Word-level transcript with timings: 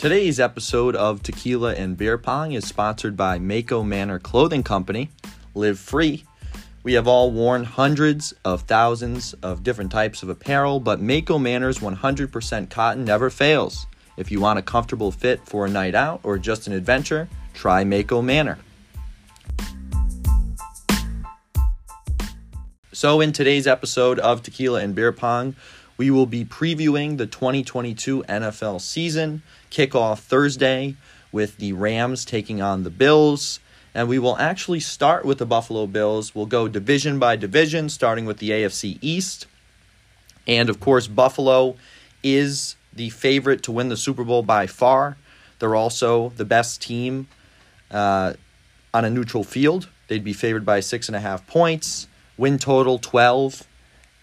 Today's 0.00 0.40
episode 0.40 0.96
of 0.96 1.22
Tequila 1.22 1.74
and 1.74 1.94
Beer 1.94 2.16
Pong 2.16 2.52
is 2.52 2.66
sponsored 2.66 3.18
by 3.18 3.38
Mako 3.38 3.82
Manor 3.82 4.18
Clothing 4.18 4.62
Company. 4.62 5.10
Live 5.54 5.78
free. 5.78 6.24
We 6.82 6.94
have 6.94 7.06
all 7.06 7.30
worn 7.30 7.64
hundreds 7.64 8.32
of 8.42 8.62
thousands 8.62 9.34
of 9.42 9.62
different 9.62 9.92
types 9.92 10.22
of 10.22 10.30
apparel, 10.30 10.80
but 10.80 11.02
Mako 11.02 11.38
Manor's 11.38 11.80
100% 11.80 12.70
cotton 12.70 13.04
never 13.04 13.28
fails. 13.28 13.84
If 14.16 14.30
you 14.30 14.40
want 14.40 14.58
a 14.58 14.62
comfortable 14.62 15.12
fit 15.12 15.46
for 15.46 15.66
a 15.66 15.70
night 15.70 15.94
out 15.94 16.20
or 16.22 16.38
just 16.38 16.66
an 16.66 16.72
adventure, 16.72 17.28
try 17.52 17.84
Mako 17.84 18.22
Manor. 18.22 18.56
So, 22.92 23.20
in 23.20 23.32
today's 23.32 23.66
episode 23.66 24.18
of 24.18 24.42
Tequila 24.42 24.80
and 24.80 24.94
Beer 24.94 25.12
Pong, 25.12 25.54
we 26.00 26.10
will 26.10 26.24
be 26.24 26.46
previewing 26.46 27.18
the 27.18 27.26
2022 27.26 28.22
NFL 28.22 28.80
season, 28.80 29.42
kickoff 29.70 30.20
Thursday 30.20 30.96
with 31.30 31.58
the 31.58 31.74
Rams 31.74 32.24
taking 32.24 32.62
on 32.62 32.84
the 32.84 32.90
Bills. 32.90 33.60
And 33.94 34.08
we 34.08 34.18
will 34.18 34.38
actually 34.38 34.80
start 34.80 35.26
with 35.26 35.36
the 35.36 35.44
Buffalo 35.44 35.86
Bills. 35.86 36.34
We'll 36.34 36.46
go 36.46 36.68
division 36.68 37.18
by 37.18 37.36
division, 37.36 37.90
starting 37.90 38.24
with 38.24 38.38
the 38.38 38.48
AFC 38.48 38.96
East. 39.02 39.46
And 40.46 40.70
of 40.70 40.80
course, 40.80 41.06
Buffalo 41.06 41.76
is 42.22 42.76
the 42.94 43.10
favorite 43.10 43.62
to 43.64 43.70
win 43.70 43.90
the 43.90 43.96
Super 43.98 44.24
Bowl 44.24 44.42
by 44.42 44.66
far. 44.66 45.18
They're 45.58 45.76
also 45.76 46.30
the 46.30 46.46
best 46.46 46.80
team 46.80 47.28
uh, 47.90 48.32
on 48.94 49.04
a 49.04 49.10
neutral 49.10 49.44
field. 49.44 49.90
They'd 50.08 50.24
be 50.24 50.32
favored 50.32 50.64
by 50.64 50.80
six 50.80 51.10
and 51.10 51.16
a 51.16 51.20
half 51.20 51.46
points. 51.46 52.08
Win 52.38 52.56
total 52.56 52.98
12. 52.98 53.64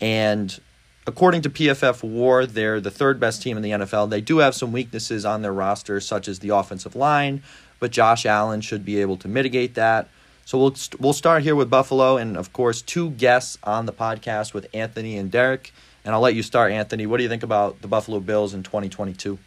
And 0.02 0.60
according 1.08 1.42
to 1.44 1.50
PFF 1.50 2.04
War, 2.04 2.46
they're 2.46 2.82
the 2.82 2.92
third 2.92 3.20
best 3.20 3.42
team 3.42 3.58
in 3.58 3.64
the 3.64 3.72
NFL. 3.72 4.10
They 4.10 4.22
do 4.22 4.40
have 4.40 4.54
some 4.54 4.72
weaknesses 4.72 5.26
on 5.26 5.42
their 5.42 5.54
roster, 5.54 6.00
such 6.00 6.28
as 6.28 6.40
the 6.40 6.50
offensive 6.50 6.96
line, 6.96 7.42
but 7.80 7.92
Josh 7.92 8.26
Allen 8.26 8.62
should 8.62 8.86
be 8.86 9.00
able 9.00 9.18
to 9.18 9.28
mitigate 9.28 9.74
that. 9.76 10.10
So 10.46 10.58
we'll 10.58 10.76
we'll 11.00 11.14
start 11.14 11.44
here 11.44 11.56
with 11.56 11.70
Buffalo, 11.70 12.18
and 12.18 12.38
of 12.38 12.54
course, 12.54 12.82
two 12.82 13.12
guests 13.12 13.58
on 13.64 13.86
the 13.86 13.94
podcast 13.94 14.54
with 14.54 14.68
Anthony 14.74 15.18
and 15.18 15.32
Derek. 15.32 15.74
And 16.06 16.14
I'll 16.14 16.22
let 16.22 16.36
you 16.36 16.44
start, 16.44 16.72
Anthony. 16.72 17.06
What 17.06 17.18
do 17.18 17.24
you 17.24 17.30
think 17.30 17.44
about 17.44 17.82
the 17.82 17.88
Buffalo 17.88 18.22
Bills 18.22 18.54
in 18.54 18.64
2022? 18.64 19.40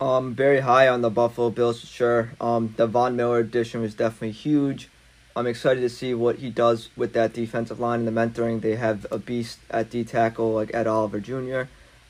Um, 0.00 0.34
very 0.34 0.60
high 0.60 0.88
on 0.88 1.02
the 1.02 1.10
Buffalo 1.10 1.50
Bills 1.50 1.80
for 1.80 1.86
sure. 1.86 2.32
Um, 2.40 2.74
the 2.76 2.88
Von 2.88 3.14
Miller 3.14 3.38
addition 3.38 3.80
was 3.80 3.94
definitely 3.94 4.32
huge. 4.32 4.88
I'm 5.36 5.48
excited 5.48 5.80
to 5.80 5.88
see 5.88 6.14
what 6.14 6.36
he 6.36 6.48
does 6.48 6.90
with 6.96 7.12
that 7.14 7.32
defensive 7.32 7.80
line 7.80 8.06
and 8.06 8.08
the 8.08 8.12
mentoring. 8.12 8.60
They 8.60 8.76
have 8.76 9.04
a 9.10 9.18
beast 9.18 9.58
at 9.68 9.90
D 9.90 10.04
tackle 10.04 10.52
like 10.52 10.72
Ed 10.72 10.86
Oliver 10.86 11.18
Jr. 11.18 11.62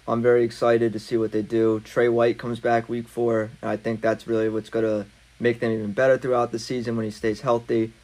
I'm 0.07 0.21
very 0.21 0.45
excited 0.45 0.93
to 0.93 0.99
see 0.99 1.17
what 1.17 1.33
they 1.33 1.41
do. 1.41 1.81
Trey 1.81 2.11
White 2.11 2.39
comes 2.39 2.61
back 2.61 2.87
week 2.87 3.09
four, 3.09 3.51
and 3.63 3.71
I 3.71 3.79
think 3.79 4.03
that's 4.03 4.27
really 4.27 4.51
what's 4.51 4.69
going 4.69 4.85
to 4.85 5.07
make 5.41 5.61
them 5.61 5.73
even 5.73 5.93
better 5.93 6.19
throughout 6.19 6.53
the 6.53 6.59
season 6.59 6.97
when 6.97 7.07
he 7.07 7.11
stays 7.11 7.41
healthy. 7.41 7.95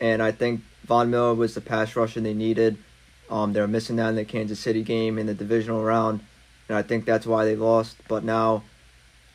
And 0.00 0.22
I 0.22 0.32
think 0.32 0.60
Von 0.84 1.10
Miller 1.10 1.34
was 1.34 1.54
the 1.54 1.62
pass 1.62 1.96
rusher 1.96 2.20
they 2.20 2.34
needed. 2.34 2.76
Um, 3.30 3.54
they 3.54 3.62
were 3.62 3.68
missing 3.68 3.96
that 3.96 4.10
in 4.10 4.16
the 4.16 4.26
Kansas 4.26 4.60
City 4.60 4.82
game 4.82 5.18
in 5.18 5.26
the 5.26 5.34
divisional 5.34 5.82
round, 5.82 6.20
and 6.68 6.76
I 6.76 6.82
think 6.82 7.06
that's 7.06 7.26
why 7.26 7.46
they 7.46 7.56
lost. 7.56 7.96
But 8.06 8.22
now 8.22 8.64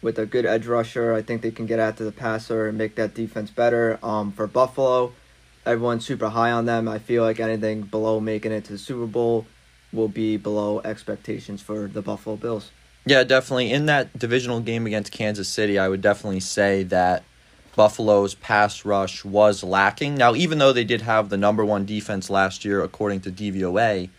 with 0.04 0.20
a 0.20 0.26
good 0.26 0.45
edge 0.45 0.67
rusher. 0.67 1.14
I 1.14 1.22
think 1.22 1.42
they 1.42 1.50
can 1.52 1.66
get 1.66 1.80
after 1.80 2.04
the 2.04 2.11
passer 2.11 2.67
and 2.67 2.78
make 2.78 2.95
that 2.95 3.16
defense 3.16 3.50
better. 3.50 3.98
Um, 4.04 4.34
for 4.34 4.45
Buffalo, 4.45 5.14
everyone's 5.66 6.06
super 6.06 6.30
high 6.30 6.52
on 6.52 6.66
them. 6.66 6.88
I 6.88 7.00
feel 7.00 7.23
like 7.23 7.39
anything 7.39 7.81
below 7.81 8.19
making 8.19 8.52
it 8.52 8.66
to 8.66 8.73
the 8.73 8.78
Super 8.78 9.06
Bowl 9.06 9.45
will 9.92 10.08
be 10.08 10.38
below 10.38 10.81
expectations 10.83 11.61
for 11.61 11.88
the 11.88 12.02
Buffalo 12.02 12.36
Bills. 12.36 12.72
Yeah, 13.05 13.23
definitely. 13.23 13.72
In 13.72 13.86
that 13.88 14.17
divisional 14.17 14.61
game 14.61 14.88
against 14.88 15.11
Kansas 15.11 15.47
City, 15.47 15.78
I 15.78 15.89
would 15.89 16.02
definitely 16.02 16.39
say 16.39 16.83
that 16.83 17.23
Buffalo's 17.76 18.33
pass 18.33 18.86
rush 18.86 19.26
was 19.26 19.64
lacking. 19.64 20.15
Now, 20.15 20.36
even 20.36 20.58
though 20.58 20.73
they 20.73 20.83
did 20.83 21.02
have 21.02 21.30
the 21.30 21.37
number 21.37 21.66
one 21.66 21.86
defense 21.86 22.30
last 22.30 22.64
year, 22.64 22.82
according 22.82 23.21
to 23.21 23.32
DVOA, 23.32 24.10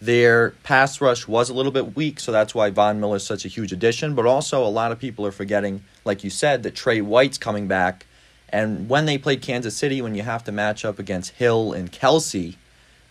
their 0.00 0.50
pass 0.62 1.00
rush 1.00 1.28
was 1.28 1.50
a 1.50 1.54
little 1.54 1.72
bit 1.72 1.96
weak, 1.96 2.20
so 2.20 2.32
that's 2.32 2.54
why 2.54 2.70
Von 2.70 3.00
Miller 3.00 3.16
is 3.16 3.26
such 3.26 3.44
a 3.44 3.48
huge 3.48 3.72
addition. 3.72 4.14
But 4.14 4.26
also, 4.26 4.64
a 4.64 4.68
lot 4.68 4.92
of 4.92 4.98
people 4.98 5.26
are 5.26 5.32
forgetting, 5.32 5.84
like 6.04 6.24
you 6.24 6.30
said, 6.30 6.62
that 6.62 6.74
Trey 6.74 7.00
White's 7.00 7.38
coming 7.38 7.68
back 7.68 8.06
and 8.54 8.88
when 8.88 9.04
they 9.04 9.18
played 9.18 9.42
Kansas 9.42 9.76
City, 9.76 10.00
when 10.00 10.14
you 10.14 10.22
have 10.22 10.44
to 10.44 10.52
match 10.52 10.84
up 10.84 11.00
against 11.00 11.32
Hill 11.32 11.72
and 11.72 11.90
Kelce, 11.90 12.54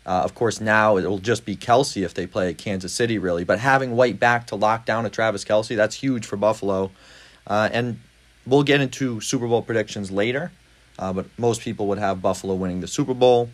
uh, 0.06 0.22
of 0.24 0.34
course, 0.34 0.62
now 0.62 0.96
it 0.96 1.06
will 1.06 1.20
just 1.20 1.44
be 1.44 1.58
Kelce 1.58 2.02
if 2.02 2.14
they 2.14 2.26
play 2.26 2.54
Kansas 2.54 2.94
City, 2.94 3.18
really. 3.18 3.44
But 3.44 3.60
having 3.60 3.94
White 3.94 4.22
back 4.22 4.48
to 4.48 4.56
lock 4.56 4.86
down 4.86 5.06
a 5.06 5.10
Travis 5.10 5.44
Kelce, 5.44 5.76
that's 5.76 5.96
huge 5.96 6.26
for 6.26 6.38
Buffalo. 6.38 6.92
Uh, 7.46 7.68
and 7.74 8.00
we'll 8.48 8.64
get 8.64 8.80
into 8.80 9.20
Super 9.20 9.46
Bowl 9.46 9.62
predictions 9.62 10.12
later, 10.12 10.54
uh, 10.98 11.12
but 11.12 11.26
most 11.38 11.60
people 11.60 11.88
would 11.88 11.98
have 11.98 12.22
Buffalo 12.22 12.56
winning 12.56 12.80
the 12.80 12.88
Super 12.88 13.14
Bowl. 13.14 13.50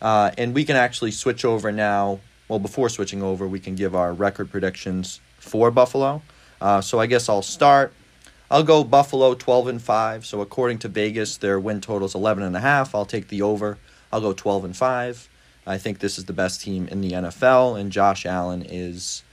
Uh, 0.00 0.30
and 0.38 0.54
we 0.54 0.64
can 0.64 0.76
actually 0.76 1.10
switch 1.10 1.44
over 1.44 1.70
now. 1.70 2.18
Well, 2.48 2.60
before 2.60 2.88
switching 2.88 3.22
over, 3.22 3.46
we 3.46 3.60
can 3.60 3.74
give 3.74 3.94
our 3.94 4.14
record 4.14 4.50
predictions 4.50 5.20
for 5.38 5.70
Buffalo. 5.70 6.22
Uh, 6.62 6.80
so 6.80 6.98
I 6.98 7.04
guess 7.04 7.28
I'll 7.28 7.42
start. 7.42 7.92
I'll 8.50 8.62
go 8.62 8.84
Buffalo 8.84 9.34
12 9.34 9.68
and 9.68 9.82
5. 9.82 10.24
So 10.24 10.40
according 10.40 10.78
to 10.78 10.88
Vegas, 10.88 11.36
their 11.36 11.58
win 11.58 11.80
total 11.80 12.06
is 12.06 12.14
11 12.14 12.44
and 12.44 12.56
a 12.56 12.60
half. 12.60 12.94
I'll 12.94 13.04
take 13.04 13.28
the 13.28 13.42
over. 13.42 13.78
I'll 14.12 14.20
go 14.20 14.32
12 14.32 14.66
and 14.66 14.76
5. 14.76 15.28
I 15.66 15.78
think 15.78 15.98
this 15.98 16.16
is 16.16 16.26
the 16.26 16.32
best 16.32 16.60
team 16.60 16.86
in 16.88 17.00
the 17.00 17.10
NFL 17.10 17.78
and 17.78 17.90
Josh 17.90 18.24
Allen 18.24 18.62
is 18.62 19.24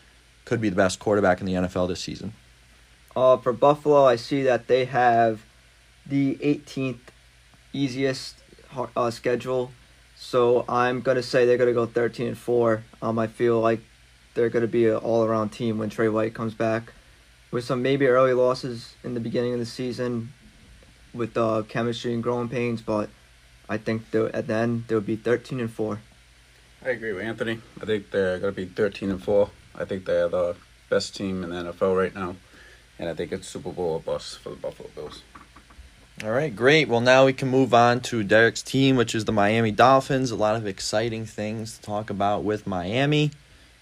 could 0.46 0.60
be 0.60 0.70
the 0.70 0.76
best 0.76 1.00
quarterback 1.00 1.40
in 1.40 1.46
the 1.46 1.54
NFL 1.54 1.88
this 1.88 2.02
season. 2.02 2.34
Uh, 3.16 3.38
for 3.38 3.54
Buffalo, 3.54 4.04
I 4.04 4.16
see 4.16 4.44
that 4.44 4.68
they 4.68 4.86
have 4.86 5.44
the 6.06 6.36
18th 6.36 7.00
easiest 7.72 8.36
uh, 8.96 9.12
schedule. 9.12 9.72
So 10.18 10.66
I'm 10.68 11.02
going 11.02 11.16
to 11.16 11.24
say 11.24 11.46
they're 11.46 11.58
going 11.58 11.70
to 11.70 11.74
go 11.74 11.86
13 11.86 12.28
and 12.30 12.38
4. 12.38 12.84
Um, 13.02 13.20
I 13.20 13.28
feel 13.28 13.62
like 13.62 13.82
they're 14.34 14.50
going 14.50 14.64
to 14.64 14.68
be 14.68 14.88
an 14.88 14.96
all 14.96 15.24
around 15.24 15.50
team 15.50 15.78
when 15.78 15.90
Trey 15.90 16.10
White 16.10 16.34
comes 16.34 16.56
back 16.56 16.92
with 17.54 17.64
some 17.64 17.84
maybe 17.84 18.08
early 18.08 18.34
losses 18.34 18.96
in 19.04 19.14
the 19.14 19.20
beginning 19.20 19.54
of 19.54 19.60
the 19.60 19.66
season 19.66 20.34
with 21.14 21.38
uh, 21.38 21.62
chemistry 21.70 22.12
and 22.12 22.24
growing 22.24 22.50
pains, 22.50 22.82
but 22.82 23.10
I 23.70 23.78
think 23.78 24.14
at 24.14 24.48
the 24.48 24.54
end 24.54 24.86
they'll 24.88 25.02
be 25.02 25.16
13 25.16 25.60
and 25.60 25.72
4. 25.72 26.00
I 26.84 26.90
agree 26.90 27.14
with 27.14 27.24
Anthony. 27.24 27.62
I 27.80 27.86
think 27.86 28.10
they're 28.10 28.40
going 28.40 28.56
to 28.56 28.56
be 28.60 28.66
13 28.66 29.12
and 29.12 29.24
4. 29.24 29.50
I 29.76 29.86
think 29.86 30.06
they're 30.06 30.28
the 30.28 30.56
best 30.90 31.16
team 31.16 31.44
in 31.44 31.52
the 31.52 31.72
NFL 31.72 31.96
right 31.96 32.14
now, 32.14 32.36
and 32.98 33.08
I 33.08 33.14
think 33.14 33.32
it's 33.32 33.48
Super 33.48 33.72
Bowl 33.72 33.94
or 33.94 34.00
bust 34.00 34.40
for 34.40 34.50
the 34.50 34.56
Buffalo 34.56 34.90
Bills. 34.96 35.22
All 36.24 36.32
right, 36.32 36.56
great. 36.56 36.88
Well, 36.88 37.02
now 37.02 37.26
we 37.26 37.34
can 37.34 37.50
move 37.50 37.74
on 37.74 38.00
to 38.02 38.24
Derek's 38.24 38.64
team, 38.64 38.96
which 38.96 39.14
is 39.14 39.26
the 39.26 39.32
Miami 39.32 39.72
Dolphins. 39.72 40.32
A 40.32 40.36
lot 40.36 40.56
of 40.56 40.66
exciting 40.66 41.26
things 41.28 41.78
to 41.78 41.84
talk 41.84 42.10
about 42.10 42.44
with 42.44 42.66
Miami. 42.66 43.32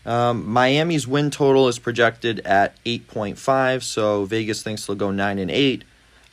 Um, 0.06 0.50
Miami's 0.50 1.08
win 1.08 1.30
total 1.30 1.68
is 1.68 1.78
projected 1.78 2.40
at 2.42 2.82
8.5, 2.86 3.84
so 3.84 4.26
Vegas 4.26 4.64
thinks 4.64 4.86
they'll 4.86 4.96
go 4.96 5.12
9 5.12 5.40
and 5.40 5.52
8. 5.52 5.84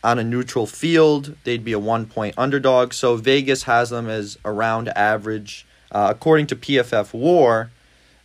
On 0.04 0.18
a 0.18 0.24
neutral 0.24 0.66
field, 0.66 1.34
they'd 1.44 1.64
be 1.64 1.72
a 1.72 1.78
one 1.78 2.06
point 2.06 2.34
underdog, 2.38 2.92
so 2.92 3.16
Vegas 3.16 3.64
has 3.64 3.90
them 3.90 4.08
as 4.08 4.38
around 4.44 4.88
average. 4.90 5.66
Uh, 5.90 6.08
according 6.10 6.46
to 6.46 6.56
PFF 6.56 7.12
War, 7.12 7.70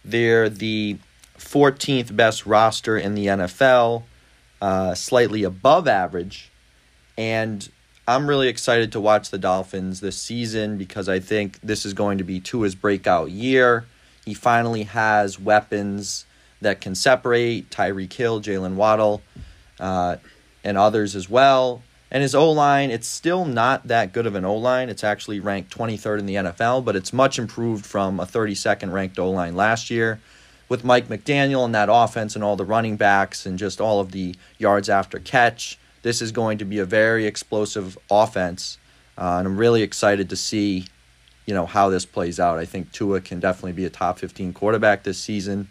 they're 0.06 0.50
the 0.50 0.98
14th 1.38 2.16
best 2.16 2.46
roster 2.46 2.98
in 2.98 3.16
the 3.16 3.28
NFL, 3.28 4.04
uh, 4.62 4.94
slightly 4.94 5.44
above 5.44 5.88
average. 5.88 6.52
And 7.18 7.68
I'm 8.08 8.28
really 8.28 8.50
excited 8.50 8.92
to 8.92 9.00
watch 9.00 9.30
the 9.30 9.38
Dolphins 9.38 10.00
this 10.00 10.18
season 10.18 10.78
because 10.78 11.10
I 11.10 11.20
think 11.20 11.60
this 11.62 11.86
is 11.86 11.94
going 11.94 12.18
to 12.18 12.24
be 12.24 12.40
Tua's 12.40 12.76
breakout 12.76 13.32
year. 13.32 13.86
He 14.26 14.34
finally 14.34 14.84
has 14.84 15.40
weapons 15.40 16.26
that 16.62 16.82
can 16.82 16.96
separate 16.96 17.70
Tyreek 17.70 18.14
Hill, 18.14 18.42
Jaylen 18.42 18.76
Waddle, 18.76 19.22
uh, 19.80 20.18
and 20.64 20.78
others 20.78 21.16
as 21.16 21.30
well. 21.30 21.84
And 22.10 22.22
his 22.22 22.36
O 22.36 22.52
line, 22.52 22.92
it's 22.92 23.08
still 23.08 23.44
not 23.44 23.88
that 23.88 24.14
good 24.14 24.28
of 24.28 24.36
an 24.36 24.46
O 24.46 24.56
line. 24.56 24.90
It's 24.90 25.04
actually 25.04 25.40
ranked 25.40 25.76
23rd 25.76 26.20
in 26.20 26.26
the 26.28 26.36
NFL, 26.36 26.86
but 26.86 26.96
it's 26.96 27.12
much 27.12 27.40
improved 27.40 27.86
from 27.86 28.20
a 28.20 28.26
32nd 28.26 28.92
ranked 28.94 29.18
O 29.18 29.32
line 29.32 29.56
last 29.56 29.90
year. 29.90 30.20
With 30.70 30.84
Mike 30.84 31.08
McDaniel 31.08 31.66
and 31.66 31.76
that 31.76 31.90
offense 31.92 32.36
and 32.36 32.44
all 32.44 32.56
the 32.56 32.66
running 32.66 32.98
backs 32.98 33.46
and 33.46 33.60
just 33.60 33.82
all 33.82 34.00
of 34.00 34.12
the 34.12 34.36
yards 34.58 34.90
after 34.90 35.20
catch, 35.20 35.78
this 36.04 36.22
is 36.22 36.32
going 36.32 36.60
to 36.60 36.66
be 36.66 36.80
a 36.80 36.86
very 36.86 37.26
explosive 37.26 37.98
offense. 38.12 38.78
Uh, 39.18 39.38
and 39.40 39.48
I'm 39.48 39.58
really 39.58 39.82
excited 39.82 40.30
to 40.30 40.36
see 40.36 40.86
you 41.46 41.54
know 41.54 41.66
how 41.66 41.90
this 41.90 42.06
plays 42.06 42.40
out. 42.40 42.60
I 42.60 42.66
think 42.66 42.92
Tua 42.92 43.22
can 43.22 43.40
definitely 43.40 43.74
be 43.74 43.86
a 43.86 43.90
top 43.90 44.20
15 44.20 44.54
quarterback 44.54 45.04
this 45.04 45.18
season. 45.18 45.70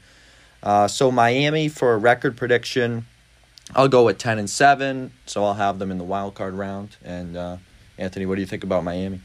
Uh, 0.63 0.87
so 0.87 1.11
Miami 1.11 1.69
for 1.69 1.95
a 1.95 1.99
record 1.99 2.37
prediction, 2.37 3.07
I'll 3.75 3.89
go 3.89 4.05
with 4.05 4.19
10 4.19 4.39
and 4.39 4.49
7. 4.49 5.13
So 5.27 5.45
I'll 5.45 5.55
have 5.55 5.79
them 5.79 5.91
in 5.91 5.99
the 5.99 6.05
wild 6.05 6.35
card 6.35 6.55
round. 6.55 6.97
And 7.05 7.37
uh, 7.37 7.57
Anthony, 7.99 8.27
what 8.27 8.37
do 8.37 8.41
you 8.41 8.47
think 8.47 8.65
about 8.65 8.85
Miami? 8.85 9.21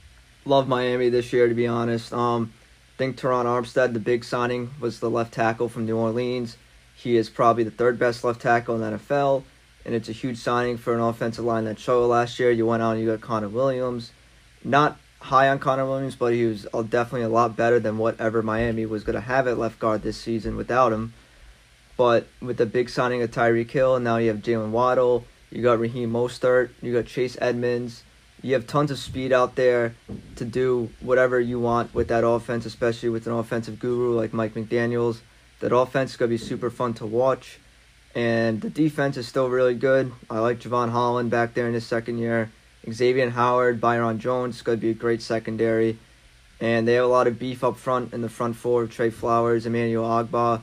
Love 0.46 0.68
Miami 0.68 1.10
this 1.10 1.34
year, 1.34 1.48
to 1.48 1.54
be 1.54 1.68
honest. 1.68 2.14
Um, 2.14 2.54
I 2.96 2.98
think 2.98 3.18
Terron 3.18 3.46
Armstead, 3.46 3.94
the 3.94 4.00
big 4.00 4.24
signing, 4.24 4.72
was 4.80 5.00
the 5.00 5.10
left 5.10 5.34
tackle 5.34 5.70
from 5.70 5.86
New 5.86 5.98
Orleans. 5.98 6.58
He 6.96 7.18
is 7.18 7.30
probably 7.30 7.64
the 7.64 7.72
third 7.72 8.00
best 8.00 8.24
left 8.24 8.42
tackle 8.42 8.76
in 8.76 8.82
the 8.82 8.98
NFL. 8.98 9.44
and 9.86 9.94
it's 9.96 10.10
a 10.10 10.14
huge 10.14 10.38
signing 10.38 10.78
for 10.78 10.94
an 10.94 11.00
offensive 11.00 11.46
line 11.46 11.66
that 11.66 11.80
struggled 11.80 12.10
last 12.10 12.40
year. 12.40 12.52
You 12.52 12.66
went 12.66 12.84
out 12.84 12.92
and 12.92 13.02
you 13.02 13.08
got 13.08 13.22
Connor 13.22 13.48
Williams, 13.50 14.12
not 14.64 14.98
high 15.28 15.50
on 15.50 15.60
Connor 15.60 15.86
Williams, 15.86 16.16
but 16.16 16.34
he 16.34 16.46
was 16.46 16.66
uh, 16.74 16.82
definitely 16.82 17.24
a 17.24 17.30
lot 17.30 17.56
better 17.56 17.80
than 17.80 17.98
whatever 17.98 18.42
Miami 18.42 18.86
was 18.86 19.04
going 19.04 19.16
to 19.16 19.22
have 19.22 19.48
at 19.48 19.58
left 19.58 19.78
guard 19.78 20.02
this 20.02 20.18
season 20.18 20.56
without 20.56 20.94
him. 20.94 21.14
But 21.98 22.28
with 22.42 22.58
the 22.58 22.66
big 22.66 22.90
signing 22.90 23.22
of 23.22 23.32
Tyreek 23.32 23.70
Hill, 23.72 24.00
now 24.00 24.18
you 24.18 24.30
have 24.30 24.38
Jaylen 24.38 24.72
Waddle, 24.72 25.26
you 25.52 25.62
got 25.62 25.80
Raheem 25.80 26.12
Mostert, 26.12 26.70
you 26.82 26.94
got 26.94 27.06
Chase 27.06 27.38
Edmonds. 27.42 28.04
You 28.44 28.54
have 28.54 28.68
tons 28.68 28.92
of 28.92 29.00
speed 29.00 29.34
out 29.34 29.56
there 29.56 29.96
to 30.36 30.46
do 30.46 30.90
whatever 31.02 31.40
you 31.40 31.60
want 31.60 31.94
with 31.96 32.08
that 32.10 32.24
offense, 32.24 32.66
especially 32.68 33.10
with 33.10 33.26
an 33.26 33.34
offensive 33.34 33.80
guru 33.80 34.16
like 34.16 34.32
Mike 34.32 34.54
McDaniels. 34.54 35.22
That 35.60 35.76
offense 35.76 36.12
is 36.12 36.18
going 36.18 36.30
to 36.30 36.38
be 36.38 36.44
super 36.44 36.70
fun 36.70 36.94
to 36.96 37.06
watch. 37.06 37.60
And 38.14 38.62
the 38.62 38.70
defense 38.70 39.18
is 39.18 39.28
still 39.28 39.50
really 39.50 39.74
good. 39.74 40.12
I 40.30 40.40
like 40.40 40.60
Jevon 40.60 40.92
Holland 40.92 41.32
back 41.32 41.56
there 41.56 41.68
in 41.68 41.74
his 41.74 41.86
second 41.86 42.20
year. 42.20 42.52
Xavier 42.92 43.30
Howard, 43.30 43.82
Byron 43.82 44.20
Jones, 44.20 44.62
going 44.62 44.78
to 44.78 44.82
be 44.82 44.92
a 44.92 44.94
great 44.94 45.22
secondary. 45.22 45.98
And 46.60 46.88
they 46.88 46.94
have 46.94 47.06
a 47.06 47.08
lot 47.08 47.28
of 47.28 47.38
beef 47.38 47.64
up 47.64 47.78
front 47.78 48.14
in 48.14 48.22
the 48.22 48.30
front 48.30 48.56
four 48.56 48.88
Trey 48.88 49.10
Flowers, 49.10 49.66
Emmanuel 49.66 50.06
Ogbah, 50.06 50.62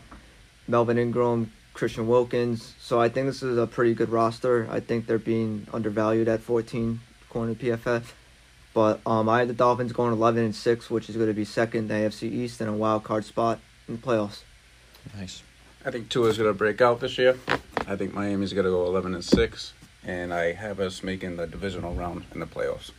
Melvin 0.66 0.98
Ingram, 0.98 1.52
Christian 1.72 2.08
Wilkins. 2.08 2.74
So 2.80 3.00
I 3.00 3.08
think 3.08 3.26
this 3.26 3.42
is 3.42 3.58
a 3.58 3.66
pretty 3.66 3.94
good 3.94 4.08
roster. 4.08 4.66
I 4.70 4.80
think 4.80 5.06
they're 5.06 5.18
being 5.18 5.66
undervalued 5.72 6.28
at 6.28 6.40
14 6.40 7.00
according 7.28 7.56
to 7.56 7.64
PFF. 7.64 8.04
But 8.72 9.00
um, 9.06 9.28
I 9.28 9.40
had 9.40 9.48
the 9.48 9.54
Dolphins 9.54 9.92
going 9.92 10.12
11 10.12 10.44
and 10.44 10.54
6, 10.54 10.90
which 10.90 11.08
is 11.08 11.16
going 11.16 11.28
to 11.28 11.34
be 11.34 11.44
second 11.44 11.80
in 11.80 11.88
the 11.88 11.94
AFC 11.94 12.24
East 12.24 12.60
and 12.60 12.68
a 12.68 12.72
wild 12.72 13.04
card 13.04 13.24
spot 13.24 13.60
in 13.86 13.96
the 13.96 14.02
playoffs. 14.02 14.42
Nice. 15.16 15.42
I 15.84 15.90
think 15.90 16.08
Tua's 16.08 16.38
going 16.38 16.50
to 16.50 16.54
break 16.56 16.80
out 16.80 17.00
this 17.00 17.18
year. 17.18 17.38
I 17.86 17.94
think 17.94 18.14
Miami's 18.14 18.52
going 18.52 18.64
to 18.64 18.70
go 18.70 18.86
11 18.86 19.14
and 19.14 19.24
6, 19.24 19.72
and 20.06 20.32
I 20.32 20.52
have 20.52 20.80
us 20.80 21.02
making 21.02 21.36
the 21.36 21.46
divisional 21.46 21.94
round 21.94 22.24
in 22.32 22.40
the 22.40 22.46
playoffs. 22.46 22.90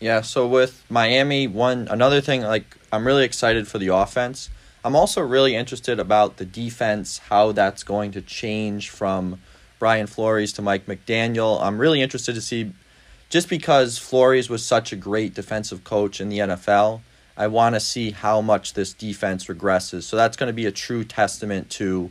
Yeah, 0.00 0.22
so 0.22 0.46
with 0.46 0.84
Miami, 0.88 1.46
one 1.46 1.86
another 1.88 2.20
thing 2.20 2.42
like 2.42 2.76
I'm 2.92 3.06
really 3.06 3.24
excited 3.24 3.68
for 3.68 3.78
the 3.78 3.88
offense. 3.88 4.48
I'm 4.82 4.96
also 4.96 5.20
really 5.20 5.54
interested 5.54 6.00
about 6.00 6.38
the 6.38 6.46
defense, 6.46 7.18
how 7.18 7.52
that's 7.52 7.82
going 7.82 8.12
to 8.12 8.22
change 8.22 8.88
from 8.88 9.40
Brian 9.78 10.06
Flores 10.06 10.54
to 10.54 10.62
Mike 10.62 10.86
McDaniel. 10.86 11.60
I'm 11.60 11.78
really 11.78 12.00
interested 12.00 12.34
to 12.34 12.40
see 12.40 12.72
just 13.28 13.48
because 13.48 13.98
Flores 13.98 14.48
was 14.48 14.64
such 14.64 14.92
a 14.92 14.96
great 14.96 15.34
defensive 15.34 15.84
coach 15.84 16.20
in 16.20 16.30
the 16.30 16.38
NFL. 16.38 17.02
I 17.36 17.46
want 17.46 17.74
to 17.74 17.80
see 17.80 18.10
how 18.10 18.40
much 18.40 18.72
this 18.72 18.92
defense 18.92 19.46
regresses. 19.46 20.02
So 20.02 20.16
that's 20.16 20.36
going 20.36 20.48
to 20.48 20.54
be 20.54 20.66
a 20.66 20.72
true 20.72 21.04
testament 21.04 21.70
to 21.70 22.10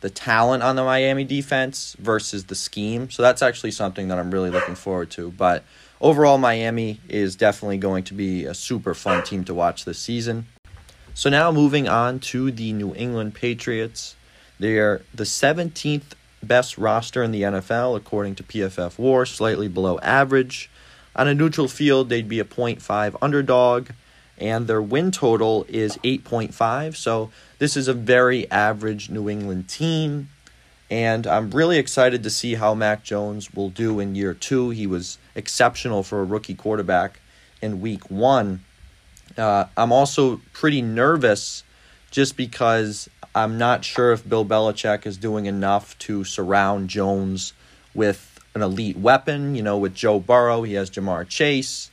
the 0.00 0.10
talent 0.10 0.62
on 0.62 0.76
the 0.76 0.84
Miami 0.84 1.24
defense 1.24 1.96
versus 1.98 2.44
the 2.46 2.54
scheme. 2.54 3.10
So 3.10 3.22
that's 3.22 3.42
actually 3.42 3.72
something 3.72 4.08
that 4.08 4.18
I'm 4.18 4.30
really 4.30 4.50
looking 4.50 4.74
forward 4.74 5.10
to. 5.12 5.30
But 5.30 5.64
overall, 6.00 6.38
Miami 6.38 7.00
is 7.08 7.36
definitely 7.36 7.78
going 7.78 8.04
to 8.04 8.14
be 8.14 8.44
a 8.44 8.54
super 8.54 8.94
fun 8.94 9.22
team 9.24 9.44
to 9.44 9.54
watch 9.54 9.84
this 9.84 9.98
season. 9.98 10.46
So 11.14 11.28
now 11.28 11.52
moving 11.52 11.88
on 11.88 12.20
to 12.20 12.50
the 12.50 12.72
New 12.72 12.94
England 12.94 13.34
Patriots. 13.34 14.16
They're 14.58 15.02
the 15.14 15.24
17th 15.24 16.12
best 16.42 16.78
roster 16.78 17.22
in 17.22 17.32
the 17.32 17.42
NFL 17.42 17.96
according 17.96 18.36
to 18.36 18.42
PFF 18.42 18.98
War, 18.98 19.26
slightly 19.26 19.68
below 19.68 19.98
average. 19.98 20.70
On 21.14 21.28
a 21.28 21.34
neutral 21.34 21.68
field, 21.68 22.08
they'd 22.08 22.28
be 22.28 22.40
a 22.40 22.44
0.5 22.44 23.16
underdog, 23.20 23.90
and 24.38 24.66
their 24.66 24.80
win 24.80 25.10
total 25.10 25.66
is 25.68 25.98
8.5. 25.98 26.96
So 26.96 27.30
this 27.60 27.76
is 27.76 27.88
a 27.88 27.94
very 27.94 28.50
average 28.50 29.10
New 29.10 29.28
England 29.28 29.68
team. 29.68 30.30
And 30.90 31.26
I'm 31.26 31.50
really 31.50 31.78
excited 31.78 32.24
to 32.24 32.30
see 32.30 32.54
how 32.54 32.74
Mac 32.74 33.04
Jones 33.04 33.54
will 33.54 33.68
do 33.68 34.00
in 34.00 34.16
year 34.16 34.34
two. 34.34 34.70
He 34.70 34.88
was 34.88 35.18
exceptional 35.36 36.02
for 36.02 36.20
a 36.20 36.24
rookie 36.24 36.54
quarterback 36.54 37.20
in 37.62 37.80
week 37.80 38.10
one. 38.10 38.64
Uh, 39.38 39.66
I'm 39.76 39.92
also 39.92 40.40
pretty 40.52 40.82
nervous 40.82 41.62
just 42.10 42.36
because 42.36 43.08
I'm 43.34 43.58
not 43.58 43.84
sure 43.84 44.10
if 44.12 44.28
Bill 44.28 44.44
Belichick 44.44 45.06
is 45.06 45.18
doing 45.18 45.46
enough 45.46 45.96
to 45.98 46.24
surround 46.24 46.88
Jones 46.88 47.52
with 47.94 48.40
an 48.54 48.62
elite 48.62 48.96
weapon. 48.96 49.54
You 49.54 49.62
know, 49.62 49.76
with 49.78 49.94
Joe 49.94 50.18
Burrow, 50.18 50.62
he 50.62 50.74
has 50.74 50.90
Ja'Marr 50.90 51.28
Chase, 51.28 51.90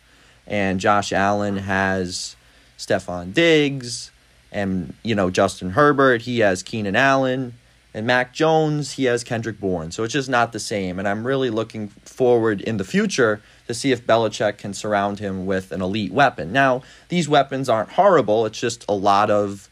and 0.48 0.80
Josh 0.80 1.12
Allen 1.12 1.58
has 1.58 2.36
Stefon 2.78 3.34
Diggs, 3.34 4.12
and, 4.52 4.94
you 5.04 5.16
know, 5.16 5.30
Justin 5.30 5.72
Herbert, 5.72 6.24
he 6.24 6.40
has 6.40 6.64
Keenan 6.64 6.96
Allen. 6.96 7.54
And 7.94 8.06
Mac 8.06 8.32
Jones, 8.32 8.92
he 8.92 9.06
has 9.06 9.24
Kendrick 9.24 9.60
Bourne. 9.60 9.90
So 9.92 10.04
it's 10.04 10.14
just 10.14 10.30
not 10.30 10.52
the 10.52 10.60
same. 10.60 11.00
And 11.00 11.08
I'm 11.08 11.26
really 11.26 11.50
looking 11.50 11.88
forward 11.88 12.62
in 12.62 12.78
the 12.78 12.84
future 12.84 13.42
to 13.66 13.74
see 13.74 13.92
if 13.92 14.06
Belichick 14.06 14.60
can 14.60 14.76
surround 14.76 15.18
him 15.18 15.48
with 15.48 15.72
an 15.72 15.82
elite 15.82 16.12
weapon. 16.12 16.52
Now, 16.52 16.84
these 17.10 17.28
weapons 17.28 17.70
aren't 17.70 17.90
horrible. 17.90 18.46
It's 18.46 18.60
just 18.60 18.86
a 18.88 18.94
lot 18.94 19.32
of, 19.32 19.68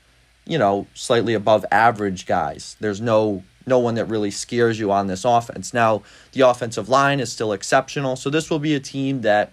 you 0.45 0.57
know, 0.57 0.87
slightly 0.95 1.35
above 1.35 1.65
average 1.71 2.25
guys. 2.25 2.77
There's 2.79 2.99
no 2.99 3.43
no 3.67 3.79
one 3.79 3.95
that 3.95 4.05
really 4.05 4.31
scares 4.31 4.79
you 4.79 4.91
on 4.91 5.07
this 5.07 5.25
offense. 5.25 5.73
Now, 5.73 6.03
the 6.33 6.41
offensive 6.41 6.87
line 6.87 7.19
is 7.19 7.31
still 7.31 7.51
exceptional. 7.51 8.15
So 8.15 8.29
this 8.29 8.49
will 8.49 8.59
be 8.59 8.75
a 8.75 8.79
team 8.79 9.21
that 9.21 9.51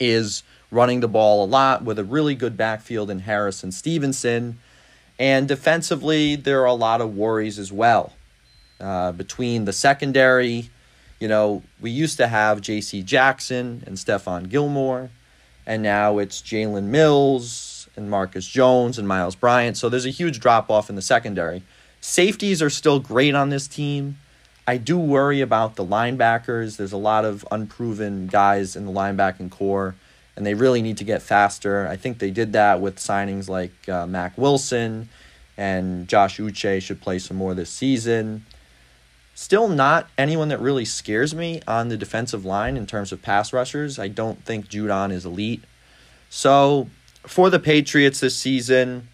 is 0.00 0.42
running 0.70 1.00
the 1.00 1.08
ball 1.08 1.44
a 1.44 1.46
lot 1.46 1.84
with 1.84 1.98
a 1.98 2.04
really 2.04 2.34
good 2.34 2.56
backfield 2.56 3.10
in 3.10 3.20
Harris 3.20 3.62
and 3.62 3.72
Stevenson. 3.72 4.58
And 5.18 5.48
defensively, 5.48 6.36
there 6.36 6.60
are 6.62 6.66
a 6.66 6.74
lot 6.74 7.00
of 7.00 7.16
worries 7.16 7.58
as 7.58 7.72
well. 7.72 8.12
Uh, 8.80 9.12
between 9.12 9.64
the 9.64 9.72
secondary, 9.72 10.70
you 11.18 11.26
know, 11.26 11.62
we 11.80 11.90
used 11.90 12.16
to 12.18 12.28
have 12.28 12.60
J.C. 12.60 13.02
Jackson 13.02 13.82
and 13.86 13.96
Stephon 13.96 14.48
Gilmore, 14.48 15.10
and 15.66 15.82
now 15.82 16.18
it's 16.18 16.40
Jalen 16.40 16.84
Mills 16.84 17.88
and 17.96 18.08
Marcus 18.08 18.46
Jones 18.46 18.98
and 18.98 19.08
Myles 19.08 19.34
Bryant. 19.34 19.76
So 19.76 19.88
there's 19.88 20.06
a 20.06 20.10
huge 20.10 20.38
drop 20.38 20.70
off 20.70 20.88
in 20.88 20.94
the 20.94 21.02
secondary. 21.02 21.62
Safeties 22.00 22.62
are 22.62 22.70
still 22.70 23.00
great 23.00 23.34
on 23.34 23.48
this 23.48 23.66
team. 23.66 24.18
I 24.68 24.76
do 24.76 24.96
worry 24.98 25.40
about 25.40 25.74
the 25.74 25.84
linebackers. 25.84 26.76
There's 26.76 26.92
a 26.92 26.98
lot 26.98 27.24
of 27.24 27.44
unproven 27.50 28.28
guys 28.28 28.76
in 28.76 28.86
the 28.86 28.92
linebacking 28.92 29.50
corps 29.50 29.96
and 30.38 30.46
they 30.46 30.54
really 30.54 30.82
need 30.82 30.96
to 30.98 31.04
get 31.04 31.20
faster. 31.20 31.88
I 31.88 31.96
think 31.96 32.20
they 32.20 32.30
did 32.30 32.52
that 32.52 32.80
with 32.80 32.98
signings 32.98 33.48
like 33.48 33.72
uh, 33.88 34.06
Mack 34.06 34.38
Wilson 34.38 35.08
and 35.56 36.06
Josh 36.06 36.38
Uche 36.38 36.80
should 36.80 37.00
play 37.00 37.18
some 37.18 37.36
more 37.36 37.54
this 37.54 37.70
season. 37.70 38.46
Still 39.34 39.66
not 39.66 40.08
anyone 40.16 40.46
that 40.48 40.60
really 40.60 40.84
scares 40.84 41.34
me 41.34 41.60
on 41.66 41.88
the 41.88 41.96
defensive 41.96 42.44
line 42.44 42.76
in 42.76 42.86
terms 42.86 43.10
of 43.10 43.20
pass 43.20 43.52
rushers. 43.52 43.98
I 43.98 44.06
don't 44.06 44.44
think 44.44 44.68
Judon 44.68 45.10
is 45.10 45.26
elite. 45.26 45.64
So 46.30 46.88
for 47.26 47.50
the 47.50 47.58
Patriots 47.58 48.20
this 48.20 48.36
season, 48.36 49.08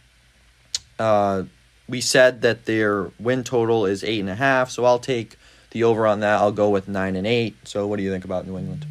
uh, 0.99 1.44
we 1.88 2.02
said 2.02 2.42
that 2.42 2.66
their 2.66 3.10
win 3.18 3.44
total 3.44 3.87
is 3.87 4.04
eight 4.04 4.20
and 4.20 4.28
a 4.28 4.34
half. 4.34 4.68
So 4.68 4.84
I'll 4.84 4.99
take 4.99 5.38
the 5.70 5.84
over 5.84 6.06
on 6.06 6.20
that. 6.20 6.38
I'll 6.42 6.52
go 6.52 6.68
with 6.68 6.87
nine 6.87 7.16
and 7.16 7.26
eight. 7.26 7.56
So 7.66 7.87
what 7.87 7.96
do 7.96 8.02
you 8.02 8.10
think 8.10 8.26
about 8.26 8.46
New 8.46 8.58
England? 8.58 8.84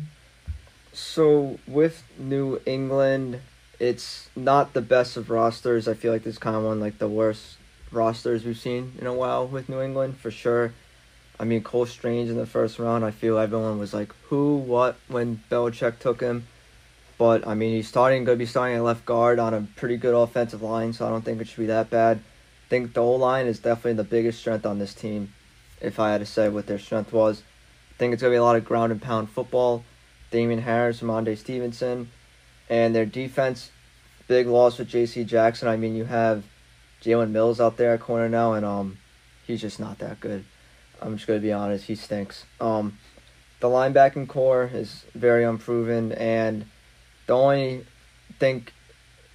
So 0.94 1.58
with 1.66 2.04
New 2.20 2.62
England, 2.68 3.42
it's 3.80 4.30
not 4.36 4.74
the 4.74 4.82
best 4.82 5.18
of 5.18 5.32
rosters. 5.32 5.88
I 5.88 5.96
feel 5.96 6.14
like 6.14 6.24
this 6.24 6.38
kind 6.38 6.56
of 6.56 6.64
one 6.64 6.80
like 6.80 7.00
the 7.00 7.08
worst 7.08 7.58
rosters 7.92 8.46
we've 8.46 8.58
seen 8.58 8.94
in 9.00 9.08
a 9.08 9.14
while 9.14 9.48
with 9.48 9.70
New 9.70 9.82
England 9.82 10.18
for 10.18 10.30
sure. 10.30 10.72
I 11.40 11.46
mean 11.46 11.64
Cole 11.64 11.88
Strange 11.88 12.30
in 12.30 12.38
the 12.38 12.46
first 12.46 12.78
round. 12.78 13.04
I 13.04 13.10
feel 13.10 13.40
everyone 13.40 13.80
was 13.80 13.94
like 13.94 14.14
who, 14.30 14.58
what 14.58 14.96
when 15.08 15.42
Belichick 15.50 15.98
took 15.98 16.22
him. 16.22 16.46
But 17.18 17.48
I 17.48 17.56
mean 17.56 17.76
he's 17.76 17.88
starting 17.88 18.24
going 18.24 18.38
to 18.38 18.44
be 18.44 18.50
starting 18.50 18.78
at 18.78 18.84
left 18.84 19.04
guard 19.04 19.40
on 19.40 19.56
a 19.56 19.68
pretty 19.76 19.98
good 19.98 20.14
offensive 20.14 20.62
line, 20.62 20.94
so 20.94 21.08
I 21.08 21.10
don't 21.10 21.26
think 21.26 21.42
it 21.42 21.48
should 21.48 21.58
be 21.58 21.66
that 21.68 21.90
bad. 21.90 22.18
I 22.18 22.70
think 22.70 22.94
the 22.94 23.02
O 23.02 23.14
line 23.14 23.48
is 23.48 23.58
definitely 23.58 23.94
the 23.94 24.04
biggest 24.04 24.40
strength 24.40 24.66
on 24.66 24.78
this 24.78 24.94
team. 24.94 25.34
If 25.82 26.00
I 26.00 26.12
had 26.12 26.20
to 26.20 26.26
say 26.26 26.50
what 26.50 26.68
their 26.68 26.80
strength 26.80 27.12
was, 27.12 27.42
I 27.92 27.98
think 27.98 28.14
it's 28.14 28.22
going 28.22 28.32
to 28.32 28.36
be 28.36 28.40
a 28.40 28.44
lot 28.44 28.56
of 28.56 28.64
ground 28.64 28.92
and 28.92 29.02
pound 29.02 29.30
football. 29.30 29.84
Damien 30.34 30.62
Harris, 30.62 31.00
Rhamondre 31.00 31.38
Stevenson, 31.38 32.10
and 32.68 32.96
their 32.96 33.06
defense, 33.06 33.70
big 34.28 34.48
loss 34.48 34.80
with 34.80 34.88
J.C. 34.90 35.24
Jackson. 35.26 35.68
I 35.68 35.78
mean, 35.78 35.96
you 35.96 36.06
have 36.06 36.44
Jalen 37.04 37.30
Mills 37.30 37.62
out 37.62 37.78
there 37.78 37.94
at 37.94 38.00
corner 38.00 38.28
now, 38.28 38.54
and 38.54 38.66
um, 38.66 38.98
he's 39.46 39.62
just 39.62 39.80
not 39.80 40.00
that 40.00 40.20
good. 40.20 40.44
I'm 41.00 41.18
just 41.18 41.28
gonna 41.28 41.40
be 41.40 41.54
honest, 41.54 41.86
he 41.86 41.94
stinks. 41.94 42.46
Um, 42.60 42.98
the 43.60 43.68
linebacking 43.68 44.28
corps 44.28 44.72
is 44.74 45.06
very 45.14 45.44
unproven, 45.44 46.12
and 46.14 46.66
the 47.28 47.34
only 47.34 47.86
think 48.40 48.74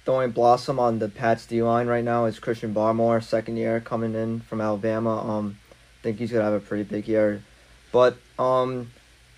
the 0.03 0.11
only 0.11 0.27
blossom 0.27 0.79
on 0.79 0.99
the 0.99 1.07
Pats 1.07 1.45
D 1.45 1.63
line 1.63 1.87
right 1.87 2.03
now 2.03 2.25
is 2.25 2.39
Christian 2.39 2.73
Barmore, 2.73 3.23
second 3.23 3.55
year 3.55 3.79
coming 3.79 4.15
in 4.15 4.41
from 4.41 4.59
Alabama. 4.59 5.21
Um, 5.21 5.59
I 5.71 6.03
think 6.03 6.19
he's 6.19 6.33
gonna 6.33 6.43
have 6.43 6.53
a 6.53 6.59
pretty 6.59 6.83
big 6.83 7.07
year, 7.07 7.41
but 7.93 8.17
um, 8.37 8.91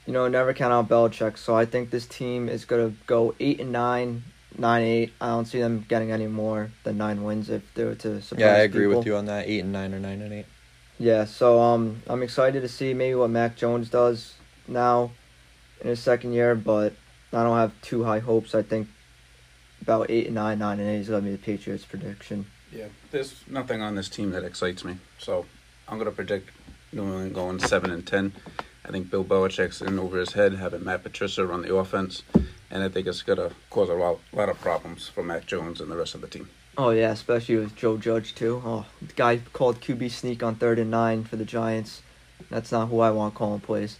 you 0.05 0.13
know, 0.13 0.27
never 0.27 0.53
count 0.53 0.73
out 0.73 0.89
Belichick. 0.89 1.37
So 1.37 1.55
I 1.55 1.65
think 1.65 1.89
this 1.89 2.05
team 2.05 2.49
is 2.49 2.65
gonna 2.65 2.93
go 3.07 3.35
eight 3.39 3.59
and 3.59 3.71
nine, 3.71 4.23
nine 4.57 4.83
eight. 4.83 5.13
I 5.21 5.27
don't 5.27 5.45
see 5.45 5.59
them 5.59 5.85
getting 5.87 6.11
any 6.11 6.27
more 6.27 6.71
than 6.83 6.97
nine 6.97 7.23
wins 7.23 7.49
if 7.49 7.61
they 7.73 7.83
were 7.83 7.95
to 7.95 8.21
surprise 8.21 8.39
Yeah, 8.41 8.53
I 8.53 8.59
agree 8.59 8.85
people. 8.85 8.99
with 8.99 9.07
you 9.07 9.15
on 9.15 9.25
that. 9.25 9.47
Eight 9.47 9.59
and 9.59 9.71
nine 9.71 9.93
or 9.93 9.99
nine 9.99 10.21
and 10.21 10.33
eight. 10.33 10.45
Yeah, 10.99 11.25
so 11.25 11.59
um, 11.59 12.01
I'm 12.07 12.21
excited 12.21 12.61
to 12.61 12.67
see 12.67 12.93
maybe 12.93 13.15
what 13.15 13.29
Mac 13.31 13.55
Jones 13.57 13.89
does 13.89 14.35
now 14.67 15.11
in 15.81 15.87
his 15.87 15.99
second 15.99 16.33
year, 16.33 16.53
but 16.53 16.93
I 17.33 17.43
don't 17.43 17.57
have 17.57 17.73
too 17.81 18.03
high 18.03 18.19
hopes. 18.19 18.53
I 18.53 18.61
think 18.61 18.87
about 19.81 20.11
eight 20.11 20.27
and 20.27 20.35
nine, 20.35 20.59
nine 20.59 20.79
and 20.79 20.87
eight 20.87 20.99
is 20.99 21.09
gonna 21.09 21.21
be 21.21 21.31
the 21.31 21.37
Patriots' 21.37 21.85
prediction. 21.85 22.45
Yeah, 22.71 22.87
there's 23.09 23.35
nothing 23.47 23.81
on 23.81 23.95
this 23.95 24.09
team 24.09 24.31
that 24.31 24.43
excites 24.43 24.83
me. 24.85 24.97
So 25.17 25.45
I'm 25.87 25.97
gonna 25.97 26.11
predict 26.11 26.51
New 26.93 27.03
England 27.03 27.33
going 27.33 27.59
seven 27.59 27.89
and 27.91 28.05
ten. 28.05 28.33
I 28.91 28.93
think 28.93 29.09
Bill 29.09 29.23
Belichick's 29.23 29.81
in 29.81 29.97
over 29.97 30.19
his 30.19 30.33
head, 30.33 30.55
having 30.55 30.83
Matt 30.83 31.03
Patricia 31.03 31.45
run 31.45 31.61
the 31.61 31.73
offense, 31.73 32.23
and 32.69 32.83
I 32.83 32.89
think 32.89 33.07
it's 33.07 33.21
gonna 33.21 33.51
cause 33.69 33.87
a 33.87 33.93
lot, 33.93 34.19
lot 34.33 34.49
of 34.49 34.59
problems 34.59 35.07
for 35.07 35.23
Mac 35.23 35.45
Jones 35.45 35.79
and 35.79 35.89
the 35.89 35.95
rest 35.95 36.13
of 36.13 36.19
the 36.19 36.27
team. 36.27 36.49
Oh 36.77 36.89
yeah, 36.89 37.11
especially 37.11 37.55
with 37.55 37.73
Joe 37.73 37.95
Judge 37.95 38.35
too. 38.35 38.61
Oh, 38.65 38.85
the 39.01 39.13
guy 39.13 39.37
called 39.53 39.79
QB 39.79 40.11
sneak 40.11 40.43
on 40.43 40.55
third 40.55 40.77
and 40.77 40.91
nine 40.91 41.23
for 41.23 41.37
the 41.37 41.45
Giants. 41.45 42.01
That's 42.49 42.69
not 42.69 42.89
who 42.89 42.99
I 42.99 43.11
want 43.11 43.33
calling 43.33 43.61
plays. 43.61 43.97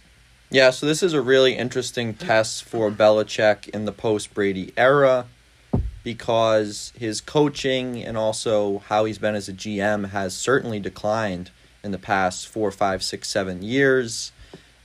Yeah, 0.50 0.68
so 0.68 0.84
this 0.84 1.02
is 1.02 1.14
a 1.14 1.22
really 1.22 1.56
interesting 1.56 2.12
test 2.12 2.62
for 2.62 2.90
Belichick 2.90 3.70
in 3.70 3.86
the 3.86 3.92
post 3.92 4.34
Brady 4.34 4.74
era 4.76 5.24
because 6.04 6.92
his 6.98 7.22
coaching 7.22 8.04
and 8.04 8.18
also 8.18 8.80
how 8.88 9.06
he's 9.06 9.16
been 9.16 9.36
as 9.36 9.48
a 9.48 9.54
GM 9.54 10.10
has 10.10 10.36
certainly 10.36 10.80
declined 10.80 11.50
in 11.82 11.92
the 11.92 11.98
past 11.98 12.46
four, 12.46 12.70
five, 12.70 13.02
six, 13.02 13.30
seven 13.30 13.62
years. 13.62 14.32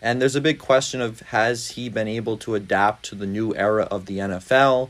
And 0.02 0.22
there's 0.22 0.36
a 0.36 0.42
big 0.42 0.60
question 0.60 1.02
of 1.02 1.22
has 1.22 1.72
he 1.72 1.90
been 1.90 2.08
able 2.08 2.38
to 2.38 2.56
adapt 2.56 3.06
to 3.06 3.16
the 3.16 3.26
new 3.26 3.56
era 3.56 3.84
of 3.84 4.06
the 4.06 4.20
NFL? 4.20 4.90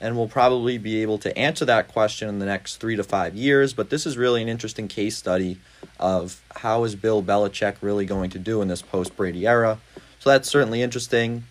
And 0.00 0.16
we'll 0.16 0.28
probably 0.28 0.78
be 0.78 1.00
able 1.00 1.18
to 1.18 1.36
answer 1.38 1.64
that 1.64 1.88
question 1.88 2.28
in 2.28 2.40
the 2.40 2.46
next 2.46 2.76
three 2.76 2.96
to 2.96 3.04
five 3.04 3.34
years. 3.36 3.72
But 3.72 3.88
this 3.88 4.04
is 4.04 4.16
really 4.16 4.42
an 4.42 4.48
interesting 4.48 4.88
case 4.88 5.16
study 5.16 5.58
of 5.98 6.42
how 6.56 6.84
is 6.84 6.96
Bill 6.96 7.22
Belichick 7.22 7.76
really 7.80 8.04
going 8.04 8.30
to 8.30 8.38
do 8.38 8.60
in 8.62 8.68
this 8.68 8.82
post 8.82 9.16
Brady 9.16 9.46
era. 9.46 9.78
So 10.18 10.30
that's 10.30 10.50
certainly 10.50 10.82
interesting. 10.82 11.44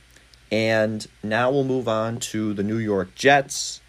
And 0.51 1.07
now 1.23 1.49
we'll 1.49 1.63
move 1.63 1.87
on 1.87 2.19
to 2.19 2.53
the 2.53 2.63
New 2.63 2.77
York 2.77 3.15
Jets. 3.15 3.79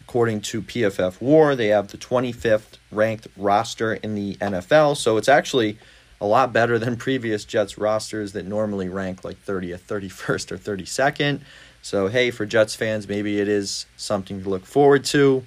According 0.00 0.40
to 0.40 0.62
PFF 0.62 1.20
War, 1.20 1.54
they 1.54 1.68
have 1.68 1.88
the 1.88 1.98
25th 1.98 2.78
ranked 2.90 3.28
roster 3.36 3.94
in 3.94 4.14
the 4.14 4.34
NFL. 4.36 4.96
So 4.96 5.16
it's 5.16 5.28
actually 5.28 5.78
a 6.20 6.26
lot 6.26 6.52
better 6.52 6.78
than 6.78 6.96
previous 6.96 7.44
Jets 7.44 7.78
rosters 7.78 8.32
that 8.32 8.46
normally 8.46 8.88
rank 8.88 9.24
like 9.24 9.44
30th, 9.44 9.80
31st, 9.80 10.52
or 10.52 10.58
32nd. 10.58 11.40
So, 11.82 12.08
hey, 12.08 12.30
for 12.30 12.44
Jets 12.44 12.74
fans, 12.74 13.08
maybe 13.08 13.40
it 13.40 13.48
is 13.48 13.86
something 13.96 14.42
to 14.42 14.48
look 14.48 14.66
forward 14.66 15.04
to. 15.06 15.44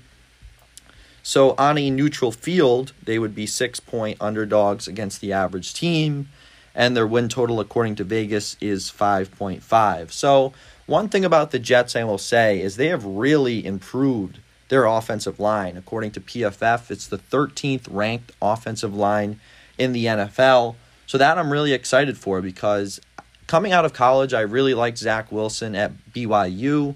So, 1.24 1.54
on 1.58 1.78
a 1.78 1.90
neutral 1.92 2.32
field, 2.32 2.94
they 3.04 3.20
would 3.20 3.36
be 3.36 3.46
six 3.46 3.80
point 3.80 4.18
underdogs 4.20 4.88
against 4.88 5.22
the 5.22 5.34
average 5.34 5.74
team, 5.74 6.30
and 6.74 6.96
their 6.96 7.06
win 7.06 7.30
total, 7.30 7.60
according 7.60 7.96
to 7.96 8.04
Vegas, 8.04 8.58
is 8.60 8.90
5.5. 8.90 10.12
So, 10.12 10.54
one 10.88 11.10
thing 11.10 11.24
about 11.24 11.52
the 11.52 11.60
Jets, 11.60 11.96
I 11.96 12.04
will 12.06 12.18
say, 12.18 12.60
is 12.60 12.76
they 12.76 12.88
have 12.88 13.06
really 13.06 13.64
improved 13.66 14.40
their 14.70 14.86
offensive 14.86 15.40
line. 15.40 15.78
According 15.78 16.12
to 16.12 16.22
PFF, 16.22 16.90
it's 16.90 17.08
the 17.08 17.18
13th 17.18 17.88
ranked 17.90 18.32
offensive 18.42 18.96
line 18.96 19.40
in 19.82 19.94
the 19.94 20.06
NFL. 20.06 20.76
So, 21.08 21.18
that 21.18 21.38
I'm 21.38 21.52
really 21.52 21.74
excited 21.74 22.18
for 22.18 22.42
because 22.42 23.02
coming 23.48 23.74
out 23.74 23.84
of 23.84 23.94
college, 23.94 24.34
I 24.34 24.42
really 24.42 24.74
liked 24.74 24.98
Zach 24.98 25.32
Wilson 25.32 25.76
at 25.76 25.92
BYU, 26.14 26.96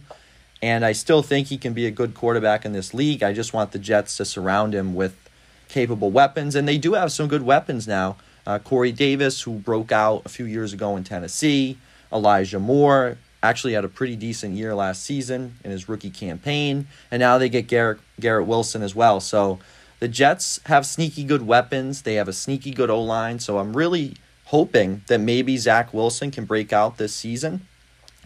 and 0.62 0.86
I 0.86 0.94
still 0.94 1.22
think 1.22 1.48
he 1.48 1.58
can 1.58 1.74
be 1.74 1.86
a 1.86 1.92
good 1.92 2.14
quarterback 2.14 2.64
in 2.64 2.72
this 2.72 2.94
league. 2.94 3.24
I 3.24 3.34
just 3.34 3.54
want 3.54 3.72
the 3.72 3.80
Jets 3.80 4.16
to 4.18 4.26
surround 4.26 4.74
him 4.74 4.96
with 4.96 5.18
capable 5.68 6.12
weapons, 6.12 6.56
and 6.56 6.68
they 6.68 6.78
do 6.78 6.94
have 6.94 7.12
some 7.12 7.28
good 7.28 7.42
weapons 7.42 7.88
now. 7.88 8.16
Uh, 8.48 8.60
Corey 8.60 8.92
Davis, 8.92 9.42
who 9.42 9.56
broke 9.56 9.92
out 9.92 10.22
a 10.26 10.30
few 10.30 10.46
years 10.46 10.72
ago 10.72 10.96
in 10.96 11.04
Tennessee, 11.04 11.78
Elijah 12.14 12.60
Moore, 12.60 13.18
actually 13.44 13.74
had 13.74 13.84
a 13.84 13.90
pretty 13.90 14.16
decent 14.16 14.54
year 14.54 14.74
last 14.76 15.04
season 15.04 15.56
in 15.64 15.72
his 15.72 15.90
rookie 15.90 16.10
campaign, 16.10 16.88
and 17.12 17.20
now 17.20 17.38
they 17.38 17.50
get 17.50 17.68
Garrett 17.68 18.00
Garrett 18.20 18.48
Wilson 18.48 18.82
as 18.82 18.96
well. 18.96 19.20
So 19.20 19.60
the 20.06 20.10
Jets 20.10 20.60
have 20.68 20.86
sneaky 20.86 21.24
good 21.24 21.48
weapons. 21.48 22.04
They 22.04 22.14
have 22.14 22.28
a 22.28 22.34
sneaky 22.34 22.70
good 22.70 22.92
O 22.92 23.02
line. 23.02 23.40
So 23.40 23.58
I'm 23.58 23.76
really 23.76 24.18
hoping 24.46 25.02
that 25.08 25.20
maybe 25.20 25.58
Zach 25.58 25.96
Wilson 25.96 26.30
can 26.30 26.46
break 26.46 26.72
out 26.72 27.00
this 27.00 27.12
season. 27.12 27.66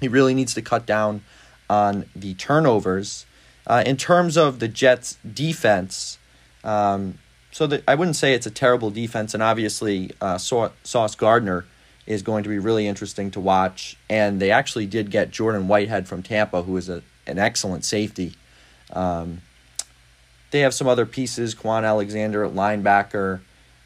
He 0.02 0.10
really 0.10 0.34
needs 0.34 0.54
to 0.56 0.62
cut 0.62 0.86
down 0.86 1.22
on 1.70 2.04
the 2.14 2.34
turnovers. 2.34 3.26
Uh, 3.66 3.82
in 3.86 3.96
terms 3.96 4.36
of 4.36 4.60
the 4.60 4.68
Jets' 4.68 5.18
defense, 5.24 6.18
um, 6.66 7.18
so 7.54 7.66
that 7.68 7.82
I 7.88 7.96
wouldn't 7.96 8.18
say 8.18 8.34
it's 8.34 8.46
a 8.46 8.52
terrible 8.52 8.92
defense, 8.92 9.34
and 9.34 9.42
obviously 9.42 10.12
uh, 10.20 10.38
Sauce 10.38 11.16
Gardner 11.16 11.66
is 12.06 12.22
going 12.24 12.44
to 12.44 12.50
be 12.50 12.60
really 12.60 12.88
interesting 12.88 13.32
to 13.32 13.40
watch. 13.40 13.96
And 14.10 14.42
they 14.42 14.52
actually 14.52 14.86
did 14.86 15.12
get 15.12 15.32
Jordan 15.32 15.70
Whitehead 15.70 16.10
from 16.10 16.24
Tampa, 16.24 16.64
who 16.64 16.76
is 16.76 16.90
a, 16.90 17.04
an 17.26 17.40
excellent 17.40 17.86
safety. 17.86 18.34
Um, 18.92 19.44
they 20.51 20.62
have 20.62 20.74
some 20.74 20.88
other 20.88 21.06
pieces, 21.06 21.56
Kwon 21.56 21.84
Alexander 21.84 22.48
linebacker 22.48 23.41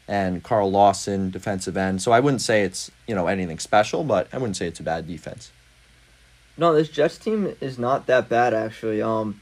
and 0.06 0.42
Carl 0.42 0.70
Lawson, 0.70 1.30
defensive 1.30 1.76
end. 1.76 2.02
So 2.02 2.12
I 2.12 2.20
wouldn't 2.20 2.42
say 2.42 2.62
it's 2.62 2.90
you 3.06 3.14
know 3.14 3.26
anything 3.26 3.58
special, 3.58 4.04
but 4.04 4.28
I 4.32 4.38
wouldn't 4.38 4.56
say 4.56 4.66
it's 4.66 4.80
a 4.80 4.84
bad 4.84 5.06
defense. 5.06 5.50
No, 6.56 6.72
this 6.72 6.88
Jets 6.88 7.18
team 7.18 7.56
is 7.60 7.78
not 7.78 8.06
that 8.06 8.28
bad 8.28 8.54
actually. 8.54 9.02
Um, 9.02 9.40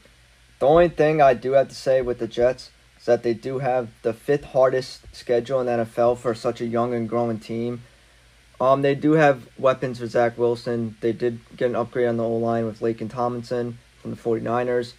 the 0.59 0.67
only 0.67 0.89
thing 0.89 1.21
I 1.21 1.33
do 1.33 1.53
have 1.53 1.69
to 1.69 1.75
say 1.75 2.01
with 2.01 2.19
the 2.19 2.27
Jets 2.27 2.71
is 2.99 3.05
that 3.05 3.23
they 3.23 3.33
do 3.33 3.59
have 3.59 3.89
the 4.01 4.13
fifth 4.13 4.45
hardest 4.45 5.01
schedule 5.11 5.59
in 5.59 5.65
the 5.65 5.85
NFL 5.85 6.17
for 6.17 6.33
such 6.33 6.61
a 6.61 6.65
young 6.65 6.93
and 6.93 7.07
growing 7.07 7.39
team. 7.39 7.83
Um, 8.61 8.81
they 8.81 8.95
do 8.95 9.13
have 9.13 9.47
weapons 9.57 9.99
for 9.99 10.07
Zach 10.07 10.37
Wilson. 10.37 10.95
They 11.01 11.11
did 11.11 11.39
get 11.57 11.69
an 11.69 11.75
upgrade 11.75 12.07
on 12.07 12.17
the 12.17 12.23
O 12.23 12.37
line 12.37 12.65
with 12.65 12.79
Laken 12.79 13.09
Tomlinson 13.09 13.77
from 14.01 14.11
the 14.11 14.17
49ers. 14.17 14.93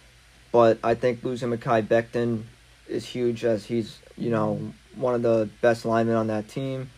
But 0.55 0.79
I 0.85 0.95
think 0.95 1.21
losing 1.21 1.49
Mekhi 1.49 1.85
Becton 1.85 2.43
is 2.87 3.05
huge 3.05 3.43
as 3.43 3.65
he's, 3.65 3.99
you 4.15 4.29
know, 4.29 4.71
one 4.95 5.13
of 5.13 5.21
the 5.21 5.49
best 5.59 5.83
linemen 5.83 6.15
on 6.15 6.27
that 6.27 6.47
team. 6.47 6.91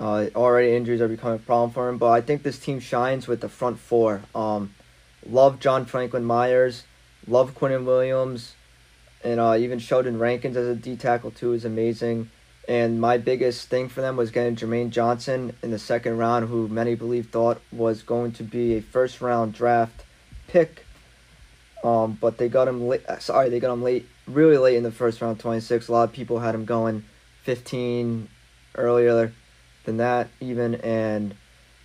Uh, 0.00 0.26
already 0.34 0.74
injuries 0.74 1.00
are 1.00 1.06
becoming 1.06 1.36
a 1.36 1.42
problem 1.42 1.70
for 1.70 1.88
him, 1.88 1.96
but 1.96 2.08
I 2.10 2.20
think 2.22 2.42
this 2.42 2.58
team 2.58 2.80
shines 2.80 3.28
with 3.28 3.40
the 3.40 3.48
front 3.48 3.78
four. 3.78 4.22
Um, 4.34 4.74
love 5.24 5.60
John 5.60 5.84
Franklin 5.84 6.24
Myers, 6.24 6.82
love 7.28 7.54
Quinnen 7.54 7.84
Williams, 7.84 8.54
and 9.22 9.38
uh, 9.38 9.54
even 9.56 9.78
Sheldon 9.78 10.18
Rankins 10.18 10.56
as 10.56 10.66
a 10.66 10.74
D 10.74 10.96
tackle 10.96 11.30
too 11.30 11.52
is 11.52 11.64
amazing. 11.64 12.30
And 12.68 13.00
my 13.00 13.16
biggest 13.16 13.68
thing 13.68 13.88
for 13.88 14.00
them 14.00 14.16
was 14.16 14.32
getting 14.32 14.56
Jermaine 14.56 14.90
Johnson 14.90 15.54
in 15.62 15.70
the 15.70 15.78
second 15.78 16.18
round, 16.18 16.48
who 16.48 16.66
many 16.66 16.96
believe 16.96 17.28
thought 17.28 17.60
was 17.70 18.02
going 18.02 18.32
to 18.32 18.42
be 18.42 18.74
a 18.74 18.82
first 18.82 19.20
round 19.20 19.54
draft 19.54 20.02
pick. 20.48 20.85
Um, 21.84 22.18
but 22.20 22.38
they 22.38 22.48
got 22.48 22.68
him 22.68 22.88
late. 22.88 23.02
Sorry, 23.20 23.48
they 23.48 23.60
got 23.60 23.72
him 23.72 23.82
late 23.82 24.06
really 24.26 24.58
late 24.58 24.76
in 24.76 24.82
the 24.82 24.90
first 24.90 25.20
round, 25.20 25.40
26. 25.40 25.88
A 25.88 25.92
lot 25.92 26.04
of 26.04 26.12
people 26.12 26.40
had 26.40 26.54
him 26.54 26.64
going 26.64 27.04
15 27.44 28.28
earlier 28.74 29.32
than 29.84 29.96
that, 29.98 30.28
even. 30.40 30.76
And 30.76 31.34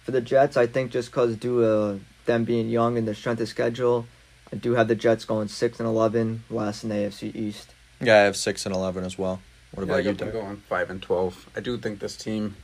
for 0.03 0.11
the 0.11 0.21
Jets, 0.21 0.57
I 0.57 0.67
think 0.67 0.91
just 0.91 1.11
because 1.11 1.35
due 1.35 1.61
to 1.61 1.99
them 2.25 2.43
being 2.43 2.69
young 2.69 2.97
and 2.97 3.07
their 3.07 3.15
strength 3.15 3.41
of 3.41 3.47
schedule, 3.47 4.07
I 4.51 4.57
do 4.57 4.73
have 4.73 4.87
the 4.87 4.95
Jets 4.95 5.25
going 5.25 5.47
6 5.47 5.79
and 5.79 5.87
11, 5.87 6.43
last 6.49 6.83
in 6.83 6.89
the 6.89 6.95
AFC 6.95 7.35
East. 7.35 7.73
Yeah, 8.01 8.15
I 8.15 8.19
have 8.21 8.35
6 8.35 8.65
and 8.65 8.75
11 8.75 9.03
as 9.03 9.17
well. 9.17 9.41
What 9.73 9.83
about 9.83 10.03
yeah, 10.03 10.11
you, 10.11 10.17
Doug? 10.17 10.33
going 10.33 10.57
5 10.57 10.89
and 10.89 11.01
12. 11.01 11.49
I 11.55 11.59
do 11.61 11.77
think 11.77 11.99
this 11.99 12.17
team 12.17 12.57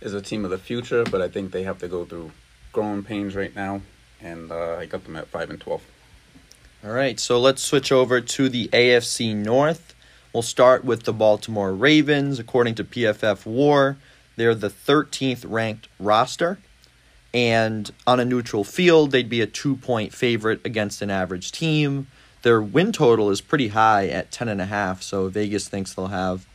is 0.00 0.14
a 0.14 0.22
team 0.22 0.44
of 0.44 0.50
the 0.50 0.58
future, 0.58 1.02
but 1.04 1.20
I 1.20 1.28
think 1.28 1.50
they 1.50 1.64
have 1.64 1.78
to 1.78 1.88
go 1.88 2.04
through 2.04 2.30
growing 2.72 3.02
pains 3.02 3.34
right 3.34 3.54
now. 3.56 3.80
And 4.20 4.52
uh, 4.52 4.76
I 4.76 4.86
got 4.86 5.04
them 5.04 5.16
at 5.16 5.26
5 5.28 5.50
and 5.50 5.60
12. 5.60 5.82
All 6.84 6.92
right, 6.92 7.18
so 7.18 7.40
let's 7.40 7.62
switch 7.62 7.90
over 7.90 8.20
to 8.20 8.48
the 8.48 8.68
AFC 8.68 9.34
North. 9.34 9.94
We'll 10.32 10.42
start 10.42 10.84
with 10.84 11.04
the 11.04 11.12
Baltimore 11.12 11.72
Ravens. 11.72 12.38
According 12.38 12.74
to 12.76 12.84
PFF 12.84 13.46
War, 13.46 13.96
they're 14.36 14.54
the 14.54 14.68
13th 14.68 15.44
ranked 15.48 15.88
roster. 15.98 16.58
And 17.32 17.90
on 18.06 18.20
a 18.20 18.24
neutral 18.24 18.62
field, 18.62 19.10
they'd 19.10 19.28
be 19.28 19.40
a 19.40 19.46
two 19.46 19.76
point 19.76 20.12
favorite 20.12 20.60
against 20.64 21.02
an 21.02 21.10
average 21.10 21.52
team. 21.52 22.06
Their 22.42 22.62
win 22.62 22.92
total 22.92 23.30
is 23.30 23.40
pretty 23.40 23.68
high 23.68 24.08
at 24.08 24.30
10.5, 24.30 25.02
so 25.02 25.28
Vegas 25.28 25.68
thinks 25.68 25.94
they'll 25.94 26.08
have 26.08 26.46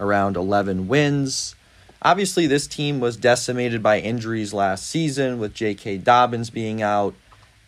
around 0.00 0.36
11 0.36 0.88
wins. 0.88 1.54
Obviously, 2.02 2.46
this 2.46 2.66
team 2.66 2.98
was 2.98 3.16
decimated 3.16 3.82
by 3.82 4.00
injuries 4.00 4.54
last 4.54 4.86
season 4.86 5.38
with 5.38 5.54
J.K. 5.54 5.98
Dobbins 5.98 6.50
being 6.50 6.80
out, 6.80 7.14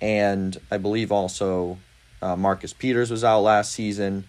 and 0.01 0.57
I 0.71 0.79
believe 0.79 1.13
also 1.13 1.79
uh, 2.23 2.37
Marcus 2.37 2.73
Peters 2.73 3.11
was 3.11 3.25
out 3.25 3.41
last 3.41 3.73
season. 3.73 4.25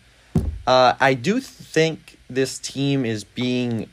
Uh, 0.65 0.93
I 1.00 1.13
do 1.13 1.39
think 1.39 2.19
this 2.29 2.60
team 2.60 3.05
is 3.05 3.24
being 3.24 3.89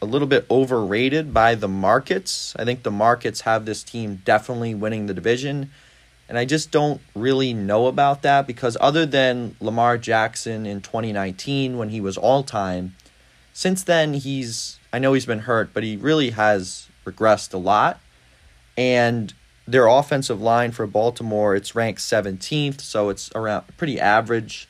a 0.00 0.06
little 0.06 0.28
bit 0.28 0.46
overrated 0.50 1.32
by 1.34 1.54
the 1.54 1.68
markets. 1.68 2.54
I 2.58 2.64
think 2.64 2.82
the 2.82 2.90
markets 2.90 3.42
have 3.42 3.64
this 3.64 3.82
team 3.82 4.22
definitely 4.24 4.74
winning 4.74 5.06
the 5.06 5.14
division. 5.14 5.70
And 6.28 6.36
I 6.36 6.44
just 6.44 6.70
don't 6.70 7.00
really 7.14 7.54
know 7.54 7.86
about 7.86 8.22
that 8.22 8.46
because, 8.46 8.76
other 8.80 9.06
than 9.06 9.56
Lamar 9.60 9.96
Jackson 9.96 10.66
in 10.66 10.82
2019 10.82 11.78
when 11.78 11.88
he 11.88 12.00
was 12.00 12.18
all 12.18 12.42
time, 12.42 12.94
since 13.54 13.82
then 13.82 14.12
he's 14.14 14.78
I 14.92 14.98
know 14.98 15.12
he's 15.12 15.26
been 15.26 15.40
hurt, 15.40 15.70
but 15.72 15.82
he 15.82 15.96
really 15.96 16.30
has 16.30 16.88
regressed 17.04 17.52
a 17.52 17.58
lot. 17.58 18.00
And 18.76 19.32
their 19.68 19.86
offensive 19.86 20.40
line 20.40 20.72
for 20.72 20.86
Baltimore, 20.86 21.54
it's 21.54 21.74
ranked 21.74 22.00
17th, 22.00 22.80
so 22.80 23.10
it's 23.10 23.30
around 23.34 23.64
pretty 23.76 24.00
average. 24.00 24.66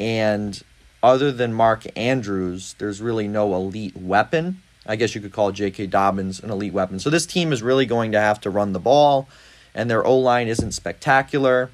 And 0.00 0.60
other 1.04 1.30
than 1.30 1.54
Mark 1.54 1.84
Andrews, 1.96 2.74
there's 2.78 3.00
really 3.00 3.28
no 3.28 3.54
elite 3.54 3.96
weapon. 3.96 4.60
I 4.86 4.96
guess 4.96 5.14
you 5.14 5.20
could 5.20 5.32
call 5.32 5.52
J.K. 5.52 5.86
Dobbins 5.86 6.40
an 6.40 6.50
elite 6.50 6.72
weapon. 6.72 6.98
So 6.98 7.10
this 7.10 7.26
team 7.26 7.52
is 7.52 7.62
really 7.62 7.86
going 7.86 8.10
to 8.10 8.20
have 8.20 8.40
to 8.40 8.50
run 8.50 8.72
the 8.72 8.80
ball, 8.80 9.28
and 9.72 9.88
their 9.88 10.04
O 10.04 10.18
line 10.18 10.48
isn't 10.48 10.72
spectacular. 10.72 11.70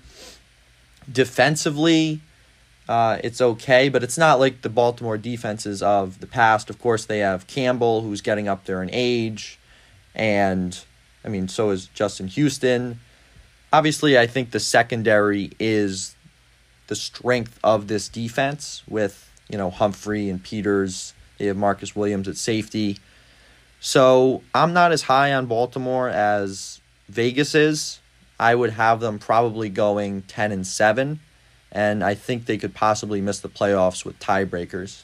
Defensively, 1.11 2.21
uh, 2.91 3.19
it's 3.25 3.41
okay, 3.41 3.89
but 3.89 4.03
it's 4.03 4.19
not 4.19 4.39
like 4.39 4.61
the 4.61 4.69
Baltimore 4.69 5.17
defenses 5.17 5.83
of 5.83 6.21
the 6.21 6.27
past. 6.27 6.69
Of 6.69 6.79
course, 6.79 7.07
they 7.07 7.21
have 7.21 7.47
Campbell, 7.47 8.03
who's 8.03 8.21
getting 8.21 8.49
up 8.49 8.67
there 8.67 8.83
in 8.83 8.91
age, 8.93 9.59
and 10.15 10.79
I 11.25 11.29
mean, 11.29 11.49
so 11.49 11.71
is 11.71 11.87
Justin 11.87 12.29
Houston. 12.29 13.01
Obviously, 13.73 14.19
I 14.19 14.27
think 14.27 14.51
the 14.51 14.61
secondary 14.61 15.53
is 15.59 16.17
the 16.87 16.97
strength 16.97 17.59
of 17.63 17.87
this 17.87 18.09
defense 18.09 18.83
with, 18.89 19.31
you 19.49 19.59
know, 19.59 19.71
Humphrey 19.71 20.29
and 20.29 20.43
Peters. 20.43 21.15
They 21.39 21.47
have 21.47 21.57
Marcus 21.57 21.95
Williams 21.95 22.27
at 22.27 22.37
safety. 22.37 22.99
So 23.81 24.43
I'm 24.55 24.73
not 24.73 24.93
as 24.93 25.03
high 25.03 25.33
on 25.33 25.47
Baltimore 25.47 26.09
as 26.09 26.81
Vegas 27.09 27.55
is. 27.55 28.01
I 28.39 28.55
would 28.55 28.71
have 28.71 29.01
them 29.01 29.19
probably 29.19 29.69
going 29.69 30.23
10 30.23 30.53
and 30.53 30.67
7 30.67 31.21
and 31.73 32.03
I 32.03 32.15
think 32.15 32.47
they 32.47 32.59
could 32.59 32.75
possibly 32.75 33.21
miss 33.21 33.41
the 33.41 33.49
playoffs 33.49 34.05
with 34.05 34.19
tiebreakers. 34.19 35.03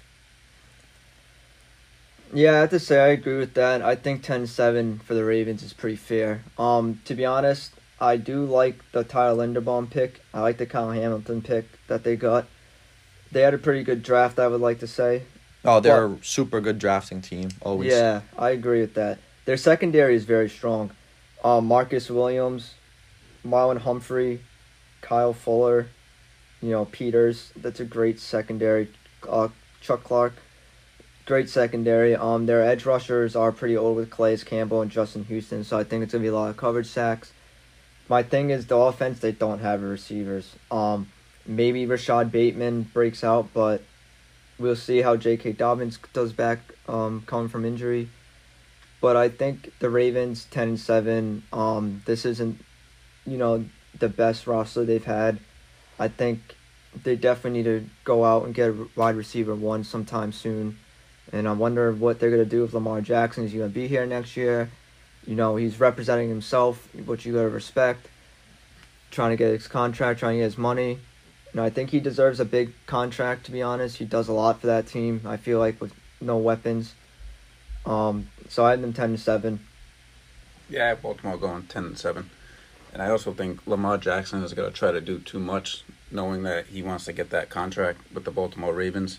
Yeah, 2.32 2.54
I 2.54 2.60
have 2.60 2.70
to 2.70 2.78
say 2.78 3.00
I 3.00 3.08
agree 3.08 3.38
with 3.38 3.54
that. 3.54 3.82
I 3.82 3.94
think 3.94 4.24
10-7 4.24 5.02
for 5.02 5.14
the 5.14 5.24
Ravens 5.24 5.62
is 5.62 5.72
pretty 5.72 5.96
fair. 5.96 6.42
Um, 6.58 7.00
to 7.04 7.14
be 7.14 7.24
honest, 7.24 7.72
I 8.00 8.16
do 8.16 8.44
like 8.44 8.90
the 8.92 9.04
Tyler 9.04 9.46
Linderbaum 9.46 9.90
pick. 9.90 10.20
I 10.34 10.40
like 10.40 10.58
the 10.58 10.66
Kyle 10.66 10.90
Hamilton 10.90 11.42
pick 11.42 11.66
that 11.86 12.04
they 12.04 12.16
got. 12.16 12.46
They 13.32 13.42
had 13.42 13.54
a 13.54 13.58
pretty 13.58 13.84
good 13.84 14.02
draft, 14.02 14.38
I 14.38 14.48
would 14.48 14.60
like 14.60 14.80
to 14.80 14.86
say. 14.86 15.22
Oh, 15.64 15.80
they're 15.80 16.08
but, 16.08 16.20
a 16.20 16.24
super 16.24 16.60
good 16.60 16.78
drafting 16.78 17.20
team. 17.20 17.50
Always. 17.62 17.92
Yeah, 17.92 18.22
I 18.38 18.50
agree 18.50 18.80
with 18.80 18.94
that. 18.94 19.18
Their 19.46 19.56
secondary 19.56 20.14
is 20.14 20.24
very 20.24 20.48
strong. 20.48 20.90
Um, 21.42 21.66
Marcus 21.66 22.10
Williams, 22.10 22.74
Marlon 23.44 23.78
Humphrey, 23.78 24.40
Kyle 25.00 25.32
Fuller, 25.32 25.88
you 26.60 26.70
know 26.70 26.84
Peters. 26.84 27.52
That's 27.56 27.80
a 27.80 27.84
great 27.84 28.20
secondary. 28.20 28.88
Uh, 29.28 29.48
Chuck 29.80 30.04
Clark, 30.04 30.34
great 31.26 31.50
secondary. 31.50 32.16
Um, 32.16 32.46
their 32.46 32.62
edge 32.62 32.86
rushers 32.86 33.36
are 33.36 33.52
pretty 33.52 33.76
old 33.76 33.96
with 33.96 34.10
Calais 34.10 34.38
Campbell 34.38 34.80
and 34.80 34.90
Justin 34.90 35.24
Houston, 35.24 35.64
so 35.64 35.78
I 35.78 35.84
think 35.84 36.02
it's 36.02 36.12
gonna 36.12 36.22
be 36.22 36.28
a 36.28 36.34
lot 36.34 36.48
of 36.48 36.56
coverage 36.56 36.86
sacks. 36.86 37.32
My 38.08 38.22
thing 38.22 38.50
is 38.50 38.66
the 38.66 38.76
offense; 38.76 39.18
they 39.18 39.32
don't 39.32 39.58
have 39.58 39.82
receivers. 39.82 40.54
Um, 40.70 41.10
maybe 41.44 41.84
Rashod 41.84 42.32
Bateman 42.32 42.84
breaks 42.84 43.24
out, 43.24 43.48
but 43.52 43.82
we'll 44.58 44.76
see 44.76 45.02
how 45.02 45.16
J.K. 45.16 45.52
Dobbins 45.52 45.98
does 46.12 46.32
back 46.32 46.60
um, 46.88 47.22
coming 47.26 47.48
from 47.48 47.64
injury. 47.64 48.08
But 49.00 49.16
I 49.16 49.28
think 49.28 49.72
the 49.80 49.90
Ravens 49.90 50.46
ten 50.50 50.68
and 50.68 50.80
seven. 50.80 51.42
Um, 51.52 52.02
this 52.06 52.24
isn't, 52.24 52.64
you 53.26 53.36
know, 53.36 53.64
the 53.98 54.08
best 54.08 54.46
roster 54.46 54.84
they've 54.84 55.04
had. 55.04 55.40
I 55.98 56.08
think 56.08 56.56
they 57.02 57.16
definitely 57.16 57.62
need 57.62 57.64
to 57.64 57.90
go 58.04 58.24
out 58.24 58.44
and 58.44 58.54
get 58.54 58.70
a 58.70 58.86
wide 58.94 59.16
receiver 59.16 59.54
one 59.54 59.82
sometime 59.82 60.32
soon. 60.32 60.78
And 61.32 61.48
I 61.48 61.52
wonder 61.52 61.92
what 61.92 62.20
they're 62.20 62.30
gonna 62.30 62.44
do 62.44 62.62
with 62.62 62.74
Lamar 62.74 63.00
Jackson. 63.00 63.44
Is 63.44 63.52
he 63.52 63.58
gonna 63.58 63.70
be 63.70 63.88
here 63.88 64.06
next 64.06 64.36
year? 64.36 64.70
You 65.26 65.34
know, 65.34 65.56
he's 65.56 65.80
representing 65.80 66.28
himself, 66.28 66.88
which 66.94 67.26
you 67.26 67.32
gotta 67.34 67.48
respect. 67.48 68.08
Trying 69.10 69.30
to 69.30 69.36
get 69.36 69.52
his 69.52 69.68
contract, 69.68 70.20
trying 70.20 70.34
to 70.34 70.38
get 70.38 70.44
his 70.44 70.58
money. 70.58 70.92
You 70.92 70.98
know, 71.54 71.64
I 71.64 71.70
think 71.70 71.90
he 71.90 72.00
deserves 72.00 72.38
a 72.38 72.44
big 72.44 72.72
contract. 72.86 73.46
To 73.46 73.52
be 73.52 73.62
honest, 73.62 73.96
he 73.96 74.04
does 74.04 74.28
a 74.28 74.32
lot 74.32 74.60
for 74.60 74.66
that 74.66 74.86
team. 74.86 75.22
I 75.24 75.36
feel 75.36 75.58
like 75.58 75.80
with 75.80 75.92
no 76.20 76.36
weapons. 76.36 76.94
Um, 77.84 78.28
so 78.48 78.64
I 78.64 78.70
had 78.70 78.82
them 78.82 78.92
ten 78.92 79.12
to 79.12 79.18
seven. 79.18 79.60
Yeah, 80.68 80.94
Baltimore 80.94 81.36
going 81.36 81.64
ten 81.64 81.84
and 81.84 81.98
seven. 81.98 82.30
And 82.92 83.02
I 83.02 83.10
also 83.10 83.32
think 83.32 83.66
Lamar 83.66 83.98
Jackson 83.98 84.42
is 84.42 84.54
going 84.54 84.70
to 84.70 84.76
try 84.76 84.90
to 84.90 85.00
do 85.00 85.18
too 85.18 85.38
much, 85.38 85.84
knowing 86.10 86.44
that 86.44 86.66
he 86.66 86.82
wants 86.82 87.04
to 87.04 87.12
get 87.12 87.30
that 87.30 87.50
contract 87.50 88.00
with 88.12 88.24
the 88.24 88.30
Baltimore 88.30 88.72
Ravens. 88.72 89.18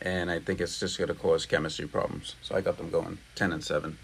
And 0.00 0.30
I 0.30 0.38
think 0.38 0.60
it's 0.60 0.78
just 0.78 0.98
going 0.98 1.08
to 1.08 1.14
cause 1.14 1.46
chemistry 1.46 1.86
problems. 1.86 2.36
So 2.42 2.54
I 2.54 2.60
got 2.60 2.78
them 2.78 2.90
going 2.90 3.18
10 3.34 3.52
and 3.52 3.64
7. 3.64 3.98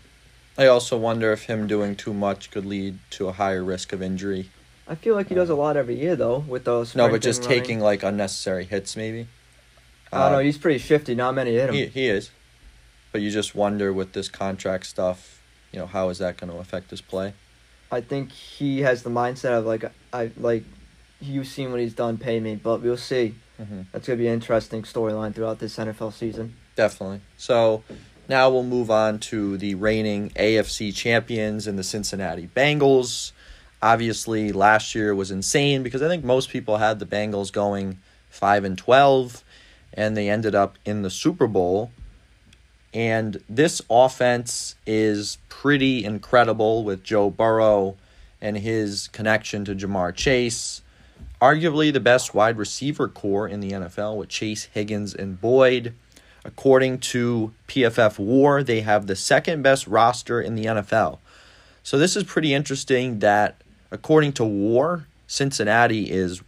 I 0.56 0.66
also 0.66 0.96
wonder 0.96 1.32
if 1.32 1.44
him 1.44 1.66
doing 1.66 1.96
too 1.96 2.14
much 2.14 2.50
could 2.50 2.64
lead 2.64 2.98
to 3.10 3.28
a 3.28 3.32
higher 3.32 3.62
risk 3.62 3.92
of 3.92 4.02
injury. 4.02 4.50
I 4.86 4.94
feel 4.94 5.14
like 5.14 5.28
he 5.28 5.34
does 5.34 5.50
a 5.50 5.54
lot 5.54 5.76
every 5.76 5.98
year, 5.98 6.14
though, 6.14 6.38
with 6.38 6.64
those. 6.64 6.94
No, 6.94 7.08
but 7.08 7.22
just 7.22 7.42
running. 7.42 7.60
taking 7.60 7.80
like 7.80 8.02
unnecessary 8.02 8.64
hits, 8.64 8.96
maybe. 8.96 9.26
I 10.12 10.18
don't 10.18 10.26
uh, 10.26 10.30
know. 10.36 10.38
He's 10.40 10.58
pretty 10.58 10.78
shifty. 10.78 11.14
Not 11.14 11.34
many 11.34 11.54
hit 11.54 11.70
him. 11.70 11.74
He, 11.74 11.86
he 11.86 12.06
is, 12.08 12.30
but 13.10 13.20
you 13.20 13.30
just 13.30 13.54
wonder 13.54 13.92
with 13.92 14.12
this 14.12 14.28
contract 14.28 14.86
stuff, 14.86 15.42
you 15.72 15.78
know, 15.78 15.86
how 15.86 16.10
is 16.10 16.18
that 16.18 16.36
going 16.36 16.52
to 16.52 16.58
affect 16.58 16.90
his 16.90 17.00
play? 17.00 17.32
I 17.90 18.00
think 18.00 18.30
he 18.30 18.80
has 18.80 19.02
the 19.02 19.10
mindset 19.10 19.58
of 19.58 19.66
like 19.66 19.84
I 20.12 20.30
like 20.36 20.64
you've 21.20 21.46
seen 21.46 21.70
what 21.70 21.80
he's 21.80 21.94
done, 21.94 22.18
pay 22.18 22.40
me, 22.40 22.56
but 22.56 22.82
we'll 22.82 22.96
see. 22.96 23.34
Mm-hmm. 23.60 23.82
That's 23.92 24.06
gonna 24.06 24.18
be 24.18 24.26
an 24.26 24.34
interesting 24.34 24.82
storyline 24.82 25.34
throughout 25.34 25.58
this 25.58 25.76
NFL 25.76 26.12
season. 26.12 26.56
Definitely. 26.76 27.20
So 27.36 27.82
now 28.28 28.50
we'll 28.50 28.64
move 28.64 28.90
on 28.90 29.18
to 29.20 29.56
the 29.56 29.74
reigning 29.74 30.30
AFC 30.30 30.94
champions 30.94 31.66
and 31.66 31.78
the 31.78 31.84
Cincinnati 31.84 32.48
Bengals. 32.54 33.32
Obviously, 33.82 34.50
last 34.50 34.94
year 34.94 35.14
was 35.14 35.30
insane 35.30 35.82
because 35.82 36.02
I 36.02 36.08
think 36.08 36.24
most 36.24 36.48
people 36.50 36.78
had 36.78 36.98
the 36.98 37.06
Bengals 37.06 37.52
going 37.52 37.98
five 38.30 38.64
and 38.64 38.76
twelve, 38.78 39.44
and 39.92 40.16
they 40.16 40.28
ended 40.28 40.54
up 40.54 40.78
in 40.84 41.02
the 41.02 41.10
Super 41.10 41.46
Bowl. 41.46 41.90
And 42.94 43.42
this 43.48 43.82
offense 43.90 44.76
is 44.86 45.38
pretty 45.48 46.04
incredible 46.04 46.84
with 46.84 47.02
Joe 47.02 47.28
Burrow 47.28 47.96
and 48.40 48.56
his 48.56 49.08
connection 49.08 49.64
to 49.64 49.74
Ja'Marr 49.74 50.14
Chase. 50.14 50.80
Arguably 51.44 51.92
the 51.92 52.00
best 52.00 52.32
wide 52.32 52.56
receiver 52.56 53.06
corps 53.06 53.46
in 53.46 53.60
the 53.60 53.72
NFL 53.72 54.16
with 54.16 54.30
Chase, 54.30 54.64
Higgins, 54.72 55.14
and 55.14 55.38
Boyd. 55.38 55.92
According 56.42 57.00
to 57.00 57.52
PFF 57.68 58.18
War, 58.18 58.62
they 58.62 58.80
have 58.80 59.06
the 59.06 59.14
second 59.14 59.60
best 59.60 59.86
roster 59.86 60.40
in 60.40 60.54
the 60.54 60.64
NFL. 60.64 61.18
So 61.82 61.98
this 61.98 62.16
is 62.16 62.24
pretty 62.24 62.54
interesting 62.54 63.18
that 63.18 63.56
according 63.90 64.32
to 64.34 64.44
War, 64.44 65.06
Cincinnati 65.26 66.10
is 66.10 66.42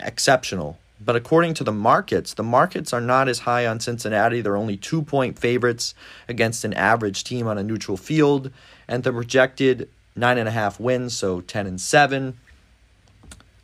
exceptional 0.00 0.78
but 1.00 1.14
according 1.14 1.54
to 1.54 1.64
the 1.64 1.72
markets, 1.72 2.34
the 2.34 2.42
markets 2.42 2.92
are 2.92 3.00
not 3.00 3.28
as 3.28 3.40
high 3.40 3.66
on 3.66 3.78
Cincinnati. 3.78 4.40
They're 4.40 4.56
only 4.56 4.76
two 4.76 5.02
point 5.02 5.38
favorites 5.38 5.94
against 6.28 6.64
an 6.64 6.74
average 6.74 7.22
team 7.22 7.46
on 7.46 7.56
a 7.56 7.62
neutral 7.62 7.96
field, 7.96 8.50
and 8.88 9.04
the 9.04 9.12
projected 9.12 9.88
nine 10.16 10.38
and 10.38 10.48
a 10.48 10.52
half 10.52 10.80
wins, 10.80 11.16
so 11.16 11.40
10 11.40 11.66
and 11.66 11.80
7. 11.80 12.36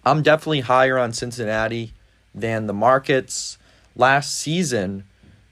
I'm 0.07 0.23
definitely 0.23 0.61
higher 0.61 0.99
on 0.99 1.13
Cincinnati 1.13 1.93
than 2.35 2.67
the 2.67 2.75
markets. 2.75 3.59
Last 3.97 4.37
season, 4.37 5.05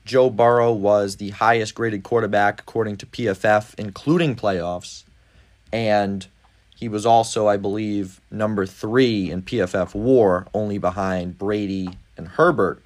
Joe 0.05 0.31
Burrow 0.31 0.73
was 0.73 1.17
the 1.17 1.31
highest 1.31 1.75
graded 1.75 2.03
quarterback 2.03 2.61
according 2.61 2.97
to 2.99 3.07
PFF, 3.07 3.75
including 3.79 4.35
playoffs. 4.35 5.05
And 5.73 6.27
he 6.77 6.89
was 6.89 7.07
also, 7.07 7.47
I 7.47 7.57
believe, 7.57 8.21
number 8.31 8.67
three 8.67 9.31
in 9.31 9.43
PFF 9.43 9.95
war, 9.95 10.47
only 10.53 10.79
behind 10.79 11.39
Brady 11.39 11.91
and 12.17 12.29
Herbert. 12.29 12.83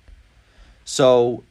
So, 0.84 1.42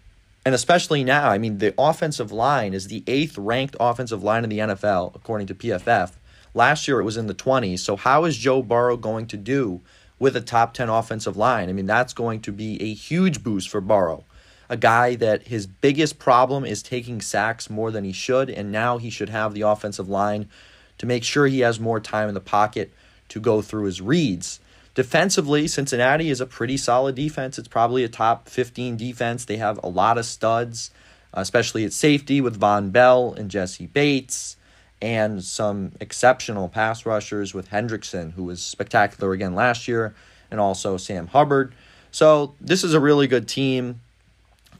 and 0.45 0.53
especially 0.53 1.03
now, 1.03 1.29
I 1.29 1.39
mean, 1.39 1.57
the 1.57 1.73
offensive 1.77 2.31
line 2.31 2.73
is 2.73 2.87
the 2.87 3.03
eighth 3.07 3.37
ranked 3.37 3.75
offensive 3.79 4.23
line 4.23 4.43
in 4.43 4.49
the 4.49 4.59
NFL, 4.59 5.15
according 5.15 5.47
to 5.47 5.55
PFF. 5.55 6.11
Last 6.53 6.87
year 6.87 7.01
it 7.01 7.03
was 7.03 7.17
in 7.17 7.27
the 7.27 7.33
20s. 7.33 7.79
So, 7.79 7.95
how 7.97 8.23
is 8.25 8.37
Joe 8.37 8.61
Burrow 8.61 8.95
going 8.95 9.25
to 9.27 9.37
do 9.37 9.81
with 10.19 10.35
a 10.35 10.41
top 10.41 10.73
10 10.73 10.89
offensive 10.89 11.37
line? 11.37 11.69
I 11.69 11.73
mean, 11.73 11.85
that's 11.85 12.13
going 12.13 12.41
to 12.41 12.51
be 12.51 12.81
a 12.81 12.93
huge 12.93 13.43
boost 13.43 13.69
for 13.69 13.81
Burrow. 13.81 14.25
A 14.69 14.77
guy 14.77 15.15
that 15.15 15.43
his 15.43 15.67
biggest 15.67 16.17
problem 16.17 16.65
is 16.65 16.81
taking 16.81 17.21
sacks 17.21 17.69
more 17.69 17.91
than 17.91 18.03
he 18.03 18.11
should, 18.11 18.49
and 18.49 18.71
now 18.71 18.97
he 18.97 19.09
should 19.09 19.29
have 19.29 19.53
the 19.53 19.61
offensive 19.61 20.09
line 20.09 20.49
to 20.97 21.05
make 21.05 21.23
sure 21.23 21.45
he 21.45 21.59
has 21.59 21.79
more 21.79 21.99
time 21.99 22.27
in 22.27 22.33
the 22.33 22.41
pocket 22.41 22.93
to 23.29 23.39
go 23.39 23.61
through 23.61 23.85
his 23.85 24.01
reads. 24.01 24.59
Defensively, 24.95 25.67
Cincinnati 25.67 26.29
is 26.29 26.39
a 26.39 26.45
pretty 26.45 26.77
solid 26.77 27.15
defense. 27.15 27.59
It's 27.59 27.67
probably 27.67 28.03
a 28.03 28.09
top 28.09 28.47
15 28.47 28.95
defense. 28.95 29.43
They 29.43 29.57
have 29.57 29.79
a 29.83 29.89
lot 29.89 30.17
of 30.17 30.25
studs, 30.25 30.89
especially 31.33 31.83
at 31.83 31.91
safety 31.91 32.39
with 32.39 32.59
Vonn 32.59 32.91
Bell 32.91 33.33
and 33.33 33.51
Jessie 33.51 33.87
Bates, 33.87 34.55
and 35.01 35.43
some 35.43 35.91
exceptional 35.99 36.69
pass 36.69 37.05
rushers 37.05 37.53
with 37.53 37.69
Hendrickson, 37.69 38.33
who 38.33 38.43
was 38.43 38.61
spectacular 38.61 39.33
again 39.33 39.55
last 39.55 39.87
year, 39.87 40.15
and 40.49 40.59
also 40.59 40.97
Sam 40.97 41.27
Hubbard. 41.27 41.73
So, 42.11 42.55
this 42.61 42.83
is 42.83 42.93
a 42.93 42.99
really 42.99 43.27
good 43.27 43.47
team. 43.47 44.01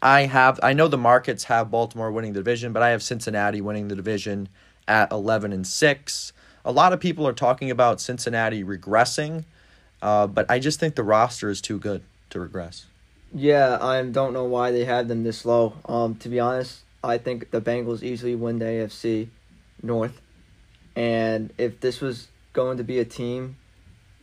I 0.01 0.21
have 0.21 0.59
I 0.63 0.73
know 0.73 0.87
the 0.87 0.97
markets 0.97 1.45
have 1.45 1.71
Baltimore 1.71 2.11
winning 2.11 2.33
the 2.33 2.39
division, 2.39 2.73
but 2.73 2.83
I 2.83 2.89
have 2.89 3.01
Cincinnati 3.01 3.61
winning 3.61 3.87
the 3.87 3.95
division 3.95 4.49
at 4.87 5.11
11 5.11 5.51
and 5.51 5.65
6. 5.65 6.33
A 6.63 6.71
lot 6.71 6.93
of 6.93 6.99
people 6.99 7.27
are 7.27 7.33
talking 7.33 7.71
about 7.71 8.01
Cincinnati 8.01 8.63
regressing, 8.63 9.45
uh, 10.01 10.27
but 10.27 10.49
I 10.49 10.59
just 10.59 10.79
think 10.79 10.95
the 10.95 11.03
roster 11.03 11.49
is 11.49 11.61
too 11.61 11.79
good 11.79 12.03
to 12.29 12.39
regress. 12.39 12.85
Yeah, 13.33 13.77
I 13.81 14.01
don't 14.03 14.33
know 14.33 14.45
why 14.45 14.71
they 14.71 14.85
have 14.85 15.07
them 15.07 15.23
this 15.23 15.45
low. 15.45 15.73
Um, 15.85 16.15
to 16.15 16.29
be 16.29 16.39
honest, 16.39 16.81
I 17.03 17.17
think 17.17 17.51
the 17.51 17.61
Bengals 17.61 18.01
easily 18.01 18.35
win 18.35 18.59
the 18.59 18.65
AFC 18.65 19.27
North. 19.81 20.21
And 20.95 21.51
if 21.57 21.79
this 21.79 22.01
was 22.01 22.27
going 22.53 22.77
to 22.77 22.83
be 22.83 22.99
a 22.99 23.05
team 23.05 23.57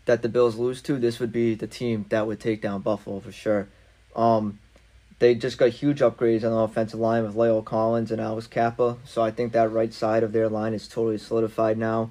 that 0.07 0.23
the 0.23 0.29
Bills 0.29 0.57
lose 0.57 0.83
to, 0.83 0.99
this 0.99 1.19
would 1.21 1.33
be 1.33 1.55
the 1.55 1.67
team 1.67 2.07
that 2.09 2.27
would 2.27 2.41
take 2.41 2.62
down 2.62 2.81
Buffalo 2.81 3.21
for 3.21 3.33
sure. 3.33 3.69
Um, 4.17 4.59
they 5.19 5.35
just 5.35 5.59
got 5.59 5.71
huge 5.71 6.01
upgrades 6.01 6.43
on 6.43 6.51
the 6.51 6.59
offensive 6.59 6.99
line 6.99 7.23
with 7.23 7.37
La'el 7.37 7.65
Collins 7.65 8.11
and 8.11 8.21
Alex 8.21 8.49
Cappa, 8.49 8.97
so 9.05 9.23
I 9.23 9.31
think 9.31 9.53
that 9.53 9.71
right 9.71 9.95
side 9.95 10.25
of 10.25 10.33
their 10.33 10.49
line 10.49 10.75
is 10.75 10.88
totally 10.88 11.19
solidified 11.19 11.79
now. 11.79 12.11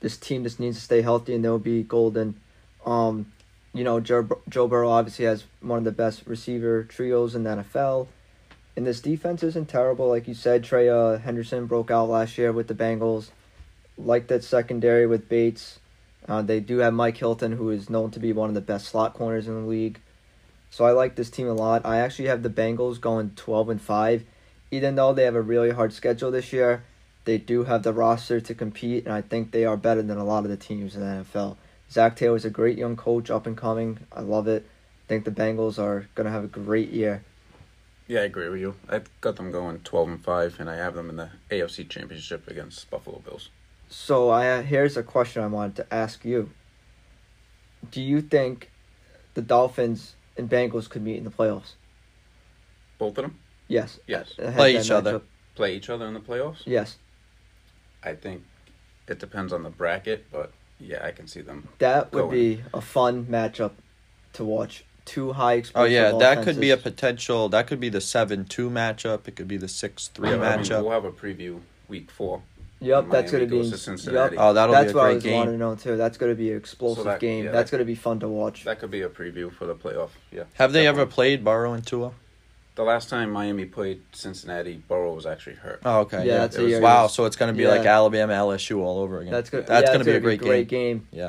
This 0.00 0.16
team 0.16 0.42
just 0.42 0.58
needs 0.58 0.76
to 0.78 0.82
stay 0.82 1.02
healthy, 1.02 1.34
and 1.34 1.44
they'll 1.44 1.60
be 1.60 1.84
golden. 1.84 2.40
Um, 2.84 3.30
you 3.72 3.84
know, 3.84 4.00
Joe, 4.00 4.28
Joe 4.48 4.66
Burrow 4.66 4.90
obviously 4.90 5.26
has 5.26 5.44
one 5.60 5.78
of 5.78 5.84
the 5.84 5.92
best 5.92 6.26
receiver 6.26 6.82
trios 6.82 7.36
in 7.36 7.44
the 7.44 7.50
NFL. 7.50 8.08
And 8.76 8.86
this 8.86 9.00
defense 9.00 9.42
isn't 9.42 9.68
terrible. 9.68 10.08
Like 10.08 10.28
you 10.28 10.34
said, 10.34 10.64
Trey 10.64 10.88
uh, 10.88 11.18
Henderson 11.18 11.66
broke 11.66 11.90
out 11.90 12.08
last 12.08 12.38
year 12.38 12.52
with 12.52 12.68
the 12.68 12.74
Bengals. 12.74 13.30
Like 13.98 14.28
that 14.28 14.44
secondary 14.44 15.06
with 15.06 15.28
Bates. 15.28 15.78
Uh, 16.28 16.42
they 16.42 16.60
do 16.60 16.78
have 16.78 16.94
Mike 16.94 17.16
Hilton, 17.16 17.52
who 17.52 17.70
is 17.70 17.90
known 17.90 18.10
to 18.12 18.20
be 18.20 18.32
one 18.32 18.48
of 18.48 18.54
the 18.54 18.60
best 18.60 18.86
slot 18.86 19.14
corners 19.14 19.48
in 19.48 19.54
the 19.54 19.68
league. 19.68 20.00
So 20.70 20.84
I 20.84 20.92
like 20.92 21.16
this 21.16 21.30
team 21.30 21.48
a 21.48 21.52
lot. 21.52 21.84
I 21.84 21.98
actually 21.98 22.28
have 22.28 22.42
the 22.42 22.48
Bengals 22.48 23.00
going 23.00 23.32
12 23.36 23.68
and 23.70 23.82
5. 23.82 24.24
Even 24.70 24.94
though 24.94 25.12
they 25.12 25.24
have 25.24 25.34
a 25.34 25.42
really 25.42 25.70
hard 25.70 25.92
schedule 25.92 26.30
this 26.30 26.52
year, 26.52 26.84
they 27.24 27.38
do 27.38 27.64
have 27.64 27.82
the 27.82 27.92
roster 27.92 28.40
to 28.40 28.54
compete, 28.54 29.04
and 29.04 29.12
I 29.12 29.20
think 29.20 29.50
they 29.50 29.64
are 29.64 29.76
better 29.76 30.02
than 30.02 30.18
a 30.18 30.24
lot 30.24 30.44
of 30.44 30.50
the 30.50 30.56
teams 30.56 30.94
in 30.94 31.00
the 31.00 31.24
NFL. 31.24 31.56
Zac 31.90 32.14
Taylor 32.14 32.36
is 32.36 32.44
a 32.44 32.50
great 32.50 32.78
young 32.78 32.96
coach, 32.96 33.30
up 33.30 33.46
and 33.46 33.56
coming. 33.56 33.98
I 34.12 34.20
love 34.20 34.46
it. 34.46 34.64
I 34.64 35.08
think 35.08 35.24
the 35.24 35.32
Bengals 35.32 35.78
are 35.78 36.08
going 36.14 36.26
to 36.26 36.30
have 36.30 36.44
a 36.44 36.48
great 36.48 36.90
year. 36.90 37.24
Yeah, 38.10 38.22
I 38.22 38.24
agree 38.24 38.48
with 38.48 38.58
you. 38.58 38.74
I've 38.88 39.08
got 39.20 39.36
them 39.36 39.52
going 39.52 39.78
12 39.78 40.08
and 40.08 40.24
5, 40.24 40.56
and 40.58 40.68
I 40.68 40.74
have 40.74 40.96
them 40.96 41.10
in 41.10 41.14
the 41.14 41.30
AFC 41.48 41.88
Championship 41.88 42.48
against 42.48 42.90
Buffalo 42.90 43.20
Bills. 43.20 43.50
So 43.88 44.30
I 44.30 44.50
uh, 44.50 44.62
here's 44.62 44.96
a 44.96 45.04
question 45.04 45.44
I 45.44 45.46
wanted 45.46 45.76
to 45.76 45.94
ask 45.94 46.24
you. 46.24 46.50
Do 47.88 48.02
you 48.02 48.20
think 48.20 48.72
the 49.34 49.42
Dolphins 49.42 50.16
and 50.36 50.50
Bengals 50.50 50.90
could 50.90 51.02
meet 51.02 51.18
in 51.18 51.24
the 51.24 51.30
playoffs? 51.30 51.74
Both 52.98 53.16
of 53.16 53.26
them? 53.26 53.38
Yes. 53.68 54.00
Yes. 54.08 54.32
Play 54.34 54.76
each 54.76 54.90
other. 54.90 55.22
Play 55.54 55.76
each 55.76 55.88
other 55.88 56.08
in 56.08 56.14
the 56.14 56.20
playoffs? 56.20 56.62
Yes. 56.66 56.96
I 58.02 58.14
think 58.14 58.42
it 59.06 59.20
depends 59.20 59.52
on 59.52 59.62
the 59.62 59.70
bracket, 59.70 60.26
but 60.32 60.50
yeah, 60.80 61.06
I 61.06 61.12
can 61.12 61.28
see 61.28 61.42
them. 61.42 61.68
That 61.78 62.12
would 62.12 62.22
going. 62.22 62.32
be 62.32 62.62
a 62.74 62.80
fun 62.80 63.26
matchup 63.26 63.74
to 64.32 64.44
watch. 64.44 64.84
Two 65.04 65.32
high 65.32 65.62
Oh 65.74 65.84
yeah, 65.84 66.12
that 66.12 66.44
could 66.44 66.60
be 66.60 66.70
a 66.70 66.76
potential. 66.76 67.48
That 67.48 67.66
could 67.66 67.80
be 67.80 67.88
the 67.88 68.00
seven 68.00 68.44
two 68.44 68.70
matchup. 68.70 69.26
It 69.26 69.36
could 69.36 69.48
be 69.48 69.56
the 69.56 69.68
six 69.68 70.08
three 70.08 70.30
Yeah, 70.30 70.36
but 70.36 70.46
I 70.52 70.56
mean, 70.56 70.64
matchup. 70.66 70.82
we'll 70.82 70.92
have 70.92 71.04
a 71.04 71.12
preview 71.12 71.60
week 71.88 72.10
four. 72.10 72.42
Yep, 72.82 73.10
that's 73.10 73.30
gonna 73.32 73.46
be. 73.46 73.68
to 73.70 74.12
Yep, 74.12 74.34
Oh, 74.38 74.52
that'll 74.54 74.74
that's 74.74 74.92
be 74.92 74.98
a 74.98 75.02
what 75.02 75.04
I 75.06 75.12
great 75.12 75.24
was 75.24 75.32
wanting 75.32 75.52
to 75.54 75.58
know 75.58 75.74
too. 75.74 75.96
That's 75.96 76.16
gonna 76.16 76.34
be 76.34 76.50
an 76.52 76.56
explosive 76.56 77.04
that- 77.04 77.20
game. 77.20 77.44
yeah, 77.44 77.50
that's 77.52 77.70
that- 77.70 77.76
gonna 77.76 77.84
be 77.86 77.94
fun 77.94 78.20
to 78.20 78.28
watch. 78.28 78.64
That 78.64 78.78
could 78.80 78.90
be 78.90 79.02
a 79.02 79.08
preview 79.08 79.52
for 79.52 79.66
the 79.66 79.74
playoff. 79.74 80.10
Yeah. 80.32 80.44
Have 80.54 80.72
they 80.72 80.86
ever 80.86 80.98
definitely. 80.98 81.14
played 81.14 81.44
Burrow 81.44 81.72
and 81.74 81.86
Tua? 81.86 82.12
The 82.76 82.84
last 82.84 83.10
time 83.10 83.30
Miami 83.30 83.66
played 83.66 84.00
Cincinnati, 84.12 84.82
Burrow 84.88 85.12
was 85.12 85.26
actually 85.26 85.56
hurt. 85.56 85.80
Oh, 85.84 86.00
okay. 86.00 86.18
Yeah, 86.18 86.24
Yeah, 86.24 86.38
that's 86.38 86.56
a 86.56 86.60
It 86.60 86.62
was- 86.62 86.70
year- 86.70 86.80
wow. 86.80 87.08
So 87.08 87.26
it's 87.26 87.36
going 87.36 87.52
to 87.52 87.58
be 87.58 87.66
like 87.66 87.84
Alabama, 87.84 88.32
LSU 88.32 88.80
all 88.80 89.00
over 89.00 89.18
again. 89.20 89.32
That's 89.32 89.50
good. 89.50 89.66
That's 89.66 89.82
yeah, 89.88 89.92
going 89.92 90.04
to 90.06 90.10
it's 90.10 90.22
be 90.24 90.32
a 90.34 90.36
great, 90.38 90.68
game. 90.68 91.06
game. 91.12 91.28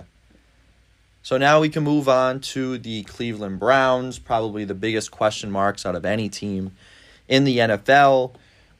So 1.23 1.37
now 1.37 1.59
we 1.59 1.69
can 1.69 1.83
move 1.83 2.09
on 2.09 2.39
to 2.39 2.79
the 2.79 3.03
Cleveland 3.03 3.59
Browns, 3.59 4.17
probably 4.17 4.65
the 4.65 4.73
biggest 4.73 5.11
question 5.11 5.51
marks 5.51 5.85
out 5.85 5.95
of 5.95 6.03
any 6.03 6.29
team 6.29 6.71
in 7.27 7.43
the 7.43 7.59
NFL. 7.59 8.33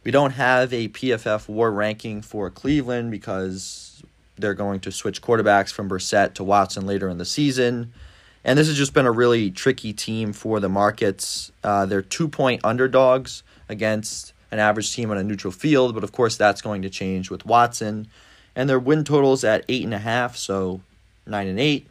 We 0.04 0.10
don't 0.10 0.32
have 0.32 0.74
a 0.74 0.88
PFF 0.88 1.48
war 1.48 1.72
ranking 1.72 2.24
for 2.24 2.50
Cleveland 2.50 3.12
because 3.12 4.02
they're 4.38 4.56
going 4.56 4.80
to 4.82 4.92
switch 4.92 5.22
quarterbacks 5.22 5.72
from 5.72 5.88
Brissett 5.88 6.34
to 6.34 6.44
Watson 6.44 6.88
later 6.88 7.10
in 7.10 7.20
the 7.20 7.26
season. 7.26 7.94
And 8.44 8.58
this 8.58 8.68
has 8.68 8.76
just 8.76 8.96
been 8.96 9.06
a 9.06 9.12
really 9.12 9.52
tricky 9.52 9.94
team 9.94 10.34
for 10.34 10.60
the 10.60 10.70
markets. 10.70 11.52
Uh, 11.64 11.86
they're 11.86 12.02
two 12.02 12.28
point 12.28 12.62
underdogs 12.64 13.44
against 13.70 14.34
an 14.50 14.58
average 14.58 14.94
team 14.94 15.12
on 15.12 15.18
a 15.18 15.24
neutral 15.24 15.52
field, 15.52 15.94
but 15.94 16.04
of 16.04 16.12
course 16.12 16.38
that's 16.38 16.62
going 16.62 16.82
to 16.82 16.90
change 16.90 17.30
with 17.30 17.46
Watson. 17.46 18.08
And 18.56 18.68
their 18.68 18.80
win 18.80 19.04
totals 19.04 19.44
at 19.44 19.64
eight 19.70 19.84
and 19.84 19.94
a 19.94 20.00
half, 20.00 20.36
so 20.36 20.82
nine 21.28 21.48
and 21.48 21.60
eight. 21.60 21.88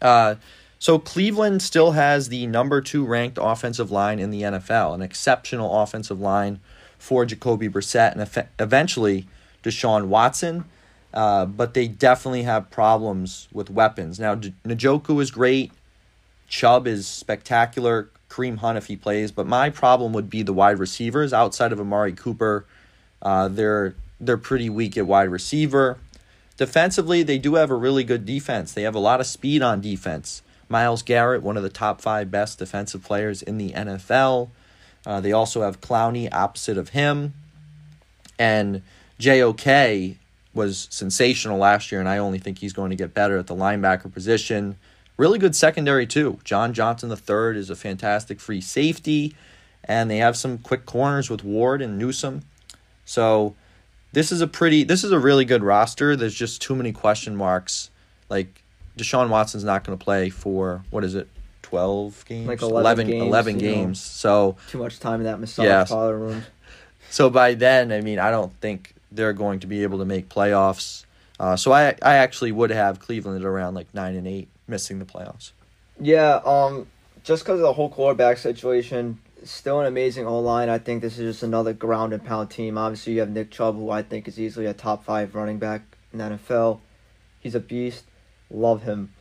Uh, 0.00 0.36
so 0.78 0.98
Cleveland 0.98 1.62
still 1.62 1.92
has 1.92 2.28
the 2.28 2.46
number 2.46 2.80
two 2.80 3.04
ranked 3.04 3.38
offensive 3.40 3.90
line 3.90 4.18
in 4.18 4.30
the 4.30 4.42
NFL, 4.42 4.94
an 4.94 5.02
exceptional 5.02 5.82
offensive 5.82 6.20
line 6.20 6.60
for 6.98 7.24
Jacoby 7.24 7.68
Brissett 7.68 8.12
and 8.12 8.48
eventually 8.58 9.26
Deshaun 9.62 10.06
Watson. 10.06 10.64
Uh, 11.14 11.46
but 11.46 11.72
they 11.72 11.88
definitely 11.88 12.42
have 12.42 12.70
problems 12.70 13.48
with 13.52 13.70
weapons. 13.70 14.20
Now, 14.20 14.34
Njoku 14.34 15.20
is 15.22 15.30
great. 15.30 15.72
Chubb 16.46 16.86
is 16.86 17.06
spectacular. 17.06 18.10
Kareem 18.28 18.58
Hunt 18.58 18.76
if 18.76 18.86
he 18.86 18.96
plays. 18.96 19.32
But 19.32 19.46
my 19.46 19.70
problem 19.70 20.12
would 20.12 20.28
be 20.28 20.42
the 20.42 20.52
wide 20.52 20.78
receivers 20.78 21.32
outside 21.32 21.72
of 21.72 21.80
Amari 21.80 22.12
Cooper. 22.12 22.66
Uh, 23.22 23.48
they're 23.48 23.94
they're 24.20 24.36
pretty 24.36 24.68
weak 24.68 24.96
at 24.96 25.06
wide 25.06 25.30
receiver. 25.30 25.98
Defensively, 26.56 27.22
they 27.22 27.38
do 27.38 27.54
have 27.56 27.70
a 27.70 27.74
really 27.74 28.04
good 28.04 28.24
defense. 28.24 28.72
They 28.72 28.82
have 28.82 28.94
a 28.94 29.00
lot 29.00 29.20
of 29.20 29.26
speed 29.26 29.62
on 29.62 29.80
defense. 29.80 30.42
Myles 30.68 31.02
Garrett, 31.02 31.42
one 31.42 31.56
of 31.56 31.62
the 31.62 31.68
top 31.68 32.00
five 32.00 32.30
best 32.30 32.58
defensive 32.58 33.04
players 33.04 33.42
in 33.42 33.58
the 33.58 33.72
NFL. 33.72 34.48
Uh, 35.04 35.20
they 35.20 35.32
also 35.32 35.62
have 35.62 35.80
Clowney 35.80 36.32
opposite 36.32 36.78
of 36.78 36.90
him. 36.90 37.34
And 38.38 38.82
JOK 39.20 40.16
was 40.52 40.88
sensational 40.90 41.58
last 41.58 41.92
year, 41.92 42.00
and 42.00 42.08
I 42.08 42.18
only 42.18 42.38
think 42.38 42.58
he's 42.58 42.72
going 42.72 42.90
to 42.90 42.96
get 42.96 43.14
better 43.14 43.38
at 43.38 43.46
the 43.46 43.54
linebacker 43.54 44.12
position. 44.12 44.76
Really 45.16 45.38
good 45.38 45.54
secondary, 45.54 46.06
too. 46.06 46.40
John 46.42 46.72
Johnson 46.72 47.10
III 47.10 47.58
is 47.58 47.70
a 47.70 47.76
fantastic 47.76 48.40
free 48.40 48.60
safety, 48.60 49.36
and 49.84 50.10
they 50.10 50.18
have 50.18 50.36
some 50.36 50.58
quick 50.58 50.86
corners 50.86 51.30
with 51.30 51.44
Ward 51.44 51.80
and 51.80 51.98
Newsome. 51.98 52.42
So 53.04 53.54
this 54.12 54.32
is 54.32 54.40
a 54.40 54.46
pretty 54.46 54.84
this 54.84 55.04
is 55.04 55.12
a 55.12 55.18
really 55.18 55.44
good 55.44 55.62
roster. 55.62 56.16
There's 56.16 56.34
just 56.34 56.62
too 56.62 56.74
many 56.74 56.92
question 56.92 57.36
marks. 57.36 57.90
Like 58.28 58.62
Deshaun 58.96 59.28
Watson's 59.28 59.64
not 59.64 59.84
going 59.84 59.96
to 59.98 60.02
play 60.02 60.30
for 60.30 60.84
what 60.90 61.04
is 61.04 61.14
it? 61.14 61.28
12 61.62 62.24
games? 62.26 62.46
Like 62.46 62.62
11 62.62 63.08
games, 63.08 63.22
11 63.22 63.60
you 63.60 63.66
know. 63.68 63.74
games. 63.74 64.00
So 64.00 64.56
Too 64.70 64.78
much 64.78 65.00
time 65.00 65.20
in 65.20 65.24
that 65.24 65.40
massage 65.40 65.88
parlor 65.88 66.16
room. 66.16 66.44
so 67.10 67.28
by 67.28 67.54
then, 67.54 67.90
I 67.90 68.00
mean, 68.00 68.18
I 68.20 68.30
don't 68.30 68.52
think 68.60 68.94
they're 69.10 69.32
going 69.32 69.60
to 69.60 69.66
be 69.66 69.82
able 69.82 69.98
to 69.98 70.04
make 70.04 70.28
playoffs. 70.28 71.04
Uh, 71.38 71.56
so 71.56 71.72
I 71.72 71.88
I 72.02 72.14
actually 72.16 72.52
would 72.52 72.70
have 72.70 73.00
Cleveland 73.00 73.40
at 73.40 73.44
around 73.44 73.74
like 73.74 73.92
9 73.92 74.14
and 74.14 74.26
8 74.26 74.48
missing 74.68 74.98
the 74.98 75.04
playoffs. 75.04 75.50
Yeah, 76.00 76.40
um, 76.44 76.86
just 77.24 77.42
because 77.44 77.58
of 77.58 77.62
the 77.62 77.72
whole 77.72 77.88
quarterback 77.88 78.38
situation, 78.38 79.18
still 79.50 79.80
an 79.80 79.86
amazing 79.86 80.26
O 80.26 80.38
line. 80.40 80.68
I 80.68 80.78
think 80.78 81.02
this 81.02 81.18
is 81.18 81.34
just 81.34 81.42
another 81.42 81.72
ground 81.72 82.12
and 82.12 82.24
pound 82.24 82.50
team. 82.50 82.78
Obviously, 82.78 83.14
you 83.14 83.20
have 83.20 83.30
Nick 83.30 83.50
Chubb, 83.50 83.76
who 83.76 83.90
I 83.90 84.02
think 84.02 84.28
is 84.28 84.40
easily 84.40 84.66
a 84.66 84.74
top 84.74 85.04
five 85.04 85.34
running 85.34 85.58
back 85.58 85.82
in 86.12 86.18
the 86.18 86.24
NFL. 86.24 86.80
He's 87.40 87.54
a 87.54 87.60
beast. 87.60 88.04
Love 88.50 88.82
him. 88.82 89.12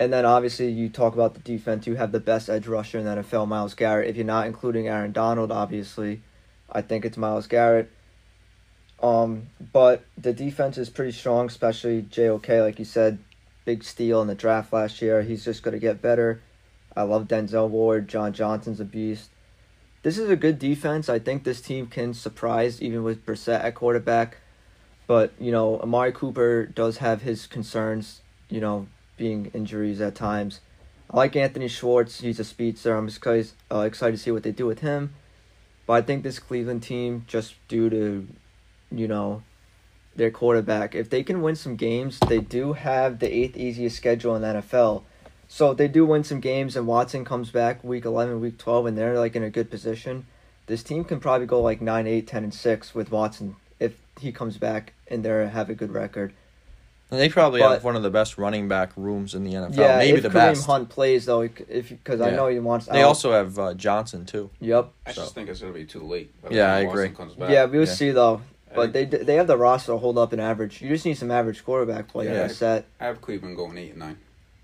And 0.00 0.12
then 0.12 0.24
obviously 0.24 0.70
you 0.70 0.88
talk 0.88 1.12
about 1.12 1.34
the 1.34 1.40
defense. 1.40 1.86
You 1.86 1.96
have 1.96 2.10
the 2.10 2.20
best 2.20 2.48
edge 2.48 2.66
rusher 2.66 2.98
in 2.98 3.04
the 3.04 3.16
NFL, 3.16 3.46
Myles 3.46 3.74
Garrett. 3.74 4.08
If 4.08 4.16
you're 4.16 4.24
not 4.24 4.46
including 4.46 4.88
Aaron 4.88 5.12
Donald, 5.12 5.52
obviously, 5.52 6.22
I 6.72 6.80
think 6.80 7.04
it's 7.04 7.18
Myles 7.18 7.46
Garrett. 7.46 7.90
Um, 9.02 9.48
but 9.72 10.04
the 10.16 10.32
defense 10.32 10.78
is 10.78 10.88
pretty 10.88 11.12
strong, 11.12 11.46
especially 11.46 12.02
JOK, 12.02 12.48
like 12.48 12.78
you 12.78 12.84
said, 12.86 13.18
big 13.66 13.84
steal 13.84 14.22
in 14.22 14.28
the 14.28 14.34
draft 14.34 14.72
last 14.72 15.02
year. 15.02 15.22
He's 15.22 15.44
just 15.44 15.62
going 15.62 15.72
to 15.72 15.78
get 15.78 16.00
better. 16.00 16.40
I 16.96 17.02
love 17.02 17.28
Denzel 17.28 17.68
Ward. 17.68 18.08
John 18.08 18.32
Johnson's 18.32 18.80
a 18.80 18.84
beast. 18.84 19.30
This 20.02 20.16
is 20.16 20.30
a 20.30 20.36
good 20.36 20.58
defense. 20.58 21.08
I 21.08 21.18
think 21.18 21.44
this 21.44 21.60
team 21.60 21.86
can 21.86 22.14
surprise 22.14 22.80
even 22.80 23.02
with 23.02 23.26
Brissett 23.26 23.62
at 23.62 23.74
quarterback. 23.74 24.38
But, 25.06 25.32
you 25.38 25.52
know, 25.52 25.78
Amari 25.80 26.12
Cooper 26.12 26.66
does 26.66 26.98
have 26.98 27.22
his 27.22 27.46
concerns, 27.46 28.22
you 28.48 28.60
know, 28.60 28.86
being 29.16 29.50
injuries 29.52 30.00
at 30.00 30.14
times. 30.14 30.60
I 31.10 31.16
like 31.16 31.36
Anthony 31.36 31.68
Schwartz. 31.68 32.20
He's 32.20 32.38
a 32.40 32.44
speedster. 32.44 32.94
I'm 32.94 33.08
just 33.08 33.26
uh, 33.26 33.80
excited 33.80 34.12
to 34.12 34.22
see 34.22 34.30
what 34.30 34.44
they 34.44 34.52
do 34.52 34.66
with 34.66 34.78
him. 34.78 35.12
But 35.86 35.94
I 35.94 36.02
think 36.02 36.22
this 36.22 36.38
Cleveland 36.38 36.84
team, 36.84 37.24
just 37.26 37.56
due 37.66 37.90
to, 37.90 38.28
you 38.92 39.08
know, 39.08 39.42
their 40.14 40.30
quarterback, 40.30 40.94
if 40.94 41.10
they 41.10 41.24
can 41.24 41.42
win 41.42 41.56
some 41.56 41.74
games, 41.76 42.18
they 42.20 42.38
do 42.38 42.74
have 42.74 43.18
the 43.18 43.34
eighth 43.34 43.56
easiest 43.56 43.96
schedule 43.96 44.36
in 44.36 44.42
the 44.42 44.62
NFL. 44.62 45.02
So 45.52 45.72
if 45.72 45.78
they 45.78 45.88
do 45.88 46.06
win 46.06 46.22
some 46.22 46.38
games 46.38 46.76
and 46.76 46.86
Watson 46.86 47.24
comes 47.24 47.50
back 47.50 47.82
week 47.82 48.04
11, 48.04 48.40
week 48.40 48.56
12, 48.56 48.86
and 48.86 48.96
they're 48.96 49.18
like 49.18 49.34
in 49.34 49.42
a 49.42 49.50
good 49.50 49.68
position, 49.68 50.26
this 50.66 50.84
team 50.84 51.02
can 51.02 51.18
probably 51.18 51.46
go 51.48 51.60
like 51.60 51.80
9, 51.80 52.06
8, 52.06 52.24
10, 52.26 52.44
and 52.44 52.54
6 52.54 52.94
with 52.94 53.10
Watson 53.10 53.56
if 53.80 53.96
he 54.20 54.30
comes 54.30 54.58
back 54.58 54.92
and 55.08 55.24
they 55.24 55.48
have 55.48 55.68
a 55.68 55.74
good 55.74 55.90
record. 55.92 56.32
And 57.10 57.18
they 57.18 57.28
probably 57.28 57.58
But- 57.60 57.72
have 57.72 57.84
one 57.84 57.96
of 57.96 58.04
the 58.04 58.10
best 58.10 58.38
running 58.38 58.68
back 58.68 58.92
rooms 58.96 59.34
in 59.34 59.42
the 59.42 59.50
NFL. 59.54 59.76
yeah, 59.76 59.98
maybe 59.98 60.18
if 60.18 60.22
the 60.22 60.28
Kareem 60.28 60.32
best. 60.54 60.66
Hunt 60.66 60.88
plays 60.88 61.26
though, 61.26 61.40
if 61.40 61.58
because 61.88 62.20
I 62.20 62.30
know 62.30 62.46
he 62.46 62.60
wants. 62.60 62.86
They 62.86 63.02
out. 63.02 63.08
also 63.08 63.32
have 63.32 63.58
uh, 63.58 63.74
Johnson 63.74 64.24
too. 64.24 64.50
Yep. 64.60 64.90
I 65.04 65.12
So- 65.12 65.22
just 65.22 65.34
think 65.34 65.48
it's 65.48 65.58
gonna 65.60 65.72
be 65.72 65.84
too 65.84 66.04
late. 66.04 66.32
Yeah, 66.48 66.72
I 66.72 66.84
Watson 66.84 67.02
agree. 67.04 67.16
Comes 67.16 67.34
back. 67.34 67.50
Yeah, 67.50 67.64
we'll 67.64 67.80
Yeah. 67.80 67.92
see 67.92 68.12
though. 68.12 68.42
But 68.72 68.92
they 68.92 69.04
they 69.04 69.34
have 69.34 69.48
the 69.48 69.56
roster 69.56 69.90
to 69.90 69.98
hold 69.98 70.16
up 70.16 70.32
an 70.32 70.38
average. 70.38 70.80
You 70.80 70.90
just 70.90 71.04
need 71.04 71.14
some 71.18 71.32
average 71.32 71.64
quarterback 71.64 72.06
play. 72.06 72.26
Yeah. 72.26 72.42
Like 72.42 72.50
I 72.52 72.54
said. 72.54 72.84
I 73.00 73.06
have 73.06 73.20
Cleveland 73.20 73.56
going 73.56 73.76
eight 73.76 73.90
and 73.90 73.98
nine. 73.98 74.16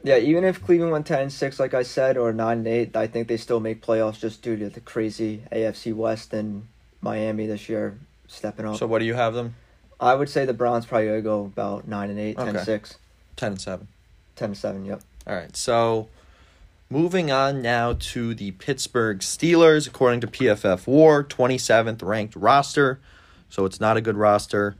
Yeah, 0.07 0.19
even 0.19 0.45
if 0.45 0.65
Cleveland 0.65 0.93
went 0.93 1.05
ten 1.05 1.23
and 1.23 1.33
six, 1.33 1.59
like 1.59 1.75
I 1.75 1.83
said, 1.83 2.17
or 2.17 2.33
nine 2.33 2.59
and 2.59 2.69
eight, 2.69 2.95
I 2.95 3.09
think 3.09 3.27
they 3.27 3.37
still 3.37 3.59
make 3.59 3.85
playoffs 3.85 4.21
just 4.21 4.41
due 4.41 4.57
to 4.57 4.69
the 4.69 4.79
crazy 4.79 5.43
AFC 5.51 5.93
West 5.93 6.33
and 6.33 6.69
Miami 7.01 7.49
this 7.49 7.69
year 7.69 7.99
stepping 8.29 8.67
up. 8.67 8.77
So 8.77 8.87
what 8.87 9.01
do 9.01 9.05
you 9.05 9.15
have 9.15 9.35
them? 9.35 9.57
I 9.99 10.15
would 10.15 10.29
say 10.29 10.45
the 10.45 10.53
Browns 10.53 10.87
probably 10.87 11.09
gonna 11.09 11.23
go 11.23 11.47
about 11.47 11.89
nine 11.89 12.09
and 12.09 12.21
eight, 12.21 12.37
ten 12.37 12.55
and 12.55 12.61
six, 12.61 12.99
Ten 13.35 13.53
and 13.53 13.61
seven. 13.61 13.89
ten 14.37 14.51
and 14.51 14.57
seven. 14.57 14.85
Yep. 14.85 15.01
All 15.27 15.35
right. 15.35 15.57
So 15.57 16.09
moving 16.89 17.33
on 17.33 17.61
now 17.61 17.95
to 17.99 18.33
the 18.33 18.53
Pittsburgh 18.53 19.19
Steelers, 19.19 19.89
according 19.89 20.21
to 20.21 20.29
PFF 20.29 20.87
War, 20.87 21.25
twenty 21.25 21.59
seventh 21.59 22.01
ranked 22.01 22.37
roster. 22.37 23.01
So 23.51 23.65
it's 23.65 23.81
not 23.81 23.97
a 23.97 24.01
good 24.01 24.17
roster. 24.17 24.77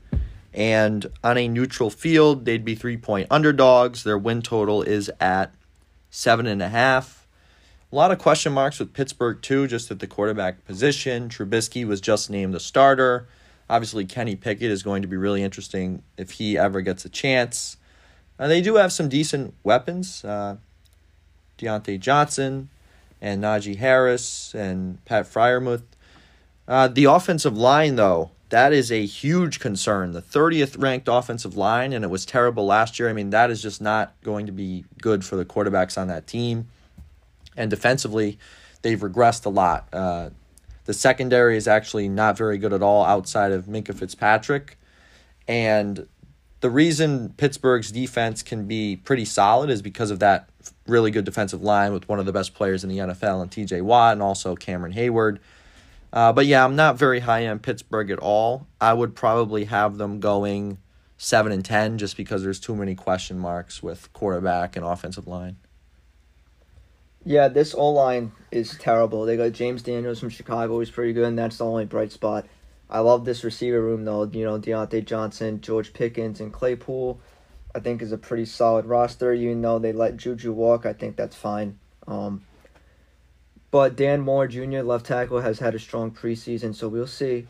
And 0.57 1.05
on 1.23 1.37
a 1.37 1.47
neutral 1.47 1.91
field, 1.91 2.45
they'd 2.45 2.65
be 2.65 2.73
three 2.73 2.97
point 2.97 3.27
underdogs. 3.29 4.03
Their 4.03 4.17
win 4.17 4.41
total 4.41 4.81
is 4.81 5.11
at 5.21 5.53
seven 6.09 6.47
and 6.47 6.63
a 6.63 6.69
half. 6.69 7.27
A 7.91 7.95
lot 7.95 8.11
of 8.11 8.17
question 8.17 8.53
marks 8.53 8.79
with 8.79 8.91
Pittsburgh 8.91 9.39
too, 9.39 9.67
just 9.67 9.91
at 9.91 9.99
the 9.99 10.07
quarterback 10.07 10.65
position. 10.65 11.29
Trubisky 11.29 11.87
was 11.87 12.01
just 12.01 12.31
named 12.31 12.55
the 12.55 12.59
starter. 12.59 13.27
Obviously, 13.69 14.03
Kenny 14.03 14.35
Pickett 14.35 14.71
is 14.71 14.81
going 14.81 15.03
to 15.03 15.07
be 15.07 15.15
really 15.15 15.43
interesting 15.43 16.01
if 16.17 16.31
he 16.31 16.57
ever 16.57 16.81
gets 16.81 17.05
a 17.05 17.09
chance. 17.09 17.77
Uh, 18.39 18.47
they 18.47 18.59
do 18.59 18.77
have 18.77 18.91
some 18.91 19.09
decent 19.09 19.53
weapons. 19.63 20.25
Uh, 20.25 20.57
Diontae 21.59 21.99
Johnson 21.99 22.69
and 23.21 23.43
Najee 23.43 23.77
Harris 23.77 24.55
and 24.55 25.03
Pat 25.05 25.25
Freiermuth. 25.25 25.83
Uh, 26.67 26.87
the 26.87 27.05
offensive 27.05 27.55
line, 27.55 27.95
though, 27.95 28.31
that 28.49 28.71
is 28.71 28.91
a 28.91 29.05
huge 29.05 29.59
concern. 29.59 30.11
The 30.11 30.21
30th 30.21 30.81
ranked 30.81 31.07
offensive 31.09 31.57
line, 31.57 31.91
and 31.91 32.05
it 32.05 32.09
was 32.09 32.25
terrible 32.25 32.65
last 32.65 32.97
year. 32.97 33.09
I 33.09 33.13
mean, 33.13 33.31
that 33.31 33.51
is 33.51 33.61
just 33.61 33.81
not 33.81 34.13
going 34.23 34.45
to 34.45 34.51
be 34.51 34.85
good 35.01 35.25
for 35.25 35.35
the 35.35 35.45
quarterbacks 35.45 35.97
on 35.97 36.07
that 36.07 36.27
team. 36.27 36.67
And 37.57 37.69
defensively, 37.69 38.39
they've 38.83 38.99
regressed 38.99 39.45
a 39.45 39.49
lot. 39.49 39.87
Uh, 39.91 40.29
the 40.85 40.93
secondary 40.93 41.57
is 41.57 41.67
actually 41.67 42.07
not 42.07 42.37
very 42.37 42.57
good 42.57 42.71
at 42.71 42.81
all 42.81 43.03
outside 43.03 43.51
of 43.51 43.65
Minkah 43.65 43.93
Fitzpatrick. 43.93 44.77
And 45.47 46.07
the 46.61 46.69
reason 46.69 47.33
Pittsburgh's 47.37 47.91
defense 47.91 48.41
can 48.41 48.65
be 48.65 48.95
pretty 48.95 49.25
solid 49.25 49.69
is 49.69 49.81
because 49.81 50.11
of 50.11 50.19
that 50.19 50.49
really 50.87 51.11
good 51.11 51.25
defensive 51.25 51.61
line 51.61 51.91
with 51.91 52.07
one 52.07 52.19
of 52.19 52.25
the 52.25 52.31
best 52.31 52.53
players 52.53 52.83
in 52.83 52.89
the 52.89 52.97
NFL 52.97 53.41
and 53.41 53.51
TJ 53.51 53.81
Watt 53.81 54.13
and 54.13 54.21
also 54.21 54.55
Cameron 54.55 54.93
Heyward. 54.93 55.39
Uh, 56.17 56.33
but 56.33 56.47
yeah, 56.47 56.65
I'm 56.65 56.75
not 56.75 56.97
very 56.97 57.19
high 57.19 57.45
on 57.47 57.59
Pittsburgh 57.59 58.09
at 58.09 58.17
all. 58.17 58.65
I 58.81 58.91
would 58.91 59.13
probably 59.13 59.65
have 59.65 59.99
them 59.99 60.19
going 60.19 60.79
seven 61.15 61.51
and 61.51 61.63
ten 61.63 61.99
just 61.99 62.17
because 62.17 62.41
there's 62.41 62.59
too 62.59 62.75
many 62.75 62.95
question 62.95 63.37
marks 63.37 63.83
with 63.83 64.11
quarterback 64.13 64.75
and 64.75 64.83
offensive 64.83 65.27
line. 65.27 65.57
Yeah, 67.23 67.49
this 67.49 67.75
O 67.75 67.89
line 67.89 68.31
is 68.49 68.75
terrible. 68.79 69.25
They 69.25 69.37
got 69.37 69.51
James 69.51 69.83
Daniels 69.83 70.19
from 70.19 70.29
Chicago, 70.29 70.79
who's 70.79 70.89
pretty 70.89 71.13
good, 71.13 71.25
and 71.25 71.37
that's 71.37 71.59
the 71.59 71.65
only 71.65 71.85
bright 71.85 72.11
spot. 72.11 72.47
I 72.89 73.01
love 73.01 73.23
this 73.23 73.43
receiver 73.43 73.79
room 73.79 74.03
though. 74.03 74.23
You 74.23 74.43
know, 74.43 74.57
Diontae 74.57 75.05
Johnson, 75.05 75.61
George 75.61 75.93
Pickens, 75.93 76.39
and 76.39 76.51
Claypool. 76.51 77.21
I 77.75 77.79
think 77.79 78.01
is 78.01 78.11
a 78.11 78.17
pretty 78.17 78.45
solid 78.45 78.87
roster. 78.87 79.33
Even 79.33 79.61
though 79.61 79.77
they 79.77 79.93
let 79.93 80.17
Juju 80.17 80.51
walk, 80.51 80.87
I 80.87 80.93
think 80.93 81.15
that's 81.15 81.35
fine. 81.35 81.77
Um, 82.07 82.46
but 83.71 83.95
Dan 83.95 84.21
Moore 84.21 84.47
Jr. 84.47 84.81
left 84.81 85.05
tackle 85.05 85.41
has 85.41 85.59
had 85.59 85.75
a 85.75 85.79
strong 85.79 86.11
preseason, 86.11 86.73
so 86.73 86.87
we'll 86.87 87.07
see 87.07 87.47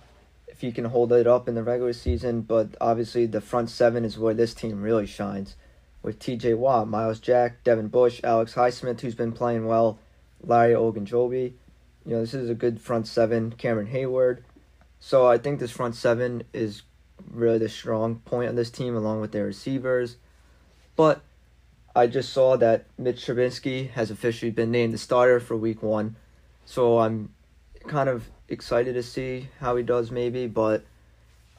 if 0.48 0.62
he 0.62 0.72
can 0.72 0.86
hold 0.86 1.14
it 1.14 1.28
up 1.28 1.48
in 1.48 1.56
the 1.56 1.64
regular 1.64 1.94
season. 1.94 2.42
But 2.42 2.76
obviously, 2.82 3.26
the 3.26 3.42
front 3.42 3.70
seven 3.70 4.04
is 4.04 4.18
where 4.18 4.34
this 4.34 4.54
team 4.54 4.82
really 4.82 5.06
shines 5.06 5.56
with 6.02 6.20
T.J. 6.20 6.56
Watt, 6.56 6.88
Myles 6.88 7.20
Jack, 7.20 7.64
Devin 7.64 7.90
Bush, 7.90 8.22
Alex 8.24 8.54
Highsmith, 8.54 9.02
who's 9.02 9.16
been 9.16 9.32
playing 9.32 9.66
well, 9.66 10.00
Larry 10.42 10.74
Ogunjobi. 10.74 11.54
You 12.06 12.14
know, 12.14 12.22
this 12.22 12.34
is 12.34 12.50
a 12.50 12.56
good 12.56 12.80
front 12.80 13.08
seven. 13.08 13.52
Cameron 13.52 13.88
Heyward. 13.88 14.40
So 15.00 15.28
I 15.28 15.38
think 15.38 15.60
this 15.60 15.72
front 15.72 15.96
seven 15.96 16.44
is 16.54 16.84
really 17.30 17.58
the 17.58 17.70
strong 17.70 18.16
point 18.20 18.50
of 18.50 18.56
this 18.56 18.72
team, 18.72 18.96
along 18.96 19.22
with 19.22 19.32
their 19.32 19.46
receivers. 19.46 20.18
But 20.96 21.22
I 21.98 22.06
just 22.06 22.32
saw 22.32 22.58
that 22.58 22.86
Mitch 23.00 23.26
Trubisky 23.26 23.90
has 23.90 24.12
officially 24.12 24.52
been 24.52 24.70
named 24.70 24.94
the 24.94 25.00
starter 25.00 25.40
for 25.40 25.58
Week 25.58 25.82
One, 25.82 26.16
so 26.64 27.00
I'm 27.00 27.34
kind 27.88 28.08
of 28.08 28.30
excited 28.48 28.94
to 28.94 29.02
see 29.02 29.50
how 29.60 29.76
he 29.76 29.82
does, 29.82 30.12
maybe. 30.12 30.46
But 30.46 30.86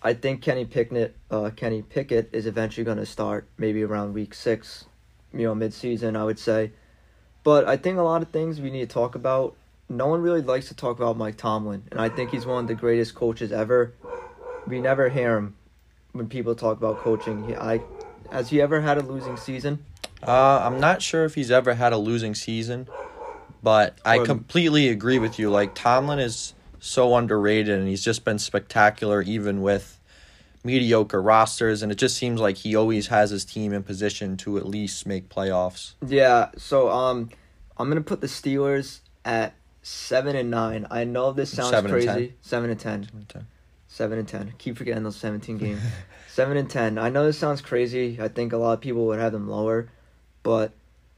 I 0.01 0.15
think 0.15 0.41
Kenny 0.41 0.65
Pickett, 0.65 1.17
uh, 1.29 1.51
Kenny 1.57 1.83
Pickett 1.83 2.31
is 2.33 2.47
eventually 2.47 2.85
going 2.85 2.99
to 2.99 3.05
start 3.05 3.49
maybe 3.59 3.83
around 3.83 4.15
Week 4.15 4.33
Six, 4.33 4.85
you 5.33 5.43
know, 5.43 5.57
mid-season, 5.57 6.15
I 6.15 6.23
would 6.23 6.39
say. 6.39 6.71
But 7.43 7.67
I 7.67 7.77
think 7.77 7.99
a 7.99 8.03
lot 8.03 8.23
of 8.23 8.29
things 8.29 8.61
we 8.61 8.71
need 8.71 8.89
to 8.89 8.95
talk 8.95 9.17
about. 9.17 9.57
No 9.89 10.07
one 10.07 10.23
really 10.23 10.43
likes 10.43 10.69
to 10.69 10.75
talk 10.75 10.99
about 10.99 11.17
Mike 11.17 11.37
Tomlin, 11.37 11.83
and 11.91 12.01
I 12.01 12.11
think 12.11 12.31
he's 12.31 12.47
one 12.47 12.63
of 12.63 12.69
the 12.69 12.77
greatest 12.77 13.17
coaches 13.17 13.51
ever. 13.51 13.93
We 14.69 14.81
never 14.81 15.09
hear 15.09 15.37
him 15.37 15.57
when 16.13 16.29
people 16.29 16.55
talk 16.55 16.77
about 16.77 16.99
coaching. 16.99 17.43
He, 17.49 17.57
I, 17.57 17.81
has 18.31 18.51
he 18.51 18.63
ever 18.63 18.83
had 18.83 18.99
a 18.99 19.03
losing 19.03 19.37
season? 19.37 19.85
Uh, 20.27 20.61
I'm 20.65 20.81
not 20.81 21.03
sure 21.03 21.25
if 21.25 21.35
he's 21.35 21.51
ever 21.51 21.75
had 21.75 21.93
a 21.93 21.99
losing 21.99 22.35
season, 22.35 22.89
but 23.63 23.99
I 24.05 24.19
completely 24.19 24.89
agree 24.89 25.19
with 25.19 25.39
you. 25.39 25.51
Like 25.51 25.75
Tomlin 25.75 26.19
is 26.19 26.55
so 26.81 27.15
underrated, 27.17 27.79
and 27.79 27.89
he's 27.89 28.03
just 28.05 28.25
been 28.25 28.39
spectacular, 28.39 29.23
even 29.23 29.63
with 29.63 30.01
mediocre 30.65 31.23
rosters. 31.23 31.83
And 31.83 31.93
it 31.93 31.97
just 31.97 32.17
seems 32.17 32.41
like 32.41 32.57
he 32.59 32.75
always 32.75 33.07
has 33.09 33.31
his 33.31 33.45
team 33.45 33.73
in 33.73 33.83
position 33.83 34.37
to 34.39 34.59
at 34.59 34.67
least 34.67 35.07
make 35.07 35.29
playoffs. 35.29 35.95
Yeah. 36.07 36.51
So 36.57 36.91
um, 36.91 37.31
I'm 37.77 37.89
gonna 37.89 38.01
put 38.01 38.21
the 38.21 38.27
Steelers 38.27 39.01
at 39.25 39.55
seven 39.83 40.37
and 40.37 40.51
nine. 40.51 40.87
I 40.91 41.05
know 41.05 41.33
this 41.33 41.51
sounds 41.53 41.71
Seven 41.71 41.93
and 41.93 42.05
crazy. 42.05 42.29
10? 42.29 42.35
Seven 42.41 42.71
and 42.71 42.81
ten. 42.81 43.09
Seven 43.87 44.19
and 44.19 44.29
ten. 44.29 44.53
Keep 44.59 44.77
forgetting 44.77 45.03
those 45.05 45.17
seventeen 45.17 45.59
games. 45.59 45.81
Seven 46.29 46.57
and 46.57 46.69
ten. 46.69 46.99
I 46.99 47.09
know 47.09 47.25
this 47.25 47.39
sounds 47.39 47.61
crazy. 47.61 48.19
I 48.21 48.29
think 48.29 48.53
a 48.53 48.57
lot 48.59 48.75
of 48.75 48.81
people 48.81 49.07
would 49.07 49.19
have 49.19 49.33
them 49.33 49.49
lower, 49.49 49.89
but 50.49 50.73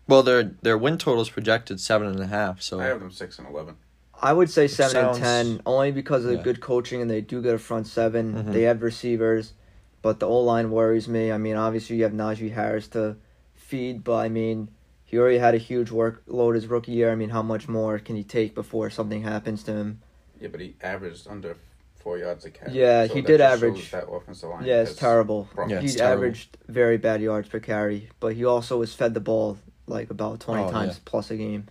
Well, 0.09 0.25
their 0.25 0.43
their 0.63 0.77
win 0.77 0.99
total 0.99 1.23
is 1.23 1.31
projected 1.31 1.79
seven 1.79 2.09
and 2.09 2.19
a 2.19 2.27
half. 2.27 2.61
So 2.61 2.81
I 2.81 2.87
have 2.87 2.99
them 2.99 3.13
six 3.13 3.39
and 3.39 3.47
eleven. 3.47 3.77
I 4.21 4.33
would 4.33 4.51
say 4.51 4.67
seven 4.67 4.91
sounds- 4.91 5.17
and 5.19 5.25
ten 5.25 5.63
only 5.65 5.93
because 5.93 6.25
of 6.25 6.33
the 6.33 6.39
good 6.39 6.61
coaching 6.61 7.01
and 7.01 7.09
they 7.09 7.21
do 7.21 7.41
get 7.41 7.55
a 7.55 7.59
front 7.59 7.87
7 7.87 8.35
Mhm. 8.35 8.53
They 8.53 8.63
have 8.63 8.83
receivers, 8.83 9.55
but 10.03 10.19
the 10.19 10.27
O 10.27 10.41
line 10.41 10.73
worries 10.73 11.07
me. 11.09 11.31
I 11.31 11.39
mean, 11.39 11.55
obviously 11.57 11.97
you 11.97 12.03
have 12.03 12.13
Najee 12.13 12.53
Harris 12.53 12.89
to 12.89 13.17
feed, 13.55 14.03
but 14.03 14.17
I 14.17 14.29
mean, 14.29 14.69
he 15.05 15.17
already 15.17 15.39
had 15.39 15.55
a 15.55 15.59
huge 15.59 15.91
workload 15.91 16.55
his 16.57 16.67
rookie 16.67 16.93
year. 16.93 17.13
I 17.13 17.15
mean, 17.15 17.31
how 17.31 17.43
much 17.43 17.69
more 17.69 17.99
can 18.01 18.17
he 18.17 18.25
take 18.25 18.53
before 18.55 18.91
something 18.91 19.23
happens 19.23 19.63
to 19.63 19.73
him? 19.73 20.01
Yeah, 20.41 20.49
but 20.49 20.61
he 20.61 20.75
averaged 20.83 21.29
under 21.29 21.57
four 22.01 22.19
yards 22.19 22.45
a 22.45 22.51
carry. 22.51 22.73
Yeah, 22.73 23.07
so 23.07 23.15
he 23.15 23.23
did 23.23 23.41
average- 23.41 23.79
shows 23.79 23.91
That 23.93 24.09
offensive 24.11 24.49
line. 24.51 24.65
Yeah, 24.65 24.83
it's 24.83 24.95
terrible. 24.95 25.49
problems. 25.55 25.73
Yeah, 25.73 25.81
he 25.91 25.97
terrible. 25.97 26.25
averaged 26.25 26.57
very 26.69 26.97
bad 26.99 27.21
yards 27.23 27.49
per 27.49 27.61
carry, 27.61 28.09
but 28.21 28.35
he 28.35 28.45
also 28.45 28.79
was 28.79 28.95
fed 28.95 29.15
the 29.15 29.21
ball 29.21 29.59
like 29.87 30.11
about 30.11 30.41
twenty 30.41 30.65
Oh, 30.65 30.71
times 30.71 30.95
yeah. 30.95 31.01
plus 31.05 31.31
a 31.31 31.37
game. 31.37 31.67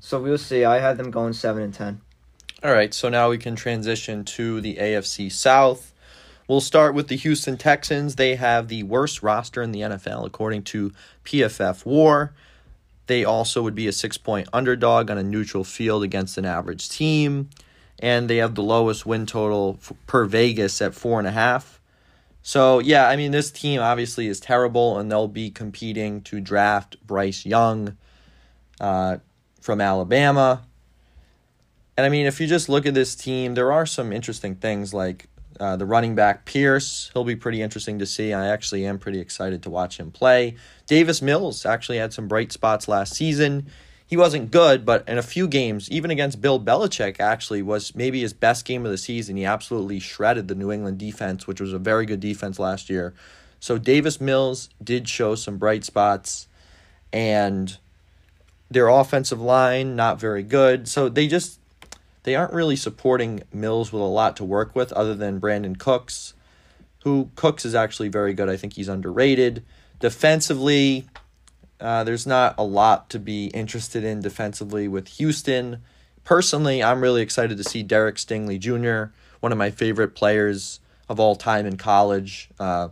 So 0.00 0.20
we'll 0.20 0.38
see. 0.38 0.64
I 0.64 0.78
had 0.80 0.96
them 0.98 1.10
going 1.10 1.32
seven 1.32 1.62
and 1.62 1.72
ten. 1.74 2.00
All 2.62 2.72
right, 2.72 2.92
so 2.94 3.08
now 3.08 3.30
we 3.30 3.38
can 3.38 3.56
transition 3.56 4.24
to 4.24 4.60
the 4.60 4.76
AFC 4.76 5.30
South. 5.30 5.92
We'll 6.48 6.60
start 6.60 6.94
with 6.94 7.08
the 7.08 7.16
Houston 7.16 7.56
Texans. 7.56 8.16
They 8.16 8.34
have 8.36 8.68
the 8.68 8.82
worst 8.82 9.22
roster 9.22 9.62
in 9.62 9.72
the 9.72 9.80
NFL, 9.80 10.26
according 10.26 10.64
to 10.64 10.92
PFF 11.24 11.86
War. 11.86 12.34
They 13.06 13.24
also 13.24 13.62
would 13.62 13.74
be 13.74 13.86
a 13.88 13.92
six 13.92 14.16
point 14.18 14.48
underdog 14.52 15.10
on 15.10 15.18
a 15.18 15.22
neutral 15.22 15.64
field 15.64 16.02
against 16.02 16.36
an 16.38 16.44
average 16.44 16.88
team. 16.88 17.48
And 18.02 18.28
they 18.28 18.36
have 18.38 18.54
the 18.54 18.62
lowest 18.62 19.06
win 19.06 19.24
total 19.24 19.78
f- 19.80 19.92
per 20.06 20.26
Vegas 20.26 20.82
at 20.82 20.94
four 20.94 21.18
and 21.18 21.26
a 21.26 21.30
half. 21.30 21.80
So, 22.42 22.80
yeah, 22.80 23.08
I 23.08 23.16
mean, 23.16 23.30
this 23.30 23.50
team 23.50 23.80
obviously 23.80 24.26
is 24.26 24.40
terrible, 24.40 24.98
and 24.98 25.10
they'll 25.10 25.28
be 25.28 25.50
competing 25.50 26.20
to 26.22 26.40
draft 26.40 26.96
Bryce 27.06 27.46
Young 27.46 27.96
uh, 28.80 29.18
from 29.60 29.80
Alabama. 29.80 30.62
And 31.96 32.04
I 32.04 32.08
mean, 32.08 32.26
if 32.26 32.40
you 32.40 32.46
just 32.46 32.68
look 32.68 32.84
at 32.84 32.94
this 32.94 33.14
team, 33.14 33.54
there 33.54 33.72
are 33.72 33.86
some 33.86 34.12
interesting 34.12 34.56
things 34.56 34.92
like 34.92 35.28
Uh, 35.60 35.76
the 35.76 35.86
running 35.86 36.16
back 36.16 36.44
Pierce, 36.44 37.10
he'll 37.12 37.28
be 37.28 37.36
pretty 37.36 37.60
interesting 37.60 38.00
to 38.00 38.06
see. 38.06 38.32
I 38.32 38.48
actually 38.48 38.86
am 38.88 38.98
pretty 38.98 39.20
excited 39.20 39.62
to 39.62 39.70
watch 39.70 40.00
him 40.00 40.10
play. 40.10 40.56
Davis 40.86 41.20
Mills 41.22 41.66
actually 41.66 41.98
had 41.98 42.12
some 42.12 42.26
bright 42.26 42.52
spots 42.52 42.88
last 42.88 43.14
season. 43.14 43.66
He 44.12 44.18
wasn't 44.18 44.50
good, 44.50 44.84
but 44.84 45.08
in 45.08 45.16
a 45.16 45.22
few 45.22 45.48
games, 45.48 45.90
even 45.90 46.10
against 46.10 46.42
Bill 46.42 46.60
Belichick, 46.60 47.18
actually 47.18 47.62
was 47.62 47.94
maybe 47.94 48.20
his 48.20 48.34
best 48.34 48.66
game 48.66 48.84
of 48.84 48.90
the 48.90 48.98
season. 48.98 49.38
He 49.38 49.46
absolutely 49.46 50.00
shredded 50.00 50.48
the 50.48 50.54
New 50.54 50.70
England 50.70 50.98
defense, 50.98 51.46
which 51.46 51.62
was 51.62 51.72
a 51.72 51.78
very 51.78 52.04
good 52.04 52.20
defense 52.20 52.58
last 52.58 52.90
year. 52.90 53.14
So 53.58 53.78
Davis 53.78 54.20
Mills 54.20 54.68
did 54.84 55.08
show 55.08 55.34
some 55.34 55.56
bright 55.56 55.82
spots, 55.82 56.46
and 57.10 57.78
their 58.70 58.88
offensive 58.88 59.40
line 59.40 59.96
not 59.96 60.20
very 60.20 60.42
good. 60.42 60.88
So 60.88 61.08
they 61.08 61.26
just 61.26 61.58
they 62.24 62.34
aren't 62.34 62.52
really 62.52 62.76
supporting 62.76 63.44
Mills 63.50 63.94
with 63.94 64.02
a 64.02 64.04
lot 64.04 64.36
to 64.36 64.44
work 64.44 64.76
with 64.76 64.92
other 64.92 65.14
than 65.14 65.40
Brandin 65.40 65.78
Cooks, 65.78 66.34
who 67.04 67.30
Cooks 67.34 67.64
is 67.64 67.74
actually 67.74 68.08
very 68.08 68.34
good. 68.34 68.50
I 68.50 68.58
think 68.58 68.74
he's 68.74 68.88
underrated. 68.88 69.64
Defensively, 70.00 71.06
uh, 71.82 72.04
there's 72.04 72.26
not 72.26 72.54
a 72.56 72.64
lot 72.64 73.10
to 73.10 73.18
be 73.18 73.46
interested 73.46 74.04
in 74.04 74.20
defensively 74.20 74.86
with 74.86 75.08
Houston. 75.08 75.82
Personally, 76.22 76.82
I'm 76.82 77.00
really 77.00 77.22
excited 77.22 77.58
to 77.58 77.64
see 77.64 77.82
Derek 77.82 78.16
Stingley 78.16 78.58
Jr., 78.58 79.12
one 79.40 79.50
of 79.50 79.58
my 79.58 79.70
favorite 79.70 80.14
players 80.14 80.78
of 81.08 81.18
all 81.18 81.34
time 81.34 81.66
in 81.66 81.76
college. 81.76 82.48
Uh, 82.58 82.88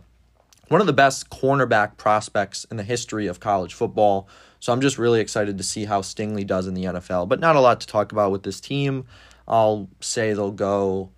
one 0.67 0.81
of 0.81 0.87
the 0.87 0.93
best 0.93 1.29
cornerback 1.29 1.95
prospects 1.95 2.65
in 2.65 2.75
the 2.77 2.83
history 2.83 3.27
of 3.27 3.39
college 3.39 3.73
football. 3.73 4.27
So 4.59 4.73
I'm 4.73 4.81
just 4.81 4.97
really 4.97 5.21
excited 5.21 5.57
to 5.57 5.63
see 5.63 5.85
how 5.85 6.01
Stingley 6.01 6.45
does 6.45 6.67
in 6.67 6.73
the 6.73 6.83
NFL. 6.83 7.29
But 7.29 7.39
not 7.39 7.55
a 7.55 7.61
lot 7.61 7.81
to 7.81 7.87
talk 7.87 8.11
about 8.11 8.31
with 8.31 8.43
this 8.43 8.59
team. 8.59 9.05
I'll 9.47 9.89
say 10.01 10.33
they'll 10.33 10.51
go 10.51 11.09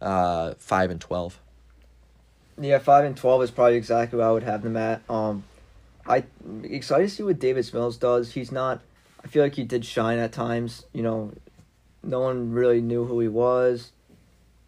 uh, 0.00 0.54
five 0.58 0.90
and 0.90 1.00
twelve. 1.00 1.40
Yeah, 2.60 2.78
five 2.78 3.04
and 3.04 3.16
twelve 3.16 3.42
is 3.42 3.50
probably 3.50 3.76
exactly 3.76 4.18
where 4.18 4.28
I 4.28 4.32
would 4.32 4.44
have 4.44 4.62
them 4.62 4.76
at. 4.76 5.02
Um, 5.10 5.44
I 6.08 6.24
excited 6.62 7.08
to 7.08 7.14
see 7.14 7.22
what 7.22 7.38
Davis 7.38 7.72
Mills 7.72 7.96
does. 7.96 8.32
He's 8.32 8.52
not. 8.52 8.82
I 9.24 9.28
feel 9.28 9.42
like 9.42 9.56
he 9.56 9.64
did 9.64 9.84
shine 9.84 10.18
at 10.18 10.32
times. 10.32 10.86
You 10.92 11.02
know, 11.02 11.32
no 12.02 12.20
one 12.20 12.52
really 12.52 12.80
knew 12.80 13.04
who 13.04 13.18
he 13.20 13.28
was, 13.28 13.92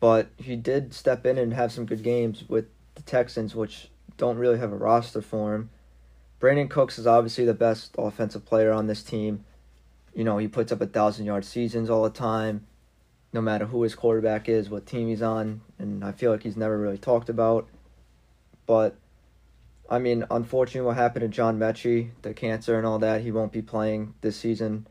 but 0.00 0.28
he 0.36 0.56
did 0.56 0.92
step 0.92 1.24
in 1.24 1.38
and 1.38 1.54
have 1.54 1.72
some 1.72 1.86
good 1.86 2.02
games 2.02 2.44
with 2.48 2.66
the 2.94 3.02
Texans, 3.02 3.54
which 3.54 3.88
don't 4.16 4.38
really 4.38 4.58
have 4.58 4.72
a 4.72 4.76
roster 4.76 5.22
for 5.22 5.54
him. 5.54 5.70
Brandin 6.40 6.70
Cooks 6.70 6.98
is 6.98 7.06
obviously 7.06 7.44
the 7.44 7.54
best 7.54 7.94
offensive 7.98 8.44
player 8.44 8.72
on 8.72 8.86
this 8.86 9.02
team. 9.02 9.44
You 10.14 10.24
know, 10.24 10.38
he 10.38 10.48
puts 10.48 10.72
up 10.72 10.80
a 10.80 10.86
thousand 10.86 11.26
yard 11.26 11.44
seasons 11.44 11.90
all 11.90 12.02
the 12.02 12.10
time, 12.10 12.66
no 13.32 13.40
matter 13.40 13.66
who 13.66 13.82
his 13.82 13.94
quarterback 13.94 14.48
is, 14.48 14.70
what 14.70 14.86
team 14.86 15.08
he's 15.08 15.22
on, 15.22 15.60
and 15.78 16.04
I 16.04 16.12
feel 16.12 16.32
like 16.32 16.42
he's 16.42 16.56
never 16.56 16.78
really 16.78 16.98
talked 16.98 17.28
about. 17.28 17.68
But 18.66 18.96
I 19.88 19.98
mean, 19.98 20.24
unfortunately, 20.30 20.86
what 20.86 20.96
happened 20.96 21.22
to 21.22 21.28
John 21.28 21.58
Metchie, 21.58 22.10
the 22.22 22.34
cancer 22.34 22.76
and 22.76 22.86
all 22.86 22.98
that, 22.98 23.22
he 23.22 23.32
won't 23.32 23.52
be 23.52 23.62
playing 23.62 24.14
this 24.20 24.36
season, 24.36 24.86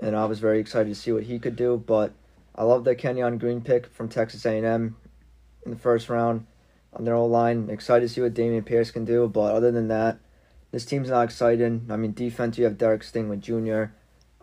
and 0.00 0.16
I 0.16 0.24
was 0.24 0.38
very 0.38 0.60
excited 0.60 0.88
to 0.88 0.94
see 0.94 1.12
what 1.12 1.24
he 1.24 1.38
could 1.38 1.56
do. 1.56 1.76
But 1.76 2.12
I 2.54 2.64
love 2.64 2.84
the 2.84 2.94
Kenyon 2.94 3.38
Green 3.38 3.60
pick 3.60 3.86
from 3.86 4.08
Texas 4.08 4.46
A&M 4.46 4.96
in 5.64 5.70
the 5.70 5.76
first 5.78 6.08
round 6.08 6.46
on 6.94 7.04
their 7.04 7.14
old 7.14 7.30
line. 7.30 7.68
Excited 7.68 8.08
to 8.08 8.08
see 8.08 8.22
what 8.22 8.34
Dameon 8.34 8.64
Pierce 8.64 8.90
can 8.90 9.04
do, 9.04 9.28
but 9.28 9.54
other 9.54 9.70
than 9.70 9.88
that 9.88 10.18
this 10.70 10.84
team's 10.84 11.10
not 11.10 11.24
exciting. 11.24 11.86
I 11.90 11.96
mean, 11.96 12.12
defense, 12.12 12.56
you 12.56 12.64
have 12.64 12.78
Derek 12.78 13.02
Stingley 13.02 13.40
Jr. 13.40 13.92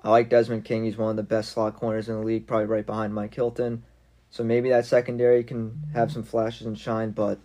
I 0.03 0.12
like 0.12 0.29
Desmond 0.29 0.65
King. 0.65 0.83
He's 0.83 0.97
one 0.97 1.10
of 1.10 1.15
the 1.15 1.23
best 1.23 1.51
slot 1.51 1.75
corners 1.75 2.10
in 2.10 2.15
the 2.15 2.25
league, 2.25 2.47
probably 2.47 2.65
right 2.65 2.86
behind 2.86 3.13
Mike 3.13 3.33
Hilton. 3.33 3.83
So 4.29 4.43
maybe 4.43 4.69
that 4.69 4.86
secondary 4.86 5.43
can 5.43 5.83
have 5.93 6.12
some 6.12 6.23
flashes 6.23 6.67
and 6.67 6.77
shine, 6.77 7.12
but 7.12 7.39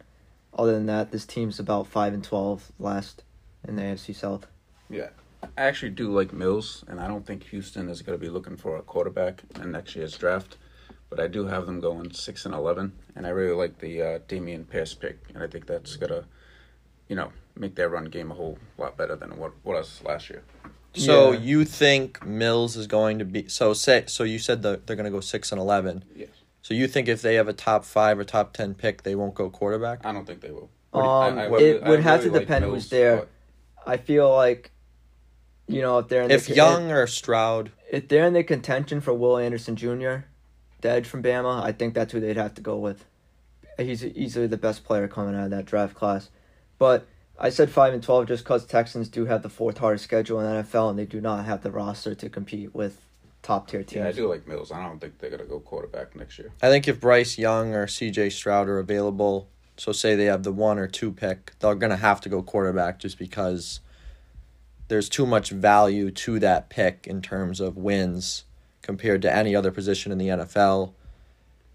other 0.55 0.73
than 0.73 0.87
that, 0.87 1.11
this 1.13 1.25
team's 1.27 1.59
about 1.59 1.87
5 1.87 2.15
and 2.15 2.25
12 2.25 2.73
last 2.79 3.25
in 3.67 3.77
the 3.77 3.83
AFC 3.83 4.15
South. 4.15 4.47
Yeah. 4.91 5.09
I 5.43 5.63
actually 5.63 5.91
do 5.91 6.13
like 6.13 6.33
Mills, 6.33 6.85
and 6.87 7.01
I 7.01 7.09
don't 7.09 7.27
think 7.27 7.45
Houston 7.45 7.89
is 7.89 8.03
going 8.03 8.17
to 8.19 8.25
be 8.25 8.31
looking 8.31 8.57
for 8.57 8.77
a 8.77 8.83
quarterback 8.83 9.43
in 9.61 9.73
next 9.73 9.97
year's 9.97 10.17
draft. 10.17 10.57
But 11.11 11.21
I 11.21 11.27
do 11.27 11.47
have 11.47 11.67
them 11.67 11.81
going 11.81 12.13
6 12.13 12.47
and 12.47 12.55
11, 12.55 12.93
and 13.17 13.27
I 13.27 13.31
really 13.31 13.55
like 13.57 13.79
the 13.79 14.03
uh, 14.03 14.19
Dameon 14.21 14.69
Pierce 14.69 14.95
pick, 14.95 15.19
and 15.35 15.43
I 15.43 15.47
think 15.47 15.67
that's 15.67 15.97
going 15.97 16.11
to, 16.11 16.25
you 17.09 17.17
know, 17.17 17.33
make 17.57 17.75
their 17.75 17.89
run 17.91 18.07
game 18.07 18.31
a 18.31 18.35
whole 18.35 18.57
lot 18.79 18.97
better 18.97 19.15
than 19.17 19.37
what 19.37 19.53
what 19.63 19.77
was 19.77 20.01
last 20.05 20.31
year. 20.31 20.43
So 20.95 21.33
Yeah. 21.33 21.39
you 21.41 21.65
think 21.65 22.25
Mills 22.25 22.77
is 22.77 22.87
going 22.87 23.19
to 23.19 23.25
be 23.27 23.49
so 23.49 23.75
say 23.75 24.05
so 24.07 24.25
you 24.25 24.39
said 24.39 24.63
that 24.63 24.87
they're 24.87 24.97
going 24.97 25.05
to 25.05 25.11
go 25.11 25.21
six 25.21 25.53
and 25.53 25.61
eleven. 25.61 26.05
Yes. 26.17 26.31
So 26.63 26.75
you 26.75 26.87
think 26.87 27.09
if 27.09 27.23
they 27.23 27.35
have 27.35 27.49
a 27.49 27.53
top 27.53 27.85
five 27.85 28.19
or 28.19 28.25
top 28.25 28.53
ten 28.55 28.75
pick, 28.75 29.03
they 29.03 29.15
won't 29.15 29.35
go 29.35 29.51
quarterback? 29.51 30.05
I 30.07 30.13
don't 30.13 30.27
think 30.27 30.41
they 30.41 30.51
will. 30.51 30.71
Um, 30.95 31.03
I- 31.05 31.29
I 31.43 31.47
it 31.47 31.51
really- 31.51 31.73
would 31.91 31.99
I 32.01 32.03
have 32.03 32.21
really 32.21 32.31
to 32.31 32.37
like 32.37 32.43
depend 32.47 32.65
Mills, 32.67 32.75
who's 32.75 32.89
there. 32.91 33.17
but- 33.17 33.29
I 33.85 33.97
feel 33.97 34.33
like, 34.33 34.71
you 35.67 35.81
know, 35.83 35.99
if 35.99 36.09
they're 36.09 36.23
in 36.23 36.31
If 36.31 36.47
the, 36.47 36.55
Young 36.55 36.91
or 36.93 37.07
Stroud, 37.09 37.73
if 37.91 38.07
they're 38.09 38.27
in 38.27 38.33
the 38.33 38.45
contention 38.45 39.01
for 39.01 39.13
Will 39.13 39.39
Anderson 39.39 39.75
Jr., 39.75 40.25
the 40.83 40.91
edge 40.91 41.07
from 41.07 41.23
Bama, 41.23 41.63
I 41.63 41.73
think 41.73 41.95
that's 41.95 42.13
who 42.13 42.21
they'd 42.21 42.37
have 42.37 42.55
to 42.55 42.63
go 42.63 42.77
with. 42.77 43.05
He's 43.79 44.05
easily 44.05 44.47
the 44.47 44.57
best 44.57 44.85
player 44.85 45.09
coming 45.09 45.35
out 45.35 45.45
of 45.45 45.51
that 45.51 45.65
draft 45.65 45.95
class. 45.95 46.31
But 46.79 47.07
I 47.41 47.49
said 47.49 47.71
five 47.71 47.93
and 47.95 48.03
twelve 48.03 48.27
just 48.29 48.45
because 48.45 48.65
Texans 48.67 49.09
do 49.09 49.25
have 49.25 49.43
the 49.43 49.49
fourth 49.49 49.79
hardest 49.79 50.05
schedule 50.05 50.39
in 50.41 50.47
the 50.47 50.63
NFL, 50.63 50.91
and 50.91 50.99
they 50.99 51.07
do 51.07 51.21
not 51.21 51.45
have 51.45 51.63
the 51.63 51.71
roster 51.73 52.15
to 52.15 52.29
compete 52.29 52.73
with 52.75 53.01
top 53.43 53.69
tier 53.69 53.83
teams. 53.83 54.03
Yeah, 54.03 54.09
I 54.09 54.13
do 54.13 54.29
like 54.29 54.47
Mills. 54.47 54.73
I 54.73 54.87
don't 54.87 55.01
think 55.01 55.19
they're 55.19 55.31
going 55.31 55.43
to 55.43 55.49
go 55.49 55.61
quarterback 55.61 56.15
next 56.17 56.39
year. 56.39 56.53
I 56.63 56.69
think 56.69 56.89
if 56.89 57.01
Bryce 57.01 57.39
Young 57.39 57.75
or 57.75 57.87
C.J. 57.87 58.31
Stroud 58.31 58.69
are 58.69 58.79
available, 58.79 59.49
so 59.77 59.93
say 59.93 60.15
they 60.15 60.27
have 60.27 60.43
the 60.43 60.53
one 60.53 60.79
or 60.79 60.87
two 60.87 61.13
pick, 61.13 61.53
they're 61.59 61.75
going 61.75 61.91
to 61.91 61.97
have 61.97 62.21
to 62.23 62.29
go 62.29 62.43
quarterback 62.43 62.99
just 62.99 63.19
because 63.19 63.81
there's 64.89 65.09
too 65.09 65.27
much 65.27 65.51
value 65.51 66.11
to 66.11 66.39
that 66.39 66.69
pick 66.69 67.07
in 67.07 67.23
terms 67.23 67.61
of 67.61 67.77
wins 67.77 68.45
compared 68.83 69.23
to 69.23 69.35
any 69.35 69.57
other 69.57 69.71
position 69.71 70.13
in 70.13 70.19
the 70.19 70.29
NFL. 70.29 70.93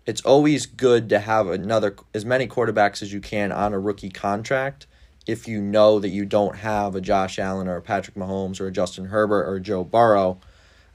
It's 0.05 0.21
always 0.21 0.65
good 0.65 1.09
to 1.09 1.19
have 1.19 1.47
another 1.47 1.95
as 2.13 2.23
many 2.25 2.47
quarterbacks 2.47 3.01
as 3.01 3.11
you 3.11 3.19
can 3.19 3.51
on 3.51 3.73
a 3.73 3.79
rookie 3.79 4.09
contract 4.09 4.87
if 5.25 5.47
you 5.47 5.61
know 5.61 5.99
that 5.99 6.09
you 6.09 6.25
don't 6.25 6.57
have 6.57 6.95
a 6.95 7.01
Josh 7.01 7.37
Allen 7.37 7.67
or 7.67 7.75
a 7.75 7.81
Patrick 7.81 8.15
Mahomes 8.15 8.61
or 8.61 8.67
a 8.67 8.71
Justin 8.71 9.05
Herbert 9.05 9.45
or 9.45 9.59
Joe 9.59 9.83
Burrow. 9.83 10.39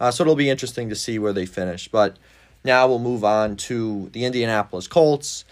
Uh, 0.02 0.10
so 0.10 0.24
it'll 0.24 0.34
be 0.34 0.50
interesting 0.50 0.88
to 0.88 0.96
see 0.96 1.16
where 1.16 1.32
they 1.32 1.46
finish. 1.46 1.86
But 1.86 2.16
now 2.64 2.88
we'll 2.88 2.98
move 2.98 3.22
on 3.22 3.56
to 3.68 4.10
the 4.12 4.24
Indianapolis 4.24 4.88
Colts. 4.88 5.44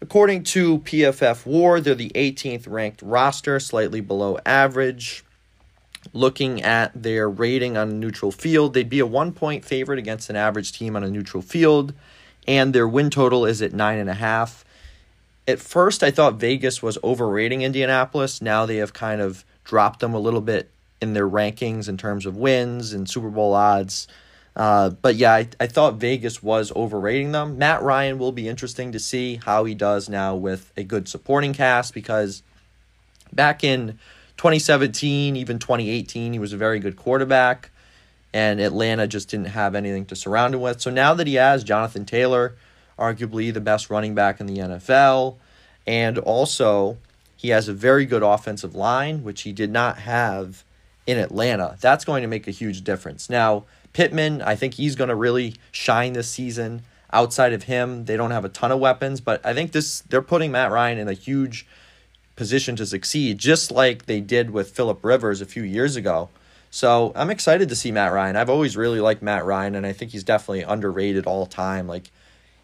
According 0.00 0.44
to 0.44 0.78
PFF 0.78 1.44
War, 1.44 1.78
they're 1.78 1.94
the 1.94 2.10
18th 2.14 2.66
ranked 2.66 3.02
roster, 3.02 3.60
slightly 3.60 4.00
below 4.00 4.38
average. 4.46 5.22
Looking 6.14 6.62
at 6.62 7.02
their 7.02 7.28
rating 7.28 7.76
on 7.76 7.90
a 7.90 7.92
neutral 7.92 8.32
field, 8.32 8.72
they'd 8.72 8.88
be 8.88 9.00
a 9.00 9.06
one 9.06 9.32
point 9.32 9.66
favorite 9.66 9.98
against 9.98 10.30
an 10.30 10.36
average 10.36 10.72
team 10.72 10.96
on 10.96 11.04
a 11.04 11.10
neutral 11.10 11.42
field, 11.42 11.92
and 12.46 12.74
their 12.74 12.88
win 12.88 13.10
total 13.10 13.44
is 13.44 13.60
at 13.60 13.74
nine 13.74 13.98
and 13.98 14.08
a 14.08 14.14
half. 14.14 14.64
At 15.46 15.58
first, 15.58 16.02
I 16.02 16.10
thought 16.10 16.36
Vegas 16.36 16.82
was 16.82 16.96
overrating 17.04 17.60
Indianapolis. 17.60 18.40
Now 18.40 18.64
they 18.64 18.76
have 18.76 18.94
kind 18.94 19.20
of 19.20 19.44
dropped 19.64 20.00
them 20.00 20.14
a 20.14 20.18
little 20.18 20.40
bit 20.40 20.70
in 21.00 21.12
their 21.12 21.28
rankings 21.28 21.88
in 21.88 21.96
terms 21.96 22.26
of 22.26 22.36
wins 22.36 22.92
and 22.92 23.08
Super 23.08 23.30
Bowl 23.30 23.54
odds. 23.54 24.08
Uh, 24.56 24.90
but 24.90 25.14
yeah, 25.14 25.32
I, 25.34 25.48
I 25.60 25.66
thought 25.68 25.94
Vegas 25.94 26.42
was 26.42 26.72
overrating 26.74 27.30
them. 27.30 27.58
Matt 27.58 27.82
Ryan 27.82 28.18
will 28.18 28.32
be 28.32 28.48
interesting 28.48 28.90
to 28.92 28.98
see 28.98 29.36
how 29.44 29.64
he 29.64 29.74
does 29.74 30.08
now 30.08 30.34
with 30.34 30.72
a 30.76 30.82
good 30.82 31.08
supporting 31.08 31.52
cast 31.52 31.94
because 31.94 32.42
back 33.32 33.62
in 33.62 33.98
2017, 34.36 35.36
even 35.36 35.58
2018, 35.58 36.32
he 36.32 36.38
was 36.38 36.52
a 36.52 36.56
very 36.56 36.80
good 36.80 36.96
quarterback, 36.96 37.70
and 38.32 38.60
Atlanta 38.60 39.06
just 39.06 39.28
didn't 39.28 39.48
have 39.48 39.74
anything 39.74 40.06
to 40.06 40.16
surround 40.16 40.54
him 40.54 40.60
with. 40.60 40.80
So 40.80 40.90
now 40.90 41.14
that 41.14 41.26
he 41.26 41.34
has 41.34 41.62
Jonathan 41.62 42.04
Taylor, 42.04 42.56
arguably 42.98 43.54
the 43.54 43.60
best 43.60 43.90
running 43.90 44.14
back 44.14 44.40
in 44.40 44.46
the 44.46 44.58
NFL, 44.58 45.36
and 45.86 46.18
also 46.18 46.98
he 47.36 47.50
has 47.50 47.68
a 47.68 47.72
very 47.72 48.06
good 48.06 48.24
offensive 48.24 48.74
line, 48.74 49.22
which 49.22 49.42
he 49.42 49.52
did 49.52 49.70
not 49.70 49.98
have 49.98 50.64
in 51.08 51.16
Atlanta. 51.16 51.74
That's 51.80 52.04
going 52.04 52.20
to 52.20 52.28
make 52.28 52.46
a 52.46 52.50
huge 52.50 52.84
difference. 52.84 53.30
Now, 53.30 53.64
Pittman, 53.94 54.42
I 54.42 54.54
think 54.56 54.74
he's 54.74 54.94
going 54.94 55.08
to 55.08 55.14
really 55.14 55.54
shine 55.72 56.12
this 56.12 56.28
season. 56.28 56.82
Outside 57.10 57.54
of 57.54 57.62
him, 57.62 58.04
they 58.04 58.18
don't 58.18 58.30
have 58.30 58.44
a 58.44 58.50
ton 58.50 58.70
of 58.70 58.78
weapons, 58.78 59.22
but 59.22 59.44
I 59.44 59.54
think 59.54 59.72
this 59.72 60.02
they're 60.02 60.20
putting 60.20 60.52
Matt 60.52 60.70
Ryan 60.70 60.98
in 60.98 61.08
a 61.08 61.14
huge 61.14 61.66
position 62.36 62.76
to 62.76 62.84
succeed, 62.84 63.38
just 63.38 63.70
like 63.70 64.04
they 64.04 64.20
did 64.20 64.50
with 64.50 64.70
Philip 64.70 65.02
Rivers 65.02 65.40
a 65.40 65.46
few 65.46 65.62
years 65.62 65.96
ago. 65.96 66.28
So 66.70 67.12
I'm 67.16 67.30
excited 67.30 67.70
to 67.70 67.74
see 67.74 67.90
Matt 67.90 68.12
Ryan. 68.12 68.36
I've 68.36 68.50
always 68.50 68.76
really 68.76 69.00
liked 69.00 69.22
Matt 69.22 69.46
Ryan, 69.46 69.74
and 69.76 69.86
I 69.86 69.94
think 69.94 70.10
he's 70.10 70.24
definitely 70.24 70.62
underrated 70.62 71.24
all 71.24 71.46
time. 71.46 71.88
Like 71.88 72.10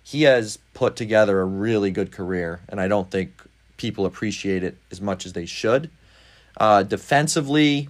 he 0.03 0.25
has 0.25 0.59
put 0.75 0.97
together 0.97 1.41
a 1.41 1.47
really 1.47 1.91
good 1.91 2.13
career, 2.13 2.61
and 2.69 2.79
I 2.79 2.89
don't 2.89 3.11
think 3.11 3.33
people 3.79 4.05
appreciate 4.05 4.63
it 4.63 4.77
as 4.91 5.01
much 5.01 5.25
as 5.25 5.33
they 5.33 5.47
should. 5.47 5.91
Uh, 6.59 6.83
defensively, 6.83 7.89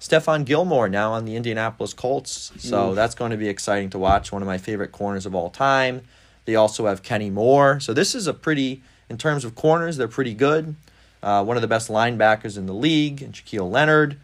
Stephon 0.00 0.44
Gilmore 0.44 0.88
now 0.88 1.12
on 1.12 1.24
the 1.24 1.36
Indianapolis 1.36 1.94
Colts, 1.94 2.52
so 2.58 2.90
Oof. 2.90 2.96
that's 2.96 3.14
going 3.14 3.30
to 3.30 3.36
be 3.36 3.48
exciting 3.48 3.90
to 3.90 3.98
watch. 3.98 4.30
One 4.30 4.42
of 4.42 4.46
my 4.46 4.58
favorite 4.58 4.92
corners 4.92 5.26
of 5.26 5.34
all 5.34 5.50
time. 5.50 6.02
They 6.44 6.54
also 6.54 6.86
have 6.86 7.02
Kenny 7.02 7.30
Moore. 7.30 7.80
So 7.80 7.92
this 7.92 8.14
is 8.14 8.26
a 8.26 8.34
pretty, 8.34 8.82
in 9.08 9.18
terms 9.18 9.44
of 9.44 9.54
corners, 9.54 9.96
they're 9.96 10.06
pretty 10.06 10.34
good. 10.34 10.76
Uh, 11.22 11.42
one 11.42 11.56
of 11.56 11.60
the 11.60 11.68
best 11.68 11.88
linebackers 11.88 12.56
in 12.56 12.66
the 12.66 12.74
league, 12.74 13.22
and 13.22 13.32
Shaquille 13.32 13.70
Leonard. 13.70 14.18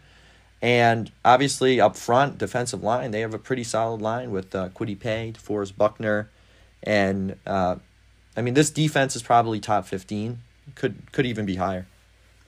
And 0.61 1.11
obviously, 1.25 1.81
up 1.81 1.97
front, 1.97 2.37
defensive 2.37 2.81
line, 2.81 3.11
they 3.11 3.19
have 3.19 3.33
a 3.33 3.39
pretty 3.39 3.65
solid 3.65 4.01
line 4.01 4.31
with 4.31 4.55
uh, 4.55 4.69
Kwity 4.69 4.97
Paye, 4.97 5.33
DeForest 5.35 5.75
Buckner. 5.75 6.29
And, 6.81 7.35
uh, 7.45 7.75
I 8.37 8.41
mean, 8.41 8.53
this 8.53 8.69
defense 8.69 9.15
is 9.17 9.23
probably 9.23 9.59
top 9.59 9.85
15. 9.85 10.39
Could 10.75 11.11
could 11.11 11.25
even 11.25 11.45
be 11.45 11.55
higher. 11.55 11.85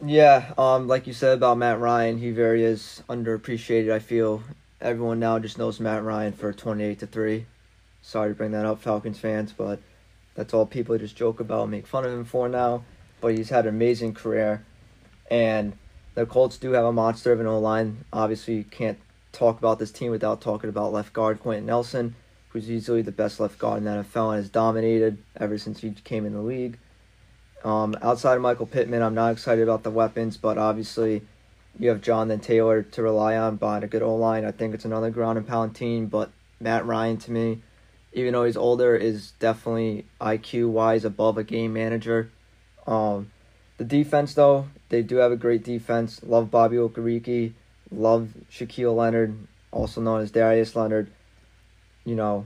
Yeah, 0.07 0.53
um, 0.55 0.87
like 0.87 1.07
you 1.07 1.13
said 1.13 1.35
about 1.35 1.57
Matt 1.57 1.79
Ryan, 1.79 2.19
he 2.19 2.29
very 2.29 2.63
is 2.63 3.01
underappreciated. 3.09 3.91
I 3.91 3.97
feel 3.97 4.43
everyone 4.79 5.19
now 5.19 5.39
just 5.39 5.57
knows 5.57 5.79
Matt 5.79 6.03
Ryan 6.03 6.31
for 6.31 6.53
twenty 6.53 6.83
eight 6.83 6.99
to 6.99 7.07
three. 7.07 7.47
Sorry 8.03 8.29
to 8.29 8.35
bring 8.35 8.51
that 8.51 8.67
up, 8.67 8.79
Falcons 8.79 9.17
fans, 9.17 9.51
but 9.51 9.79
that's 10.35 10.53
all 10.53 10.67
people 10.67 10.95
just 10.99 11.15
joke 11.15 11.39
about, 11.39 11.69
make 11.69 11.87
fun 11.87 12.05
of 12.05 12.13
him 12.13 12.23
for 12.23 12.47
now. 12.47 12.83
But 13.19 13.35
he's 13.35 13.49
had 13.49 13.65
an 13.65 13.73
amazing 13.73 14.13
career, 14.13 14.63
and 15.31 15.73
the 16.13 16.27
Colts 16.27 16.59
do 16.59 16.73
have 16.73 16.85
a 16.85 16.93
monster 16.93 17.31
of 17.31 17.39
an 17.39 17.47
O 17.47 17.57
line. 17.57 18.05
Obviously, 18.13 18.57
you 18.57 18.63
can't 18.63 18.99
talk 19.31 19.57
about 19.57 19.79
this 19.79 19.91
team 19.91 20.11
without 20.11 20.39
talking 20.39 20.69
about 20.69 20.93
left 20.93 21.13
guard 21.13 21.39
Quenton 21.39 21.65
Nelson, 21.65 22.13
who's 22.49 22.69
easily 22.69 23.01
the 23.01 23.11
best 23.11 23.39
left 23.39 23.57
guard 23.57 23.79
in 23.79 23.85
the 23.85 24.03
NFL 24.03 24.35
and 24.35 24.43
has 24.43 24.51
dominated 24.51 25.17
ever 25.35 25.57
since 25.57 25.79
he 25.79 25.89
came 26.03 26.27
in 26.27 26.33
the 26.33 26.41
league. 26.41 26.77
Um, 27.65 27.97
outside 28.03 28.35
of 28.35 28.43
Michael 28.43 28.67
Pittman, 28.67 29.01
I'm 29.01 29.15
not 29.15 29.31
excited 29.31 29.63
about 29.63 29.81
the 29.81 29.89
weapons, 29.89 30.37
but 30.37 30.59
obviously 30.59 31.23
you 31.79 31.89
have 31.89 31.99
Jonathan 31.99 32.39
Taylor 32.39 32.83
to 32.83 33.01
rely 33.01 33.35
on 33.35 33.55
behind 33.55 33.83
a 33.83 33.87
good 33.87 34.03
O 34.03 34.15
line. 34.15 34.45
I 34.45 34.51
think 34.51 34.75
it's 34.75 34.85
another 34.85 35.09
ground 35.09 35.39
and 35.39 35.47
pound 35.47 35.75
team, 35.75 36.05
but 36.05 36.29
Matt 36.59 36.85
Ryan 36.85 37.17
to 37.17 37.31
me, 37.31 37.63
even 38.13 38.33
though 38.33 38.45
he's 38.45 38.55
older, 38.55 38.95
is 38.95 39.31
definitely 39.39 40.05
IQ 40.21 40.69
wise 40.69 41.03
above 41.03 41.39
a 41.39 41.43
game 41.43 41.73
manager. 41.73 42.29
Um, 42.85 43.31
the 43.77 43.83
defense 43.83 44.35
though, 44.35 44.67
they 44.89 45.01
do 45.01 45.15
have 45.15 45.31
a 45.31 45.35
great 45.35 45.63
defense. 45.63 46.21
Love 46.23 46.51
Bobby 46.51 46.77
Okereke, 46.77 47.53
love 47.91 48.29
Shaquille 48.51 48.95
Leonard, 48.95 49.35
also 49.71 50.01
known 50.01 50.21
as 50.21 50.29
Darius 50.29 50.75
Leonard. 50.75 51.09
You 52.03 52.13
know, 52.13 52.45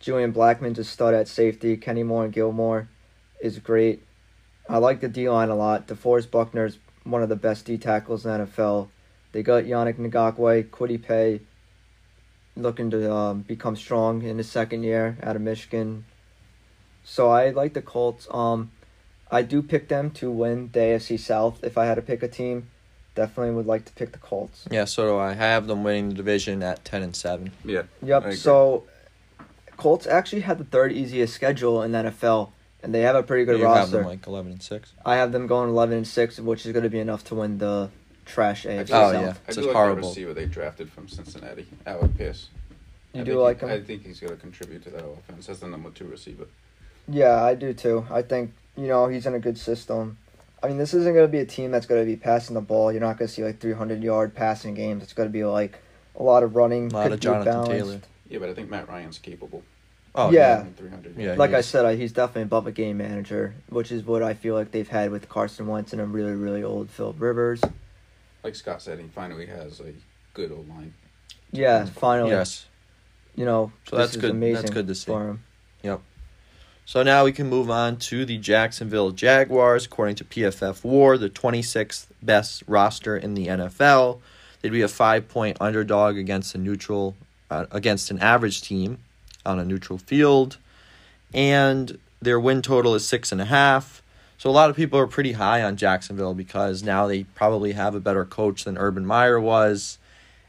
Julian 0.00 0.32
Blackmon's 0.32 0.78
a 0.78 0.84
stud 0.84 1.12
at 1.12 1.28
safety. 1.28 1.76
Kenny 1.76 2.02
Moore 2.02 2.24
and 2.24 2.32
Gilmore 2.32 2.88
is 3.42 3.58
great. 3.58 4.02
I 4.68 4.78
like 4.78 5.00
the 5.00 5.08
D 5.08 5.28
line 5.28 5.48
a 5.48 5.54
lot. 5.54 5.86
DeForest 5.86 6.30
Buckner's 6.30 6.78
one 7.04 7.22
of 7.22 7.28
the 7.28 7.36
best 7.36 7.64
D 7.64 7.78
tackles 7.78 8.24
in 8.24 8.32
the 8.32 8.46
NFL. 8.46 8.88
They 9.32 9.42
got 9.42 9.64
Yannick 9.64 9.96
Ngakoue, 9.96 10.68
Kwity 10.70 11.02
Paye, 11.02 11.40
looking 12.56 12.90
to 12.90 13.12
um, 13.12 13.42
become 13.42 13.76
strong 13.76 14.22
in 14.22 14.38
his 14.38 14.50
second 14.50 14.82
year 14.82 15.18
out 15.22 15.36
of 15.36 15.42
Michigan. 15.42 16.04
So 17.04 17.30
I 17.30 17.50
like 17.50 17.74
the 17.74 17.82
Colts. 17.82 18.26
Um, 18.30 18.72
I 19.30 19.42
do 19.42 19.62
pick 19.62 19.88
them 19.88 20.10
to 20.12 20.30
win 20.30 20.70
the 20.72 20.80
AFC 20.80 21.18
South. 21.18 21.62
If 21.62 21.76
I 21.78 21.86
had 21.86 21.96
to 21.96 22.02
pick 22.02 22.22
a 22.22 22.28
team, 22.28 22.68
definitely 23.14 23.54
would 23.54 23.66
like 23.66 23.84
to 23.84 23.92
pick 23.92 24.12
the 24.12 24.18
Colts. 24.18 24.66
Yeah, 24.70 24.84
so 24.84 25.06
do 25.06 25.16
I. 25.16 25.30
I 25.30 25.34
have 25.34 25.66
them 25.66 25.84
winning 25.84 26.08
the 26.10 26.14
division 26.14 26.62
at 26.62 26.84
ten 26.84 27.02
and 27.02 27.14
seven. 27.14 27.52
Yeah. 27.64 27.82
Yep. 28.02 28.32
So 28.34 28.84
Colts 29.76 30.06
actually 30.06 30.42
had 30.42 30.58
the 30.58 30.64
third 30.64 30.92
easiest 30.92 31.34
schedule 31.34 31.82
in 31.82 31.92
the 31.92 32.04
NFL, 32.04 32.50
and 32.82 32.94
they 32.94 33.00
have 33.02 33.16
a 33.16 33.22
pretty 33.22 33.44
good 33.44 33.58
you 33.58 33.64
have 33.66 33.76
roster. 33.76 33.98
them 33.98 34.06
like 34.06 34.26
eleven 34.26 34.52
and 34.52 34.62
six. 34.62 34.92
I 35.04 35.16
have 35.16 35.32
them 35.32 35.46
going 35.46 35.70
eleven 35.70 35.96
and 35.96 36.06
six, 36.06 36.38
which 36.38 36.66
is 36.66 36.72
going 36.72 36.84
to 36.84 36.90
be 36.90 36.98
enough 37.00 37.24
to 37.24 37.34
win 37.34 37.58
the 37.58 37.90
trash 38.24 38.64
AFC 38.64 38.76
I 38.78 38.80
Oh, 38.80 39.12
South. 39.12 39.14
yeah. 39.14 39.20
I 39.20 39.30
It's 39.30 39.36
do 39.46 39.54
just 39.54 39.66
like 39.68 39.74
horrible. 39.76 40.02
the 40.02 40.08
receiver 40.08 40.34
they 40.34 40.46
drafted 40.46 40.90
from 40.90 41.08
Cincinnati, 41.08 41.66
Alec 41.86 42.16
Pierce. 42.16 42.48
You 43.12 43.20
I 43.22 43.24
do 43.24 43.40
like 43.40 43.60
he, 43.60 43.66
him? 43.66 43.72
I 43.72 43.80
think 43.80 44.04
he's 44.04 44.20
going 44.20 44.32
to 44.34 44.38
contribute 44.40 44.82
to 44.84 44.90
that 44.90 45.04
offense 45.04 45.48
as 45.48 45.60
the 45.60 45.68
number 45.68 45.90
two 45.90 46.06
receiver. 46.06 46.46
Yeah, 47.08 47.42
I 47.42 47.54
do 47.54 47.72
too. 47.72 48.06
I 48.10 48.22
think 48.22 48.52
you 48.76 48.88
know 48.88 49.08
he's 49.08 49.26
in 49.26 49.34
a 49.34 49.38
good 49.38 49.56
system. 49.58 50.18
I 50.62 50.68
mean, 50.68 50.78
this 50.78 50.94
isn't 50.94 51.12
going 51.14 51.24
to 51.26 51.30
be 51.30 51.38
a 51.38 51.46
team 51.46 51.70
that's 51.70 51.86
going 51.86 52.00
to 52.00 52.06
be 52.06 52.16
passing 52.16 52.54
the 52.54 52.60
ball. 52.60 52.90
You're 52.90 53.00
not 53.00 53.18
going 53.18 53.28
to 53.28 53.32
see 53.32 53.44
like 53.44 53.60
300 53.60 54.02
yard 54.02 54.34
passing 54.34 54.74
games. 54.74 55.02
It's 55.02 55.12
going 55.12 55.28
to 55.28 55.32
be 55.32 55.44
like 55.44 55.78
a 56.18 56.22
lot 56.22 56.42
of 56.42 56.56
running. 56.56 56.90
A 56.90 56.94
lot 56.94 57.12
of 57.12 57.20
Jonathan 57.20 57.52
balanced. 57.52 57.70
Taylor. 57.72 58.00
Yeah, 58.28 58.38
but 58.40 58.48
I 58.48 58.54
think 58.54 58.68
Matt 58.70 58.88
Ryan's 58.88 59.18
capable. 59.18 59.62
Oh 60.16 60.30
Yeah. 60.30 60.64
Three 60.76 60.88
hundred. 60.90 61.16
Yeah, 61.18 61.34
Like 61.34 61.52
I 61.52 61.60
said, 61.60 61.84
I, 61.84 61.94
he's 61.96 62.12
definitely 62.12 62.42
above 62.42 62.66
a 62.66 62.72
game 62.72 62.96
manager, 62.98 63.54
which 63.68 63.92
is 63.92 64.04
what 64.04 64.22
I 64.22 64.34
feel 64.34 64.54
like 64.54 64.70
they've 64.72 64.88
had 64.88 65.10
with 65.10 65.28
Carson 65.28 65.66
Wentz 65.66 65.92
and 65.92 66.00
a 66.00 66.06
really, 66.06 66.32
really 66.34 66.62
old 66.64 66.88
Philip 66.90 67.16
Rivers. 67.20 67.60
Like 68.42 68.54
Scott 68.54 68.80
said, 68.82 68.98
he 68.98 69.08
finally 69.08 69.46
has 69.46 69.80
a 69.80 69.92
good 70.34 70.52
old 70.52 70.68
line. 70.68 70.94
Yeah, 71.52 71.84
finally. 71.84 72.30
Yes. 72.30 72.66
You 73.34 73.44
know, 73.44 73.72
So 73.88 73.96
this 73.96 74.06
that's 74.06 74.14
is 74.16 74.20
good- 74.22 74.30
Amazing 74.30 74.54
that's 74.62 74.70
good 74.70 74.86
to 74.88 74.94
see. 74.94 75.06
for 75.06 75.28
him. 75.28 75.42
Yep. 75.82 76.00
So 76.86 77.02
now 77.02 77.24
we 77.24 77.32
can 77.32 77.48
move 77.48 77.68
on 77.70 77.96
to 77.98 78.24
the 78.24 78.38
Jacksonville 78.38 79.10
Jaguars. 79.10 79.86
According 79.86 80.14
to 80.16 80.24
PFF 80.24 80.84
War, 80.84 81.18
the 81.18 81.28
26th 81.28 82.06
best 82.22 82.62
roster 82.66 83.16
in 83.16 83.34
the 83.34 83.48
NFL. 83.48 84.20
They'd 84.62 84.70
be 84.72 84.82
a 84.82 84.88
five 84.88 85.28
point 85.28 85.56
underdog 85.60 86.16
against 86.16 86.54
a 86.54 86.58
neutral, 86.58 87.14
uh, 87.50 87.66
against 87.72 88.10
an 88.10 88.20
average 88.20 88.62
team 88.62 88.98
on 89.46 89.58
a 89.58 89.64
neutral 89.64 89.98
field, 89.98 90.58
and 91.32 91.98
their 92.20 92.38
win 92.38 92.60
total 92.60 92.94
is 92.94 93.06
six 93.06 93.32
and 93.32 93.40
a 93.40 93.46
half. 93.46 94.02
So 94.38 94.50
a 94.50 94.52
lot 94.52 94.68
of 94.68 94.76
people 94.76 94.98
are 94.98 95.06
pretty 95.06 95.32
high 95.32 95.62
on 95.62 95.76
Jacksonville 95.76 96.34
because 96.34 96.82
now 96.82 97.06
they 97.06 97.24
probably 97.24 97.72
have 97.72 97.94
a 97.94 98.00
better 98.00 98.26
coach 98.26 98.64
than 98.64 98.76
Urban 98.76 99.06
Meyer 99.06 99.40
was, 99.40 99.98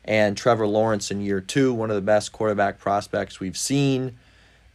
and 0.03 0.35
Trevor 0.35 0.67
Lawrence 0.67 1.09
in 1.09 1.21
year 1.21 1.39
two, 1.39 1.73
one 1.73 1.89
of 1.89 1.95
the 1.95 2.01
best 2.01 2.33
quarterback 2.33 2.79
prospects 2.79 3.39
we've 3.39 3.57
seen. 3.57 4.17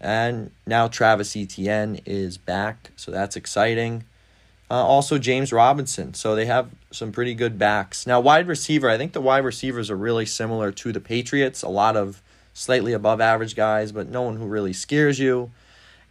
And 0.01 0.51
now 0.67 0.89
Travis 0.89 1.37
Etienne 1.37 2.01
is 2.07 2.39
back, 2.39 2.91
so 2.97 3.11
that's 3.11 3.37
exciting. 3.37 4.05
Uh, 4.71 4.77
also, 4.77 5.19
James 5.19 5.53
Robinson. 5.53 6.15
So 6.15 6.35
they 6.35 6.47
have 6.47 6.71
some 6.91 7.13
pretty 7.13 7.35
good 7.35 7.59
backs. 7.59 8.07
Now, 8.07 8.21
wide 8.21 8.49
receiver, 8.49 8.89
I 8.89 8.97
think 8.97 9.13
the 9.13 9.21
wide 9.21 9.45
receivers 9.45 9.91
are 9.91 9.97
really 9.97 10.25
similar 10.25 10.73
to 10.73 10.93
the 10.93 11.01
Patriots. 11.01 11.63
A 11.63 11.69
lot 11.69 11.95
of 11.95 12.23
slightly 12.55 12.93
above 12.93 13.21
average 13.21 13.57
guys, 13.57 13.93
but 13.93 14.09
no 14.09 14.23
one 14.23 14.37
who 14.37 14.47
really 14.47 14.73
scares 14.73 15.19
you. 15.19 15.51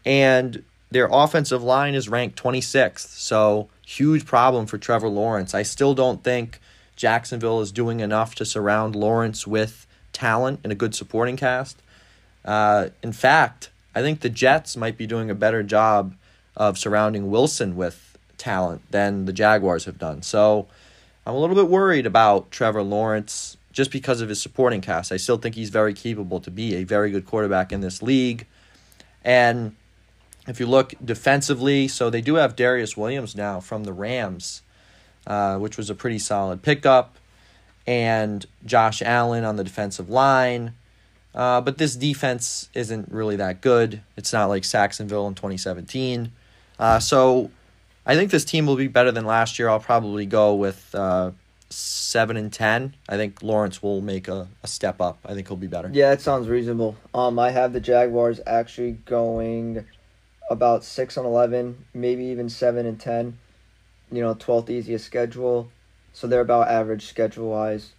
And 0.05 0.63
their 0.89 1.07
offensive 1.11 1.63
line 1.63 1.95
is 1.95 2.09
ranked 2.09 2.41
26th. 2.41 3.17
So, 3.17 3.69
huge 3.85 4.25
problem 4.25 4.65
for 4.65 4.77
Trevor 4.77 5.09
Lawrence. 5.09 5.53
I 5.53 5.63
still 5.63 5.93
don't 5.93 6.23
think 6.23 6.59
Jacksonville 6.95 7.61
is 7.61 7.71
doing 7.71 7.99
enough 7.99 8.35
to 8.35 8.45
surround 8.45 8.95
Lawrence 8.95 9.47
with 9.47 9.87
talent 10.13 10.59
and 10.63 10.71
a 10.71 10.75
good 10.75 10.93
supporting 10.93 11.37
cast. 11.37 11.81
Uh, 12.43 12.89
in 13.01 13.13
fact, 13.13 13.69
I 13.93 14.01
think 14.01 14.21
the 14.21 14.29
Jets 14.29 14.75
might 14.75 14.97
be 14.97 15.07
doing 15.07 15.29
a 15.29 15.35
better 15.35 15.63
job 15.63 16.15
of 16.55 16.77
surrounding 16.77 17.29
Wilson 17.29 17.75
with 17.75 18.17
talent 18.37 18.81
than 18.91 19.25
the 19.25 19.33
Jaguars 19.33 19.85
have 19.85 19.97
done. 19.97 20.21
So 20.21 20.67
I'm 21.25 21.35
a 21.35 21.39
little 21.39 21.55
bit 21.55 21.67
worried 21.67 22.05
about 22.05 22.51
Trevor 22.51 22.83
Lawrence 22.83 23.57
just 23.71 23.91
because 23.91 24.21
of 24.21 24.29
his 24.29 24.41
supporting 24.41 24.81
cast. 24.81 25.11
I 25.11 25.17
still 25.17 25.37
think 25.37 25.55
he's 25.55 25.69
very 25.69 25.93
capable 25.93 26.39
to 26.41 26.51
be 26.51 26.75
a 26.75 26.83
very 26.83 27.11
good 27.11 27.25
quarterback 27.25 27.71
in 27.71 27.81
this 27.81 28.01
league. 28.01 28.45
And 29.23 29.75
if 30.47 30.59
you 30.59 30.65
look 30.65 30.93
defensively, 31.03 31.87
so 31.87 32.09
they 32.09 32.21
do 32.21 32.35
have 32.35 32.55
Darious 32.55 32.97
Williams 32.97 33.35
now 33.35 33.59
from 33.59 33.83
the 33.83 33.93
Rams, 33.93 34.61
uh, 35.27 35.57
which 35.57 35.77
was 35.77 35.89
a 35.89 35.95
pretty 35.95 36.19
solid 36.19 36.61
pickup, 36.61 37.17
and 37.87 38.45
Josh 38.65 39.01
Allen 39.01 39.43
on 39.43 39.55
the 39.55 39.63
defensive 39.63 40.09
line. 40.09 40.73
Uh, 41.33 41.61
but 41.61 41.77
this 41.77 41.95
defense 41.95 42.69
isn't 42.73 43.09
really 43.11 43.37
that 43.37 43.61
good. 43.61 44.01
It's 44.17 44.33
not 44.33 44.47
like 44.47 44.65
Sacksonville 44.65 45.27
in 45.27 45.35
2017. 45.35 46.31
Uh, 46.77 46.99
so 46.99 47.51
I 48.05 48.15
think 48.15 48.31
this 48.31 48.43
team 48.43 48.65
will 48.65 48.75
be 48.75 48.87
better 48.87 49.11
than 49.11 49.25
last 49.25 49.57
year. 49.57 49.69
I'll 49.69 49.79
probably 49.79 50.25
go 50.25 50.55
with 50.55 50.93
7 51.71 52.37
and 52.37 52.51
10. 52.51 52.95
I 53.09 53.17
think 53.17 53.41
Lawrence 53.41 53.81
will 53.81 54.01
make 54.01 54.27
a, 54.27 54.47
a 54.63 54.67
step 54.67 55.01
up. 55.01 55.19
I 55.25 55.33
think 55.33 55.47
he'll 55.47 55.57
be 55.57 55.67
better. 55.67 55.89
Yeah, 55.91 56.11
it 56.11 56.21
sounds 56.21 56.47
reasonable. 56.47 56.95
Um, 57.13 57.39
I 57.39 57.51
have 57.51 57.73
the 57.73 57.79
Jaguars 57.79 58.39
actually 58.45 58.91
going 58.91 59.85
about 60.49 60.83
six 60.83 61.15
and 61.15 61.25
eleven, 61.25 61.85
maybe 61.93 62.25
even 62.25 62.49
seven 62.49 62.85
and 62.85 62.99
ten. 62.99 63.37
You 64.11 64.21
know, 64.21 64.33
twelfth 64.33 64.69
easiest 64.69 65.05
schedule, 65.05 65.71
so 66.11 66.27
they're 66.27 66.41
about 66.41 66.67
average 66.67 67.05
schedule 67.05 67.49
wise. 67.49 67.93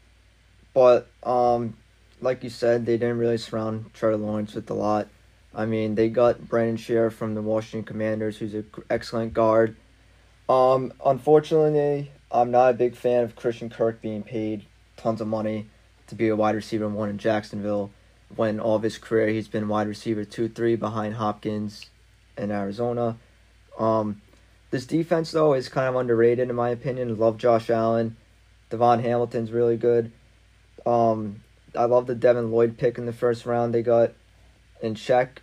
But 0.75 1.09
um, 1.23 1.77
like 2.21 2.45
you 2.45 2.51
said, 2.51 2.85
they 2.87 2.99
didn't 2.99 3.19
really 3.19 3.39
surround 3.39 3.93
Trevor 3.95 4.19
Lawrence 4.19 4.55
with 4.55 4.69
a 4.71 4.75
lot. 4.75 5.09
I 5.55 5.67
mean, 5.67 5.95
they 5.95 6.09
got 6.09 6.49
Brandon 6.49 6.77
Scherff 6.77 7.15
from 7.15 7.35
the 7.35 7.43
Washington 7.43 7.85
Commanders, 7.85 8.39
who's 8.39 8.55
an 8.55 8.67
excellent 8.89 9.35
guard. 9.35 9.77
Um, 10.49 10.93
unfortunately, 11.05 12.11
I'm 12.33 12.51
not 12.51 12.71
a 12.71 12.75
big 12.75 12.97
fan 12.97 13.25
of 13.25 13.37
Christian 13.37 13.69
Kirk 13.69 14.01
being 14.01 14.23
paid 14.23 14.65
tons 14.97 15.21
of 15.21 15.29
money 15.29 15.69
to 16.07 16.15
be 16.15 16.29
a 16.29 16.37
wide 16.37 16.55
receiver 16.55 16.89
one 16.89 17.11
in 17.11 17.19
Jacksonville 17.19 17.91
when 18.35 18.59
all 18.59 18.77
of 18.77 18.83
his 18.83 18.97
career 18.97 19.29
he's 19.29 19.49
been 19.49 19.69
wide 19.69 19.87
receiver 19.87 20.25
two 20.25 20.49
three 20.49 20.75
behind 20.75 21.15
Hopkins 21.15 21.91
in 22.39 22.51
Arizona. 22.51 23.19
Um, 23.79 24.23
this 24.71 24.87
defense 24.87 25.31
though 25.31 25.53
is 25.53 25.69
kind 25.69 25.89
of 25.89 25.97
underrated 25.97 26.49
in 26.49 26.57
my 26.57 26.71
opinion. 26.71 27.19
Love 27.19 27.37
Josh 27.37 27.69
Allen, 27.69 28.17
DaVon 28.71 29.03
Hamilton's 29.03 29.53
really 29.53 29.77
good. 29.77 30.11
Um, 30.87 31.43
I 31.77 31.85
love 31.85 32.07
the 32.07 32.15
Devin 32.15 32.51
Lloyd 32.51 32.79
pick 32.79 32.97
in 32.97 33.05
the 33.05 33.13
first 33.13 33.45
round 33.45 33.75
they 33.75 33.83
got, 33.83 34.13
and 34.83 34.97
Shaq 34.97 35.39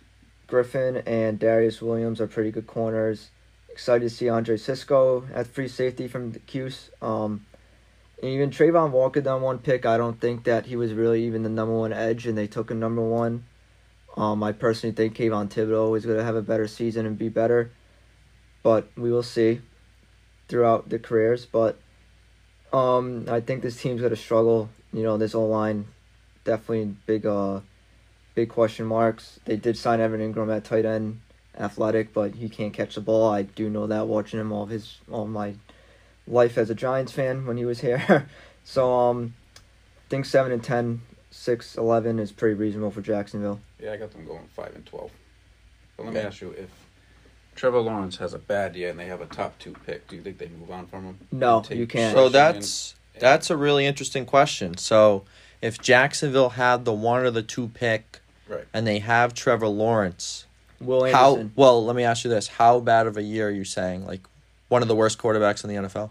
Griffin 0.48 1.02
and 1.06 1.38
Darious 1.38 1.80
Williams 1.80 2.20
are 2.20 2.26
pretty 2.26 2.50
good 2.50 2.66
corners. 2.66 3.30
Excited 3.80 4.10
to 4.10 4.14
see 4.14 4.28
Andre 4.28 4.58
Cisco 4.58 5.24
at 5.32 5.46
free 5.46 5.66
safety 5.66 6.06
from 6.06 6.32
the 6.32 6.38
Cuse. 6.40 6.90
Um, 7.00 7.46
and 8.20 8.30
even 8.30 8.50
Travon 8.50 8.90
Walker 8.90 9.22
done 9.22 9.40
one 9.40 9.58
pick. 9.58 9.86
I 9.86 9.96
don't 9.96 10.20
think 10.20 10.44
that 10.44 10.66
he 10.66 10.76
was 10.76 10.92
really 10.92 11.24
even 11.24 11.44
the 11.44 11.48
number 11.48 11.74
one 11.74 11.90
edge, 11.90 12.26
and 12.26 12.36
they 12.36 12.46
took 12.46 12.70
a 12.70 12.74
number 12.74 13.00
one. 13.00 13.46
Um, 14.18 14.42
I 14.42 14.52
personally 14.52 14.94
think 14.94 15.16
Kayvon 15.16 15.48
Thibodeaux 15.48 15.96
is 15.96 16.04
going 16.04 16.18
to 16.18 16.24
have 16.24 16.36
a 16.36 16.42
better 16.42 16.68
season 16.68 17.06
and 17.06 17.16
be 17.16 17.30
better, 17.30 17.70
but 18.62 18.90
we 18.98 19.10
will 19.10 19.22
see 19.22 19.62
throughout 20.46 20.90
the 20.90 20.98
careers. 20.98 21.46
But 21.46 21.80
um, 22.74 23.24
I 23.30 23.40
think 23.40 23.62
this 23.62 23.80
team's 23.80 24.02
going 24.02 24.10
to 24.10 24.16
struggle. 24.16 24.68
You 24.92 25.04
know, 25.04 25.16
this 25.16 25.34
O 25.34 25.46
line 25.46 25.86
definitely 26.44 26.96
big, 27.06 27.24
uh, 27.24 27.60
big 28.34 28.50
question 28.50 28.84
marks. 28.84 29.40
They 29.46 29.56
did 29.56 29.78
sign 29.78 30.00
Evan 30.00 30.20
Engram 30.20 30.54
at 30.54 30.64
tight 30.64 30.84
end, 30.84 31.22
athletic, 31.58 32.12
but 32.12 32.34
he 32.36 32.48
can't 32.48 32.72
catch 32.72 32.94
the 32.94 33.00
ball. 33.00 33.30
I 33.30 33.42
do 33.42 33.68
know 33.68 33.86
that 33.86 34.06
watching 34.06 34.40
him 34.40 34.52
all 34.52 34.62
of 34.62 34.70
his 34.70 34.98
all 35.10 35.22
of 35.22 35.28
my 35.28 35.54
life 36.26 36.56
as 36.58 36.70
a 36.70 36.74
Giants 36.74 37.12
fan 37.12 37.46
when 37.46 37.56
he 37.56 37.64
was 37.64 37.80
here. 37.80 38.28
so 38.64 38.92
um, 38.92 39.34
I 39.56 40.08
think 40.08 40.24
seven 40.24 40.52
and 40.52 40.62
10, 40.62 41.02
6, 41.30 41.76
11 41.76 42.18
is 42.18 42.32
pretty 42.32 42.54
reasonable 42.54 42.90
for 42.90 43.00
Jacksonville. 43.00 43.60
Yeah, 43.80 43.92
I 43.92 43.96
got 43.96 44.12
them 44.12 44.26
going 44.26 44.48
five 44.54 44.74
and 44.74 44.84
twelve. 44.86 45.10
But 45.96 46.06
let 46.06 46.14
me 46.14 46.20
ask 46.20 46.40
you, 46.40 46.50
if 46.50 46.70
Trevor 47.54 47.80
Lawrence 47.80 48.16
has 48.18 48.32
a 48.32 48.38
bad 48.38 48.74
year 48.76 48.90
and 48.90 48.98
they 48.98 49.06
have 49.06 49.20
a 49.20 49.26
top 49.26 49.58
two 49.58 49.74
pick, 49.86 50.08
do 50.08 50.16
you 50.16 50.22
think 50.22 50.38
they 50.38 50.48
move 50.48 50.70
on 50.70 50.86
from 50.86 51.04
him? 51.04 51.18
No, 51.30 51.62
you 51.70 51.86
can't. 51.86 52.14
So 52.14 52.28
that's 52.28 52.94
and- 53.14 53.22
that's 53.22 53.50
a 53.50 53.56
really 53.56 53.86
interesting 53.86 54.24
question. 54.24 54.76
So 54.76 55.24
if 55.60 55.80
Jacksonville 55.80 56.50
had 56.50 56.84
the 56.84 56.92
one 56.92 57.22
or 57.22 57.30
the 57.30 57.42
two 57.42 57.68
pick 57.68 58.20
right. 58.48 58.64
and 58.72 58.86
they 58.86 59.00
have 59.00 59.34
Trevor 59.34 59.68
Lawrence, 59.68 60.46
Will 60.80 61.04
how 61.12 61.48
well? 61.56 61.84
Let 61.84 61.94
me 61.96 62.04
ask 62.04 62.24
you 62.24 62.30
this: 62.30 62.48
How 62.48 62.80
bad 62.80 63.06
of 63.06 63.16
a 63.16 63.22
year 63.22 63.48
are 63.48 63.52
you 63.52 63.64
saying? 63.64 64.06
Like 64.06 64.20
one 64.68 64.82
of 64.82 64.88
the 64.88 64.96
worst 64.96 65.18
quarterbacks 65.18 65.62
in 65.64 65.68
the 65.70 65.88
NFL? 65.88 66.10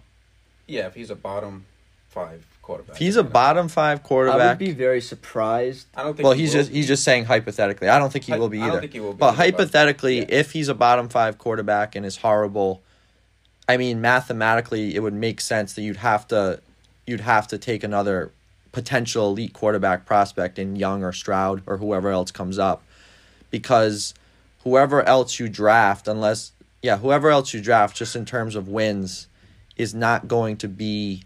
Yeah, 0.67 0.85
if 0.87 0.93
he's 0.95 1.09
a 1.09 1.15
bottom 1.15 1.65
five 2.09 2.45
quarterback. 2.61 2.95
If 2.95 2.99
he's 2.99 3.15
a 3.15 3.23
bottom 3.23 3.67
five 3.67 4.03
quarterback, 4.03 4.41
I 4.41 4.47
would 4.49 4.57
be 4.59 4.71
very 4.71 5.01
surprised. 5.01 5.87
I 5.95 6.03
don't 6.03 6.15
think. 6.15 6.23
well, 6.23 6.33
he 6.33 6.41
he's 6.41 6.53
just 6.53 6.69
be. 6.69 6.75
he's 6.77 6.87
just 6.87 7.03
saying 7.03 7.25
hypothetically. 7.25 7.89
I 7.89 7.97
don't 7.97 8.11
think 8.13 8.25
he 8.25 8.33
I- 8.33 8.37
will 8.37 8.49
be 8.49 8.59
I 8.59 8.63
either. 8.65 8.71
don't 8.73 8.81
think 8.81 8.93
he 8.93 8.99
will 8.99 9.13
be. 9.13 9.17
But 9.17 9.33
either, 9.33 9.37
hypothetically, 9.37 10.19
yeah. 10.19 10.25
if 10.29 10.51
he's 10.51 10.69
a 10.69 10.75
bottom 10.75 11.09
five 11.09 11.37
quarterback 11.39 11.95
and 11.95 12.05
is 12.05 12.17
horrible, 12.17 12.81
I 13.67 13.77
mean, 13.77 14.01
mathematically, 14.01 14.95
it 14.95 14.99
would 15.01 15.13
make 15.13 15.41
sense 15.41 15.73
that 15.73 15.81
you'd 15.81 15.97
have 15.97 16.27
to, 16.27 16.61
you'd 17.07 17.21
have 17.21 17.47
to 17.47 17.57
take 17.57 17.83
another 17.83 18.31
potential 18.71 19.29
elite 19.29 19.53
quarterback 19.53 20.05
prospect 20.05 20.59
in 20.59 20.75
Young 20.75 21.03
or 21.03 21.11
Stroud 21.11 21.63
or 21.65 21.77
whoever 21.77 22.09
else 22.09 22.29
comes 22.29 22.59
up, 22.59 22.83
because 23.49 24.13
whoever 24.63 25.03
else 25.03 25.39
you 25.39 25.49
draft, 25.49 26.07
unless 26.07 26.51
yeah, 26.81 26.97
whoever 26.97 27.29
else 27.29 27.53
you 27.53 27.61
draft, 27.61 27.95
just 27.95 28.15
in 28.15 28.25
terms 28.25 28.55
of 28.55 28.67
wins, 28.67 29.27
is 29.75 29.93
not 29.93 30.27
going 30.27 30.57
to 30.57 30.67
be 30.67 31.23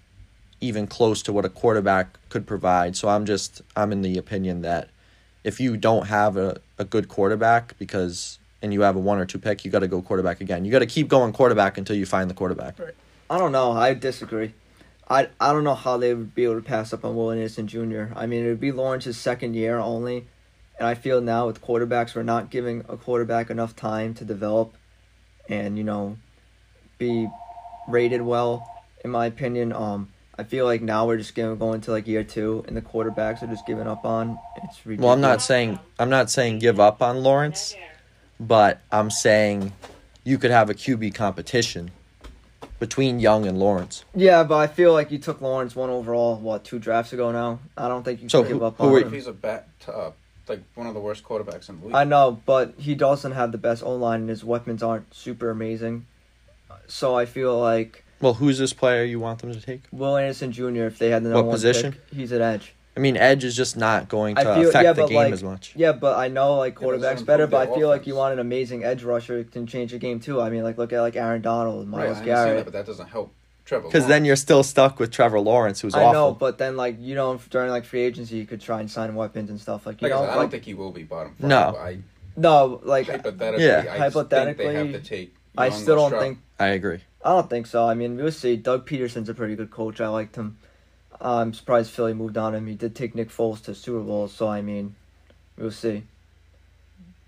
even 0.62 0.88
close 0.88 1.22
to 1.24 1.34
what 1.34 1.46
a 1.46 1.50
quarterback 1.50 2.18
could 2.30 2.48
provide. 2.48 2.96
So 2.96 3.10
I'm 3.10 3.26
just 3.26 3.62
I'm 3.76 3.92
in 3.92 4.02
the 4.02 4.18
opinion 4.18 4.62
that 4.62 4.90
if 5.44 5.60
you 5.60 5.78
don't 5.78 6.08
have 6.08 6.38
a, 6.38 6.60
a 6.78 6.86
good 6.86 7.10
quarterback 7.10 7.78
because 7.78 8.40
and 8.62 8.74
you 8.74 8.82
have 8.82 8.96
a 8.96 9.00
one 9.00 9.20
or 9.20 9.26
two 9.26 9.40
pick, 9.40 9.66
you 9.66 9.72
got 9.72 9.80
to 9.80 9.88
go 9.90 10.02
quarterback 10.02 10.40
again. 10.40 10.64
You 10.64 10.72
got 10.72 10.80
to 10.80 10.86
keep 10.86 11.10
going 11.10 11.34
quarterback 11.34 11.78
until 11.78 11.98
you 11.98 12.06
find 12.06 12.30
the 12.30 12.34
quarterback. 12.34 12.76
I 13.30 13.38
don't 13.38 13.52
know. 13.52 13.74
I 13.74 13.94
disagree. 13.94 14.54
I 15.10 15.28
I 15.40 15.52
don't 15.52 15.66
know 15.66 15.76
how 15.76 15.98
they 15.98 16.14
would 16.14 16.34
be 16.34 16.46
able 16.46 16.56
to 16.56 16.62
pass 16.62 16.94
up 16.94 17.04
on 17.04 17.16
Will 17.16 17.32
Anderson 17.32 17.68
Jr. 17.68 18.06
I 18.16 18.26
mean, 18.26 18.46
it 18.46 18.48
would 18.48 18.62
be 18.62 18.72
Lawrence's 18.72 19.18
second 19.18 19.54
year 19.56 19.78
only, 19.78 20.28
and 20.84 20.90
I 20.90 20.96
feel 20.96 21.22
now 21.22 21.48
with 21.48 21.62
quarterbacks, 21.62 22.14
we're 22.14 22.24
not 22.24 22.50
giving 22.50 22.84
a 22.90 22.98
quarterback 22.98 23.50
enough 23.50 23.74
time 23.74 24.14
to 24.16 24.26
develop, 24.26 24.74
and 25.48 25.78
you 25.78 25.84
know, 25.86 26.18
be 26.98 27.30
rated 27.88 28.22
well. 28.22 28.70
In 29.06 29.10
my 29.12 29.28
opinion, 29.28 29.72
um, 29.72 30.10
I 30.38 30.44
feel 30.44 30.66
like 30.66 30.82
now 30.82 31.08
we're 31.08 31.16
just 31.18 31.36
gonna 31.36 31.56
go 31.56 31.72
into 31.72 31.92
like 31.92 32.06
year 32.06 32.26
two, 32.26 32.66
and 32.68 32.76
the 32.76 32.82
quarterbacks 32.82 33.42
are 33.42 33.48
just 33.48 33.66
giving 33.66 33.88
up 33.88 34.04
on. 34.04 34.38
It's 34.58 34.86
ridiculous. 34.86 35.00
Well, 35.06 35.14
I'm 35.14 35.22
not 35.22 35.42
saying 35.42 35.80
I'm 36.00 36.10
not 36.10 36.30
saying 36.30 36.60
give 36.60 36.82
up 36.82 37.02
on 37.02 37.24
Lawrence, 37.24 37.76
but 38.38 38.82
I'm 38.92 39.10
saying 39.10 39.72
you 40.26 40.38
could 40.38 40.52
have 40.52 40.70
a 40.70 40.74
QB 40.74 41.16
competition 41.16 41.92
between 42.80 43.22
Young 43.22 43.48
and 43.48 43.58
Lawrence. 43.58 44.04
Yeah, 44.14 44.44
but 44.44 44.58
I 44.58 44.68
feel 44.68 44.92
like 44.92 45.12
you 45.12 45.18
took 45.18 45.40
Lawrence 45.40 45.78
one 45.78 45.90
overall. 45.90 46.36
What 46.36 46.66
two 46.66 46.78
drafts 46.78 47.14
ago 47.14 47.32
now? 47.32 47.60
I 47.78 47.88
don't 47.88 48.04
think 48.04 48.22
you 48.22 48.28
So 48.28 48.42
can 48.44 48.52
give 48.52 48.60
who- 48.60 48.66
up 48.66 48.78
who 48.78 48.84
on 48.84 48.92
were- 48.92 49.00
If 49.00 49.06
him. 49.08 49.14
he's 49.14 49.28
a 49.28 49.32
bat, 49.34 49.70
uh, 49.88 50.12
like 50.48 50.62
one 50.76 50.88
of 50.88 50.94
the 50.94 51.00
worst 51.00 51.24
quarterbacks 51.24 51.70
in 51.70 51.80
the 51.80 51.88
league. 51.88 51.96
I 51.96 52.04
know, 52.04 52.42
but 52.46 52.74
he 52.78 52.96
doesn't 52.96 53.32
have 53.34 53.52
the 53.52 53.58
best 53.58 53.84
O 53.84 53.96
line, 53.96 54.22
and 54.22 54.30
his 54.30 54.44
weapons 54.44 54.84
aren't 54.84 55.14
super 55.14 55.50
amazing. 55.50 56.06
So 56.88 57.16
I 57.16 57.26
feel 57.26 57.58
like 57.60 58.04
Well, 58.22 58.36
who's 58.36 58.58
this 58.58 58.74
player 58.74 59.04
you 59.04 59.20
want 59.20 59.40
them 59.40 59.54
to 59.54 59.62
take? 59.62 59.82
Will 59.92 60.18
Anderson 60.18 60.52
Jr. 60.52 60.84
If 60.84 61.00
they 61.00 61.10
had 61.10 61.24
the 61.24 61.30
What 61.30 61.36
number 61.36 61.48
one 61.50 61.56
position? 61.56 61.92
pick, 61.94 62.02
he's 62.14 62.32
an 62.32 62.42
edge. 62.42 62.74
I 62.96 63.00
mean, 63.00 63.18
Edge 63.18 63.44
is 63.44 63.56
just 63.56 63.76
not 63.76 64.08
going 64.08 64.38
I 64.38 64.44
to 64.44 64.54
feel- 64.56 64.70
affect 64.70 64.84
yeah, 64.84 64.94
the 64.94 65.02
but 65.02 65.08
game 65.08 65.16
like- 65.18 65.34
as 65.34 65.42
much. 65.42 65.74
Yeah, 65.76 65.94
but 65.94 66.16
I 66.16 66.28
know 66.28 66.58
like 66.58 66.76
Yeah, 66.80 66.80
but 66.80 66.94
it 66.94 66.98
quarterbacks 67.00 67.02
doesn't 67.02 67.26
better, 67.26 67.44
improve 67.46 67.52
but 67.52 67.58
I 67.62 67.66
their 67.66 67.76
feel 67.76 67.88
like 67.90 68.06
you 68.06 68.14
offense. 68.14 68.20
want 68.20 68.34
an 68.34 68.40
amazing 68.40 68.84
edge 68.84 69.04
rusher 69.04 69.38
who 69.38 69.44
can 69.46 69.66
change 69.66 69.92
the 69.94 69.98
game 69.98 70.20
too. 70.20 70.40
I 70.40 70.52
mean, 70.52 70.62
like 70.64 70.78
look 70.78 70.94
at 70.94 71.02
like 71.02 71.16
Aaron 71.16 71.42
Donald, 71.42 71.88
right, 71.92 72.02
I 72.02 72.04
Myles 72.04 72.18
understand 72.18 72.28
that, 72.38 72.46
Garrett. 72.52 72.66
but 72.66 72.74
that 72.74 72.86
doesn't 72.86 73.08
help 73.08 73.34
Trevor. 73.66 73.88
Because 73.88 74.08
then 74.08 74.26
you're 74.26 74.36
still 74.36 74.62
stuck 74.64 75.00
with 75.00 75.12
Trevor 75.12 75.40
Lawrence, 75.40 75.80
who's 75.82 75.94
awful. 75.94 76.06
I 76.08 76.10
awful. 76.10 76.30
know, 76.32 76.34
but 76.36 76.58
then 76.58 76.76
like 76.76 76.98
you 77.00 77.16
know 77.16 77.40
during 77.50 77.70
like 77.72 77.86
free 77.86 78.02
agency, 78.02 78.36
you 78.38 78.46
could 78.46 78.60
try 78.62 78.80
and 78.82 78.92
sign 78.92 79.16
weapons 79.16 79.50
and 79.50 79.60
stuff 79.60 79.86
like 79.86 80.02
you 80.02 80.10
Like 80.10 80.18
I, 80.18 80.20
know 80.22 80.26
said, 80.28 80.34
I 80.34 80.36
don't 80.42 80.50
think 80.52 80.66
he 80.66 80.74
will 80.74 80.92
be 80.92 81.04
bottom 81.04 81.34
five. 81.40 81.50
No. 81.50 81.72
but 81.74 81.80
I 81.82 81.98
no 82.36 82.82
like 82.84 83.08
hypothetically, 83.08 83.66
Yeah. 83.66 83.78
I 83.78 83.82
just 83.82 83.88
think 83.88 83.94
they 83.94 84.00
Hypothetically, 84.00 84.76
have 84.76 84.92
to 84.92 85.00
take. 85.00 85.36
I 85.58 85.68
Young 85.68 85.78
still 85.80 85.96
don't 85.96 86.10
Stroud. 86.10 86.22
think 86.22 86.40
I 86.60 86.68
agree. 86.68 87.00
I 87.24 87.30
don't 87.30 87.50
think 87.50 87.68
so. 87.68 87.88
I 87.88 87.94
mean, 87.94 88.18
we'll 88.18 88.32
see. 88.32 88.58
Doug 88.58 88.86
Pederson's 88.88 89.30
a 89.30 89.34
pretty 89.34 89.56
good 89.56 89.72
coach. 89.72 90.02
I 90.02 90.08
liked 90.10 90.36
him. 90.36 90.58
I'm 91.22 91.54
surprised 91.54 91.92
Philly 91.92 92.14
moved 92.14 92.38
on 92.38 92.54
him. 92.54 92.68
He 92.68 92.76
did 92.76 92.96
take 92.96 93.16
Nick 93.16 93.30
Foles 93.30 93.64
to 93.64 93.74
Super 93.76 94.02
Bowl, 94.02 94.28
so 94.28 94.48
I 94.50 94.62
mean, 94.62 94.96
we'll 95.58 95.72
see. 95.72 96.04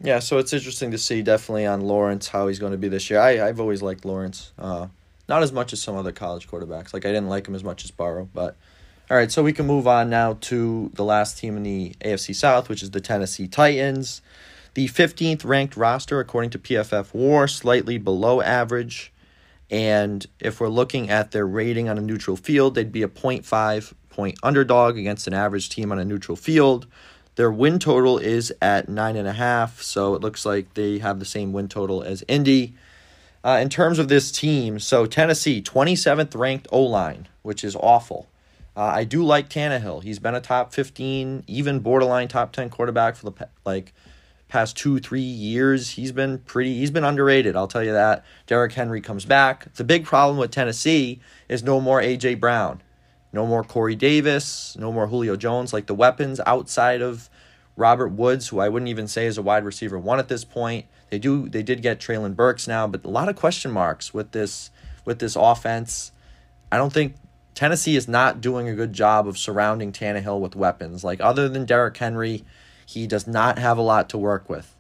Yeah, 0.02 0.20
so 0.20 0.38
it's 0.38 0.52
interesting 0.52 0.92
to 0.92 0.98
see 0.98 1.22
definitely 1.22 1.66
on 1.66 1.80
Lawrence 1.82 2.28
how 2.28 2.48
he's 2.50 2.60
going 2.60 2.74
to 2.74 2.78
be 2.78 2.90
this 2.90 3.10
year. 3.10 3.20
I 3.22 3.48
I've 3.48 3.62
always 3.62 3.82
liked 3.82 4.04
Lawrence, 4.04 4.52
uh, 4.60 4.88
not 5.28 5.44
as 5.44 5.52
much 5.52 5.74
as 5.74 5.82
some 5.82 5.96
other 5.96 6.12
college 6.12 6.48
quarterbacks. 6.48 6.94
Like 6.94 7.06
I 7.06 7.10
didn't 7.10 7.30
like 7.30 7.48
him 7.48 7.56
as 7.56 7.64
much 7.64 7.84
as 7.84 7.92
Burrow, 7.92 8.30
but 8.34 8.56
all 9.10 9.18
right. 9.18 9.32
So 9.32 9.44
we 9.44 9.54
can 9.54 9.68
move 9.68 9.88
on 9.88 10.10
now 10.10 10.38
to 10.42 10.92
the 10.94 11.04
last 11.04 11.38
team 11.38 11.58
in 11.58 11.64
the 11.64 11.96
AFC 12.04 12.36
South, 12.36 12.70
which 12.70 12.82
is 12.82 12.92
the 12.92 13.02
Tennessee 13.02 13.48
Titans. 13.48 14.22
The 14.74 14.88
fifteenth 14.88 15.46
ranked 15.46 15.78
roster 15.78 16.20
according 16.20 16.50
to 16.52 16.60
PFF 16.60 17.14
WAR, 17.14 17.48
slightly 17.48 17.98
below 17.98 18.42
average. 18.42 19.12
And 19.72 20.26
if 20.40 20.60
we're 20.60 20.70
looking 20.70 21.10
at 21.10 21.32
their 21.32 21.48
rating 21.48 21.90
on 21.90 21.98
a 21.98 22.02
neutral 22.02 22.38
field, 22.38 22.76
they'd 22.76 22.92
be 22.92 23.02
a 23.02 23.08
0.5 23.08 23.94
point 24.10 24.38
underdog 24.44 24.98
against 24.98 25.28
an 25.28 25.34
average 25.34 25.70
team 25.70 25.92
on 25.92 26.00
a 26.00 26.06
neutral 26.06 26.36
field. 26.36 26.88
Their 27.36 27.52
win 27.52 27.80
total 27.80 28.18
is 28.18 28.54
at 28.62 28.88
nine 28.88 29.18
and 29.18 29.28
a 29.28 29.34
half, 29.34 29.82
so 29.82 30.16
it 30.16 30.22
looks 30.22 30.46
like 30.46 30.74
they 30.74 31.00
have 31.00 31.20
the 31.20 31.26
same 31.26 31.52
win 31.52 31.68
total 31.68 32.02
as 32.02 32.24
Indy. 32.28 32.76
Uh, 33.46 33.60
in 33.62 33.70
terms 33.70 34.00
of 34.00 34.08
this 34.08 34.32
team, 34.32 34.80
so 34.80 35.06
Tennessee, 35.06 35.62
27th 35.62 36.36
ranked 36.36 36.68
O 36.72 36.82
line, 36.82 37.28
which 37.44 37.64
is 37.64 37.76
awful. 37.76 38.28
Uh, 38.76 38.82
I 38.82 39.04
do 39.04 39.24
like 39.24 39.50
Tannehill. 39.50 40.02
He's 40.02 40.18
been 40.18 40.34
a 40.34 40.42
top 40.42 40.74
15, 40.74 41.44
even 41.46 41.80
borderline 41.80 42.28
top 42.28 42.54
10 42.54 42.72
quarterback 42.72 43.16
for 43.16 43.30
the 43.30 43.48
like 43.64 43.94
past 44.48 44.76
two, 44.76 44.98
three 45.00 45.22
years. 45.22 45.92
He's 45.92 46.12
been 46.12 46.40
pretty. 46.40 46.76
He's 46.80 46.90
been 46.90 47.04
underrated. 47.04 47.56
I'll 47.56 47.68
tell 47.68 47.84
you 47.84 47.92
that. 47.92 48.26
Derrick 48.48 48.74
Henry 48.74 49.00
comes 49.00 49.26
back. 49.26 49.72
The 49.76 49.84
big 49.84 50.06
problem 50.06 50.38
with 50.38 50.50
Tennessee 50.50 51.22
is 51.48 51.62
no 51.62 51.80
more 51.80 52.02
AJ 52.02 52.40
Brown, 52.40 52.82
no 53.32 53.46
more 53.46 53.64
Corey 53.64 53.96
Davis, 53.96 54.76
no 54.80 54.92
more 54.92 55.06
Julio 55.06 55.36
Jones. 55.36 55.72
Like 55.72 55.86
the 55.86 55.94
weapons 55.94 56.42
outside 56.48 57.04
of 57.04 57.30
Robert 57.78 58.10
Woods, 58.10 58.48
who 58.48 58.60
I 58.60 58.70
wouldn't 58.70 58.90
even 58.90 59.08
say 59.08 59.28
is 59.28 59.38
a 59.38 59.44
wide 59.44 59.66
receiver 59.66 60.00
one 60.00 60.18
at 60.18 60.30
this 60.30 60.44
point. 60.44 60.88
They 61.16 61.20
do. 61.20 61.48
They 61.48 61.64
did 61.64 61.82
get 61.82 62.02
Treylon 62.02 62.36
Burks 62.36 62.68
now, 62.68 62.88
but 62.88 63.06
a 63.06 63.10
lot 63.10 63.30
of 63.30 63.38
question 63.38 63.72
marks 63.72 64.14
with 64.14 64.32
this 64.32 64.70
with 65.06 65.20
this 65.20 65.38
offense. 65.38 66.12
I 66.70 66.76
don't 66.76 66.92
think 66.92 67.16
Tennessee 67.54 67.96
is 67.96 68.10
not 68.10 68.42
doing 68.42 68.68
a 68.68 68.76
good 68.76 68.92
job 68.92 69.26
of 69.26 69.38
surrounding 69.38 69.94
Tannehill 69.94 70.42
with 70.42 70.58
weapons. 70.58 71.06
Like 71.06 71.22
other 71.22 71.48
than 71.48 71.64
Derrick 71.64 71.96
Henry, 71.96 72.44
he 72.86 73.08
does 73.08 73.28
not 73.28 73.58
have 73.60 73.78
a 73.78 73.82
lot 73.82 74.10
to 74.10 74.18
work 74.18 74.50
with. 74.50 74.76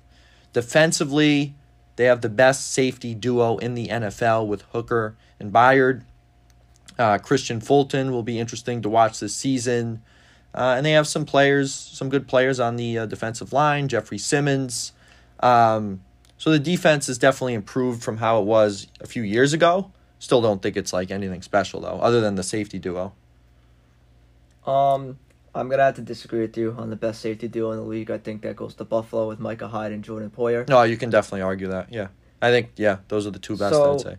Defensively, 0.51 1.55
they 1.95 2.03
have 2.03 2.19
the 2.19 2.27
best 2.27 2.69
safety 2.69 3.15
duo 3.15 3.55
in 3.55 3.73
the 3.73 3.87
NFL 3.87 4.45
with 4.45 4.63
Hooker 4.73 5.15
and 5.39 5.53
Byard. 5.53 6.01
Uh, 6.99 7.17
Kristian 7.17 7.63
Fulton 7.63 8.11
will 8.11 8.23
be 8.23 8.39
interesting 8.39 8.81
to 8.81 8.89
watch 8.89 9.21
this 9.21 9.33
season. 9.33 10.01
Uh, 10.53 10.73
and 10.75 10.85
they 10.85 10.91
have 10.91 11.07
some 11.07 11.23
players, 11.23 11.73
some 11.73 12.09
good 12.09 12.27
players 12.27 12.59
on 12.59 12.75
the 12.75 12.97
uh, 12.97 13.05
defensive 13.05 13.53
line, 13.53 13.87
Jeffrey 13.87 14.17
Simmons. 14.17 14.91
Um, 15.39 16.01
so 16.37 16.51
the 16.51 16.59
defense 16.59 17.09
is 17.09 17.17
definitely 17.17 17.53
improved 17.53 18.03
from 18.03 18.17
how 18.17 18.39
it 18.41 18.45
was 18.45 18.87
a 19.01 19.07
few 19.07 19.23
years 19.23 19.53
ago. 19.53 19.91
Still 20.19 20.41
don't 20.41 20.61
think 20.61 20.77
it's 20.77 20.93
like 20.93 21.11
anything 21.11 21.41
special 21.41 21.81
though, 21.81 21.99
other 22.01 22.21
than 22.21 22.35
the 22.35 22.43
safety 22.43 22.79
duo. 22.79 23.13
Um, 24.65 25.19
I'm 25.53 25.69
gonna 25.69 25.83
have 25.83 25.95
to 25.95 26.01
disagree 26.01 26.41
with 26.41 26.57
you 26.57 26.75
on 26.77 26.89
the 26.89 26.95
best 26.95 27.21
safety 27.21 27.47
duo 27.47 27.71
in 27.71 27.77
the 27.77 27.83
league. 27.83 28.09
I 28.11 28.17
think 28.17 28.41
that 28.41 28.55
goes 28.55 28.75
to 28.75 28.85
Buffalo 28.85 29.27
with 29.27 29.39
Micah 29.39 29.67
Hyde 29.67 29.91
and 29.91 30.03
Jordan 30.03 30.31
Poyer. 30.35 30.67
No, 30.67 30.83
you 30.83 30.97
can 30.97 31.09
definitely 31.09 31.41
argue 31.41 31.67
that. 31.67 31.93
Yeah, 31.93 32.07
I 32.41 32.49
think 32.51 32.71
yeah, 32.75 32.97
those 33.07 33.27
are 33.27 33.31
the 33.31 33.39
two 33.39 33.55
best. 33.57 33.73
So- 33.73 33.93
I'd 33.93 34.01
say. 34.01 34.17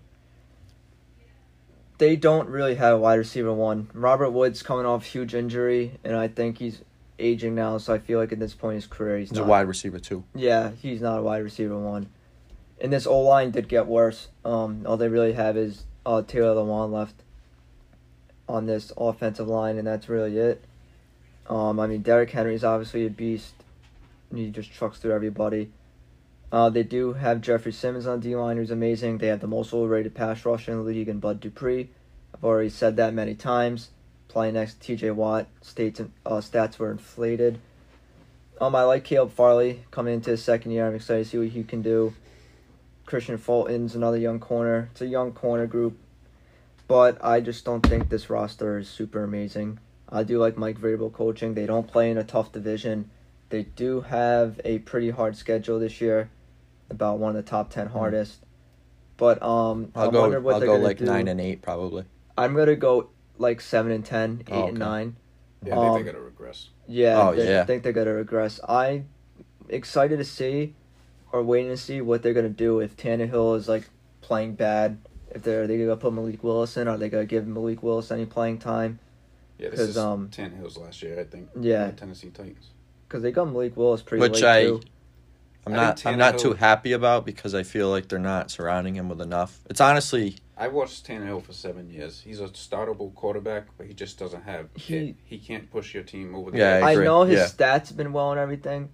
They 1.98 2.14
don't 2.14 2.48
really 2.50 2.74
have 2.74 2.94
a 2.94 2.98
wide 2.98 3.14
receiver 3.14 3.54
one. 3.54 3.88
Robert 3.94 4.30
Woods 4.30 4.62
coming 4.62 4.84
off 4.84 5.06
huge 5.06 5.34
injury, 5.34 5.98
and 6.04 6.14
I 6.14 6.28
think 6.28 6.58
he's 6.58 6.82
aging 7.18 7.54
now. 7.54 7.78
So 7.78 7.94
I 7.94 7.98
feel 7.98 8.18
like 8.18 8.32
at 8.32 8.38
this 8.38 8.54
point 8.54 8.72
in 8.74 8.76
his 8.76 8.86
career, 8.86 9.18
he's 9.18 9.30
He's 9.30 9.38
a 9.38 9.44
wide 9.44 9.68
receiver 9.68 9.98
too. 9.98 10.24
Yeah, 10.34 10.70
he's 10.80 11.00
not 11.00 11.18
a 11.18 11.22
wide 11.22 11.42
receiver 11.42 11.78
one. 11.78 12.08
And 12.80 12.92
this 12.92 13.06
O 13.06 13.20
line 13.20 13.50
did 13.52 13.68
get 13.68 13.86
worse. 13.86 14.28
Um, 14.44 14.84
all 14.86 14.96
they 14.96 15.08
really 15.08 15.32
have 15.32 15.56
is 15.56 15.84
uh, 16.04 16.22
Taylor 16.22 16.54
Lewan 16.54 16.92
left 16.92 17.22
on 18.48 18.66
this 18.66 18.92
offensive 18.96 19.48
line, 19.48 19.78
and 19.78 19.86
that's 19.86 20.08
really 20.08 20.36
it. 20.38 20.64
Um, 21.48 21.80
I 21.80 21.86
mean, 21.86 22.02
Derrick 22.02 22.30
Henry's 22.30 22.64
obviously 22.64 23.06
a 23.06 23.10
beast. 23.10 23.54
and 24.30 24.38
He 24.38 24.50
just 24.50 24.72
trucks 24.72 24.98
through 24.98 25.12
everybody. 25.14 25.70
Uh, 26.52 26.70
they 26.70 26.82
do 26.82 27.14
have 27.14 27.40
Jeffrey 27.40 27.72
Simmons 27.72 28.06
on 28.06 28.20
D 28.20 28.36
line, 28.36 28.56
who's 28.56 28.70
amazing. 28.70 29.18
They 29.18 29.26
have 29.28 29.40
the 29.40 29.46
most 29.48 29.72
overrated 29.74 30.14
pass 30.14 30.44
rusher 30.44 30.72
in 30.72 30.78
the 30.78 30.84
league 30.84 31.08
in 31.08 31.18
Bud 31.18 31.40
Dupree. 31.40 31.90
I've 32.34 32.44
already 32.44 32.68
said 32.68 32.96
that 32.96 33.14
many 33.14 33.34
times. 33.34 33.88
Playing 34.36 34.52
next 34.52 34.74
to 34.74 34.80
T.J. 34.80 35.12
Watt, 35.12 35.46
states 35.62 35.98
uh, 35.98 36.30
stats 36.42 36.76
were 36.76 36.90
inflated. 36.90 37.58
Um, 38.60 38.74
I 38.74 38.82
like 38.82 39.02
Caleb 39.02 39.32
Farley 39.32 39.86
coming 39.90 40.12
into 40.12 40.32
his 40.32 40.44
second 40.44 40.72
year. 40.72 40.86
I'm 40.86 40.94
excited 40.94 41.24
to 41.24 41.30
see 41.30 41.38
what 41.38 41.48
he 41.48 41.64
can 41.64 41.80
do. 41.80 42.12
Kristian 43.06 43.40
Fulton's 43.40 43.94
another 43.94 44.18
young 44.18 44.38
corner. 44.38 44.90
It's 44.92 45.00
a 45.00 45.06
young 45.06 45.32
corner 45.32 45.66
group, 45.66 45.96
but 46.86 47.16
I 47.24 47.40
just 47.40 47.64
don't 47.64 47.80
think 47.80 48.10
this 48.10 48.28
roster 48.28 48.76
is 48.76 48.90
super 48.90 49.24
amazing. 49.24 49.78
I 50.06 50.22
do 50.22 50.38
like 50.38 50.58
Mike 50.58 50.78
Vrabel 50.78 51.10
coaching. 51.10 51.54
They 51.54 51.64
don't 51.64 51.88
play 51.88 52.10
in 52.10 52.18
a 52.18 52.22
tough 52.22 52.52
division. 52.52 53.08
They 53.48 53.62
do 53.62 54.02
have 54.02 54.60
a 54.66 54.80
pretty 54.80 55.08
hard 55.08 55.36
schedule 55.38 55.78
this 55.78 55.98
year, 56.02 56.28
about 56.90 57.18
one 57.18 57.34
of 57.34 57.42
the 57.42 57.50
top 57.50 57.70
ten 57.70 57.86
hardest. 57.86 58.44
But 59.16 59.42
um, 59.42 59.92
I'll 59.94 60.10
I 60.10 60.12
go. 60.12 60.20
wonder 60.20 60.40
what 60.40 60.52
I'll 60.52 60.60
they're 60.60 60.66
go 60.68 60.74
gonna 60.74 60.84
like 60.84 60.98
do. 60.98 61.06
nine 61.06 61.26
and 61.26 61.40
eight 61.40 61.62
probably. 61.62 62.04
I'm 62.36 62.54
gonna 62.54 62.76
go 62.76 63.08
like 63.38 63.60
seven 63.60 63.92
and 63.92 64.04
10, 64.04 64.44
8 64.46 64.52
Oh, 64.54 64.66
and 64.68 64.78
nine. 64.78 65.16
Yeah, 65.64 65.72
I 65.72 65.76
think 65.82 65.86
Um, 65.90 65.98
they 65.98 66.04
got 66.12 66.18
to 66.18 66.20
regress. 66.24 66.68
Yeah, 66.86 67.28
Oh, 67.28 67.34
they- 67.34 67.48
yeah. 67.52 67.62
I 67.62 67.64
think 67.64 67.82
they're 67.82 67.92
gonna 67.92 68.12
regress. 68.14 68.60
I 68.68 69.02
excited 69.68 70.18
to 70.18 70.24
see, 70.24 70.74
or 71.32 71.42
waiting 71.42 71.70
to 71.70 71.76
see 71.76 72.00
what 72.00 72.22
they're 72.22 72.34
gonna 72.34 72.48
do 72.48 72.80
if 72.80 72.96
Tannehill 72.96 73.56
is 73.56 73.68
like 73.68 73.88
playing 74.20 74.54
bad. 74.54 74.98
If 75.30 75.42
they're 75.42 75.62
are 75.62 75.66
they 75.66 75.76
gonna 75.78 75.96
put 75.96 76.12
Malik 76.12 76.42
Willis 76.44 76.76
in, 76.76 76.86
are 76.88 76.96
they 76.96 77.08
gonna 77.08 77.24
give 77.26 77.46
Malik 77.46 77.82
Willis 77.82 78.10
any 78.10 78.26
playing 78.26 78.58
time? 78.58 79.00
Yeah, 79.58 79.70
this 79.70 79.80
is 79.80 79.98
um, 79.98 80.28
Tannehill's 80.28 80.76
last 80.76 81.02
year, 81.02 81.18
I 81.18 81.24
think. 81.24 81.48
Yeah. 81.60 81.86
the 81.86 81.92
Tennessee 81.92 82.30
Titans. 82.30 82.70
Because 83.08 83.22
they 83.22 83.32
got 83.32 83.46
Malik 83.50 83.76
Willis 83.76 84.02
pretty 84.02 84.20
much. 84.20 84.32
Which 84.32 84.42
late 84.42 84.50
I- 84.50 84.64
too. 84.66 84.80
I'm 85.66 85.72
I 85.72 85.76
not. 85.76 86.06
I'm 86.06 86.18
not 86.18 86.38
too 86.38 86.52
happy 86.52 86.92
about 86.92 87.26
because 87.26 87.52
I 87.52 87.64
feel 87.64 87.88
like 87.90 88.06
they're 88.08 88.20
not 88.20 88.52
surrounding 88.52 88.94
him 88.94 89.08
with 89.08 89.20
enough. 89.20 89.58
It's 89.68 89.80
honestly. 89.80 90.36
I 90.58 90.68
watched 90.68 91.06
Tannehill 91.06 91.42
for 91.42 91.52
seven 91.52 91.90
years. 91.90 92.22
He's 92.24 92.40
a 92.40 92.48
startable 92.48 93.14
quarterback, 93.14 93.66
but 93.76 93.86
he 93.86 93.92
just 93.94 94.18
doesn't 94.18 94.44
have. 94.44 94.68
He- 94.74 94.96
He 94.96 95.16
he 95.24 95.38
can't 95.38 95.70
push 95.70 95.92
your 95.94 96.02
team 96.02 96.34
over 96.34 96.50
the 96.50 96.58
Yeah, 96.58 96.76
edge. 96.76 96.82
I 96.82 96.92
I 97.00 97.04
know 97.04 97.24
his 97.24 97.38
yeah. 97.40 97.46
stats 97.46 97.88
have 97.88 97.96
been 97.96 98.12
well 98.14 98.30
and 98.30 98.40
everything, 98.40 98.88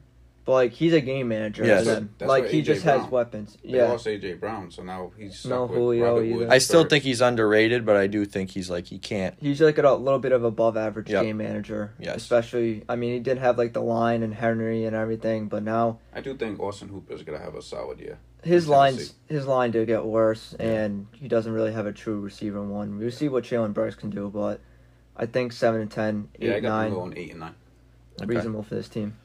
but 0.44 0.52
like 0.54 0.72
he's 0.72 0.92
a 0.92 1.00
game 1.00 1.28
manager. 1.28 1.64
Yes. 1.64 1.84
for 1.84 1.94
them. 1.94 2.14
That's 2.18 2.28
like 2.28 2.48
he 2.48 2.62
AJ 2.62 2.64
just 2.64 2.82
has 2.82 2.98
Brown. 3.02 3.10
weapons. 3.12 3.58
They 3.62 3.76
Yeah, 3.76 3.90
lost 3.92 4.06
AJ 4.08 4.40
Brown, 4.40 4.72
so 4.72 4.82
now 4.82 5.12
he's 5.16 5.38
stuck 5.38 5.50
No 5.50 5.62
with 5.66 5.76
Julio 5.76 6.20
either. 6.20 6.50
I 6.50 6.58
still 6.58 6.82
think 6.84 7.04
he's 7.04 7.20
underrated, 7.20 7.86
but 7.86 7.94
I 7.96 8.08
do 8.08 8.24
think 8.24 8.50
he's 8.50 8.68
like 8.68 8.86
he 8.86 8.98
can't. 8.98 9.36
he's 9.38 9.60
like 9.60 9.78
a 9.78 9.82
little 9.92 10.18
bit 10.18 10.32
of 10.32 10.42
above 10.42 10.76
average 10.76 11.10
Yep. 11.10 11.22
game 11.22 11.36
manager. 11.36 11.92
Yes. 12.00 12.16
especially 12.16 12.82
I 12.88 12.96
mean 12.96 13.12
he 13.12 13.20
did 13.20 13.38
have 13.38 13.56
like 13.56 13.72
the 13.72 13.82
line 13.82 14.24
and 14.24 14.34
Henry 14.34 14.84
and 14.84 14.96
everything, 14.96 15.46
but 15.46 15.62
now 15.62 16.00
I 16.12 16.20
do 16.22 16.34
think 16.34 16.58
Austin 16.58 16.88
Hooper 16.88 17.12
is 17.14 17.22
gonna 17.22 17.38
have 17.38 17.54
a 17.54 17.62
solid 17.62 18.00
year. 18.00 18.18
His 18.42 18.68
lines 18.68 19.14
his 19.28 19.46
line 19.46 19.70
did 19.70 19.86
get 19.86 20.04
worse, 20.04 20.54
and 20.58 21.06
he 21.12 21.28
doesn't 21.28 21.52
really 21.52 21.72
have 21.72 21.86
a 21.86 21.92
true 21.92 22.20
receiver 22.20 22.62
one. 22.62 22.98
We'll 22.98 23.10
see 23.10 23.28
what 23.28 23.44
Jalen 23.44 23.72
Burks 23.72 23.94
can 23.94 24.10
do, 24.10 24.28
but 24.28 24.60
I 25.16 25.26
think 25.26 25.52
seven 25.52 25.80
and 25.80 25.90
10, 25.90 26.28
Yeah, 26.38 26.56
I 26.56 26.60
got 26.60 26.68
9, 26.68 26.92
going 26.92 27.14
eight 27.16 27.30
and 27.30 27.40
nine. 27.40 27.54
Okay. 28.20 28.26
reasonable 28.26 28.62
for 28.62 28.74
this 28.74 28.88
team. 28.88 29.16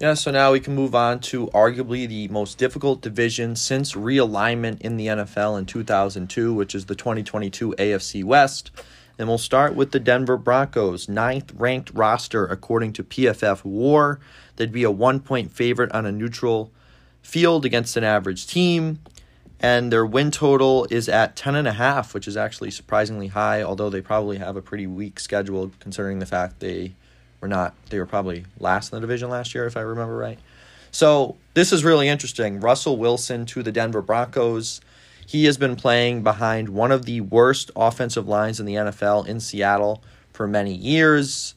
Yeah, 0.00 0.14
so 0.14 0.30
now 0.30 0.52
we 0.52 0.60
can 0.60 0.76
move 0.76 0.94
on 0.94 1.18
to 1.20 1.48
arguably 1.48 2.08
the 2.08 2.28
most 2.28 2.56
difficult 2.56 3.00
division 3.00 3.56
since 3.56 3.94
realignment 3.94 4.80
in 4.80 4.96
the 4.96 5.08
NFL 5.08 5.58
in 5.58 5.66
2002, 5.66 6.54
which 6.54 6.72
is 6.74 6.86
the 6.86 6.94
2022 6.94 7.74
AFC 7.76 8.22
West. 8.22 8.70
And 9.18 9.26
we'll 9.26 9.38
start 9.38 9.74
with 9.74 9.90
the 9.90 9.98
Denver 9.98 10.36
Broncos, 10.36 11.08
ninth 11.08 11.52
ranked 11.52 11.90
roster 11.92 12.46
according 12.46 12.92
to 12.92 13.02
PFF 13.02 13.64
War. 13.64 14.20
They'd 14.54 14.70
be 14.70 14.84
a 14.84 14.90
one 14.90 15.18
point 15.18 15.50
favorite 15.50 15.90
on 15.90 16.06
a 16.06 16.12
neutral 16.12 16.70
field 17.22 17.64
against 17.64 17.96
an 17.96 18.04
average 18.04 18.46
team. 18.46 19.00
And 19.60 19.92
their 19.92 20.06
win 20.06 20.30
total 20.30 20.86
is 20.88 21.08
at 21.08 21.34
10.5, 21.34 22.14
which 22.14 22.28
is 22.28 22.36
actually 22.36 22.70
surprisingly 22.70 23.28
high, 23.28 23.62
although 23.62 23.90
they 23.90 24.00
probably 24.00 24.38
have 24.38 24.56
a 24.56 24.62
pretty 24.62 24.86
weak 24.86 25.18
schedule 25.18 25.72
considering 25.80 26.20
the 26.20 26.26
fact 26.26 26.60
they 26.60 26.94
were 27.40 27.48
not, 27.48 27.74
they 27.90 27.98
were 27.98 28.06
probably 28.06 28.44
last 28.60 28.92
in 28.92 28.96
the 28.96 29.00
division 29.00 29.30
last 29.30 29.54
year, 29.54 29.66
if 29.66 29.76
I 29.76 29.80
remember 29.80 30.16
right. 30.16 30.38
So 30.92 31.36
this 31.54 31.72
is 31.72 31.84
really 31.84 32.08
interesting. 32.08 32.60
Russell 32.60 32.96
Wilson 32.96 33.46
to 33.46 33.62
the 33.62 33.72
Denver 33.72 34.02
Broncos. 34.02 34.80
He 35.26 35.44
has 35.44 35.58
been 35.58 35.76
playing 35.76 36.22
behind 36.22 36.70
one 36.70 36.92
of 36.92 37.04
the 37.04 37.20
worst 37.20 37.70
offensive 37.76 38.26
lines 38.26 38.60
in 38.60 38.66
the 38.66 38.74
NFL 38.74 39.26
in 39.26 39.40
Seattle 39.40 40.02
for 40.32 40.46
many 40.46 40.72
years. 40.72 41.54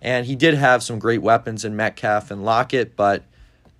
And 0.00 0.26
he 0.26 0.36
did 0.36 0.54
have 0.54 0.82
some 0.82 0.98
great 0.98 1.20
weapons 1.20 1.64
in 1.64 1.76
Metcalf 1.76 2.30
and 2.30 2.44
Lockett, 2.44 2.96
but 2.96 3.24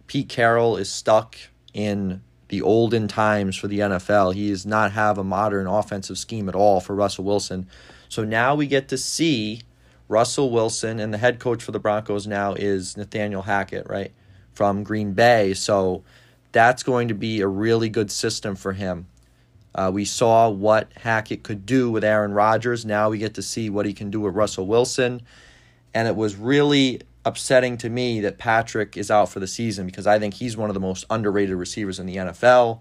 Pete 0.06 0.28
Carroll 0.28 0.76
is 0.76 0.90
stuck 0.90 1.36
in 1.72 2.22
the 2.48 2.62
olden 2.62 3.08
times 3.08 3.56
for 3.56 3.68
the 3.68 3.80
NFL. 3.80 4.34
He 4.34 4.50
does 4.50 4.66
not 4.66 4.92
have 4.92 5.18
a 5.18 5.24
modern 5.24 5.66
offensive 5.66 6.18
scheme 6.18 6.48
at 6.48 6.54
all 6.54 6.80
for 6.80 6.94
Russell 6.94 7.24
Wilson. 7.24 7.66
So 8.08 8.24
now 8.24 8.54
we 8.54 8.66
get 8.66 8.88
to 8.88 8.98
see 8.98 9.62
Russell 10.08 10.50
Wilson, 10.50 11.00
and 11.00 11.12
the 11.12 11.18
head 11.18 11.40
coach 11.40 11.62
for 11.62 11.72
the 11.72 11.78
Broncos 11.78 12.26
now 12.26 12.54
is 12.54 12.96
Nathaniel 12.96 13.42
Hackett, 13.42 13.88
right, 13.88 14.12
from 14.52 14.84
Green 14.84 15.14
Bay. 15.14 15.54
So 15.54 16.04
that's 16.52 16.82
going 16.82 17.08
to 17.08 17.14
be 17.14 17.40
a 17.40 17.48
really 17.48 17.88
good 17.88 18.10
system 18.10 18.54
for 18.54 18.72
him. 18.72 19.06
Uh, 19.74 19.90
we 19.92 20.04
saw 20.04 20.48
what 20.48 20.92
Hackett 20.98 21.42
could 21.42 21.66
do 21.66 21.90
with 21.90 22.04
Aaron 22.04 22.32
Rodgers. 22.32 22.84
Now 22.84 23.10
we 23.10 23.18
get 23.18 23.34
to 23.34 23.42
see 23.42 23.70
what 23.70 23.86
he 23.86 23.92
can 23.92 24.10
do 24.10 24.20
with 24.20 24.34
Russell 24.36 24.66
Wilson. 24.66 25.22
And 25.92 26.06
it 26.06 26.14
was 26.14 26.36
really 26.36 27.00
upsetting 27.24 27.78
to 27.78 27.88
me 27.88 28.20
that 28.20 28.38
Patrick 28.38 28.96
is 28.96 29.10
out 29.10 29.28
for 29.28 29.40
the 29.40 29.46
season 29.46 29.86
because 29.86 30.06
I 30.06 30.18
think 30.18 30.34
he's 30.34 30.56
one 30.56 30.70
of 30.70 30.74
the 30.74 30.80
most 30.80 31.04
underrated 31.08 31.56
receivers 31.56 31.98
in 31.98 32.06
the 32.06 32.16
NFL. 32.16 32.80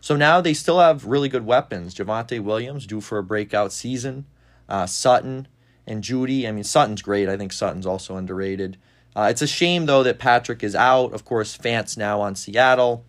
So 0.00 0.16
now 0.16 0.40
they 0.40 0.54
still 0.54 0.80
have 0.80 1.04
really 1.04 1.28
good 1.28 1.46
weapons. 1.46 1.94
Javonte 1.94 2.42
Williams 2.42 2.86
due 2.86 3.00
for 3.00 3.18
a 3.18 3.22
breakout 3.22 3.72
season. 3.72 4.26
Uh, 4.68 4.86
Sutton 4.86 5.46
and 5.86 6.02
Jeudy. 6.02 6.48
I 6.48 6.52
mean, 6.52 6.64
Sutton's 6.64 7.02
great. 7.02 7.28
I 7.28 7.36
think 7.36 7.52
Sutton's 7.52 7.86
also 7.86 8.16
underrated. 8.16 8.78
Uh, 9.14 9.28
it's 9.30 9.42
a 9.42 9.46
shame 9.46 9.86
though 9.86 10.02
that 10.02 10.18
Patrick 10.18 10.62
is 10.62 10.74
out. 10.74 11.12
Of 11.12 11.24
course, 11.24 11.54
Fant's 11.54 11.96
now 11.96 12.20
on 12.20 12.34
Seattle. 12.34 13.04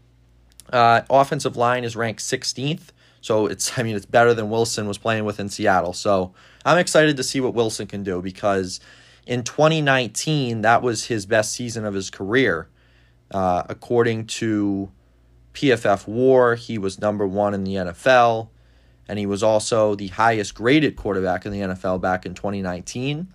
Uh, 0.72 1.02
offensive 1.10 1.58
line 1.58 1.84
is 1.84 1.96
ranked 1.96 2.22
16th, 2.22 2.90
so 3.22 3.48
it's 3.48 3.78
I 3.80 3.84
mean 3.84 3.96
it's 3.96 4.06
better 4.06 4.34
than 4.34 4.50
Wilson 4.50 4.88
was 4.88 4.98
playing 4.98 5.26
with 5.26 5.40
in 5.40 5.50
Seattle. 5.50 5.94
So 5.94 6.34
I'm 6.66 6.78
excited 6.78 7.18
to 7.18 7.24
see 7.24 7.40
what 7.42 7.54
Wilson 7.54 7.88
can 7.88 8.04
do 8.04 8.22
because 8.22 8.80
in 9.26 9.44
2019 9.44 10.62
that 10.62 10.82
was 10.82 11.06
his 11.06 11.26
best 11.26 11.54
season 11.54 11.86
of 11.86 11.94
his 11.94 12.10
career, 12.10 12.68
uh, 13.32 13.64
according 13.70 14.28
to 14.28 14.92
PFF 15.54 16.08
WAR. 16.08 16.56
He 16.56 16.78
was 16.78 17.00
number 17.00 17.26
one 17.26 17.54
in 17.54 17.64
the 17.64 17.76
NFL, 17.76 18.50
and 19.08 19.20
he 19.20 19.26
was 19.26 19.44
also 19.44 19.96
the 19.96 20.08
highest 20.08 20.56
graded 20.56 20.96
quarterback 20.96 21.46
in 21.46 21.52
the 21.52 21.60
NFL 21.60 22.02
back 22.02 22.26
in 22.26 22.34
2019. 22.34 23.28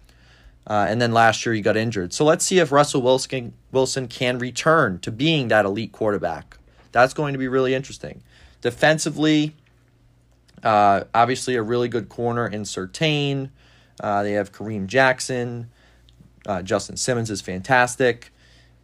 Uh, 0.66 0.86
and 0.86 1.00
then 1.00 1.12
last 1.12 1.46
year 1.46 1.54
he 1.54 1.62
got 1.62 1.78
injured. 1.78 2.12
So 2.12 2.24
let's 2.26 2.44
see 2.44 2.58
if 2.58 2.70
Russell 2.70 3.00
Wilson 3.00 3.54
Wilson 3.72 4.06
can 4.06 4.38
return 4.38 4.98
to 5.00 5.10
being 5.10 5.48
that 5.48 5.64
elite 5.64 5.92
quarterback. 5.92 6.58
That's 6.92 7.14
going 7.14 7.32
to 7.32 7.38
be 7.38 7.48
really 7.48 7.74
interesting. 7.74 8.22
Defensively, 8.60 9.56
uh, 10.62 11.04
obviously 11.14 11.54
a 11.54 11.62
really 11.62 11.88
good 11.88 12.10
corner 12.10 12.46
in 12.46 12.62
Surtain. 12.62 13.50
Uh, 14.00 14.22
they 14.22 14.32
have 14.32 14.52
Kareem 14.52 14.86
Jackson. 14.86 15.70
Uh, 16.48 16.62
Justin 16.62 16.96
Simmons 16.96 17.30
is 17.30 17.40
fantastic. 17.40 18.32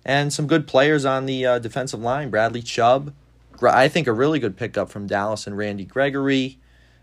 And 0.05 0.33
some 0.33 0.47
good 0.47 0.67
players 0.67 1.05
on 1.05 1.27
the 1.27 1.47
uh, 1.47 1.59
defensive 1.59 2.01
line. 2.01 2.31
Bradley 2.31 2.63
Chubb. 2.63 3.15
I 3.63 3.89
think 3.89 4.07
a 4.07 4.13
really 4.13 4.39
good 4.39 4.57
pickup 4.57 4.91
from 4.91 5.07
Dallas 5.07 5.47
and 5.47 5.57
Randy 5.57 5.85
Gregory. 5.85 6.59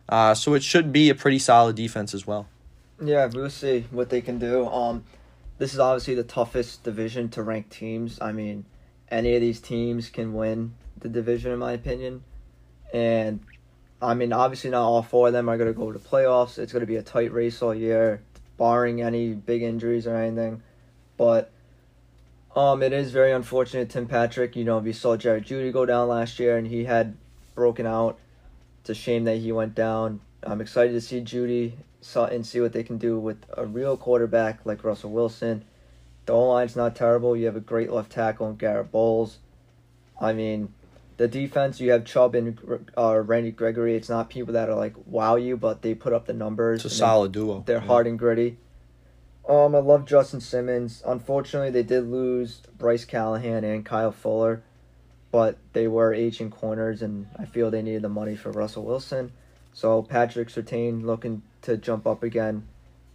Uh, 0.08 0.36
so 0.36 0.54
it 0.54 0.62
should 0.62 0.92
be 0.92 1.10
a 1.10 1.16
pretty 1.16 1.40
solid 1.40 1.76
defense 1.76 2.14
as 2.14 2.28
well. 2.28 2.48
Yeah, 3.04 3.26
we'll 3.34 3.50
see 3.50 3.86
what 3.90 4.10
they 4.10 4.22
can 4.22 4.38
do. 4.38 4.68
Um, 4.68 5.04
this 5.58 5.74
is 5.74 5.80
obviously 5.80 6.16
the 6.16 6.24
toughest 6.24 6.84
division 6.84 7.30
to 7.30 7.42
rank 7.42 7.70
teams. 7.70 8.20
I 8.22 8.32
mean, 8.32 8.66
any 9.10 9.34
of 9.36 9.42
these 9.42 9.60
teams 9.60 10.10
can 10.10 10.34
win 10.34 10.76
the 11.00 11.10
division, 11.10 11.52
in 11.52 11.60
my 11.60 11.72
opinion. 11.72 12.24
And 12.94 13.40
I 14.02 14.14
mean, 14.14 14.34
obviously, 14.34 14.70
not 14.70 14.84
all 14.84 15.02
four 15.02 15.28
of 15.28 15.34
them 15.34 15.50
are 15.50 15.58
going 15.58 15.74
to 15.74 15.78
go 15.78 15.92
to 15.92 16.00
playoffs. 16.00 16.60
It's 16.60 16.74
going 16.74 16.82
to 16.82 16.88
be 16.88 16.98
a 16.98 17.04
tight 17.04 17.32
race 17.32 17.62
all 17.62 17.74
year, 17.74 18.22
barring 18.62 19.02
any 19.02 19.34
big 19.34 19.64
injuries 19.64 20.06
or 20.06 20.16
anything. 20.16 20.62
but 21.18 21.50
um, 22.56 22.84
it 22.84 22.94
is 22.94 23.12
very 23.12 23.32
unfortunate. 23.32 23.90
Tim 23.90 24.06
Patrick, 24.06 24.56
you 24.56 24.64
know, 24.64 24.78
we 24.78 24.94
saw 24.94 25.18
Jared 25.18 25.46
Jeudy 25.46 25.72
go 25.74 25.84
down 25.84 26.10
last 26.10 26.38
year, 26.38 26.58
and 26.58 26.68
he 26.68 26.84
had 26.84 27.18
broken 27.56 27.88
out. 27.88 28.20
It's 28.82 28.92
a 28.92 28.94
shame 28.94 29.24
that 29.24 29.38
he 29.38 29.52
went 29.52 29.74
down. 29.74 30.22
I'm 30.44 30.62
excited 30.62 30.92
to 30.92 31.02
see 31.02 31.22
Jeudy 31.22 31.74
and 32.16 32.46
see 32.46 32.62
what 32.62 32.72
they 32.72 32.84
can 32.84 33.00
do 33.00 33.18
with 33.18 33.38
a 33.58 33.66
real 33.66 33.98
quarterback 33.98 34.64
like 34.64 34.84
Russell 34.84 35.10
Wilson. 35.10 35.66
The 36.28 36.34
O 36.34 36.50
line's 36.50 36.76
not 36.76 36.96
terrible. 36.96 37.36
You 37.36 37.48
have 37.48 37.56
a 37.56 37.62
great 37.62 37.92
left 37.92 38.12
tackle 38.12 38.48
in 38.48 38.58
Garett 38.58 38.92
Bolles. 38.92 39.40
I 40.20 40.34
mean, 40.34 40.72
the 41.18 41.28
defense 41.28 41.80
you 41.80 41.92
have 41.92 42.06
Chubb 42.06 42.36
and 42.36 42.60
uh, 42.98 43.20
Randy 43.20 43.52
Gregory. 43.52 43.96
It's 43.96 44.10
not 44.10 44.30
people 44.30 44.54
that 44.54 44.70
are 44.70 44.76
like 44.76 44.96
wow 45.06 45.36
you, 45.36 45.58
but 45.58 45.82
they 45.82 45.94
put 45.94 46.14
up 46.14 46.26
the 46.26 46.34
numbers. 46.34 46.86
It's 46.86 46.94
a 46.94 46.98
solid 46.98 47.32
duo. 47.32 47.64
They're 47.66 47.78
yeah. 47.78 47.86
hard 47.86 48.08
and 48.08 48.18
gritty. 48.18 48.58
Um, 49.48 49.76
I 49.76 49.80
love 49.80 50.06
Justin 50.06 50.40
Simmons. 50.40 51.02
Unfortunately, 51.06 51.72
they 51.72 51.84
did 51.84 52.08
lose 52.08 52.62
Bryce 52.78 53.06
Callahan 53.06 53.64
and 53.64 53.86
Kyle 53.86 54.12
Fuller, 54.12 54.64
but 55.32 55.58
they 55.74 55.88
were 55.88 56.14
aging 56.14 56.52
corners, 56.52 57.02
and 57.02 57.28
I 57.38 57.46
feel 57.46 57.72
they 57.72 57.82
needed 57.82 58.04
the 58.04 58.10
money 58.10 58.36
for 58.36 58.52
Russell 58.52 58.86
Wilson. 58.86 59.32
So 59.74 60.04
Patrick 60.04 60.50
Surtain 60.50 61.04
looking 61.04 61.42
to 61.64 61.78
jump 61.78 62.06
up 62.06 62.24
again, 62.24 62.68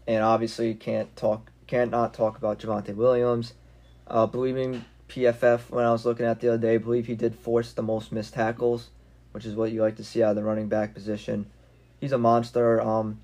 and 0.06 0.22
obviously 0.22 0.74
can't 0.74 1.14
talk 1.16 1.50
can't 1.66 1.90
not 1.90 2.14
talk 2.14 2.38
about 2.38 2.58
Javonte 2.58 2.94
Williams. 2.94 3.54
Uh, 4.06 4.26
believing 4.26 4.84
PFF 5.08 5.70
when 5.70 5.84
I 5.84 5.92
was 5.92 6.04
looking 6.04 6.26
at 6.26 6.40
the 6.40 6.48
other 6.48 6.58
day, 6.58 6.74
I 6.74 6.78
believe 6.78 7.06
he 7.06 7.14
did 7.14 7.34
force 7.34 7.72
the 7.72 7.82
most 7.82 8.12
missed 8.12 8.34
tackles, 8.34 8.90
which 9.32 9.44
is 9.44 9.54
what 9.54 9.72
you 9.72 9.82
like 9.82 9.96
to 9.96 10.04
see 10.04 10.22
out 10.22 10.30
of 10.30 10.36
the 10.36 10.44
running 10.44 10.68
back 10.68 10.94
position. 10.94 11.46
He's 12.00 12.12
a 12.12 12.18
monster. 12.18 12.80
Um, 12.80 13.20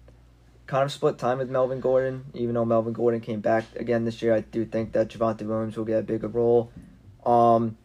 kind 0.66 0.84
of 0.84 0.92
split 0.92 1.18
time 1.18 1.38
with 1.38 1.50
Melvin 1.50 1.80
Gordon. 1.80 2.24
Even 2.34 2.54
though 2.54 2.64
Melvin 2.64 2.92
Gordon 2.92 3.20
came 3.20 3.40
back 3.40 3.64
again 3.76 4.04
this 4.04 4.22
year, 4.22 4.34
I 4.34 4.40
do 4.40 4.64
think 4.64 4.92
that 4.92 5.08
Javonte 5.08 5.42
Williams 5.42 5.76
will 5.76 5.84
get 5.84 5.98
a 5.98 6.02
bigger 6.02 6.28
role. 6.28 6.70
Um, 7.26 7.76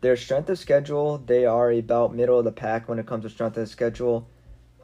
their 0.00 0.16
strength 0.16 0.50
of 0.50 0.58
schedule, 0.58 1.18
they 1.18 1.46
are 1.46 1.70
about 1.70 2.14
middle 2.14 2.38
of 2.38 2.44
the 2.44 2.52
pack 2.52 2.88
when 2.88 2.98
it 2.98 3.06
comes 3.06 3.24
to 3.24 3.30
strength 3.30 3.56
of 3.56 3.68
schedule. 3.68 4.28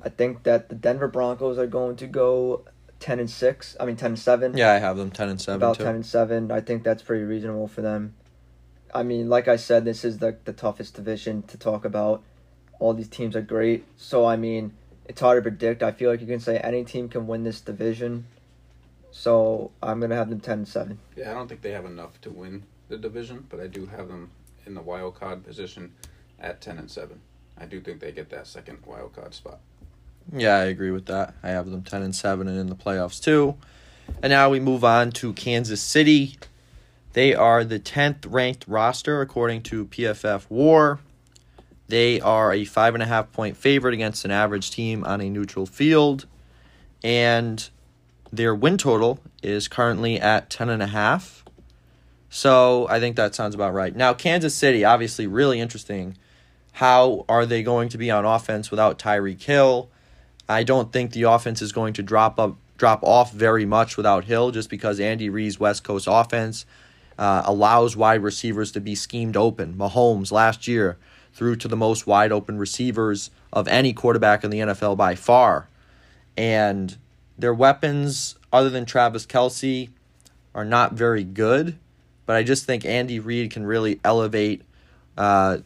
I 0.03 0.09
think 0.09 0.45
that 0.45 0.70
the 0.70 0.74
Denver 0.74 1.09
Broncos 1.09 1.59
are 1.59 1.66
going 1.66 1.97
to 1.97 2.07
go 2.07 2.64
ten 3.01 3.18
and 3.18 3.30
six. 3.30 3.76
I 3.78 3.84
mean 3.84 3.97
ten 3.97 4.12
and 4.12 4.18
seven. 4.18 4.57
Yeah, 4.57 4.72
I 4.72 4.78
have 4.78 4.97
them 4.97 5.11
ten 5.11 5.28
and 5.28 5.41
seven. 5.41 5.57
About 5.57 5.76
too. 5.76 5.84
ten 5.84 5.95
and 5.95 6.07
seven. 6.07 6.51
I 6.51 6.61
think 6.61 6.84
that's 6.84 7.03
pretty 7.03 7.24
reasonable 7.24 7.68
for 7.68 7.82
them. 7.82 8.14
I 8.95 9.03
mean, 9.03 9.28
like 9.28 9.49
I 9.49 9.57
said, 9.57 9.84
this 9.84 10.05
is 10.05 10.18
the 10.18 10.36
the 10.45 10.53
toughest 10.53 10.95
division 10.95 11.43
to 11.45 11.59
talk 11.59 11.84
about. 11.84 12.22
All 12.78 12.95
these 12.95 13.09
teams 13.09 13.36
are 13.36 13.43
great, 13.43 13.84
so 13.97 14.24
I 14.26 14.36
mean, 14.36 14.72
it's 15.07 15.20
hard 15.20 15.43
to 15.43 15.43
predict. 15.43 15.82
I 15.82 15.93
feel 15.93 16.11
like 16.11 16.20
you 16.20 16.26
can 16.26 16.41
say 16.41 16.59
any 16.59 16.84
team 16.84 17.09
can 17.09 17.26
win 17.26 17.45
this 17.45 17.61
division. 17.61 18.26
So 19.11 19.70
I'm 19.82 20.01
gonna 20.01 20.14
have 20.14 20.30
them 20.30 20.41
ten 20.41 20.59
and 20.59 20.68
seven. 20.68 20.99
Yeah, 21.16 21.30
I 21.30 21.34
don't 21.34 21.49
think 21.49 21.62
they 21.62 21.72
have 21.72 21.84
enough 21.84 22.20
to 22.22 22.30
win 22.30 22.64
the 22.88 22.97
division, 22.97 23.47
but 23.49 23.61
I 23.61 23.66
do 23.66 23.86
have 23.86 24.09
them 24.09 24.30
in 24.66 24.74
the 24.74 24.82
wild 24.82 25.14
card 25.14 25.45
position 25.45 25.93
at 26.38 26.61
ten 26.61 26.78
and 26.78 26.91
seven. 26.91 27.20
I 27.59 27.66
do 27.66 27.80
think 27.80 28.01
they 28.01 28.12
get 28.12 28.30
that 28.30 28.47
second 28.47 28.78
wild 28.86 29.14
card 29.14 29.34
spot. 29.34 29.61
Yeah, 30.32 30.57
I 30.57 30.64
agree 30.64 30.91
with 30.91 31.07
that. 31.07 31.34
I 31.43 31.49
have 31.49 31.70
them 31.70 31.82
10 31.82 32.03
and 32.03 32.14
7 32.14 32.47
and 32.47 32.59
in 32.59 32.68
the 32.68 32.76
playoffs 32.76 33.22
too. 33.22 33.57
And 34.22 34.30
now 34.30 34.51
we 34.51 34.61
move 34.61 34.84
on 34.84 35.11
to 35.12 35.32
Kansas 35.32 35.82
City. 35.82 36.36
They 37.12 37.34
are 37.34 37.64
the 37.64 37.80
10th 37.80 38.24
ranked 38.28 38.64
roster 38.68 39.20
according 39.20 39.62
to 39.64 39.86
PFF 39.86 40.48
War. 40.48 41.00
They 41.88 42.20
are 42.20 42.52
a 42.52 42.64
five 42.64 42.94
and 42.94 43.02
a 43.02 43.06
half 43.06 43.32
point 43.32 43.56
favorite 43.56 43.94
against 43.94 44.24
an 44.24 44.30
average 44.30 44.70
team 44.70 45.04
on 45.04 45.20
a 45.20 45.28
neutral 45.28 45.66
field. 45.66 46.26
And 47.02 47.68
their 48.32 48.54
win 48.54 48.78
total 48.78 49.18
is 49.42 49.66
currently 49.66 50.20
at 50.20 50.50
10 50.50 50.68
and 50.68 50.82
a 50.82 50.86
half. 50.86 51.44
So 52.28 52.86
I 52.88 53.00
think 53.00 53.16
that 53.16 53.34
sounds 53.34 53.56
about 53.56 53.74
right. 53.74 53.94
Now, 53.94 54.14
Kansas 54.14 54.54
City, 54.54 54.84
obviously, 54.84 55.26
really 55.26 55.58
interesting. 55.58 56.16
How 56.72 57.24
are 57.28 57.44
they 57.44 57.64
going 57.64 57.88
to 57.88 57.98
be 57.98 58.08
on 58.11 58.24
offense 58.24 58.70
without 58.70 59.00
Tyreek 59.00 59.42
Hill? 59.42 59.90
I 60.48 60.62
don't 60.62 60.92
think 60.92 61.11
the 61.11 61.24
offense 61.24 61.61
is 61.61 61.72
going 61.72 61.94
to 61.94 62.02
drop 62.02 62.38
up 62.38 62.56
drop 62.76 63.02
off 63.02 63.32
very 63.32 63.66
much 63.66 63.98
without 63.98 64.24
Hill 64.24 64.52
just 64.52 64.70
because 64.70 65.00
Andy 65.00 65.28
Reid's 65.28 65.61
West 65.61 65.84
Coast 65.84 66.08
offense 66.11 66.64
uh, 67.20 67.42
allows 67.44 67.96
wide 67.96 68.22
receivers 68.22 68.72
to 68.72 68.80
be 68.80 68.96
schemed 68.96 69.36
open. 69.36 69.74
Mahomes 69.74 70.32
last 70.32 70.66
year 70.66 70.98
threw 71.32 71.54
to 71.54 71.68
the 71.68 71.76
most 71.76 72.04
wide 72.04 72.32
open 72.32 72.58
receivers 72.58 73.30
of 73.52 73.68
any 73.68 73.92
quarterback 73.92 74.42
in 74.42 74.50
the 74.50 74.58
NFL 74.58 74.96
by 74.96 75.14
far. 75.14 75.68
And 76.36 76.96
their 77.38 77.54
weapons, 77.54 78.34
other 78.52 78.70
than 78.70 78.84
Travis 78.84 79.24
Kelce, 79.24 79.90
are 80.52 80.64
not 80.64 80.94
very 80.94 81.22
good. 81.22 81.78
But 82.26 82.34
I 82.34 82.42
just 82.42 82.64
think 82.64 82.84
Andy 82.84 83.20
Reid 83.20 83.52
can 83.52 83.64
really 83.64 84.00
elevate 84.02 84.62
uh, 85.16 85.58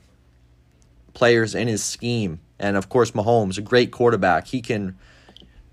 players 1.15 1.55
in 1.55 1.69
his 1.69 1.83
scheme 1.83 2.41
and 2.59 2.77
of 2.77 2.89
course, 2.89 3.11
Mahomes, 3.13 3.59
a 3.59 3.63
great 3.63 3.91
quarterback. 3.91 4.47
He 4.47 4.61
can 4.61 4.97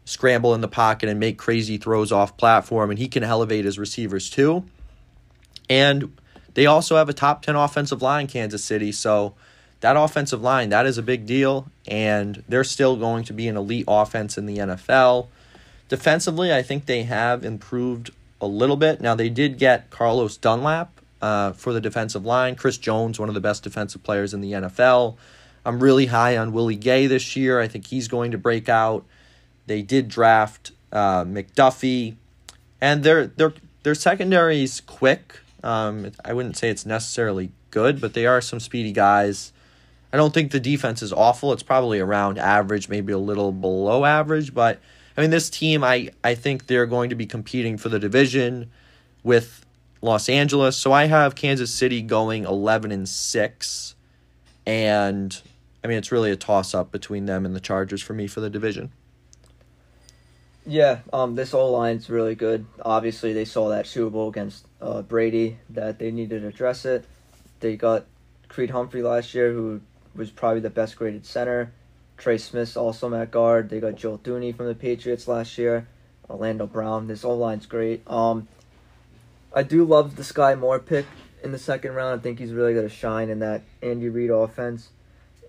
scramble 0.05 0.53
in 0.53 0.61
the 0.61 0.67
pocket 0.67 1.09
and 1.09 1.19
make 1.19 1.37
crazy 1.37 1.77
throws 1.77 2.11
off 2.11 2.37
platform, 2.37 2.89
and 2.89 2.99
he 2.99 3.07
can 3.07 3.23
elevate 3.23 3.65
his 3.65 3.77
receivers 3.77 4.29
too. 4.29 4.65
And 5.71 6.17
they 6.53 6.65
also 6.65 6.97
have 6.97 7.07
a 7.07 7.13
top 7.13 7.43
10 7.43 7.55
offensive 7.55 8.01
line, 8.01 8.27
Kansas 8.27 8.61
City. 8.61 8.91
So 8.91 9.35
that 9.79 9.95
offensive 9.95 10.41
line, 10.41 10.67
that 10.67 10.85
is 10.85 10.97
a 10.97 11.01
big 11.01 11.25
deal. 11.25 11.67
And 11.87 12.43
they're 12.49 12.65
still 12.65 12.97
going 12.97 13.23
to 13.23 13.33
be 13.33 13.47
an 13.47 13.55
elite 13.55 13.85
offense 13.87 14.37
in 14.37 14.47
the 14.47 14.57
NFL. 14.57 15.27
Defensively, 15.87 16.53
I 16.53 16.61
think 16.61 16.87
they 16.87 17.03
have 17.03 17.45
improved 17.45 18.11
a 18.41 18.47
little 18.47 18.75
bit. 18.75 18.99
Now, 18.99 19.15
they 19.15 19.29
did 19.29 19.57
get 19.57 19.89
Carlos 19.91 20.35
Dunlap 20.35 20.91
uh, 21.21 21.53
for 21.53 21.71
the 21.71 21.79
defensive 21.79 22.25
line. 22.25 22.55
Chris 22.55 22.77
Jones, 22.77 23.17
one 23.17 23.29
of 23.29 23.35
the 23.35 23.39
best 23.41 23.63
defensive 23.63 24.03
players 24.03 24.33
in 24.33 24.41
the 24.41 24.51
NFL. 24.51 25.15
I'm 25.65 25.81
really 25.81 26.07
high 26.07 26.35
on 26.35 26.51
Willie 26.51 26.75
Gay 26.75 27.07
this 27.07 27.37
year. 27.37 27.61
I 27.61 27.69
think 27.69 27.87
he's 27.87 28.09
going 28.09 28.31
to 28.31 28.37
break 28.37 28.67
out. 28.67 29.05
They 29.67 29.83
did 29.83 30.09
draft 30.09 30.71
uh, 30.91 31.23
McDuffie, 31.23 32.15
and 32.81 33.03
their 33.03 33.27
their 33.27 33.53
their 33.83 33.95
secondary 33.95 34.63
is 34.63 34.81
quick. 34.81 35.39
Um, 35.63 36.11
I 36.25 36.33
wouldn't 36.33 36.57
say 36.57 36.69
it's 36.69 36.85
necessarily 36.85 37.51
good, 37.69 38.01
but 38.01 38.13
they 38.13 38.25
are 38.25 38.41
some 38.41 38.59
speedy 38.59 38.91
guys. 38.91 39.53
I 40.13 40.17
don't 40.17 40.33
think 40.33 40.51
the 40.51 40.59
defense 40.59 41.01
is 41.01 41.13
awful. 41.13 41.53
It's 41.53 41.63
probably 41.63 41.99
around 41.99 42.37
average, 42.37 42.89
maybe 42.89 43.13
a 43.13 43.17
little 43.17 43.51
below 43.51 44.03
average. 44.03 44.53
But 44.53 44.79
I 45.15 45.21
mean, 45.21 45.29
this 45.29 45.49
team, 45.49 45.83
I 45.83 46.09
I 46.23 46.35
think 46.35 46.67
they're 46.67 46.85
going 46.85 47.09
to 47.09 47.15
be 47.15 47.25
competing 47.25 47.77
for 47.77 47.89
the 47.89 47.99
division 47.99 48.69
with 49.23 49.65
Los 50.01 50.29
Angeles. 50.29 50.75
So 50.75 50.91
I 50.91 51.05
have 51.05 51.35
Kansas 51.35 51.73
City 51.73 52.01
going 52.01 52.43
eleven 52.43 52.91
and 52.91 53.07
six, 53.07 53.95
and 54.65 55.39
I 55.83 55.87
mean, 55.87 55.97
it's 55.97 56.11
really 56.11 56.31
a 56.31 56.35
toss 56.35 56.73
up 56.73 56.91
between 56.91 57.25
them 57.25 57.45
and 57.45 57.55
the 57.55 57.59
Chargers 57.59 58.01
for 58.01 58.13
me 58.13 58.27
for 58.27 58.41
the 58.41 58.49
division. 58.49 58.91
Yeah, 60.71 60.99
um, 61.11 61.35
this 61.35 61.53
O 61.53 61.69
line's 61.69 62.09
really 62.09 62.33
good. 62.33 62.65
Obviously, 62.81 63.33
they 63.33 63.43
saw 63.43 63.67
that 63.67 63.85
Super 63.85 64.09
Bowl 64.09 64.29
against 64.29 64.65
uh, 64.79 65.01
Brady 65.01 65.57
that 65.71 65.99
they 65.99 66.11
needed 66.11 66.43
to 66.43 66.47
address 66.47 66.85
it. 66.85 67.03
They 67.59 67.75
got 67.75 68.05
Creed 68.47 68.69
Humphrey 68.69 69.01
last 69.01 69.35
year, 69.35 69.51
who 69.51 69.81
was 70.15 70.31
probably 70.31 70.61
the 70.61 70.69
best 70.69 70.95
graded 70.95 71.25
center. 71.25 71.73
Trey 72.15 72.37
Smith 72.37 72.77
also 72.77 73.13
at 73.13 73.31
guard. 73.31 73.69
They 73.69 73.81
got 73.81 73.95
Joe 73.95 74.17
Thuney 74.17 74.55
from 74.55 74.67
the 74.67 74.73
Patriots 74.73 75.27
last 75.27 75.57
year. 75.57 75.89
Orlando 76.29 76.67
Brown. 76.67 77.07
This 77.07 77.25
O 77.25 77.35
line's 77.35 77.65
great. 77.65 78.09
Um, 78.09 78.47
I 79.53 79.63
do 79.63 79.83
love 79.83 80.15
the 80.15 80.23
Skyy 80.23 80.57
Moore 80.57 80.79
pick 80.79 81.05
in 81.43 81.51
the 81.51 81.59
second 81.59 81.95
round. 81.95 82.17
I 82.17 82.23
think 82.23 82.39
he's 82.39 82.53
really 82.53 82.73
going 82.73 82.87
to 82.87 82.95
shine 82.95 83.29
in 83.29 83.39
that 83.39 83.63
Andy 83.83 84.07
Reid 84.07 84.29
offense. 84.29 84.87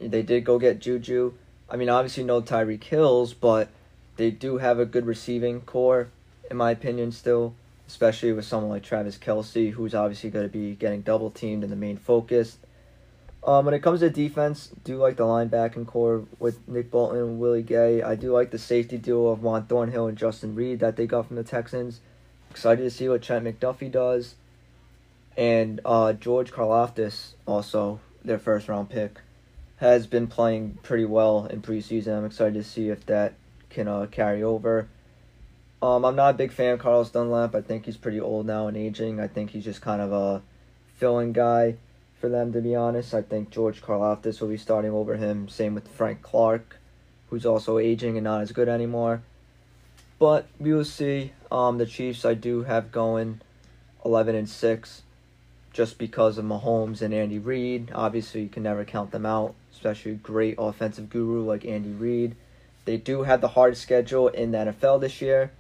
They 0.01 0.23
did 0.23 0.45
go 0.45 0.59
get 0.59 0.81
Juju. 0.81 1.35
I 1.71 1.77
mean, 1.77 1.89
obviously 1.89 2.25
no 2.25 2.43
Tyreek 2.43 2.83
Hills, 2.83 3.35
but 3.35 3.69
they 4.17 4.31
do 4.31 4.59
have 4.59 4.79
a 4.79 4.87
good 4.87 5.07
receiving 5.07 5.61
corps, 5.63 6.09
in 6.51 6.57
my 6.57 6.71
opinion, 6.71 7.13
still, 7.13 7.55
especially 7.89 8.33
with 8.33 8.45
someone 8.45 8.71
like 8.71 8.83
Travis 8.83 9.19
Kelce, 9.19 9.73
who's 9.73 9.95
obviously 9.95 10.31
going 10.31 10.45
to 10.47 10.53
be 10.53 10.75
getting 10.75 11.03
double 11.03 11.31
teamed 11.31 11.63
and 11.63 11.73
the 11.73 11.77
main 11.77 11.97
focus. 11.97 12.59
Um, 13.45 13.65
when 13.65 13.75
it 13.75 13.83
comes 13.83 14.01
to 14.01 14.11
defense, 14.11 14.71
do 14.85 14.97
like 14.97 15.17
the 15.17 15.25
linebacking 15.25 15.87
corps 15.87 16.25
with 16.39 16.67
Nick 16.69 16.91
Bolton 16.91 17.19
and 17.19 17.41
Willie 17.41 17.63
Gay. 17.63 18.01
I 18.01 18.15
do 18.15 18.33
like 18.33 18.53
the 18.53 18.59
safety 18.59 18.99
duo 18.99 19.29
of 19.29 19.43
Juan 19.43 19.67
Thornhill 19.67 20.07
and 20.07 20.17
Justin 20.17 20.55
Reid 20.55 20.79
that 20.81 20.97
they 20.97 21.07
got 21.07 21.27
from 21.27 21.37
the 21.37 21.43
Texans. 21.43 22.01
Excited 22.51 22.83
to 22.83 22.91
see 22.91 23.09
what 23.09 23.23
Trent 23.23 23.45
McDuffie 23.45 23.91
does. 23.91 24.37
And 25.37 25.81
uh, 25.85 26.13
George 26.13 26.53
Karlaftis, 26.53 27.33
also 27.47 27.99
their 28.25 28.39
first 28.39 28.69
round 28.69 28.91
pick 28.91 29.19
has 29.79 30.07
been 30.07 30.29
playing 30.29 30.79
pretty 30.85 31.05
well 31.05 31.47
in 31.47 31.61
preseason. 31.61 32.17
I'm 32.17 32.25
excited 32.25 32.55
to 32.55 32.63
see 32.63 32.91
if 32.91 33.05
that 33.07 33.35
can 33.73 33.89
uh, 33.89 34.07
carry 34.11 34.43
over. 34.43 34.89
Um, 35.83 36.05
I'm 36.05 36.15
not 36.15 36.35
a 36.35 36.39
big 36.39 36.53
fan 36.53 36.75
of 36.75 36.79
Carlos 36.79 37.11
Dunlap. 37.11 37.57
I 37.57 37.61
think 37.61 37.87
he's 37.87 37.97
pretty 37.97 38.21
old 38.21 38.47
now 38.47 38.69
and 38.69 38.77
aging. 38.77 39.19
I 39.19 39.27
think 39.27 39.51
he's 39.51 39.65
just 39.65 39.81
kind 39.81 40.01
of 40.01 40.13
a 40.13 40.43
filling 40.97 41.33
guy 41.33 41.75
for 42.21 42.29
them, 42.29 42.53
to 42.53 42.61
be 42.61 42.77
honest. 42.77 43.13
I 43.15 43.23
think 43.23 43.51
George 43.51 43.83
Karlaftis 43.83 44.41
will 44.41 44.49
be 44.49 44.57
starting 44.57 44.93
over 44.93 45.17
him. 45.17 45.49
Same 45.49 45.75
with 45.75 45.89
Frank 45.89 46.23
Clark, 46.23 46.77
who's 47.31 47.45
also 47.45 47.79
aging 47.79 48.17
and 48.17 48.23
not 48.23 48.43
as 48.43 48.53
good 48.53 48.69
anymore. 48.69 49.23
But 50.21 50.47
we 50.61 50.73
will 50.73 50.85
see. 50.85 51.33
Um, 51.51 51.79
the 51.79 51.87
Chiefs 51.87 52.25
I 52.25 52.35
do 52.35 52.63
have 52.63 52.93
going 52.93 53.41
eleven 54.05 54.37
and 54.37 54.49
six, 54.49 55.03
just 55.73 55.99
because 55.99 56.39
of 56.39 56.45
Mahomes 56.45 57.03
and 57.03 57.13
Andy 57.13 57.41
Reid. 57.41 57.91
Obviously, 57.93 58.43
you 58.43 58.49
can 58.49 58.63
never 58.63 58.85
count 58.85 59.11
them 59.11 59.27
out, 59.27 59.57
especially 59.73 60.13
a 60.13 60.15
great 60.15 60.55
offensive 60.59 61.11
guru 61.11 61.43
like 61.45 61.65
Andy 61.65 61.91
Reid. 61.91 62.37
They 62.85 62.97
do 62.97 63.23
have 63.23 63.41
the 63.41 63.49
hardest 63.49 63.83
schedule 63.83 64.29
in 64.29 64.51
the 64.53 64.59
NFL 64.59 65.01
this 65.01 65.21
year, 65.23 65.53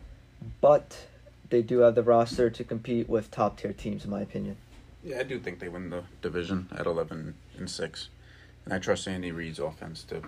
but 0.60 1.06
they 1.50 1.62
do 1.62 1.78
have 1.80 1.94
the 1.94 2.02
roster 2.02 2.50
to 2.50 2.64
compete 2.64 3.08
with 3.08 3.30
top 3.30 3.58
tier 3.58 3.72
teams, 3.72 4.04
in 4.04 4.10
my 4.10 4.20
opinion. 4.20 4.56
Yeah, 5.04 5.20
I 5.20 5.22
do 5.22 5.38
think 5.38 5.58
they 5.60 5.68
win 5.68 5.90
the 5.90 6.04
division 6.20 6.68
at 6.76 6.86
eleven 6.86 7.34
and 7.56 7.68
six, 7.70 8.08
and 8.64 8.74
I 8.74 8.78
trust 8.78 9.06
Andy 9.08 9.30
Reid's 9.32 9.58
offense 9.58 10.02
to 10.04 10.22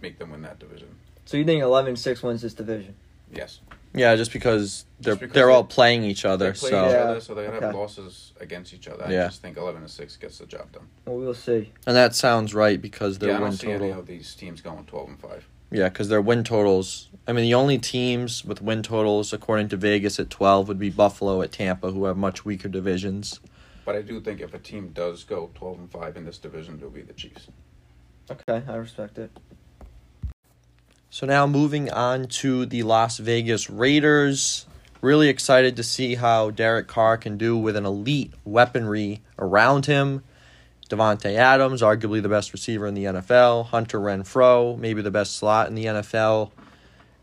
make 0.00 0.18
them 0.18 0.30
win 0.30 0.42
that 0.42 0.58
division. 0.58 0.88
So 1.24 1.36
you 1.36 1.44
think 1.44 1.62
11-6 1.62 2.22
wins 2.22 2.40
this 2.40 2.54
division? 2.54 2.94
Yes, 3.30 3.60
Yeah, 3.94 4.16
just 4.16 4.32
because 4.32 4.86
they're 5.00 5.14
because 5.16 5.34
they're 5.34 5.46
they- 5.48 5.52
all 5.52 5.64
playing 5.64 6.02
each 6.04 6.22
they 6.22 6.28
other. 6.30 6.52
play 6.54 6.70
So 6.70 6.86
each 6.86 6.92
Yeah, 6.92 6.98
other, 7.02 7.20
so 7.20 7.34
they 7.34 7.44
gotta 7.46 7.66
have 7.66 7.74
losses 7.74 8.32
against 8.40 8.72
each 8.72 8.88
other. 8.88 9.04
I 9.04 9.10
Yeah. 9.12 9.26
just 9.26 9.42
think 9.42 9.56
eleven 9.58 9.82
and 9.82 9.90
six 9.90 10.16
gets 10.16 10.38
the 10.38 10.46
job 10.46 10.72
done. 10.72 10.88
Well, 11.04 11.16
we'll 11.18 11.34
see. 11.34 11.72
and 11.86 11.94
that 11.96 12.14
sounds 12.14 12.54
right 12.54 12.80
because 12.80 13.18
their 13.18 13.30
yeah, 13.30 13.36
I 13.36 13.40
don't 13.40 13.48
win 13.50 13.58
see 13.58 13.70
any 13.70 13.78
total. 13.88 13.98
of 14.00 14.06
these 14.06 14.34
teams 14.34 14.60
going 14.62 14.84
twelve 14.86 15.08
and 15.10 15.18
five. 15.20 15.46
Yeah, 15.70 15.88
because 15.88 16.08
their 16.08 16.22
win 16.22 16.44
totals. 16.44 17.10
I 17.26 17.32
mean, 17.32 17.44
the 17.44 17.54
only 17.54 17.78
teams 17.78 18.44
with 18.44 18.62
win 18.62 18.82
totals 18.82 19.32
according 19.32 19.68
to 19.68 19.76
Vegas 19.76 20.18
at 20.18 20.30
twelve 20.30 20.66
would 20.68 20.78
be 20.78 20.90
Buffalo 20.90 21.42
at 21.42 21.52
Tampa, 21.52 21.90
who 21.90 22.06
have 22.06 22.16
much 22.16 22.44
weaker 22.44 22.68
divisions. 22.68 23.40
But 23.84 23.96
I 23.96 24.02
do 24.02 24.20
think 24.20 24.40
if 24.40 24.54
a 24.54 24.58
team 24.58 24.90
does 24.94 25.24
go 25.24 25.50
twelve 25.54 25.78
and 25.78 25.90
five 25.90 26.16
in 26.16 26.24
this 26.24 26.38
division, 26.38 26.76
it'll 26.76 26.90
be 26.90 27.02
the 27.02 27.12
Chiefs. 27.12 27.48
Okay, 28.30 28.62
I 28.66 28.76
respect 28.76 29.18
it. 29.18 29.30
So 31.10 31.26
now 31.26 31.46
moving 31.46 31.90
on 31.90 32.26
to 32.28 32.66
the 32.66 32.82
Las 32.82 33.18
Vegas 33.18 33.70
Raiders. 33.70 34.66
Really 35.00 35.28
excited 35.28 35.76
to 35.76 35.82
see 35.82 36.16
how 36.16 36.50
Derek 36.50 36.88
Carr 36.88 37.16
can 37.16 37.38
do 37.38 37.56
with 37.56 37.76
an 37.76 37.86
elite 37.86 38.32
weaponry 38.44 39.22
around 39.38 39.86
him. 39.86 40.22
Davante 40.88 41.34
Adams, 41.34 41.82
arguably 41.82 42.22
the 42.22 42.28
best 42.28 42.52
receiver 42.52 42.86
in 42.86 42.94
the 42.94 43.04
NFL. 43.04 43.66
Hunter 43.66 43.98
Renfrow, 43.98 44.78
maybe 44.78 45.02
the 45.02 45.10
best 45.10 45.36
slot 45.36 45.68
in 45.68 45.74
the 45.74 45.86
NFL. 45.86 46.50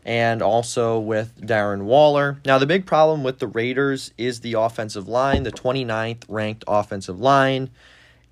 And 0.04 0.40
also 0.40 1.00
with 1.00 1.40
Darren 1.40 1.82
Waller. 1.82 2.38
Now, 2.44 2.58
the 2.58 2.66
big 2.66 2.86
problem 2.86 3.24
with 3.24 3.40
the 3.40 3.48
Raiders 3.48 4.12
is 4.16 4.40
the 4.40 4.52
offensive 4.52 5.08
line, 5.08 5.42
the 5.42 5.50
29th 5.50 6.22
ranked 6.28 6.64
offensive 6.68 7.18
line. 7.18 7.70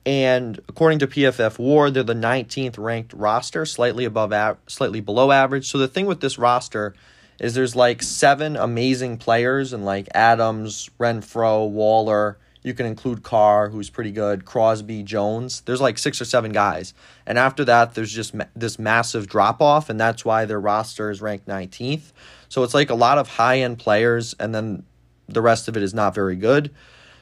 And 0.06 0.60
according 0.68 1.00
to 1.00 1.06
PFF 1.06 1.58
War, 1.58 1.90
they're 1.90 2.02
the 2.02 2.14
19th 2.14 2.78
ranked 2.78 3.12
roster, 3.12 3.64
slightly 3.64 4.04
above, 4.04 4.32
av- 4.32 4.58
slightly 4.66 5.00
below 5.00 5.32
average. 5.32 5.68
So 5.68 5.78
the 5.78 5.88
thing 5.88 6.06
with 6.06 6.20
this 6.20 6.38
roster 6.38 6.94
is 7.40 7.54
there's 7.54 7.74
like 7.74 8.02
seven 8.02 8.56
amazing 8.56 9.16
players, 9.16 9.72
and 9.72 9.84
like 9.84 10.08
Adams, 10.14 10.90
Renfrow, 11.00 11.68
Waller. 11.68 12.38
You 12.64 12.72
can 12.72 12.86
include 12.86 13.22
Carr, 13.22 13.68
who's 13.68 13.90
pretty 13.90 14.10
good, 14.10 14.46
Crosby, 14.46 15.02
Jones. 15.02 15.60
There's 15.60 15.82
like 15.82 15.98
six 15.98 16.20
or 16.20 16.24
seven 16.24 16.50
guys, 16.50 16.94
and 17.26 17.38
after 17.38 17.62
that, 17.66 17.94
there's 17.94 18.10
just 18.10 18.32
ma- 18.32 18.46
this 18.56 18.78
massive 18.78 19.28
drop 19.28 19.60
off, 19.60 19.90
and 19.90 20.00
that's 20.00 20.24
why 20.24 20.46
their 20.46 20.58
roster 20.58 21.10
is 21.10 21.20
ranked 21.20 21.46
19th. 21.46 22.12
So 22.48 22.62
it's 22.62 22.72
like 22.72 22.88
a 22.88 22.94
lot 22.94 23.18
of 23.18 23.28
high 23.28 23.60
end 23.60 23.78
players, 23.78 24.34
and 24.40 24.54
then 24.54 24.82
the 25.28 25.42
rest 25.42 25.68
of 25.68 25.76
it 25.76 25.82
is 25.82 25.92
not 25.92 26.14
very 26.14 26.36
good. 26.36 26.70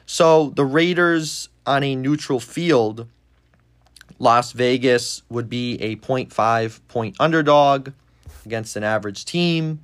So 0.05 0.51
the 0.51 0.65
Raiders 0.65 1.49
on 1.65 1.83
a 1.83 1.93
neutral 1.93 2.39
field, 2.39 3.07
Las 4.19 4.53
Vegas 4.53 5.23
would 5.29 5.49
be 5.49 5.75
a 5.81 5.97
0.5 5.97 6.79
point 6.87 7.17
underdog 7.19 7.89
against 8.45 8.77
an 8.77 8.83
average 8.85 9.25
team, 9.25 9.81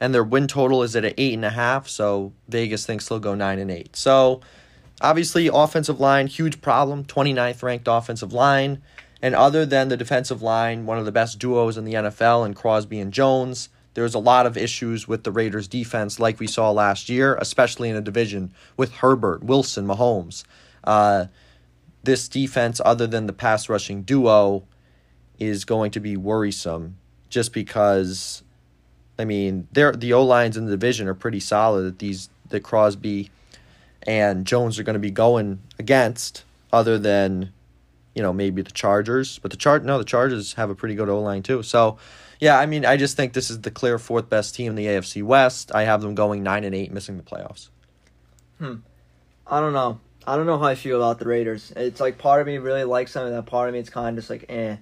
and 0.00 0.14
their 0.14 0.24
win 0.24 0.46
total 0.46 0.82
is 0.82 0.96
at 0.96 1.04
an 1.04 1.12
eight 1.18 1.34
and 1.34 1.44
a 1.44 1.50
half. 1.50 1.88
So 1.88 2.32
Vegas 2.48 2.86
thinks 2.86 3.06
they'll 3.06 3.20
go 3.20 3.34
nine 3.34 3.58
and 3.58 3.70
eight. 3.70 3.96
So 3.96 4.40
obviously, 5.04 5.48
offensive 5.52 6.00
line 6.00 6.26
huge 6.26 6.60
problem. 6.60 7.04
29th 7.04 7.62
ranked 7.62 7.86
offensive 7.88 8.32
line, 8.32 8.82
and 9.22 9.34
other 9.34 9.64
than 9.64 9.88
the 9.88 9.96
defensive 9.96 10.42
line, 10.42 10.86
one 10.86 10.98
of 10.98 11.04
the 11.04 11.12
best 11.12 11.38
duos 11.38 11.76
in 11.76 11.84
the 11.84 11.94
NFL, 11.94 12.44
and 12.44 12.56
Crosby 12.56 12.98
and 12.98 13.12
Jones. 13.12 13.68
There's 13.94 14.14
a 14.14 14.18
lot 14.18 14.44
of 14.44 14.56
issues 14.56 15.06
with 15.06 15.22
the 15.22 15.30
Raiders' 15.30 15.68
defense, 15.68 16.18
like 16.18 16.40
we 16.40 16.48
saw 16.48 16.72
last 16.72 17.08
year, 17.08 17.36
especially 17.36 17.88
in 17.88 17.94
a 17.94 18.00
division 18.00 18.52
with 18.76 18.92
Herbert, 18.94 19.44
Wilson, 19.44 19.86
Mahomes. 19.86 20.42
Uh, 20.82 21.26
this 22.02 22.28
defense, 22.28 22.80
other 22.84 23.06
than 23.06 23.26
the 23.26 23.32
pass 23.32 23.68
rushing 23.68 24.02
duo, 24.02 24.64
is 25.38 25.64
going 25.64 25.92
to 25.92 26.00
be 26.00 26.16
worrisome 26.16 26.96
just 27.28 27.52
because, 27.52 28.42
I 29.18 29.24
mean, 29.24 29.68
the 29.72 30.12
O 30.12 30.24
lines 30.24 30.56
in 30.56 30.64
the 30.66 30.72
division 30.72 31.06
are 31.08 31.14
pretty 31.14 31.40
solid 31.40 31.82
that 31.82 31.98
these 32.00 32.28
that 32.48 32.60
Crosby 32.60 33.30
and 34.06 34.46
Jones 34.46 34.78
are 34.78 34.82
going 34.82 34.94
to 34.94 35.00
be 35.00 35.10
going 35.10 35.60
against, 35.78 36.44
other 36.72 36.98
than, 36.98 37.52
you 38.14 38.22
know, 38.22 38.32
maybe 38.32 38.62
the 38.62 38.70
Chargers. 38.70 39.38
But 39.38 39.50
the 39.50 39.56
char 39.56 39.80
no, 39.80 39.98
the 39.98 40.04
Chargers 40.04 40.54
have 40.54 40.70
a 40.70 40.74
pretty 40.74 40.94
good 40.94 41.08
O 41.08 41.20
line 41.20 41.42
too. 41.42 41.62
So, 41.62 41.98
yeah, 42.40 42.58
I 42.58 42.66
mean, 42.66 42.84
I 42.84 42.96
just 42.96 43.16
think 43.16 43.32
this 43.32 43.50
is 43.50 43.60
the 43.60 43.70
clear 43.70 43.98
fourth 43.98 44.28
best 44.28 44.54
team 44.54 44.70
in 44.70 44.76
the 44.76 44.86
AFC 44.86 45.22
West. 45.22 45.74
I 45.74 45.84
have 45.84 46.02
them 46.02 46.14
going 46.14 46.42
nine 46.42 46.64
and 46.64 46.74
eight, 46.74 46.92
missing 46.92 47.16
the 47.16 47.22
playoffs. 47.22 47.68
Hmm, 48.58 48.76
I 49.46 49.60
don't 49.60 49.72
know. 49.72 50.00
I 50.26 50.36
don't 50.36 50.46
know 50.46 50.58
how 50.58 50.66
I 50.66 50.74
feel 50.74 50.96
about 50.96 51.18
the 51.18 51.26
Raiders. 51.26 51.72
It's 51.76 52.00
like 52.00 52.18
part 52.18 52.40
of 52.40 52.46
me 52.46 52.58
really 52.58 52.84
likes 52.84 53.12
them, 53.12 53.26
and 53.26 53.34
that 53.34 53.46
part 53.46 53.68
of 53.68 53.74
me 53.74 53.80
it's 53.80 53.90
kind 53.90 54.16
of 54.16 54.22
just 54.22 54.30
like 54.30 54.46
eh. 54.48 54.76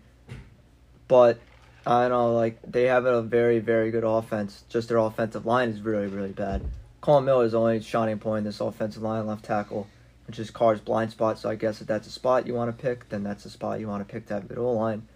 But 1.08 1.40
I 1.84 2.02
don't 2.02 2.10
know, 2.10 2.32
like 2.34 2.58
they 2.62 2.84
have 2.84 3.06
a 3.06 3.22
very, 3.22 3.58
very 3.58 3.90
good 3.90 4.04
offense. 4.04 4.64
Just 4.68 4.88
their 4.88 4.98
offensive 4.98 5.46
line 5.46 5.70
is 5.70 5.80
really, 5.80 6.06
really 6.06 6.32
bad. 6.32 6.62
Colin 7.02 7.28
is 7.44 7.52
only 7.52 7.80
shining 7.80 8.20
point 8.20 8.38
in 8.38 8.44
this 8.44 8.60
offensive 8.60 9.02
line, 9.02 9.26
left 9.26 9.44
tackle, 9.44 9.88
which 10.28 10.38
is 10.38 10.52
Carr's 10.52 10.80
blind 10.80 11.10
spot. 11.10 11.36
So 11.36 11.50
I 11.50 11.56
guess 11.56 11.80
if 11.80 11.88
that's 11.88 12.06
a 12.06 12.10
spot 12.10 12.46
you 12.46 12.54
want 12.54 12.74
to 12.74 12.82
pick, 12.82 13.08
then 13.08 13.24
that's 13.24 13.44
a 13.44 13.50
spot 13.50 13.80
you 13.80 13.88
want 13.88 14.06
to 14.06 14.10
pick 14.10 14.26
to 14.26 14.34
have 14.34 14.44
a 14.44 14.46
good 14.46 14.58
O 14.58 14.70
line. 14.70 15.08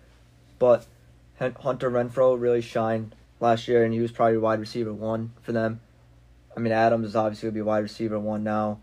But 0.59 0.85
Hunter 1.39 1.91
Renfrow 1.91 2.39
really 2.39 2.61
shined 2.61 3.15
last 3.39 3.69
year, 3.69 3.85
and 3.85 3.95
he 3.95 4.01
was 4.01 4.11
probably 4.11 4.37
wide 4.37 4.59
receiver 4.59 4.93
one 4.93 5.33
for 5.41 5.53
them. 5.53 5.81
I 6.57 6.61
mean, 6.61 6.73
Adams 6.73 7.09
is 7.09 7.17
obviously 7.17 7.49
gonna 7.49 7.55
be 7.55 7.63
wide 7.63 7.85
receiver 7.85 8.19
one 8.19 8.43
now, 8.43 8.81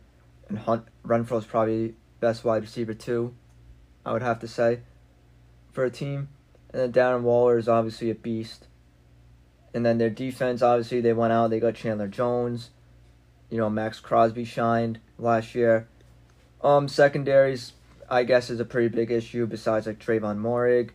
and 0.47 0.59
Hunt 0.59 0.85
is 1.05 1.45
probably 1.45 1.95
best 2.21 2.45
wide 2.45 2.61
receiver 2.61 2.93
two. 2.93 3.33
I 4.05 4.13
would 4.13 4.21
have 4.21 4.39
to 4.39 4.47
say, 4.47 4.79
for 5.73 5.83
a 5.83 5.89
team, 5.89 6.29
and 6.71 6.81
then 6.81 6.93
Darren 6.93 7.23
Waller 7.23 7.57
is 7.57 7.67
obviously 7.67 8.09
a 8.09 8.15
beast. 8.15 8.67
And 9.73 9.85
then 9.85 9.97
their 9.97 10.09
defense, 10.09 10.61
obviously, 10.61 11.01
they 11.01 11.13
went 11.13 11.33
out. 11.33 11.49
They 11.49 11.59
got 11.59 11.75
Chandler 11.75 12.07
Jones. 12.07 12.69
You 13.53 13.59
know, 13.59 13.69
Maxx 13.69 13.99
Crosby 13.99 14.45
shined 14.45 14.99
last 15.19 15.53
year. 15.53 15.87
Um, 16.63 16.87
secondaries, 16.87 17.73
I 18.09 18.23
guess, 18.23 18.49
is 18.49 18.59
a 18.59 18.65
pretty 18.65 18.87
big 18.87 19.11
issue. 19.11 19.45
Besides 19.45 19.85
like 19.85 19.99
Trevon 19.99 20.39
Moehrig, 20.39 20.89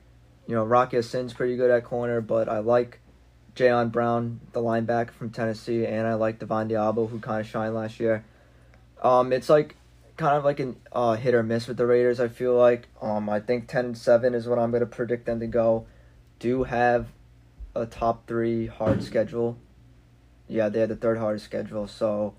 you 0.48 0.56
know, 0.56 0.64
Rocky 0.64 1.00
Sin's 1.02 1.32
pretty 1.32 1.56
good 1.56 1.70
at 1.70 1.84
corner, 1.84 2.20
but 2.20 2.48
I 2.48 2.59
like 2.59 2.98
Jayon 3.54 3.92
Brown, 3.92 4.40
the 4.54 4.61
linebacker 4.61 5.12
from 5.12 5.30
Tennessee, 5.30 5.86
and 5.86 6.04
I 6.04 6.14
like 6.14 6.40
Divine 6.40 6.68
Deablo, 6.68 7.09
who 7.09 7.20
kind 7.20 7.40
of 7.40 7.46
shined 7.46 7.76
last 7.76 8.00
year. 8.00 8.24
Um, 9.04 9.32
it's 9.32 9.48
like 9.48 9.76
kind 10.16 10.36
of 10.36 10.44
like 10.44 10.59
a 10.59 10.74
uh, 10.90 11.14
hit 11.14 11.34
or 11.34 11.44
miss 11.44 11.68
with 11.68 11.76
the 11.76 11.86
Raiders. 11.86 12.18
I 12.18 12.26
feel 12.26 12.56
like 12.56 12.88
um, 13.00 13.30
I 13.30 13.38
think 13.38 13.68
ten 13.68 13.84
and 13.84 13.96
seven 13.96 14.34
is 14.34 14.48
what 14.48 14.59
I'm 14.59 14.72
gonna 14.72 14.84
predict 14.84 15.26
them 15.26 15.38
to 15.38 15.46
go. 15.46 15.86
Do 16.40 16.64
have 16.64 17.06
a 17.76 17.86
top 17.86 18.26
three 18.26 18.66
hard 18.66 19.04
schedule. 19.04 19.56
Yeah, 20.48 20.68
they 20.68 20.80
had 20.80 20.88
the 20.88 20.96
third 20.96 21.18
hardest 21.18 21.44
schedule, 21.44 21.86
so 21.86 22.34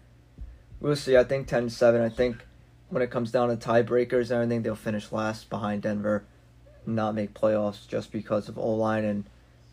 we'll 0.80 0.96
see. 0.96 1.18
I 1.18 1.24
think 1.24 1.48
10-7. 1.48 2.02
I 2.02 2.10
think 2.10 2.46
when 2.90 3.02
it 3.02 3.10
comes 3.12 3.32
down 3.32 3.50
to 3.50 3.56
tiebreakers 3.56 4.24
and 4.24 4.32
everything, 4.32 4.62
they'll 4.64 4.76
finish 4.76 5.12
last 5.12 5.50
behind 5.50 5.82
Denver, 5.84 6.24
not 6.86 7.16
make 7.16 7.34
playoffs 7.34 7.88
just 7.88 8.12
because 8.12 8.50
of 8.50 8.58
O 8.58 8.74
line 8.76 9.04
and 9.06 9.26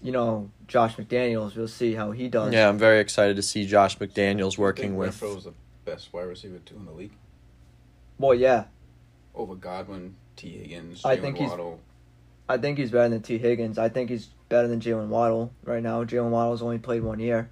you 0.03 0.13
know 0.13 0.51
Josh 0.69 0.97
McDaniels. 0.97 1.57
We'll 1.57 1.69
see 1.69 1.95
how 1.95 2.11
he 2.11 2.29
does. 2.29 2.53
Yeah, 2.53 2.69
I'm 2.69 2.79
very 2.79 3.01
excited 3.01 3.37
to 3.37 3.43
see 3.43 3.67
Josh 3.67 3.97
McDaniels 3.99 4.59
working 4.59 4.91
think 4.91 4.99
with. 4.99 5.21
Renfrow's 5.21 5.45
the 5.45 5.55
best 5.85 6.13
wide 6.13 6.25
receiver 6.25 6.59
two 6.65 6.77
in 6.77 6.85
the 6.85 6.93
league 6.93 7.13
Well, 8.19 8.35
yeah, 8.35 8.65
over 9.35 9.55
Godwin, 9.55 10.17
Tee 10.37 10.51
Higgins, 10.59 11.05
I 11.05 11.17
Jaylen 11.17 11.21
think 11.23 11.37
he's- 11.39 11.51
Waddle. 11.51 11.81
I 12.49 12.59
think 12.59 12.79
he's 12.79 12.91
better 12.93 13.09
than 13.09 13.23
Tee 13.23 13.39
Higgins. 13.39 13.77
I 13.79 13.89
think 13.89 14.09
he's 14.11 14.29
better 14.49 14.69
than 14.69 14.81
Jaylen 14.81 15.09
Waddle 15.09 15.51
right 15.65 15.83
now. 15.83 16.05
Jaylen 16.05 16.31
Waddle's 16.31 16.63
only 16.63 16.79
played 16.79 17.03
one 17.03 17.19
year. 17.19 17.49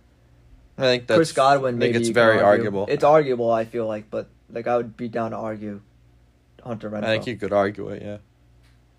I 0.76 0.82
think 0.82 1.06
that's 1.06 1.18
Chris 1.18 1.32
Godwin, 1.32 1.76
I 1.76 1.78
maybe 1.78 1.92
think 1.92 2.02
it's 2.02 2.10
very 2.10 2.34
argue. 2.40 2.46
arguable. 2.46 2.86
It's 2.88 3.04
arguable, 3.04 3.50
I 3.50 3.64
feel 3.64 3.86
like, 3.86 4.10
but 4.10 4.28
like 4.50 4.66
I 4.66 4.76
would 4.76 4.96
be 4.96 5.08
down 5.08 5.30
to 5.30 5.36
argue 5.36 5.80
Hunter 6.62 6.90
Renfrow. 6.90 7.04
I 7.04 7.06
think 7.06 7.26
you 7.26 7.36
could 7.36 7.52
argue 7.52 7.88
it. 7.90 8.02
Yeah. 8.02 8.18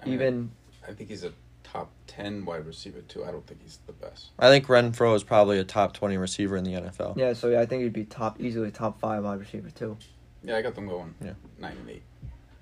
I 0.02 0.06
mean, 0.06 0.14
Even 0.14 0.52
I 0.88 0.94
think 0.94 1.10
he's 1.10 1.24
a 1.24 1.34
top 1.64 1.90
ten 2.08 2.46
wide 2.46 2.66
receiver 2.66 3.02
too. 3.02 3.26
I 3.26 3.32
don't 3.32 3.46
think 3.46 3.62
he's 3.64 3.80
the 3.88 3.94
best. 3.94 4.30
I 4.40 4.50
think 4.50 4.68
Renfrow 4.68 5.16
is 5.16 5.24
probably 5.24 5.60
a 5.60 5.64
top 5.64 5.94
twenty 5.94 6.18
receiver 6.18 6.56
in 6.56 6.64
the 6.64 6.74
NFL. 6.74 7.18
yeah, 7.18 7.34
so 7.34 7.50
yeah, 7.50 7.60
I 7.62 7.66
think 7.66 7.84
he'd 7.84 7.94
be 7.94 8.06
top 8.06 8.40
easily 8.40 8.72
top 8.72 9.00
five 9.00 9.24
wide 9.24 9.40
receiver 9.40 9.70
too. 9.70 9.98
Yeah, 10.44 10.58
I 10.58 10.62
got 10.62 10.76
them 10.76 10.88
going. 10.88 11.16
Yeah. 11.22 11.34
nine 11.60 11.76
and 11.78 11.90
eight. 11.90 12.04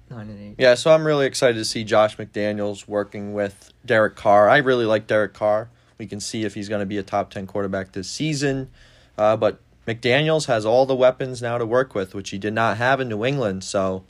Nine 0.09 0.29
and 0.29 0.39
eight. 0.39 0.55
Yeah, 0.57 0.75
so 0.75 0.91
I'm 0.93 1.05
really 1.05 1.25
excited 1.25 1.55
to 1.55 1.65
see 1.65 1.83
Josh 1.83 2.17
McDaniels 2.17 2.87
working 2.87 3.33
with 3.33 3.73
Derek 3.85 4.15
Carr. 4.15 4.49
I 4.49 4.57
really 4.57 4.85
like 4.85 5.05
Derek 5.05 5.33
Carr. 5.33 5.69
We 5.97 6.07
can 6.07 6.19
see 6.19 6.43
if 6.43 6.53
he's 6.53 6.69
going 6.69 6.79
to 6.79 6.85
be 6.85 6.97
a 6.97 7.03
top 7.03 7.29
10 7.29 7.45
quarterback 7.45 7.91
this 7.91 8.09
season. 8.09 8.69
Uh, 9.17 9.37
but 9.37 9.59
McDaniels 9.87 10.47
has 10.47 10.65
all 10.65 10.85
the 10.85 10.95
weapons 10.95 11.41
now 11.41 11.57
to 11.57 11.65
work 11.65 11.93
with, 11.93 12.15
which 12.15 12.29
he 12.29 12.37
did 12.37 12.53
not 12.53 12.77
have 12.77 13.01
in 13.01 13.09
New 13.09 13.25
England. 13.25 13.63
So 13.63 14.03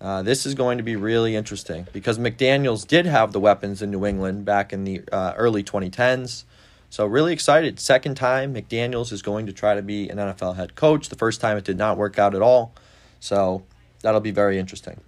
uh, 0.00 0.22
this 0.22 0.46
is 0.46 0.54
going 0.54 0.78
to 0.78 0.84
be 0.84 0.96
really 0.96 1.34
interesting 1.36 1.86
because 1.92 2.18
McDaniels 2.18 2.86
did 2.86 3.06
have 3.06 3.32
the 3.32 3.40
weapons 3.40 3.82
in 3.82 3.90
New 3.90 4.06
England 4.06 4.44
back 4.44 4.72
in 4.72 4.84
the 4.84 5.02
uh, 5.10 5.32
early 5.36 5.62
2010s. 5.62 6.44
So 6.90 7.06
really 7.06 7.32
excited. 7.32 7.80
Second 7.80 8.16
time 8.16 8.54
McDaniels 8.54 9.12
is 9.12 9.22
going 9.22 9.46
to 9.46 9.52
try 9.52 9.74
to 9.74 9.82
be 9.82 10.08
an 10.08 10.18
NFL 10.18 10.56
head 10.56 10.74
coach. 10.74 11.08
The 11.08 11.16
first 11.16 11.40
time 11.40 11.56
it 11.56 11.64
did 11.64 11.78
not 11.78 11.96
work 11.96 12.18
out 12.18 12.34
at 12.34 12.42
all. 12.42 12.74
So 13.18 13.62
that'll 14.02 14.20
be 14.20 14.30
very 14.30 14.58
interesting. 14.58 15.00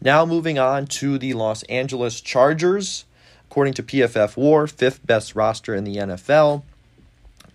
Now 0.00 0.24
moving 0.24 0.58
on 0.58 0.86
to 0.86 1.18
the 1.18 1.34
Los 1.34 1.64
Angeles 1.64 2.20
Chargers. 2.20 3.04
According 3.50 3.74
to 3.74 3.82
PFF 3.82 4.36
War, 4.36 4.66
fifth 4.66 5.06
best 5.06 5.34
roster 5.34 5.74
in 5.74 5.84
the 5.84 5.96
NFL. 5.96 6.62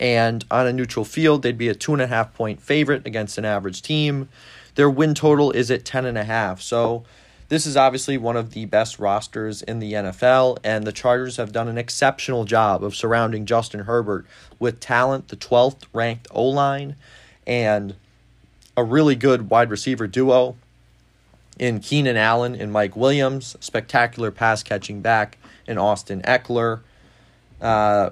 And 0.04 0.43
on 0.51 0.68
a 0.68 0.74
neutral 0.74 1.06
field, 1.06 1.43
they'd 1.43 1.58
be 1.58 1.70
a 1.70 1.74
two 1.74 1.93
and 1.93 2.01
a 2.01 2.08
half 2.08 2.34
point 2.34 2.62
favorite 2.62 3.08
against 3.08 3.38
an 3.38 3.45
average 3.45 3.82
team. 3.82 4.28
Their 4.76 4.89
win 4.89 5.16
total 5.16 5.51
is 5.51 5.72
at 5.72 5.86
ten 5.86 6.06
and 6.06 6.18
a 6.18 6.26
half. 6.26 6.62
So 6.62 7.06
this 7.47 7.66
is 7.66 7.78
obviously 7.78 8.18
one 8.18 8.36
of 8.36 8.51
the 8.51 8.66
best 8.66 8.99
rosters 8.99 9.62
in 9.62 9.80
the 9.80 9.93
NFL, 9.93 10.58
and 10.62 10.86
the 10.86 10.91
Chargers 10.91 11.38
have 11.38 11.54
done 11.54 11.70
an 11.70 11.78
exceptional 11.78 12.43
job 12.43 12.84
of 12.84 12.95
surrounding 12.95 13.45
Justin 13.45 13.82
Herbert 13.82 14.26
with 14.60 14.82
talent, 14.82 15.30
the 15.30 15.38
12th 15.38 15.84
ranked 15.93 16.28
O 16.32 16.43
line, 16.49 16.97
and 17.47 17.95
a 18.76 18.84
really 18.84 19.16
good 19.16 19.49
wide 19.49 19.70
receiver 19.70 20.08
duo 20.08 20.56
in 21.58 21.80
Keenan 21.80 22.18
Allen 22.18 22.56
and 22.56 22.74
Mike 22.74 22.97
Williams, 22.97 23.56
spectacular 23.62 24.32
pass 24.32 24.64
catching 24.64 24.99
back 25.01 25.38
in 25.66 25.78
Austin 25.78 26.22
Ekeler. 26.24 26.82
Uh, 27.62 28.10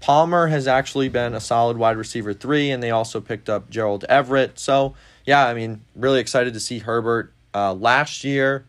Palmer 0.00 0.46
has 0.46 0.66
actually 0.66 1.08
been 1.08 1.34
a 1.34 1.40
solid 1.40 1.76
wide 1.76 1.96
receiver 1.96 2.32
three, 2.32 2.70
and 2.70 2.82
they 2.82 2.90
also 2.90 3.20
picked 3.20 3.48
up 3.48 3.68
Gerald 3.70 4.04
Everett. 4.08 4.58
So, 4.58 4.94
yeah, 5.26 5.46
I 5.46 5.54
mean, 5.54 5.82
really 5.96 6.20
excited 6.20 6.54
to 6.54 6.60
see 6.60 6.78
Herbert. 6.78 7.32
Uh, 7.52 7.74
last 7.74 8.24
year, 8.24 8.64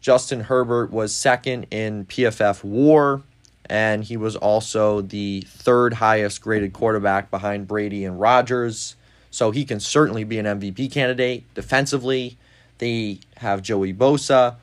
Justin 0.00 0.40
Herbert 0.40 0.90
was 0.90 1.14
second 1.14 1.66
in 1.70 2.04
PFF 2.04 2.62
WAR, 2.62 3.22
and 3.66 4.04
he 4.04 4.16
was 4.16 4.36
also 4.36 5.00
the 5.00 5.42
third 5.46 5.94
highest 5.94 6.40
graded 6.40 6.72
quarterback 6.72 7.30
behind 7.30 7.66
Brady 7.66 8.04
and 8.04 8.20
Rodgers. 8.20 8.96
So 9.30 9.50
he 9.50 9.64
can 9.64 9.80
certainly 9.80 10.24
be 10.24 10.38
an 10.38 10.46
MVP 10.46 10.92
candidate. 10.92 11.44
Defensively, 11.54 12.38
they 12.78 13.20
have 13.36 13.62
Joey 13.62 13.92
Bosa, 13.92 14.56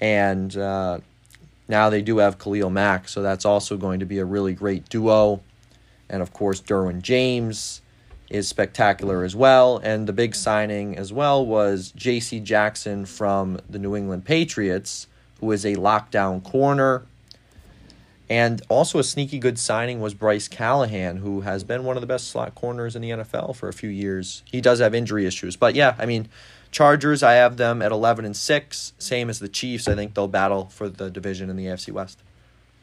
and 0.00 0.56
uh, 0.56 1.00
now 1.68 1.90
they 1.90 2.02
do 2.02 2.18
have 2.18 2.38
Khalil 2.38 2.70
Mack, 2.70 3.08
so 3.08 3.22
that's 3.22 3.44
also 3.44 3.76
going 3.76 4.00
to 4.00 4.06
be 4.06 4.18
a 4.18 4.24
really 4.24 4.54
great 4.54 4.88
duo. 4.88 5.40
And 6.08 6.22
of 6.22 6.32
course, 6.32 6.60
Derwin 6.60 7.02
James 7.02 7.82
is 8.30 8.48
spectacular 8.48 9.24
as 9.24 9.34
well. 9.36 9.78
And 9.78 10.06
the 10.06 10.12
big 10.12 10.34
signing 10.34 10.96
as 10.96 11.12
well 11.12 11.44
was 11.44 11.92
J.C. 11.92 12.40
Jackson 12.40 13.04
from 13.06 13.58
the 13.68 13.78
New 13.78 13.96
England 13.96 14.24
Patriots, 14.24 15.06
who 15.40 15.50
is 15.52 15.64
a 15.64 15.74
lockdown 15.76 16.42
corner. 16.42 17.04
And 18.28 18.60
also 18.68 18.98
a 18.98 19.04
sneaky 19.04 19.38
good 19.38 19.58
signing 19.58 20.00
was 20.00 20.12
Bryce 20.12 20.48
Callahan, 20.48 21.18
who 21.18 21.42
has 21.42 21.62
been 21.62 21.84
one 21.84 21.96
of 21.96 22.00
the 22.00 22.08
best 22.08 22.28
slot 22.28 22.56
corners 22.56 22.96
in 22.96 23.02
the 23.02 23.10
NFL 23.10 23.54
for 23.54 23.68
a 23.68 23.72
few 23.72 23.88
years. 23.88 24.42
He 24.46 24.60
does 24.60 24.80
have 24.80 24.94
injury 24.94 25.26
issues, 25.26 25.54
but 25.54 25.76
yeah, 25.76 25.94
I 25.96 26.06
mean, 26.06 26.28
Chargers, 26.76 27.22
I 27.22 27.32
have 27.36 27.56
them 27.56 27.80
at 27.80 27.90
11 27.90 28.26
and 28.26 28.36
6, 28.36 28.92
same 28.98 29.30
as 29.30 29.38
the 29.38 29.48
Chiefs. 29.48 29.88
I 29.88 29.94
think 29.94 30.12
they'll 30.12 30.28
battle 30.28 30.66
for 30.66 30.90
the 30.90 31.08
division 31.08 31.48
in 31.48 31.56
the 31.56 31.64
AFC 31.64 31.90
West. 31.90 32.18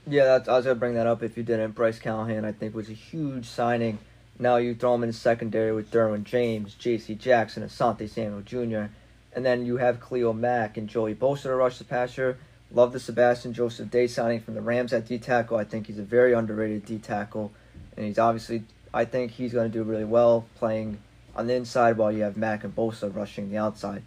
Yeah, 0.08 0.40
I 0.48 0.52
was 0.52 0.66
going 0.66 0.76
to 0.76 0.80
bring 0.80 0.96
that 0.96 1.06
up 1.06 1.22
if 1.22 1.38
you 1.38 1.44
didn't. 1.44 1.76
Bryce 1.76 2.00
Callahan, 2.00 2.44
I 2.44 2.54
think, 2.54 2.74
was 2.74 2.90
a 2.90 2.94
huge 2.94 3.46
signing. 3.46 4.00
Now 4.40 4.56
you 4.56 4.74
throw 4.74 4.96
him 4.96 5.04
in 5.04 5.14
secondary 5.14 5.72
with 5.74 5.92
Derwin 5.92 6.24
James, 6.24 6.74
J.C. 6.74 7.14
Jackson, 7.14 7.62
Asante 7.62 8.10
Samuel 8.10 8.42
Jr., 8.42 8.92
and 9.36 9.46
then 9.46 9.64
you 9.64 9.78
have 9.78 10.02
Khalil 10.02 10.34
Mack 10.34 10.76
and 10.76 10.90
Joey 10.90 11.14
Bosa 11.14 11.44
to 11.44 11.54
rush 11.54 11.78
the 11.78 11.84
passer. 11.84 12.40
Love 12.72 12.94
the 12.94 13.00
Sebastian 13.00 13.54
Joseph 13.54 13.92
Day 13.92 14.08
signing 14.08 14.40
from 14.40 14.56
the 14.56 14.62
Rams 14.62 14.92
at 14.92 15.08
D 15.08 15.20
tackle. 15.20 15.58
I 15.58 15.66
think 15.66 15.86
he's 15.86 16.00
a 16.00 16.04
very 16.04 16.34
underrated 16.34 16.88
D 16.88 16.98
tackle, 16.98 17.52
and 17.96 18.08
he's 18.08 18.18
obviously, 18.18 18.64
I 18.92 19.06
think 19.06 19.34
he's 19.34 19.54
going 19.54 19.72
to 19.72 19.78
do 19.78 19.84
really 19.84 20.04
well 20.04 20.46
playing 20.56 20.98
on 21.36 21.48
the 21.48 21.56
inside 21.56 21.98
while 21.98 22.12
you 22.12 22.24
have 22.24 22.38
Mack 22.38 22.64
and 22.64 22.76
Bosa 22.76 23.14
rushing 23.14 23.50
the 23.50 23.58
outside. 23.58 24.04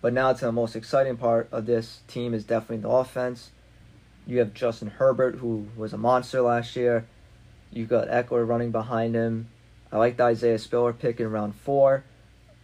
But 0.00 0.12
now 0.12 0.32
to 0.32 0.44
the 0.44 0.52
most 0.52 0.76
exciting 0.76 1.16
part 1.16 1.48
of 1.50 1.66
this 1.66 2.00
team 2.06 2.34
is 2.34 2.44
definitely 2.44 2.78
the 2.78 2.90
offense. 2.90 3.50
You 4.26 4.38
have 4.38 4.54
Justin 4.54 4.88
Herbert, 4.88 5.36
who 5.36 5.68
was 5.76 5.92
a 5.92 5.98
monster 5.98 6.42
last 6.42 6.76
year. 6.76 7.06
You've 7.72 7.88
got 7.88 8.08
Ekeler 8.08 8.46
running 8.46 8.70
behind 8.70 9.14
him. 9.14 9.48
I 9.90 9.98
like 9.98 10.16
the 10.16 10.24
Isaiah 10.24 10.58
Spiller 10.58 10.92
pick 10.92 11.20
in 11.20 11.30
round 11.30 11.54
four, 11.54 12.04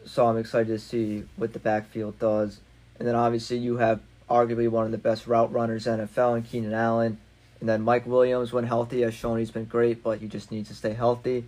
so 0.04 0.26
I'm 0.26 0.38
excited 0.38 0.68
to 0.68 0.78
see 0.78 1.24
what 1.36 1.52
the 1.52 1.58
backfield 1.58 2.18
does. 2.18 2.60
And 2.98 3.06
then 3.06 3.14
obviously 3.14 3.58
you 3.58 3.78
have 3.78 4.00
arguably 4.28 4.68
one 4.68 4.86
of 4.86 4.92
the 4.92 4.98
best 4.98 5.26
route 5.26 5.52
runners 5.52 5.86
in 5.86 6.00
NFL 6.00 6.36
in 6.38 6.42
Keenan 6.42 6.74
Allen. 6.74 7.18
And 7.60 7.68
then 7.68 7.82
Mike 7.82 8.06
Williams, 8.06 8.52
when 8.52 8.64
healthy, 8.64 9.02
has 9.02 9.14
shown 9.14 9.38
he's 9.38 9.50
been 9.50 9.66
great, 9.66 10.02
but 10.02 10.18
he 10.18 10.26
just 10.26 10.50
needs 10.50 10.68
to 10.68 10.74
stay 10.74 10.94
healthy. 10.94 11.44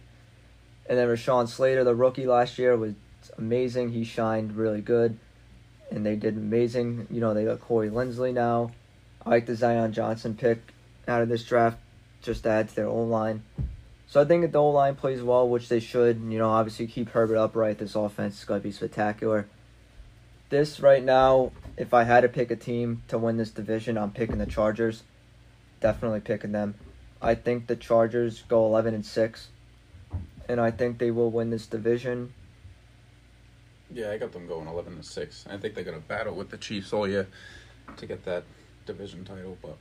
And 0.87 0.99
then 0.99 1.09
Rashawn 1.09 1.49
Slater, 1.49 1.85
the 1.85 1.95
rookie 1.95 2.27
last 2.27 2.59
year, 2.59 2.77
was 2.77 2.95
amazing. 3.39 3.93
He 3.93 4.05
shined 4.05 4.57
really 4.57 4.83
good, 4.83 5.19
and 5.91 6.05
they 6.05 6.17
did 6.17 6.37
amazing. 6.37 7.07
You 7.11 7.21
know, 7.21 7.33
they 7.33 7.45
got 7.45 7.61
Corey 7.61 7.89
Linsley 7.89 8.35
now. 8.35 8.73
I 9.25 9.31
like 9.31 9.47
the 9.47 9.57
Zion 9.57 9.93
Johnson 9.93 10.35
pick 10.35 10.59
out 11.09 11.23
of 11.23 11.29
this 11.29 11.45
draft, 11.45 11.79
just 12.23 12.47
adds 12.47 12.71
to 12.71 12.77
their 12.77 12.87
O 12.87 13.03
line. 13.03 13.43
So 14.07 14.21
I 14.21 14.27
think 14.27 14.45
if 14.45 14.53
the 14.53 14.59
O 14.59 14.69
line 14.69 14.95
plays 14.97 15.23
well, 15.23 15.49
which 15.49 15.69
they 15.69 15.81
should, 15.81 16.21
you 16.29 16.39
know, 16.39 16.51
obviously 16.51 16.87
keep 16.87 17.11
Herbert 17.11 17.39
upright. 17.39 17.79
This 17.79 17.95
offense 17.95 18.39
is 18.39 18.45
going 18.45 18.61
to 18.61 18.65
be 18.65 18.73
spectacular. 18.73 19.47
This 20.51 20.79
right 20.81 21.03
now, 21.03 21.53
if 21.79 21.95
I 21.95 22.05
had 22.05 22.21
to 22.21 22.29
pick 22.29 22.51
a 22.51 22.57
team 22.57 23.03
to 23.09 23.17
win 23.17 23.39
this 23.39 23.51
division, 23.51 23.97
I'm 23.97 24.13
picking 24.13 24.39
the 24.39 24.47
Chargers. 24.47 25.03
Definitely 25.81 26.21
picking 26.21 26.53
them. 26.53 26.75
I 27.21 27.35
think 27.35 27.67
the 27.67 27.77
Chargers 27.77 28.43
go 28.49 28.67
11 28.67 28.95
and 28.95 29.07
6 29.07 29.49
and 30.49 30.61
I 30.61 30.71
think 30.71 30.99
they 30.99 31.11
will 31.11 31.31
win 31.31 31.51
this 31.51 31.67
division. 31.67 32.33
Yeah, 33.93 34.11
I 34.11 34.19
got 34.19 34.33
them 34.33 34.47
going 34.47 34.67
eleven 34.67 34.97
to 34.97 35.03
six. 35.03 35.45
I 35.49 35.57
think 35.57 35.75
they're 35.75 35.85
gonna 35.85 35.99
battle 35.99 36.35
with 36.35 36.51
the 36.51 36.57
Chiefs 36.57 36.93
all 36.93 37.09
year 37.09 37.29
to 37.97 38.07
get 38.07 38.25
that 38.25 38.45
division 38.87 39.25
title. 39.25 39.57
But 39.63 39.77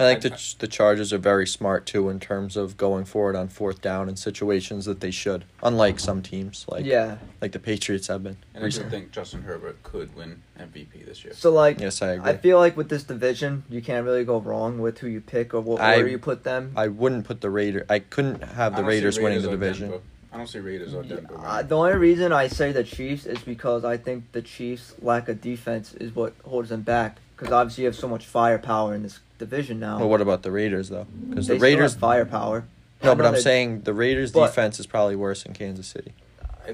I 0.00 0.14
think 0.14 0.22
the 0.22 0.54
the 0.58 0.66
Chargers 0.68 1.12
are 1.12 1.18
very 1.18 1.46
smart 1.46 1.86
too 1.86 2.08
in 2.08 2.20
terms 2.20 2.56
of 2.56 2.76
going 2.76 3.04
forward 3.04 3.36
on 3.36 3.48
fourth 3.48 3.80
down 3.82 4.08
in 4.08 4.16
situations 4.16 4.86
that 4.86 5.00
they 5.00 5.10
should, 5.10 5.44
unlike 5.62 6.00
some 6.00 6.22
teams 6.22 6.64
like 6.68 6.84
yeah, 6.84 7.18
like 7.40 7.52
the 7.52 7.58
Patriots 7.58 8.06
have 8.06 8.22
been. 8.22 8.38
and 8.54 8.64
I 8.64 8.68
do 8.68 8.82
think 8.84 9.10
Justin 9.12 9.42
Herbert 9.42 9.82
could 9.82 10.14
win 10.16 10.42
MVP 10.58 11.04
this 11.04 11.24
year. 11.24 11.34
So 11.34 11.52
like, 11.52 11.78
Yes, 11.80 12.02
I 12.02 12.12
agree. 12.12 12.30
I 12.30 12.36
feel 12.36 12.58
like 12.58 12.76
with 12.76 12.88
this 12.88 13.04
division, 13.04 13.64
you 13.68 13.82
can't 13.82 14.04
really 14.04 14.24
go 14.24 14.38
wrong 14.38 14.78
with 14.78 14.98
who 14.98 15.06
you 15.08 15.20
pick 15.20 15.52
or 15.54 15.60
what 15.60 15.80
I- 15.80 15.96
order 15.96 16.08
you 16.08 16.18
put 16.18 16.44
them. 16.44 16.72
I 16.76 16.88
wouldn't 16.88 17.26
put 17.26 17.40
the 17.40 17.50
Raider. 17.50 17.84
I 17.88 17.98
couldn't 17.98 18.42
have 18.42 18.72
the 18.72 18.82
don't 18.82 18.88
Raiders 18.88 19.18
winning 19.18 19.42
the 19.42 19.50
division. 19.50 19.90
Denver. 19.90 20.04
I 20.32 20.36
don't 20.36 20.46
see 20.46 20.60
Raiders 20.60 20.94
or 20.94 21.02
Denver. 21.02 21.34
Uh, 21.36 21.54
winning. 21.56 21.68
the 21.68 21.76
only 21.76 21.94
reason 21.94 22.32
I 22.32 22.46
say 22.46 22.72
the 22.72 22.84
Chiefs 22.84 23.26
is 23.26 23.40
because 23.40 23.84
I 23.84 23.96
think 23.96 24.30
the 24.32 24.42
Chiefs' 24.42 24.94
lack 25.02 25.28
of 25.28 25.40
defense 25.40 25.92
is 25.94 26.14
what 26.14 26.34
holds 26.44 26.68
them 26.68 26.82
back. 26.82 27.18
Because 27.36 27.52
obviously 27.52 27.82
you 27.82 27.88
have 27.88 27.96
so 27.96 28.06
much 28.06 28.26
firepower 28.26 28.94
in 28.94 29.02
this 29.02 29.18
division 29.40 29.80
now. 29.80 29.98
Well, 29.98 30.08
what 30.08 30.20
about 30.20 30.42
the 30.42 30.52
Raiders 30.52 30.88
though? 30.88 31.06
Because 31.28 31.48
they 31.48 31.54
the 31.54 31.58
still 31.58 31.68
Raiders. 31.70 31.92
have 31.94 32.00
firepower. 32.00 32.64
No, 33.02 33.14
but 33.16 33.26
I'm 33.26 33.34
they- 33.34 33.40
saying 33.40 33.80
the 33.82 33.94
Raiders' 33.94 34.30
But- 34.30 34.46
defense 34.48 34.78
is 34.78 34.86
probably 34.86 35.16
worse 35.16 35.44
in 35.44 35.52
Kansas 35.54 35.86
City. 35.88 36.12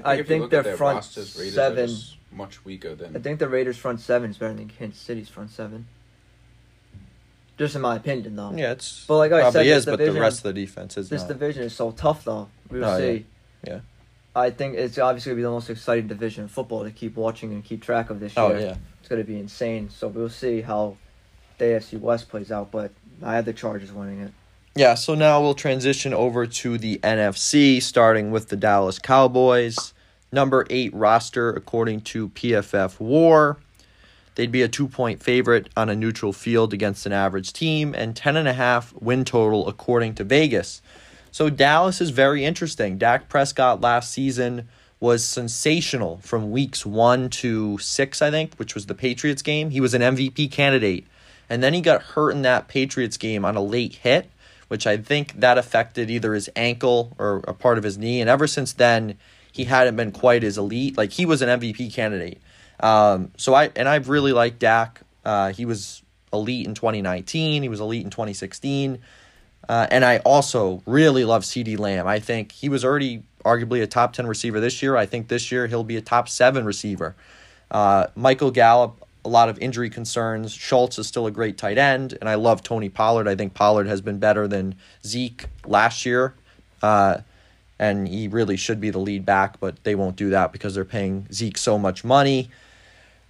I 0.05 0.13
if 0.13 0.17
you 0.19 0.23
think 0.25 0.41
look 0.43 0.51
their 0.51 0.61
their 0.63 0.77
front 0.77 0.97
rosters, 0.97 1.29
seven- 1.53 1.89
are 1.89 2.35
much 2.35 2.63
weaker 2.65 2.93
than. 2.93 3.15
I 3.15 3.19
think 3.19 3.39
the 3.39 3.47
Raiders' 3.49 3.77
front 3.77 3.99
seven 4.01 4.29
is 4.29 4.37
better 4.37 4.53
than 4.53 4.67
Kansas 4.67 4.99
City's 5.01 5.29
front 5.29 5.49
seven. 5.49 5.87
Just 7.57 7.75
in 7.75 7.81
my 7.81 7.95
opinion, 7.95 8.35
though. 8.35 8.51
Yeah, 8.55 8.73
it's 8.73 9.05
But 9.07 9.17
like 9.17 9.31
I 9.31 9.39
probably 9.41 9.51
said, 9.61 9.65
is, 9.67 9.85
this 9.85 9.97
but 9.97 9.97
the 10.05 10.11
rest 10.19 10.39
of 10.39 10.43
the 10.43 10.53
defense 10.53 10.95
is 10.97 11.09
This 11.09 11.21
not. 11.23 11.29
division 11.29 11.63
is 11.63 11.73
so 11.73 11.89
tough, 11.91 12.23
though. 12.23 12.49
We'll 12.69 12.85
Oh, 12.85 12.97
see. 12.99 13.25
yeah. 13.65 13.73
Yeah. 13.73 13.79
I 14.35 14.51
think 14.51 14.75
it's 14.75 14.99
obviously 14.99 15.31
going 15.31 15.37
to 15.37 15.39
be 15.39 15.43
the 15.43 15.49
most 15.49 15.69
exciting 15.71 16.07
division 16.07 16.43
in 16.43 16.49
football 16.49 16.83
to 16.83 16.91
keep 16.91 17.15
watching 17.15 17.53
and 17.53 17.63
keep 17.63 17.81
track 17.81 18.11
of 18.11 18.19
this 18.19 18.33
oh, 18.37 18.49
year. 18.49 18.57
oh 18.57 18.61
yeah. 18.61 18.75
It's 18.99 19.09
going 19.09 19.21
to 19.21 19.25
be 19.27 19.39
insane. 19.39 19.89
So 19.89 20.07
we'll 20.09 20.29
see 20.29 20.61
how 20.61 20.97
the 21.57 21.65
AFC 21.65 21.99
West 21.99 22.29
plays 22.29 22.51
out. 22.51 22.71
But 22.71 22.91
I 23.23 23.35
have 23.35 23.45
the 23.45 23.53
Chargers 23.53 23.91
winning 23.91 24.21
it. 24.21 24.31
Yeah, 24.75 24.93
so 24.93 25.15
now 25.15 25.41
we'll 25.41 25.55
transition 25.55 26.13
over 26.13 26.45
to 26.45 26.77
the 26.77 26.99
NFC, 26.99 27.81
starting 27.81 28.29
with 28.29 28.49
the 28.49 28.55
Dallas 28.55 28.99
Cowboys. 28.99 29.93
Number 30.31 30.67
eight 30.69 30.93
roster, 30.93 31.49
according 31.49 32.01
to 32.01 32.29
PFF 32.29 32.99
War. 32.99 33.57
They'd 34.35 34.51
be 34.51 34.61
a 34.61 34.67
two 34.67 34.87
point 34.87 35.23
favorite 35.23 35.67
on 35.75 35.89
a 35.89 35.95
neutral 35.95 36.31
field 36.31 36.73
against 36.73 37.07
an 37.07 37.11
average 37.11 37.53
team, 37.53 37.95
and 37.97 38.13
10.5 38.13 39.01
win 39.01 39.25
total, 39.25 39.67
according 39.67 40.13
to 40.15 40.23
Vegas. 40.23 40.83
So 41.31 41.49
Dallas 41.49 41.99
is 41.99 42.11
very 42.11 42.45
interesting. 42.45 42.99
Dak 42.99 43.29
Prescott 43.29 43.81
last 43.81 44.11
season 44.11 44.67
was 44.99 45.23
sensational 45.23 46.17
from 46.17 46.51
weeks 46.51 46.85
one 46.85 47.29
to 47.29 47.79
six, 47.79 48.21
I 48.21 48.29
think, 48.29 48.53
which 48.57 48.75
was 48.75 48.85
the 48.85 48.93
Patriots 48.93 49.41
game. 49.41 49.71
He 49.71 49.81
was 49.81 49.95
an 49.95 50.03
MVP 50.03 50.51
candidate. 50.51 51.07
And 51.49 51.63
then 51.63 51.73
he 51.73 51.81
got 51.81 52.01
hurt 52.01 52.31
in 52.31 52.41
that 52.43 52.67
Patriots 52.67 53.17
game 53.17 53.45
on 53.45 53.55
a 53.55 53.61
late 53.61 53.95
hit, 53.95 54.29
which 54.67 54.85
I 54.85 54.97
think 54.97 55.39
that 55.39 55.57
affected 55.57 56.09
either 56.09 56.33
his 56.33 56.49
ankle 56.55 57.15
or 57.17 57.41
a 57.47 57.53
part 57.53 57.77
of 57.77 57.83
his 57.83 57.97
knee. 57.97 58.21
And 58.21 58.29
ever 58.29 58.47
since 58.47 58.73
then, 58.73 59.17
he 59.51 59.63
hadn't 59.63 59.95
been 59.95 60.11
quite 60.11 60.43
as 60.43 60.57
elite. 60.57 60.97
Like 60.97 61.11
he 61.11 61.25
was 61.25 61.41
an 61.41 61.59
MVP 61.59 61.93
candidate. 61.93 62.41
Um, 62.79 63.31
so 63.37 63.53
I 63.53 63.71
and 63.75 63.87
I've 63.89 64.09
really 64.09 64.33
liked 64.33 64.59
Dak. 64.59 65.01
Uh, 65.25 65.51
he 65.51 65.65
was 65.65 66.03
elite 66.31 66.67
in 66.67 66.73
2019. 66.73 67.63
He 67.63 67.69
was 67.69 67.79
elite 67.79 68.03
in 68.03 68.09
2016. 68.11 68.99
Uh, 69.67 69.87
and 69.91 70.05
I 70.05 70.19
also 70.19 70.81
really 70.85 71.25
love 71.25 71.43
CeeDee 71.43 71.77
Lamb. 71.77 72.07
I 72.07 72.19
think 72.19 72.51
he 72.51 72.69
was 72.69 72.85
already 72.85 73.23
arguably 73.43 73.81
a 73.81 73.87
top 73.87 74.13
10 74.13 74.27
receiver 74.27 74.59
this 74.59 74.81
year. 74.81 74.95
I 74.95 75.05
think 75.05 75.27
this 75.27 75.51
year 75.51 75.67
he'll 75.67 75.83
be 75.83 75.97
a 75.97 76.01
top 76.01 76.29
seven 76.29 76.65
receiver. 76.65 77.15
Uh, 77.69 78.07
Michael 78.15 78.51
Gallup, 78.51 79.05
a 79.27 79.29
lot 79.29 79.49
of 79.49 79.59
injury 79.59 79.89
concerns. 79.89 80.53
Schultz 80.53 80.97
is 80.97 81.05
still 81.05 81.27
a 81.27 81.31
great 81.31 81.57
tight 81.57 81.77
end. 81.77 82.17
And 82.21 82.29
I 82.29 82.35
love 82.35 82.63
Tony 82.63 82.87
Pollard. 82.87 83.27
I 83.27 83.35
think 83.35 83.53
Pollard 83.53 83.85
has 83.85 83.99
been 83.99 84.19
better 84.19 84.47
than 84.47 84.75
Zeke 85.05 85.47
last 85.65 86.05
year. 86.05 86.33
Uh, 86.81 87.17
and 87.77 88.07
he 88.07 88.29
really 88.29 88.55
should 88.55 88.79
be 88.79 88.89
the 88.89 88.99
lead 88.99 89.25
back, 89.25 89.59
but 89.59 89.83
they 89.83 89.95
won't 89.95 90.15
do 90.15 90.29
that 90.29 90.53
because 90.53 90.75
they're 90.75 90.85
paying 90.85 91.27
Zeke 91.31 91.57
so 91.57 91.77
much 91.77 92.03
money. 92.05 92.49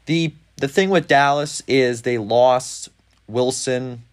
The 0.06 0.34
the 0.58 0.68
thing 0.68 0.90
with 0.90 1.08
Dallas 1.08 1.62
is 1.68 2.04
they 2.04 2.18
lost 2.18 2.90
Wilson 3.28 4.04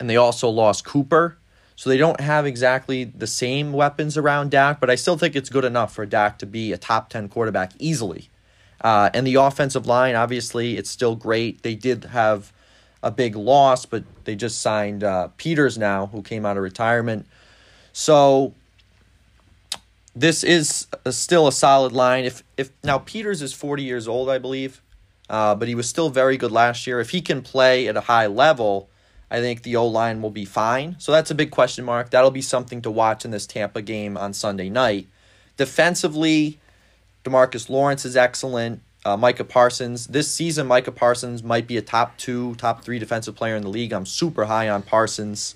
and 0.00 0.08
they 0.08 0.16
also 0.16 0.48
lost 0.48 0.84
Cooper. 0.84 1.36
So 1.74 1.90
they 1.90 1.98
don't 1.98 2.20
have 2.20 2.46
exactly 2.46 3.04
the 3.04 3.26
same 3.26 3.72
weapons 3.72 4.16
around 4.16 4.50
Dak, 4.50 4.80
but 4.80 4.88
I 4.88 4.94
still 4.94 5.18
think 5.18 5.36
it's 5.36 5.50
good 5.50 5.64
enough 5.64 5.92
for 5.92 6.06
Dak 6.06 6.38
to 6.38 6.46
be 6.46 6.72
a 6.72 6.78
top 6.78 7.10
10 7.10 7.28
quarterback 7.28 7.72
easily. 7.78 8.30
Uh, 8.80 9.10
and 9.14 9.26
the 9.26 9.36
offensive 9.36 9.86
line, 9.86 10.14
obviously, 10.14 10.76
it's 10.76 10.90
still 10.90 11.16
great. 11.16 11.62
They 11.62 11.74
did 11.74 12.04
have 12.04 12.52
a 13.02 13.10
big 13.10 13.36
loss, 13.36 13.86
but 13.86 14.04
they 14.24 14.34
just 14.34 14.60
signed 14.60 15.04
uh, 15.04 15.28
Peters 15.36 15.78
now, 15.78 16.06
who 16.06 16.22
came 16.22 16.44
out 16.44 16.56
of 16.56 16.62
retirement. 16.62 17.26
So 17.92 18.54
this 20.14 20.42
is 20.42 20.86
a, 21.04 21.12
still 21.12 21.46
a 21.46 21.52
solid 21.52 21.92
line. 21.92 22.24
If 22.24 22.42
if 22.56 22.70
now 22.82 22.98
Peters 22.98 23.42
is 23.42 23.52
40 23.52 23.82
years 23.82 24.08
old, 24.08 24.28
I 24.28 24.38
believe, 24.38 24.82
uh, 25.30 25.54
but 25.54 25.68
he 25.68 25.74
was 25.74 25.88
still 25.88 26.08
very 26.08 26.36
good 26.36 26.52
last 26.52 26.86
year. 26.86 27.00
If 27.00 27.10
he 27.10 27.20
can 27.20 27.42
play 27.42 27.86
at 27.86 27.96
a 27.96 28.02
high 28.02 28.26
level, 28.26 28.88
I 29.30 29.40
think 29.40 29.62
the 29.62 29.76
O 29.76 29.86
line 29.86 30.22
will 30.22 30.30
be 30.30 30.44
fine. 30.44 30.96
So 30.98 31.12
that's 31.12 31.30
a 31.30 31.34
big 31.34 31.50
question 31.50 31.84
mark. 31.84 32.10
That'll 32.10 32.30
be 32.30 32.42
something 32.42 32.82
to 32.82 32.90
watch 32.90 33.24
in 33.24 33.30
this 33.30 33.46
Tampa 33.46 33.82
game 33.82 34.16
on 34.16 34.32
Sunday 34.32 34.70
night. 34.70 35.06
Defensively, 35.56 36.60
Demarcus 37.26 37.68
Lawrence 37.68 38.04
is 38.04 38.16
excellent. 38.16 38.82
Uh, 39.04 39.16
Micah 39.16 39.44
Parsons. 39.44 40.06
This 40.06 40.32
season, 40.32 40.66
Micah 40.66 40.92
Parsons 40.92 41.42
might 41.42 41.66
be 41.66 41.76
a 41.76 41.82
top 41.82 42.16
two, 42.18 42.54
top 42.56 42.82
three 42.82 42.98
defensive 42.98 43.34
player 43.34 43.56
in 43.56 43.62
the 43.62 43.68
league. 43.68 43.92
I'm 43.92 44.06
super 44.06 44.46
high 44.46 44.68
on 44.68 44.82
Parsons. 44.82 45.54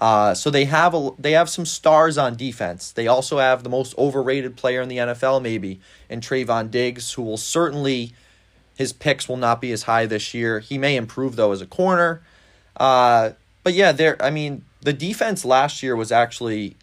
Uh, 0.00 0.32
so 0.32 0.48
they 0.48 0.64
have 0.64 0.94
a 0.94 1.10
they 1.18 1.32
have 1.32 1.50
some 1.50 1.66
stars 1.66 2.16
on 2.16 2.36
defense. 2.36 2.92
They 2.92 3.08
also 3.08 3.38
have 3.38 3.64
the 3.64 3.68
most 3.68 3.96
overrated 3.98 4.56
player 4.56 4.80
in 4.80 4.88
the 4.88 4.98
NFL, 4.98 5.42
maybe, 5.42 5.80
in 6.08 6.20
Trevon 6.20 6.70
Diggs, 6.70 7.12
who 7.12 7.22
will 7.22 7.36
certainly 7.36 8.12
his 8.76 8.92
picks 8.92 9.28
will 9.28 9.36
not 9.36 9.60
be 9.60 9.72
as 9.72 9.82
high 9.82 10.06
this 10.06 10.32
year. 10.32 10.60
He 10.60 10.78
may 10.78 10.96
improve 10.96 11.34
though 11.34 11.50
as 11.50 11.60
a 11.60 11.66
corner. 11.66 12.22
Uh, 12.76 13.30
but 13.64 13.74
yeah, 13.74 13.90
there. 13.90 14.16
I 14.22 14.30
mean, 14.30 14.64
the 14.80 14.92
defense 14.92 15.44
last 15.44 15.82
year 15.82 15.96
was 15.96 16.12
actually 16.12 16.76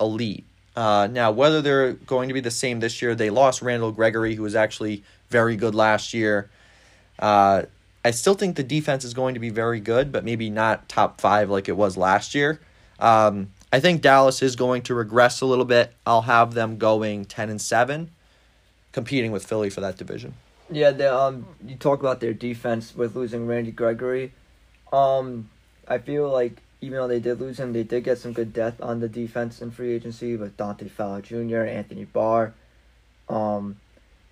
elite. 0.00 0.46
Uh, 0.74 1.06
now, 1.10 1.30
whether 1.30 1.60
they're 1.60 1.92
going 1.92 2.28
to 2.28 2.34
be 2.34 2.40
the 2.40 2.50
same 2.50 2.80
this 2.80 3.02
year, 3.02 3.14
they 3.14 3.30
lost 3.30 3.60
Randall 3.60 3.92
Gregory, 3.92 4.34
who 4.34 4.42
was 4.42 4.54
actually 4.54 5.02
very 5.28 5.56
good 5.56 5.74
last 5.74 6.14
year. 6.14 6.50
Uh, 7.18 7.64
I 8.04 8.10
still 8.10 8.34
think 8.34 8.56
the 8.56 8.64
defense 8.64 9.04
is 9.04 9.14
going 9.14 9.34
to 9.34 9.40
be 9.40 9.50
very 9.50 9.80
good, 9.80 10.10
but 10.10 10.24
maybe 10.24 10.50
not 10.50 10.88
top 10.88 11.20
five 11.20 11.50
like 11.50 11.68
it 11.68 11.76
was 11.76 11.96
last 11.96 12.34
year. 12.34 12.58
Um, 12.98 13.50
I 13.72 13.80
think 13.80 14.00
Dallas 14.00 14.42
is 14.42 14.56
going 14.56 14.82
to 14.82 14.94
regress 14.94 15.40
a 15.40 15.46
little 15.46 15.64
bit. 15.64 15.92
I'll 16.06 16.22
have 16.22 16.54
them 16.54 16.78
going 16.78 17.24
ten 17.26 17.50
and 17.50 17.60
seven, 17.60 18.10
competing 18.92 19.30
with 19.30 19.44
Philly 19.44 19.70
for 19.70 19.80
that 19.80 19.96
division. 19.96 20.34
Yeah, 20.70 20.90
they, 20.90 21.06
um, 21.06 21.46
you 21.66 21.76
talk 21.76 22.00
about 22.00 22.20
their 22.20 22.32
defense 22.32 22.94
with 22.94 23.14
losing 23.14 23.46
Randy 23.46 23.72
Gregory. 23.72 24.32
Um, 24.92 25.50
I 25.86 25.98
feel 25.98 26.30
like 26.30 26.61
even 26.82 26.98
though 26.98 27.08
they 27.08 27.20
did 27.20 27.40
lose 27.40 27.60
him, 27.60 27.72
they 27.72 27.84
did 27.84 28.02
get 28.02 28.18
some 28.18 28.32
good 28.32 28.52
depth 28.52 28.82
on 28.82 28.98
the 28.98 29.08
defense 29.08 29.62
in 29.62 29.70
free 29.70 29.94
agency 29.94 30.36
with 30.36 30.56
Dante 30.56 30.88
Fowler 30.88 31.22
Jr., 31.22 31.60
Anthony 31.60 32.04
Barr. 32.04 32.52
Um, 33.28 33.76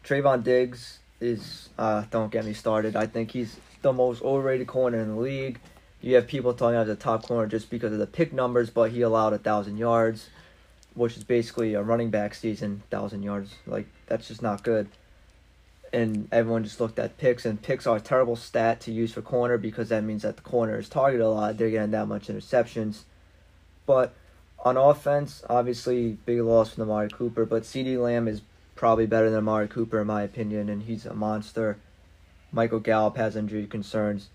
Trevon 0.04 0.42
Diggs 0.42 0.98
is 1.20 1.68
uh, 1.78 2.04
don't 2.10 2.32
get 2.32 2.44
me 2.44 2.52
started. 2.52 2.96
I 2.96 3.06
think 3.06 3.30
he's 3.30 3.56
the 3.82 3.92
most 3.92 4.20
overrated 4.22 4.66
corner 4.66 4.98
in 4.98 5.14
the 5.14 5.20
league. 5.20 5.60
You 6.00 6.16
have 6.16 6.26
people 6.26 6.52
talking 6.52 6.74
about 6.74 6.88
the 6.88 6.96
top 6.96 7.22
corner 7.22 7.46
just 7.46 7.70
because 7.70 7.92
of 7.92 7.98
the 7.98 8.06
pick 8.06 8.32
numbers, 8.32 8.68
but 8.68 8.90
he 8.90 9.02
allowed 9.02 9.32
a 9.32 9.38
thousand 9.38 9.76
yards, 9.76 10.28
which 10.94 11.16
is 11.16 11.22
basically 11.22 11.74
a 11.74 11.82
running 11.82 12.10
back 12.10 12.34
season. 12.34 12.82
Thousand 12.90 13.22
yards, 13.22 13.54
like 13.64 13.86
that's 14.06 14.26
just 14.26 14.42
not 14.42 14.64
good. 14.64 14.88
And 15.92 16.28
everyone 16.30 16.62
just 16.62 16.80
looked 16.80 17.00
at 17.00 17.18
picks, 17.18 17.44
and 17.44 17.60
picks 17.60 17.86
are 17.86 17.96
a 17.96 18.00
terrible 18.00 18.36
stat 18.36 18.80
to 18.82 18.92
use 18.92 19.12
for 19.12 19.22
corner 19.22 19.58
because 19.58 19.88
that 19.88 20.04
means 20.04 20.22
that 20.22 20.36
the 20.36 20.42
corner 20.42 20.78
is 20.78 20.88
targeted 20.88 21.24
a 21.24 21.28
lot. 21.28 21.56
They're 21.58 21.70
getting 21.70 21.90
that 21.90 22.06
much 22.06 22.28
interceptions, 22.28 23.00
but 23.86 24.14
on 24.64 24.76
offense, 24.76 25.42
obviously 25.48 26.18
big 26.26 26.40
loss 26.40 26.74
from 26.74 26.84
Amari 26.84 27.08
Cooper, 27.08 27.44
but 27.44 27.62
CeeDee 27.62 28.00
Lamb 28.00 28.28
is 28.28 28.42
probably 28.76 29.06
better 29.06 29.30
than 29.30 29.38
Amari 29.38 29.68
Cooper 29.68 30.00
in 30.00 30.06
my 30.06 30.22
opinion, 30.22 30.68
and 30.68 30.82
he's 30.82 31.06
a 31.06 31.14
monster. 31.14 31.78
Michael 32.52 32.80
Gallup 32.80 33.16
has 33.16 33.36
injury 33.36 33.66
concerns. 33.66 34.28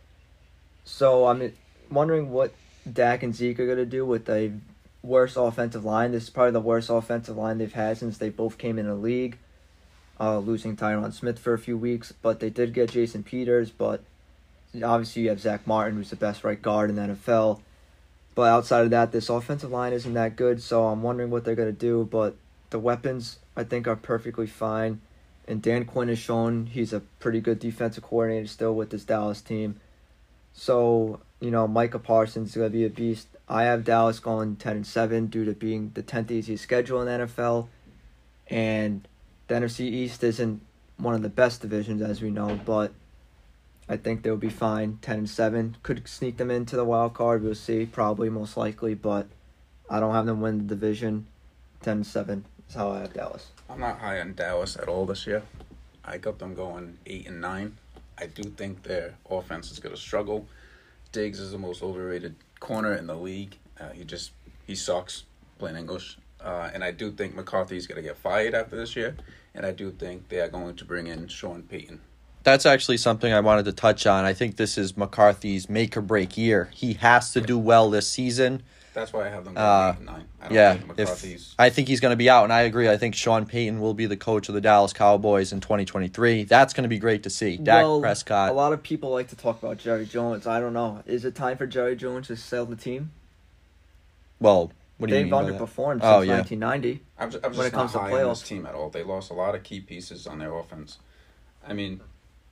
So 0.84 1.28
I'm 1.28 1.54
wondering 1.90 2.32
what 2.32 2.54
Dak 2.92 3.24
and 3.24 3.36
Zeke 3.36 3.60
are 3.60 3.66
going 3.66 3.78
to 3.78 3.86
do 3.86 4.06
with 4.06 4.30
a 4.30 4.54
worse 5.04 5.36
offensive 5.36 5.86
line. 5.86 6.12
This 6.12 6.24
is 6.24 6.30
probably 6.30 6.52
the 6.52 6.60
worst 6.60 6.90
offensive 6.90 7.38
line 7.38 7.58
they've 7.58 7.72
had 7.72 7.98
since 7.98 8.18
they 8.18 8.30
both 8.30 8.58
came 8.58 8.80
in 8.80 8.88
the 8.88 8.96
league. 8.96 9.38
Uh, 10.20 10.40
losing 10.40 10.78
Tyron 10.78 11.12
Smith 11.14 11.38
for 11.38 11.54
a 11.54 11.60
few 11.60 11.78
weeks, 11.78 12.14
but 12.22 12.40
they 12.40 12.50
did 12.50 12.74
get 12.74 12.92
Jason 12.92 13.22
Peters. 13.24 13.70
But 13.70 14.04
obviously, 14.84 15.24
you 15.24 15.30
have 15.30 15.42
Zack 15.42 15.68
Martin, 15.68 15.98
who's 15.98 16.10
the 16.10 16.16
best 16.16 16.44
right 16.44 16.62
guard 16.62 16.90
in 16.90 16.96
the 16.96 17.02
NFL. 17.02 17.60
But 18.34 18.44
outside 18.44 18.84
of 18.86 18.92
that, 18.92 19.12
this 19.12 19.30
offensive 19.30 19.72
line 19.72 19.94
isn't 19.94 20.14
that 20.14 20.36
good. 20.36 20.62
So 20.62 20.86
I'm 20.86 21.02
wondering 21.02 21.32
what 21.32 21.44
they're 21.44 21.56
going 21.56 21.74
to 21.74 21.80
do. 21.80 22.08
But 22.10 22.36
the 22.70 22.80
weapons 22.80 23.40
I 23.56 23.64
think 23.64 23.88
are 23.88 23.96
perfectly 23.96 24.48
fine. 24.48 25.02
And 25.48 25.62
Dan 25.62 25.86
Quinn 25.86 26.08
has 26.10 26.20
shown 26.20 26.66
he's 26.66 26.92
a 26.92 27.02
pretty 27.20 27.40
good 27.40 27.60
defensive 27.60 28.04
coordinator 28.04 28.48
still 28.48 28.74
with 28.74 28.90
this 28.90 29.06
Dallas 29.06 29.42
team. 29.42 29.80
So, 30.54 31.22
you 31.40 31.52
know, 31.52 31.68
Micah 31.68 32.00
Parsons 32.00 32.50
is 32.50 32.56
going 32.56 32.72
to 32.72 32.78
be 32.78 32.86
a 32.86 32.90
beast. 32.90 33.28
I 33.48 33.64
have 33.64 33.84
Dallas 33.84 34.20
going 34.20 34.56
10 34.56 34.78
and 34.78 34.88
7 34.88 35.28
due 35.28 35.46
to 35.46 35.54
being 35.54 35.92
the 35.94 36.02
10th 36.02 36.32
easiest 36.32 36.64
schedule 36.64 37.02
in 37.02 37.08
the 37.08 37.26
NFL. 37.26 37.68
And 38.48 39.08
the 39.48 39.56
NFC 39.56 39.82
East 39.82 40.24
isn't 40.24 40.62
one 40.98 41.14
of 41.14 41.22
the 41.22 41.30
best 41.30 41.62
divisions, 41.62 42.02
as 42.02 42.22
we 42.22 42.32
know, 42.32 42.60
but 42.66 42.94
I 43.88 43.98
think 43.98 44.24
they'll 44.24 44.38
be 44.38 44.50
fine. 44.50 45.00
10 45.02 45.18
and 45.18 45.30
7. 45.30 45.78
Could 45.84 46.08
sneak 46.08 46.38
them 46.38 46.50
into 46.50 46.76
the 46.76 46.86
wild 46.86 47.14
card. 47.14 47.44
We'll 47.44 47.56
see, 47.56 47.86
probably, 47.86 48.30
most 48.30 48.58
likely, 48.58 48.96
but 48.96 49.28
I 49.90 50.00
don't 50.00 50.14
have 50.14 50.26
them 50.26 50.42
win 50.42 50.60
the 50.60 50.76
division. 50.76 51.28
10 51.82 51.98
and 51.98 52.08
7. 52.08 52.46
is 52.68 52.76
how 52.76 52.92
I 52.92 53.00
have 53.02 53.14
Dallas. 53.14 53.52
I'm 53.70 53.80
not 53.80 54.00
high 54.00 54.20
on 54.20 54.34
Dallas 54.34 54.76
at 54.76 54.88
all 54.88 55.06
this 55.06 55.28
year. 55.28 55.44
I 56.04 56.18
got 56.18 56.40
them 56.40 56.56
going 56.56 56.98
eight 57.06 57.28
and 57.28 57.42
nine. 57.42 57.78
I 58.18 58.28
do 58.28 58.44
think 58.44 58.84
their 58.84 59.16
offense 59.30 59.72
is 59.72 59.80
going 59.80 59.94
to 59.94 60.02
struggle. 60.02 60.48
Diggs 61.12 61.40
is 61.40 61.52
the 61.52 61.58
most 61.58 61.84
overrated 61.84 62.36
corner 62.60 62.94
in 62.94 63.08
the 63.08 63.16
league. 63.16 63.58
Uh, 63.80 63.90
he 63.90 64.04
just 64.04 64.32
he 64.66 64.76
sucks, 64.76 65.24
plain 65.60 65.76
English. 65.76 66.18
Uh, 66.46 66.70
and 66.74 66.84
I 66.84 66.92
do 66.92 67.12
think 67.12 67.36
McCarthy's 67.36 67.88
going 67.88 67.98
to 67.98 68.08
get 68.08 68.18
fired 68.18 68.54
after 68.54 68.76
this 68.76 68.96
year. 68.96 69.18
And 69.54 69.66
I 69.66 69.72
do 69.72 69.92
think 69.92 70.30
they 70.30 70.40
are 70.40 70.48
going 70.48 70.76
to 70.76 70.86
bring 70.86 71.08
in 71.08 71.28
Sean 71.28 71.64
Payton. 71.64 72.00
That's 72.44 72.66
actually 72.66 72.98
something 72.98 73.34
I 73.34 73.40
wanted 73.40 73.66
to 73.66 73.74
touch 73.74 74.06
on. 74.06 74.24
I 74.24 74.34
think 74.34 74.58
this 74.58 74.78
is 74.78 74.96
McCarthy's 74.96 75.68
make 75.68 75.98
or 75.98 76.02
break 76.02 76.38
year. 76.38 76.70
He 76.74 76.94
has 76.94 77.34
to 77.34 77.42
do 77.42 77.58
well 77.58 77.90
this 77.90 78.08
season 78.08 78.62
that's 78.96 79.12
why 79.12 79.28
I 79.28 79.30
have 79.30 79.44
them 79.44 79.58
uh, 79.58 79.92
eight 79.92 79.98
and 79.98 80.06
nine. 80.06 80.26
I 80.42 80.54
yeah, 80.54 80.78
if, 80.98 81.54
I 81.60 81.70
think 81.70 81.90
he's 81.90 82.00
going 82.00 82.14
to 82.14 82.18
be 82.18 82.30
out, 82.30 82.46
and 82.46 82.54
I 82.54 82.62
agree. 82.62 82.90
I 82.90 82.96
think 82.96 83.14
Sean 83.14 83.46
Payton 83.46 83.82
will 83.82 83.94
be 83.94 84.06
the 84.06 84.16
coach 84.16 84.48
of 84.48 84.56
the 84.56 84.62
Dallas 84.62 84.94
Cowboys 84.94 85.52
in 85.52 85.60
2023. 85.60 86.46
That's 86.46 86.74
going 86.74 86.84
to 86.84 86.90
be 86.90 86.98
great 86.98 87.24
to 87.24 87.30
see. 87.30 87.58
Dak 87.58 87.84
well, 87.84 88.00
Prescott. 88.00 88.50
A 88.50 88.54
lot 88.54 88.72
of 88.72 88.82
people 88.82 89.10
like 89.10 89.28
to 89.28 89.36
talk 89.36 89.62
about 89.62 89.78
Jerry 89.78 90.06
Jones. 90.06 90.48
I 90.48 90.62
don't 90.62 90.74
know. 90.74 91.04
Is 91.06 91.26
it 91.26 91.36
time 91.36 91.58
for 91.58 91.68
Jerry 91.68 91.98
Jones 91.98 92.28
to 92.28 92.38
sell 92.38 92.66
the 92.66 92.78
team? 92.78 93.12
Well, 94.40 94.72
what 94.98 95.10
do 95.10 95.16
They've 95.16 95.26
you 95.26 95.32
mean? 95.32 95.46
They've 95.46 95.56
underperformed 95.56 96.00
oh, 96.02 96.22
since 96.22 96.28
yeah. 96.28 96.38
1990. 96.38 97.02
I'm 97.18 97.32
just, 97.32 97.46
I'm 97.46 97.52
just 97.52 97.58
when 97.58 97.68
it 97.68 97.74
comes 97.74 97.92
to 97.94 98.00
playoffs. 98.00 98.46
team 98.46 98.66
at 98.66 98.76
all. 98.76 98.90
They 98.90 99.04
lost 99.04 99.32
a 99.32 99.34
lot 99.34 99.56
of 99.56 99.64
key 99.64 99.82
pieces 99.82 100.26
on 100.28 100.40
their 100.40 100.54
offense. 100.56 101.00
I 101.68 101.74
mean, 101.74 102.02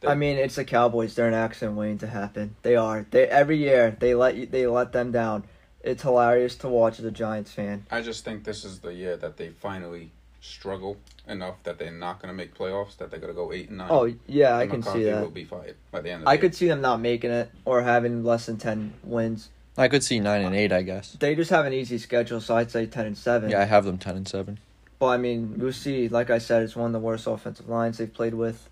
I 0.05 0.15
mean, 0.15 0.37
it's 0.37 0.55
the 0.55 0.65
Cowboys. 0.65 1.15
They're 1.15 1.27
an 1.27 1.33
accident 1.33 1.77
waiting 1.77 1.99
to 1.99 2.07
happen. 2.07 2.55
They 2.61 2.75
are. 2.75 3.05
They 3.09 3.27
every 3.27 3.57
year 3.57 3.95
they 3.99 4.15
let 4.15 4.35
you, 4.35 4.45
they 4.45 4.67
let 4.67 4.91
them 4.91 5.11
down 5.11 5.45
it's 5.83 6.01
hilarious 6.01 6.55
to 6.55 6.69
watch 6.69 6.99
as 6.99 7.05
a 7.05 7.11
Giants 7.11 7.51
fan. 7.51 7.85
I 7.91 8.01
just 8.01 8.23
think 8.25 8.45
this 8.45 8.63
is 8.63 8.79
the 8.79 8.93
year 8.93 9.17
that 9.17 9.37
they 9.37 9.49
finally 9.49 10.11
struggle 10.41 10.97
enough 11.27 11.61
that 11.63 11.77
they're 11.77 11.91
not 11.91 12.21
going 12.21 12.29
to 12.29 12.35
make 12.35 12.57
playoffs. 12.57 12.97
That 12.97 13.11
they're 13.11 13.19
going 13.19 13.33
to 13.33 13.35
go 13.35 13.51
eight 13.51 13.69
and 13.69 13.79
nine. 13.79 13.89
Oh 13.91 14.11
yeah, 14.25 14.53
and 14.53 14.57
I 14.57 14.67
can 14.67 14.79
McCarthy 14.79 14.99
see 14.99 15.05
that. 15.05 15.21
Will 15.21 15.29
be 15.29 15.43
fired 15.43 15.75
by 15.91 16.01
the 16.01 16.11
end. 16.11 16.23
I 16.25 16.37
the 16.37 16.41
could 16.41 16.51
year. 16.53 16.57
see 16.57 16.67
them 16.67 16.81
not 16.81 17.01
making 17.01 17.31
it 17.31 17.51
or 17.65 17.81
having 17.81 18.23
less 18.23 18.45
than 18.45 18.57
ten 18.57 18.93
wins. 19.03 19.49
I 19.77 19.87
could 19.87 20.03
see 20.03 20.19
nine 20.19 20.43
and 20.45 20.55
eight, 20.55 20.71
I 20.71 20.83
guess. 20.83 21.13
They 21.13 21.35
just 21.35 21.49
have 21.49 21.65
an 21.65 21.73
easy 21.73 21.97
schedule, 21.97 22.41
so 22.41 22.55
I'd 22.55 22.69
say 22.69 22.85
ten 22.85 23.07
and 23.07 23.17
seven. 23.17 23.49
Yeah, 23.49 23.61
I 23.61 23.65
have 23.65 23.85
them 23.85 23.97
ten 23.97 24.15
and 24.15 24.27
seven. 24.27 24.59
But 24.99 25.07
I 25.07 25.17
mean, 25.17 25.55
we'll 25.57 25.73
see. 25.73 26.07
Like 26.07 26.29
I 26.29 26.37
said, 26.37 26.63
it's 26.63 26.75
one 26.75 26.87
of 26.87 26.93
the 26.93 26.99
worst 26.99 27.25
offensive 27.27 27.67
lines 27.67 27.97
they've 27.97 28.13
played 28.13 28.35
with 28.35 28.69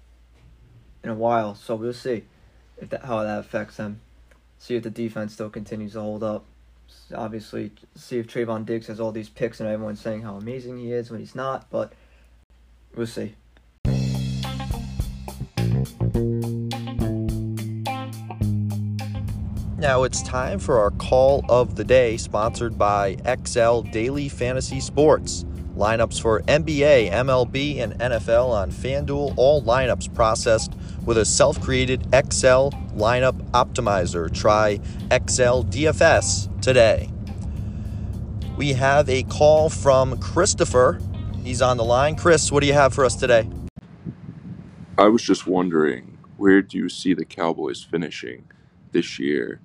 in 1.03 1.09
a 1.09 1.15
while. 1.15 1.55
So 1.55 1.75
we'll 1.75 1.93
see 1.93 2.23
if 2.79 2.89
that 2.89 3.05
how 3.05 3.23
that 3.23 3.39
affects 3.39 3.77
them. 3.77 4.01
See 4.59 4.75
if 4.75 4.83
the 4.83 4.91
defense 4.91 5.33
still 5.33 5.49
continues 5.49 5.93
to 5.93 6.01
hold 6.01 6.23
up. 6.23 6.45
Obviously, 7.15 7.71
see 7.95 8.19
if 8.19 8.27
Trevon 8.27 8.65
Diggs 8.65 8.87
has 8.87 8.99
all 8.99 9.11
these 9.11 9.29
picks 9.29 9.59
and 9.59 9.67
everyone's 9.67 10.01
saying 10.01 10.21
how 10.21 10.35
amazing 10.35 10.77
he 10.77 10.91
is 10.91 11.09
when 11.09 11.19
he's 11.19 11.35
not. 11.35 11.69
But 11.71 11.93
we'll 12.95 13.07
see. 13.07 13.33
Now 19.81 20.03
it's 20.03 20.21
time 20.21 20.59
for 20.59 20.77
our 20.77 20.91
call 20.91 21.43
of 21.49 21.75
the 21.75 21.83
day, 21.83 22.15
sponsored 22.15 22.77
by 22.77 23.17
XL 23.25 23.81
Daily 23.81 24.29
Fantasy 24.29 24.79
Sports. 24.79 25.43
Lineups 25.75 26.21
for 26.21 26.41
NBA, 26.41 27.09
MLB, 27.09 27.79
and 27.79 27.93
NFL 27.93 28.49
on 28.49 28.69
FanDuel, 28.69 29.33
all 29.37 29.63
lineups 29.63 30.13
processed 30.13 30.75
with 31.03 31.17
a 31.17 31.25
self 31.25 31.59
created 31.59 32.03
XL 32.11 32.69
lineup 32.93 33.41
optimizer. 33.53 34.31
Try 34.31 34.75
XL 35.09 35.63
DFS 35.63 36.61
today. 36.61 37.09
We 38.57 38.73
have 38.73 39.09
a 39.09 39.23
call 39.23 39.71
from 39.71 40.19
Christopher. 40.19 41.01
He's 41.43 41.63
on 41.63 41.77
the 41.77 41.85
line. 41.85 42.15
Chris, 42.15 42.51
what 42.51 42.59
do 42.59 42.67
you 42.67 42.73
have 42.73 42.93
for 42.93 43.03
us 43.03 43.15
today? 43.15 43.49
I 44.99 45.07
was 45.07 45.23
just 45.23 45.47
wondering, 45.47 46.19
where 46.37 46.61
do 46.61 46.77
you 46.77 46.87
see 46.87 47.15
the 47.15 47.25
Cowboys 47.25 47.81
finishing 47.81 48.43
this 48.91 49.17
year? 49.17 49.59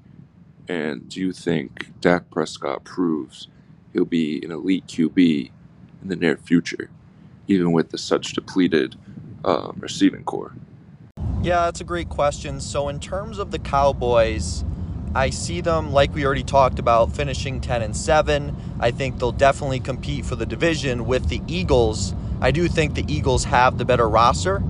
And 0.68 1.08
do 1.08 1.20
you 1.20 1.32
think 1.32 2.00
Dak 2.00 2.30
Prescott 2.30 2.84
proves 2.84 3.48
he'll 3.92 4.04
be 4.04 4.44
an 4.44 4.50
elite 4.50 4.86
QB 4.86 5.50
in 6.02 6.08
the 6.08 6.16
near 6.16 6.36
future, 6.36 6.90
even 7.46 7.72
with 7.72 7.90
the 7.90 7.98
such 7.98 8.32
depleted 8.32 8.96
um, 9.44 9.76
receiving 9.78 10.24
corps? 10.24 10.52
Yeah, 11.42 11.66
that's 11.66 11.80
a 11.80 11.84
great 11.84 12.08
question. 12.08 12.60
So, 12.60 12.88
in 12.88 12.98
terms 12.98 13.38
of 13.38 13.52
the 13.52 13.58
Cowboys, 13.58 14.64
I 15.14 15.30
see 15.30 15.60
them, 15.60 15.92
like 15.92 16.12
we 16.12 16.26
already 16.26 16.42
talked 16.42 16.78
about, 16.78 17.14
finishing 17.14 17.60
10 17.60 17.82
and 17.82 17.96
7. 17.96 18.54
I 18.80 18.90
think 18.90 19.18
they'll 19.18 19.32
definitely 19.32 19.80
compete 19.80 20.26
for 20.26 20.36
the 20.36 20.44
division 20.44 21.06
with 21.06 21.28
the 21.28 21.40
Eagles. 21.46 22.14
I 22.40 22.50
do 22.50 22.68
think 22.68 22.94
the 22.94 23.04
Eagles 23.08 23.44
have 23.44 23.78
the 23.78 23.84
better 23.84 24.08
roster. 24.08 24.62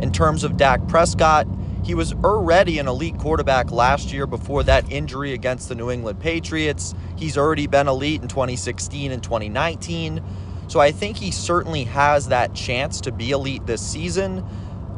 In 0.00 0.12
terms 0.12 0.44
of 0.44 0.56
Dak 0.56 0.86
Prescott, 0.88 1.46
he 1.84 1.94
was 1.94 2.12
already 2.12 2.78
an 2.78 2.88
elite 2.88 3.18
quarterback 3.18 3.70
last 3.70 4.12
year 4.12 4.26
before 4.26 4.62
that 4.64 4.90
injury 4.92 5.32
against 5.32 5.68
the 5.68 5.74
New 5.74 5.90
England 5.90 6.20
Patriots. 6.20 6.94
He's 7.16 7.38
already 7.38 7.66
been 7.66 7.88
elite 7.88 8.22
in 8.22 8.28
2016 8.28 9.12
and 9.12 9.22
2019. 9.22 10.22
So 10.68 10.78
I 10.78 10.92
think 10.92 11.16
he 11.16 11.30
certainly 11.30 11.84
has 11.84 12.28
that 12.28 12.54
chance 12.54 13.00
to 13.02 13.12
be 13.12 13.30
elite 13.30 13.66
this 13.66 13.84
season. 13.84 14.44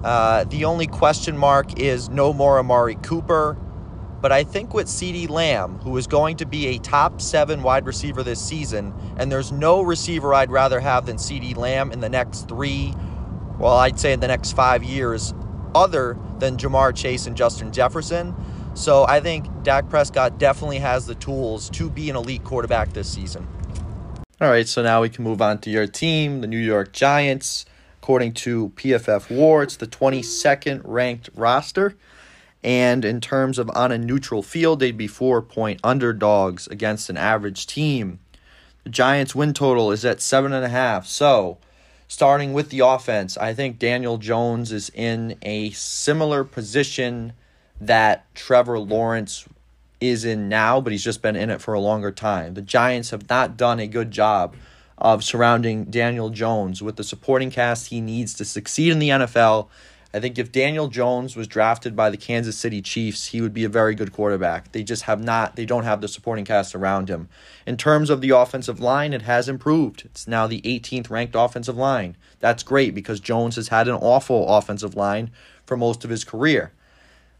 Uh, 0.04 0.44
the 0.44 0.64
only 0.64 0.86
question 0.86 1.36
mark 1.36 1.78
is 1.78 2.08
no 2.08 2.32
more 2.32 2.58
Amari 2.58 2.96
Cooper. 2.96 3.56
But 4.20 4.30
I 4.30 4.44
think 4.44 4.72
with 4.72 4.86
CeeDee 4.86 5.28
Lamb, 5.28 5.78
who 5.78 5.96
is 5.96 6.06
going 6.06 6.36
to 6.36 6.46
be 6.46 6.68
a 6.68 6.78
top 6.78 7.20
seven 7.20 7.62
wide 7.64 7.86
receiver 7.86 8.22
this 8.22 8.40
season, 8.40 8.94
and 9.16 9.32
there's 9.32 9.50
no 9.50 9.82
receiver 9.82 10.32
I'd 10.32 10.50
rather 10.50 10.78
have 10.78 11.06
than 11.06 11.16
CeeDee 11.16 11.56
Lamb 11.56 11.90
in 11.90 11.98
the 11.98 12.08
next 12.08 12.48
three, 12.48 12.94
well, 13.58 13.76
I'd 13.76 13.98
say 13.98 14.12
in 14.12 14.20
the 14.20 14.28
next 14.28 14.52
five 14.52 14.84
years, 14.84 15.34
other 15.74 16.16
than 16.38 16.56
Ja'Marr 16.56 16.94
Chase 16.94 17.26
and 17.26 17.36
Justin 17.36 17.72
Jefferson. 17.72 18.34
So 18.74 19.04
I 19.06 19.20
think 19.20 19.46
Dak 19.62 19.88
Prescott 19.88 20.38
definitely 20.38 20.78
has 20.78 21.06
the 21.06 21.14
tools 21.16 21.68
to 21.70 21.90
be 21.90 22.08
an 22.10 22.16
elite 22.16 22.44
quarterback 22.44 22.92
this 22.92 23.08
season. 23.08 23.46
All 24.40 24.48
right, 24.48 24.66
so 24.66 24.82
now 24.82 25.02
we 25.02 25.08
can 25.08 25.24
move 25.24 25.40
on 25.40 25.58
to 25.58 25.70
your 25.70 25.86
team, 25.86 26.40
the 26.40 26.46
New 26.46 26.58
York 26.58 26.92
Giants. 26.92 27.64
According 28.02 28.32
to 28.34 28.70
PFF 28.70 29.30
War, 29.30 29.62
it's 29.62 29.76
the 29.76 29.86
22nd 29.86 30.80
ranked 30.84 31.30
roster. 31.36 31.94
And 32.64 33.04
in 33.04 33.20
terms 33.20 33.58
of 33.58 33.70
on 33.74 33.92
a 33.92 33.98
neutral 33.98 34.42
field, 34.42 34.80
they'd 34.80 34.96
be 34.96 35.06
four 35.06 35.42
point 35.42 35.80
underdogs 35.84 36.66
against 36.66 37.10
an 37.10 37.16
average 37.16 37.66
team. 37.66 38.18
The 38.84 38.90
Giants' 38.90 39.34
win 39.34 39.54
total 39.54 39.92
is 39.92 40.04
at 40.04 40.20
seven 40.20 40.52
and 40.52 40.64
a 40.64 40.68
half. 40.68 41.06
So, 41.06 41.58
starting 42.12 42.52
with 42.52 42.68
the 42.68 42.80
offense, 42.80 43.38
I 43.38 43.54
think 43.54 43.78
Daniel 43.78 44.18
Jones 44.18 44.70
is 44.70 44.90
in 44.90 45.34
a 45.40 45.70
similar 45.70 46.44
position 46.44 47.32
that 47.80 48.26
Trevor 48.34 48.78
Lawrence 48.78 49.48
is 49.98 50.22
in 50.22 50.46
now, 50.46 50.78
but 50.78 50.92
he's 50.92 51.02
just 51.02 51.22
been 51.22 51.36
in 51.36 51.48
it 51.48 51.62
for 51.62 51.72
a 51.72 51.80
longer 51.80 52.12
time. 52.12 52.52
The 52.52 52.60
Giants 52.60 53.10
have 53.10 53.30
not 53.30 53.56
done 53.56 53.80
a 53.80 53.86
good 53.86 54.10
job 54.10 54.54
of 54.98 55.24
surrounding 55.24 55.86
Daniel 55.86 56.28
Jones 56.28 56.82
with 56.82 56.96
the 56.96 57.02
supporting 57.02 57.50
cast 57.50 57.86
he 57.86 58.02
needs 58.02 58.34
to 58.34 58.44
succeed 58.44 58.92
in 58.92 58.98
the 58.98 59.08
NFL. 59.08 59.68
I 60.14 60.20
think 60.20 60.38
if 60.38 60.52
Daniel 60.52 60.88
Jones 60.88 61.36
was 61.36 61.46
drafted 61.46 61.96
by 61.96 62.10
the 62.10 62.18
Kansas 62.18 62.56
City 62.56 62.82
Chiefs, 62.82 63.28
he 63.28 63.40
would 63.40 63.54
be 63.54 63.64
a 63.64 63.68
very 63.68 63.94
good 63.94 64.12
quarterback. 64.12 64.72
They 64.72 64.82
just 64.82 65.04
have 65.04 65.22
not, 65.22 65.56
they 65.56 65.64
don't 65.64 65.84
have 65.84 66.02
the 66.02 66.08
supporting 66.08 66.44
cast 66.44 66.74
around 66.74 67.08
him. 67.08 67.30
In 67.66 67.78
terms 67.78 68.10
of 68.10 68.20
the 68.20 68.30
offensive 68.30 68.78
line, 68.78 69.14
it 69.14 69.22
has 69.22 69.48
improved. 69.48 70.02
It's 70.04 70.28
now 70.28 70.46
the 70.46 70.60
18th 70.62 71.08
ranked 71.08 71.34
offensive 71.34 71.78
line. 71.78 72.16
That's 72.40 72.62
great 72.62 72.94
because 72.94 73.20
Jones 73.20 73.56
has 73.56 73.68
had 73.68 73.88
an 73.88 73.94
awful 73.94 74.48
offensive 74.48 74.94
line 74.94 75.30
for 75.64 75.78
most 75.78 76.04
of 76.04 76.10
his 76.10 76.24
career, 76.24 76.72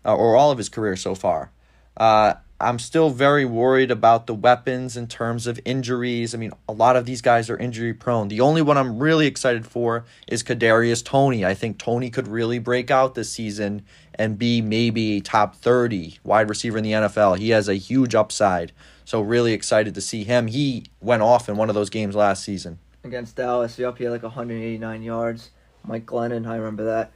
uh, 0.05 0.17
or 0.17 0.35
all 0.35 0.51
of 0.51 0.59
his 0.59 0.71
career 0.71 0.97
so 0.97 1.15
far. 1.15 1.51
Uh, 1.99 2.35
I'm 2.63 2.79
still 2.79 3.11
very 3.11 3.45
worried 3.45 3.91
about 3.91 4.29
the 4.29 4.35
weapons 4.35 4.97
in 4.97 5.09
terms 5.09 5.49
of 5.49 5.59
injuries. 5.65 6.33
I 6.33 6.39
mean, 6.39 6.53
a 6.69 6.73
lot 6.73 6.95
of 6.95 7.07
these 7.07 7.21
guys 7.21 7.51
are 7.51 7.57
injury 7.57 7.93
prone. 7.93 8.29
The 8.29 8.41
only 8.41 8.63
one 8.63 8.79
I'm 8.79 9.01
really 9.01 9.27
excited 9.27 9.67
for 9.67 10.05
is 10.29 10.45
Kadarius 10.45 11.05
Toney. 11.05 11.45
I 11.45 11.55
think 11.55 11.79
Toney 11.79 12.09
could 12.09 12.29
really 12.29 12.61
break 12.61 12.89
out 12.89 13.17
this 13.17 13.33
season 13.33 13.83
and 14.15 14.39
be 14.39 14.63
maybe 14.63 15.17
a 15.17 15.21
top 15.21 15.57
30 15.57 16.21
wide 16.23 16.49
receiver 16.49 16.79
in 16.79 16.85
the 16.85 16.93
NFL. 16.93 17.39
He 17.39 17.51
has 17.51 17.69
a 17.69 17.75
huge 17.75 18.15
upside. 18.15 18.71
So 19.05 19.21
really 19.21 19.53
excited 19.53 19.97
to 19.97 20.01
see 20.01 20.23
him. 20.23 20.47
He 20.47 20.85
went 21.01 21.23
off 21.23 21.49
in 21.49 21.57
one 21.57 21.69
of 21.69 21.75
those 21.75 21.91
games 21.91 22.15
last 22.15 22.45
season. 22.45 22.79
Against 23.03 23.35
Dallas, 23.35 23.77
yep, 23.77 23.99
he 23.99 24.05
had 24.05 24.13
like 24.13 24.23
189 24.23 25.03
yards. 25.03 25.51
Mike 25.85 26.07
Glennon, 26.07 26.47
I 26.47 26.55
remember 26.55 26.85
that. 26.85 27.11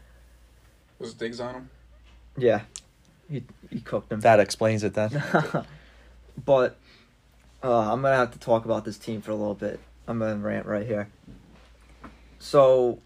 Was 0.98 1.14
Diggs 1.14 1.38
on 1.38 1.54
him? 1.54 1.70
Yeah, 2.36 2.62
he 3.30 3.44
he 3.70 3.80
cooked 3.80 4.10
him. 4.10 4.20
That 4.20 4.40
explains 4.40 4.84
it 4.84 4.94
then. 4.94 5.10
but 6.44 6.76
uh, 7.62 7.92
I'm 7.92 8.02
gonna 8.02 8.16
have 8.16 8.32
to 8.32 8.38
talk 8.38 8.64
about 8.64 8.84
this 8.84 8.98
team 8.98 9.20
for 9.20 9.30
a 9.30 9.36
little 9.36 9.54
bit. 9.54 9.80
I'm 10.06 10.18
gonna 10.18 10.36
rant 10.36 10.66
right 10.66 10.86
here. 10.86 11.08
So, 12.38 13.00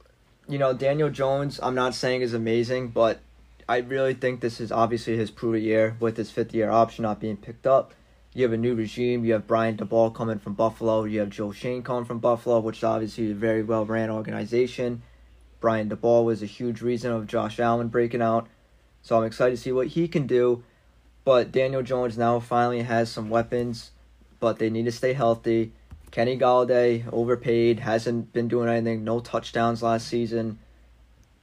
you 0.49 0.59
know, 0.59 0.73
Daniel 0.75 1.11
Jones, 1.11 1.61
I'm 1.63 1.75
not 1.75 1.95
saying 1.95 2.23
is 2.23 2.35
amazing, 2.35 2.89
but 2.89 3.21
I 3.69 3.79
really 3.79 4.15
think 4.15 4.41
this 4.41 4.61
is 4.61 4.73
obviously 4.73 5.17
his 5.17 5.31
prove 5.31 5.63
year 5.63 5.97
with 6.01 6.17
his 6.17 6.31
fifth 6.31 6.53
year 6.53 6.71
option 6.71 7.05
not 7.05 7.21
being 7.21 7.37
picked 7.37 7.67
up. 7.67 7.95
You 8.35 8.45
have 8.45 8.53
a 8.53 8.57
new 8.57 8.75
regime. 8.75 9.25
You 9.25 9.33
have 9.33 9.47
Brian 9.47 9.77
Daboll 9.77 10.15
coming 10.15 10.39
from 10.39 10.55
Buffalo. 10.55 11.05
You 11.05 11.21
have 11.21 11.31
Joe 11.31 11.53
Schoen 11.53 11.83
coming 11.83 12.05
from 12.05 12.19
Buffalo, 12.19 12.61
which 12.61 12.79
is 12.79 12.85
obviously 12.85 13.31
a 13.31 13.35
very 13.35 13.63
well 13.63 13.85
ran 13.85 14.11
organization. 14.11 15.03
Brian 15.61 15.89
Daboll 15.89 16.25
was 16.25 16.43
a 16.43 16.47
huge 16.47 16.81
reason 16.81 17.13
of 17.13 17.27
Josh 17.27 17.59
Allen 17.59 17.89
breaking 17.89 18.23
out. 18.23 18.49
So 19.03 19.19
I'm 19.19 19.25
excited 19.25 19.57
to 19.57 19.63
see 19.63 19.73
what 19.73 19.89
he 19.89 20.09
can 20.09 20.27
do. 20.27 20.63
But 21.25 21.53
Daniel 21.53 21.83
Jones 21.83 22.17
now 22.17 22.41
finally 22.41 22.83
has 22.83 23.11
some 23.11 23.31
weapons, 23.31 23.91
but 24.39 24.59
they 24.59 24.71
need 24.71 24.87
to 24.87 24.93
stay 24.93 25.13
healthy. 25.13 25.73
Kenny 26.11 26.37
Golladay, 26.37 27.05
overpaid, 27.13 27.81
hasn't 27.81 28.33
been 28.33 28.49
doing 28.49 28.69
anything, 28.69 29.05
no 29.05 29.21
touchdowns 29.21 29.83
last 29.83 30.09
season. 30.09 30.59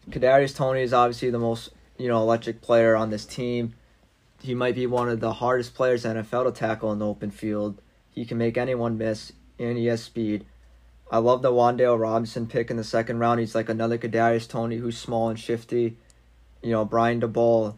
Kadarius 0.10 0.56
Toney 0.56 0.82
is 0.82 0.94
obviously 0.94 1.30
the 1.30 1.40
most, 1.40 1.70
you 1.98 2.08
know, 2.08 2.22
electric 2.22 2.62
player 2.62 2.96
on 2.96 3.10
this 3.10 3.26
team. 3.26 3.76
He 4.42 4.54
might 4.54 4.76
be 4.76 4.86
one 4.86 5.10
of 5.10 5.20
the 5.20 5.34
hardest 5.34 5.74
players 5.74 6.06
in 6.06 6.18
NFL 6.18 6.46
to 6.46 6.52
tackle 6.52 6.92
in 6.92 7.00
the 7.00 7.08
open 7.08 7.32
field. 7.32 7.82
He 8.12 8.26
can 8.26 8.38
make 8.38 8.58
anyone 8.58 8.98
miss, 8.98 9.32
and 9.58 9.78
he 9.78 9.86
has 9.86 10.04
speed. 10.04 10.46
I 11.10 11.20
love 11.20 11.42
the 11.42 11.52
Wan'Dale 11.52 12.00
Robinson 12.00 12.48
pick 12.48 12.70
in 12.70 12.78
the 12.78 12.84
second 12.84 13.20
round. 13.20 13.40
He's 13.40 13.56
like 13.56 13.70
another 13.70 13.98
Kadarius 13.98 14.50
Toney 14.50 14.78
who's 14.78 14.98
small 14.98 15.30
and 15.30 15.40
shifty. 15.40 15.98
You 16.68 16.74
know, 16.74 16.84
Brian 16.84 17.22
Daboll 17.22 17.78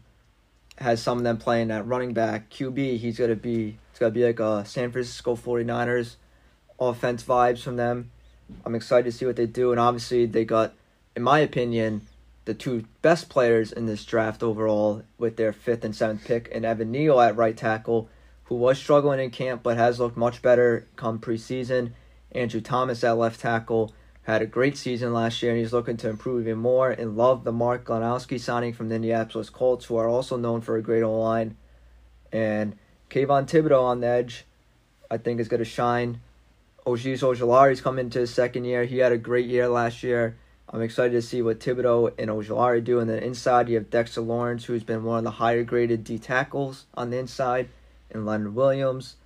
has 0.78 1.00
some 1.00 1.18
of 1.18 1.22
them 1.22 1.36
playing 1.36 1.70
at 1.70 1.86
running 1.86 2.12
back. 2.12 2.50
QB, 2.50 2.98
he's 2.98 3.16
gonna 3.16 3.36
be 3.36 3.78
it's 3.90 4.00
gonna 4.00 4.10
be 4.10 4.26
like 4.26 4.40
a 4.40 4.64
San 4.64 4.90
Francisco 4.90 5.36
49ers 5.36 6.16
offense 6.80 7.22
vibes 7.22 7.62
from 7.62 7.76
them. 7.76 8.10
I'm 8.66 8.74
excited 8.74 9.04
to 9.04 9.16
see 9.16 9.26
what 9.26 9.36
they 9.36 9.46
do, 9.46 9.70
and 9.70 9.78
obviously 9.78 10.26
they 10.26 10.44
got, 10.44 10.72
in 11.14 11.22
my 11.22 11.38
opinion, 11.38 12.00
the 12.46 12.52
two 12.52 12.84
best 13.00 13.28
players 13.28 13.70
in 13.70 13.86
this 13.86 14.04
draft 14.04 14.42
overall 14.42 15.04
with 15.18 15.36
their 15.36 15.52
fifth 15.52 15.84
and 15.84 15.94
seventh 15.94 16.24
pick, 16.24 16.50
and 16.52 16.64
Evan 16.64 16.90
Neal 16.90 17.20
at 17.20 17.36
right 17.36 17.56
tackle, 17.56 18.08
who 18.46 18.56
was 18.56 18.76
struggling 18.76 19.20
in 19.20 19.30
camp 19.30 19.62
but 19.62 19.76
has 19.76 20.00
looked 20.00 20.16
much 20.16 20.42
better 20.42 20.88
come 20.96 21.20
preseason. 21.20 21.92
Andrew 22.32 22.60
Thomas 22.60 23.04
at 23.04 23.16
left 23.16 23.38
tackle 23.38 23.94
had 24.32 24.42
a 24.42 24.46
great 24.46 24.76
season 24.76 25.12
last 25.12 25.42
year 25.42 25.52
and 25.52 25.60
he's 25.60 25.72
looking 25.72 25.96
to 25.98 26.08
improve 26.08 26.46
even 26.46 26.58
more. 26.58 26.90
And 26.90 27.16
love 27.16 27.44
the 27.44 27.52
Mark 27.52 27.84
Glowinski 27.84 28.38
signing 28.40 28.72
from 28.72 28.88
the 28.88 28.96
Indianapolis 28.96 29.50
Colts, 29.50 29.86
who 29.86 29.96
are 29.96 30.08
also 30.08 30.36
known 30.36 30.60
for 30.60 30.76
a 30.76 30.82
great 30.82 31.02
O 31.02 31.18
line. 31.18 31.56
And 32.32 32.76
Kayvon 33.08 33.46
Thibodeaux 33.46 33.82
on 33.82 34.00
the 34.00 34.06
edge, 34.06 34.44
I 35.10 35.16
think 35.16 35.40
is 35.40 35.48
going 35.48 35.58
to 35.58 35.64
shine. 35.64 36.20
Oshis 36.86 37.20
Ojulari's 37.20 37.80
coming 37.80 38.06
into 38.06 38.20
his 38.20 38.32
second 38.32 38.64
year. 38.64 38.84
He 38.84 38.98
had 38.98 39.12
a 39.12 39.18
great 39.18 39.46
year 39.46 39.68
last 39.68 40.02
year. 40.02 40.36
I'm 40.68 40.82
excited 40.82 41.12
to 41.12 41.22
see 41.22 41.42
what 41.42 41.58
Thibodeaux 41.58 42.14
and 42.18 42.30
Ojulari 42.30 42.82
do. 42.82 43.00
And 43.00 43.10
then 43.10 43.22
inside, 43.22 43.68
you 43.68 43.74
have 43.74 43.90
Dexter 43.90 44.20
Lawrence, 44.20 44.64
who's 44.64 44.84
been 44.84 45.02
one 45.02 45.18
of 45.18 45.24
the 45.24 45.32
higher 45.32 45.64
graded 45.64 46.04
D 46.04 46.18
tackles 46.18 46.86
on 46.94 47.10
the 47.10 47.18
inside, 47.18 47.68
and 48.10 48.24
Leonard 48.24 48.54
Williams. 48.54 49.16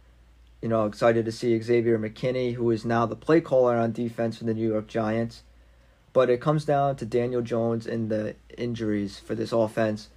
You 0.65 0.71
know, 0.71 0.87
excited 0.87 1.27
to 1.27 1.31
see 1.31 1.61
Xavier 1.61 1.99
McKinney, 1.99 2.55
who 2.55 2.71
is 2.71 2.87
now 2.87 3.05
the 3.05 3.15
play 3.15 3.43
caller 3.43 3.77
on 3.77 3.93
defense 3.93 4.39
for 4.39 4.45
the 4.45 4.55
New 4.55 4.67
York 4.67 4.87
Giants. 4.87 5.43
But 6.15 6.31
it 6.31 6.41
comes 6.41 6.65
down 6.65 6.97
to 6.97 7.05
Daniel 7.05 7.43
Jones 7.43 7.87
and 7.87 8.11
the 8.11 8.37
injuries 8.57 9.19
for 9.19 9.35
this 9.35 9.53
offense. 9.53 10.09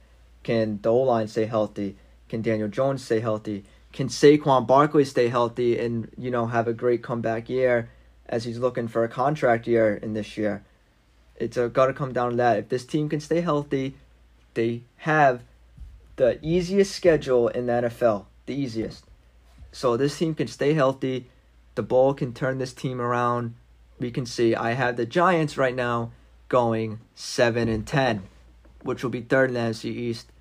Can 0.44 0.80
the 0.82 0.90
O 0.90 0.99
line 0.99 1.28
stay 1.28 1.48
healthy? 1.48 1.98
Can 2.30 2.41
Daniel 2.41 2.69
Jones 2.69 3.03
stay 3.03 3.19
healthy? 3.19 3.65
Can 3.91 4.07
Saquon 4.07 4.65
Barkley 4.65 5.03
stay 5.03 5.28
healthy 5.28 5.78
and 5.78 6.10
you 6.18 6.32
know 6.32 6.45
have 6.45 6.69
a 6.69 6.74
great 6.74 7.03
comeback 7.03 7.49
year 7.49 7.90
as 8.30 8.45
he's 8.45 8.57
looking 8.57 8.88
for 8.88 9.03
a 9.03 9.10
contract 9.10 9.68
year 9.68 9.95
in 9.95 10.14
this 10.14 10.38
year? 10.38 10.64
It's 11.36 11.57
got 11.57 11.88
to 11.88 11.94
come 11.94 12.14
down 12.14 12.30
to 12.30 12.38
that. 12.38 12.57
If 12.57 12.69
this 12.69 12.86
team 12.86 13.10
can 13.10 13.19
stay 13.19 13.41
healthy, 13.41 13.95
they 14.53 14.84
have 14.99 15.44
the 16.15 16.40
easiest 16.41 16.95
schedule 16.95 17.49
in 17.49 17.65
the 17.65 17.74
NFL. 17.74 18.28
The 18.45 18.56
easiest. 18.56 19.06
So 19.72 19.98
this 19.98 20.18
team 20.18 20.35
can 20.35 20.48
stay 20.48 20.73
healthy. 20.73 21.27
Daboll 21.76 22.18
can 22.18 22.34
turn 22.34 22.57
this 22.57 22.73
team 22.73 22.99
around. 22.99 23.56
We 23.99 24.11
can 24.11 24.26
see 24.26 24.56
I 24.56 24.73
have 24.73 24.98
the 24.98 25.06
Giants 25.06 25.57
right 25.57 25.76
now 25.76 26.11
going 26.49 26.99
7 27.15 27.68
and 27.68 27.85
10, 27.85 28.23
which 28.84 29.03
will 29.03 29.10
be 29.10 29.22
third 29.22 29.49
in 29.49 29.53
the 29.56 29.60
NFC 29.60 29.85
East. 29.85 30.31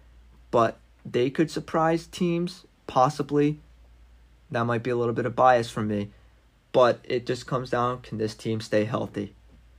But 0.50 0.78
they 1.04 1.30
could 1.30 1.50
surprise 1.50 2.06
teams, 2.06 2.64
possibly. 2.86 3.60
That 4.50 4.64
might 4.64 4.82
be 4.82 4.90
a 4.90 4.96
little 4.96 5.14
bit 5.14 5.26
of 5.26 5.36
bias 5.36 5.70
from 5.70 5.88
me. 5.88 6.10
But 6.72 7.00
it 7.04 7.26
just 7.26 7.46
comes 7.46 7.70
down 7.70 8.02
can 8.02 8.18
this 8.18 8.34
team 8.34 8.60
stay 8.60 8.84
healthy? 8.84 9.34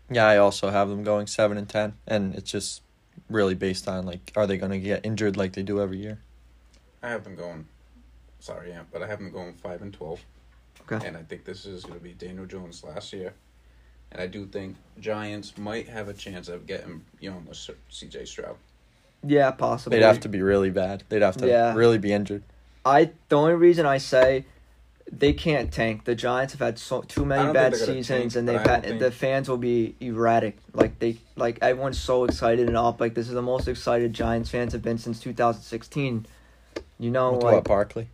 Yeah, 0.09 0.25
I 0.25 0.37
also 0.37 0.69
have 0.69 0.89
them 0.89 1.03
going 1.03 1.27
seven 1.27 1.57
and 1.57 1.67
ten, 1.67 1.93
and 2.07 2.33
it's 2.35 2.49
just 2.49 2.81
really 3.29 3.55
based 3.55 3.87
on 3.87 4.05
like, 4.05 4.31
are 4.35 4.47
they 4.47 4.57
going 4.57 4.71
to 4.71 4.79
get 4.79 5.05
injured 5.05 5.37
like 5.37 5.53
they 5.53 5.63
do 5.63 5.81
every 5.81 5.97
year? 5.97 6.19
I 7.03 7.09
have 7.09 7.23
them 7.23 7.35
going. 7.35 7.67
Sorry, 8.39 8.69
yeah, 8.69 8.81
but 8.91 9.01
I 9.01 9.07
have 9.07 9.19
them 9.19 9.31
going 9.31 9.53
five 9.53 9.81
and 9.81 9.93
twelve. 9.93 10.21
Okay. 10.89 11.05
And 11.05 11.17
I 11.17 11.23
think 11.23 11.43
this 11.43 11.65
is 11.65 11.83
going 11.83 11.97
to 11.97 12.03
be 12.03 12.13
Daniel 12.13 12.45
Jones 12.45 12.83
last 12.83 13.11
year, 13.11 13.33
and 14.11 14.21
I 14.21 14.27
do 14.27 14.45
think 14.45 14.75
Giants 14.99 15.57
might 15.57 15.89
have 15.89 16.07
a 16.07 16.13
chance 16.13 16.47
of 16.47 16.65
getting 16.67 17.03
young 17.19 17.43
know 17.45 17.53
C.J. 17.89 18.25
Stroud. 18.25 18.55
Yeah, 19.23 19.51
possibly. 19.51 19.99
They'd 19.99 20.05
have 20.05 20.19
to 20.21 20.29
be 20.29 20.41
really 20.41 20.69
bad. 20.69 21.03
They'd 21.09 21.23
have 21.23 21.37
to 21.37 21.47
Yeah. 21.47 21.73
really 21.73 21.97
be 21.97 22.13
injured. 22.13 22.43
I 22.85 23.11
the 23.29 23.35
only 23.37 23.55
reason 23.55 23.85
I 23.85 23.97
say 23.97 24.45
they 25.11 25.33
can't 25.33 25.71
tank. 25.71 26.05
The 26.05 26.15
Giants 26.15 26.53
have 26.53 26.61
had 26.61 26.77
so 26.79 27.01
too 27.01 27.25
many 27.25 27.51
bad 27.51 27.73
think 27.73 27.79
they're 27.79 27.87
gonna 27.87 28.03
seasons, 28.03 28.33
tank, 28.33 28.35
and 28.35 28.47
they've 28.47 28.61
had 28.61 28.83
think- 28.83 28.99
the 28.99 29.11
fans 29.11 29.49
will 29.49 29.57
be 29.57 29.95
erratic. 29.99 30.57
Like 30.73 30.99
they 30.99 31.17
like 31.35 31.57
everyone's 31.61 31.99
so 31.99 32.23
excited 32.25 32.67
and 32.67 32.77
up. 32.77 33.01
Like 33.01 33.13
this 33.15 33.27
is 33.27 33.33
the 33.33 33.41
most 33.41 33.67
excited 33.67 34.13
Giants 34.13 34.49
fans 34.49 34.73
have 34.73 34.81
been 34.83 34.97
since 34.99 35.19
2016. 35.19 36.25
You 36.99 37.11
know, 37.11 37.33
With 37.33 37.43
like 37.43 37.53
what 37.55 37.63
Barkley? 37.65 38.07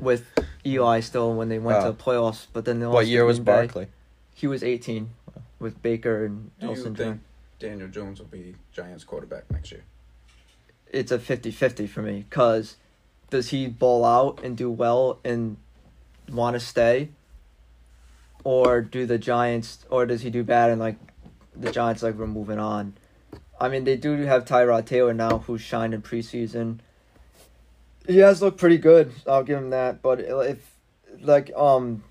With 0.00 0.24
Eli 0.64 1.00
still 1.00 1.34
when 1.34 1.48
they 1.48 1.58
went 1.58 1.78
Oh. 1.78 1.86
to 1.86 1.92
the 1.96 2.02
playoffs, 2.02 2.46
but 2.52 2.64
then 2.64 2.80
they 2.80 2.86
What 2.86 2.92
lost 2.94 3.04
to 3.06 3.10
year 3.10 3.24
was 3.24 3.38
Green 3.38 3.44
Bay. 3.44 3.52
Barkley? 3.66 3.86
He 4.34 4.46
was 4.46 4.62
18 4.62 5.10
with 5.58 5.80
Baker 5.82 6.24
and 6.24 6.50
Do 6.60 6.66
you 6.66 6.72
Elson. 6.72 6.94
think 6.94 7.20
Daniel 7.58 7.88
Jones 7.88 8.18
will 8.20 8.26
be 8.26 8.54
Giants 8.72 9.04
quarterback 9.04 9.50
next 9.50 9.72
year? 9.72 9.84
it's 10.92 11.12
a 11.12 11.18
50-50 11.20 11.88
for 11.88 12.02
me 12.02 12.24
because 12.28 12.76
does 13.30 13.50
he 13.50 13.68
ball 13.68 14.04
out 14.04 14.42
and 14.42 14.56
do 14.56 14.68
well 14.68 15.20
and 15.24 15.56
want 16.28 16.54
to 16.54 16.58
stay 16.60 17.10
or 18.42 18.80
do 18.80 19.06
the 19.06 19.16
giants 19.18 19.84
or 19.88 20.04
does 20.04 20.22
he 20.22 20.30
do 20.30 20.42
bad 20.42 20.68
and 20.68 20.80
like 20.80 20.96
the 21.54 21.70
giants 21.70 22.02
like 22.02 22.16
we're 22.16 22.26
moving 22.26 22.58
on 22.58 22.92
i 23.60 23.68
mean 23.68 23.84
they 23.84 23.96
do 23.96 24.16
have 24.22 24.44
tyrod 24.44 24.84
taylor 24.84 25.14
now 25.14 25.38
who's 25.38 25.60
shined 25.60 25.94
in 25.94 26.02
preseason 26.02 26.78
he 28.06 28.18
has 28.18 28.40
looked 28.42 28.58
pretty 28.58 28.78
good 28.78 29.12
i'll 29.26 29.42
give 29.42 29.58
him 29.58 29.70
that 29.70 30.02
but 30.02 30.20
if 30.20 30.74
like 31.22 31.50
um 31.56 32.02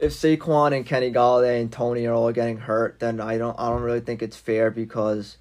if 0.00 0.12
Saquon 0.12 0.74
and 0.74 0.86
Kenny 0.86 1.12
Golladay 1.12 1.60
and 1.60 1.70
Toney 1.70 2.06
are 2.06 2.14
all 2.14 2.32
getting 2.32 2.56
hurt, 2.56 2.98
then 3.00 3.20
I 3.20 3.36
don't 3.36 3.58
I 3.58 3.68
don't 3.68 3.82
really 3.82 4.00
think 4.00 4.22
it's 4.22 4.36
fair 4.36 4.70
because 4.70 5.36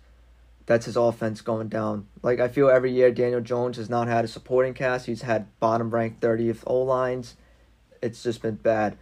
that's 0.65 0.85
his 0.85 0.97
offense 0.97 1.41
going 1.41 1.69
down. 1.69 2.07
Like 2.21 2.39
I 2.39 2.49
feel 2.49 2.69
every 2.69 2.91
year 2.91 3.11
Daniel 3.11 3.41
Jones 3.41 3.77
has 3.77 3.89
not 3.89 4.07
had 4.07 4.25
a 4.25 4.27
supporting 4.27 4.73
cast. 4.73 5.05
He's 5.05 5.21
had 5.21 5.47
bottom 5.59 5.89
ranked 5.89 6.21
thirtieth 6.21 6.63
O 6.67 6.81
lines. 6.81 7.35
It's 8.01 8.21
just 8.21 8.41
been 8.41 8.55
bad. 8.55 8.97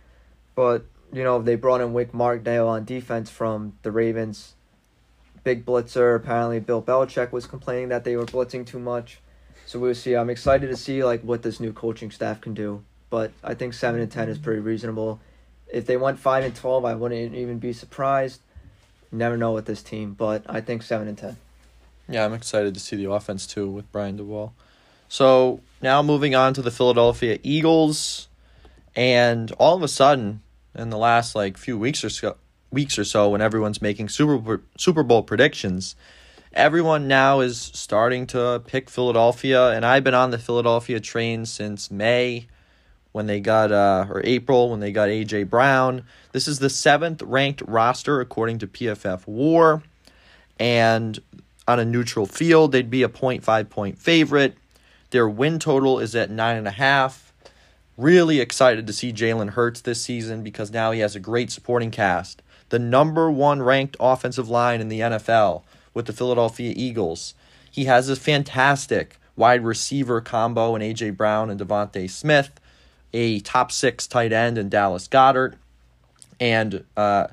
But, 0.56 0.86
you 1.12 1.24
know, 1.24 1.42
they 1.42 1.56
brought 1.56 1.82
in 1.82 1.94
Wink 1.94 2.14
Martindale 2.14 2.68
on 2.68 2.86
defense 2.86 3.30
from 3.30 3.78
the 3.84 3.92
Ravens. 3.92 4.56
Big 5.44 5.66
blitzer. 5.66 6.16
Apparently 6.16 6.60
Bill 6.60 6.82
Belichick 6.82 7.32
was 7.32 7.46
complaining 7.46 7.90
that 7.90 8.04
they 8.04 8.16
were 8.16 8.26
blitzing 8.26 8.66
too 8.66 8.80
much. 8.80 9.20
So 9.68 9.80
we'll 9.80 9.96
see. 9.96 10.16
I'm 10.16 10.30
excited 10.30 10.70
to 10.70 10.78
see 10.78 11.04
like 11.04 11.22
what 11.22 11.44
this 11.44 11.60
new 11.60 11.74
coaching 11.74 12.10
staff 12.10 12.40
can 12.40 12.54
do. 12.54 12.84
But 13.10 13.32
I 13.44 13.54
think 13.54 13.74
seven 13.74 14.00
and 14.00 14.10
ten 14.10 14.30
is 14.30 14.38
pretty 14.38 14.62
reasonable. 14.62 15.20
If 15.68 15.86
they 15.86 15.98
went 15.98 16.20
five 16.20 16.46
and 16.46 16.56
twelve, 16.56 16.86
I 16.86 16.96
wouldn't 16.96 17.36
even 17.36 17.60
be 17.60 17.74
surprised. 17.74 18.40
Never 19.12 19.36
know 19.36 19.52
with 19.52 19.66
this 19.66 19.84
team, 19.84 20.14
but 20.14 20.44
I 20.48 20.62
think 20.62 20.84
seven 20.84 21.10
and 21.10 21.18
ten. 21.18 21.36
Yeah, 22.08 22.24
I'm 22.24 22.34
excited 22.34 22.74
to 22.76 22.80
see 22.80 22.96
the 22.96 23.12
offense 23.12 23.46
too 23.46 23.70
with 23.70 23.92
Brian 23.92 24.18
Daboll. 24.18 24.52
So 25.10 25.60
now 25.82 26.02
moving 26.02 26.34
on 26.34 26.54
to 26.54 26.62
the 26.62 26.72
Philadelphia 26.72 27.38
Eagles, 27.44 28.30
and 28.96 29.52
all 29.54 29.76
of 29.76 29.84
a 29.84 29.90
sudden, 29.90 30.42
in 30.76 30.90
the 30.90 30.98
last 30.98 31.36
like 31.36 31.58
few 31.58 31.78
weeks 31.78 32.06
or 32.06 32.10
so, 32.10 32.38
weeks 32.72 32.98
or 32.98 33.04
so, 33.04 33.30
when 33.30 33.42
everyone's 33.42 33.82
making 33.82 34.08
Super 34.08 34.62
Super 34.78 35.04
Bowl 35.04 35.24
predictions, 35.24 35.98
everyone 36.58 37.08
now 37.08 37.40
is 37.40 37.62
starting 37.62 38.26
to 38.26 38.62
pick 38.66 38.90
Philadelphia, 38.90 39.70
and 39.70 39.86
I've 39.86 40.04
been 40.04 40.16
on 40.16 40.32
the 40.32 40.40
Philadelphia 40.40 41.00
train 41.00 41.46
since 41.46 41.92
May 41.92 42.48
when 43.12 43.28
they 43.28 43.40
got 43.40 43.72
uh 43.72 44.08
or 44.10 44.22
April 44.26 44.72
when 44.72 44.80
they 44.80 44.92
got 44.92 45.10
AJ 45.10 45.50
Brown. 45.50 46.04
This 46.32 46.48
is 46.48 46.60
the 46.60 46.70
seventh 46.70 47.22
ranked 47.22 47.62
roster 47.68 48.20
according 48.20 48.58
to 48.60 48.68
PFF 48.68 49.28
War, 49.28 49.84
and 50.60 51.20
on 51.68 51.80
a 51.80 51.86
neutral 51.86 52.26
field 52.26 52.72
they'd 52.72 52.90
be 52.90 53.04
a 53.04 53.10
0.5 53.10 53.70
point 53.70 54.00
favorite. 54.00 54.58
Their 55.12 55.30
win 55.30 55.60
total 55.60 56.00
is 56.00 56.16
at 56.16 56.32
nine 56.32 56.58
and 56.58 56.68
a 56.68 56.72
half. 56.72 57.32
Really 57.98 58.40
excited 58.40 58.88
to 58.88 58.94
see 58.94 59.14
Jalen 59.14 59.52
Hurts 59.52 59.82
this 59.82 60.02
season 60.02 60.44
because 60.44 60.72
now 60.72 60.92
he 60.92 61.00
has 61.02 61.16
a 61.16 61.20
great 61.20 61.52
supporting 61.52 61.92
cast. 61.92 62.42
The 62.70 62.80
number 62.80 63.32
one 63.32 63.62
ranked 63.62 63.96
offensive 64.00 64.50
line 64.50 64.82
in 64.82 64.90
the 64.90 65.00
NFL 65.00 65.64
with 65.98 66.06
the 66.06 66.14
Philadelphia 66.14 66.74
Eagles. 66.76 67.34
He 67.72 67.86
has 67.86 68.08
a 68.08 68.16
fantastic 68.16 69.20
wide 69.36 69.64
receiver 69.64 70.22
combo 70.22 70.76
in 70.76 70.84
A.J. 70.84 71.10
Brown 71.10 71.50
and 71.50 71.60
Devonta 71.60 72.08
Smith, 72.08 72.52
a 73.14 73.40
top 73.40 73.72
six 73.72 74.06
tight 74.06 74.32
end 74.32 74.60
in 74.60 74.70
Dallas 74.70 75.08
Goedert, 75.08 75.56
and 76.40 76.84
uh, 76.96 77.28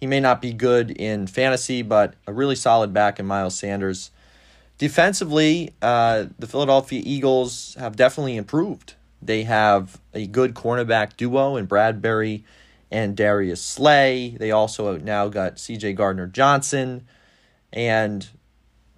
he 0.00 0.08
may 0.08 0.18
not 0.18 0.42
be 0.42 0.52
good 0.52 0.90
in 0.90 1.28
fantasy, 1.28 1.82
but 1.82 2.14
a 2.26 2.32
really 2.32 2.56
solid 2.56 2.92
back 2.92 3.20
in 3.20 3.26
Miles 3.26 3.56
Sanders. 3.56 4.10
Defensively, 4.76 5.72
uh, 5.80 6.24
the 6.36 6.48
Philadelphia 6.48 7.02
Eagles 7.04 7.76
have 7.78 7.94
definitely 7.94 8.36
improved. 8.36 8.94
They 9.22 9.44
have 9.44 10.00
a 10.12 10.26
good 10.26 10.54
cornerback 10.54 11.16
duo 11.16 11.54
in 11.54 11.68
Bradberry 11.68 12.42
and 12.90 13.16
Darius 13.16 13.62
Slay. 13.62 14.36
They 14.36 14.50
also 14.50 14.96
now 14.96 15.28
got 15.28 15.56
CJ 15.56 15.94
Gardner 15.94 16.26
Johnson, 16.26 17.06
and 17.72 18.28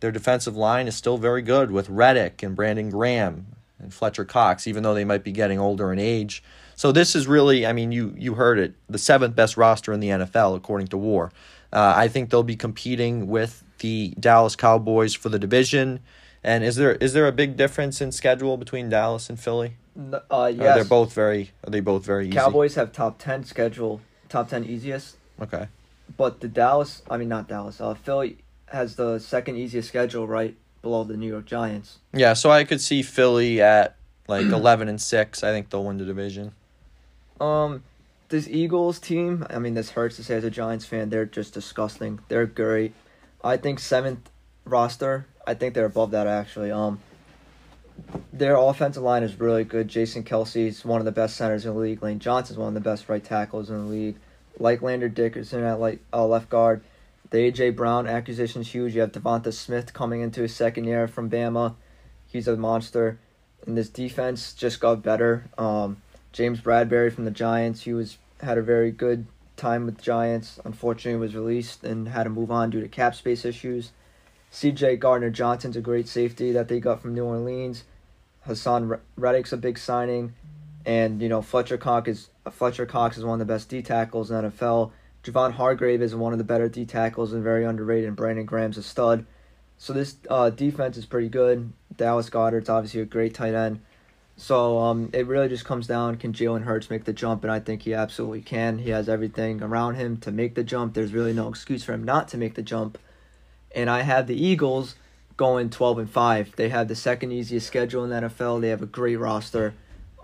their 0.00 0.12
defensive 0.12 0.56
line 0.56 0.88
is 0.88 0.96
still 0.96 1.18
very 1.18 1.42
good 1.42 1.70
with 1.70 1.88
Reddick 1.88 2.42
and 2.42 2.56
Brandon 2.56 2.90
Graham 2.90 3.46
and 3.78 3.94
Fletcher 3.94 4.24
Cox, 4.24 4.66
even 4.66 4.82
though 4.82 4.94
they 4.94 5.04
might 5.04 5.24
be 5.24 5.32
getting 5.32 5.58
older 5.58 5.92
in 5.92 5.98
age. 5.98 6.42
So 6.74 6.90
this 6.90 7.14
is 7.14 7.26
really, 7.26 7.66
I 7.66 7.72
mean, 7.72 7.92
you 7.92 8.14
you 8.18 8.34
heard 8.34 8.58
it, 8.58 8.74
the 8.88 8.98
seventh 8.98 9.36
best 9.36 9.56
roster 9.56 9.92
in 9.92 10.00
the 10.00 10.08
NFL 10.08 10.56
according 10.56 10.88
to 10.88 10.96
WAR. 10.96 11.30
Uh, 11.72 11.94
I 11.96 12.08
think 12.08 12.30
they'll 12.30 12.42
be 12.42 12.56
competing 12.56 13.28
with 13.28 13.62
the 13.78 14.14
Dallas 14.18 14.56
Cowboys 14.56 15.14
for 15.14 15.28
the 15.28 15.38
division. 15.38 16.00
And 16.42 16.64
is 16.64 16.76
there 16.76 16.92
is 16.96 17.12
there 17.12 17.28
a 17.28 17.32
big 17.32 17.56
difference 17.56 18.00
in 18.00 18.10
schedule 18.10 18.56
between 18.56 18.88
Dallas 18.88 19.30
and 19.30 19.38
Philly? 19.38 19.76
Uh, 20.30 20.50
yes. 20.54 20.74
they're 20.74 20.84
both 20.84 21.12
very. 21.12 21.50
Are 21.64 21.70
they 21.70 21.80
both 21.80 22.04
very 22.04 22.26
easy? 22.26 22.36
Cowboys 22.36 22.74
have 22.74 22.92
top 22.92 23.18
ten 23.18 23.44
schedule, 23.44 24.00
top 24.28 24.48
ten 24.48 24.64
easiest. 24.64 25.16
Okay. 25.40 25.68
But 26.16 26.40
the 26.40 26.48
Dallas, 26.48 27.02
I 27.08 27.16
mean 27.16 27.28
not 27.28 27.48
Dallas, 27.48 27.80
uh, 27.80 27.94
Philly 27.94 28.38
has 28.72 28.96
the 28.96 29.18
second 29.18 29.56
easiest 29.56 29.88
schedule, 29.88 30.26
right 30.26 30.56
below 30.80 31.04
the 31.04 31.16
New 31.16 31.28
York 31.28 31.46
Giants. 31.46 31.98
Yeah, 32.12 32.32
so 32.32 32.50
I 32.50 32.64
could 32.64 32.80
see 32.80 33.02
Philly 33.02 33.60
at 33.60 33.96
like 34.28 34.46
eleven 34.46 34.88
and 34.88 35.00
six. 35.00 35.42
I 35.44 35.50
think 35.50 35.70
they'll 35.70 35.84
win 35.84 35.98
the 35.98 36.04
division. 36.04 36.52
Um, 37.40 37.82
this 38.28 38.48
Eagles 38.48 38.98
team, 38.98 39.46
I 39.50 39.58
mean, 39.58 39.74
this 39.74 39.90
hurts 39.90 40.16
to 40.16 40.24
say 40.24 40.36
as 40.36 40.44
a 40.44 40.50
Giants 40.50 40.84
fan, 40.84 41.10
they're 41.10 41.26
just 41.26 41.54
disgusting. 41.54 42.20
They're 42.28 42.46
great. 42.46 42.94
I 43.44 43.56
think 43.56 43.78
seventh 43.78 44.30
roster. 44.64 45.26
I 45.46 45.54
think 45.54 45.74
they're 45.74 45.86
above 45.86 46.12
that 46.12 46.26
actually. 46.26 46.70
Um, 46.70 47.00
their 48.32 48.56
offensive 48.56 49.02
line 49.02 49.22
is 49.22 49.38
really 49.38 49.64
good. 49.64 49.88
Jason 49.88 50.24
Kelce 50.24 50.68
is 50.68 50.84
one 50.84 51.00
of 51.00 51.04
the 51.04 51.12
best 51.12 51.36
centers 51.36 51.66
in 51.66 51.74
the 51.74 51.78
league. 51.78 52.02
Lane 52.02 52.18
Johnson 52.18 52.54
is 52.54 52.58
one 52.58 52.68
of 52.68 52.74
the 52.74 52.80
best 52.80 53.08
right 53.08 53.22
tackles 53.22 53.70
in 53.70 53.76
the 53.76 53.90
league. 53.92 54.16
Like 54.58 54.82
Landon 54.82 55.12
Dickerson 55.12 55.62
at 55.64 55.80
like 55.80 56.00
uh, 56.12 56.26
left 56.26 56.48
guard. 56.48 56.82
The 57.32 57.50
AJ 57.50 57.76
Brown 57.76 58.06
acquisition 58.06 58.60
is 58.60 58.72
huge. 58.72 58.94
You 58.94 59.00
have 59.00 59.12
Devonta 59.12 59.54
Smith 59.54 59.94
coming 59.94 60.20
into 60.20 60.42
his 60.42 60.54
second 60.54 60.84
year 60.84 61.08
from 61.08 61.30
Bama. 61.30 61.76
He's 62.26 62.46
a 62.46 62.58
monster. 62.58 63.18
And 63.66 63.74
this 63.74 63.88
defense 63.88 64.52
just 64.52 64.80
got 64.80 65.02
better. 65.02 65.48
Um, 65.56 66.02
James 66.32 66.60
Bradberry 66.60 67.10
from 67.10 67.24
the 67.24 67.30
Giants, 67.30 67.84
he 67.84 67.94
was 67.94 68.18
had 68.42 68.58
a 68.58 68.62
very 68.62 68.90
good 68.90 69.26
time 69.56 69.86
with 69.86 70.02
Giants. 70.02 70.60
Unfortunately, 70.62 71.18
was 71.18 71.34
released 71.34 71.84
and 71.84 72.08
had 72.08 72.24
to 72.24 72.30
move 72.30 72.50
on 72.50 72.68
due 72.68 72.82
to 72.82 72.88
cap 72.88 73.14
space 73.14 73.46
issues. 73.46 73.92
C.J. 74.50 74.96
Gardner 74.96 75.30
Johnson's 75.30 75.78
a 75.78 75.80
great 75.80 76.08
safety 76.08 76.52
that 76.52 76.68
they 76.68 76.80
got 76.80 77.00
from 77.00 77.14
New 77.14 77.24
Orleans. 77.24 77.84
Haason 78.46 79.00
Reddick's 79.16 79.54
a 79.54 79.56
big 79.56 79.78
signing, 79.78 80.34
and 80.84 81.22
you 81.22 81.30
know 81.30 81.40
Fletcher 81.40 81.78
Cox 81.78 82.08
is 82.08 82.28
Fletcher 82.50 82.84
Cox 82.84 83.16
is 83.16 83.24
one 83.24 83.40
of 83.40 83.46
the 83.46 83.50
best 83.50 83.70
D 83.70 83.80
tackles 83.80 84.30
in 84.30 84.36
NFL. 84.36 84.90
Javon 85.24 85.52
Hargrave 85.52 86.02
is 86.02 86.14
one 86.14 86.32
of 86.32 86.38
the 86.38 86.44
better 86.44 86.68
D 86.68 86.84
tackles 86.84 87.32
and 87.32 87.42
very 87.42 87.64
underrated. 87.64 88.08
And 88.08 88.16
Brandon 88.16 88.44
Graham's 88.44 88.78
a 88.78 88.82
stud. 88.82 89.24
So 89.78 89.92
this 89.92 90.16
uh, 90.30 90.50
defense 90.50 90.96
is 90.96 91.06
pretty 91.06 91.28
good. 91.28 91.72
Dallas 91.96 92.30
Goedert's 92.30 92.68
obviously 92.68 93.00
a 93.00 93.04
great 93.04 93.34
tight 93.34 93.54
end. 93.54 93.80
So 94.36 94.78
um, 94.78 95.10
it 95.12 95.26
really 95.26 95.48
just 95.48 95.64
comes 95.64 95.86
down 95.86 96.16
can 96.16 96.32
Jalen 96.32 96.62
Hurts 96.62 96.88
make 96.88 97.04
the 97.04 97.12
jump, 97.12 97.44
and 97.44 97.52
I 97.52 97.60
think 97.60 97.82
he 97.82 97.94
absolutely 97.94 98.40
can. 98.40 98.78
He 98.78 98.90
has 98.90 99.08
everything 99.08 99.62
around 99.62 99.96
him 99.96 100.16
to 100.18 100.32
make 100.32 100.54
the 100.54 100.64
jump. 100.64 100.94
There's 100.94 101.12
really 101.12 101.32
no 101.34 101.48
excuse 101.48 101.84
for 101.84 101.92
him 101.92 102.02
not 102.02 102.28
to 102.28 102.38
make 102.38 102.54
the 102.54 102.62
jump 102.62 102.98
and 103.74 103.88
I 103.88 104.02
have 104.02 104.26
the 104.26 104.40
Eagles 104.40 104.96
going 105.36 105.70
12 105.70 105.98
and 105.98 106.10
5. 106.10 106.56
They 106.56 106.68
have 106.68 106.88
the 106.88 106.94
second 106.94 107.32
easiest 107.32 107.66
schedule 107.66 108.04
in 108.04 108.10
the 108.10 108.28
NFL. 108.28 108.60
They 108.60 108.68
have 108.68 108.82
a 108.82 108.86
great 108.86 109.16
roster. 109.16 109.74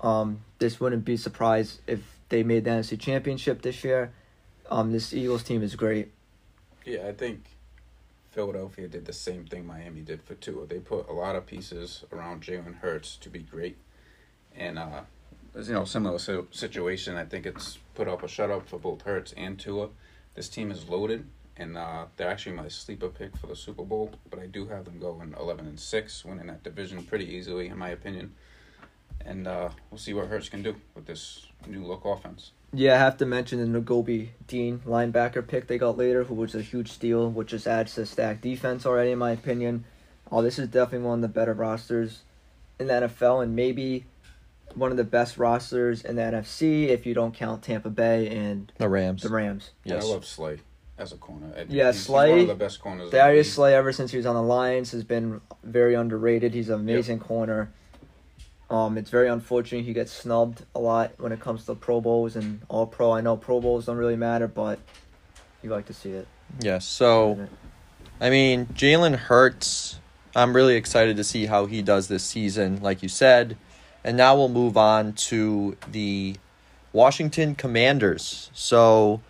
Um, 0.02 0.40
this 0.58 0.80
wouldn't 0.80 1.04
be 1.04 1.16
surprised 1.16 1.80
if 1.86 2.00
they 2.28 2.42
made 2.42 2.64
the 2.64 2.70
NFC 2.70 2.98
Championship 2.98 3.62
this 3.62 3.82
year. 3.84 4.12
Um, 4.70 4.92
this 4.92 5.12
Eagles 5.12 5.42
team 5.42 5.62
is 5.62 5.76
great. 5.76 6.12
Yeah, 6.84 7.06
I 7.06 7.12
think 7.12 7.44
Philadelphia 8.30 8.88
did 8.88 9.06
the 9.06 9.12
same 9.12 9.46
thing 9.46 9.66
Miami 9.66 10.00
did 10.00 10.22
for 10.22 10.34
Tua. 10.34 10.66
They 10.66 10.78
put 10.78 11.08
a 11.08 11.12
lot 11.12 11.36
of 11.36 11.46
pieces 11.46 12.04
around 12.12 12.42
Jalen 12.42 12.76
Hurts 12.76 13.16
to 13.16 13.30
be 13.30 13.40
great, 13.40 13.76
and 14.56 14.78
uh, 14.78 15.00
you 15.54 15.72
know 15.72 15.84
similar 15.84 16.18
situation. 16.18 17.16
I 17.16 17.24
think 17.24 17.46
it's 17.46 17.78
put 17.94 18.08
up 18.08 18.22
a 18.22 18.28
shut 18.28 18.50
up 18.50 18.68
for 18.68 18.78
both 18.78 19.02
Hurts 19.02 19.32
and 19.36 19.58
Tua. 19.58 19.88
This 20.34 20.48
team 20.48 20.70
is 20.70 20.88
loaded 20.88 21.26
and 21.58 21.76
uh, 21.76 22.04
they're 22.16 22.30
actually 22.30 22.54
my 22.54 22.68
sleeper 22.68 23.08
pick 23.08 23.36
for 23.36 23.48
the 23.48 23.56
Super 23.56 23.82
Bowl. 23.82 24.12
But 24.30 24.38
I 24.38 24.46
do 24.46 24.66
have 24.68 24.84
them 24.84 24.98
going 24.98 25.34
eleven 25.38 25.66
and 25.66 25.78
six, 25.78 26.24
winning 26.24 26.46
that 26.46 26.62
division 26.62 27.02
pretty 27.02 27.26
easily, 27.26 27.68
in 27.68 27.76
my 27.76 27.90
opinion. 27.90 28.34
And 29.24 29.46
uh, 29.46 29.70
we'll 29.90 29.98
see 29.98 30.14
what 30.14 30.28
Hurts 30.28 30.48
can 30.48 30.62
do 30.62 30.76
with 30.94 31.06
this 31.06 31.46
new 31.66 31.84
look 31.84 32.04
offense. 32.04 32.52
Yeah, 32.72 32.94
I 32.94 32.98
have 32.98 33.16
to 33.18 33.26
mention 33.26 33.72
the 33.72 33.80
Nakobe 33.80 34.28
Dean 34.46 34.80
linebacker 34.86 35.46
pick 35.46 35.66
they 35.66 35.78
got 35.78 35.96
later, 35.96 36.24
who 36.24 36.34
was 36.34 36.54
a 36.54 36.60
huge 36.60 36.92
steal, 36.92 37.30
which 37.30 37.48
just 37.48 37.66
adds 37.66 37.94
to 37.94 38.04
stack 38.04 38.40
defense 38.40 38.84
already, 38.84 39.12
in 39.12 39.18
my 39.18 39.30
opinion. 39.30 39.84
Oh, 40.30 40.42
this 40.42 40.58
is 40.58 40.68
definitely 40.68 41.06
one 41.06 41.18
of 41.18 41.22
the 41.22 41.28
better 41.28 41.54
rosters 41.54 42.22
in 42.78 42.88
the 42.88 42.92
NFL, 42.92 43.42
and 43.42 43.56
maybe 43.56 44.04
one 44.74 44.90
of 44.90 44.96
the 44.98 45.04
best 45.04 45.38
rosters 45.38 46.04
in 46.04 46.16
the 46.16 46.22
NFC 46.22 46.88
if 46.88 47.06
you 47.06 47.14
don't 47.14 47.34
count 47.34 47.62
Tampa 47.62 47.90
Bay 47.90 48.28
and 48.28 48.70
the 48.76 48.88
Rams. 48.88 49.22
The 49.22 49.30
Rams. 49.30 49.70
Yes. 49.84 50.04
Yeah, 50.04 50.10
I 50.10 50.12
love 50.12 50.26
Slay 50.26 50.58
as 50.98 51.12
a 51.12 51.16
corner. 51.16 51.52
Yeah, 51.68 51.90
he's, 51.92 52.02
Slay. 52.02 52.26
He's 52.26 52.32
one 52.32 52.40
of 52.40 52.48
the 52.48 52.64
best 52.64 52.80
corners. 52.80 53.10
Darius 53.10 53.52
Slay, 53.52 53.74
ever 53.74 53.92
since 53.92 54.10
he 54.10 54.16
was 54.16 54.26
on 54.26 54.34
the 54.34 54.42
Lions, 54.42 54.92
has 54.92 55.04
been 55.04 55.40
very 55.62 55.94
underrated. 55.94 56.52
He's 56.52 56.68
an 56.68 56.74
amazing 56.74 57.18
yep. 57.18 57.26
corner. 57.26 57.72
Um, 58.70 58.98
it's 58.98 59.10
very 59.10 59.28
unfortunate 59.28 59.84
he 59.84 59.94
gets 59.94 60.12
snubbed 60.12 60.64
a 60.74 60.78
lot 60.78 61.12
when 61.18 61.32
it 61.32 61.40
comes 61.40 61.64
to 61.66 61.74
Pro 61.74 62.00
Bowls 62.00 62.36
and 62.36 62.60
All 62.68 62.86
Pro. 62.86 63.12
I 63.12 63.20
know 63.20 63.36
Pro 63.36 63.60
Bowls 63.60 63.86
don't 63.86 63.96
really 63.96 64.16
matter, 64.16 64.46
but 64.46 64.78
you 65.62 65.70
like 65.70 65.86
to 65.86 65.94
see 65.94 66.10
it. 66.10 66.28
Yes. 66.60 66.84
So, 66.84 67.48
I 68.20 68.30
mean, 68.30 68.66
Jalen 68.66 69.16
Hurts. 69.16 69.98
I'm 70.36 70.54
really 70.54 70.76
excited 70.76 71.16
to 71.16 71.24
see 71.24 71.46
how 71.46 71.66
he 71.66 71.82
does 71.82 72.08
this 72.08 72.22
season, 72.22 72.80
like 72.82 73.02
you 73.02 73.08
said. 73.08 73.56
And 74.04 74.16
now 74.16 74.36
we'll 74.36 74.50
move 74.50 74.76
on 74.76 75.14
to 75.14 75.76
the 75.90 76.36
Washington 76.92 77.54
Commanders. 77.54 78.50
So 78.52 79.20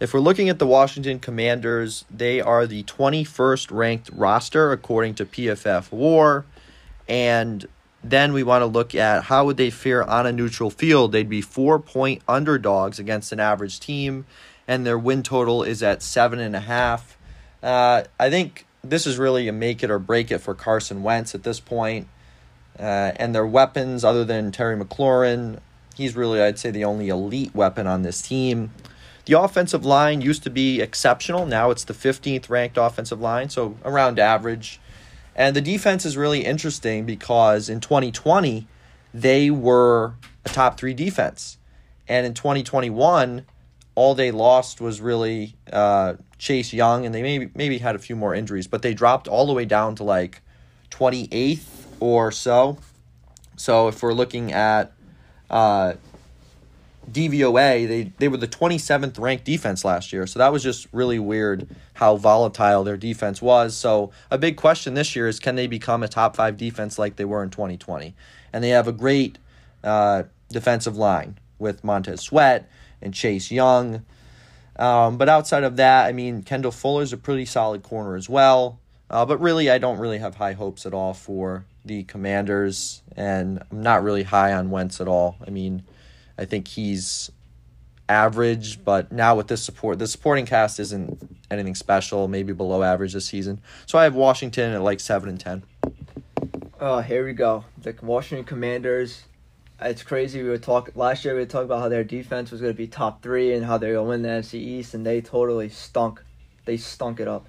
if 0.00 0.14
we're 0.14 0.20
looking 0.20 0.48
at 0.48 0.58
the 0.58 0.66
Washington 0.66 1.18
Commanders, 1.18 2.04
they 2.10 2.40
are 2.40 2.66
the 2.66 2.84
21st 2.84 3.70
ranked 3.70 4.10
roster 4.12 4.72
according 4.72 5.14
to 5.16 5.26
PFF 5.26 5.92
War. 5.92 6.46
And 7.08 7.66
then 8.02 8.32
we 8.32 8.42
want 8.42 8.62
to 8.62 8.66
look 8.66 8.94
at 8.94 9.24
how 9.24 9.44
would 9.46 9.56
they 9.56 9.70
fare 9.70 10.02
on 10.08 10.26
a 10.26 10.32
neutral 10.32 10.70
field. 10.70 11.12
They'd 11.12 11.28
be 11.28 11.40
four 11.40 11.78
point 11.78 12.22
underdogs 12.28 12.98
against 12.98 13.32
an 13.32 13.40
average 13.40 13.80
team, 13.80 14.26
and 14.68 14.86
their 14.86 14.98
win 14.98 15.22
total 15.22 15.62
is 15.62 15.82
at 15.82 16.02
seven 16.02 16.38
and 16.38 16.54
a 16.54 16.60
half. 16.60 17.16
Uh, 17.62 18.04
I 18.18 18.30
think 18.30 18.66
this 18.82 19.06
is 19.06 19.18
really 19.18 19.48
a 19.48 19.52
make 19.52 19.82
it 19.82 19.90
or 19.90 19.98
break 19.98 20.30
it 20.30 20.38
for 20.38 20.54
Carson 20.54 21.02
Wentz 21.02 21.34
at 21.34 21.42
this 21.42 21.60
point. 21.60 22.08
Uh, 22.78 23.12
and 23.16 23.34
their 23.34 23.46
weapons, 23.46 24.04
other 24.04 24.24
than 24.24 24.52
Terry 24.52 24.76
McLaurin, 24.76 25.58
he's 25.94 26.14
really, 26.14 26.40
I'd 26.40 26.58
say, 26.58 26.70
the 26.70 26.84
only 26.84 27.08
elite 27.08 27.54
weapon 27.54 27.86
on 27.86 28.02
this 28.02 28.20
team. 28.20 28.70
The 29.24 29.32
offensive 29.40 29.84
line 29.84 30.20
used 30.20 30.44
to 30.44 30.50
be 30.50 30.80
exceptional. 30.80 31.46
Now 31.46 31.70
it's 31.70 31.84
the 31.84 31.94
15th 31.94 32.48
ranked 32.48 32.76
offensive 32.76 33.20
line, 33.20 33.48
so 33.48 33.76
around 33.84 34.18
average. 34.18 34.78
And 35.36 35.54
the 35.54 35.60
defense 35.60 36.06
is 36.06 36.16
really 36.16 36.44
interesting 36.44 37.04
because 37.04 37.68
in 37.68 37.80
2020, 37.80 38.66
they 39.12 39.50
were 39.50 40.14
a 40.46 40.48
top 40.48 40.78
three 40.78 40.94
defense. 40.94 41.58
And 42.08 42.26
in 42.26 42.32
2021, 42.32 43.44
all 43.94 44.14
they 44.14 44.30
lost 44.30 44.80
was 44.80 45.00
really 45.00 45.54
uh, 45.70 46.14
Chase 46.38 46.72
Young, 46.72 47.04
and 47.04 47.14
they 47.14 47.22
maybe 47.22 47.50
maybe 47.54 47.78
had 47.78 47.94
a 47.94 47.98
few 47.98 48.16
more 48.16 48.34
injuries, 48.34 48.66
but 48.66 48.82
they 48.82 48.94
dropped 48.94 49.28
all 49.28 49.46
the 49.46 49.52
way 49.52 49.64
down 49.64 49.94
to 49.96 50.04
like 50.04 50.40
28th 50.90 51.66
or 52.00 52.32
so. 52.32 52.78
So 53.56 53.88
if 53.88 54.02
we're 54.02 54.14
looking 54.14 54.52
at 54.52 54.92
uh, 55.50 55.94
DVOA, 57.10 57.86
they, 57.86 58.12
they 58.18 58.28
were 58.28 58.36
the 58.36 58.48
27th 58.48 59.18
ranked 59.18 59.44
defense 59.44 59.84
last 59.84 60.12
year. 60.12 60.26
So 60.26 60.38
that 60.38 60.52
was 60.52 60.62
just 60.62 60.88
really 60.92 61.18
weird 61.18 61.68
how 61.94 62.16
volatile 62.16 62.84
their 62.84 62.96
defense 62.96 63.40
was. 63.40 63.76
So 63.76 64.10
a 64.30 64.38
big 64.38 64.56
question 64.56 64.94
this 64.94 65.14
year 65.14 65.28
is 65.28 65.38
can 65.38 65.54
they 65.56 65.66
become 65.66 66.02
a 66.02 66.08
top 66.08 66.36
five 66.36 66.56
defense 66.56 66.98
like 66.98 67.16
they 67.16 67.24
were 67.24 67.42
in 67.42 67.50
2020? 67.50 68.14
And 68.52 68.64
they 68.64 68.70
have 68.70 68.88
a 68.88 68.92
great 68.92 69.38
uh, 69.84 70.24
defensive 70.50 70.96
line 70.96 71.38
with 71.58 71.84
Montez 71.84 72.22
Sweat 72.22 72.70
and 73.00 73.14
Chase 73.14 73.50
Young. 73.50 74.04
Um, 74.78 75.16
but 75.16 75.28
outside 75.28 75.64
of 75.64 75.76
that, 75.76 76.06
I 76.06 76.12
mean, 76.12 76.42
Kendall 76.42 76.72
Fuller's 76.72 77.12
a 77.12 77.16
pretty 77.16 77.44
solid 77.44 77.82
corner 77.82 78.16
as 78.16 78.28
well. 78.28 78.78
Uh, 79.08 79.24
but 79.24 79.40
really, 79.40 79.70
I 79.70 79.78
don't 79.78 79.98
really 79.98 80.18
have 80.18 80.34
high 80.34 80.52
hopes 80.52 80.84
at 80.84 80.92
all 80.92 81.14
for 81.14 81.64
the 81.84 82.02
Commanders, 82.04 83.02
and 83.14 83.62
I'm 83.70 83.82
not 83.82 84.02
really 84.02 84.24
high 84.24 84.52
on 84.52 84.70
Wentz 84.70 85.00
at 85.00 85.06
all. 85.06 85.36
I 85.46 85.50
mean, 85.50 85.84
I 86.38 86.44
think 86.44 86.68
he's 86.68 87.30
average, 88.08 88.84
but 88.84 89.10
now 89.10 89.34
with 89.36 89.48
this 89.48 89.62
support, 89.62 89.98
the 89.98 90.06
supporting 90.06 90.46
cast 90.46 90.78
isn't 90.78 91.36
anything 91.50 91.74
special, 91.74 92.28
maybe 92.28 92.52
below 92.52 92.82
average 92.82 93.12
this 93.12 93.26
season. 93.26 93.60
So 93.86 93.98
I 93.98 94.04
have 94.04 94.14
Washington 94.14 94.72
at 94.72 94.82
like 94.82 95.00
7 95.00 95.28
and 95.28 95.40
10. 95.40 95.62
Oh, 96.78 97.00
here 97.00 97.24
we 97.24 97.32
go. 97.32 97.64
The 97.82 97.94
Washington 98.02 98.44
Commanders. 98.44 99.24
It's 99.80 100.02
crazy. 100.02 100.42
We 100.42 100.48
were 100.48 100.58
talking 100.58 100.94
last 100.96 101.24
year. 101.24 101.34
We 101.34 101.40
were 101.40 101.46
talking 101.46 101.66
about 101.66 101.80
how 101.80 101.88
their 101.88 102.04
defense 102.04 102.50
was 102.50 102.60
going 102.60 102.72
to 102.72 102.76
be 102.76 102.86
top 102.86 103.22
three 103.22 103.52
and 103.52 103.64
how 103.64 103.78
they're 103.78 103.94
going 103.94 104.06
to 104.06 104.08
win 104.10 104.22
the 104.22 104.28
NFC 104.28 104.54
East, 104.54 104.94
and 104.94 105.04
they 105.04 105.20
totally 105.20 105.68
stunk. 105.68 106.22
They 106.64 106.76
stunk 106.76 107.20
it 107.20 107.28
up. 107.28 107.46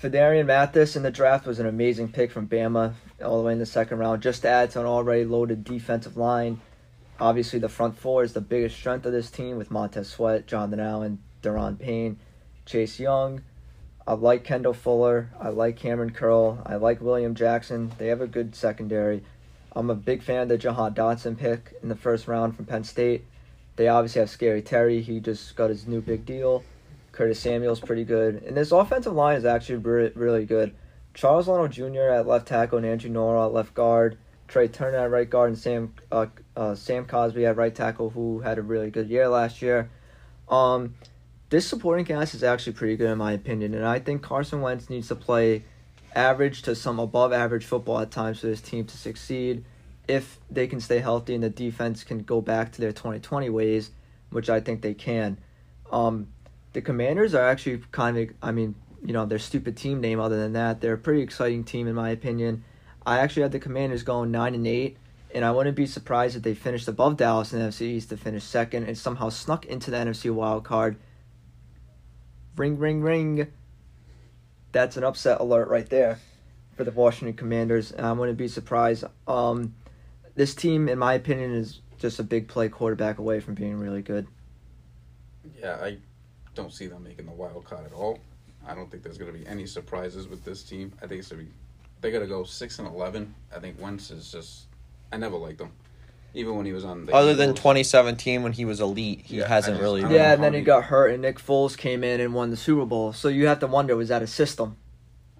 Phidarian 0.00 0.46
Mathis 0.46 0.96
in 0.96 1.02
the 1.02 1.10
draft 1.10 1.46
was 1.46 1.58
an 1.58 1.66
amazing 1.66 2.10
pick 2.10 2.30
from 2.30 2.48
Bama, 2.48 2.94
all 3.22 3.38
the 3.38 3.44
way 3.44 3.52
in 3.52 3.58
the 3.58 3.66
second 3.66 3.98
round. 3.98 4.22
Just 4.22 4.46
adds 4.46 4.76
an 4.76 4.86
already 4.86 5.24
loaded 5.24 5.62
defensive 5.64 6.16
line. 6.16 6.60
Obviously, 7.20 7.58
the 7.58 7.68
front 7.68 7.98
four 7.98 8.22
is 8.22 8.32
the 8.32 8.40
biggest 8.40 8.76
strength 8.76 9.04
of 9.04 9.12
this 9.12 9.30
team 9.30 9.58
with 9.58 9.70
Montez 9.70 10.08
Sweat, 10.08 10.46
Jonathan 10.46 10.80
Allen, 10.80 11.18
Daron 11.42 11.78
Payne, 11.78 12.18
Chase 12.64 12.98
Young. 12.98 13.42
I 14.06 14.14
like 14.14 14.42
Kendall 14.42 14.72
Fuller. 14.72 15.28
I 15.38 15.50
like 15.50 15.78
Kamren 15.78 16.14
Curl. 16.14 16.62
I 16.64 16.76
like 16.76 17.00
William 17.00 17.34
Jackson. 17.34 17.92
They 17.98 18.06
have 18.06 18.22
a 18.22 18.26
good 18.26 18.54
secondary. 18.54 19.22
I'm 19.76 19.90
a 19.90 19.94
big 19.94 20.22
fan 20.22 20.42
of 20.42 20.48
the 20.48 20.58
Jahan 20.58 20.94
Dotson 20.94 21.36
pick 21.36 21.74
in 21.82 21.90
the 21.90 21.94
first 21.94 22.26
round 22.26 22.56
from 22.56 22.64
Penn 22.64 22.84
State. 22.84 23.24
They 23.76 23.86
obviously 23.86 24.20
have 24.20 24.30
Scary 24.30 24.62
Terry. 24.62 25.00
He 25.02 25.20
just 25.20 25.54
got 25.54 25.70
his 25.70 25.86
new 25.86 26.00
big 26.00 26.24
deal. 26.24 26.64
Curtis 27.12 27.38
Samuel's 27.38 27.80
pretty 27.80 28.04
good. 28.04 28.42
And 28.42 28.56
this 28.56 28.72
offensive 28.72 29.12
line 29.12 29.36
is 29.36 29.44
actually 29.44 29.76
really 29.76 30.46
good. 30.46 30.74
Charles 31.12 31.48
Leno 31.48 31.68
Jr. 31.68 32.12
at 32.12 32.26
left 32.26 32.48
tackle 32.48 32.78
and 32.78 32.86
Andrew 32.86 33.10
Norwell 33.10 33.46
at 33.46 33.52
left 33.52 33.74
guard. 33.74 34.16
Trai 34.50 34.72
Turner 34.72 34.98
at 34.98 35.10
right 35.10 35.28
guard 35.28 35.50
and 35.50 35.58
Sam 35.58 35.94
uh, 36.10 36.26
uh, 36.56 36.74
Sam 36.74 37.06
Cosmi 37.06 37.48
at 37.48 37.56
right 37.56 37.74
tackle, 37.74 38.10
who 38.10 38.40
had 38.40 38.58
a 38.58 38.62
really 38.62 38.90
good 38.90 39.08
year 39.08 39.28
last 39.28 39.62
year. 39.62 39.90
Um, 40.48 40.94
this 41.48 41.66
supporting 41.66 42.04
cast 42.04 42.34
is 42.34 42.42
actually 42.42 42.72
pretty 42.74 42.96
good 42.96 43.10
in 43.10 43.18
my 43.18 43.32
opinion, 43.32 43.74
and 43.74 43.84
I 43.84 43.98
think 43.98 44.22
Carson 44.22 44.60
Wentz 44.60 44.90
needs 44.90 45.08
to 45.08 45.14
play 45.14 45.64
average 46.14 46.62
to 46.62 46.74
some 46.74 46.98
above 46.98 47.32
average 47.32 47.64
football 47.64 48.00
at 48.00 48.10
times 48.10 48.40
for 48.40 48.48
this 48.48 48.60
team 48.60 48.84
to 48.84 48.96
succeed 48.96 49.64
if 50.08 50.38
they 50.50 50.66
can 50.66 50.80
stay 50.80 50.98
healthy 50.98 51.34
and 51.34 51.44
the 51.44 51.50
defense 51.50 52.02
can 52.02 52.18
go 52.18 52.40
back 52.40 52.72
to 52.72 52.80
their 52.80 52.92
2020 52.92 53.48
ways, 53.50 53.90
which 54.30 54.50
I 54.50 54.58
think 54.58 54.82
they 54.82 54.94
can. 54.94 55.38
Um, 55.92 56.26
the 56.72 56.82
Commanders 56.82 57.34
are 57.34 57.48
actually 57.48 57.82
kind 57.92 58.18
of, 58.18 58.30
I 58.42 58.50
mean, 58.50 58.74
you 59.04 59.12
know, 59.12 59.24
their 59.24 59.38
stupid 59.38 59.76
team 59.76 60.00
name. 60.00 60.18
Other 60.18 60.36
than 60.36 60.52
that, 60.54 60.80
they're 60.80 60.94
a 60.94 60.98
pretty 60.98 61.22
exciting 61.22 61.64
team 61.64 61.86
in 61.86 61.94
my 61.94 62.10
opinion. 62.10 62.64
I 63.06 63.18
actually 63.18 63.42
had 63.42 63.52
the 63.52 63.58
Commanders 63.58 64.02
going 64.02 64.30
nine 64.30 64.54
and 64.54 64.66
eight, 64.66 64.96
and 65.34 65.44
I 65.44 65.50
wouldn't 65.50 65.76
be 65.76 65.86
surprised 65.86 66.36
if 66.36 66.42
they 66.42 66.54
finished 66.54 66.88
above 66.88 67.16
Dallas 67.16 67.52
in 67.52 67.60
the 67.60 67.66
NFC 67.66 67.82
East 67.82 68.10
to 68.10 68.16
finish 68.16 68.44
second 68.44 68.84
and 68.84 68.96
somehow 68.96 69.28
snuck 69.28 69.66
into 69.66 69.90
the 69.90 69.96
NFC 69.96 70.32
wild 70.32 70.64
card. 70.64 70.96
Ring, 72.56 72.78
ring, 72.78 73.00
ring. 73.00 73.46
That's 74.72 74.96
an 74.96 75.04
upset 75.04 75.40
alert 75.40 75.68
right 75.68 75.88
there 75.88 76.18
for 76.76 76.84
the 76.84 76.90
Washington 76.90 77.36
Commanders, 77.36 77.92
and 77.92 78.06
I 78.06 78.12
wouldn't 78.12 78.38
be 78.38 78.48
surprised. 78.48 79.04
Um, 79.26 79.74
this 80.34 80.54
team, 80.54 80.88
in 80.88 80.98
my 80.98 81.14
opinion, 81.14 81.54
is 81.54 81.80
just 81.98 82.18
a 82.18 82.22
big 82.22 82.48
play 82.48 82.68
quarterback 82.68 83.18
away 83.18 83.40
from 83.40 83.54
being 83.54 83.76
really 83.76 84.02
good. 84.02 84.26
Yeah, 85.58 85.76
I 85.80 85.98
don't 86.54 86.72
see 86.72 86.86
them 86.86 87.04
making 87.04 87.26
the 87.26 87.32
wild 87.32 87.64
card 87.64 87.86
at 87.86 87.92
all. 87.92 88.18
I 88.66 88.74
don't 88.74 88.90
think 88.90 89.02
there's 89.02 89.18
going 89.18 89.32
to 89.32 89.38
be 89.38 89.46
any 89.46 89.66
surprises 89.66 90.28
with 90.28 90.44
this 90.44 90.62
team. 90.62 90.92
I 91.02 91.06
think 91.06 91.20
it's 91.20 91.28
going 91.28 91.46
to 91.46 91.50
be 91.50 91.56
they 92.00 92.10
got 92.10 92.20
to 92.20 92.26
go 92.26 92.44
six 92.44 92.78
and 92.78 92.88
eleven. 92.88 93.34
I 93.54 93.58
think 93.58 93.80
Wentz 93.80 94.10
is 94.10 94.30
just. 94.30 94.66
I 95.12 95.16
never 95.16 95.36
liked 95.36 95.60
him, 95.60 95.72
even 96.34 96.54
when 96.56 96.66
he 96.66 96.72
was 96.72 96.84
on. 96.84 97.06
the 97.06 97.12
Other 97.14 97.34
than 97.34 97.50
Eagles. 97.50 97.58
2017 97.60 98.42
when 98.44 98.52
he 98.52 98.64
was 98.64 98.80
elite, 98.80 99.22
he 99.24 99.38
Yeah, 99.38 99.44
I 99.46 99.48
hasn't 99.48 99.74
just- 99.76 99.82
really. 99.82 100.00
I 100.00 100.02
don't 100.04 100.12
Yeah, 100.12 100.28
know 100.28 100.34
and 100.34 100.44
then 100.44 100.52
he 100.52 100.58
he- 100.60 100.64
got 100.64 100.84
hurt, 100.84 101.08
and 101.12 101.22
Nick 101.22 101.38
Foles 101.38 101.76
came 101.76 102.04
in 102.04 102.20
and 102.20 102.32
won 102.32 102.50
the 102.50 102.56
Super 102.56 102.86
Bowl. 102.86 103.12
So 103.12 103.28
you 103.28 103.46
have 103.48 103.58
to 103.60 103.66
wonder, 103.66 103.96
was 103.96 104.08
that 104.08 104.22
a 104.22 104.26
system? 104.28 104.76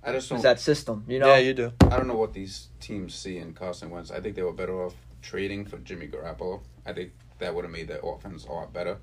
I 0.03 0.13
just 0.13 0.31
Was 0.33 0.39
don't. 0.39 0.43
that 0.55 0.61
system? 0.61 1.05
You 1.07 1.19
know? 1.21 1.29
Yeah, 1.29 1.39
you 1.39 1.55
do. 1.55 1.73
I 1.83 1.97
don't 1.99 2.09
know 2.09 2.17
what 2.17 2.33
these 2.33 2.69
teams 2.81 3.15
see 3.15 3.37
in 3.39 3.53
Carson 3.53 3.91
Wentz. 3.91 4.11
I 4.11 4.19
think 4.21 4.35
they 4.35 4.43
were 4.43 4.53
better 4.53 4.83
off 4.83 4.95
trading 5.23 5.67
for 5.67 5.77
Jimmy 5.79 6.09
Garoppolo. 6.09 6.61
I 6.87 6.93
think 6.95 7.13
that 7.39 7.55
would 7.55 7.65
have 7.65 7.73
made 7.73 7.87
their 7.87 8.01
offense 8.03 8.45
a 8.47 8.53
lot 8.53 8.73
better. 8.73 8.97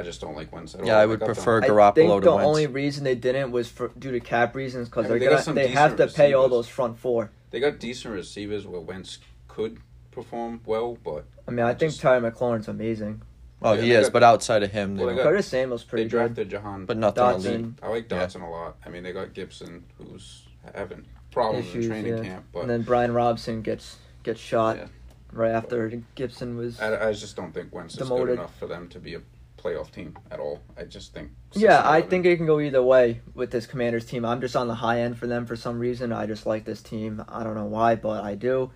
I 0.00 0.02
just 0.02 0.20
don't 0.22 0.34
like 0.34 0.50
Wentz 0.50 0.74
at 0.74 0.80
all. 0.80 0.86
Yeah, 0.86 0.96
I 0.96 1.04
would 1.04 1.20
got 1.20 1.26
them- 1.26 1.34
prefer 1.34 1.62
I 1.62 1.68
Garoppolo 1.68 1.94
think 1.94 2.10
to 2.14 2.20
the 2.24 2.34
Wentz. 2.34 2.46
only 2.46 2.66
reason 2.66 3.04
they 3.04 3.14
didn't 3.14 3.52
was 3.52 3.68
for 3.68 3.88
due 3.98 4.10
to 4.12 4.20
cap 4.20 4.54
reasons 4.54 4.88
because 4.88 5.04
I 5.04 5.08
they're 5.08 5.18
mean, 5.20 5.28
they 5.28 5.44
gonna 5.44 5.54
they 5.54 5.66
have 5.68 5.90
to 5.96 6.04
decent 6.06 6.16
pay 6.16 6.32
all 6.32 6.48
those 6.48 6.68
front 6.68 6.98
four. 6.98 7.30
They 7.50 7.60
got 7.60 7.78
decent 7.78 8.14
receivers 8.14 8.66
where 8.66 8.80
Wentz 8.80 9.18
could 9.46 9.78
perform 10.10 10.62
well, 10.64 10.96
but 11.04 11.26
I 11.46 11.50
mean, 11.50 11.66
I 11.66 11.74
think 11.74 11.90
Just- 11.92 12.00
Tyler 12.00 12.30
McLaurin's 12.30 12.68
amazing. 12.68 13.20
Oh, 13.62 13.74
Yeah, 13.74 13.82
he 13.82 13.92
is, 13.92 14.06
got- 14.06 14.12
but 14.14 14.22
outside 14.22 14.62
of 14.62 14.70
him, 14.72 14.96
they 14.96 15.04
Well, 15.04 15.14
they 15.14 15.22
got- 15.22 15.28
Curtis 15.28 15.46
Samuel's 15.48 15.84
pretty 15.84 16.04
they 16.04 16.08
good. 16.08 16.16
drafted 16.16 16.48
Jahan. 16.48 16.86
but 16.86 16.96
nothing 16.96 17.22
Dotson. 17.22 17.44
elite. 17.44 17.66
I 17.82 17.88
like 17.88 18.10
Yeah. 18.10 18.28
A 18.34 18.38
lot. 18.48 18.76
I 18.86 18.88
mean, 18.88 19.02
they 19.02 19.12
got 19.12 19.34
Gibson, 19.34 19.84
who's 19.98 20.46
having 20.74 21.04
problems 21.30 21.66
Issues, 21.68 21.84
in 21.86 21.90
training 21.90 22.16
yeah. 22.18 22.22
camp, 22.30 22.46
but 22.54 22.60
And 22.60 22.70
then 22.70 22.82
Brian 22.82 23.12
Robinson 23.12 23.60
gets 23.60 23.98
gets 24.22 24.40
shot 24.40 24.76
Yeah. 24.76 24.86
right 25.32 25.50
after 25.52 25.88
Gibson 26.14 26.56
was. 26.56 26.80
I, 26.80 27.08
I 27.08 27.12
just 27.12 27.36
don't 27.36 27.52
think 27.52 27.74
Wentz 27.74 27.98
is 28.00 28.08
good 28.08 28.30
enough 28.30 28.56
for 28.58 28.66
them 28.66 28.88
to 28.88 28.98
be 28.98 29.14
a 29.14 29.20
playoff 29.62 29.90
team 29.90 30.16
at 30.30 30.40
all. 30.40 30.60
I 30.76 30.84
just 30.84 31.12
think. 31.12 31.30
Yeah, 31.52 31.82
I 31.88 32.00
think 32.02 32.24
it 32.26 32.36
can 32.36 32.46
go 32.46 32.60
either 32.60 32.82
way 32.82 33.20
with 33.34 33.50
this 33.50 33.66
Commanders 33.66 34.04
team. 34.06 34.24
I'm 34.24 34.40
just 34.40 34.56
on 34.56 34.68
the 34.68 34.74
high 34.76 35.00
end 35.00 35.18
for 35.18 35.26
them 35.26 35.46
for 35.46 35.56
some 35.56 35.78
reason. 35.78 36.12
I 36.12 36.26
just 36.26 36.46
like 36.46 36.64
this 36.64 36.82
team. 36.82 37.24
I 37.28 37.44
don't 37.44 37.54
know 37.54 37.66
why, 37.66 37.94
but 37.96 38.24
I 38.24 38.34
do. 38.34 38.70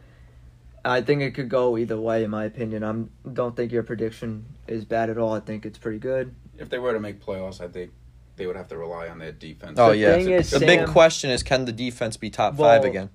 I 0.85 1.01
think 1.01 1.23
it 1.23 1.31
could 1.35 1.49
go 1.49 1.79
either 1.79 1.99
way, 1.99 2.25
in 2.25 2.31
my 2.31 2.45
opinion. 2.45 2.85
I 2.85 3.29
don't 3.31 3.57
think 3.57 3.73
your 3.73 3.83
prediction 3.83 4.45
is 4.69 4.85
bad 4.85 5.09
at 5.09 5.17
all. 5.17 5.33
I 5.33 5.41
think 5.41 5.65
it's 5.65 5.79
pretty 5.79 5.99
good. 5.99 6.35
if 6.59 6.69
they 6.69 6.79
were 6.79 6.93
to 6.93 7.01
make 7.01 7.25
playoffs, 7.25 7.61
I 7.61 7.69
think 7.69 7.91
they 8.37 8.47
would 8.47 8.57
have 8.57 8.69
to 8.69 8.77
rely 8.77 9.09
on 9.09 9.19
their 9.19 9.33
defense. 9.33 9.79
Oh 9.79 9.91
The 9.91 9.97
yeah. 9.97 10.13
thing 10.17 10.29
is, 10.31 10.51
the 10.51 10.59
Sam- 10.59 10.67
big 10.67 10.87
question 10.89 11.31
is, 11.31 11.43
can 11.43 11.65
the 11.65 11.73
defense 11.73 12.17
be 12.19 12.29
top 12.31 12.57
five 12.57 12.85
again? 12.85 13.09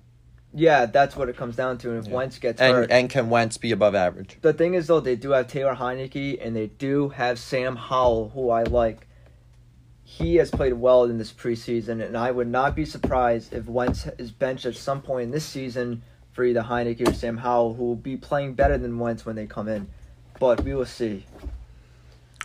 Yeah, 0.52 0.86
that's 0.86 1.14
what 1.14 1.28
it 1.28 1.36
comes 1.36 1.54
down 1.56 1.78
to. 1.78 1.90
And 1.90 1.98
if 2.00 2.06
Yeah. 2.08 2.16
Wentz 2.16 2.38
gets 2.38 2.60
And 2.60 2.74
hurt, 2.74 2.90
and 2.90 3.08
can 3.08 3.30
Wentz 3.30 3.56
be 3.56 3.70
above 3.72 3.94
average? 3.94 4.38
the 4.42 4.52
thing 4.52 4.74
is 4.74 4.88
though, 4.88 5.00
they 5.00 5.16
do 5.16 5.30
have 5.30 5.46
Taylor 5.46 5.74
Heinicke 5.74 6.44
and 6.44 6.56
they 6.56 6.66
do 6.66 7.10
have 7.10 7.38
Sam 7.38 7.76
Howell, 7.76 8.30
who 8.34 8.50
I 8.50 8.64
like. 8.64 9.06
He 10.02 10.36
has 10.36 10.50
played 10.50 10.72
well 10.72 11.04
in 11.04 11.18
this 11.18 11.32
preseason, 11.32 12.04
and 12.04 12.16
I 12.16 12.32
would 12.32 12.48
not 12.48 12.74
be 12.74 12.84
surprised 12.84 13.52
if 13.52 13.66
Wentz 13.66 14.08
is 14.18 14.32
benched 14.32 14.66
at 14.66 14.74
some 14.74 15.02
point 15.02 15.24
in 15.24 15.30
this 15.30 15.44
season 15.44 16.02
for 16.32 16.44
either 16.44 16.62
Heinicke 16.62 17.08
or 17.08 17.12
Sam 17.12 17.36
Howell, 17.36 17.74
who 17.74 17.84
will 17.84 17.94
be 17.94 18.16
playing 18.16 18.54
better 18.54 18.76
than 18.76 18.98
Wentz 18.98 19.24
when 19.24 19.36
they 19.36 19.46
come 19.46 19.68
in. 19.68 19.86
But 20.40 20.64
we 20.64 20.74
will 20.74 20.84
see. 20.86 21.26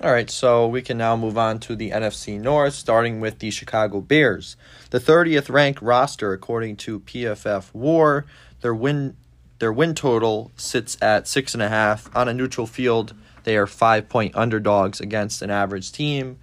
All 0.02 0.12
right, 0.12 0.30
so 0.30 0.68
we 0.68 0.82
can 0.82 0.98
now 0.98 1.16
move 1.16 1.38
on 1.38 1.58
to 1.60 1.76
the 1.76 1.92
NFC 1.92 2.38
North, 2.38 2.74
starting 2.74 3.22
with 3.22 3.40
the 3.40 3.50
Chicago 3.50 4.02
Bears. 4.02 4.58
The 4.90 5.00
30th 5.00 5.50
ranked 5.50 5.82
roster, 5.82 6.34
according 6.34 6.76
to 6.78 7.00
PFF 7.00 7.74
War, 7.74 8.26
their 8.60 8.76
win 8.76 9.16
their 9.60 9.72
win 9.72 9.96
total 9.96 10.52
sits 10.58 10.98
at 11.02 11.30
six 11.30 11.54
and 11.54 11.64
a 11.64 11.70
half 11.70 12.14
on 12.14 12.28
a 12.28 12.34
neutral 12.34 12.68
field. 12.68 13.14
They 13.46 13.56
are 13.56 13.66
five 13.66 14.10
point 14.10 14.36
underdogs 14.36 15.00
against 15.00 15.42
an 15.42 15.50
average 15.50 15.94
team, 15.94 16.40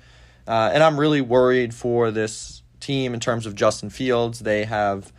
uh, 0.49 0.71
and 0.73 0.83
I'm 0.83 0.99
really 0.99 1.21
worried 1.21 1.75
for 1.75 2.11
this 2.11 2.63
team 2.81 3.13
in 3.13 3.21
terms 3.21 3.45
of 3.45 3.55
Justin 3.55 3.91
Fields. 3.91 4.39
They 4.39 4.65
have 4.65 5.13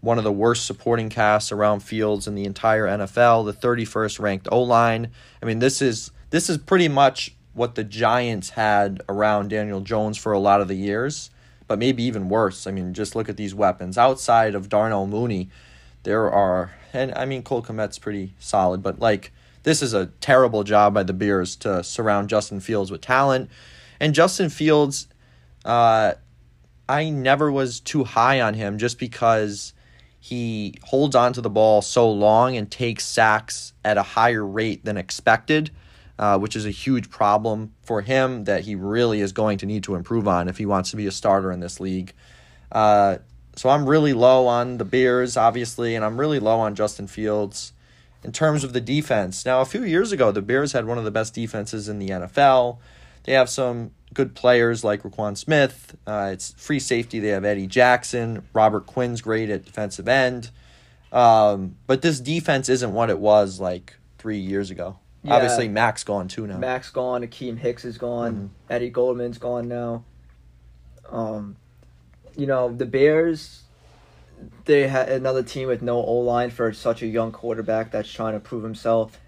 one 0.00 0.18
of 0.18 0.24
the 0.24 0.32
worst 0.32 0.66
supporting 0.66 1.08
casts 1.08 1.52
around 1.52 1.84
Fields 1.84 2.26
in 2.26 2.34
the 2.34 2.46
entire 2.46 2.88
NFL. 2.88 3.46
The 3.46 3.52
31st 3.52 4.18
ranked 4.18 4.48
O 4.50 4.60
line. 4.60 5.12
I 5.40 5.46
mean, 5.46 5.60
this 5.60 5.80
is 5.80 6.10
this 6.30 6.50
is 6.50 6.58
pretty 6.58 6.88
much 6.88 7.34
what 7.54 7.74
the 7.74 7.84
Giants 7.84 8.50
had 8.50 9.02
around 9.08 9.50
Daniel 9.50 9.80
Jones 9.80 10.16
for 10.16 10.32
a 10.32 10.38
lot 10.38 10.60
of 10.60 10.68
the 10.68 10.76
years, 10.76 11.30
but 11.66 11.78
maybe 11.78 12.02
even 12.04 12.28
worse. 12.28 12.66
I 12.66 12.70
mean, 12.70 12.94
just 12.94 13.16
look 13.16 13.28
at 13.28 13.36
these 13.36 13.54
weapons. 13.54 13.98
Outside 13.98 14.54
of 14.54 14.68
Darnell 14.68 15.06
Mooney, 15.06 15.50
there 16.04 16.30
are, 16.30 16.72
and 16.92 17.12
I 17.14 17.24
mean, 17.24 17.42
Cole 17.42 17.62
Kmet's 17.62 17.98
pretty 17.98 18.34
solid, 18.38 18.82
but 18.82 19.00
like, 19.00 19.32
this 19.64 19.82
is 19.82 19.92
a 19.92 20.06
terrible 20.20 20.64
job 20.64 20.94
by 20.94 21.02
the 21.02 21.12
Bears 21.12 21.56
to 21.56 21.82
surround 21.82 22.28
Justin 22.28 22.60
Fields 22.60 22.90
with 22.90 23.00
talent. 23.00 23.50
And 24.00 24.14
Justin 24.14 24.48
Fields, 24.50 25.08
uh, 25.64 26.14
I 26.88 27.10
never 27.10 27.50
was 27.52 27.80
too 27.80 28.04
high 28.04 28.40
on 28.40 28.54
him 28.54 28.78
just 28.78 28.98
because 28.98 29.74
he 30.20 30.74
holds 30.84 31.14
on 31.14 31.32
to 31.34 31.40
the 31.40 31.50
ball 31.50 31.82
so 31.82 32.10
long 32.10 32.56
and 32.56 32.70
takes 32.70 33.04
sacks 33.04 33.72
at 33.84 33.98
a 33.98 34.02
higher 34.02 34.44
rate 34.44 34.84
than 34.84 34.96
expected, 34.96 35.70
uh, 36.18 36.38
which 36.38 36.56
is 36.56 36.66
a 36.66 36.70
huge 36.70 37.10
problem 37.10 37.74
for 37.82 38.02
him 38.02 38.44
that 38.44 38.64
he 38.64 38.74
really 38.74 39.20
is 39.20 39.32
going 39.32 39.58
to 39.58 39.66
need 39.66 39.84
to 39.84 39.94
improve 39.94 40.26
on 40.26 40.48
if 40.48 40.58
he 40.58 40.66
wants 40.66 40.90
to 40.90 40.96
be 40.96 41.06
a 41.06 41.12
starter 41.12 41.52
in 41.52 41.60
this 41.60 41.78
league. 41.80 42.12
Uh, 42.72 43.18
so 43.54 43.68
I'm 43.68 43.88
really 43.88 44.12
low 44.12 44.46
on 44.46 44.78
the 44.78 44.84
Bears, 44.84 45.36
obviously, 45.36 45.94
and 45.94 46.04
I'm 46.04 46.18
really 46.18 46.38
low 46.38 46.58
on 46.60 46.74
Justin 46.74 47.06
Fields. 47.06 47.72
In 48.24 48.32
terms 48.32 48.64
of 48.64 48.72
the 48.72 48.80
defense, 48.80 49.46
now 49.46 49.60
a 49.60 49.64
few 49.64 49.84
years 49.84 50.10
ago, 50.10 50.32
the 50.32 50.42
Bears 50.42 50.72
had 50.72 50.86
one 50.86 50.98
of 50.98 51.04
the 51.04 51.10
best 51.10 51.34
defenses 51.34 51.88
in 51.88 51.98
the 51.98 52.08
NFL. 52.08 52.78
They 53.24 53.32
have 53.32 53.48
some 53.48 53.92
good 54.12 54.34
players 54.34 54.82
like 54.82 55.02
Roquan 55.02 55.36
Smith. 55.36 55.96
Uh, 56.06 56.30
it's 56.32 56.52
free 56.52 56.80
safety. 56.80 57.20
They 57.20 57.28
have 57.28 57.44
Eddie 57.44 57.66
Jackson. 57.66 58.44
Robert 58.52 58.86
Quinn's 58.86 59.20
great 59.20 59.50
at 59.50 59.64
defensive 59.64 60.08
end. 60.08 60.50
Um, 61.12 61.76
but 61.86 62.02
this 62.02 62.20
defense 62.20 62.68
isn't 62.68 62.92
what 62.92 63.10
it 63.10 63.18
was 63.18 63.60
like 63.60 63.96
three 64.18 64.38
years 64.38 64.70
ago. 64.70 64.98
Yeah. 65.22 65.34
Obviously, 65.34 65.68
Mac's 65.68 66.04
gone 66.04 66.28
too 66.28 66.46
now. 66.46 66.58
Max 66.58 66.90
gone, 66.90 67.22
Akeem 67.22 67.58
Hicks 67.58 67.84
is 67.84 67.98
gone, 67.98 68.34
Mhm. 68.70 68.72
Eddie 68.74 68.90
Goldman's 68.90 69.38
gone 69.38 69.68
now. 69.68 70.04
Um, 71.10 71.56
you 72.36 72.46
know 72.46 72.72
the 72.72 72.86
Bears. 72.86 73.62
They 74.66 74.86
had 74.86 75.08
another 75.08 75.42
team 75.42 75.66
with 75.68 75.82
no 75.82 75.96
O 75.96 76.18
line 76.18 76.50
for 76.50 76.72
such 76.72 77.02
a 77.02 77.06
young 77.06 77.32
quarterback 77.32 77.90
that's 77.90 78.10
trying 78.10 78.34
to 78.34 78.40
prove 78.40 78.62
himself. 78.62 79.18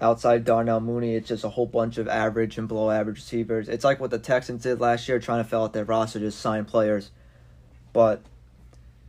Outside 0.00 0.44
Darnell 0.44 0.80
Mooney, 0.80 1.14
it's 1.16 1.28
just 1.28 1.42
a 1.44 1.48
whole 1.48 1.66
bunch 1.66 1.98
of 1.98 2.06
average 2.06 2.58
and 2.58 2.68
below 2.68 2.90
average 2.90 3.16
receivers. 3.16 3.68
It's 3.68 3.84
like 3.84 3.98
what 3.98 4.10
the 4.10 4.18
Texans 4.18 4.62
did 4.62 4.80
last 4.80 5.08
year, 5.08 5.18
trying 5.18 5.42
to 5.42 5.48
fill 5.48 5.64
out 5.64 5.72
their 5.72 5.84
roster, 5.84 6.20
just 6.20 6.38
sign 6.40 6.64
players. 6.66 7.10
But 7.92 8.20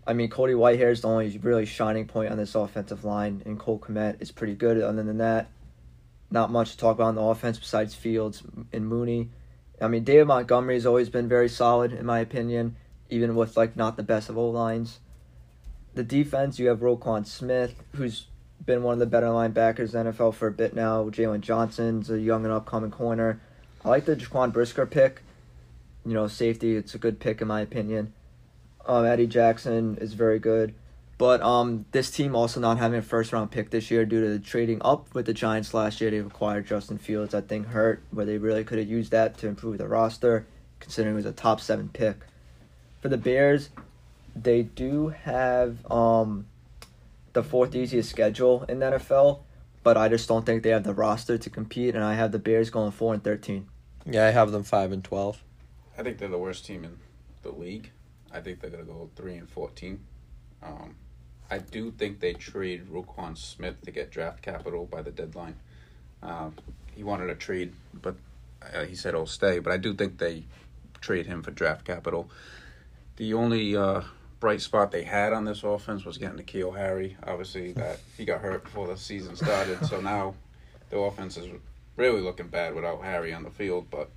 I 0.07 0.13
mean, 0.13 0.29
Cody 0.29 0.53
Whitehair 0.53 0.91
is 0.91 1.01
the 1.01 1.09
only 1.09 1.37
really 1.37 1.65
shining 1.65 2.07
point 2.07 2.31
on 2.31 2.37
this 2.37 2.55
offensive 2.55 3.03
line, 3.03 3.43
and 3.45 3.59
Cole 3.59 3.77
Kmet 3.77 4.21
is 4.21 4.31
pretty 4.31 4.55
good. 4.55 4.81
Other 4.81 5.03
than 5.03 5.17
that, 5.19 5.47
not 6.31 6.51
much 6.51 6.71
to 6.71 6.77
talk 6.77 6.95
about 6.95 7.07
on 7.07 7.15
the 7.15 7.21
offense 7.21 7.57
besides 7.57 7.95
Fields 7.95 8.43
and 8.71 8.87
Mooney. 8.87 9.29
I 9.81 9.87
mean, 9.87 10.03
David 10.03 10.27
Montgomery 10.27 10.75
has 10.75 10.85
always 10.85 11.09
been 11.09 11.27
very 11.27 11.49
solid 11.49 11.93
in 11.93 12.05
my 12.05 12.19
opinion, 12.19 12.75
even 13.09 13.35
with 13.35 13.57
like 13.57 13.75
not 13.75 13.97
the 13.97 14.03
best 14.03 14.29
of 14.29 14.37
O 14.37 14.49
lines. 14.49 14.99
The 15.95 16.03
defense, 16.03 16.59
you 16.59 16.67
have 16.67 16.79
Roquan 16.79 17.25
Smith, 17.25 17.83
who's 17.95 18.27
been 18.65 18.83
one 18.83 18.93
of 18.93 18.99
the 18.99 19.05
better 19.05 19.27
linebackers 19.27 19.93
in 19.93 20.05
the 20.05 20.11
NFL 20.11 20.33
for 20.33 20.47
a 20.47 20.51
bit 20.51 20.75
now. 20.75 21.09
Jaylon 21.09 21.41
Johnson's 21.41 22.09
a 22.09 22.19
young 22.19 22.45
and 22.45 22.53
upcoming 22.53 22.91
corner. 22.91 23.41
I 23.83 23.89
like 23.89 24.05
the 24.05 24.15
Jaquan 24.15 24.53
Brisker 24.53 24.85
pick. 24.85 25.21
You 26.05 26.13
know, 26.13 26.27
safety, 26.27 26.75
it's 26.75 26.93
a 26.93 26.99
good 26.99 27.19
pick 27.19 27.41
in 27.41 27.47
my 27.47 27.61
opinion. 27.61 28.13
Um, 28.85 29.05
Eddie 29.05 29.27
Jackson 29.27 29.97
is 29.99 30.13
very 30.13 30.39
good. 30.39 30.73
But 31.19 31.41
um, 31.41 31.85
this 31.91 32.09
team 32.09 32.33
also 32.33 32.61
not 32.61 32.77
having 32.77 32.97
a 32.97 33.01
first 33.01 33.33
round 33.33 33.51
pick 33.51 33.71
this 33.71 33.91
year 33.91 34.05
due 34.05 34.23
to 34.23 34.29
the 34.29 34.39
trading 34.39 34.81
up 34.81 35.13
with 35.13 35.25
the 35.25 35.33
Giants 35.33 35.73
last 35.73 35.99
year. 35.99 36.09
They 36.09 36.19
acquired 36.19 36.65
Justin 36.65 36.97
Fields, 36.97 37.35
I 37.35 37.41
think, 37.41 37.67
hurt, 37.67 38.01
where 38.09 38.25
they 38.25 38.37
really 38.37 38.63
could 38.63 38.79
have 38.79 38.87
used 38.87 39.11
that 39.11 39.37
to 39.39 39.47
improve 39.49 39.79
the 39.79 39.87
roster, 39.89 40.47
considering 40.79 41.15
it 41.15 41.17
was 41.17 41.25
a 41.25 41.33
top 41.33 41.59
seven 41.59 41.89
pick. 41.89 42.19
For 43.01 43.09
the 43.09 43.17
Bears, 43.17 43.69
they 44.33 44.63
do 44.63 45.09
have 45.09 45.85
um, 45.91 46.47
the 47.33 47.43
fourth 47.43 47.75
easiest 47.75 48.09
schedule 48.09 48.63
in 48.69 48.79
the 48.79 48.85
NFL, 48.85 49.41
but 49.83 49.97
I 49.97 50.07
just 50.07 50.29
don't 50.29 50.45
think 50.45 50.63
they 50.63 50.69
have 50.69 50.85
the 50.85 50.93
roster 50.93 51.37
to 51.37 51.49
compete, 51.49 51.95
and 51.95 52.03
I 52.03 52.13
have 52.13 52.31
the 52.31 52.39
Bears 52.39 52.69
going 52.69 52.91
four 52.91 53.13
and 53.13 53.21
thirteen. 53.21 53.67
Yeah, 54.05 54.25
I 54.25 54.29
have 54.29 54.53
them 54.53 54.63
five 54.63 54.93
and 54.93 55.03
twelve. 55.03 55.43
I 55.97 56.03
think 56.03 56.17
they're 56.17 56.29
the 56.29 56.37
worst 56.37 56.65
team 56.65 56.85
in 56.85 56.97
the 57.43 57.51
league. 57.51 57.91
I 58.31 58.39
think 58.39 58.61
they're 58.61 58.69
gonna 58.69 58.83
go 58.83 59.09
three 59.17 59.35
and 59.35 59.49
fourteen. 59.49 59.99
Um, 60.63 60.95
I 61.51 61.57
do 61.57 61.91
think 61.91 62.19
they 62.19 62.33
trade 62.33 62.87
Roquan 62.91 63.37
Smith 63.37 63.81
to 63.83 63.91
get 63.91 64.11
draft 64.11 64.41
capital 64.41 64.85
by 64.85 65.01
the 65.01 65.11
deadline. 65.11 65.55
Uh, 66.21 66.49
he 66.95 67.03
wanted 67.03 67.29
a 67.29 67.35
trade, 67.35 67.73
but 67.93 68.15
uh, 68.73 68.83
he 68.85 68.95
said 68.95 69.13
he'll 69.13 69.25
stay. 69.25 69.59
But 69.59 69.73
I 69.73 69.77
do 69.77 69.93
think 69.93 70.17
they 70.19 70.43
trade 71.01 71.25
him 71.25 71.41
for 71.41 71.51
draft 71.51 71.85
capital. 71.85 72.29
The 73.15 73.33
only 73.33 73.75
uh, 73.75 74.01
bright 74.39 74.61
spot 74.61 74.91
they 74.91 75.03
had 75.03 75.33
on 75.33 75.45
this 75.45 75.63
offense 75.63 76.05
was 76.05 76.17
getting 76.17 76.37
N'Keal 76.37 76.75
Harry. 76.77 77.17
Obviously, 77.25 77.71
that 77.73 77.99
he 78.17 78.25
got 78.25 78.41
hurt 78.41 78.63
before 78.63 78.87
the 78.87 78.97
season 78.97 79.35
started, 79.35 79.83
so 79.85 79.99
now 80.01 80.35
the 80.89 80.97
offense 80.97 81.35
is 81.37 81.47
really 81.95 82.21
looking 82.21 82.47
bad 82.47 82.75
without 82.75 83.01
Harry 83.03 83.33
on 83.33 83.43
the 83.43 83.49
field. 83.49 83.87
But 83.89 84.09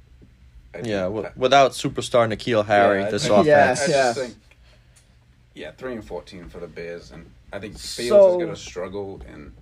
I 0.74 0.78
Yeah, 0.78 1.02
w- 1.04 1.28
without 1.36 1.72
superstar 1.72 2.28
N'Keal 2.30 2.66
Harry, 2.66 3.00
Yeah, 3.02 3.10
this 3.10 3.22
think- 3.22 3.32
offense. 3.46 3.46
Yeah, 3.48 3.64
I 3.64 3.74
just 4.14 4.18
yeah. 4.18 4.28
Think, 5.54 5.62
yeah, 5.62 5.70
three 5.72 5.92
and 5.92 6.04
fourteen 6.04 6.48
for 6.48 6.58
the 6.58 6.66
Bears, 6.66 7.10
and 7.12 7.30
I 7.52 7.58
think 7.58 7.78
Fields 7.78 8.08
So- 8.08 8.30
is 8.40 8.44
gonna 8.44 8.56
struggle. 8.56 9.20
And 9.28 9.52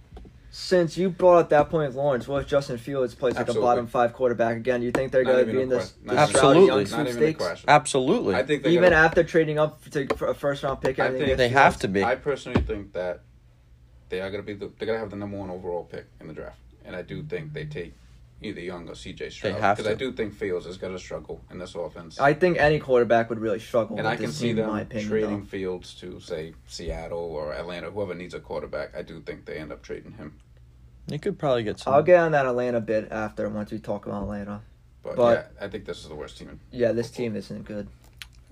Since 0.53 0.97
you 0.99 1.11
brought 1.11 1.39
up 1.39 1.49
that 1.51 1.71
point, 1.71 1.95
Lawrence, 1.95 2.27
what 2.27 2.43
if 2.43 2.49
Justin 2.49 2.77
Fields 2.77 3.15
plays 3.15 3.35
like 3.35 3.43
Absolutely. 3.43 3.63
a 3.69 3.71
bottom 3.71 3.87
five 3.87 4.13
quarterback 4.13 4.57
again? 4.57 4.81
Do 4.81 4.87
you 4.87 4.91
think 4.91 5.13
they're 5.13 5.23
going 5.23 5.47
to 5.47 5.53
be 5.53 5.61
in 5.63 5.69
this, 5.69 5.93
this 5.93 5.97
Not 6.05 6.13
even- 6.15 6.27
Stroud 6.27 6.57
Absolutely. 6.57 6.67
Young 6.67 7.05
not 7.07 7.13
sweepstakes? 7.15 7.65
Absolutely. 7.69 8.35
I 8.35 8.43
think 8.43 8.65
they're 8.65 8.73
Even 8.73 8.91
gonna, 8.91 8.97
after 8.97 9.23
trading 9.23 9.61
up 9.61 9.81
for, 9.81 9.91
to, 9.91 10.13
for 10.17 10.27
a 10.27 10.35
first 10.35 10.65
round 10.65 10.81
pick, 10.81 10.99
I 10.99 11.13
think- 11.13 11.37
they 11.37 11.51
have 11.51 11.79
to 11.79 11.87
be. 11.89 12.03
I 12.03 12.17
personally 12.17 12.63
think 12.63 12.93
that 12.95 13.21
they 14.09 14.21
are 14.21 14.29
gonna 14.29 14.43
be 14.43 14.55
the, 14.55 14.73
they're 14.77 14.87
gonna 14.87 14.99
have 14.99 15.11
the 15.11 15.17
number 15.17 15.37
one 15.39 15.51
overall 15.51 15.85
pick 15.85 16.07
in 16.21 16.27
the 16.27 16.33
draft, 16.35 16.59
and 16.85 16.97
I 16.97 17.03
do 17.03 17.23
think 17.23 17.53
they 17.53 17.65
take 17.65 17.95
either 18.43 18.61
Young 18.61 18.89
or 18.89 18.95
C.J. 18.95 19.31
Stroud 19.31 19.61
have 19.61 19.77
because 19.77 19.91
I 19.91 19.95
do 19.95 20.13
think 20.13 20.33
Fields 20.35 20.67
is 20.67 20.77
gonna 20.77 20.99
struggle 20.99 21.41
in 21.51 21.59
this 21.59 21.75
offense. 21.75 22.19
I 22.19 22.35
think 22.35 22.59
any 22.59 22.79
quarterback 22.79 23.29
would 23.31 23.39
really 23.39 23.59
struggle. 23.59 23.97
and 23.97 24.05
with 24.05 24.13
I 24.13 24.17
can 24.17 24.27
this 24.27 24.37
see 24.37 24.49
team, 24.49 24.59
in 24.61 24.67
my 24.67 24.79
them 24.79 24.87
opinion, 24.87 25.09
trading 25.09 25.41
though. 25.41 25.47
Fields 25.47 25.95
to 26.01 26.21
say 26.21 26.55
Seattle 26.67 27.19
or 27.19 27.53
Atlanta, 27.53 27.91
whoever 27.91 28.15
needs 28.15 28.35
a 28.35 28.41
quarterback. 28.41 28.97
I 28.97 29.03
do 29.03 29.21
think 29.21 29.45
they 29.45 29.57
end 29.59 29.73
up 29.73 29.83
trading 29.83 30.13
him. 30.13 30.39
You 31.09 31.19
could 31.19 31.39
probably 31.39 31.65
get 31.65 31.79
some. 31.81 31.93
I'll 31.95 32.03
get 32.03 32.21
on 32.21 32.33
that 32.33 32.47
Atlanta 32.47 32.81
bit 32.81 33.11
after 33.11 33.49
once 33.49 33.71
we 33.73 33.79
talk 33.79 34.07
about 34.07 34.23
Atlanta. 34.23 34.63
But, 35.03 35.17
But- 35.17 35.53
yeah, 35.61 35.65
I 35.65 35.69
think 35.69 35.85
this 35.87 35.99
is 36.03 36.09
the 36.09 36.15
worst 36.15 36.39
team. 36.39 36.49
in- 36.51 36.61
Yeah, 36.71 36.93
this 36.93 37.11
team 37.11 37.35
isn't 37.37 37.65
good. 37.65 37.89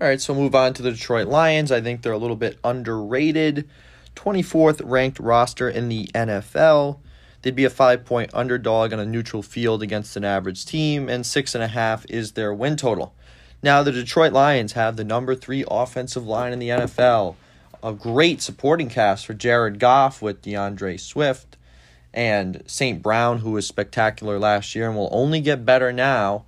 All 0.01 0.07
right, 0.07 0.19
so 0.21 0.33
move 0.33 0.55
on 0.55 0.73
to 0.75 0.81
the 0.81 0.91
Detroit 0.91 1.27
Lions. 1.27 1.71
I 1.71 1.81
think 1.81 2.01
they're 2.01 2.13
a 2.13 2.17
little 2.17 2.35
bit 2.37 2.57
underrated. 2.63 3.67
24th 4.15 4.81
ranked 4.83 5.19
roster 5.19 5.69
in 5.69 5.89
the 5.89 6.07
NFL. 6.15 6.99
They'd 7.41 7.55
be 7.55 7.65
a 7.65 7.69
five 7.69 8.05
point 8.05 8.31
underdog 8.33 8.93
on 8.93 8.99
a 8.99 9.05
neutral 9.05 9.41
field 9.41 9.81
against 9.81 10.17
an 10.17 10.25
average 10.25 10.65
team, 10.65 11.09
and 11.09 11.25
six 11.25 11.55
and 11.55 11.63
a 11.63 11.67
half 11.67 12.05
is 12.09 12.33
their 12.33 12.53
win 12.53 12.75
total. 12.75 13.13
Now, 13.61 13.83
the 13.83 13.91
Detroit 13.91 14.31
Lions 14.31 14.73
have 14.73 14.95
the 14.95 15.03
number 15.03 15.35
three 15.35 15.65
offensive 15.69 16.25
line 16.25 16.53
in 16.53 16.59
the 16.59 16.69
NFL. 16.69 17.35
A 17.83 17.93
great 17.93 18.41
supporting 18.41 18.89
cast 18.89 19.25
for 19.25 19.33
Jared 19.33 19.79
Goff 19.79 20.21
with 20.21 20.41
D'Andre 20.41 20.97
Swift 20.97 21.57
and 22.13 22.63
St. 22.65 23.01
Brown, 23.01 23.39
who 23.39 23.51
was 23.51 23.67
spectacular 23.67 24.39
last 24.39 24.75
year 24.75 24.87
and 24.87 24.97
will 24.97 25.09
only 25.11 25.41
get 25.41 25.65
better 25.65 25.93
now, 25.93 26.45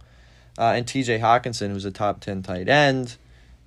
uh, 0.58 0.74
and 0.76 0.86
TJ 0.86 1.20
Hockenson, 1.20 1.72
who's 1.72 1.86
a 1.86 1.92
top 1.92 2.20
10 2.20 2.44
tight 2.44 2.68
end. 2.68 3.18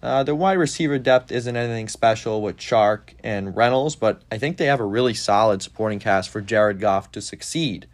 Uh, 0.05 0.22
their 0.22 0.35
wide 0.35 0.59
receiver 0.59 0.98
depth 0.98 1.32
isn't 1.32 1.56
anything 1.56 1.89
special 1.89 2.43
with 2.43 2.59
Chark 2.59 3.14
and 3.24 3.56
Reynolds, 3.56 3.97
but 3.97 4.20
I 4.31 4.36
think 4.36 4.59
they 4.59 4.66
have 4.66 4.78
a 4.78 4.85
really 4.85 5.14
solid 5.14 5.62
supporting 5.62 5.98
cast 5.98 6.28
for 6.28 6.43
Jared 6.43 6.78
Goff 6.78 7.10
to 7.12 7.22
succeed. 7.22 7.86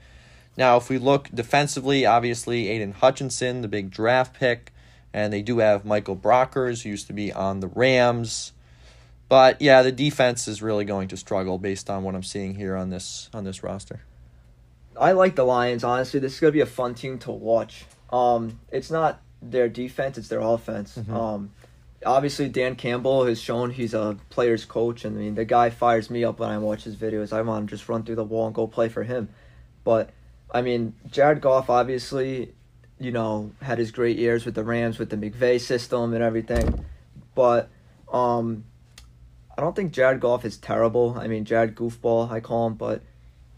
Now, 0.57 0.77
if 0.77 0.89
we 0.89 0.99
look 0.99 1.29
defensively, 1.33 2.05
obviously 2.05 2.69
Aidan 2.69 2.95
Hutchinson, 2.95 3.61
the 3.61 3.69
big 3.69 3.91
draft 3.91 4.35
pick, 4.35 4.73
and 5.15 5.33
they 5.33 5.41
do 5.41 5.59
have 5.59 5.85
Michael 5.85 6.17
Brockers, 6.17 6.83
who 6.83 6.89
used 6.89 7.07
to 7.07 7.13
be 7.13 7.33
on 7.33 7.61
the 7.61 7.69
Rams. 7.69 8.55
But 9.29 9.63
yeah, 9.63 9.83
the 9.83 9.93
defense 9.93 10.49
is 10.49 10.61
really 10.61 10.85
going 10.85 11.07
to 11.09 11.17
struggle 11.17 11.59
based 11.59 11.89
on 11.89 12.03
what 12.03 12.17
I'm 12.17 12.25
seeing 12.25 12.57
here 12.57 12.75
on 12.75 12.91
this 12.91 13.31
on 13.33 13.45
this 13.45 13.63
roster. 13.63 14.01
I 14.99 15.13
like 15.13 15.37
the 15.37 15.45
Lions. 15.45 15.85
Honestly, 15.85 16.19
this 16.19 16.35
is 16.35 16.41
gonna 16.41 16.51
be 16.51 16.61
a 16.61 16.67
fun 16.67 16.95
team 16.95 17.21
to 17.21 17.31
watch. 17.31 17.85
Um, 18.13 18.59
it's 18.73 18.91
not 18.91 19.23
their 19.41 19.69
defense; 19.69 20.19
it's 20.19 20.27
their 20.27 20.41
offense. 20.41 20.99
Mhm. 20.99 21.15
Um, 21.15 21.51
obviously, 22.05 22.49
Dan 22.49 22.77
Campbell 22.77 23.27
has 23.27 23.41
shown 23.41 23.71
he's 23.71 23.95
a 23.95 24.17
player's 24.31 24.65
coach, 24.65 25.05
and 25.05 25.17
I 25.17 25.21
mean 25.21 25.35
the 25.35 25.45
guy 25.45 25.71
fires 25.71 26.11
me 26.11 26.25
up 26.25 26.39
when 26.39 26.51
I 26.51 26.59
watch 26.59 26.85
his 26.85 26.97
videos. 26.97 27.33
I 27.33 27.43
want 27.43 27.69
to 27.69 27.77
just 27.77 27.89
run 27.89 28.03
through 28.03 28.17
the 28.17 28.25
wall 28.25 28.47
and 28.47 28.55
go 28.55 28.67
play 28.67 28.89
for 28.89 29.03
him. 29.03 29.29
But 29.85 30.11
I 30.51 30.63
mean, 30.63 30.95
Jared 31.11 31.41
Goff 31.41 31.71
obviously, 31.71 32.55
you 32.99 33.13
know, 33.13 33.53
had 33.63 33.79
his 33.79 33.91
great 33.91 34.19
years 34.19 34.45
with 34.45 34.55
the 34.55 34.65
Rams 34.65 34.99
with 34.99 35.11
the 35.11 35.17
McVay 35.17 35.61
system 35.61 36.15
and 36.15 36.23
everything. 36.23 36.85
But 37.35 37.69
um, 38.13 38.65
I 39.57 39.61
don't 39.61 39.77
think 39.77 39.93
Jared 39.93 40.21
Goff 40.21 40.45
is 40.45 40.57
terrible. 40.57 41.17
I 41.19 41.29
mean, 41.29 41.45
Jared 41.45 41.75
Goofball, 41.75 42.31
I 42.31 42.41
call 42.41 42.67
him, 42.67 42.75
but 42.75 43.03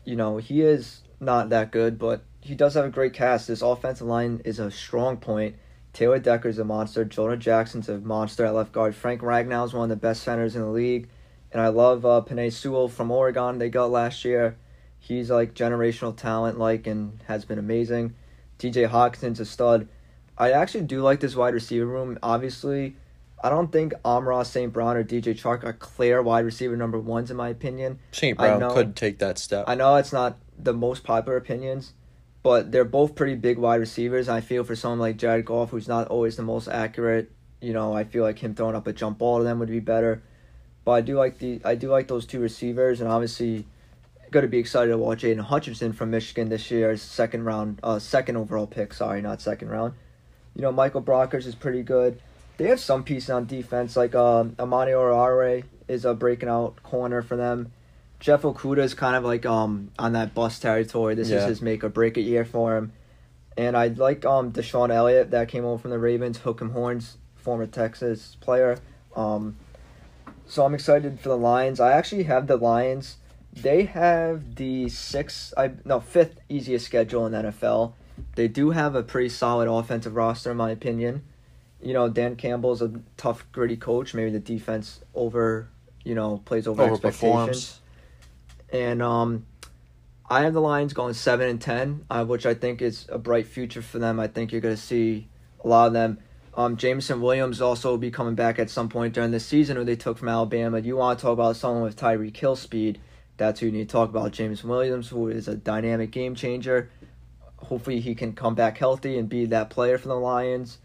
you 0.05 0.17
know, 0.17 0.39
he 0.39 0.63
is 0.63 1.01
not 1.21 1.51
that 1.51 1.71
good, 1.71 1.99
but 1.99 2.23
he 2.41 2.55
does 2.55 2.75
have 2.75 2.85
a 2.85 2.91
great 2.91 3.13
cast. 3.13 3.49
This 3.49 3.63
offensive 3.63 4.07
line 4.07 4.43
is 4.45 4.59
a 4.59 4.71
strong 4.71 5.17
point. 5.17 5.57
Taylor 5.93 6.19
Decker's 6.19 6.59
a 6.59 6.65
monster. 6.65 7.05
Jonah 7.05 7.37
Jackson's 7.37 7.89
a 7.89 7.99
monster 7.99 8.45
at 8.47 8.55
left 8.55 8.73
guard. 8.73 8.95
Frank 8.95 9.21
Ragnow 9.21 9.65
is 9.67 9.75
one 9.75 9.85
of 9.85 9.89
the 9.91 9.97
best 9.97 10.23
centers 10.23 10.57
in 10.57 10.63
the 10.63 10.69
league. 10.69 11.09
And 11.53 11.61
I 11.61 11.69
love 11.69 12.07
uh, 12.07 12.23
Penei 12.27 12.51
Sewell 12.51 12.89
from 12.89 13.11
Oregon 13.11 13.59
they 13.59 13.69
got 13.69 13.91
last 13.91 14.25
year. 14.25 14.57
He's 14.99 15.31
like 15.31 15.55
generational 15.55 16.17
talent, 16.17 16.59
like, 16.59 16.87
and 16.87 17.21
has 17.27 17.45
been 17.45 17.59
amazing. 17.59 18.15
TJ 18.59 18.89
Hockenson's 18.89 19.41
a 19.41 19.45
stud. 19.45 19.89
I 20.39 20.53
actually 20.53 20.85
do 20.85 21.03
like 21.03 21.21
this 21.21 21.37
wide 21.37 21.53
receiver 21.55 21.85
room. 21.85 22.19
Obviously, 22.23 22.97
I 23.45 23.51
don't 23.51 23.71
think 23.73 23.93
Amon-Ra 24.05 24.45
St. 24.45 24.73
Brown 24.73 24.97
or 24.97 25.05
DJ 25.05 25.35
Chark 25.35 25.65
are 25.65 25.73
clear 25.73 26.23
wide 26.23 26.45
receiver 26.45 26.77
number 26.77 26.99
ones, 26.99 27.31
in 27.31 27.37
my 27.37 27.49
opinion. 27.49 27.99
St. 28.13 28.41
I 28.41 28.47
Brown 28.49 28.61
know- 28.61 28.75
could 28.75 28.97
take 28.97 29.19
that 29.19 29.39
step. 29.39 29.65
I 29.67 29.75
know 29.75 29.97
it's 29.97 30.13
not 30.13 30.39
the 30.57 30.73
most 30.73 31.03
popular 31.03 31.37
opinions, 31.37 31.93
but 32.43 32.73
they're 32.73 32.85
both 32.85 33.15
pretty 33.15 33.37
big 33.37 33.59
wide 33.59 33.81
receivers. 33.81 34.29
I 34.29 34.41
feel 34.41 34.65
for 34.65 34.75
someone 34.75 34.99
like 34.99 35.17
Jared 35.17 35.45
Goff, 35.45 35.71
who's 35.71 35.89
not 35.89 36.09
always 36.09 36.37
the 36.37 36.43
most 36.43 36.69
accurate, 36.69 37.31
you 37.61 37.73
know, 37.73 37.95
I 37.95 38.05
feel 38.05 38.25
like 38.25 38.39
him 38.41 38.55
throwing 38.55 38.75
up 38.75 38.87
a 38.87 38.93
jump 38.93 39.19
ball 39.19 39.39
to 39.39 39.45
them 39.45 39.61
would 39.61 39.71
be 39.71 39.81
better. 39.81 40.23
But 40.85 40.93
I 40.93 41.01
do 41.01 41.17
like 41.17 41.39
the 41.39 41.61
I 41.65 41.77
do 41.77 41.89
like 41.89 42.09
those 42.09 42.27
two 42.27 42.41
receivers, 42.41 43.01
and 43.01 43.09
obviously, 43.09 43.67
going 44.33 44.43
to 44.43 44.49
be 44.49 44.59
excited 44.59 44.91
to 44.91 44.99
watch 44.99 45.23
Aidan 45.23 45.45
Hutchinson 45.45 45.93
from 45.93 46.11
Michigan 46.11 46.49
this 46.49 46.71
year, 46.73 46.91
as 46.91 47.01
second 47.01 47.45
round, 47.45 47.79
uh, 47.85 48.01
second 48.01 48.37
overall 48.37 48.67
pick. 48.67 48.93
Sorry, 48.93 49.23
not 49.23 49.41
second 49.41 49.69
round. 49.69 49.95
You 50.57 50.63
know, 50.63 50.73
Michael 50.73 51.03
Brockers 51.03 51.47
is 51.47 51.55
pretty 51.55 51.83
good. 51.83 52.21
They 52.57 52.69
have 52.69 52.81
some 52.81 53.05
pieces 53.05 53.31
on 53.31 53.47
defense, 53.47 53.97
like 53.97 54.15
um, 54.15 54.57
Amani 54.59 54.93
Oruwariye 54.93 55.65
is 55.87 56.05
a 56.05 56.15
breaking 56.15 56.49
out 56.49 56.83
corner 56.83 57.23
for 57.23 57.37
them. 57.37 57.73
Jeff 58.23 58.43
Okudah 58.43 58.79
is 58.85 58.95
kind 58.95 59.17
of 59.17 59.25
like 59.25 59.45
um 59.45 59.91
on 59.99 60.13
that 60.13 60.33
bust 60.33 60.63
territory. 60.63 61.17
This 61.17 61.29
is 61.29 61.49
his 61.49 61.61
make 61.61 61.83
or 61.83 61.89
break 61.89 62.17
it 62.17 62.23
year 62.23 62.45
for 62.45 62.77
him. 62.77 62.93
And 63.57 63.77
I 63.77 63.89
like 63.89 64.25
um 64.25 64.53
DeShon 64.53 64.91
Elliott 64.91 65.33
that 65.33 65.49
came 65.49 65.65
over 65.65 65.83
from 65.83 65.91
the 65.91 65.99
Ravens, 65.99 66.39
Hook 66.39 66.63
'em 66.63 66.71
Horns, 66.71 67.19
former 67.35 67.67
Texas 67.67 68.37
player. 68.41 68.79
Um, 69.17 69.57
so 70.47 70.65
I'm 70.65 70.73
excited 70.73 71.19
for 71.19 71.31
the 71.31 71.37
Lions. 71.37 71.81
I 71.81 71.93
actually 71.93 72.23
have 72.23 72.47
the 72.47 72.57
Lions. 72.57 73.17
They 73.53 73.87
have 73.87 74.55
the 74.55 74.89
sixth, 74.89 75.53
I 75.57 75.73
no 75.85 75.99
fifth 75.99 76.41
easiest 76.49 76.87
schedule 76.87 77.27
in 77.27 77.33
the 77.33 77.39
NFL. 77.39 77.95
They 78.37 78.47
do 78.47 78.71
have 78.71 78.95
a 78.95 79.03
pretty 79.03 79.31
solid 79.31 79.69
offensive 79.69 80.15
roster, 80.15 80.53
in 80.53 80.57
my 80.57 80.71
opinion. 80.71 81.25
You 81.83 81.93
know, 81.93 82.09
Dan 82.09 82.37
Campbell's 82.37 82.81
a 82.81 82.93
tough, 83.17 83.51
gritty 83.51 83.77
coach. 83.77 84.15
Maybe 84.15 84.31
the 84.31 84.39
defense 84.39 85.01
over, 85.13 85.69
you 86.05 86.15
know, 86.15 86.41
plays 86.45 86.69
over 86.69 86.85
expectations. 86.93 87.81
And 88.73 89.03
um, 89.03 89.47
I 90.29 90.43
have 90.43 90.55
the 90.55 90.61
Lions 90.61 90.95
going 90.95 91.13
seven 91.13 91.49
and 91.49 91.61
ten, 91.61 92.07
uh, 92.09 92.25
which 92.25 92.47
I 92.47 92.55
think 92.55 92.81
is 92.81 93.07
a 93.11 93.19
bright 93.19 93.47
future 93.47 93.83
for 93.83 93.99
them. 93.99 94.19
I 94.19 94.27
think 94.27 94.51
you're 94.51 94.63
going 94.63 94.75
to 94.75 94.81
see 94.81 95.29
a 95.63 95.69
lot 95.69 95.89
of 95.89 95.93
them. 95.93 96.19
Um, 96.55 96.77
Jameson 96.77 97.21
Williams 97.21 97.61
also 97.61 97.91
will 97.91 97.99
be 97.99 98.11
coming 98.11 98.35
back 98.35 98.59
at 98.59 98.71
some 98.71 98.89
point 98.89 99.15
during 99.15 99.31
the 99.31 99.41
season, 99.41 99.77
who 99.77 99.85
they 99.85 99.97
took 99.97 100.19
from 100.19 100.29
Alabama. 100.29 100.81
You 100.81 100.97
want 100.97 101.19
to 101.19 101.23
talk 101.23 101.33
about 101.33 101.57
someone 101.57 101.83
with 101.83 101.97
Tyreek 101.97 102.37
Hill 102.37 102.57
speed? 102.57 102.99
That's 103.37 103.61
who 103.61 103.67
you 103.67 103.73
need 103.73 103.89
to 103.89 103.93
talk 103.93 104.11
about. 104.11 104.33
Jameson 104.33 104.69
Williams, 104.69 105.09
who 105.09 105.29
is 105.29 105.49
a 105.49 105.55
dynamic 105.55 106.11
game 106.11 106.35
changer. 106.35 106.91
Hopefully, 107.57 108.01
he 108.01 108.15
can 108.15 108.33
come 108.35 108.55
back 108.55 108.79
healthy 108.79 109.19
and 109.19 109.29
be 109.29 109.47
that 109.47 109.71
player 109.71 109.99
for 109.99 110.09
the 110.09 110.15
Lions. 110.15 110.79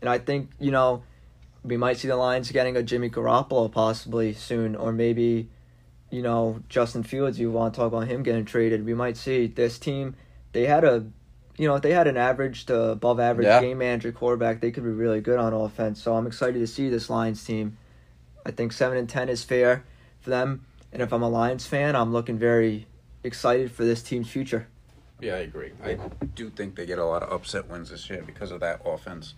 And 0.00 0.10
I 0.10 0.18
think 0.18 0.50
you 0.58 0.70
know 0.70 1.02
we 1.62 1.76
might 1.76 1.96
see 1.96 2.08
the 2.08 2.16
Lions 2.16 2.50
getting 2.50 2.76
a 2.76 2.82
Jimmy 2.82 3.10
Garoppolo 3.10 3.70
possibly 3.70 4.34
soon, 4.34 4.76
or 4.76 4.92
maybe 4.92 5.48
you 6.10 6.22
know, 6.22 6.62
Justin 6.68 7.02
Fields, 7.02 7.38
you 7.38 7.50
want 7.50 7.74
to 7.74 7.78
talk 7.80 7.88
about 7.88 8.06
him 8.08 8.22
getting 8.22 8.44
traded. 8.44 8.84
We 8.84 8.94
might 8.94 9.16
see 9.16 9.46
this 9.46 9.78
team. 9.78 10.14
They 10.52 10.66
had 10.66 10.84
a, 10.84 11.04
you 11.58 11.66
know, 11.68 11.74
if 11.76 11.82
they 11.82 11.92
had 11.92 12.06
an 12.06 12.16
average 12.16 12.66
to 12.66 12.90
above 12.90 13.18
average 13.20 13.46
Yeah. 13.46 13.60
game 13.60 13.78
manager 13.78 14.12
quarterback, 14.12 14.60
they 14.60 14.70
could 14.70 14.84
be 14.84 14.90
really 14.90 15.20
good 15.20 15.38
on 15.38 15.52
offense. 15.52 16.02
So 16.02 16.14
I'm 16.14 16.26
excited 16.26 16.58
to 16.60 16.66
see 16.66 16.88
this 16.88 17.10
Lions 17.10 17.44
team. 17.44 17.76
I 18.44 18.50
think 18.52 18.72
seven 18.72 18.96
and 18.96 19.08
ten 19.08 19.28
is 19.28 19.42
fair 19.42 19.84
for 20.20 20.30
them. 20.30 20.64
And 20.92 21.02
if 21.02 21.12
I'm 21.12 21.22
a 21.22 21.28
Lions 21.28 21.66
fan, 21.66 21.96
I'm 21.96 22.12
looking 22.12 22.38
very 22.38 22.86
excited 23.24 23.72
for 23.72 23.84
this 23.84 24.02
team's 24.02 24.30
future. 24.30 24.68
Yeah, 25.20 25.34
I 25.34 25.38
agree. 25.38 25.72
I 25.82 25.98
do 26.34 26.50
think 26.50 26.76
they 26.76 26.86
get 26.86 26.98
a 26.98 27.04
lot 27.04 27.22
of 27.22 27.32
upset 27.32 27.68
wins 27.68 27.90
this 27.90 28.08
year 28.08 28.22
because 28.24 28.50
of 28.50 28.60
that 28.60 28.82
offense. 28.84 29.34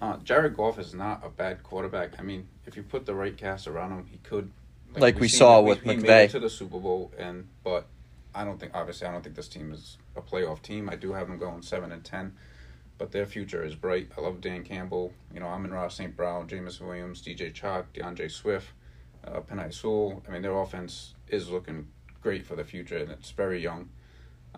Uh, 0.00 0.16
Jared 0.18 0.56
Goff 0.56 0.78
is 0.78 0.94
not 0.94 1.24
a 1.24 1.28
bad 1.28 1.62
quarterback. 1.62 2.18
I 2.18 2.22
mean, 2.22 2.46
if 2.66 2.76
you 2.76 2.82
put 2.82 3.04
the 3.06 3.14
right 3.14 3.36
cast 3.36 3.66
around 3.66 3.90
him, 3.92 4.06
he 4.10 4.18
could. 4.22 4.50
Like 4.96 5.16
we 5.16 5.22
we've 5.22 5.30
seen 5.30 5.38
saw 5.38 5.60
it, 5.60 5.64
with 5.64 5.82
he, 5.82 5.90
he 5.90 5.96
McVay. 5.96 6.02
made 6.02 6.24
it 6.24 6.30
to 6.32 6.40
the 6.40 6.50
Super 6.50 6.78
Bowl, 6.78 7.12
and 7.18 7.46
but 7.64 7.86
I 8.34 8.44
don't 8.44 8.58
think 8.58 8.72
obviously 8.74 9.06
I 9.06 9.12
don't 9.12 9.22
think 9.22 9.36
this 9.36 9.48
team 9.48 9.72
is 9.72 9.98
a 10.16 10.20
playoff 10.20 10.62
team. 10.62 10.88
I 10.90 10.96
do 10.96 11.12
have 11.12 11.28
them 11.28 11.38
going 11.38 11.62
seven 11.62 11.92
and 11.92 12.04
ten, 12.04 12.34
but 12.98 13.12
their 13.12 13.26
future 13.26 13.62
is 13.64 13.74
bright. 13.74 14.10
I 14.16 14.20
love 14.20 14.40
Dan 14.40 14.64
Campbell. 14.64 15.12
You 15.32 15.40
know, 15.40 15.46
Amon-Ra 15.46 15.88
St. 15.88 16.16
Brown, 16.16 16.48
Jameis 16.48 16.80
Williams, 16.80 17.22
DJ 17.22 17.52
Chark, 17.52 17.86
D'Andre 17.94 18.28
Swift, 18.28 18.68
uh, 19.24 19.40
Penei 19.40 19.72
Sewell. 19.72 20.22
I 20.28 20.32
mean, 20.32 20.42
their 20.42 20.56
offense 20.58 21.14
is 21.28 21.48
looking 21.50 21.88
great 22.22 22.44
for 22.44 22.56
the 22.56 22.64
future, 22.64 22.98
and 22.98 23.10
it's 23.10 23.30
very 23.30 23.62
young. 23.62 23.88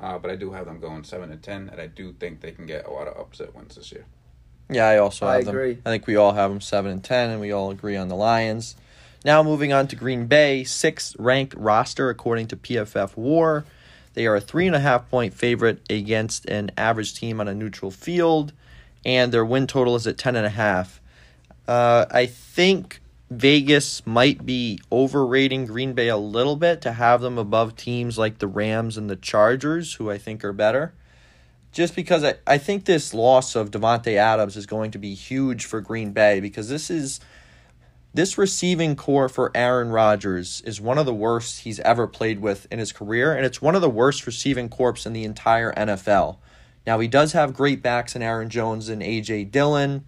Uh, 0.00 0.18
but 0.18 0.30
I 0.30 0.36
do 0.36 0.52
have 0.52 0.64
them 0.66 0.80
going 0.80 1.04
seven 1.04 1.30
and 1.30 1.42
ten, 1.42 1.68
and 1.70 1.80
I 1.80 1.86
do 1.86 2.12
think 2.14 2.40
they 2.40 2.52
can 2.52 2.66
get 2.66 2.86
a 2.86 2.90
lot 2.90 3.06
of 3.06 3.18
upset 3.18 3.54
wins 3.54 3.74
this 3.76 3.92
year. 3.92 4.06
Yeah, 4.70 4.86
I 4.88 4.98
also 4.98 5.26
I 5.26 5.36
have 5.36 5.44
them. 5.44 5.54
agree. 5.54 5.78
I 5.84 5.90
think 5.90 6.06
we 6.06 6.16
all 6.16 6.32
have 6.32 6.50
them 6.50 6.62
seven 6.62 6.90
and 6.90 7.04
ten, 7.04 7.28
and 7.30 7.40
we 7.40 7.52
all 7.52 7.70
agree 7.70 7.96
on 7.96 8.08
the 8.08 8.16
Lions. 8.16 8.74
Now 9.24 9.42
moving 9.42 9.72
on 9.72 9.86
to 9.88 9.96
Green 9.96 10.26
Bay, 10.26 10.64
sixth 10.64 11.14
ranked 11.18 11.54
roster 11.54 12.10
according 12.10 12.48
to 12.48 12.56
PFF 12.56 13.16
WAR. 13.16 13.64
They 14.14 14.26
are 14.26 14.36
a 14.36 14.40
three 14.40 14.66
and 14.66 14.74
a 14.74 14.80
half 14.80 15.08
point 15.10 15.32
favorite 15.32 15.80
against 15.88 16.46
an 16.46 16.70
average 16.76 17.14
team 17.14 17.40
on 17.40 17.48
a 17.48 17.54
neutral 17.54 17.90
field, 17.90 18.52
and 19.04 19.32
their 19.32 19.44
win 19.44 19.66
total 19.66 19.94
is 19.94 20.06
at 20.06 20.18
ten 20.18 20.34
and 20.34 20.46
a 20.46 20.50
half. 20.50 21.00
Uh, 21.68 22.06
I 22.10 22.26
think 22.26 23.00
Vegas 23.30 24.04
might 24.04 24.44
be 24.44 24.80
overrating 24.90 25.66
Green 25.66 25.92
Bay 25.92 26.08
a 26.08 26.16
little 26.16 26.56
bit 26.56 26.80
to 26.82 26.92
have 26.92 27.20
them 27.20 27.38
above 27.38 27.76
teams 27.76 28.18
like 28.18 28.38
the 28.38 28.48
Rams 28.48 28.98
and 28.98 29.08
the 29.08 29.16
Chargers, 29.16 29.94
who 29.94 30.10
I 30.10 30.18
think 30.18 30.44
are 30.44 30.52
better 30.52 30.92
just 31.72 31.96
because 31.96 32.22
I, 32.22 32.34
I 32.46 32.58
think 32.58 32.84
this 32.84 33.14
loss 33.14 33.56
of 33.56 33.70
Davante 33.70 34.16
Adams 34.16 34.56
is 34.56 34.66
going 34.66 34.90
to 34.92 34.98
be 34.98 35.14
huge 35.14 35.64
for 35.64 35.80
Green 35.80 36.12
Bay 36.12 36.38
because 36.38 36.68
this 36.68 36.90
is 36.90 37.18
this 38.14 38.36
receiving 38.36 38.94
corps 38.94 39.28
for 39.28 39.50
Aaron 39.54 39.88
Rodgers 39.88 40.60
is 40.66 40.80
one 40.80 40.98
of 40.98 41.06
the 41.06 41.14
worst 41.14 41.60
he's 41.60 41.80
ever 41.80 42.06
played 42.06 42.40
with 42.40 42.66
in 42.70 42.78
his 42.78 42.92
career, 42.92 43.34
and 43.34 43.46
it's 43.46 43.62
one 43.62 43.74
of 43.74 43.80
the 43.80 43.88
worst 43.88 44.26
receiving 44.26 44.68
corps 44.68 45.06
in 45.06 45.12
the 45.12 45.24
entire 45.24 45.72
NFL. 45.72 46.36
Now 46.86 46.98
he 46.98 47.08
does 47.08 47.32
have 47.32 47.54
great 47.54 47.82
backs 47.82 48.14
in 48.14 48.22
Aaron 48.22 48.50
Jones 48.50 48.88
and 48.88 49.02
AJ 49.02 49.50
Dillon, 49.50 50.04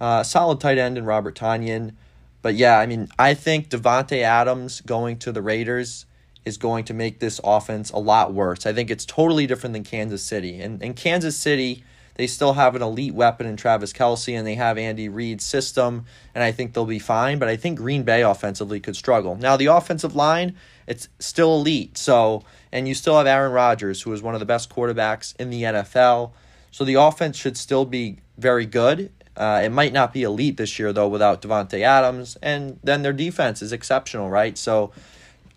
uh, 0.00 0.22
solid 0.22 0.60
tight 0.60 0.78
end 0.78 0.96
in 0.96 1.06
Robert 1.06 1.34
Tonyan, 1.34 1.94
but 2.40 2.54
yeah, 2.54 2.78
I 2.78 2.86
mean 2.86 3.08
I 3.18 3.34
think 3.34 3.68
Davante 3.68 4.22
Adams 4.22 4.80
going 4.82 5.18
to 5.20 5.32
the 5.32 5.42
Raiders 5.42 6.06
is 6.44 6.56
going 6.58 6.84
to 6.84 6.94
make 6.94 7.18
this 7.18 7.40
offense 7.42 7.90
a 7.90 7.98
lot 7.98 8.32
worse. 8.34 8.66
I 8.66 8.72
think 8.72 8.90
it's 8.90 9.06
totally 9.06 9.46
different 9.46 9.72
than 9.72 9.82
Kansas 9.82 10.22
City. 10.22 10.60
And 10.60 10.82
in 10.82 10.94
Kansas 10.94 11.36
City, 11.36 11.82
they 12.14 12.26
still 12.26 12.52
have 12.52 12.76
an 12.76 12.82
elite 12.82 13.14
weapon 13.14 13.46
in 13.46 13.56
Travis 13.56 13.92
Kelce 13.92 14.36
and 14.36 14.46
they 14.46 14.54
have 14.54 14.78
Andy 14.78 15.08
Reid's 15.08 15.44
system, 15.44 16.06
and 16.34 16.44
I 16.44 16.52
think 16.52 16.72
they'll 16.72 16.86
be 16.86 16.98
fine. 16.98 17.38
But 17.38 17.48
I 17.48 17.56
think 17.56 17.78
Green 17.78 18.04
Bay 18.04 18.22
offensively 18.22 18.80
could 18.80 18.96
struggle. 18.96 19.36
Now, 19.36 19.56
the 19.56 19.66
offensive 19.66 20.14
line, 20.14 20.56
it's 20.86 21.08
still 21.18 21.56
elite. 21.56 21.98
So, 21.98 22.44
and 22.70 22.86
you 22.86 22.94
still 22.94 23.18
have 23.18 23.26
Aaron 23.26 23.52
Rodgers, 23.52 24.02
who 24.02 24.12
is 24.12 24.22
one 24.22 24.34
of 24.34 24.40
the 24.40 24.46
best 24.46 24.70
quarterbacks 24.70 25.34
in 25.40 25.50
the 25.50 25.62
NFL. 25.62 26.32
So 26.70 26.84
the 26.84 26.94
offense 26.94 27.36
should 27.36 27.56
still 27.56 27.84
be 27.84 28.18
very 28.38 28.66
good. 28.66 29.10
Uh, 29.36 29.62
it 29.64 29.70
might 29.70 29.92
not 29.92 30.12
be 30.12 30.22
elite 30.22 30.56
this 30.56 30.78
year, 30.78 30.92
though, 30.92 31.08
without 31.08 31.42
Davante 31.42 31.80
Adams. 31.80 32.36
And 32.40 32.78
then 32.84 33.02
their 33.02 33.12
defense 33.12 33.62
is 33.62 33.72
exceptional, 33.72 34.30
right? 34.30 34.56
So, 34.56 34.92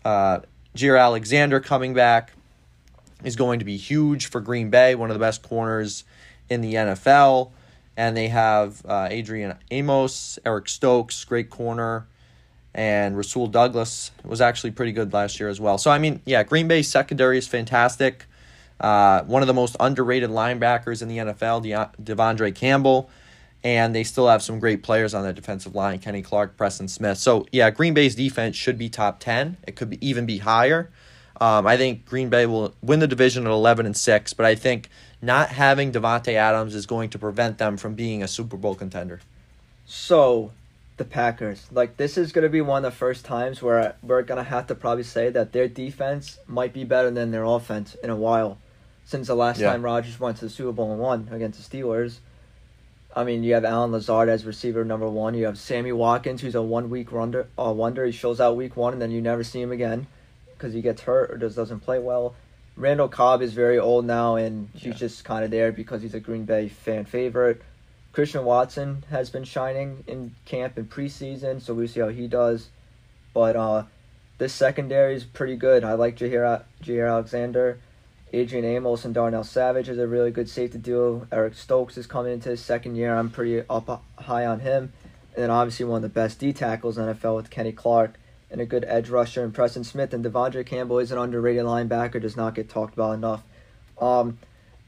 uh, 0.04 0.40
Jaire 0.76 1.00
Alexander 1.00 1.60
coming 1.60 1.94
back 1.94 2.32
is 3.24 3.36
going 3.36 3.60
to 3.60 3.64
be 3.64 3.76
huge 3.76 4.26
for 4.26 4.40
Green 4.40 4.70
Bay, 4.70 4.94
one 4.94 5.10
of 5.10 5.14
the 5.14 5.20
best 5.20 5.42
corners 5.42 6.04
in 6.48 6.60
the 6.60 6.74
NFL. 6.74 7.50
And 7.96 8.16
they 8.16 8.28
have 8.28 8.82
uh, 8.86 9.08
Adrian 9.10 9.56
Amos, 9.70 10.38
Eric 10.46 10.68
Stokes, 10.68 11.24
great 11.24 11.50
corner, 11.50 12.06
and 12.72 13.16
Rasul 13.16 13.48
Douglas 13.48 14.12
was 14.24 14.40
actually 14.40 14.70
pretty 14.70 14.92
good 14.92 15.12
last 15.12 15.40
year 15.40 15.48
as 15.48 15.60
well. 15.60 15.78
So, 15.78 15.90
I 15.90 15.98
mean, 15.98 16.20
yeah, 16.24 16.44
Green 16.44 16.68
Bay 16.68 16.82
secondary 16.82 17.38
is 17.38 17.48
fantastic. 17.48 18.26
Uh, 18.78 19.24
one 19.24 19.42
of 19.42 19.48
the 19.48 19.54
most 19.54 19.76
underrated 19.80 20.30
linebackers 20.30 21.02
in 21.02 21.08
the 21.08 21.18
NFL, 21.18 21.62
De- 21.62 22.14
Devondre 22.14 22.54
Campbell. 22.54 23.10
And 23.64 23.92
they 23.92 24.04
still 24.04 24.28
have 24.28 24.40
some 24.40 24.60
great 24.60 24.84
players 24.84 25.14
on 25.14 25.24
the 25.24 25.32
defensive 25.32 25.74
line 25.74 25.98
Kenny 25.98 26.22
Clark, 26.22 26.56
Preston 26.56 26.86
Smith. 26.86 27.18
So, 27.18 27.46
yeah, 27.50 27.70
Green 27.70 27.92
Bay's 27.92 28.14
defense 28.14 28.54
should 28.54 28.78
be 28.78 28.88
top 28.88 29.18
10. 29.18 29.56
It 29.66 29.74
could 29.74 29.90
be, 29.90 30.06
even 30.06 30.26
be 30.26 30.38
higher. 30.38 30.90
Um, 31.40 31.66
I 31.66 31.76
think 31.76 32.04
Green 32.04 32.28
Bay 32.28 32.46
will 32.46 32.74
win 32.82 33.00
the 33.00 33.06
division 33.06 33.46
at 33.46 33.50
11 33.50 33.86
and 33.86 33.96
6, 33.96 34.32
but 34.34 34.46
I 34.46 34.54
think 34.54 34.88
not 35.20 35.50
having 35.50 35.92
Davante 35.92 36.34
Adams 36.34 36.74
is 36.74 36.86
going 36.86 37.10
to 37.10 37.18
prevent 37.18 37.58
them 37.58 37.76
from 37.76 37.94
being 37.94 38.22
a 38.22 38.28
Super 38.28 38.56
Bowl 38.56 38.74
contender. 38.74 39.20
So, 39.86 40.52
the 40.96 41.04
Packers, 41.04 41.66
like 41.72 41.96
this 41.96 42.18
is 42.18 42.32
gonna 42.32 42.48
be 42.48 42.60
one 42.60 42.84
of 42.84 42.92
the 42.92 42.96
first 42.96 43.24
times 43.24 43.62
where 43.62 43.94
we're 44.02 44.22
gonna 44.22 44.42
have 44.42 44.66
to 44.66 44.74
probably 44.74 45.04
say 45.04 45.30
that 45.30 45.52
their 45.52 45.68
defense 45.68 46.38
might 46.46 46.72
be 46.72 46.84
better 46.84 47.10
than 47.10 47.30
their 47.30 47.44
offense 47.44 47.94
in 48.02 48.10
a 48.10 48.16
while, 48.16 48.58
since 49.04 49.28
the 49.28 49.34
last 49.36 49.60
Yeah. 49.60 49.70
time 49.72 49.82
Rodgers 49.82 50.18
went 50.20 50.38
to 50.38 50.44
the 50.46 50.50
Super 50.50 50.72
Bowl 50.72 50.90
and 50.92 51.00
won 51.00 51.28
against 51.30 51.70
the 51.70 51.76
Steelers. 51.78 52.18
I 53.16 53.24
mean, 53.24 53.42
you 53.42 53.54
have 53.54 53.64
Allen 53.64 53.92
Lazard 53.92 54.28
as 54.28 54.44
receiver 54.44 54.84
number 54.84 55.08
one. 55.08 55.34
You 55.34 55.46
have 55.46 55.58
Sammy 55.58 55.92
Watkins, 55.92 56.42
who's 56.42 56.54
a 56.54 56.62
one 56.62 56.90
week 56.90 57.10
wonder. 57.10 57.46
Uh, 57.58 57.72
wonder. 57.72 58.04
He 58.04 58.12
shows 58.12 58.40
out 58.40 58.56
week 58.56 58.76
one, 58.76 58.92
and 58.92 59.00
then 59.00 59.10
you 59.10 59.20
never 59.22 59.42
see 59.42 59.60
him 59.62 59.72
again 59.72 60.06
because 60.56 60.74
he 60.74 60.82
gets 60.82 61.02
hurt 61.02 61.30
or 61.30 61.38
just 61.38 61.56
doesn't 61.56 61.80
play 61.80 61.98
well. 61.98 62.34
Randall 62.78 63.08
Cobb 63.08 63.42
is 63.42 63.52
very 63.54 63.78
old 63.78 64.04
now, 64.06 64.36
and 64.36 64.68
he's 64.72 64.92
Yeah. 64.92 64.98
just 64.98 65.24
kind 65.24 65.44
of 65.44 65.50
there 65.50 65.72
because 65.72 66.00
he's 66.02 66.14
a 66.14 66.20
Green 66.20 66.44
Bay 66.44 66.68
fan 66.68 67.04
favorite. 67.04 67.60
Christian 68.12 68.44
Watson 68.44 69.04
has 69.10 69.30
been 69.30 69.44
shining 69.44 70.04
in 70.06 70.34
camp 70.44 70.76
and 70.78 70.88
preseason, 70.88 71.60
so 71.60 71.74
we'll 71.74 71.88
see 71.88 72.00
how 72.00 72.08
he 72.08 72.28
does. 72.28 72.68
But 73.34 73.56
uh, 73.56 73.84
this 74.38 74.52
secondary 74.52 75.14
is 75.16 75.24
pretty 75.24 75.56
good. 75.56 75.82
I 75.84 75.94
like 75.94 76.16
Jaire, 76.16 76.62
Jaire 76.82 77.08
Alexander. 77.10 77.78
Adrian 78.32 78.64
Amos 78.64 79.04
and 79.04 79.14
Darnell 79.14 79.42
Savage 79.44 79.88
is 79.88 79.98
a 79.98 80.06
really 80.06 80.30
good 80.30 80.48
safety 80.48 80.78
duo. 80.78 81.26
Eric 81.32 81.54
Stokes 81.54 81.96
is 81.96 82.06
coming 82.06 82.32
into 82.32 82.50
his 82.50 82.60
second 82.60 82.94
year. 82.96 83.14
I'm 83.14 83.30
pretty 83.30 83.62
up 83.68 84.02
high 84.18 84.44
on 84.46 84.60
him. 84.60 84.92
And 85.34 85.44
then 85.44 85.50
obviously 85.50 85.86
one 85.86 85.96
of 85.96 86.02
the 86.02 86.08
best 86.20 86.38
D 86.38 86.52
tackles 86.52 86.98
in 86.98 87.04
NFL 87.06 87.36
with 87.36 87.50
Kenny 87.50 87.72
Clark 87.72 88.14
and 88.50 88.60
a 88.60 88.66
good 88.66 88.84
edge 88.88 89.08
rusher 89.10 89.44
in 89.44 89.52
Preston 89.52 89.84
Smith. 89.84 90.12
And 90.14 90.24
Devondre 90.24 90.64
Campbell 90.64 90.98
is 90.98 91.12
an 91.12 91.18
underrated 91.18 91.64
linebacker, 91.64 92.20
does 92.20 92.36
not 92.36 92.54
get 92.54 92.68
talked 92.68 92.94
about 92.94 93.12
enough. 93.12 93.42
Um, 94.00 94.38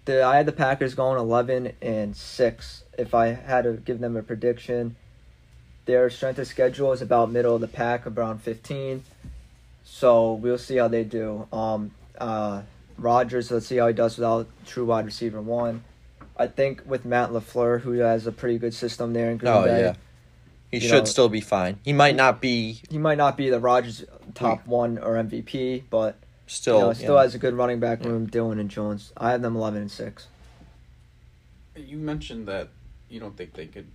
the 0.05 0.23
I 0.23 0.37
had 0.37 0.47
the 0.47 0.53
Packers 0.53 0.95
going 0.95 1.19
11 1.19 1.73
and 1.83 2.17
6. 2.17 2.85
If 2.99 3.15
I 3.15 3.29
had 3.29 3.65
to 3.65 3.73
give 3.75 4.01
them 4.01 4.17
a 4.17 4.23
prediction, 4.23 4.97
their 5.85 6.09
strength 6.11 6.39
of 6.39 6.47
schedule 6.47 6.93
is 6.93 7.03
about 7.03 7.31
middle 7.31 7.55
of 7.55 7.61
the 7.61 7.69
pack, 7.69 8.07
around 8.07 8.43
15. 8.43 9.03
So 9.85 10.35
we'll 10.35 10.59
see 10.59 10.77
how 10.77 10.89
they 10.89 11.05
do. 11.05 11.47
Um, 11.53 11.91
uh, 12.19 12.63
Rodgers, 12.97 13.51
let's 13.51 13.67
see 13.67 13.77
how 13.77 13.89
he 13.89 13.95
does 13.95 14.17
without 14.17 14.47
true 14.67 14.85
wide 14.85 15.07
receiver 15.07 15.41
one. 15.41 15.85
I 16.37 16.47
think 16.47 16.83
with 16.87 17.05
Matt 17.05 17.31
LaFleur, 17.31 17.81
who 17.81 17.93
has 17.99 18.27
a 18.27 18.33
pretty 18.33 18.59
good 18.59 18.73
system 18.73 19.13
there 19.13 19.31
in 19.31 19.37
Green 19.37 19.53
Oh, 19.53 19.65
Bay, 19.65 19.81
yeah. 19.81 19.95
He 20.71 20.79
You 20.79 20.89
should 20.89 20.99
know- 21.01 21.05
still 21.05 21.29
be 21.29 21.41
fine. 21.41 21.79
He 21.85 21.93
might 21.93 22.15
not 22.17 22.41
be 22.41 22.83
he 22.89 22.99
might 22.99 23.19
not 23.19 23.37
be 23.37 23.51
the 23.51 23.59
Rodgers 23.61 24.05
top 24.35 24.65
mm. 24.65 24.67
one 24.69 24.99
or 24.99 25.15
MVP, 25.17 25.85
but 25.91 26.17
still. 26.47 26.79
you 26.79 26.85
know, 26.85 26.93
still 26.93 27.15
know. 27.15 27.21
has 27.21 27.35
a 27.35 27.39
good 27.39 27.55
running 27.55 27.81
back 27.81 28.05
room, 28.05 28.27
Dillon 28.27 28.59
and 28.61 28.71
Jones. 28.71 29.13
I 29.17 29.33
have 29.33 29.43
them 29.43 29.57
11 29.57 29.81
and 29.83 29.91
6. 29.91 30.29
You 31.77 31.97
mentioned 31.99 32.47
that 32.47 32.69
you 33.09 33.19
don't 33.21 33.37
think 33.37 33.55
they 33.55 33.67
could 33.67 33.89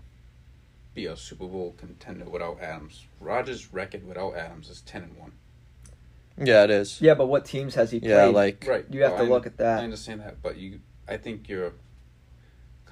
be 0.94 1.06
a 1.06 1.16
Super 1.16 1.46
Bowl 1.46 1.76
contender 1.78 2.26
without 2.26 2.60
Adams. 2.62 3.06
Rodgers' 3.20 3.72
record 3.74 4.08
without 4.08 4.36
Adams 4.36 4.70
is 4.70 4.82
ten 4.82 5.04
and 5.04 5.18
one. 5.18 5.34
yeah, 6.38 6.64
it 6.64 6.70
is. 6.72 7.02
Yeah, 7.02 7.14
but 7.14 7.28
what 7.28 7.46
teams 7.46 7.76
has 7.76 7.92
he 7.92 8.00
played? 8.00 8.10
Yeah, 8.12 8.26
like 8.26 8.66
Right. 8.68 8.86
You 8.90 9.04
have 9.04 9.14
Oh, 9.14 9.18
to 9.18 9.24
I- 9.24 9.28
look 9.28 9.46
at 9.46 9.58
that. 9.58 9.80
I 9.80 9.84
understand 9.84 10.22
that, 10.22 10.42
but 10.42 10.58
you, 10.58 10.80
I 11.08 11.18
think 11.18 11.48
you're 11.48 11.74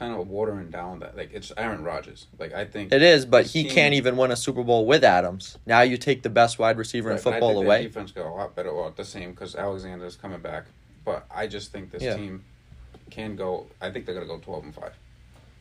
kind 0.09 0.19
of 0.21 0.27
watering 0.29 0.69
down 0.69 0.99
that. 0.99 1.15
Like 1.15 1.31
it's 1.33 1.51
Aaron 1.57 1.83
Rodgers. 1.83 2.27
Like 2.37 2.53
I 2.53 2.65
think 2.65 2.91
it 2.91 3.01
is, 3.01 3.25
but 3.25 3.45
he 3.47 3.63
team- 3.63 3.71
can't 3.71 3.93
even 3.93 4.17
win 4.17 4.31
a 4.31 4.35
Super 4.35 4.63
Bowl 4.63 4.85
with 4.85 5.03
Adams. 5.03 5.57
Now 5.65 5.81
you 5.81 5.97
take 5.97 6.23
the 6.23 6.29
best 6.29 6.59
wide 6.59 6.77
receiver 6.77 7.09
in 7.09 7.15
Right, 7.15 7.23
but 7.23 7.29
I 7.29 7.33
football 7.33 7.49
think 7.53 7.59
their 7.61 7.67
away. 7.77 7.83
Defense 7.83 8.11
got 8.11 8.25
a 8.25 8.29
lot 8.33 8.55
better, 8.55 8.69
or 8.69 8.91
the 8.95 9.05
same, 9.05 9.31
because 9.31 9.55
Alexander's 9.55 10.15
coming 10.15 10.39
back. 10.39 10.65
But 11.05 11.25
I 11.33 11.47
just 11.47 11.71
think 11.71 11.91
this 11.91 12.03
Yeah. 12.03 12.15
team 12.15 12.43
can 13.09 13.35
go. 13.35 13.67
I 13.81 13.91
think 13.91 14.05
they're 14.05 14.15
gonna 14.15 14.27
go 14.27 14.39
twelve 14.39 14.63
and 14.63 14.73
five. 14.75 14.93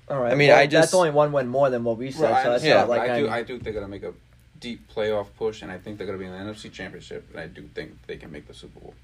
All 0.08 0.20
right. 0.20 0.32
I 0.32 0.34
mean, 0.34 0.48
well, 0.48 0.58
I 0.58 0.66
just- 0.66 0.90
that's 0.90 0.94
only 0.94 1.10
one 1.10 1.32
win 1.32 1.46
more 1.48 1.70
than 1.70 1.84
what 1.84 1.96
we 1.96 2.10
said, 2.10 2.22
Right, 2.24 2.32
I 2.32 2.42
so 2.42 2.50
that's 2.50 2.62
understand, 2.64 2.78
not 2.80 2.88
like 2.88 3.10
I 3.10 3.20
do. 3.20 3.28
I 3.28 3.42
do 3.42 3.46
think 3.54 3.64
they're 3.64 3.72
gonna 3.72 3.88
make 3.88 4.02
a 4.02 4.12
deep 4.60 4.88
playoff 4.92 5.26
push, 5.38 5.62
and 5.62 5.70
I 5.70 5.78
think 5.78 5.98
they're 5.98 6.06
gonna 6.06 6.18
be 6.18 6.24
in 6.26 6.32
the 6.32 6.38
NFC 6.38 6.68
Championship, 6.72 7.28
and 7.32 7.40
I 7.40 7.46
do 7.46 7.62
think 7.74 7.92
they 8.06 8.16
can 8.16 8.30
make 8.32 8.46
the 8.48 8.54
Super 8.54 8.80
Bowl. 8.80 8.94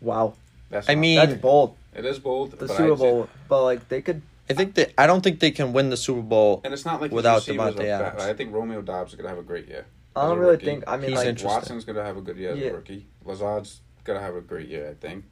wow, 0.00 0.34
That's 0.70 0.88
I 0.88 0.94
mean- 0.94 1.16
that's 1.16 1.34
bold. 1.34 1.76
it 1.94 2.04
is 2.04 2.18
bold. 2.18 2.52
The 2.52 2.56
but 2.66 2.70
Super 2.76 2.92
I'd 2.92 2.98
Bowl, 2.98 3.28
but 3.48 3.62
like 3.64 3.88
they 3.88 4.00
could. 4.02 4.22
I 4.50 4.54
think 4.54 4.74
that 4.74 4.92
I 4.98 5.06
don't 5.06 5.22
think 5.22 5.40
they 5.40 5.50
can 5.50 5.72
win 5.72 5.90
the 5.90 5.96
Super 5.96 6.22
Bowl. 6.22 6.60
and 6.64 6.72
it's 6.74 6.84
not 6.84 7.00
like 7.00 7.12
without 7.12 7.36
receivers 7.46 7.74
Davante 7.74 7.78
are 7.78 7.78
bad. 7.78 8.02
Adams. 8.02 8.22
I 8.24 8.34
think 8.34 8.52
Romeo 8.52 8.82
Doubs 8.82 9.12
is 9.12 9.16
gonna 9.16 9.28
have 9.28 9.38
a 9.38 9.42
great 9.42 9.68
year. 9.68 9.86
I 10.16 10.26
don't 10.26 10.38
really 10.38 10.52
rookie. 10.52 10.64
think. 10.66 10.84
I 10.86 10.96
mean, 10.96 11.10
He's 11.10 11.18
like. 11.18 11.42
Watson's 11.42 11.84
gonna 11.84 12.04
have 12.04 12.16
a 12.16 12.20
good 12.20 12.36
year 12.36 12.52
as 12.52 12.58
Yeah. 12.58 12.70
a 12.70 12.74
rookie. 12.74 13.06
Lazard's 13.24 13.80
gonna 14.04 14.20
have 14.20 14.34
a 14.34 14.40
great 14.40 14.68
year, 14.68 14.88
I 14.90 14.94
think. 14.94 15.24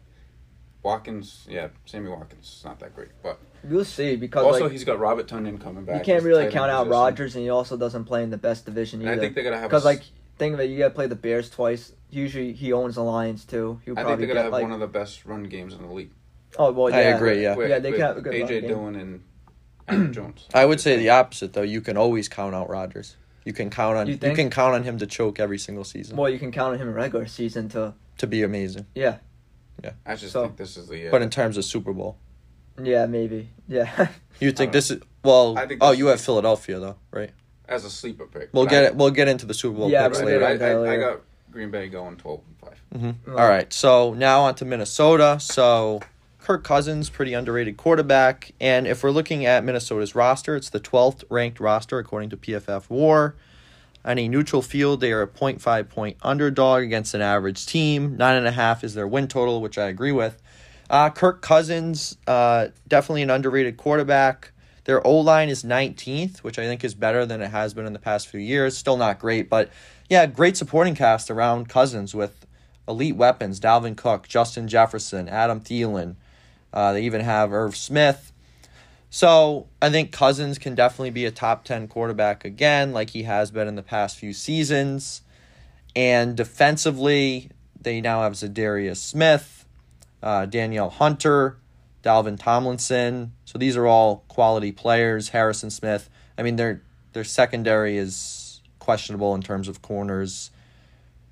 Watkins, 0.82 1.47
yeah, 1.51 1.69
Sammy 1.85 2.09
Watkins 2.09 2.47
is 2.59 2.65
not 2.65 2.78
that 2.81 2.95
great, 2.95 3.09
but 3.23 3.39
we'll 3.65 3.85
see 3.85 4.15
because 4.15 4.45
also 4.45 4.65
like 4.65 4.73
he's 4.73 4.85
got 4.85 4.99
Robert 5.01 5.27
Tonyan 5.27 5.61
coming 5.61 5.85
back. 5.85 5.99
you 5.99 6.05
can't 6.05 6.23
really 6.23 6.49
count 6.51 6.70
out 6.70 6.85
position. 6.85 6.90
Rodgers, 6.93 7.35
and 7.35 7.45
he 7.45 7.51
also 7.51 7.77
doesn't 7.77 8.05
play 8.05 8.23
in 8.23 8.31
the 8.31 8.39
best 8.39 8.65
division 8.65 9.01
And 9.01 9.11
I 9.11 9.19
think 9.19 9.35
they're 9.35 9.43
gonna 9.45 9.59
have 9.59 9.69
Because 9.69 9.85
like 9.85 10.03
think 10.39 10.55
of 10.55 10.61
it, 10.61 10.70
you 10.70 10.78
got 10.78 10.89
to 10.90 10.95
play 10.95 11.09
the 11.09 11.16
Bears 11.16 11.51
twice. 11.51 11.93
Usually 12.11 12.53
he 12.53 12.73
owns 12.73 12.95
the 12.95 13.03
Lions 13.03 13.45
too. 13.45 13.81
He'll 13.85 13.95
I 13.95 13.97
think 13.97 14.07
probably 14.07 14.27
they're 14.27 14.35
gonna 14.35 14.39
get 14.39 14.45
have 14.45 14.53
like 14.53 14.62
one 14.62 14.73
of 14.73 14.81
the 14.81 14.86
best 14.86 15.27
run 15.27 15.43
games 15.45 15.74
in 15.74 15.82
the 15.82 15.93
league. 15.93 16.12
Oh 16.59 16.73
well 16.73 16.93
I 16.95 17.01
yeah 17.03 17.16
agree, 17.16 17.43
yeah. 17.43 17.55
With- 17.57 17.69
Yeah, 17.70 17.79
they 17.79 17.91
with 17.91 17.99
can 18.01 18.07
have 18.09 18.16
a 18.16 18.20
good 18.20 18.33
AJ 18.35 18.51
run. 18.62 18.69
Dillon 18.69 18.95
and 18.97 19.23
Aaron 19.89 20.12
Jones. 20.19 20.47
I 20.55 20.65
would 20.65 20.81
say 20.81 20.97
the 20.97 21.11
opposite 21.11 21.53
though. 21.53 21.62
You 21.62 21.81
can 21.81 21.97
always 21.97 22.29
count 22.29 22.55
out 22.55 22.69
Rodgers. 22.70 23.16
You 23.45 23.53
can 23.53 23.70
count 23.70 23.97
on 23.97 24.07
You 24.07 24.12
you, 24.20 24.35
can 24.35 24.51
count 24.51 24.75
on 24.75 24.85
him 24.85 24.99
to 24.99 25.07
choke 25.07 25.41
every 25.41 25.59
single 25.59 25.85
season 25.85 26.16
Well, 26.19 26.29
you 26.29 26.39
can 26.39 26.53
count 26.53 26.75
on 26.75 26.81
him 26.81 26.89
in 26.89 26.95
regular 26.95 27.27
season 27.27 27.69
to 27.70 27.95
to 28.19 28.27
be 28.27 28.43
amazing. 28.43 28.87
yeah 28.95 29.19
Yeah. 29.83 29.93
I 30.05 30.16
just 30.16 30.33
So- 30.33 30.43
think 30.45 30.57
this 30.57 30.77
is 30.77 30.89
the 30.89 30.99
year. 30.99 31.11
But 31.11 31.23
in 31.23 31.31
terms 31.31 31.57
of 31.57 31.65
Super 31.65 31.93
Bowl, 31.93 32.16
yeah 32.83 33.07
maybe 33.07 33.49
yeah 33.66 34.09
you 34.41 34.53
think 34.53 34.73
this 34.73 34.91
is 34.91 35.01
well? 35.25 35.59
I 35.59 35.66
think 35.66 35.81
Oh, 35.83 35.91
you 35.93 36.07
is- 36.09 36.12
have 36.12 36.20
Philadelphia 36.20 36.79
though, 36.79 36.97
right? 37.11 37.31
as 37.69 37.85
a 37.85 37.91
sleeper 37.91 38.27
pick. 38.27 38.49
We'll 38.53 38.65
get 38.66 38.85
I- 38.85 38.87
it. 38.89 38.95
We'll 38.97 39.11
get 39.11 39.29
into 39.29 39.45
the 39.47 39.53
Super 39.55 39.77
Bowl 39.79 39.91
Yeah, 39.91 40.09
picks 40.09 40.23
later. 40.23 40.45
I, 40.45 40.53
I, 40.53 40.93
I 40.95 40.97
got 40.97 41.20
Green 41.51 41.70
Bay 41.70 41.89
going 41.89 42.16
twelve 42.16 42.41
and 42.47 42.57
five. 42.59 42.79
hmm 42.93 43.11
Well- 43.31 43.39
All 43.39 43.49
right, 43.49 43.70
so 43.73 44.15
now 44.15 44.41
on 44.43 44.55
to 44.57 44.65
Minnesota. 44.65 45.39
So 45.41 46.01
Kirk 46.49 46.65
Cousins, 46.65 47.11
pretty 47.11 47.35
underrated 47.35 47.77
quarterback, 47.77 48.53
and 48.59 48.87
if 48.87 49.03
we're 49.03 49.11
looking 49.11 49.45
at 49.45 49.65
Minnesota's 49.65 50.15
roster, 50.15 50.57
it's 50.57 50.70
the 50.70 50.81
12th 50.81 51.23
ranked 51.29 51.61
roster 51.61 51.99
according 51.99 52.31
to 52.31 52.39
PFF 52.39 52.89
WAR. 52.89 53.35
On 54.03 54.19
a 54.19 54.27
neutral 54.29 54.62
field, 54.62 55.03
they 55.03 55.12
are 55.12 55.20
a 55.20 55.27
0.5 55.27 55.91
point 55.91 56.16
underdog 56.23 56.85
against 56.85 57.12
an 57.12 57.20
average 57.20 57.66
team. 57.66 58.16
Nine 58.16 58.37
and 58.37 58.47
a 58.47 58.53
half 58.53 58.83
is 58.83 58.95
their 58.95 59.07
win 59.07 59.29
total, 59.29 59.61
which 59.61 59.77
I 59.77 59.89
agree 59.89 60.11
with. 60.11 60.41
Uh, 60.89 61.11
Kirk 61.11 61.43
Cousins, 61.43 62.16
uh, 62.27 62.69
definitely 62.89 63.20
an 63.20 63.29
underrated 63.29 63.77
quarterback. 63.77 64.53
Their 64.85 65.07
O 65.07 65.19
line 65.19 65.51
is 65.51 65.65
19th, 65.65 66.39
which 66.39 66.59
I 66.59 66.65
think 66.65 66.83
is 66.83 66.95
better 66.95 67.27
than 67.27 67.43
it 67.43 67.51
has 67.51 67.75
been 67.75 67.85
in 67.85 67.93
the 67.93 67.99
past 67.99 68.27
few 68.27 68.41
years. 68.41 68.75
Still 68.75 68.97
not 68.97 69.19
great, 69.19 69.51
but 69.51 69.69
yeah, 70.09 70.25
great 70.25 70.57
supporting 70.57 70.95
cast 70.95 71.31
around 71.31 71.69
Cousins 71.69 72.15
with 72.15 72.47
elite 72.89 73.16
weapons 73.16 73.61
Dalvin 73.61 73.99
Cook, 73.99 74.27
Justin 74.27 74.66
Jefferson, 74.66 75.29
Adam 75.29 75.61
Thielen. 75.61 76.16
Uh, 76.73 76.93
they 76.93 77.03
even 77.03 77.20
have 77.20 77.53
Irv 77.53 77.77
Smith. 77.77 78.32
So 79.11 79.69
I 79.81 79.90
think 79.90 80.12
Cousins 80.12 80.59
can 80.59 80.74
definitely 80.74 81.11
be 81.11 81.24
a 81.24 81.31
top 81.31 81.65
10 81.65 81.89
quarterback 81.89 82.45
again, 82.45 82.93
like 82.93 83.11
he 83.11 83.23
has 83.23 83.51
been 83.51 83.66
in 83.66 83.74
the 83.74 83.82
past 83.82 84.19
few 84.19 84.32
seasons. 84.32 85.23
And 85.97 86.36
defensively, 86.36 87.51
they 87.81 88.01
now 88.01 88.23
have 88.23 88.35
Zadarius 88.35 88.99
Smith, 88.99 89.65
uh, 90.23 90.47
Danielle 90.47 90.90
Hunter, 90.90 91.57
Dalvin 92.03 92.39
Tomlinson. 92.39 93.32
So 93.45 93.59
these 93.59 93.77
are 93.77 93.86
all 93.86 94.24
quality 94.28 94.73
players. 94.73 95.31
Harrison 95.31 95.70
Smith. 95.70 96.11
I 96.36 96.43
mean, 96.43 96.57
their 96.57 96.82
their 97.12 97.24
secondary 97.24 97.97
is 97.97 98.61
questionable 98.78 99.35
in 99.35 99.43
terms 99.43 99.69
of 99.69 99.82
corners. 99.82 100.51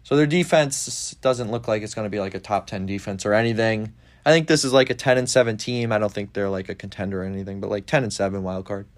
So 0.02 0.16
their 0.16 0.26
defense 0.26 1.16
doesn't 1.20 1.50
look 1.50 1.68
like 1.68 1.82
it's 1.82 1.94
going 1.94 2.06
to 2.06 2.10
be 2.10 2.20
like 2.20 2.34
a 2.34 2.40
top 2.40 2.66
10 2.66 2.86
defense 2.86 3.26
or 3.26 3.34
anything. 3.34 3.92
I 4.26 4.30
think 4.30 4.48
this 4.48 4.64
is 4.64 4.72
like 4.72 4.90
a 4.90 4.94
10 4.94 5.18
and 5.18 5.30
7 5.30 5.56
team. 5.56 5.92
I 5.92 5.98
don't 5.98 6.12
think 6.12 6.32
they're 6.32 6.50
like 6.50 6.68
a 6.68 6.74
contender 6.74 7.22
or 7.22 7.24
anything, 7.24 7.60
but 7.60 7.70
like 7.70 7.86
10 7.86 8.02
and 8.02 8.12
7 8.12 8.42
wild 8.42 8.64
card. 8.64 8.88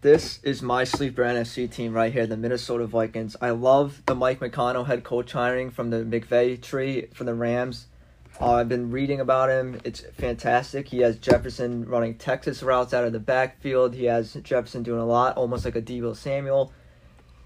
This 0.00 0.40
is 0.42 0.60
my 0.60 0.82
sleeper 0.82 1.22
NFC 1.22 1.70
team 1.70 1.94
right 1.94 2.12
here, 2.12 2.26
the 2.26 2.36
Minnesota 2.36 2.84
Vikings. 2.88 3.36
I 3.40 3.50
love 3.50 4.02
the 4.06 4.16
Mike 4.16 4.40
McConnell 4.40 4.88
head 4.88 5.04
coach 5.04 5.30
hiring 5.30 5.70
from 5.70 5.90
the 5.90 5.98
McVay 5.98 6.60
tree 6.60 7.06
for 7.14 7.22
the 7.22 7.32
Rams. 7.32 7.86
Uh, 8.40 8.54
I've 8.54 8.68
been 8.68 8.90
reading 8.90 9.20
about 9.20 9.50
him. 9.50 9.80
It's 9.84 10.00
fantastic. 10.00 10.88
He 10.88 10.98
has 10.98 11.16
Jefferson 11.16 11.86
running 11.86 12.16
Texas 12.16 12.64
routes 12.64 12.92
out 12.92 13.04
of 13.04 13.12
the 13.12 13.20
backfield. 13.20 13.94
He 13.94 14.06
has 14.06 14.34
Jefferson 14.42 14.82
doing 14.82 15.00
a 15.00 15.06
lot, 15.06 15.36
almost 15.36 15.64
like 15.64 15.76
a 15.76 15.82
Deebo 15.82 16.16
Samuel. 16.16 16.72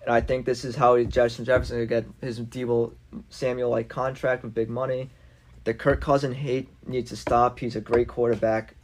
And 0.06 0.14
I 0.14 0.22
think 0.22 0.46
this 0.46 0.64
is 0.64 0.74
how 0.74 0.96
he, 0.96 1.04
Jefferson 1.04 1.44
Jefferson 1.44 1.80
will 1.80 1.86
get 1.86 2.06
his 2.22 2.40
Deebo 2.40 2.94
Samuel 3.28 3.68
like 3.68 3.90
contract 3.90 4.42
with 4.42 4.54
big 4.54 4.70
money. 4.70 5.10
The 5.64 5.74
Kirk 5.74 6.00
Cousin 6.00 6.32
hate 6.32 6.68
needs 6.86 7.10
to 7.10 7.16
stop. 7.16 7.58
He's 7.58 7.76
a 7.76 7.80
great 7.80 8.08
quarterback, 8.08 8.74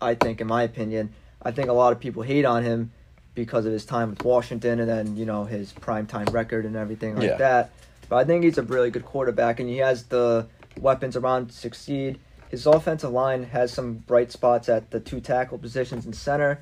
I 0.00 0.14
think, 0.14 0.40
in 0.40 0.46
my 0.46 0.62
opinion. 0.62 1.12
I 1.42 1.50
think 1.50 1.68
a 1.68 1.72
lot 1.72 1.92
of 1.92 2.00
people 2.00 2.22
hate 2.22 2.44
on 2.44 2.62
him 2.62 2.92
because 3.34 3.66
of 3.66 3.72
his 3.72 3.84
time 3.84 4.10
with 4.10 4.24
Washington 4.24 4.80
and 4.80 4.88
then, 4.88 5.16
you 5.16 5.24
know, 5.26 5.44
his 5.44 5.72
primetime 5.72 6.32
record 6.32 6.64
and 6.64 6.76
everything 6.76 7.16
like 7.16 7.28
Yeah. 7.30 7.36
that. 7.36 7.70
But 8.08 8.16
I 8.16 8.24
think 8.24 8.44
he's 8.44 8.58
a 8.58 8.62
really 8.62 8.90
good 8.90 9.04
quarterback 9.04 9.58
and 9.60 9.68
he 9.68 9.78
has 9.78 10.04
the 10.04 10.46
weapons 10.78 11.16
around 11.16 11.48
to 11.48 11.54
succeed. 11.54 12.18
His 12.50 12.66
offensive 12.66 13.10
line 13.10 13.44
has 13.44 13.72
some 13.72 13.94
bright 13.94 14.30
spots 14.30 14.68
at 14.68 14.90
the 14.90 15.00
two 15.00 15.20
tackle 15.20 15.58
positions 15.58 16.04
in 16.04 16.12
center. 16.12 16.60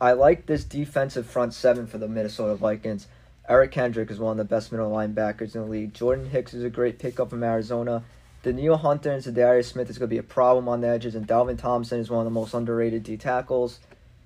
I 0.00 0.12
like 0.12 0.46
this 0.46 0.64
defensive 0.64 1.26
front 1.26 1.54
seven 1.54 1.86
for 1.86 1.96
the 1.98 2.08
Minnesota 2.08 2.54
Vikings. 2.56 3.06
Eric 3.48 3.70
Kendrick 3.72 4.10
is 4.10 4.18
one 4.18 4.32
of 4.32 4.36
the 4.38 4.54
best 4.54 4.70
middle 4.72 4.90
linebackers 4.90 5.54
in 5.54 5.62
the 5.62 5.68
league. 5.68 5.94
Jordan 5.94 6.26
Hicks 6.28 6.54
is 6.54 6.62
a 6.64 6.70
great 6.70 6.98
pickup 6.98 7.30
from 7.30 7.42
Arizona. 7.42 8.02
Danielle 8.42 8.76
Hunter 8.76 9.12
and 9.12 9.22
Zadarius 9.22 9.66
Smith 9.66 9.88
is 9.88 9.98
going 9.98 10.08
to 10.08 10.14
be 10.14 10.18
a 10.18 10.22
problem 10.22 10.68
on 10.68 10.80
the 10.80 10.88
edges, 10.88 11.14
and 11.14 11.26
Dalvin 11.26 11.58
Thompson 11.58 12.00
is 12.00 12.10
one 12.10 12.20
of 12.20 12.24
the 12.24 12.30
most 12.30 12.54
underrated 12.54 13.04
D 13.04 13.16
tackles. 13.16 13.78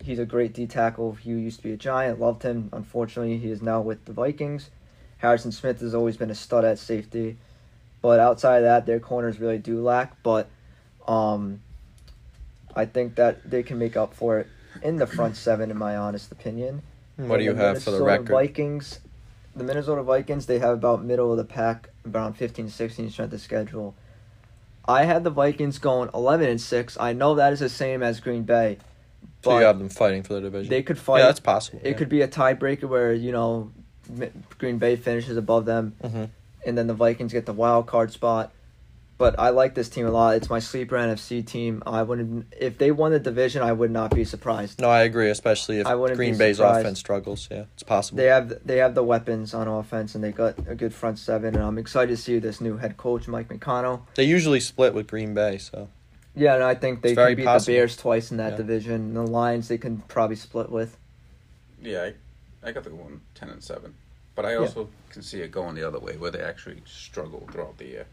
He's 0.02 0.18
a 0.18 0.24
great 0.24 0.54
D 0.54 0.66
tackle. 0.66 1.12
He 1.12 1.30
used 1.30 1.58
to 1.58 1.62
be 1.62 1.72
a 1.72 1.76
Giant, 1.76 2.18
loved 2.18 2.42
him. 2.42 2.70
Unfortunately, 2.72 3.36
he 3.36 3.50
is 3.50 3.60
now 3.60 3.82
with 3.82 4.04
the 4.06 4.12
Vikings. 4.12 4.70
Harrison 5.18 5.52
Smith 5.52 5.80
has 5.80 5.94
always 5.94 6.16
been 6.16 6.30
a 6.30 6.34
stud 6.34 6.64
at 6.64 6.78
safety, 6.78 7.36
but 8.00 8.18
outside 8.18 8.58
of 8.58 8.62
that, 8.64 8.86
their 8.86 9.00
corners 9.00 9.38
really 9.38 9.58
do 9.58 9.82
lack. 9.82 10.22
But 10.22 10.48
um, 11.06 11.60
I 12.74 12.86
think 12.86 13.16
that 13.16 13.48
they 13.48 13.62
can 13.62 13.78
make 13.78 13.96
up 13.96 14.14
for 14.14 14.38
it 14.40 14.46
in 14.82 14.96
the 14.96 15.06
front 15.06 15.36
seven, 15.46 15.70
in 15.70 15.76
my 15.76 15.96
honest 15.96 16.32
opinion. 16.32 16.82
What 17.16 17.38
do 17.38 17.44
you 17.44 17.54
have 17.54 17.82
for 17.82 17.90
the 17.90 18.02
record? 18.02 18.28
Vikings, 18.28 19.00
the 19.54 19.64
Minnesota 19.64 20.02
Vikings, 20.02 20.46
they 20.46 20.58
have 20.58 20.72
about 20.72 21.04
middle 21.04 21.30
of 21.30 21.36
the 21.38 21.44
pack, 21.44 21.90
around 22.10 22.34
15, 22.34 22.70
16 22.70 23.10
strength 23.10 23.32
of 23.32 23.40
schedule. 23.40 23.94
I 24.88 25.04
had 25.04 25.24
the 25.24 25.30
Vikings 25.30 25.78
going 25.78 26.10
11 26.14 26.48
and 26.48 26.60
6. 26.60 26.96
I 26.98 27.12
know 27.12 27.34
that 27.34 27.52
is 27.52 27.60
the 27.60 27.68
same 27.68 28.02
as 28.02 28.20
Green 28.20 28.42
Bay, 28.44 28.78
So 29.42 29.58
you 29.58 29.64
have 29.64 29.78
them 29.78 29.88
fighting 29.88 30.22
for 30.22 30.34
the 30.34 30.40
division. 30.42 30.70
they 30.70 30.82
could 30.82 30.98
fight. 30.98 31.18
yeah, 31.20 31.26
that's 31.26 31.40
possible. 31.40 31.80
it 31.82 31.96
could 31.96 32.08
be 32.08 32.22
a 32.22 32.28
tiebreaker 32.28 32.84
where, 32.84 33.12
you 33.12 33.32
know, 33.32 33.72
Green 34.58 34.78
Bay 34.78 34.96
finishes 34.96 35.36
above 35.36 35.64
them 35.64 35.94
hmm 36.02 36.24
and 36.64 36.76
then 36.76 36.88
the 36.88 36.94
Vikings 36.94 37.32
get 37.32 37.46
the 37.46 37.52
wild 37.52 37.86
card 37.86 38.10
spot. 38.12 38.50
But 39.18 39.38
I 39.38 39.48
like 39.48 39.74
this 39.74 39.88
team 39.88 40.06
a 40.06 40.10
lot. 40.10 40.34
It's 40.36 40.50
my 40.50 40.58
sleeper 40.58 40.94
NFC 40.96 41.44
team. 41.44 41.82
I 41.86 42.02
wouldn't 42.02 42.52
if 42.60 42.76
they 42.76 42.90
won 42.90 43.12
the 43.12 43.18
division, 43.18 43.62
I 43.62 43.72
would 43.72 43.90
not 43.90 44.14
be 44.14 44.24
surprised. 44.24 44.78
No, 44.80 44.90
I 44.90 45.04
agree, 45.04 45.30
especially 45.30 45.78
if 45.80 45.86
I 45.86 45.94
wouldn't 45.94 46.18
Green 46.18 46.36
Bay's 46.36 46.58
surprised. 46.58 46.80
offense 46.80 46.98
struggles. 46.98 47.48
Yeah, 47.50 47.64
it's 47.72 47.82
possible. 47.82 48.18
They 48.18 48.26
have 48.26 48.52
they 48.66 48.76
have 48.76 48.94
the 48.94 49.02
weapons 49.02 49.54
on 49.54 49.68
offense 49.68 50.14
and 50.14 50.22
they 50.22 50.32
got 50.32 50.58
a 50.68 50.74
good 50.74 50.92
front 50.92 51.18
seven 51.18 51.54
and 51.54 51.64
I'm 51.64 51.78
excited 51.78 52.14
to 52.14 52.22
see 52.22 52.38
this 52.38 52.60
new 52.60 52.76
head 52.76 52.98
coach 52.98 53.26
Mike 53.26 53.48
McConnell. 53.48 54.02
They 54.16 54.24
usually 54.24 54.60
split 54.60 54.92
with 54.92 55.06
Green 55.06 55.32
Bay, 55.32 55.56
so 55.56 55.88
Yeah, 56.34 56.54
and 56.54 56.62
I 56.64 56.74
think 56.74 57.00
they 57.00 57.12
It's 57.12 57.18
can 57.18 57.34
beat 57.36 57.44
possible. 57.46 57.72
the 57.72 57.78
Bears 57.78 57.96
twice 57.96 58.30
in 58.30 58.36
that 58.36 58.50
Yeah. 58.52 58.56
division. 58.58 59.14
The 59.14 59.22
Lions 59.22 59.68
they 59.68 59.78
can 59.78 59.98
probably 60.08 60.36
split 60.36 60.68
with. 60.70 60.98
Yeah, 61.82 62.10
I, 62.62 62.68
I 62.68 62.72
got 62.72 62.84
the 62.84 62.94
one 62.94 63.22
ten 63.34 63.48
and 63.48 63.62
seven, 63.64 63.94
but 64.34 64.44
I 64.44 64.56
also 64.56 64.90
can 65.08 65.22
see 65.22 65.40
it 65.40 65.50
going 65.50 65.74
the 65.74 65.88
other 65.88 65.98
way 66.00 66.18
where 66.18 66.30
they 66.30 66.42
actually 66.42 66.82
struggle 66.84 67.48
throughout 67.50 67.78
the 67.78 67.86
year. 67.86 68.06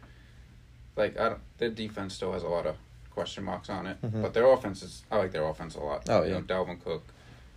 Like 0.96 1.20
I 1.20 1.30
don't, 1.30 1.42
their 1.58 1.70
defense 1.70 2.14
still 2.14 2.34
has 2.34 2.44
a 2.44 2.48
lot 2.48 2.66
of 2.66 2.76
question 3.10 3.44
marks 3.44 3.70
on 3.70 3.86
it, 3.88 4.02
Mhm. 4.02 4.22
but 4.22 4.34
their 4.34 4.46
offense 4.52 4.82
is. 4.84 5.04
I 5.12 5.18
like 5.18 5.32
their 5.32 5.46
offense 5.46 5.76
a 5.76 5.80
lot. 5.80 6.08
Oh, 6.10 6.24
you 6.24 6.30
yeah. 6.34 6.40
know, 6.40 6.42
Dalvin 6.44 6.84
Cook, 6.84 7.04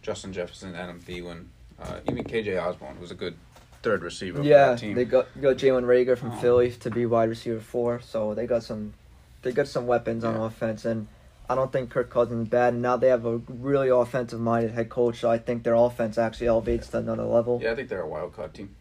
Justin 0.02 0.32
Jefferson, 0.32 0.74
Adam 0.74 1.00
Thielen, 1.00 1.46
uh, 1.80 2.00
even 2.08 2.24
KJ 2.24 2.58
Osborn 2.62 3.00
was 3.00 3.10
a 3.10 3.14
good 3.14 3.34
third 3.82 4.02
receiver. 4.02 4.38
for 4.38 4.44
Yeah, 4.44 4.68
that 4.70 4.78
team. 4.78 4.94
they 4.94 5.04
got 5.04 5.26
got 5.40 5.56
Jalen 5.56 5.84
Reagor 5.84 6.16
from 6.18 6.32
Oh. 6.32 6.36
Philly 6.36 6.70
to 6.72 6.90
be 6.90 7.06
wide 7.06 7.28
receiver 7.28 7.60
four, 7.60 8.00
so 8.00 8.34
they 8.34 8.46
got 8.46 8.62
some 8.62 8.94
they 9.42 9.52
got 9.52 9.68
some 9.68 9.86
weapons 9.86 10.24
on 10.24 10.34
offense 10.34 10.84
and 10.84 11.06
I 11.48 11.54
don't 11.54 11.70
think 11.70 11.90
Kirk 11.90 12.10
Cousins 12.10 12.46
is 12.46 12.48
bad. 12.50 12.72
And 12.72 12.82
now 12.82 12.96
they 12.96 13.06
have 13.08 13.24
a 13.24 13.36
really 13.48 13.88
offensive 13.88 14.40
minded 14.40 14.72
head 14.72 14.88
coach, 14.88 15.20
so 15.20 15.30
I 15.30 15.38
think 15.38 15.62
their 15.62 15.74
offense 15.76 16.18
actually 16.18 16.48
elevates 16.48 16.88
to 16.88 16.98
another 16.98 17.22
level. 17.22 17.60
yeah, 17.62 17.70
I 17.70 17.76
think 17.76 17.88
they're 17.88 18.00
a 18.02 18.08
wild 18.08 18.34
card 18.34 18.52
team. 18.54 18.74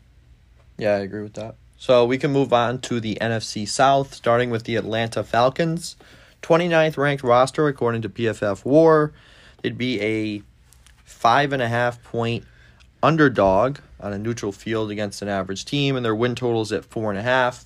yeah, 0.77 0.95
I 0.95 0.99
agree 0.99 1.21
with 1.21 1.35
that. 1.35 1.55
So 1.77 2.05
we 2.05 2.17
can 2.17 2.31
move 2.31 2.53
on 2.53 2.79
to 2.81 2.99
the 2.99 3.17
NFC 3.21 3.67
South, 3.67 4.13
starting 4.13 4.49
with 4.49 4.63
the 4.63 4.75
Atlanta 4.75 5.23
Falcons. 5.23 5.95
29th 6.41 6.97
ranked 6.97 7.23
roster 7.23 7.67
according 7.67 8.01
to 8.03 8.09
PFF 8.09 8.63
War. 8.65 9.13
They'd 9.61 9.77
be 9.77 10.01
a 10.01 10.43
five 11.03 11.51
and 11.53 11.61
a 11.61 11.67
half 11.67 12.03
point 12.03 12.45
underdog 13.01 13.79
on 13.99 14.13
a 14.13 14.17
neutral 14.17 14.51
field 14.51 14.91
against 14.91 15.21
an 15.21 15.27
average 15.27 15.65
team, 15.65 15.95
and 15.95 16.05
their 16.05 16.15
win 16.15 16.35
totals 16.35 16.71
at 16.71 16.85
four 16.85 17.09
and 17.09 17.19
a 17.19 17.23
half. 17.23 17.65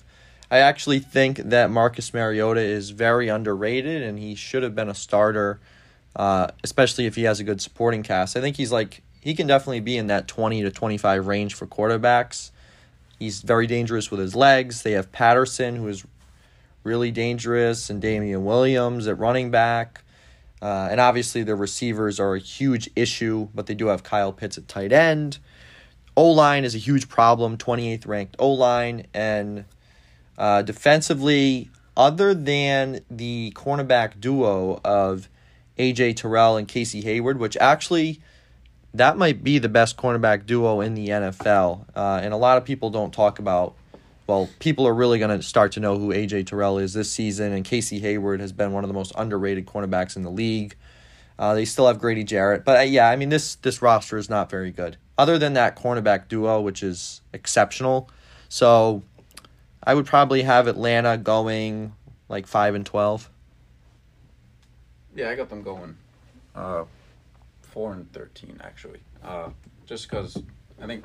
I 0.50 0.58
actually 0.58 0.98
think 0.98 1.36
that 1.38 1.70
Marcus 1.70 2.12
Mariota 2.12 2.60
is 2.60 2.90
very 2.90 3.28
underrated, 3.28 4.02
and 4.02 4.18
he 4.18 4.34
should 4.34 4.62
have 4.62 4.74
been 4.74 4.88
a 4.88 4.94
starter, 4.94 5.60
uh, 6.16 6.48
especially 6.64 7.06
if 7.06 7.14
he 7.14 7.22
has 7.24 7.38
a 7.38 7.44
good 7.44 7.60
supporting 7.60 8.02
cast. 8.02 8.36
I 8.36 8.40
think 8.40 8.56
he's 8.56 8.72
like 8.72 9.02
he 9.20 9.34
can 9.34 9.46
definitely 9.46 9.80
be 9.80 9.96
in 9.96 10.06
that 10.08 10.26
twenty 10.26 10.62
to 10.62 10.70
twenty 10.70 10.98
five 10.98 11.26
range 11.26 11.54
for 11.54 11.66
quarterbacks. 11.66 12.50
He's 13.20 13.42
very 13.42 13.66
dangerous 13.66 14.10
with 14.10 14.18
his 14.18 14.34
legs. 14.34 14.82
They 14.82 14.92
have 14.92 15.12
Patterson, 15.12 15.76
who 15.76 15.86
is 15.88 16.06
really 16.82 17.10
dangerous, 17.10 17.90
and 17.90 18.00
Damien 18.00 18.46
Williams 18.46 19.06
at 19.06 19.18
running 19.18 19.50
back. 19.50 20.02
Uh, 20.62 20.88
and 20.90 20.98
obviously, 20.98 21.42
their 21.42 21.54
receivers 21.54 22.18
are 22.18 22.34
a 22.34 22.38
huge 22.38 22.88
issue, 22.96 23.48
but 23.54 23.66
they 23.66 23.74
do 23.74 23.88
have 23.88 24.02
Kyle 24.02 24.32
Pitts 24.32 24.56
at 24.56 24.68
tight 24.68 24.90
end. 24.90 25.38
O 26.16 26.30
line 26.30 26.64
is 26.64 26.74
a 26.74 26.78
huge 26.78 27.10
problem, 27.10 27.58
28th 27.58 28.06
ranked 28.06 28.36
O 28.38 28.52
line. 28.52 29.06
And 29.12 29.66
uh, 30.38 30.62
defensively, 30.62 31.70
other 31.98 32.32
than 32.32 33.00
the 33.10 33.52
cornerback 33.54 34.18
duo 34.18 34.80
of 34.82 35.28
AJ 35.78 36.16
Terrell 36.16 36.56
and 36.56 36.66
Casey 36.66 37.02
Hayward, 37.02 37.38
which 37.38 37.56
actually 37.58 38.22
that 38.94 39.16
might 39.16 39.44
be 39.44 39.58
the 39.58 39.68
best 39.68 39.96
cornerback 39.96 40.46
duo 40.46 40.80
in 40.80 40.94
the 40.94 41.08
NFL. 41.08 41.86
Uh, 41.94 42.20
and 42.22 42.34
a 42.34 42.36
lot 42.36 42.58
of 42.58 42.64
people 42.64 42.90
don't 42.90 43.12
talk 43.12 43.38
about, 43.38 43.74
well, 44.26 44.48
people 44.58 44.86
are 44.86 44.94
really 44.94 45.18
going 45.18 45.36
to 45.36 45.42
start 45.42 45.72
to 45.72 45.80
know 45.80 45.98
who 45.98 46.12
A.J. 46.12 46.44
Terrell 46.44 46.78
is 46.78 46.92
this 46.92 47.10
season, 47.10 47.52
and 47.52 47.64
Casey 47.64 48.00
Hayward 48.00 48.40
has 48.40 48.52
been 48.52 48.72
one 48.72 48.84
of 48.84 48.88
the 48.88 48.94
most 48.94 49.12
underrated 49.16 49.66
cornerbacks 49.66 50.16
in 50.16 50.22
the 50.22 50.30
league. 50.30 50.76
Uh, 51.38 51.54
they 51.54 51.64
still 51.64 51.86
have 51.86 51.98
Grady 51.98 52.22
Jarrett, 52.22 52.66
but 52.66 52.78
uh, 52.78 52.82
yeah, 52.82 53.08
I 53.08 53.16
mean 53.16 53.30
this 53.30 53.54
this 53.54 53.80
roster 53.80 54.18
is 54.18 54.28
not 54.28 54.50
very 54.50 54.70
good. 54.70 54.98
Other 55.16 55.38
than 55.38 55.54
that 55.54 55.74
cornerback 55.74 56.28
duo, 56.28 56.60
which 56.60 56.82
is 56.82 57.22
exceptional, 57.32 58.10
so 58.50 59.02
I 59.82 59.94
would 59.94 60.04
probably 60.04 60.42
have 60.42 60.66
Atlanta 60.66 61.16
going 61.16 61.94
like 62.28 62.46
five 62.46 62.74
and 62.74 62.84
twelve. 62.84 63.30
Yeah, 65.16 65.30
I 65.30 65.34
got 65.34 65.48
them 65.48 65.62
going. 65.62 65.96
Uh, 66.54 66.84
four 67.70 67.92
and 67.92 68.12
thirteen 68.12 68.60
actually. 68.62 69.00
Uh, 69.22 69.50
just 69.86 70.08
because 70.08 70.42
I 70.80 70.86
think 70.86 71.04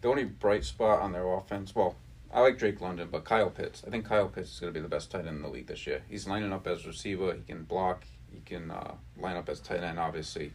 the 0.00 0.08
only 0.08 0.24
bright 0.24 0.64
spot 0.64 1.00
on 1.00 1.12
their 1.12 1.26
offense. 1.32 1.74
Well, 1.74 1.96
I 2.32 2.40
like 2.40 2.58
Drake 2.58 2.80
London, 2.80 3.08
but 3.10 3.24
Kyle 3.24 3.50
Pitts. 3.50 3.82
I 3.86 3.90
think 3.90 4.06
Kyle 4.06 4.28
Pitts 4.28 4.54
is 4.54 4.60
going 4.60 4.72
to 4.72 4.78
be 4.78 4.82
the 4.82 4.88
best 4.88 5.10
tight 5.10 5.26
end 5.26 5.36
in 5.36 5.42
the 5.42 5.48
league 5.48 5.66
this 5.66 5.86
year. 5.86 6.02
He's 6.08 6.26
lining 6.26 6.52
up 6.52 6.66
as 6.66 6.86
receiver. 6.86 7.34
He 7.34 7.42
can 7.42 7.64
block. 7.64 8.04
He 8.32 8.40
can 8.40 8.70
uh, 8.70 8.94
line 9.18 9.36
up 9.36 9.48
as 9.48 9.60
tight 9.60 9.82
end, 9.82 9.98
obviously. 9.98 10.52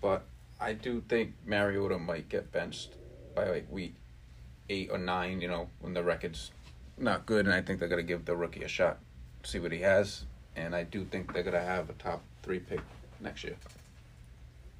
But 0.00 0.24
I 0.60 0.72
do 0.72 1.02
think 1.08 1.34
Mariota 1.46 1.98
might 1.98 2.28
get 2.28 2.50
benched 2.52 2.94
by 3.34 3.48
like 3.48 3.66
week 3.70 3.94
eight 4.68 4.90
or 4.90 4.98
nine. 4.98 5.40
You 5.40 5.48
know, 5.48 5.68
when 5.80 5.94
the 5.94 6.02
record's 6.02 6.50
not 6.98 7.26
good, 7.26 7.46
and 7.46 7.54
I 7.54 7.62
think 7.62 7.78
they're 7.78 7.88
going 7.88 8.02
to 8.02 8.06
give 8.06 8.24
the 8.24 8.36
rookie 8.36 8.64
a 8.64 8.68
shot, 8.68 8.98
see 9.44 9.60
what 9.60 9.72
he 9.72 9.80
has. 9.80 10.24
And 10.56 10.74
I 10.74 10.82
do 10.82 11.04
think 11.04 11.32
they're 11.32 11.42
going 11.42 11.54
to 11.54 11.60
have 11.60 11.90
a 11.90 11.94
top 11.94 12.22
three 12.42 12.58
pick 12.58 12.80
next 13.20 13.44
year 13.44 13.56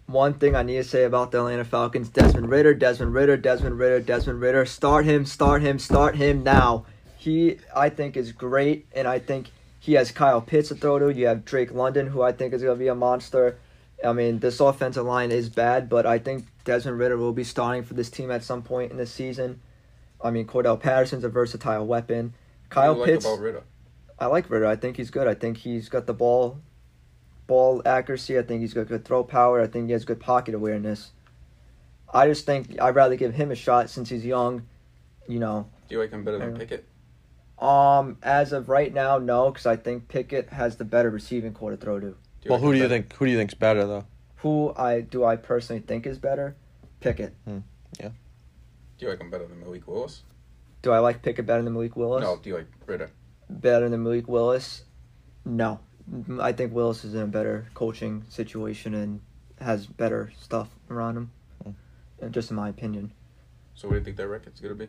one 0.06 0.34
thing 0.34 0.54
I 0.54 0.62
need 0.62 0.76
to 0.76 0.84
say 0.84 1.04
about 1.04 1.30
the 1.30 1.38
Atlanta 1.38 1.64
Falcons 1.64 2.08
Desmond 2.08 2.50
Ridder, 2.50 2.74
Desmond 2.74 3.14
Ridder, 3.14 3.36
Desmond 3.36 3.78
Ridder, 3.78 4.00
Desmond 4.00 4.40
Ridder. 4.40 4.66
Start 4.66 5.04
him, 5.04 5.24
start 5.24 5.62
him, 5.62 5.78
start 5.78 6.16
him 6.16 6.42
now. 6.42 6.84
He, 7.16 7.58
I 7.74 7.88
think, 7.88 8.16
is 8.16 8.32
great, 8.32 8.86
and 8.94 9.08
I 9.08 9.18
think 9.18 9.50
he 9.80 9.94
has 9.94 10.10
Kyle 10.10 10.42
Pitts 10.42 10.68
to 10.68 10.74
throw 10.74 10.98
to. 10.98 11.12
You 11.12 11.26
have 11.26 11.44
Drake 11.44 11.72
London, 11.72 12.08
who 12.08 12.22
I 12.22 12.32
think 12.32 12.52
is 12.52 12.62
going 12.62 12.76
to 12.76 12.78
be 12.78 12.88
a 12.88 12.94
monster. 12.94 13.58
I 14.04 14.12
mean, 14.12 14.40
this 14.40 14.60
offensive 14.60 15.06
line 15.06 15.32
is 15.32 15.48
bad, 15.48 15.88
but 15.88 16.04
I 16.04 16.18
think 16.18 16.44
Desmond 16.64 16.98
Ridder 16.98 17.16
will 17.16 17.32
be 17.32 17.44
starting 17.44 17.82
for 17.82 17.94
this 17.94 18.10
team 18.10 18.30
at 18.30 18.44
some 18.44 18.62
point 18.62 18.92
in 18.92 18.98
the 18.98 19.06
season. 19.06 19.60
I 20.22 20.30
mean, 20.30 20.46
Cordarrelle 20.46 20.80
Patterson's 20.80 21.24
a 21.24 21.28
versatile 21.28 21.86
weapon. 21.86 22.34
Kyle 22.68 22.94
what 22.94 23.06
Pitts. 23.06 23.24
Like? 23.24 23.62
I 24.18 24.26
like 24.26 24.50
Ridder. 24.50 24.66
I 24.66 24.76
think 24.76 24.96
he's 24.96 25.10
good. 25.10 25.26
I 25.26 25.34
think 25.34 25.58
he's 25.58 25.88
got 25.88 26.06
the 26.06 26.14
ball 26.14 26.60
ball 27.46 27.82
accuracy. 27.84 28.38
I 28.38 28.42
think 28.42 28.60
he's 28.60 28.74
got 28.74 28.88
good 28.88 29.04
throw 29.04 29.24
power. 29.24 29.60
I 29.60 29.66
think 29.66 29.86
he 29.86 29.92
has 29.92 30.04
good 30.04 30.20
pocket 30.20 30.54
awareness. 30.54 31.12
I 32.12 32.26
just 32.28 32.46
think 32.46 32.80
I'd 32.80 32.94
rather 32.94 33.16
give 33.16 33.34
him 33.34 33.50
a 33.50 33.54
shot 33.56 33.90
since 33.90 34.08
he's 34.08 34.24
young. 34.24 34.66
You 35.28 35.38
know. 35.40 35.68
Do 35.88 35.94
you 35.94 36.00
like 36.00 36.10
him 36.10 36.24
better 36.24 36.38
than 36.38 36.56
Pickett? 36.56 36.86
Um, 37.58 38.18
as 38.22 38.52
of 38.52 38.68
right 38.68 38.92
now, 38.92 39.18
no, 39.18 39.50
because 39.50 39.66
I 39.66 39.76
think 39.76 40.08
Pickett 40.08 40.50
has 40.50 40.76
the 40.76 40.84
better 40.84 41.08
receiving 41.10 41.52
corps 41.54 41.70
to 41.70 41.76
throw 41.76 42.00
to. 42.00 42.16
well, 42.46 42.58
who 42.58 42.72
do 42.72 42.78
you 42.78 42.84
better? 42.84 42.94
think? 43.02 43.12
Who 43.14 43.24
do 43.26 43.30
you 43.30 43.38
think's 43.38 43.54
better 43.54 43.86
though? 43.86 44.04
Who 44.36 44.74
I 44.76 45.00
do 45.00 45.24
I 45.24 45.36
personally 45.36 45.80
think 45.80 46.06
is 46.06 46.18
better? 46.18 46.56
Pickett. 47.00 47.34
Hmm. 47.46 47.58
Yeah. 47.98 48.08
Do 48.98 49.06
you 49.06 49.08
like 49.08 49.20
him 49.20 49.30
better 49.30 49.46
than 49.46 49.60
Malik 49.60 49.86
Willis? 49.86 50.22
Do 50.82 50.92
I 50.92 50.98
like 50.98 51.22
Pickett 51.22 51.46
better 51.46 51.62
than 51.62 51.72
Malik 51.72 51.96
Willis? 51.96 52.22
No. 52.22 52.36
Do 52.36 52.50
you 52.50 52.56
like 52.56 52.66
Ridder? 52.86 53.10
Better 53.48 53.88
than 53.88 54.02
Malik 54.02 54.28
Willis? 54.28 54.84
No. 55.44 55.80
I 56.40 56.52
think 56.52 56.72
Willis 56.72 57.04
is 57.04 57.14
in 57.14 57.22
a 57.22 57.26
better 57.26 57.66
coaching 57.74 58.24
situation 58.28 58.94
and 58.94 59.20
has 59.60 59.86
better 59.86 60.32
stuff 60.40 60.68
around 60.90 61.16
him. 61.16 61.30
Mm. 62.22 62.30
Just 62.30 62.50
in 62.50 62.56
my 62.56 62.68
opinion. 62.68 63.12
So 63.74 63.88
what 63.88 63.94
do 63.94 63.98
you 63.98 64.04
think 64.04 64.16
their 64.16 64.28
record's 64.28 64.60
gonna 64.60 64.74
be? 64.74 64.88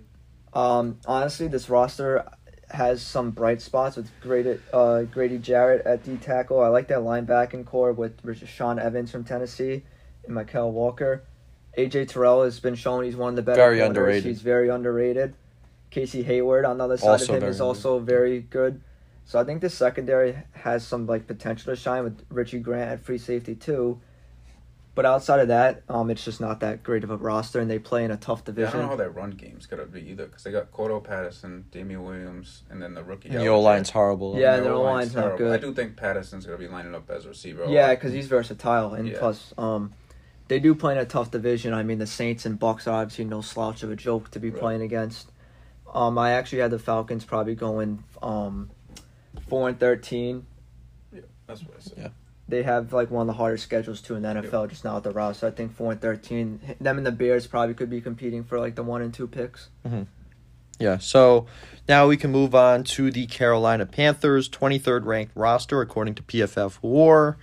Um, 0.54 1.00
honestly, 1.06 1.48
this 1.48 1.70
roster 1.70 2.26
has 2.70 3.02
some 3.02 3.32
bright 3.32 3.62
spots 3.62 3.96
with 3.96 4.10
Grady, 4.22 4.60
uh, 4.74 5.04
Grady 5.04 5.38
Jarrett 5.38 5.86
at 5.86 6.04
D 6.04 6.18
tackle. 6.18 6.62
I 6.62 6.68
like 6.68 6.88
that 6.88 7.00
linebacking 7.00 7.66
corps 7.66 7.94
with 7.94 8.20
Sean 8.48 8.80
Evans 8.80 9.12
from 9.12 9.24
Tennessee 9.24 9.84
and 10.26 10.36
Mykal 10.36 10.72
Walker. 10.72 11.24
AJ 11.78 12.08
Terrell 12.08 12.44
has 12.44 12.60
been 12.60 12.76
shown 12.76 13.04
he's 13.04 13.16
one 13.16 13.30
of 13.30 13.36
the 13.36 13.42
better. 13.42 13.58
Very 13.58 13.82
underrated. 13.82 14.24
He's 14.24 14.42
very 14.42 14.70
underrated. 14.70 15.36
Casey 15.90 16.24
Hayward 16.24 16.66
on 16.66 16.78
the 16.78 16.84
other 16.86 16.98
side 16.98 17.10
also 17.10 17.36
of 17.36 17.44
him 17.44 17.50
is 17.50 17.62
also 17.62 18.00
very 18.00 18.42
good. 18.42 18.82
So 19.26 19.40
I 19.40 19.44
think 19.44 19.62
the 19.62 19.70
secondary 19.70 20.38
has 20.52 20.86
some 20.86 21.08
like 21.08 21.26
potential 21.26 21.74
to 21.74 21.82
shine 21.82 22.04
with 22.04 22.24
Richie 22.30 22.60
Grant 22.60 22.92
at 22.92 23.00
free 23.02 23.18
safety 23.18 23.56
too. 23.56 24.00
But 24.94 25.06
outside 25.06 25.42
of 25.42 25.50
that, 25.50 25.84
um, 25.90 26.10
it's 26.10 26.24
just 26.24 26.40
not 26.40 26.62
that 26.62 26.82
great 26.82 27.04
of 27.04 27.10
a 27.10 27.18
roster, 27.18 27.60
and 27.60 27.70
they 27.70 27.80
play 27.80 28.06
in 28.06 28.12
a 28.12 28.18
tough 28.18 28.46
division. 28.46 28.64
Yeah, 28.64 28.70
I 28.70 28.72
don't 28.72 28.82
know 28.84 28.90
how 28.92 28.96
their 28.96 29.10
run 29.10 29.32
game's 29.32 29.66
gonna 29.66 29.86
be 29.86 30.00
either, 30.10 30.28
because 30.28 30.44
they 30.44 30.54
got 30.54 30.72
Cordarrelle 30.72 31.04
Patterson, 31.04 31.66
Damien 31.70 32.06
Williams, 32.06 32.64
and 32.70 32.82
then 32.82 32.94
the 32.94 33.04
rookie. 33.04 33.28
And 33.28 33.40
the 33.40 33.50
O 33.50 33.60
line's 33.60 33.90
horrible. 33.90 34.40
Yeah, 34.40 34.58
the 34.62 34.70
O 34.70 34.84
line's 34.84 35.14
not 35.14 35.38
good. 35.38 35.54
I 35.54 35.58
do 35.58 35.74
think 35.74 35.98
Patterson's 35.98 36.46
gonna 36.46 36.58
be 36.58 36.70
lining 36.70 36.96
up 36.96 37.10
as 37.10 37.26
a 37.26 37.30
receiver. 37.30 37.66
Yeah, 37.68 37.94
because 37.94 38.14
he's 38.14 38.28
versatile, 38.28 38.94
and 38.94 39.10
yeah. 39.10 39.20
plus, 39.20 39.54
um, 39.58 39.92
they 40.48 40.60
do 40.60 40.74
play 40.74 40.94
in 40.94 41.00
a 41.00 41.06
tough 41.06 41.30
division. 41.30 41.74
I 41.74 41.84
mean, 41.84 41.98
the 41.98 42.08
Saints 42.08 42.46
and 42.46 42.58
Bucs 42.58 42.88
are 42.88 43.02
obviously 43.02 43.26
no 43.26 43.42
slouch 43.42 43.84
of 43.84 43.92
a 43.92 43.98
joke 43.98 44.32
to 44.32 44.40
be 44.40 44.50
right. 44.50 44.60
playing 44.60 44.82
against. 44.82 45.30
Um, 45.94 46.18
I 46.18 46.32
actually 46.32 46.60
had 46.60 46.72
the 46.72 46.80
Falcons 46.80 47.26
probably 47.26 47.56
going 47.56 48.06
um 48.22 48.70
four 49.42 49.70
and 49.70 49.80
thirteen. 49.80 50.46
Yeah, 51.14 51.22
that's 51.48 51.62
what 51.62 51.78
I 51.78 51.82
said. 51.82 51.94
Yeah. 51.98 52.08
They 52.48 52.64
have 52.64 52.94
like 52.94 53.10
one 53.10 53.22
of 53.22 53.28
the 53.28 53.34
hardest 53.34 53.64
schedules 53.64 54.02
too 54.02 54.16
in 54.16 54.22
the 54.22 54.30
NFL 54.30 54.64
yeah. 54.64 54.68
just 54.68 54.86
now 54.86 54.98
at 54.98 55.04
the 55.04 55.12
route. 55.12 55.36
So 55.36 55.48
I 55.48 55.52
think 55.52 55.76
four 55.76 55.92
and 55.92 56.02
thirteen. 56.02 56.60
Them 56.80 56.98
and 56.98 57.06
the 57.06 57.12
Bears 57.12 57.48
probably 57.48 57.74
could 57.74 57.90
be 57.90 58.02
competing 58.02 58.44
for 58.44 58.60
like 58.60 58.76
the 58.76 58.84
one 58.84 59.02
and 59.02 59.14
two 59.14 59.28
picks. 59.28 59.70
Mm-hmm. 59.86 60.04
Yeah. 60.80 60.98
So 60.98 61.48
now 61.88 62.08
we 62.08 62.18
can 62.18 62.32
move 62.32 62.54
on 62.54 62.84
to 62.84 63.10
the 63.10 63.26
Carolina 63.28 63.86
Panthers, 63.86 64.48
twenty 64.48 64.78
third 64.78 65.06
ranked 65.06 65.32
roster 65.36 65.82
according 65.82 66.16
to 66.16 66.24
PFF 66.24 66.80
WAR. 66.82 67.38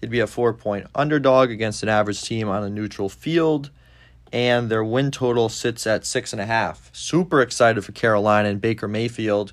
They'd 0.00 0.10
be 0.10 0.20
a 0.20 0.26
four 0.26 0.52
point 0.52 0.86
underdog 0.94 1.50
against 1.50 1.82
an 1.82 1.88
average 1.88 2.22
team 2.22 2.48
on 2.48 2.62
a 2.62 2.70
neutral 2.70 3.08
field 3.08 3.70
and 4.32 4.70
their 4.70 4.84
win 4.84 5.10
total 5.10 5.48
sits 5.48 5.86
at 5.86 6.04
six 6.04 6.32
and 6.32 6.42
a 6.42 6.46
half. 6.46 6.90
Super 6.92 7.40
excited 7.40 7.84
for 7.84 7.92
Carolina 7.92 8.48
and 8.48 8.60
Baker 8.60 8.88
Mayfield, 8.88 9.52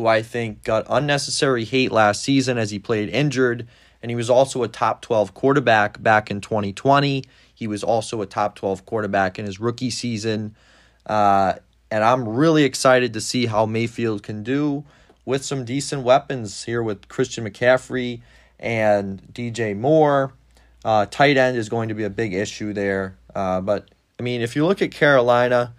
who 0.00 0.06
I 0.06 0.22
think 0.22 0.64
got 0.64 0.86
unnecessary 0.88 1.66
hate 1.66 1.92
last 1.92 2.22
season 2.22 2.56
as 2.56 2.70
he 2.70 2.78
played 2.78 3.10
injured. 3.10 3.68
And 4.02 4.10
he 4.10 4.16
was 4.16 4.30
also 4.30 4.62
a 4.62 4.68
top 4.68 5.02
12 5.02 5.34
quarterback 5.34 6.02
back 6.02 6.30
in 6.30 6.40
2020. 6.40 7.22
He 7.54 7.66
was 7.66 7.84
also 7.84 8.22
a 8.22 8.26
top 8.26 8.56
12 8.56 8.86
quarterback 8.86 9.38
in 9.38 9.44
his 9.44 9.60
rookie 9.60 9.90
season. 9.90 10.56
Uh, 11.04 11.52
and 11.90 12.02
I'm 12.02 12.26
really 12.26 12.64
excited 12.64 13.12
to 13.12 13.20
see 13.20 13.44
how 13.44 13.66
Mayfield 13.66 14.22
can 14.22 14.42
do 14.42 14.84
with 15.26 15.44
some 15.44 15.66
decent 15.66 16.02
weapons 16.02 16.64
here 16.64 16.82
with 16.82 17.08
Christian 17.08 17.44
McCaffrey 17.44 18.22
and 18.58 19.20
DJ 19.34 19.76
Moore. 19.76 20.32
Uh, 20.82 21.04
tight 21.04 21.36
end 21.36 21.58
is 21.58 21.68
going 21.68 21.90
to 21.90 21.94
be 21.94 22.04
a 22.04 22.10
big 22.10 22.32
issue 22.32 22.72
there. 22.72 23.18
Uh, 23.34 23.60
but, 23.60 23.90
I 24.18 24.22
mean, 24.22 24.40
if 24.40 24.56
you 24.56 24.64
look 24.64 24.80
at 24.80 24.92
Carolina, 24.92 25.74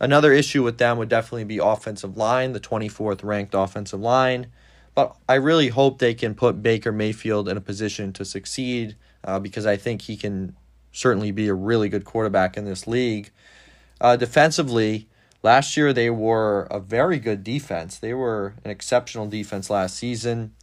Another 0.00 0.32
issue 0.32 0.62
with 0.62 0.78
them 0.78 0.98
would 0.98 1.08
definitely 1.08 1.44
be 1.44 1.58
offensive 1.58 2.16
line, 2.16 2.52
the 2.52 2.60
24th 2.60 3.24
ranked 3.24 3.54
offensive 3.54 4.00
line. 4.00 4.46
But 4.94 5.16
I 5.28 5.34
really 5.34 5.68
hope 5.68 5.98
they 5.98 6.14
can 6.14 6.34
put 6.34 6.62
Baker 6.62 6.92
Mayfield 6.92 7.48
in 7.48 7.56
a 7.56 7.60
position 7.60 8.12
to 8.14 8.24
succeed 8.24 8.96
uh, 9.24 9.38
because 9.38 9.66
I 9.66 9.76
think 9.76 10.02
he 10.02 10.16
can 10.16 10.56
certainly 10.92 11.30
be 11.30 11.48
a 11.48 11.54
really 11.54 11.88
good 11.88 12.04
quarterback 12.04 12.56
in 12.56 12.64
this 12.64 12.86
league. 12.86 13.30
Uh, 14.00 14.16
defensively, 14.16 15.08
last 15.42 15.76
year 15.76 15.92
they 15.92 16.10
were 16.10 16.66
a 16.70 16.80
very 16.80 17.18
good 17.18 17.42
defense. 17.42 17.98
They 17.98 18.14
were 18.14 18.54
an 18.64 18.70
exceptional 18.70 19.26
defense 19.26 19.70
last 19.70 19.96
season. 19.96 20.54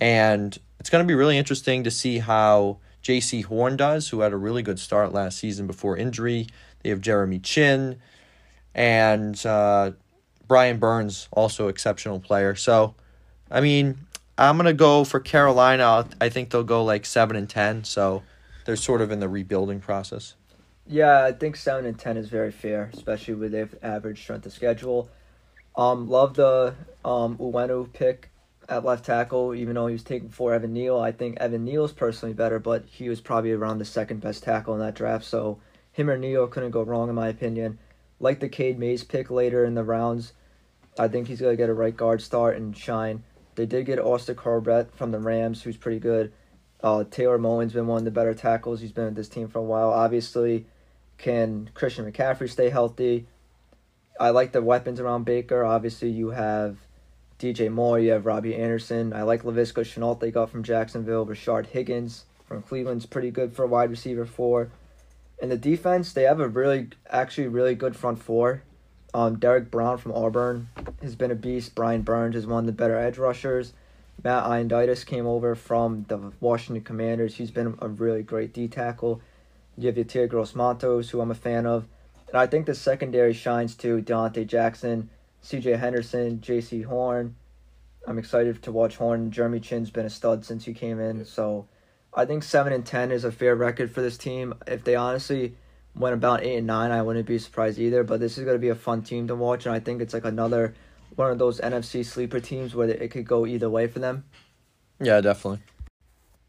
And 0.00 0.58
it's 0.80 0.90
going 0.90 1.04
to 1.04 1.08
be 1.08 1.14
really 1.14 1.38
interesting 1.38 1.84
to 1.84 1.90
see 1.90 2.18
how 2.18 2.78
Jaycee 3.02 3.44
Horn 3.44 3.76
does, 3.76 4.08
who 4.08 4.20
had 4.20 4.32
a 4.32 4.36
really 4.36 4.62
good 4.62 4.78
start 4.78 5.12
last 5.12 5.38
season 5.38 5.66
before 5.66 5.96
injury. 5.96 6.46
They 6.82 6.90
have 6.90 7.00
Jeremy 7.00 7.38
Chinn 7.38 8.00
and 8.74 9.44
uh, 9.46 9.92
Brian 10.46 10.78
Burns, 10.78 11.28
also 11.32 11.68
exceptional 11.68 12.20
player. 12.20 12.54
So, 12.54 12.94
I 13.50 13.60
mean, 13.60 13.98
I'm 14.38 14.56
gonna 14.56 14.72
go 14.72 15.04
for 15.04 15.20
Carolina. 15.20 16.06
I 16.20 16.28
think 16.28 16.50
they'll 16.50 16.64
go 16.64 16.84
like 16.84 17.04
seven 17.06 17.36
and 17.36 17.48
ten. 17.48 17.84
So, 17.84 18.22
they're 18.64 18.76
sort 18.76 19.00
of 19.00 19.10
in 19.10 19.20
the 19.20 19.28
rebuilding 19.28 19.80
process. 19.80 20.34
Yeah, 20.86 21.24
I 21.24 21.32
think 21.32 21.56
seven 21.56 21.86
and 21.86 21.98
ten 21.98 22.16
is 22.16 22.28
very 22.28 22.50
fair, 22.50 22.90
especially 22.92 23.34
with 23.34 23.52
their 23.52 23.68
average 23.82 24.20
strength 24.20 24.46
of 24.46 24.52
schedule. 24.52 25.08
Um, 25.76 26.08
love 26.08 26.34
the 26.34 26.74
um 27.04 27.38
Ekwonu 27.38 27.92
pick 27.92 28.30
at 28.68 28.84
left 28.84 29.04
tackle, 29.04 29.54
even 29.54 29.74
though 29.74 29.86
he 29.86 29.92
was 29.92 30.04
taken 30.04 30.28
for 30.28 30.54
Evan 30.54 30.72
Neal. 30.72 30.98
I 30.98 31.12
think 31.12 31.38
Evan 31.38 31.64
Neal's 31.64 31.92
personally 31.92 32.34
better, 32.34 32.58
but 32.58 32.84
he 32.86 33.08
was 33.08 33.20
probably 33.20 33.52
around 33.52 33.78
the 33.78 33.84
second 33.84 34.20
best 34.20 34.42
tackle 34.42 34.74
in 34.74 34.80
that 34.80 34.94
draft, 34.94 35.24
so 35.24 35.58
him 35.92 36.10
or 36.10 36.16
Neal 36.16 36.46
couldn't 36.46 36.70
go 36.70 36.82
wrong 36.82 37.08
in 37.08 37.14
my 37.14 37.28
opinion. 37.28 37.78
Like 38.22 38.40
the 38.40 38.48
Cade 38.48 38.78
Mays 38.78 39.02
pick 39.02 39.30
later 39.30 39.64
in 39.64 39.74
the 39.74 39.82
rounds. 39.82 40.32
I 40.98 41.08
think 41.08 41.26
he's 41.26 41.40
gonna 41.40 41.56
get 41.56 41.68
a 41.68 41.74
right 41.74 41.94
guard 41.94 42.22
start 42.22 42.56
and 42.56 42.74
shine. 42.74 43.24
They 43.56 43.66
did 43.66 43.84
get 43.84 43.98
Austin 43.98 44.36
Corbett 44.36 44.94
from 44.94 45.10
the 45.10 45.18
Rams, 45.18 45.62
who's 45.62 45.76
pretty 45.76 45.98
good. 45.98 46.32
Uh, 46.82 47.04
Taylor 47.10 47.36
Moton's 47.36 47.72
been 47.72 47.86
one 47.88 47.98
of 47.98 48.04
the 48.04 48.10
better 48.10 48.32
tackles. 48.32 48.80
He's 48.80 48.92
been 48.92 49.06
with 49.06 49.16
this 49.16 49.28
team 49.28 49.48
for 49.48 49.58
a 49.58 49.62
while. 49.62 49.90
Obviously, 49.90 50.66
can 51.18 51.68
Christian 51.74 52.10
McCaffrey 52.10 52.48
stay 52.48 52.70
healthy? 52.70 53.26
I 54.18 54.30
like 54.30 54.52
the 54.52 54.62
weapons 54.62 55.00
around 55.00 55.24
Baker. 55.24 55.64
Obviously, 55.64 56.10
you 56.10 56.30
have 56.30 56.78
DJ 57.40 57.70
Moore, 57.72 57.98
you 57.98 58.12
have 58.12 58.24
Robbie 58.24 58.54
Anderson. 58.54 59.12
I 59.12 59.22
like 59.22 59.42
Laviska 59.42 59.82
Shenault 59.82 60.20
they 60.20 60.30
got 60.30 60.48
from 60.48 60.62
Jacksonville. 60.62 61.26
Rashard 61.26 61.66
Higgins 61.66 62.24
from 62.46 62.62
Cleveland's 62.62 63.06
pretty 63.06 63.32
good 63.32 63.52
for 63.52 63.64
a 63.64 63.68
wide 63.68 63.90
receiver 63.90 64.24
four. 64.24 64.70
And 65.42 65.50
the 65.50 65.56
defense, 65.56 66.12
they 66.12 66.22
have 66.22 66.38
a 66.38 66.46
really, 66.46 66.90
actually, 67.10 67.48
really 67.48 67.74
good 67.74 67.96
front 67.96 68.22
four. 68.22 68.62
Um, 69.12 69.40
Derrick 69.40 69.72
Brown 69.72 69.98
from 69.98 70.12
Auburn 70.12 70.68
has 71.02 71.16
been 71.16 71.32
a 71.32 71.34
beast. 71.34 71.74
Brian 71.74 72.02
Burns 72.02 72.36
is 72.36 72.46
one 72.46 72.60
of 72.60 72.66
the 72.66 72.72
better 72.72 72.96
edge 72.96 73.18
rushers. 73.18 73.72
Matt 74.22 74.44
Ioannidis 74.44 75.04
came 75.04 75.26
over 75.26 75.56
from 75.56 76.04
the 76.06 76.32
Washington 76.38 76.84
Commanders. 76.84 77.34
He's 77.34 77.50
been 77.50 77.76
a 77.80 77.88
really 77.88 78.22
great 78.22 78.54
D 78.54 78.68
tackle. 78.68 79.20
You 79.76 79.88
have 79.88 79.96
Yetur 79.96 80.28
Gross-Matos, 80.28 81.10
who 81.10 81.20
I'm 81.20 81.32
a 81.32 81.34
fan 81.34 81.66
of. 81.66 81.88
And 82.28 82.36
I 82.36 82.46
think 82.46 82.66
the 82.66 82.74
secondary 82.74 83.32
shines 83.32 83.74
too. 83.74 84.00
Donte 84.00 84.46
Jackson, 84.46 85.10
C.J. 85.40 85.72
Henderson, 85.72 86.38
Jaycee 86.38 86.84
Horn. 86.84 87.34
I'm 88.06 88.18
excited 88.18 88.62
to 88.62 88.70
watch 88.70 88.96
Horn. 88.96 89.32
Jeremy 89.32 89.58
Chinn's 89.58 89.90
been 89.90 90.06
a 90.06 90.10
stud 90.10 90.44
since 90.44 90.66
he 90.66 90.72
came 90.72 91.00
in. 91.00 91.24
So 91.24 91.66
I 92.14 92.26
think 92.26 92.42
seven 92.42 92.72
and 92.72 92.84
ten 92.84 93.10
is 93.10 93.24
a 93.24 93.32
fair 93.32 93.54
record 93.54 93.90
for 93.90 94.02
this 94.02 94.18
team. 94.18 94.54
If 94.66 94.84
they 94.84 94.94
honestly 94.94 95.56
went 95.94 96.14
about 96.14 96.42
eight 96.42 96.58
and 96.58 96.66
nine, 96.66 96.90
I 96.90 97.02
wouldn't 97.02 97.26
be 97.26 97.38
surprised 97.38 97.78
either. 97.78 98.04
But 98.04 98.20
this 98.20 98.36
is 98.36 98.44
going 98.44 98.56
to 98.56 98.60
be 98.60 98.68
a 98.68 98.74
fun 98.74 99.02
team 99.02 99.28
to 99.28 99.34
watch, 99.34 99.66
and 99.66 99.74
I 99.74 99.80
think 99.80 100.02
it's 100.02 100.14
like 100.14 100.24
another 100.24 100.74
one 101.16 101.30
of 101.30 101.38
those 101.38 101.60
NFC 101.60 102.04
sleeper 102.04 102.40
teams 102.40 102.74
where 102.74 102.88
it 102.88 103.10
could 103.10 103.26
go 103.26 103.46
either 103.46 103.68
way 103.68 103.86
for 103.86 103.98
them. 103.98 104.24
Yeah, 105.00 105.20
definitely. 105.20 105.60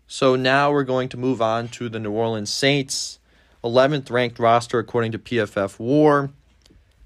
So 0.08 0.36
now 0.36 0.72
we're 0.72 0.84
going 0.84 1.10
to 1.10 1.18
move 1.18 1.42
on 1.42 1.70
to 1.70 1.90
the 1.90 2.00
New 2.00 2.12
Orleans 2.12 2.52
Saints, 2.52 3.20
11th 3.64 4.12
ranked 4.12 4.40
roster 4.40 4.80
according 4.80 5.14
to 5.14 5.20
PFF 5.20 5.80
WAR. 5.80 6.30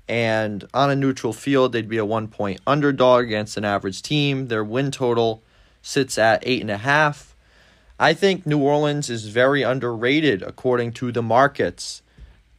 And 0.09 0.67
on 0.73 0.89
a 0.89 0.95
neutral 0.95 1.33
field, 1.33 1.73
they'd 1.73 1.89
be 1.89 1.97
a 1.97 2.05
one 2.05 2.27
point 2.27 2.61
underdog 2.65 3.25
against 3.25 3.57
an 3.57 3.65
average 3.65 4.01
team. 4.01 4.47
Their 4.47 4.63
win 4.63 4.89
total 4.91 5.43
sits 5.81 6.17
at 6.17 6.43
eight 6.45 6.61
and 6.61 6.71
a 6.71 6.77
half. 6.77 7.35
I 7.99 8.13
think 8.13 8.45
New 8.45 8.59
Orleans 8.59 9.09
is 9.09 9.27
very 9.27 9.63
underrated 9.63 10.43
according 10.43 10.93
to 10.93 11.11
the 11.11 11.23
markets. 11.23 12.03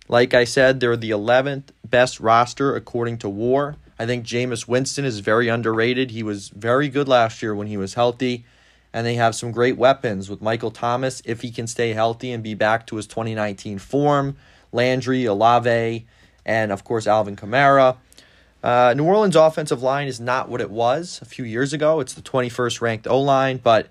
Like 0.09 0.35
I 0.35 0.43
said, 0.43 0.81
they're 0.81 0.97
the 0.97 1.11
11th 1.11 1.65
best 1.85 2.19
roster 2.19 2.75
according 2.75 3.19
to 3.19 3.29
WAR. 3.29 3.77
I 4.01 4.07
think 4.07 4.25
Jameis 4.25 4.67
Winston 4.67 5.05
is 5.05 5.21
very 5.21 5.47
underrated. 5.49 6.11
He 6.11 6.25
was 6.25 6.49
very 6.49 6.89
good 6.89 7.07
last 7.07 7.41
year 7.41 7.55
when 7.55 7.69
he 7.69 7.77
was 7.77 7.95
healthy. 7.95 8.45
And 8.93 9.07
they 9.07 9.15
have 9.15 9.37
some 9.37 9.53
great 9.53 9.77
weapons 9.77 10.29
with 10.29 10.43
Michael 10.43 10.73
Thomas 10.73 11.23
if 11.25 11.43
he 11.43 11.53
can 11.53 11.69
stay 11.69 11.93
healthy 11.93 12.33
and 12.33 12.43
be 12.43 12.55
back 12.55 12.87
to 12.89 12.97
his 12.97 13.07
2019 13.07 13.79
form. 13.79 14.37
Landry, 14.73 15.25
Olave, 15.25 16.07
and 16.45 16.73
of 16.73 16.83
course 16.83 17.07
Alvin 17.07 17.37
Kamara. 17.37 17.97
Uh, 18.63 18.93
New 18.97 19.05
Orleans' 19.05 19.37
offensive 19.37 19.83
line 19.83 20.09
is 20.09 20.19
not 20.19 20.49
what 20.49 20.61
it 20.61 20.71
was 20.71 21.21
a 21.23 21.27
few 21.27 21.45
years 21.45 21.73
ago. 21.73 22.01
It's 22.01 22.15
the 22.15 22.23
21st 22.23 22.81
ranked 22.81 23.07
O 23.07 23.21
line, 23.21 23.59
but 23.59 23.89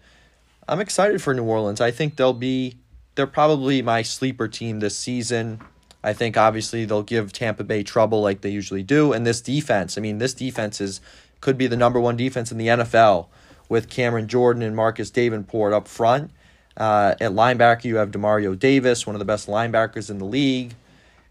I'm 0.68 0.80
excited 0.80 1.22
for 1.22 1.34
New 1.34 1.44
Orleans. 1.44 1.80
I 1.80 1.92
think 1.92 2.16
they'll 2.18 2.34
be, 2.34 2.78
they're 3.16 3.28
probably 3.28 3.82
my 3.82 4.02
sleeper 4.02 4.48
team 4.48 4.80
this 4.80 4.98
season. 4.98 5.62
I 6.04 6.14
think 6.14 6.38
obviously 6.38 6.86
they'll 6.86 7.04
give 7.04 7.32
Tampa 7.34 7.64
Bay 7.64 7.84
trouble 7.84 8.22
like 8.22 8.42
they 8.42 8.50
usually 8.50 8.84
do. 8.84 9.14
And 9.14 9.26
this 9.26 9.42
defense, 9.42 9.98
I 9.98 10.02
mean, 10.02 10.18
this 10.18 10.34
defense 10.34 10.82
is 10.82 11.02
could 11.40 11.58
be 11.58 11.68
the 11.68 11.78
number 11.78 12.00
one 12.00 12.18
defense 12.18 12.52
in 12.52 12.58
the 12.58 12.68
NFL 12.68 13.28
with 13.70 13.90
Cameron 13.90 14.28
Jordan 14.28 14.64
and 14.64 14.76
Marcus 14.76 15.10
Davenport 15.10 15.74
up 15.74 15.88
front. 15.88 16.32
Uh, 16.76 17.16
at 17.20 17.32
linebacker, 17.32 17.86
you 17.86 17.98
have 17.98 18.12
Demario 18.12 18.58
Davis, 18.58 19.06
one 19.06 19.16
of 19.16 19.20
the 19.20 19.26
best 19.26 19.48
linebackers 19.48 20.10
in 20.10 20.20
the 20.20 20.26
league, 20.26 20.74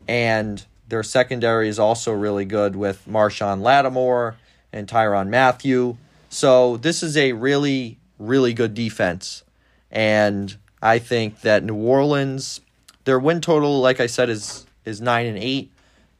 and 0.09 0.65
their 0.89 1.03
secondary 1.03 1.69
is 1.69 1.79
also 1.79 2.13
really 2.13 2.45
good 2.45 2.75
with 2.75 3.07
Marshon 3.09 3.63
Lattimore 3.63 4.37
and 4.73 4.89
Tyrann 4.89 5.29
Mathieu. 5.29 5.97
So 6.29 6.77
this 6.79 7.03
is 7.03 7.17
a 7.17 7.33
really, 7.33 7.99
really 8.19 8.55
good 8.55 8.75
defense, 8.75 9.45
and 9.91 10.57
I 10.83 10.99
think 10.99 11.41
that 11.41 11.65
New 11.65 11.77
Orleans, 11.77 12.61
their 13.05 13.19
win 13.19 13.41
total, 13.41 13.81
like 13.81 14.01
I 14.01 14.07
said, 14.07 14.29
is 14.29 14.67
is 14.85 15.01
nine 15.01 15.27
and 15.27 15.39
eight. 15.39 15.73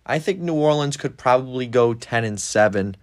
I 0.05 0.19
think 0.19 0.41
New 0.41 0.55
Orleans 0.55 0.97
could 0.97 1.17
probably 1.17 1.67
go 1.67 1.95
ten 1.95 2.25
and 2.25 2.41
seven 2.41 2.97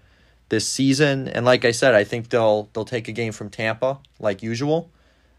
this 0.49 0.67
season. 0.67 1.27
And 1.27 1.45
like 1.45 1.65
I 1.65 1.71
said, 1.71 1.95
I 1.95 2.03
think 2.03 2.29
they'll 2.29 2.69
they'll 2.73 2.85
take 2.85 3.07
a 3.07 3.11
game 3.11 3.31
from 3.31 3.49
Tampa 3.49 3.99
like 4.19 4.43
usual. 4.43 4.91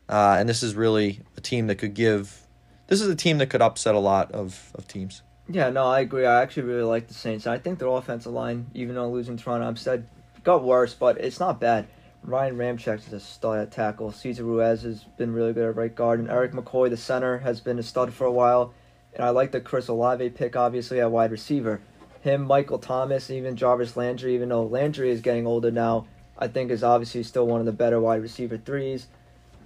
Uh, 0.09 0.37
and 0.39 0.49
this 0.49 0.63
is 0.63 0.75
really 0.75 1.21
a 1.37 1.41
team 1.41 1.67
that 1.69 1.77
could 1.77 1.95
give. 1.95 2.41
This 2.89 3.01
is 3.01 3.09
a 3.09 3.15
team 3.15 3.39
that 3.39 3.49
could 3.49 3.63
upset 3.63 3.95
a 3.95 3.99
lot 3.99 4.33
of, 4.33 4.71
of 4.75 4.87
teams. 4.87 5.23
Yeah, 5.49 5.71
no, 5.71 5.87
I 5.87 6.01
agree. 6.01 6.27
I 6.27 6.43
actually 6.43 6.65
really 6.65 6.83
like 6.83 7.09
the 7.09 7.15
Saints. 7.15 7.47
I 7.47 7.59
think 7.59 7.79
their 7.79 7.89
offensive 7.89 8.33
line, 8.33 8.67
even 8.75 8.95
though 8.95 9.09
losing 9.11 9.39
Terron 9.39 9.61
Armstead 9.61 10.05
got 10.43 10.63
worse, 10.63 10.95
but 10.95 11.19
it's 11.19 11.41
not 11.41 11.61
bad. 11.61 11.87
Ryan 12.27 12.57
Ramczyk 12.57 13.07
is 13.07 13.13
a 13.13 13.21
stud 13.21 13.59
at 13.59 13.71
tackle. 13.71 14.11
Cesar 14.11 14.45
Ruiz 14.45 14.83
has 14.83 15.05
been 15.05 15.35
really 15.35 15.53
good 15.53 15.69
at 15.69 15.77
right 15.77 15.95
guard, 15.95 16.21
and 16.21 16.31
Erik 16.31 16.53
McCoy, 16.53 16.89
the 16.89 16.97
center, 16.97 17.39
has 17.39 17.61
been 17.61 17.79
a 17.79 17.83
stud 17.83 18.15
for 18.15 18.25
a 18.25 18.33
while. 18.33 18.73
And 19.13 19.23
I 19.23 19.29
like 19.29 19.53
the 19.53 19.61
Chris 19.61 19.89
Olave 19.89 20.31
pick, 20.31 20.57
obviously, 20.57 21.01
at 21.01 21.11
wide 21.11 21.31
receiver. 21.31 21.83
Him, 22.23 22.47
Michael 22.47 22.79
Thomas, 22.79 23.31
even 23.31 23.57
Jarvis 23.57 23.95
Landry, 23.95 24.35
even 24.35 24.49
though 24.49 24.65
Landry 24.65 25.11
is 25.11 25.21
getting 25.21 25.47
older 25.47 25.71
now, 25.71 26.07
I 26.39 26.49
think 26.49 26.71
is 26.71 26.83
obviously 26.83 27.23
still 27.25 27.47
one 27.47 27.61
of 27.61 27.67
the 27.67 27.73
better 27.73 28.01
wide 28.01 28.23
receiver 28.23 28.57
threes, 28.57 29.07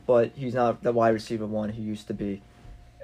but 0.04 0.32
he's 0.34 0.54
not 0.54 0.82
the 0.82 0.92
wide 0.92 1.14
receiver 1.14 1.46
one 1.46 1.70
he 1.70 1.82
used 1.82 2.08
to 2.08 2.14
be. 2.14 2.42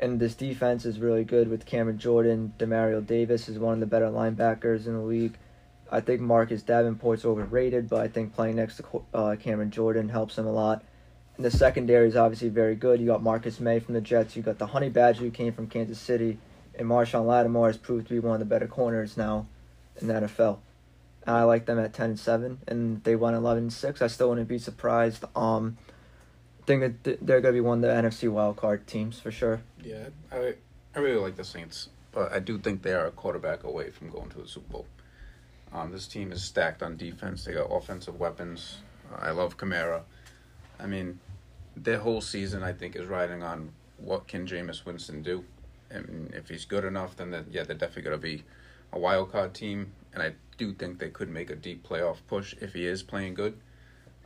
And 0.02 0.18
this 0.18 0.34
defense 0.34 0.84
is 0.84 0.98
really 0.98 1.22
good 1.22 1.48
with 1.48 1.64
Cameron 1.64 1.98
Jordan. 1.98 2.52
Demario 2.58 3.06
Davis 3.06 3.48
is 3.48 3.60
one 3.60 3.74
of 3.74 3.80
the 3.80 3.86
better 3.86 4.08
linebackers 4.08 4.86
in 4.86 4.94
the 4.94 5.00
league. 5.00 5.38
I 5.94 6.00
think 6.00 6.20
Marcus 6.20 6.62
Davenport's 6.62 7.24
overrated, 7.24 7.88
but 7.88 8.00
I 8.00 8.08
think 8.08 8.34
playing 8.34 8.56
next 8.56 8.78
to 8.78 9.04
uh, 9.14 9.36
Cameron 9.38 9.70
Jordan 9.70 10.08
helps 10.08 10.36
him 10.36 10.44
a 10.44 10.50
lot. 10.50 10.82
And 11.36 11.44
the 11.44 11.52
secondary 11.52 12.08
is 12.08 12.16
obviously 12.16 12.48
very 12.48 12.74
good. 12.74 13.00
You 13.00 13.06
got 13.06 13.22
Marcus 13.22 13.60
Maye 13.60 13.78
from 13.78 13.94
the 13.94 14.00
Jets. 14.00 14.34
You 14.34 14.42
got 14.42 14.58
the 14.58 14.66
Honey 14.66 14.88
Badger 14.88 15.20
who 15.20 15.30
came 15.30 15.52
from 15.52 15.68
Kansas 15.68 16.00
City, 16.00 16.38
and 16.74 16.88
Marshon 16.88 17.26
Lattimore 17.26 17.68
has 17.68 17.76
proved 17.76 18.08
to 18.08 18.14
be 18.14 18.18
one 18.18 18.34
of 18.34 18.40
the 18.40 18.44
better 18.44 18.66
corners 18.66 19.16
now 19.16 19.46
in 20.00 20.08
the 20.08 20.14
NFL. 20.14 20.58
And 21.24 21.36
I 21.36 21.44
like 21.44 21.66
them 21.66 21.78
at 21.78 21.92
ten 21.92 22.10
and 22.10 22.18
seven, 22.18 22.58
and 22.66 23.04
they 23.04 23.14
won 23.14 23.34
11 23.34 23.62
and 23.62 23.72
six. 23.72 24.02
I 24.02 24.08
still 24.08 24.30
wouldn't 24.30 24.48
be 24.48 24.58
surprised. 24.58 25.24
Um, 25.36 25.78
I 26.60 26.66
think 26.66 27.04
that 27.04 27.24
they're 27.24 27.40
gonna 27.40 27.52
be 27.52 27.60
one 27.60 27.84
of 27.84 27.88
the 27.88 28.08
NFC 28.08 28.28
wildcard 28.28 28.86
teams 28.86 29.20
for 29.20 29.30
sure. 29.30 29.60
Yeah, 29.80 30.08
I 30.32 30.54
I 30.92 30.98
really 30.98 31.20
like 31.20 31.36
the 31.36 31.44
Saints, 31.44 31.90
but 32.10 32.32
I 32.32 32.40
do 32.40 32.58
think 32.58 32.82
they 32.82 32.94
are 32.94 33.06
a 33.06 33.12
quarterback 33.12 33.62
away 33.62 33.90
from 33.90 34.10
going 34.10 34.30
to 34.30 34.38
the 34.38 34.48
Super 34.48 34.72
Bowl. 34.72 34.86
Um, 35.74 35.90
this 35.90 36.06
team 36.06 36.30
is 36.30 36.42
stacked 36.42 36.82
on 36.84 36.96
defense. 36.96 37.44
They 37.44 37.52
got 37.52 37.64
offensive 37.64 38.20
weapons. 38.20 38.78
I 39.18 39.32
love 39.32 39.58
Kamara. 39.58 40.02
I 40.78 40.86
mean, 40.86 41.18
their 41.76 41.98
whole 41.98 42.20
season, 42.20 42.62
I 42.62 42.72
think, 42.72 42.94
is 42.94 43.06
riding 43.06 43.42
on 43.42 43.72
what 43.98 44.28
can 44.28 44.46
Jameis 44.46 44.84
Winston 44.86 45.22
do. 45.22 45.44
And 45.90 46.32
if 46.32 46.48
he's 46.48 46.64
good 46.64 46.84
enough, 46.84 47.16
then 47.16 47.32
the, 47.32 47.44
yeah, 47.50 47.64
they're 47.64 47.76
definitely 47.76 48.02
going 48.02 48.20
to 48.20 48.22
be 48.22 48.44
a 48.92 48.98
wild 48.98 49.32
card 49.32 49.52
team. 49.52 49.92
And 50.12 50.22
I 50.22 50.34
do 50.58 50.72
think 50.72 51.00
they 51.00 51.10
could 51.10 51.28
make 51.28 51.50
a 51.50 51.56
deep 51.56 51.86
playoff 51.86 52.18
push 52.28 52.54
if 52.60 52.72
he 52.72 52.86
is 52.86 53.02
playing 53.02 53.34
good. 53.34 53.58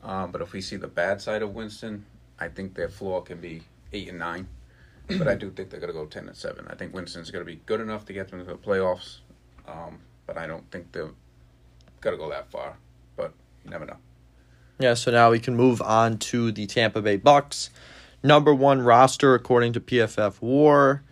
Um, 0.03 0.31
but 0.31 0.43
if 0.43 0.53
we 0.53 0.61
see 0.61 0.77
the 0.77 0.87
bad 0.87 1.21
side 1.23 1.43
of 1.43 1.55
Winston, 1.55 2.05
I 2.39 2.49
think 2.49 2.75
their 2.75 2.91
floor 2.91 3.23
can 3.23 3.41
be 3.41 3.63
eight 3.95 4.09
and 4.09 4.19
nine. 4.19 4.49
but 5.07 5.27
I 5.27 5.35
do 5.35 5.51
think 5.57 5.71
they're 5.71 5.81
going 5.81 5.93
to 5.93 5.99
go 5.99 6.05
ten 6.05 6.29
and 6.29 6.37
seven. 6.37 6.67
I 6.69 6.75
think 6.75 6.95
Winston's 6.95 7.31
going 7.31 7.45
to 7.45 7.51
be 7.51 7.61
good 7.65 7.81
enough 7.81 8.05
to 8.07 8.13
get 8.13 8.29
them 8.29 8.39
to 8.41 8.45
the 8.45 8.55
playoffs. 8.55 9.21
Um, 9.67 9.99
but 10.27 10.37
I 10.37 10.47
don't 10.47 10.71
think 10.71 10.93
they're 10.93 11.11
going 12.01 12.17
to 12.17 12.23
go 12.23 12.31
that 12.31 12.51
far. 12.51 12.77
But 13.17 13.33
you 13.65 13.71
never 13.71 13.87
know. 13.87 13.97
Yeah, 14.79 14.95
so 14.95 15.11
now 15.11 15.31
we 15.31 15.41
can 15.41 15.57
move 15.57 15.83
on 15.83 16.19
to 16.19 16.53
the 16.53 16.67
Tampa 16.67 17.03
Bay 17.03 17.17
Bucks. 17.17 17.71
Number 18.23 18.55
one 18.55 18.83
roster 18.83 19.35
according 19.35 19.73
to 19.75 19.81
PFF 19.81 20.41
War. 20.41 21.03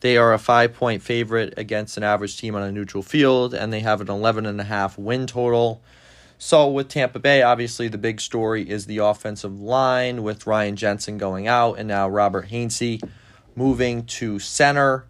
They 0.00 0.16
are 0.16 0.32
a 0.32 0.38
five 0.38 0.74
point 0.74 1.02
favorite 1.02 1.54
against 1.56 1.96
an 1.96 2.04
average 2.04 2.38
team 2.38 2.54
on 2.54 2.62
a 2.62 2.70
neutral 2.70 3.02
field, 3.02 3.54
and 3.54 3.72
they 3.72 3.80
have 3.80 4.00
an 4.00 4.06
11.5 4.06 4.98
win 4.98 5.26
total. 5.26 5.82
So, 6.40 6.68
with 6.68 6.88
Tampa 6.88 7.18
Bay, 7.18 7.42
obviously 7.42 7.88
the 7.88 7.98
big 7.98 8.20
story 8.20 8.68
is 8.68 8.86
the 8.86 8.98
offensive 8.98 9.60
line 9.60 10.22
with 10.22 10.46
Ryan 10.46 10.76
Jensen 10.76 11.18
going 11.18 11.48
out 11.48 11.74
and 11.74 11.88
now 11.88 12.08
Robert 12.08 12.48
Hainsey 12.48 13.02
moving 13.56 14.06
to 14.06 14.38
center. 14.38 15.07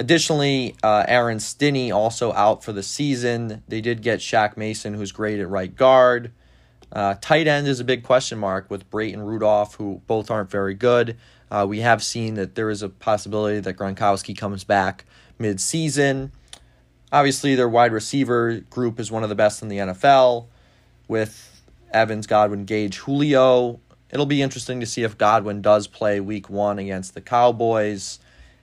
Additionally, 0.00 0.74
uh, 0.82 1.04
Aaron 1.06 1.40
Stinnie 1.40 1.92
also 1.92 2.32
out 2.32 2.64
for 2.64 2.72
the 2.72 2.82
season. 2.82 3.62
They 3.68 3.82
did 3.82 4.00
get 4.00 4.20
Shaq 4.20 4.56
Mason, 4.56 4.94
who's 4.94 5.12
great 5.12 5.38
at 5.38 5.48
right 5.50 5.76
guard. 5.76 6.32
Uh, 6.90 7.16
tight 7.20 7.46
end 7.46 7.68
is 7.68 7.80
a 7.80 7.84
big 7.84 8.02
question 8.02 8.38
mark 8.38 8.70
with 8.70 8.90
Brate 8.90 9.12
and 9.12 9.28
Rudolph, 9.28 9.74
who 9.74 10.00
both 10.06 10.30
aren't 10.30 10.50
very 10.50 10.72
good. 10.72 11.18
Uh, 11.50 11.66
we 11.68 11.80
have 11.80 12.02
seen 12.02 12.32
that 12.34 12.54
there 12.54 12.70
is 12.70 12.82
a 12.82 12.88
possibility 12.88 13.60
that 13.60 13.76
Gronkowski 13.76 14.36
comes 14.36 14.64
back 14.64 15.04
mid-season. 15.38 16.32
Obviously, 17.12 17.54
their 17.54 17.68
wide 17.68 17.92
receiver 17.92 18.60
group 18.70 18.98
is 18.98 19.10
one 19.12 19.22
of 19.22 19.28
the 19.28 19.34
best 19.34 19.60
in 19.60 19.68
the 19.68 19.76
NFL 19.76 20.46
with 21.08 21.62
Evans, 21.92 22.26
Godwin, 22.26 22.64
Gage, 22.64 22.96
Julio. 23.00 23.80
It'll 24.10 24.24
be 24.24 24.40
interesting 24.40 24.80
to 24.80 24.86
see 24.86 25.02
if 25.02 25.18
Godwin 25.18 25.60
does 25.60 25.86
play 25.86 26.20
week 26.20 26.48
one 26.48 26.78
against 26.78 27.12
the 27.12 27.20
Cowboys. 27.20 28.18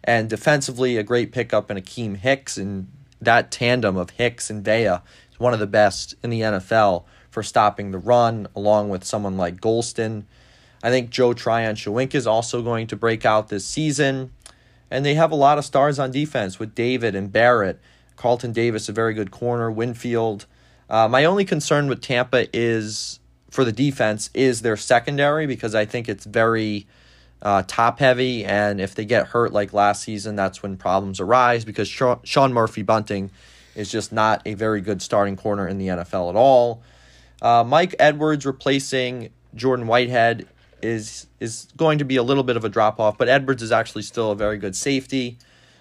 And 0.07 0.29
defensively, 0.29 0.95
a 0.95 1.03
great 1.03 1.33
pickup 1.33 1.69
in 1.69 1.77
Akiem 1.77 2.15
Hicks. 2.15 2.57
And 2.57 2.87
that 3.19 3.51
tandem 3.51 3.97
of 3.97 4.11
Hicks 4.11 4.49
and 4.49 4.63
Vea 4.63 5.01
is 5.31 5.39
one 5.39 5.53
of 5.53 5.59
the 5.59 5.67
best 5.67 6.15
in 6.23 6.29
the 6.29 6.41
NFL 6.41 7.03
for 7.29 7.43
stopping 7.43 7.91
the 7.91 7.97
run, 7.99 8.47
along 8.55 8.89
with 8.89 9.03
someone 9.03 9.35
like 9.35 9.59
Gholston. 9.59 10.23
I 10.81 10.89
think 10.89 11.09
Joe 11.09 11.33
Tryon 11.33 11.75
Shoyinka 11.75 12.15
is 12.15 12.25
also 12.25 12.61
going 12.61 12.87
to 12.87 12.95
break 12.95 13.25
out 13.25 13.49
this 13.49 13.65
season. 13.65 14.31
And 14.89 15.05
they 15.05 15.15
have 15.15 15.31
a 15.31 15.35
lot 15.35 15.57
of 15.57 15.65
stars 15.65 15.99
on 15.99 16.11
defense 16.11 16.57
with 16.57 16.73
David 16.73 17.13
and 17.13 17.29
Barrett. 17.29 17.79
Carlton 18.15 18.53
Davis, 18.53 18.87
a 18.87 18.93
very 18.93 19.13
good 19.13 19.31
corner. 19.31 19.69
Winfield. 19.69 20.45
Uh, 20.89 21.09
my 21.09 21.25
only 21.25 21.43
concern 21.43 21.87
with 21.87 22.01
Tampa 22.01 22.47
is 22.57 23.19
for 23.49 23.65
the 23.65 23.73
defense 23.73 24.29
is 24.33 24.61
their 24.61 24.77
secondary 24.77 25.45
because 25.45 25.75
I 25.75 25.85
think 25.85 26.07
it's 26.07 26.25
very 26.25 26.87
uh, 27.41 27.63
top 27.67 27.99
heavy. 27.99 28.45
And 28.45 28.81
if 28.81 28.95
they 28.95 29.05
get 29.05 29.27
hurt 29.27 29.53
like 29.53 29.73
last 29.73 30.03
season, 30.03 30.35
that's 30.35 30.63
when 30.63 30.77
problems 30.77 31.19
arise 31.19 31.65
because 31.65 31.87
Sean 31.87 32.53
Murphy 32.53 32.81
Bunting 32.81 33.31
is 33.75 33.91
just 33.91 34.11
not 34.11 34.41
a 34.45 34.55
very 34.55 34.81
good 34.81 35.01
starting 35.01 35.35
corner 35.35 35.67
in 35.67 35.77
the 35.77 35.87
NFL 35.87 36.29
at 36.29 36.35
all. 36.35 36.81
Uh, 37.41 37.63
Mike 37.65 37.95
Edwards 37.99 38.45
replacing 38.45 39.29
Jordan 39.53 39.87
Whitehead 39.87 40.47
is 40.81 41.27
is 41.39 41.67
going 41.75 41.99
to 41.99 42.05
be 42.05 42.15
a 42.15 42.23
little 42.23 42.43
bit 42.43 42.57
of 42.57 42.63
a 42.63 42.69
drop 42.69 42.99
off, 42.99 43.17
but 43.17 43.27
Edwards 43.27 43.61
is 43.61 43.71
actually 43.71 44.01
still 44.03 44.31
a 44.31 44.35
very 44.35 44.57
good 44.57 44.75
safety. 44.75 45.37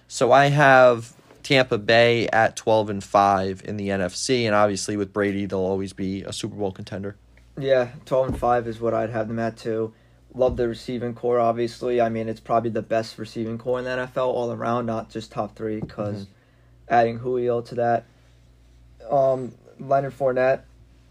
So 0.07 0.31
I 0.31 0.45
have 0.47 1.13
Tampa 1.43 1.77
Bay 1.77 2.27
at 2.27 2.55
12 2.55 2.89
and 2.89 3.03
5 3.03 3.63
in 3.65 3.77
the 3.77 3.89
NFC 3.89 4.45
and 4.45 4.55
obviously 4.55 4.97
with 4.97 5.13
Brady 5.13 5.45
they'll 5.45 5.59
always 5.59 5.93
be 5.93 6.23
a 6.23 6.33
Super 6.33 6.55
Bowl 6.55 6.71
contender. 6.71 7.15
Yeah, 7.57 7.89
12 8.05 8.27
and 8.27 8.39
5 8.39 8.67
is 8.67 8.79
what 8.79 8.93
I'd 8.93 9.09
have 9.09 9.27
them 9.27 9.39
at 9.39 9.57
too. 9.57 9.93
Love 10.37 10.57
the 10.57 10.67
receiving 10.67 11.13
corps 11.13 11.39
obviously. 11.39 11.99
I 11.99 12.09
mean, 12.09 12.29
it's 12.29 12.39
probably 12.39 12.69
the 12.69 12.81
best 12.81 13.17
receiving 13.17 13.57
corps 13.57 13.79
in 13.79 13.85
the 13.85 13.91
NFL 13.91 14.27
all 14.27 14.51
around, 14.51 14.85
not 14.85 15.09
just 15.09 15.31
top 15.31 15.55
3 15.55 15.81
cuz 15.81 16.23
mm-hmm. 16.23 16.23
adding 16.87 17.19
Julio 17.19 17.61
to 17.61 17.75
that 17.75 18.05
um 19.09 19.53
Leonard 19.79 20.17
Fournette 20.17 20.61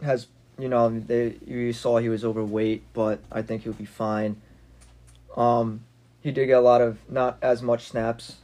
has 0.03 0.27
you 0.59 0.69
know, 0.69 0.89
they 0.89 1.37
you 1.47 1.73
saw 1.73 1.99
he 1.99 2.09
was 2.09 2.25
overweight, 2.25 2.83
but 2.93 3.21
I 3.31 3.43
think 3.43 3.63
he'll 3.63 3.73
be 3.73 3.85
fine. 3.85 4.41
Um, 5.37 5.85
he 6.21 6.33
did 6.33 6.47
get 6.47 6.59
a 6.59 6.61
lot 6.61 6.81
of 6.81 6.99
not 7.11 7.39
as 7.43 7.63
much 7.63 7.89
snaps. 7.89 8.37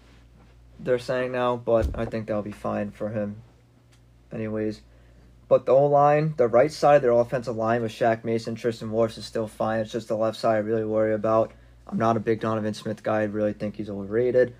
They're 0.79 0.99
saying 0.99 1.33
now, 1.33 1.57
but 1.57 1.89
I 1.95 2.05
think 2.05 2.27
that'll 2.27 2.43
be 2.43 2.53
fine 2.53 2.91
for 2.91 3.11
him. 3.11 3.37
Anyways, 4.33 4.83
but 5.53 5.67
the 5.67 5.73
O 5.73 5.85
line, 5.85 6.33
the 6.39 6.49
right 6.49 6.73
side 6.73 6.97
of 6.97 7.03
their 7.03 7.11
offensive 7.11 7.55
line 7.55 7.83
with 7.83 7.93
Shaq 7.93 8.25
Mason, 8.25 8.55
Tristan 8.55 8.89
Wirfs 8.89 9.19
is 9.19 9.27
still 9.27 9.47
fine. 9.47 9.81
It's 9.81 9.93
just 9.93 10.09
the 10.09 10.17
left 10.17 10.39
side 10.39 10.55
I 10.55 10.59
really 10.61 10.87
worry 10.87 11.13
about. 11.13 11.53
I'm 11.87 11.99
not 11.99 12.17
a 12.17 12.21
big 12.21 12.41
Donovan 12.41 12.73
Smith 12.73 13.03
guy. 13.03 13.21
I 13.21 13.25
really 13.25 13.53
think 13.53 13.77
he's 13.77 13.91
overrated. 13.91 14.55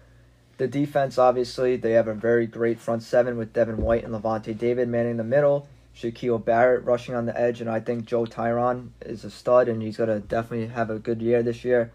The 0.59 0.69
defense, 0.69 1.17
obviously, 1.17 1.77
they 1.77 1.93
have 1.93 2.09
a 2.09 2.15
very 2.15 2.47
great 2.47 2.79
front 2.79 3.03
seven 3.03 3.39
with 3.39 3.55
Devin 3.55 3.79
White 3.79 4.05
and 4.05 4.13
Lavonte 4.13 4.59
David 4.59 4.87
manning 4.87 5.17
the 5.17 5.25
middle. 5.25 5.67
Shaquille 5.97 6.45
Barrett 6.45 6.85
rushing 6.85 7.15
on 7.15 7.25
the 7.25 7.41
edge, 7.41 7.63
and 7.63 7.71
I 7.71 7.81
think 7.81 8.05
Joe 8.05 8.27
Tryon 8.27 8.93
is 9.01 9.25
a 9.25 9.31
stud, 9.31 9.69
and 9.69 9.81
he's 9.81 9.97
gonna 9.97 10.21
definitely 10.21 10.67
have 10.67 10.91
a 10.91 10.99
good 10.99 11.23
year 11.23 11.43
this 11.43 11.65
year. 11.65 11.91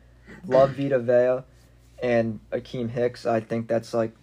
Love 0.47 0.71
Vita 0.71 0.97
Vea 0.97 1.43
and 2.01 2.39
Akiem 2.51 2.89
Hicks. 2.89 3.27
I 3.27 3.41
think 3.41 3.67
that's 3.67 3.93
like 3.93 4.13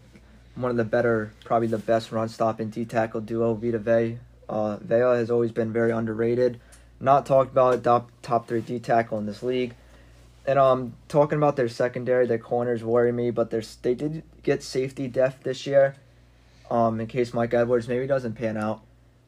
one 0.57 0.73
of 0.73 0.77
the 0.77 0.83
better, 0.83 1.33
probably 1.45 1.69
the 1.69 1.79
best 1.79 2.11
run 2.11 2.29
stop 2.29 2.59
and 2.59 2.73
D 2.73 2.85
tackle 2.85 3.21
duo. 3.21 3.55
Vita 3.55 3.79
Vea. 3.79 4.19
Uh, 4.49 4.77
Vea 4.79 5.17
has 5.17 5.31
always 5.31 5.53
been 5.53 5.73
very 5.73 5.91
underrated, 5.91 6.61
not 7.01 7.27
talked 7.27 7.53
about 7.53 7.83
top 7.83 8.11
top 8.23 8.49
three 8.49 8.61
D 8.61 8.79
tackle 8.79 9.19
in 9.19 9.27
this 9.27 9.43
league. 9.43 9.75
And 10.47 10.59
um, 10.59 10.95
talking 11.09 11.39
about 11.39 11.57
their 11.57 11.69
secondary, 11.69 12.27
their 12.27 12.39
corners 12.39 12.85
worry 12.85 13.13
me, 13.13 13.31
but 13.31 13.51
they 13.51 13.95
did 13.95 14.23
get 14.43 14.63
safety 14.63 15.09
depth 15.09 15.43
this 15.43 15.67
year. 15.67 15.97
Um, 16.71 17.01
in 17.01 17.07
case 17.07 17.35
Mike 17.35 17.53
Edwards 17.55 17.89
maybe 17.89 18.07
doesn't 18.07 18.35
pan 18.35 18.57
out 18.57 18.83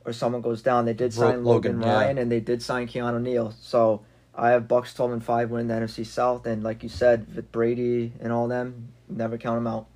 or 0.06 0.12
someone 0.12 0.40
goes 0.40 0.62
down. 0.62 0.84
They 0.84 0.94
did 0.94 1.12
sign 1.12 1.44
Logan, 1.44 1.80
Logan 1.80 1.80
Ryan 1.80 2.16
yeah. 2.16 2.22
and 2.22 2.32
they 2.32 2.40
did 2.40 2.62
sign 2.62 2.86
Keanu 2.86 3.20
Neal. 3.20 3.52
So 3.60 4.02
I 4.34 4.50
have 4.50 4.68
Bucks 4.68 4.94
twelve 4.94 5.12
and 5.12 5.22
five 5.22 5.50
winning 5.50 5.68
the 5.68 5.74
NFC 5.74 6.06
South, 6.06 6.46
and 6.46 6.62
like 6.62 6.82
you 6.82 6.88
said, 6.88 7.34
with 7.34 7.50
Brady 7.52 8.12
and 8.20 8.32
all 8.32 8.48
them, 8.48 8.92
never 9.08 9.36
count 9.36 9.56
them 9.56 9.66
out. 9.66 9.86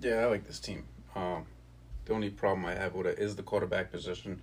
Yeah, 0.00 0.16
I 0.16 0.26
like 0.26 0.46
this 0.46 0.58
team. 0.58 0.84
Um, 1.14 1.46
the 2.10 2.16
only 2.16 2.30
problem 2.30 2.66
I 2.66 2.74
have 2.74 2.94
with 2.94 3.06
it 3.06 3.20
is 3.20 3.36
the 3.36 3.44
quarterback 3.44 3.92
position. 3.92 4.42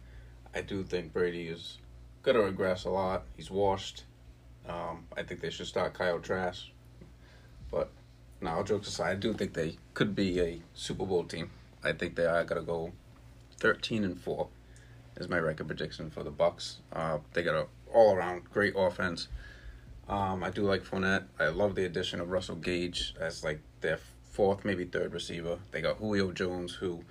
I 0.56 0.61
do 0.61 0.84
think 0.84 1.11
Brady 1.11 1.49
is 1.49 1.80
gonna 2.23 2.39
regress 2.39 2.85
a 2.85 2.89
lot. 2.89 3.26
He's 3.35 3.52
washed. 3.52 4.06
Um, 4.65 5.03
I 5.18 5.23
think 5.23 5.41
they 5.41 5.49
should 5.49 5.68
start 5.68 5.94
Kyle 5.94 6.19
Trask. 6.19 6.68
But 7.69 7.89
now, 8.39 8.64
jokes 8.64 8.88
aside, 8.88 9.11
I 9.11 9.15
do 9.15 9.34
think 9.34 9.53
they 9.53 9.76
could 9.94 10.15
be 10.15 10.39
a 10.39 10.61
Super 10.76 11.06
Bowl 11.06 11.26
team. 11.26 11.49
I 11.84 11.91
think 11.91 12.15
they 12.15 12.26
are 12.26 12.45
gonna 12.45 12.61
go 12.61 12.94
thirteen 13.57 14.06
and 14.06 14.18
four 14.18 14.48
is 15.18 15.27
my 15.27 15.39
record 15.39 15.68
prediction 15.68 16.10
for 16.10 16.23
the 16.23 16.31
Bucks. 16.31 16.77
Uh, 16.94 17.18
they 17.34 17.44
got 17.44 17.56
a 17.56 17.68
all 17.94 18.15
around 18.15 18.49
great 18.49 18.76
offense. 18.77 19.27
Um, 20.07 20.41
I 20.41 20.52
do 20.52 20.61
like 20.61 20.85
Fournette. 20.85 21.26
I 21.38 21.49
love 21.49 21.76
the 21.76 21.84
addition 21.84 22.22
of 22.22 22.30
Russell 22.30 22.56
Gage 22.56 23.14
as 23.19 23.44
like 23.44 23.60
their 23.81 23.99
fourth, 24.31 24.64
maybe 24.64 24.85
third 24.85 25.11
receiver. 25.11 25.60
They 25.72 25.81
got 25.81 25.98
Julio 25.98 26.31
Jones, 26.31 26.76
who 26.76 27.03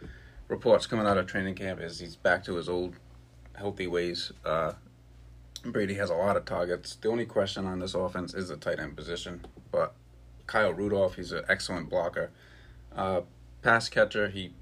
reports 0.49 0.87
coming 0.87 1.07
out 1.07 1.19
of 1.19 1.27
training 1.27 1.55
camp 1.55 1.81
is 1.81 1.99
he's 1.99 2.17
back 2.17 2.45
to 2.45 2.57
his 2.57 2.69
old 2.69 2.95
healthy 3.55 3.87
ways. 3.87 4.33
Uh, 4.45 4.73
Brady 5.65 5.95
has 5.95 6.11
a 6.11 6.15
lot 6.15 6.37
of 6.37 6.45
targets. 6.45 6.97
The 6.97 7.09
only 7.09 7.27
question 7.27 7.67
on 7.67 7.81
this 7.81 7.95
offense 7.95 8.35
is 8.35 8.49
the 8.49 8.57
tight 8.57 8.79
end 8.79 8.97
position, 8.97 9.45
but 9.73 9.95
Kyle 10.47 10.73
Rudolph, 10.73 11.17
he's 11.17 11.33
an 11.33 11.45
excellent 11.49 11.91
blocker. 11.91 12.31
Uh, 12.95 13.23
pass 13.63 13.89
catcher, 13.89 14.29
he 14.29 14.53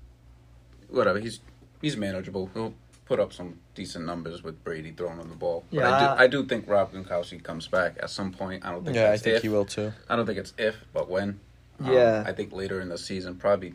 whatever, 0.89 1.19
he's 1.19 1.41
he's 1.83 1.97
manageable. 1.97 2.51
He'll 2.55 2.75
put 3.05 3.21
up 3.21 3.33
some 3.33 3.59
decent 3.75 4.07
numbers 4.07 4.43
with 4.43 4.63
Brady 4.65 4.93
throwing 4.93 5.21
on 5.21 5.29
the 5.29 5.35
ball. 5.35 5.65
But 5.71 5.77
yeah. 5.77 5.91
I 5.91 6.01
do, 6.01 6.23
I 6.23 6.27
do 6.27 6.47
think 6.47 6.69
Rob 6.69 6.93
Gronkowski 6.93 7.43
comes 7.43 7.69
back 7.69 7.97
at 8.03 8.09
some 8.11 8.33
point. 8.33 8.65
I 8.65 8.73
don't 8.73 8.85
think. 8.85 8.97
Yeah, 8.97 9.13
I 9.13 9.19
think 9.19 9.37
if. 9.37 9.43
he 9.43 9.49
will 9.49 9.67
too. 9.67 9.93
I 10.09 10.17
don't 10.17 10.27
think 10.27 10.39
it's 10.39 10.55
if, 10.57 10.77
but 10.93 11.11
when. 11.11 11.41
Um, 11.81 11.93
yeah. 11.93 12.25
I 12.25 12.33
think 12.33 12.53
later 12.53 12.81
in 12.81 12.89
the 12.89 12.97
season, 12.97 13.35
probably 13.35 13.75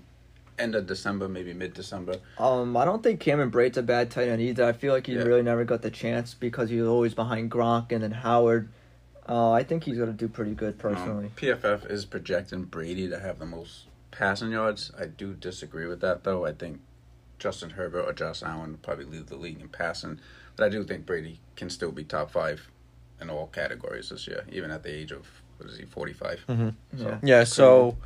end 0.60 0.76
of 0.76 0.86
December, 0.86 1.28
maybe 1.28 1.54
mid 1.54 1.74
December. 1.74 2.18
Um, 2.38 2.76
I 2.76 2.86
don't 2.86 3.02
think 3.02 3.20
Cameron 3.20 3.50
Brate's 3.50 3.78
a 3.78 3.84
bad 3.84 4.12
tight 4.12 4.28
end 4.28 4.42
either. 4.42 4.66
I 4.66 4.74
feel 4.74 4.94
like 4.94 5.08
he 5.08 5.14
yeah. 5.14 5.24
really 5.24 5.42
never 5.42 5.64
got 5.64 5.82
the 5.82 5.92
chance 5.92 6.34
because 6.34 6.70
he 6.70 6.80
was 6.80 6.90
always 6.90 7.14
behind 7.14 7.52
Gronk 7.52 7.92
and 7.92 8.04
then 8.04 8.12
Howard. 8.12 8.70
Uh, 9.28 9.52
I 9.52 9.64
think 9.64 9.84
he's 9.84 9.98
gonna 9.98 10.12
do 10.12 10.28
pretty 10.28 10.54
good 10.54 10.74
um, 10.74 10.80
personally. 10.80 11.26
Um, 11.26 11.32
PFF 11.36 11.90
is 11.90 12.06
projecting 12.06 12.64
Brady 12.64 13.08
to 13.10 13.20
have 13.20 13.40
the 13.40 13.46
most 13.46 13.86
passing 14.12 14.52
yards. 14.52 14.92
I 15.00 15.06
do 15.06 15.34
disagree 15.34 15.88
with 15.88 16.02
that 16.02 16.24
though. 16.24 16.46
I 16.46 16.54
think 16.54 16.82
Justin 17.38 17.72
Herbert 17.72 18.04
or 18.04 18.14
Josh 18.14 18.44
Allen 18.44 18.78
probably 18.82 19.06
lead 19.06 19.28
the 19.28 19.36
league 19.38 19.62
in 19.62 19.70
passing. 19.70 20.20
But 20.56 20.66
I 20.66 20.70
do 20.70 20.84
think 20.84 21.06
Brady 21.06 21.40
can 21.56 21.70
still 21.70 21.92
be 21.92 22.04
top 22.04 22.32
five 22.32 22.70
in 23.22 23.30
all 23.30 23.48
categories 23.48 24.10
this 24.10 24.28
year, 24.28 24.44
even 24.52 24.72
at 24.72 24.84
the 24.84 24.94
age 24.94 25.12
of 25.12 25.26
what 25.58 25.70
is 25.70 25.78
he, 25.78 25.86
forty 25.86 26.14
five? 26.14 26.44
mm 26.48 26.58
mm-hmm. 26.58 27.00
So, 27.00 27.20
yeah. 27.24 27.44
So 27.44 27.98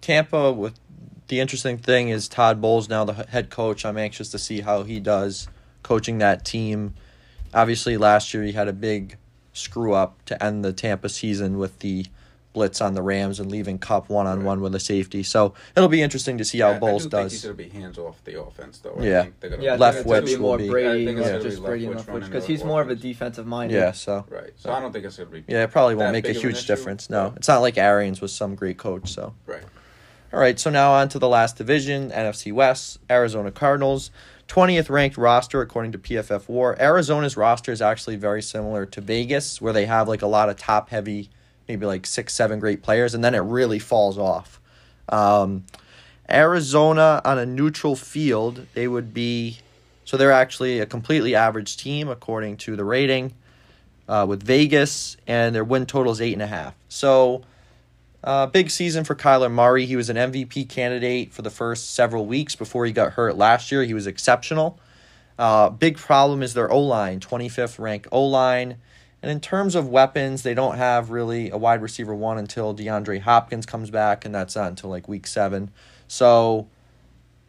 Tampa 0.00 0.52
with 0.52 0.78
the 1.28 1.40
interesting 1.40 1.78
thing 1.78 2.08
is 2.08 2.28
Todd 2.28 2.60
Bowles 2.60 2.88
now 2.88 3.04
the 3.04 3.12
head 3.12 3.50
coach. 3.50 3.84
I'm 3.84 3.98
anxious 3.98 4.30
to 4.30 4.38
see 4.38 4.60
how 4.60 4.82
he 4.82 5.00
does 5.00 5.48
coaching 5.82 6.18
that 6.18 6.44
team. 6.44 6.94
Obviously, 7.52 7.96
last 7.96 8.34
year 8.34 8.42
he 8.42 8.52
had 8.52 8.68
a 8.68 8.72
big 8.72 9.16
screw 9.52 9.94
up 9.94 10.24
to 10.26 10.42
end 10.42 10.64
the 10.64 10.72
Tampa 10.72 11.08
season 11.08 11.58
with 11.58 11.78
the 11.78 12.06
blitz 12.52 12.80
on 12.80 12.94
the 12.94 13.02
Rams 13.02 13.40
and 13.40 13.50
leaving 13.50 13.78
Kupp 13.78 14.08
one 14.08 14.26
on 14.26 14.44
one 14.44 14.60
with 14.60 14.74
a 14.74 14.80
safety. 14.80 15.22
So 15.22 15.54
it'll 15.76 15.88
be 15.88 16.00
interesting 16.00 16.38
to 16.38 16.44
see 16.44 16.60
how 16.60 16.78
Bowles 16.78 17.06
does. 17.06 17.32
he's 17.32 17.42
going 17.42 17.56
to 17.56 17.62
be 17.62 17.68
hands 17.68 17.98
off 17.98 18.22
the 18.24 18.40
offense 18.40 18.78
though. 18.78 18.96
Yeah, 19.00 19.26
yeah. 19.58 19.74
Left 19.74 20.06
which 20.06 20.38
will 20.38 20.56
be 20.56 20.68
Brady, 20.68 21.12
yeah. 21.12 21.38
just 21.38 21.62
Brady 21.62 21.88
left 21.88 22.08
which 22.08 22.24
because 22.24 22.46
he's 22.46 22.64
more 22.64 22.80
of 22.80 22.88
a 22.88 22.94
defensive 22.94 23.46
mind. 23.46 23.72
Yeah, 23.72 23.92
so 23.92 24.24
right. 24.30 24.52
So 24.56 24.72
I 24.72 24.80
don't 24.80 24.92
think 24.92 25.04
it's 25.04 25.16
going 25.16 25.28
to 25.28 25.34
be. 25.34 25.44
Yeah, 25.52 25.64
it 25.64 25.72
probably 25.72 25.96
won't 25.96 26.12
make 26.12 26.28
a 26.28 26.32
huge 26.32 26.66
difference. 26.66 27.10
No, 27.10 27.34
it's 27.36 27.48
not 27.48 27.58
like 27.58 27.76
Arians 27.76 28.20
was 28.20 28.32
some 28.32 28.54
great 28.54 28.78
coach. 28.78 29.12
So 29.12 29.34
right. 29.46 29.64
All 30.34 30.40
right, 30.40 30.58
so 30.58 30.68
now 30.68 30.94
on 30.94 31.08
to 31.10 31.20
the 31.20 31.28
last 31.28 31.58
division, 31.58 32.10
NFC 32.10 32.52
West, 32.52 32.98
Arizona 33.08 33.52
Cardinals. 33.52 34.10
20th 34.48 34.90
ranked 34.90 35.16
roster 35.16 35.60
according 35.60 35.92
to 35.92 35.98
PFF 35.98 36.48
War. 36.48 36.74
Arizona's 36.82 37.36
roster 37.36 37.70
is 37.70 37.80
actually 37.80 38.16
very 38.16 38.42
similar 38.42 38.84
to 38.84 39.00
Vegas, 39.00 39.60
where 39.60 39.72
they 39.72 39.86
have 39.86 40.08
like 40.08 40.22
a 40.22 40.26
lot 40.26 40.48
of 40.48 40.56
top 40.56 40.88
heavy 40.88 41.30
maybe 41.68 41.86
like 41.86 42.04
six, 42.04 42.34
seven 42.34 42.58
great 42.58 42.82
players, 42.82 43.14
and 43.14 43.22
then 43.22 43.32
it 43.32 43.42
really 43.42 43.78
falls 43.78 44.18
off. 44.18 44.60
Um, 45.08 45.66
Arizona 46.28 47.22
on 47.24 47.38
a 47.38 47.46
neutral 47.46 47.94
field, 47.94 48.66
they 48.74 48.88
would 48.88 49.14
be 49.14 49.58
so 50.04 50.16
they're 50.16 50.32
actually 50.32 50.80
a 50.80 50.86
completely 50.86 51.36
average 51.36 51.76
team 51.76 52.08
according 52.08 52.56
to 52.56 52.74
the 52.74 52.84
rating 52.84 53.34
uh, 54.08 54.26
with 54.28 54.42
Vegas, 54.42 55.16
and 55.28 55.54
their 55.54 55.62
win 55.62 55.86
total 55.86 56.10
is 56.10 56.20
eight 56.20 56.32
and 56.32 56.42
a 56.42 56.48
half. 56.48 56.74
So, 56.88 57.42
uh, 58.24 58.46
big 58.46 58.70
season 58.70 59.04
for 59.04 59.14
Kyler 59.14 59.52
Murray. 59.52 59.84
He 59.84 59.96
was 59.96 60.08
an 60.08 60.16
MVP 60.16 60.68
candidate 60.68 61.32
for 61.32 61.42
the 61.42 61.50
first 61.50 61.94
several 61.94 62.24
weeks 62.24 62.56
before 62.56 62.86
he 62.86 62.92
got 62.92 63.12
hurt 63.12 63.36
last 63.36 63.70
year. 63.70 63.84
He 63.84 63.92
was 63.92 64.06
exceptional. 64.06 64.80
Uh, 65.38 65.68
big 65.68 65.98
problem 65.98 66.42
is 66.42 66.54
their 66.54 66.70
O 66.70 66.80
line, 66.80 67.20
25th 67.20 67.78
ranked 67.78 68.08
O 68.10 68.24
line. 68.24 68.78
And 69.20 69.30
in 69.30 69.40
terms 69.40 69.74
of 69.74 69.88
weapons, 69.88 70.42
they 70.42 70.54
don't 70.54 70.76
have 70.76 71.10
really 71.10 71.50
a 71.50 71.56
wide 71.56 71.82
receiver 71.82 72.14
one 72.14 72.38
until 72.38 72.74
DeAndre 72.74 73.20
Hopkins 73.20 73.66
comes 73.66 73.90
back, 73.90 74.24
and 74.24 74.34
that's 74.34 74.56
not 74.56 74.68
until 74.68 74.90
like 74.90 75.08
week 75.08 75.26
seven. 75.26 75.70
So 76.08 76.68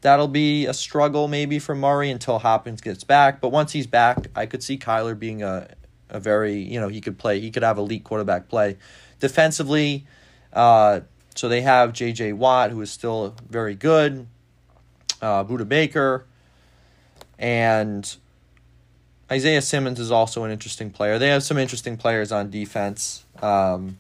that'll 0.02 0.28
be 0.28 0.66
a 0.66 0.74
struggle 0.74 1.28
maybe 1.28 1.60
for 1.60 1.76
Murray 1.76 2.10
until 2.12 2.40
Hopkins 2.40 2.82
gets 2.82 3.04
back. 3.04 3.40
But 3.40 3.50
once 3.50 3.72
he's 3.72 3.88
back, 3.88 4.28
I 4.36 4.46
could 4.46 4.64
see 4.64 4.78
Kyler 4.78 5.18
being 5.18 5.42
a, 5.42 5.70
a 6.10 6.20
very, 6.20 6.58
you 6.58 6.80
know, 6.80 6.90
he 6.90 7.02
could 7.02 7.18
play, 7.18 7.40
he 7.40 7.52
could 7.52 7.64
have 7.64 7.78
elite 7.78 8.04
quarterback 8.04 8.50
play. 8.50 8.78
Defensively, 9.20 10.06
uh, 10.56 11.02
so 11.36 11.50
they 11.50 11.62
have 11.62 11.94
J.J. 11.94 12.34
Watt, 12.34 12.72
who 12.72 12.82
is 12.82 12.90
still 12.90 13.36
very 13.50 13.76
good, 13.76 14.26
uh, 15.22 15.44
Budda 15.44 15.68
Baker, 15.68 16.26
and 17.38 18.16
Isaiah 19.32 19.62
Simmons 19.62 20.00
is 20.00 20.12
also 20.12 20.44
an 20.44 20.52
interesting 20.52 20.90
player. 20.92 21.20
They 21.20 21.28
have 21.28 21.44
some 21.44 21.58
interesting 21.58 21.98
players 21.98 22.32
on 22.32 22.50
defense, 22.50 23.26
um, 23.42 23.98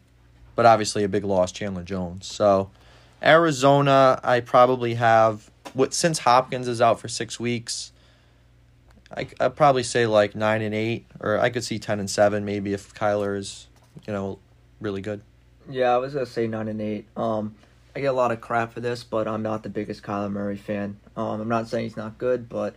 but 0.56 0.66
obviously 0.66 1.04
a 1.04 1.10
big 1.10 1.26
loss, 1.26 1.52
Chandler 1.52 1.84
Jones. 1.84 2.26
So 2.26 2.70
Arizona, 3.22 4.20
I 4.24 4.40
probably 4.40 4.94
have 4.94 5.50
what 5.74 5.94
since 5.94 6.20
Hopkins 6.20 6.68
is 6.68 6.80
out 6.80 7.00
for 7.00 7.10
six 7.10 7.40
weeks. 7.40 7.92
I 9.16 9.28
I'd 9.40 9.56
probably 9.56 9.84
say 9.84 10.06
like 10.06 10.36
nine 10.36 10.62
and 10.62 10.74
eight, 10.74 11.06
or 11.20 11.40
I 11.40 11.50
could 11.50 11.64
see 11.64 11.80
ten 11.80 12.00
and 12.00 12.10
seven 12.10 12.46
maybe 12.46 12.74
if 12.74 12.94
Kyler 12.94 13.38
is, 13.38 13.68
you 14.08 14.14
know, 14.14 14.40
really 14.80 15.02
good. 15.02 15.22
Yeah, 15.70 15.94
I 15.94 15.98
was 15.98 16.14
gonna 16.14 16.26
say 16.26 16.48
nine 16.48 16.68
and 16.68 16.82
eight. 16.82 17.06
Um, 17.16 17.56
I 17.96 18.02
get 18.02 18.08
a 18.08 18.14
lot 18.14 18.32
of 18.32 18.42
crap 18.42 18.74
for 18.74 18.82
this, 18.82 19.04
but 19.04 19.28
I'm 19.28 19.42
not 19.42 19.64
the 19.64 19.70
biggest 19.70 20.04
Kyler 20.04 20.32
Murray 20.32 20.58
fan. 20.58 20.98
Um, 21.16 21.42
I'm 21.42 21.48
not 21.48 21.70
saying 21.70 21.86
he's 21.86 21.98
not 21.98 22.18
good, 22.18 22.50
but 22.50 22.76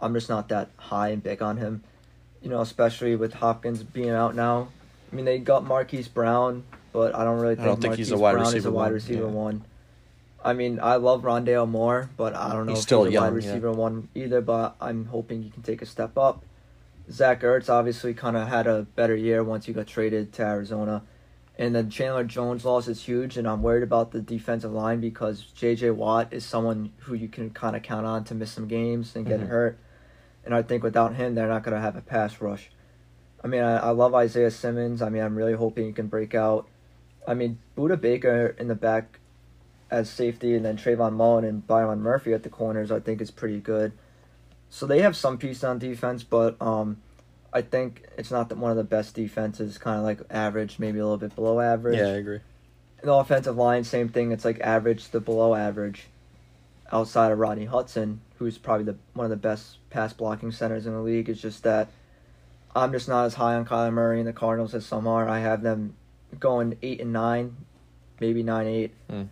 I'm 0.00 0.14
just 0.14 0.28
not 0.28 0.48
that 0.48 0.68
high 0.76 1.08
and 1.08 1.22
big 1.22 1.42
on 1.42 1.56
him. 1.56 1.82
You 2.42 2.50
know, 2.50 2.60
especially 2.60 3.16
with 3.16 3.34
Hopkins 3.34 3.82
being 3.82 4.10
out 4.10 4.34
now. 4.34 4.68
I 5.10 5.16
mean, 5.16 5.24
they 5.24 5.38
got 5.38 5.64
Marquise 5.64 6.06
Brown, 6.06 6.64
but 6.92 7.14
I 7.14 7.24
don't 7.24 7.40
really 7.40 7.54
think, 7.54 7.64
I 7.64 7.66
don't 7.66 7.80
think 7.80 7.92
Marquise 7.92 8.08
he's 8.08 8.12
a 8.12 8.18
wide 8.18 8.32
Brown 8.32 8.46
is 8.46 8.54
receiver 8.54 8.68
a 8.68 8.72
wide 8.72 8.84
one, 8.84 8.92
receiver 8.92 9.22
yeah. 9.22 9.26
one. 9.26 9.64
I 10.44 10.52
mean, 10.52 10.78
I 10.80 10.96
love 10.96 11.22
Rondale 11.22 11.68
Moore, 11.68 12.10
but 12.16 12.36
I 12.36 12.52
don't 12.52 12.66
know 12.66 12.72
He's 12.72 12.80
if 12.80 12.84
still 12.84 13.04
he's 13.04 13.10
a 13.10 13.14
young, 13.14 13.22
wide 13.34 13.42
yeah. 13.42 13.48
receiver 13.48 13.72
one 13.72 14.08
either. 14.14 14.40
But 14.40 14.76
I'm 14.80 15.06
hoping 15.06 15.42
he 15.42 15.50
can 15.50 15.62
take 15.62 15.82
a 15.82 15.86
step 15.86 16.16
up. 16.16 16.44
Zach 17.10 17.40
Ertz 17.40 17.70
obviously 17.70 18.14
kind 18.14 18.36
of 18.36 18.46
had 18.48 18.66
a 18.66 18.82
better 18.82 19.16
year 19.16 19.42
once 19.42 19.66
he 19.66 19.72
got 19.72 19.86
traded 19.86 20.32
to 20.34 20.42
Arizona. 20.42 21.02
And 21.58 21.74
the 21.74 21.82
Chandler 21.82 22.22
Jones 22.22 22.64
loss 22.64 22.86
is 22.86 23.02
huge, 23.02 23.36
and 23.36 23.48
I'm 23.48 23.62
worried 23.62 23.82
about 23.82 24.12
the 24.12 24.20
defensive 24.20 24.72
line 24.72 25.00
because 25.00 25.42
J.J. 25.42 25.90
Watt 25.90 26.32
is 26.32 26.44
someone 26.44 26.92
who 26.98 27.14
you 27.14 27.26
can 27.26 27.50
kind 27.50 27.74
of 27.74 27.82
count 27.82 28.06
on 28.06 28.22
to 28.24 28.34
miss 28.34 28.52
some 28.52 28.68
games 28.68 29.16
and 29.16 29.26
get 29.26 29.40
Mhm. 29.40 29.48
hurt. 29.48 29.78
And 30.44 30.54
I 30.54 30.62
think 30.62 30.84
without 30.84 31.16
him, 31.16 31.34
they're 31.34 31.48
not 31.48 31.64
going 31.64 31.74
to 31.74 31.80
have 31.80 31.96
a 31.96 32.00
pass 32.00 32.40
rush. 32.40 32.70
I 33.42 33.48
mean, 33.48 33.62
I, 33.62 33.78
I 33.78 33.90
love 33.90 34.14
Isaiah 34.14 34.52
Simmons. 34.52 35.02
I 35.02 35.08
mean, 35.08 35.22
I'm 35.22 35.34
really 35.34 35.52
hoping 35.54 35.86
he 35.86 35.92
can 35.92 36.06
break 36.06 36.32
out. 36.32 36.68
I 37.26 37.34
mean, 37.34 37.58
Budda 37.76 38.00
Baker 38.00 38.54
in 38.58 38.68
the 38.68 38.74
back 38.76 39.18
as 39.90 40.08
safety, 40.08 40.54
and 40.54 40.64
then 40.64 40.76
Trayvon 40.76 41.14
Mullen 41.14 41.44
and 41.44 41.66
Byron 41.66 42.00
Murphy 42.00 42.32
at 42.34 42.44
the 42.44 42.48
corners, 42.50 42.92
I 42.92 43.00
think 43.00 43.20
is 43.20 43.30
pretty 43.32 43.58
good. 43.58 43.92
So 44.70 44.86
they 44.86 45.00
have 45.00 45.16
some 45.16 45.38
pieces 45.38 45.64
on 45.64 45.78
defense, 45.78 46.22
but 46.22 46.56
um, 46.62 46.98
I 47.52 47.62
think 47.62 48.04
it's 48.16 48.30
not 48.30 48.48
the, 48.48 48.56
one 48.56 48.70
of 48.70 48.76
the 48.76 48.84
best 48.84 49.14
defenses. 49.14 49.78
Kind 49.78 49.98
of 49.98 50.04
like 50.04 50.20
average, 50.30 50.78
maybe 50.78 50.98
a 50.98 51.02
little 51.02 51.18
bit 51.18 51.34
below 51.34 51.60
average. 51.60 51.98
Yeah, 51.98 52.08
I 52.08 52.16
agree. 52.16 52.40
The 53.02 53.12
offensive 53.12 53.56
line, 53.56 53.84
same 53.84 54.08
thing. 54.08 54.32
It's 54.32 54.44
like 54.44 54.60
average 54.60 55.10
to 55.10 55.20
below 55.20 55.54
average. 55.54 56.06
Outside 56.90 57.32
of 57.32 57.38
Rodney 57.38 57.66
Hudson, 57.66 58.20
who's 58.38 58.56
probably 58.58 58.84
the 58.84 58.96
one 59.12 59.24
of 59.24 59.30
the 59.30 59.36
best 59.36 59.76
pass 59.90 60.12
blocking 60.12 60.52
centers 60.52 60.86
in 60.86 60.92
the 60.92 61.00
league, 61.00 61.28
it's 61.28 61.40
just 61.40 61.62
that 61.64 61.88
I'm 62.74 62.92
just 62.92 63.08
not 63.08 63.26
as 63.26 63.34
high 63.34 63.54
on 63.54 63.66
Kyler 63.66 63.92
Murray 63.92 64.18
and 64.18 64.28
the 64.28 64.32
Cardinals 64.32 64.74
as 64.74 64.86
some 64.86 65.06
are. 65.06 65.28
I 65.28 65.40
have 65.40 65.62
them 65.62 65.94
going 66.38 66.78
eight 66.82 67.00
and 67.00 67.12
nine, 67.12 67.56
maybe 68.20 68.42
nine 68.42 68.66
eight. 68.66 68.94
Hmm. 69.10 69.24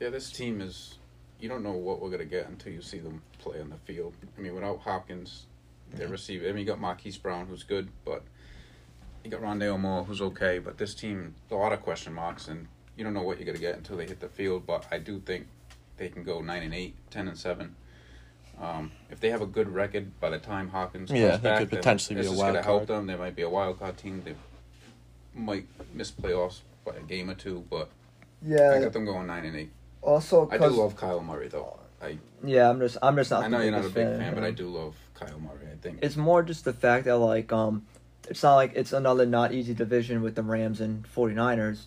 Yeah, 0.00 0.10
this 0.10 0.30
team 0.30 0.60
is. 0.60 0.96
You 1.38 1.48
don't 1.48 1.62
know 1.62 1.72
what 1.72 2.00
we're 2.00 2.10
gonna 2.10 2.24
get 2.24 2.48
until 2.48 2.72
you 2.72 2.82
see 2.82 2.98
them 2.98 3.22
play 3.38 3.60
on 3.60 3.70
the 3.70 3.76
field. 3.76 4.14
I 4.36 4.40
mean, 4.40 4.54
without 4.54 4.80
Hopkins, 4.80 5.46
their 5.94 6.06
Yeah. 6.06 6.12
receiver. 6.12 6.46
I 6.48 6.52
mean, 6.52 6.60
you 6.60 6.64
got 6.66 6.80
Marquise 6.80 7.18
Brown, 7.18 7.46
who's 7.46 7.62
good, 7.62 7.88
but 8.04 8.22
you 9.24 9.30
got 9.30 9.40
Rondale 9.40 9.78
Moore, 9.78 10.04
who's 10.04 10.20
okay. 10.22 10.58
But 10.58 10.78
this 10.78 10.94
team, 10.94 11.34
a 11.50 11.54
lot 11.54 11.72
of 11.72 11.82
question 11.82 12.12
marks, 12.14 12.48
and 12.48 12.68
you 12.96 13.04
don't 13.04 13.14
know 13.14 13.22
what 13.22 13.38
you're 13.38 13.46
gonna 13.46 13.58
get 13.58 13.76
until 13.76 13.96
they 13.96 14.06
hit 14.06 14.20
the 14.20 14.28
field. 14.28 14.66
But 14.66 14.86
I 14.90 14.98
do 14.98 15.20
think 15.20 15.46
they 15.96 16.08
can 16.08 16.22
go 16.24 16.40
nine 16.40 16.62
and 16.62 16.74
eight, 16.74 16.94
10 17.10 17.28
and 17.28 17.36
seven. 17.36 17.76
Um, 18.60 18.92
if 19.10 19.20
they 19.20 19.30
have 19.30 19.40
a 19.40 19.46
good 19.46 19.70
record 19.70 20.18
by 20.20 20.28
the 20.30 20.38
time 20.38 20.68
Hopkins 20.68 21.10
Yeah, 21.10 21.30
comes 21.30 21.42
they 21.42 21.48
back, 21.48 21.58
could 21.60 21.70
then 21.70 21.78
potentially 21.78 22.14
be 22.16 22.20
this 22.22 22.30
a 22.30 22.32
is 22.34 22.38
wild 22.38 22.54
gonna 22.54 22.64
help 22.64 22.78
card. 22.80 22.88
them. 22.88 23.06
They 23.06 23.16
might 23.16 23.34
be 23.34 23.42
a 23.42 23.48
wild 23.48 23.78
card 23.78 23.96
team. 23.96 24.22
They 24.22 24.34
might 25.34 25.66
miss 25.94 26.10
playoffs 26.10 26.60
by 26.84 26.96
a 26.96 27.00
game 27.02 27.30
or 27.30 27.34
two, 27.34 27.64
but 27.70 27.88
yeah, 28.42 28.72
I 28.72 28.80
got 28.80 28.92
them 28.92 29.04
going 29.06 29.26
nine 29.26 29.44
and 29.46 29.56
eight. 29.56 29.70
Also, 30.02 30.48
I 30.50 30.58
do 30.58 30.66
love 30.68 30.96
Kyle 30.96 31.22
Murray 31.22 31.48
though. 31.48 31.78
I 32.02 32.18
Yeah, 32.44 32.68
I'm 32.70 32.80
just 32.80 32.98
I'm 33.02 33.16
just 33.16 33.30
not. 33.30 33.44
I 33.44 33.48
know 33.48 33.60
you're 33.60 33.72
not 33.72 33.84
a 33.84 33.88
big 33.90 34.06
of 34.06 34.18
fan, 34.18 34.34
but. 34.34 34.44
I 34.44 34.50
do 34.50 34.66
love 34.68 34.94
Kyle 35.14 35.38
Murray. 35.38 35.69
I 35.80 35.82
think 35.82 35.98
It's 36.02 36.16
more 36.16 36.42
just 36.42 36.64
the 36.64 36.72
fact 36.72 37.06
that 37.06 37.16
like 37.16 37.52
um, 37.52 37.86
it's 38.28 38.42
not 38.42 38.56
like 38.56 38.72
it's 38.74 38.92
another 38.92 39.26
not 39.26 39.52
easy 39.52 39.74
division 39.74 40.22
with 40.22 40.34
the 40.34 40.42
Rams 40.42 40.80
and 40.80 41.04
49ers. 41.14 41.84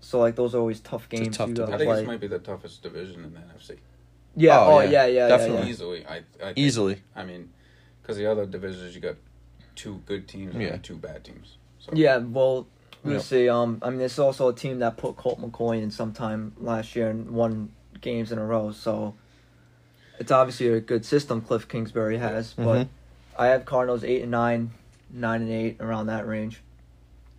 So 0.00 0.18
like 0.20 0.36
those 0.36 0.54
are 0.54 0.58
always 0.58 0.80
tough 0.80 1.06
a 1.06 1.16
games 1.16 1.36
tough 1.36 1.48
you 1.50 1.62
I 1.64 1.66
think 1.66 1.82
play. 1.82 1.96
this 1.96 2.06
might 2.06 2.20
be 2.20 2.26
the 2.26 2.38
toughest 2.38 2.82
division 2.82 3.24
in 3.24 3.34
the 3.34 3.40
NFC. 3.40 3.78
yeah. 4.34 4.60
Oh, 4.60 4.76
Oh, 4.76 4.80
yeah, 4.80 4.90
yeah. 4.90 5.06
Yeah. 5.06 5.06
Yeah. 5.06 5.28
definitely. 5.28 5.62
yeah. 5.64 5.68
Easily, 5.70 6.06
I, 6.06 6.16
I 6.16 6.20
think, 6.46 6.58
Easily. 6.58 7.02
I 7.14 7.24
mean, 7.24 7.50
because 8.02 8.16
the 8.16 8.30
other 8.30 8.46
divisions 8.46 8.94
you 8.94 9.00
got 9.00 9.16
two 9.74 10.02
good 10.06 10.26
teams 10.28 10.54
and 10.54 10.62
Yeah. 10.62 10.76
two 10.78 10.96
bad 10.96 11.24
teams. 11.24 11.56
So 11.78 11.92
Yeah, 11.94 12.18
well, 12.18 12.66
we'll 13.04 13.14
Yep. 13.14 13.22
see. 13.22 13.48
Um, 13.48 13.78
I 13.82 13.90
mean, 13.90 14.00
it's 14.00 14.18
also 14.18 14.48
a 14.48 14.54
team 14.54 14.78
that 14.80 14.96
put 14.96 15.16
Colt 15.16 15.40
McCoy 15.40 15.82
in 15.82 15.90
sometime 15.90 16.52
last 16.58 16.96
year 16.96 17.08
and 17.10 17.30
won 17.30 17.70
games 18.00 18.32
in 18.32 18.38
a 18.38 18.44
row. 18.44 18.72
So 18.72 19.14
it's 20.18 20.30
obviously 20.30 20.68
a 20.68 20.80
good 20.80 21.04
system 21.04 21.40
Cliff 21.40 21.68
Kingsbury 21.68 22.18
has. 22.18 22.54
But 22.54 22.62
Mhm. 22.84 22.88
I 23.38 23.46
have 23.48 23.64
Cardinals 23.64 24.04
eight 24.04 24.22
and 24.22 24.30
nine, 24.30 24.70
nine 25.12 25.42
and 25.42 25.50
eight 25.50 25.76
around 25.80 26.06
that 26.06 26.26
range. 26.26 26.62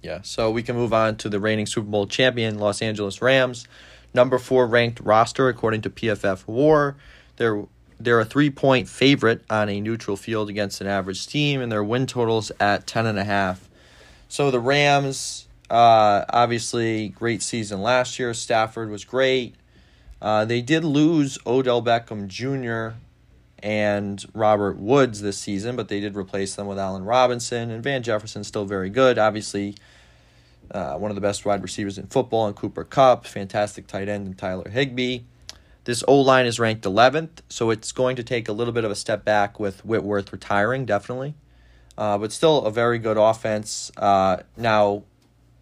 Yeah, 0.02 0.20
so 0.22 0.52
we 0.52 0.62
can 0.64 0.76
move 0.76 0.94
on 0.94 1.16
to 1.18 1.30
the 1.30 1.40
reigning 1.40 1.66
Super 1.66 1.90
Bowl 1.90 2.08
champion, 2.08 2.60
Los 2.60 2.82
Angeles 2.82 3.22
Rams. 3.22 3.68
Number 4.14 4.38
four 4.38 4.68
ranked 4.68 5.00
roster 5.02 5.50
according 5.50 5.82
to 5.82 5.90
PFF 5.90 6.48
War. 6.48 6.96
They're 7.38 7.66
they're 8.00 8.20
a 8.20 8.26
three 8.26 8.52
point 8.52 8.88
favorite 8.88 9.42
on 9.50 9.70
a 9.70 9.82
neutral 9.82 10.16
field 10.16 10.50
against 10.50 10.82
an 10.82 10.88
average 10.88 11.26
team, 11.26 11.62
and 11.62 11.72
their 11.72 11.84
win 11.84 12.06
totals 12.06 12.52
at 12.60 12.86
ten 12.86 13.06
and 13.08 13.18
a 13.18 13.24
half. 13.24 13.68
So 14.30 14.52
the 14.52 14.60
Rams, 14.60 15.48
uh, 15.70 16.26
obviously 16.30 17.10
great 17.10 17.42
season 17.42 17.82
last 17.82 18.20
year. 18.20 18.34
Stafford 18.34 18.90
was 18.90 19.04
great. 19.04 19.56
Uh, 20.22 20.46
they 20.46 20.62
did 20.62 20.84
lose 20.84 21.38
Odell 21.46 21.82
Beckham 21.82 22.28
Jr. 22.28 22.98
and 23.60 24.24
Robert 24.34 24.78
Woods 24.78 25.22
this 25.22 25.38
season, 25.38 25.76
but 25.76 25.88
they 25.88 26.00
did 26.00 26.16
replace 26.16 26.56
them 26.56 26.68
with 26.68 26.80
Allen 26.80 27.06
Robinson 27.06 27.70
and 27.70 27.84
Van 27.84 28.02
Jefferson's 28.02 28.48
still 28.48 28.66
very 28.66 28.90
good. 28.90 29.18
Obviously, 29.20 29.76
uh, 30.72 30.96
one 30.96 31.12
of 31.12 31.16
the 31.16 31.22
best 31.22 31.46
wide 31.46 31.62
receivers 31.62 31.98
in 31.98 32.08
football, 32.08 32.48
and 32.48 32.56
Cooper 32.56 32.84
Kupp, 32.84 33.26
fantastic 33.26 33.88
tight 33.88 34.10
end, 34.10 34.26
and 34.26 34.38
Tyler 34.38 34.70
Higbee. 34.70 35.22
This 35.86 36.04
O 36.08 36.20
line 36.20 36.46
is 36.46 36.60
ranked 36.60 36.84
11th, 36.84 37.40
so 37.48 37.70
it's 37.70 37.94
going 37.94 38.18
to 38.18 38.24
take 38.24 38.50
a 38.50 38.52
little 38.52 38.74
bit 38.74 38.84
of 38.84 38.92
a 38.92 38.96
step 38.96 39.24
back 39.24 39.60
with 39.60 39.86
Whitworth 39.86 40.34
retiring, 40.34 40.86
definitely. 40.86 41.36
Uh, 41.98 42.18
but 42.18 42.32
still 42.32 42.66
a 42.66 42.72
very 42.72 43.00
good 43.00 43.18
offense. 43.18 43.92
Uh, 43.96 44.38
now, 44.58 45.04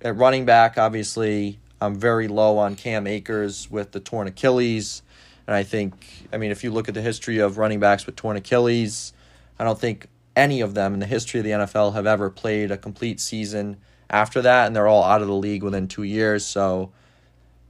at 0.01 0.17
running 0.17 0.45
back, 0.45 0.77
obviously, 0.77 1.59
I'm 1.81 1.95
very 1.95 2.27
low 2.27 2.57
on 2.57 2.75
Cam 2.75 3.07
Akers 3.07 3.69
with 3.69 3.91
the 3.91 3.99
torn 3.99 4.27
Achilles. 4.27 5.01
And 5.47 5.55
I 5.55 5.63
think, 5.63 6.27
I 6.33 6.37
mean, 6.37 6.51
if 6.51 6.63
you 6.63 6.71
look 6.71 6.87
at 6.87 6.93
the 6.93 7.01
history 7.01 7.39
of 7.39 7.57
running 7.57 7.79
backs 7.79 8.05
with 8.05 8.15
torn 8.15 8.37
Achilles, 8.37 9.13
I 9.59 9.63
don't 9.63 9.79
think 9.79 10.07
any 10.35 10.61
of 10.61 10.73
them 10.73 10.93
in 10.93 10.99
the 10.99 11.05
history 11.05 11.39
of 11.39 11.43
the 11.43 11.51
NFL 11.51 11.93
have 11.93 12.05
ever 12.05 12.29
played 12.29 12.71
a 12.71 12.77
complete 12.77 13.19
season 13.19 13.77
after 14.09 14.41
that, 14.41 14.67
and 14.67 14.75
they're 14.75 14.87
all 14.87 15.03
out 15.03 15.21
of 15.21 15.27
the 15.27 15.35
league 15.35 15.63
within 15.63 15.87
two 15.87 16.03
years. 16.03 16.45
So 16.45 16.91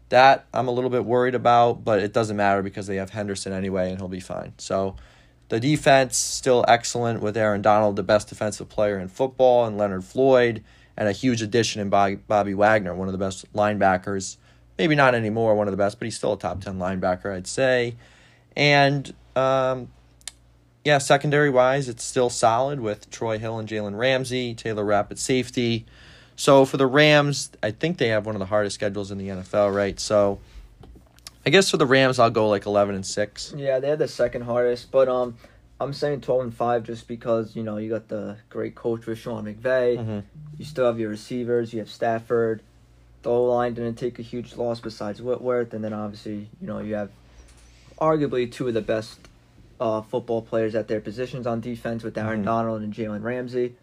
that 0.09 0.45
I'm 0.53 0.67
a 0.67 0.71
little 0.71 0.89
bit 0.89 1.05
worried 1.05 1.35
about, 1.35 1.83
but 1.83 1.99
it 1.99 2.13
doesn't 2.13 2.37
matter 2.37 2.63
because 2.63 2.87
they 2.87 2.97
have 2.97 3.09
Henderson 3.09 3.53
anyway, 3.53 3.89
and 3.89 3.99
he'll 3.99 4.07
be 4.07 4.19
fine. 4.19 4.53
So 4.57 4.95
the 5.49 5.59
defense 5.59 6.17
still 6.17 6.65
excellent 6.67 7.21
with 7.21 7.37
Aaron 7.37 7.61
Donald, 7.61 7.95
the 7.95 8.03
best 8.03 8.29
defensive 8.29 8.69
player 8.69 8.99
in 8.99 9.07
football, 9.07 9.65
and 9.65 9.77
Leonard 9.77 10.03
Floyd, 10.03 10.63
and 10.97 11.07
a 11.07 11.11
huge 11.11 11.41
addition 11.41 11.81
in 11.81 11.89
Bobby, 11.89 12.53
Wagner, 12.53 12.93
one 12.95 13.07
of 13.07 13.11
the 13.11 13.17
best 13.17 13.51
linebackers 13.53 14.37
maybe 14.77 14.95
not 14.95 15.15
anymore 15.15 15.55
one 15.55 15.67
of 15.67 15.71
the 15.71 15.77
best, 15.77 15.99
but 15.99 16.05
he's 16.05 16.15
still 16.15 16.33
a 16.33 16.39
top 16.39 16.61
10 16.61 16.77
linebacker, 16.77 17.33
I'd 17.33 17.47
say. 17.47 17.95
And 18.55 19.13
um, 19.35 19.89
yeah, 20.83 20.97
secondary 20.97 21.49
wise, 21.49 21.89
it's 21.89 22.03
still 22.03 22.29
solid 22.29 22.79
with 22.79 23.09
Troy 23.09 23.37
Hill 23.37 23.59
and 23.59 23.67
Jalen 23.67 23.97
Ramsey, 23.97 24.53
Taylor 24.53 24.85
Rapp 24.85 25.11
at 25.11 25.19
safety. 25.19 25.85
So 26.35 26.65
for 26.65 26.77
the 26.77 26.87
Rams, 26.87 27.51
I 27.63 27.71
think 27.71 27.97
they 27.97 28.09
have 28.09 28.25
one 28.25 28.35
of 28.35 28.39
the 28.39 28.45
hardest 28.45 28.75
schedules 28.75 29.11
in 29.11 29.17
the 29.17 29.29
NFL, 29.29 29.73
right? 29.73 29.99
So 29.99 30.39
I 31.45 31.49
guess 31.49 31.69
for 31.69 31.77
the 31.77 31.85
Rams, 31.85 32.19
I'll 32.19 32.29
go 32.29 32.49
like 32.49 32.65
11 32.65 32.95
and 32.95 33.05
6. 33.05 33.53
Yeah, 33.55 33.79
they 33.79 33.89
had 33.89 33.99
the 33.99 34.07
second 34.07 34.41
hardest, 34.41 34.91
but 34.91 35.07
um, 35.07 35.37
I'm 35.79 35.91
saying 35.93 36.21
12 36.21 36.41
and 36.41 36.53
5 36.53 36.83
just 36.83 37.07
because, 37.07 37.55
you 37.55 37.63
know, 37.63 37.77
you 37.77 37.89
got 37.89 38.07
the 38.07 38.37
great 38.49 38.75
coach 38.75 39.05
with 39.05 39.17
Sean 39.17 39.43
McVay. 39.45 39.97
Mm-hmm. 39.97 40.19
You 40.57 40.65
still 40.65 40.85
have 40.85 40.99
your 40.99 41.09
receivers. 41.09 41.73
You 41.73 41.79
have 41.79 41.89
Stafford. 41.89 42.61
The 43.23 43.29
O 43.29 43.43
line 43.45 43.73
didn't 43.73 43.95
take 43.95 44.17
a 44.19 44.21
huge 44.21 44.55
loss 44.55 44.79
besides 44.79 45.21
Whitworth, 45.21 45.73
and 45.73 45.83
then 45.83 45.91
obviously, 45.93 46.47
you 46.61 46.67
know, 46.67 46.79
you 46.79 46.93
have 46.95 47.09
arguably 47.99 48.49
two 48.51 48.67
of 48.67 48.73
the 48.73 48.81
best 48.81 49.19
uh, 49.79 50.01
football 50.01 50.41
players 50.41 50.73
at 50.75 50.87
their 50.87 51.01
positions 51.01 51.45
on 51.45 51.59
defense 51.59 52.03
with 52.03 52.17
Aaron 52.17 52.41
Mhm. 52.41 52.45
Donald 52.45 52.81
and 52.81 52.93
Jalen 52.93 53.23
Ramsey. 53.23 53.75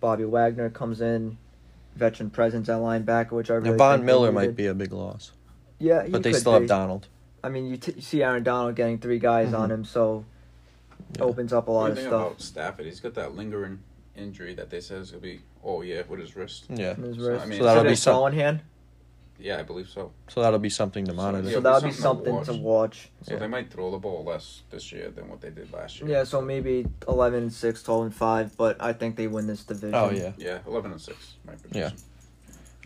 Bobby 0.00 0.24
Wagner 0.24 0.70
comes 0.70 1.00
in, 1.02 1.36
veteran 1.94 2.30
presence 2.30 2.68
at 2.70 2.78
linebacker, 2.80 3.32
which 3.32 3.50
I 3.50 3.54
really 3.56 3.72
Now, 3.72 3.76
Von 3.76 4.04
Miller 4.06 4.32
might 4.32 4.56
be 4.56 4.66
a 4.66 4.74
big 4.74 4.92
loss, 4.92 5.32
Yeah, 5.78 6.06
but 6.08 6.22
they 6.22 6.32
could 6.32 6.40
still 6.40 6.52
be. 6.52 6.60
have 6.60 6.68
Donald. 6.68 7.08
I 7.44 7.50
mean, 7.50 7.66
you, 7.66 7.76
t- 7.76 7.92
you 7.96 8.00
see 8.02 8.22
Aaron 8.22 8.42
Donald 8.44 8.76
getting 8.76 8.98
three 8.98 9.18
guys 9.18 9.52
on 9.52 9.68
Mhm. 9.68 9.72
him, 9.74 9.84
so 9.84 10.24
Yeah. 11.16 11.24
opens 11.24 11.52
up 11.52 11.68
a 11.68 11.72
What 11.72 11.76
lot 11.78 11.86
do 11.86 11.92
of 11.92 11.96
you 11.98 12.02
think 12.04 12.10
stuff. 12.12 12.26
about 12.26 12.40
Stafford? 12.42 12.86
He's 12.86 13.00
got 13.00 13.14
that 13.14 13.34
lingering 13.34 13.78
injury 14.16 14.54
that 14.54 14.70
they 14.70 14.80
said 14.80 14.98
is 15.00 15.10
gonna 15.10 15.22
be. 15.22 15.40
Oh 15.64 15.82
yeah, 15.82 16.02
with 16.08 16.20
his 16.20 16.36
wrist. 16.36 16.66
Yeah, 16.68 16.94
in 16.96 17.02
his 17.02 17.16
So, 17.16 17.38
I 17.38 17.46
mean, 17.46 17.58
so 17.58 17.64
that'll 17.64 17.84
be 17.84 17.90
a 17.92 17.96
some- 17.96 18.14
throwing 18.14 18.34
hand. 18.34 18.60
Yeah, 19.38 19.58
I 19.58 19.64
believe 19.64 19.88
so. 19.90 20.12
so 20.28 20.40
that'll 20.40 20.58
be 20.58 20.70
something 20.70 21.04
to 21.04 21.10
So, 21.10 21.16
monitor. 21.16 21.46
yeah. 21.48 21.54
So 21.54 21.60
that'll 21.60 21.80
be 21.82 21.88
be 21.88 21.92
something 21.92 22.32
something 22.36 22.54
to 22.54 22.58
to 22.58 22.58
watch. 22.66 23.10
So 23.22 23.34
Yeah. 23.34 23.40
they 23.40 23.46
might 23.48 23.70
throw 23.70 23.90
the 23.90 23.98
ball 23.98 24.24
less 24.24 24.62
this 24.70 24.90
year 24.92 25.10
than 25.10 25.28
what 25.28 25.42
they 25.42 25.50
did 25.50 25.70
last 25.74 26.00
year. 26.00 26.08
Yeah, 26.08 26.24
so 26.24 26.40
maybe 26.40 26.86
11 27.06 27.42
and 27.42 27.52
6, 27.52 27.82
12 27.82 28.02
and 28.06 28.14
5, 28.14 28.56
but 28.56 28.76
I 28.80 28.94
think 28.94 29.16
they 29.16 29.26
win 29.26 29.46
this 29.46 29.62
division. 29.62 29.94
Oh 29.94 30.08
yeah. 30.10 30.32
Yeah, 30.38 30.60
eleven 30.66 30.90
and 30.92 31.00
six. 31.00 31.34
My 31.46 31.54
prediction. 31.54 31.98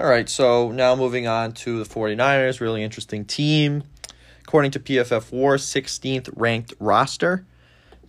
All 0.01 0.07
right, 0.07 0.29
so 0.29 0.73
now 0.73 0.97
moving 0.97 1.29
on 1.29 1.53
to 1.53 1.79
the 1.85 1.89
49ers, 1.89 2.61
really 2.61 2.83
interesting 2.83 3.25
team. 3.25 3.85
According 4.43 4.73
to 4.73 4.81
PFF 4.81 5.31
War, 5.31 5.57
16th 5.57 6.31
ranked 6.35 6.75
roster. 6.81 7.45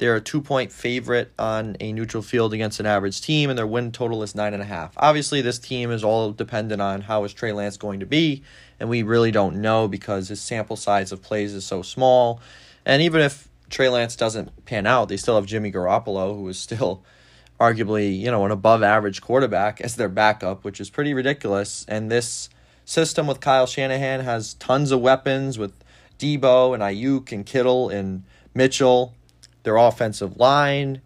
They're 0.01 0.15
a 0.15 0.19
two 0.21 0.41
point 0.41 0.71
favorite 0.71 1.31
on 1.37 1.77
a 1.79 1.93
neutral 1.93 2.23
field 2.23 2.55
against 2.55 2.79
an 2.79 2.87
average 2.87 3.21
team, 3.21 3.51
and 3.51 3.59
their 3.59 3.67
win 3.67 3.91
total 3.91 4.23
is 4.23 4.33
nine 4.33 4.55
and 4.55 4.63
a 4.63 4.65
half. 4.65 4.93
Obviously, 4.97 5.41
this 5.41 5.59
team 5.59 5.91
is 5.91 6.03
all 6.03 6.31
dependent 6.31 6.81
on 6.81 7.01
how 7.01 7.23
is 7.23 7.35
Trey 7.35 7.51
Lance 7.51 7.77
going 7.77 7.99
to 7.99 8.07
be, 8.07 8.41
and 8.79 8.89
we 8.89 9.03
really 9.03 9.29
don't 9.29 9.57
know 9.57 9.87
because 9.87 10.29
his 10.29 10.41
sample 10.41 10.75
size 10.75 11.11
of 11.11 11.21
plays 11.21 11.53
is 11.53 11.67
so 11.67 11.83
small. 11.83 12.41
And 12.83 13.03
even 13.03 13.21
if 13.21 13.47
Trey 13.69 13.89
Lance 13.89 14.15
doesn't 14.15 14.65
pan 14.65 14.87
out, 14.87 15.07
they 15.07 15.17
still 15.17 15.35
have 15.35 15.45
Jimmy 15.45 15.71
Garoppolo, 15.71 16.35
who 16.35 16.49
is 16.49 16.57
still 16.57 17.03
arguably, 17.59 18.19
you 18.19 18.31
know, 18.31 18.43
an 18.43 18.49
above 18.49 18.81
average 18.81 19.21
quarterback 19.21 19.81
as 19.81 19.97
their 19.97 20.09
backup, 20.09 20.63
which 20.63 20.81
is 20.81 20.89
pretty 20.89 21.13
ridiculous. 21.13 21.85
And 21.87 22.09
this 22.09 22.49
system 22.85 23.27
with 23.27 23.39
Kyle 23.39 23.67
Shanahan 23.67 24.21
has 24.21 24.55
tons 24.55 24.89
of 24.89 24.99
weapons 24.99 25.59
with 25.59 25.73
Deebo 26.17 26.73
and 26.73 26.81
Aiyuk 26.81 27.31
and 27.31 27.45
Kittle 27.45 27.89
and 27.89 28.23
Mitchell. 28.55 29.13
Their 29.63 29.77
offensive 29.77 30.37
line 30.37 31.01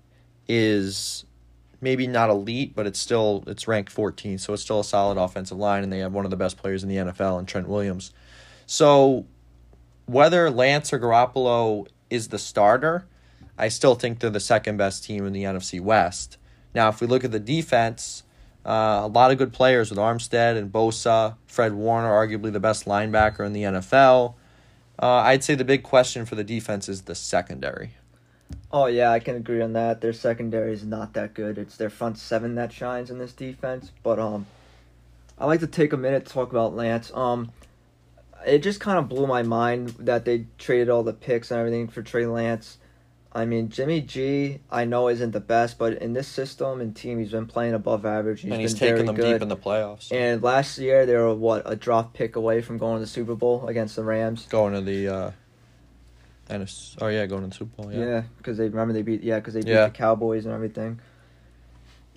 is 0.48 1.26
maybe 1.82 2.08
not 2.08 2.30
elite, 2.30 2.76
but 2.76 2.88
it's 2.88 3.00
still 3.00 3.44
it's 3.48 3.68
ranked 3.68 3.92
14, 3.92 4.38
so 4.38 4.54
it's 4.54 4.64
still 4.64 4.80
a 4.80 4.84
solid 4.84 5.18
offensive 5.18 5.58
line, 5.58 5.84
and 5.84 5.92
they 5.92 6.00
have 6.00 6.14
one 6.14 6.26
of 6.26 6.32
the 6.32 6.38
best 6.38 6.58
players 6.58 6.84
in 6.84 6.90
the 6.90 6.96
NFL, 6.96 7.40
and 7.40 7.48
Trent 7.48 7.68
Williams. 7.68 8.12
So 8.66 9.26
whether 10.06 10.50
Lance 10.50 10.94
or 10.94 11.00
Garoppolo 11.00 11.88
is 12.10 12.30
the 12.30 12.40
starter, 12.40 13.06
I 13.58 13.70
still 13.70 13.96
think 13.96 14.20
they're 14.20 14.30
the 14.30 14.40
second 14.40 14.78
best 14.78 15.04
team 15.04 15.26
in 15.26 15.34
the 15.34 15.44
NFC 15.44 15.80
West. 15.80 16.38
Now, 16.74 16.90
if 16.90 17.02
we 17.02 17.08
look 17.08 17.24
at 17.24 17.32
the 17.32 17.40
defense, 17.40 18.24
uh, 18.66 19.02
a 19.04 19.08
lot 19.08 19.32
of 19.32 19.38
good 19.38 19.54
players 19.54 19.90
with 19.90 20.00
Armstead 20.00 20.58
and 20.58 20.72
Bosa, 20.72 21.36
Fred 21.46 21.74
Warner, 21.74 22.10
arguably 22.10 22.52
the 22.52 22.60
best 22.60 22.86
linebacker 22.86 23.46
in 23.46 23.54
the 23.54 23.64
NFL. 23.64 24.36
Uh, 25.02 25.08
I'd 25.08 25.44
say 25.44 25.56
the 25.56 25.66
big 25.66 25.84
question 25.84 26.26
for 26.26 26.36
the 26.36 26.44
defense 26.44 26.90
is 26.90 27.04
the 27.04 27.16
secondary. 27.16 27.92
Oh, 28.72 28.88
yeah, 28.88 29.12
I 29.12 29.20
can 29.20 29.36
agree 29.36 29.62
on 29.62 29.74
that. 29.74 30.02
Their 30.02 30.14
secondary 30.14 30.74
is 30.74 30.84
not 30.84 31.14
that 31.14 31.34
good. 31.34 31.58
It's 31.58 31.78
their 31.78 31.90
front 31.90 32.18
seven 32.18 32.56
that 32.56 32.74
shines 32.74 33.10
in 33.10 33.20
this 33.20 33.32
defense. 33.32 33.92
But 34.04 34.20
um, 34.20 34.48
I 35.38 35.46
like 35.46 35.62
to 35.62 35.68
take 35.68 35.94
a 35.94 35.98
minute 35.98 36.26
to 36.26 36.34
talk 36.34 36.52
about 36.52 36.76
Lance. 36.76 37.12
Um, 37.14 37.52
it 38.46 38.60
just 38.60 38.80
kind 38.80 38.98
of 39.00 39.10
blew 39.10 39.28
my 39.28 39.44
mind 39.44 39.90
that 40.00 40.26
they 40.26 40.46
traded 40.58 40.90
all 40.90 41.04
the 41.04 41.14
picks 41.14 41.52
and 41.52 41.60
everything 41.60 41.88
for 41.88 42.02
Trey 42.02 42.26
Lance. 42.26 42.78
I 43.32 43.44
mean, 43.44 43.68
Jimmy 43.68 44.00
G, 44.00 44.60
I 44.72 44.86
know 44.86 45.10
isn't 45.10 45.32
the 45.32 45.42
best, 45.42 45.78
but 45.78 45.94
in 45.94 46.14
this 46.14 46.28
system 46.28 46.80
and 46.80 46.96
team, 46.96 47.20
he's 47.20 47.32
been 47.32 47.48
playing 47.48 47.74
above 47.74 48.06
average. 48.06 48.42
He's 48.42 48.52
and 48.52 48.62
he's 48.62 48.74
very 48.74 49.04
them 49.04 49.14
good. 49.14 49.34
deep 49.34 49.42
in 49.42 49.50
the 49.50 49.58
playoffs. 49.58 50.10
And 50.10 50.42
last 50.42 50.78
year, 50.78 51.06
they 51.06 51.16
were 51.18 51.36
what 51.36 51.64
a 51.66 51.76
drop 51.76 52.14
pick 52.14 52.38
away 52.38 52.62
from 52.62 52.78
going 52.78 52.96
to 52.96 53.02
the 53.02 53.08
Super 53.08 53.36
Bowl 53.36 53.68
against 53.68 53.98
the 53.98 54.06
Rams. 54.06 54.46
going 54.46 54.74
to 54.74 54.80
the 54.80 55.10
uh, 55.10 55.32
NFC 56.50 56.96
oh 57.02 57.08
yeah, 57.08 57.26
going 57.26 57.42
to 57.44 57.50
the 57.50 57.56
Super 57.56 57.82
Bowl. 57.84 57.92
Yeah. 57.92 58.06
Yeah, 58.06 58.24
because 58.38 58.58
they 58.58 58.70
remember 58.70 58.94
they 58.94 59.02
beat 59.02 59.24
yeah 59.24 59.40
because 59.40 59.54
they 59.54 59.62
beat 59.62 59.72
Yeah. 59.72 59.86
the 59.86 59.92
Cowboys 59.92 60.46
and 60.46 60.54
everything. 60.54 61.00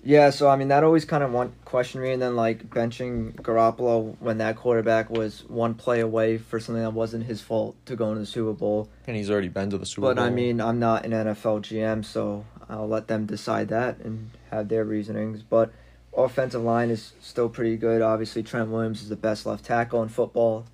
Yeah, 0.01 0.29
so 0.29 0.47
I 0.49 0.55
mean 0.55 0.69
that 0.69 0.85
always 0.85 1.03
kind 1.03 1.23
of 1.23 1.31
one 1.33 1.51
question 1.65 1.99
me, 2.01 2.11
and 2.13 2.21
then 2.21 2.35
like 2.37 2.69
benching 2.69 3.33
Garoppolo 3.41 4.15
when 4.21 4.37
that 4.37 4.55
quarterback 4.55 5.09
was 5.09 5.43
one 5.49 5.73
play 5.73 5.99
away 5.99 6.37
for 6.37 6.57
something 6.59 6.81
that 6.81 6.93
wasn't 6.93 7.25
his 7.25 7.41
fault 7.41 7.75
to 7.85 7.97
go 7.97 8.07
into 8.09 8.21
the 8.21 8.25
Super 8.25 8.53
Bowl. 8.53 8.87
and 9.07 9.17
he's 9.17 9.29
already 9.29 9.49
been 9.49 9.69
to 9.71 9.77
the 9.77 9.85
Super 9.85 10.01
Bowl. 10.07 10.15
But 10.15 10.21
I 10.21 10.29
mean, 10.29 10.61
I'm 10.61 10.79
not 10.79 11.03
an 11.03 11.11
NFL 11.11 11.61
GM, 11.63 12.05
so 12.05 12.45
I'll 12.69 12.87
let 12.87 13.07
them 13.09 13.25
decide 13.25 13.67
that 13.69 13.97
and 13.99 14.29
have 14.51 14.69
their 14.69 14.85
reasonings. 14.85 15.43
But 15.43 15.71
offensive 16.15 16.61
line 16.63 16.91
is 16.91 17.11
still 17.19 17.49
pretty 17.49 17.75
good. 17.75 18.01
Obviously, 18.01 18.41
Trent 18.41 18.69
Williams 18.69 19.01
is 19.01 19.09
the 19.09 19.17
best 19.17 19.45
left 19.45 19.65
tackle 19.65 20.01
in 20.01 20.07
football. 20.07 20.65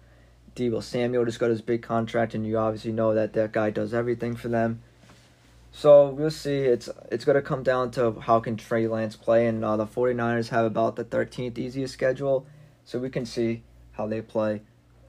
Deebo 0.55 0.81
Samuel 0.81 1.25
just 1.25 1.39
got 1.39 1.49
his 1.49 1.61
big 1.61 1.81
contract, 1.81 2.33
and 2.33 2.45
you 2.45 2.57
obviously 2.57 2.91
know 2.91 3.13
that 3.13 3.33
that 3.33 3.51
guy 3.51 3.69
does 3.69 3.93
everything 3.93 4.35
for 4.35 4.47
them. 4.47 4.81
So 5.71 6.07
we'll 6.09 6.31
see. 6.31 6.59
It's 6.59 6.87
it's 7.11 7.25
going 7.25 7.35
to 7.35 7.41
come 7.41 7.61
down 7.63 7.91
to 7.91 8.19
how 8.21 8.39
can 8.39 8.55
Trey 8.55 8.87
Lance 8.87 9.15
play, 9.17 9.47
and 9.47 9.63
uh, 9.65 9.75
the 9.75 9.85
49ers 9.85 10.49
have 10.49 10.65
about 10.65 10.95
the 10.95 11.03
13th 11.03 11.57
easiest 11.57 11.93
schedule, 11.93 12.45
so 12.85 12.97
we 12.99 13.09
can 13.09 13.25
see 13.25 13.63
how 13.91 14.07
they 14.07 14.21
play. 14.21 14.61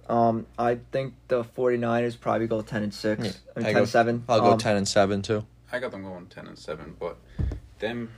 Um, 0.08 0.46
I 0.58 0.78
think 0.92 1.14
the 1.28 1.44
49ers 1.44 2.18
probably 2.18 2.46
go 2.46 2.62
10 2.62 2.82
and 2.84 2.94
6. 2.94 3.24
Yeah, 3.24 3.30
I 3.56 3.58
mean, 3.60 3.66
I 3.66 3.72
10 3.72 3.72
go- 3.74 3.78
and 3.80 3.88
7. 3.88 4.24
I'll 4.28 4.40
go 4.40 4.52
Um, 4.52 4.58
ten 4.58 4.76
and 4.76 4.86
seven 4.88 5.22
too. 5.22 5.44
I 5.72 5.78
got 5.80 5.90
them 5.92 6.02
going 6.02 6.26
ten 6.26 6.46
and 6.46 6.58
seven, 6.58 6.96
but 6.98 7.16
them 7.78 8.10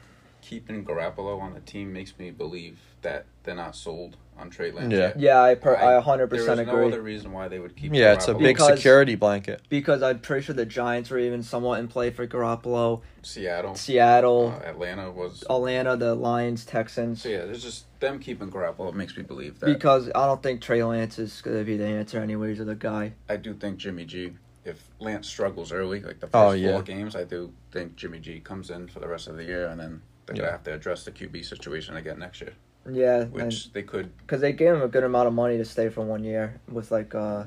keeping 0.49 0.83
Garoppolo 0.83 1.39
on 1.43 1.53
the 1.53 1.61
team 1.61 1.93
makes 1.93 2.19
me 2.19 2.31
believe 2.31 2.79
that 3.03 3.27
they're 3.45 3.55
not 3.55 3.77
sold 3.77 4.17
on 4.39 4.49
Trey 4.49 4.71
Lance. 4.73 4.91
Yeah. 4.91 4.99
yet. 4.99 5.21
Yeah, 5.21 5.43
I 5.43 5.55
per, 5.57 5.77
I, 5.77 5.99
I- 5.99 6.03
100% 6.03 6.23
agree. 6.23 6.39
There 6.39 6.53
is 6.55 6.59
agree. 6.61 6.65
no 6.81 6.87
other 6.89 7.03
reason 7.03 7.33
why 7.33 7.49
they 7.49 7.59
would 7.59 7.77
keep. 7.77 7.93
Yeah, 7.93 8.15
it's 8.15 8.29
a 8.29 8.33
big 8.33 8.57
Because- 8.57 8.77
security 8.79 9.15
blanket. 9.15 9.61
because 9.69 10.03
I'm 10.03 10.21
pretty 10.21 10.47
sure 10.47 10.55
the 10.55 10.65
Giants 10.65 11.11
were 11.11 11.19
even 11.19 11.43
somewhat 11.43 11.81
in 11.81 11.89
play 11.89 12.11
for 12.11 12.27
Garoppolo. 12.27 13.03
Seattle, 13.23 13.75
Seattle, 13.75 14.59
uh, 14.65 14.67
Atlanta 14.71 15.11
was. 15.11 15.45
Atlanta, 15.51 15.97
the 15.99 16.15
Lions, 16.15 16.65
Texans. 16.65 17.23
So 17.23 17.29
yeah, 17.29 17.45
there's 17.45 17.63
just 17.63 17.85
them 18.01 18.19
keeping 18.19 18.51
Garoppolo 18.51 18.95
makes 18.95 19.17
me 19.19 19.25
believe 19.25 19.61
that. 19.61 19.67
Because 19.67 20.09
I 20.15 20.25
don't 20.27 20.43
think 20.43 20.63
Trey 20.63 20.83
Lance 20.83 21.19
is 21.19 21.43
going 21.43 21.59
to 21.59 21.65
be 21.65 21.77
the 21.77 21.85
answer 21.87 22.19
anyways, 22.21 22.59
or 22.59 22.65
the 22.65 22.75
guy. 22.75 23.13
I 23.29 23.37
do 23.37 23.53
think 23.53 23.77
Jimmy 23.77 24.07
G. 24.07 24.33
If 24.65 24.89
Lance 24.99 25.27
struggles 25.29 25.73
early, 25.73 26.01
like 26.01 26.21
the 26.21 26.27
first 26.27 26.35
Oh, 26.35 26.51
yeah. 26.53 26.73
four 26.73 26.83
games, 26.83 27.15
I 27.17 27.25
do 27.25 27.53
think 27.71 27.97
Jimmy 27.97 28.19
G 28.19 28.41
comes 28.41 28.71
in 28.71 28.89
for 28.89 29.01
the 29.01 29.09
rest 29.09 29.27
of 29.29 29.37
the 29.37 29.45
year, 29.45 29.67
and 29.67 29.79
then 29.81 30.03
they're 30.29 30.37
Yeah. 30.37 30.43
gonna 30.43 30.53
have 30.53 30.65
to 30.65 30.75
address 30.75 31.05
the 31.05 31.11
QB 31.11 31.45
situation 31.45 31.97
again 31.97 32.19
next 32.21 32.41
year, 32.41 32.53
Yeah, 32.89 33.25
which 33.25 33.73
they 33.73 33.83
could. 33.83 34.17
because 34.19 34.41
they 34.41 34.53
gave 34.53 34.75
him 34.75 34.83
a 34.83 34.89
good 34.89 35.05
amount 35.05 35.27
of 35.27 35.35
money 35.35 35.59
to 35.59 35.65
stay 35.65 35.89
for 35.89 36.03
one 36.03 36.23
year 36.25 36.61
with 36.71 36.91
like 36.91 37.15
uh, 37.15 37.45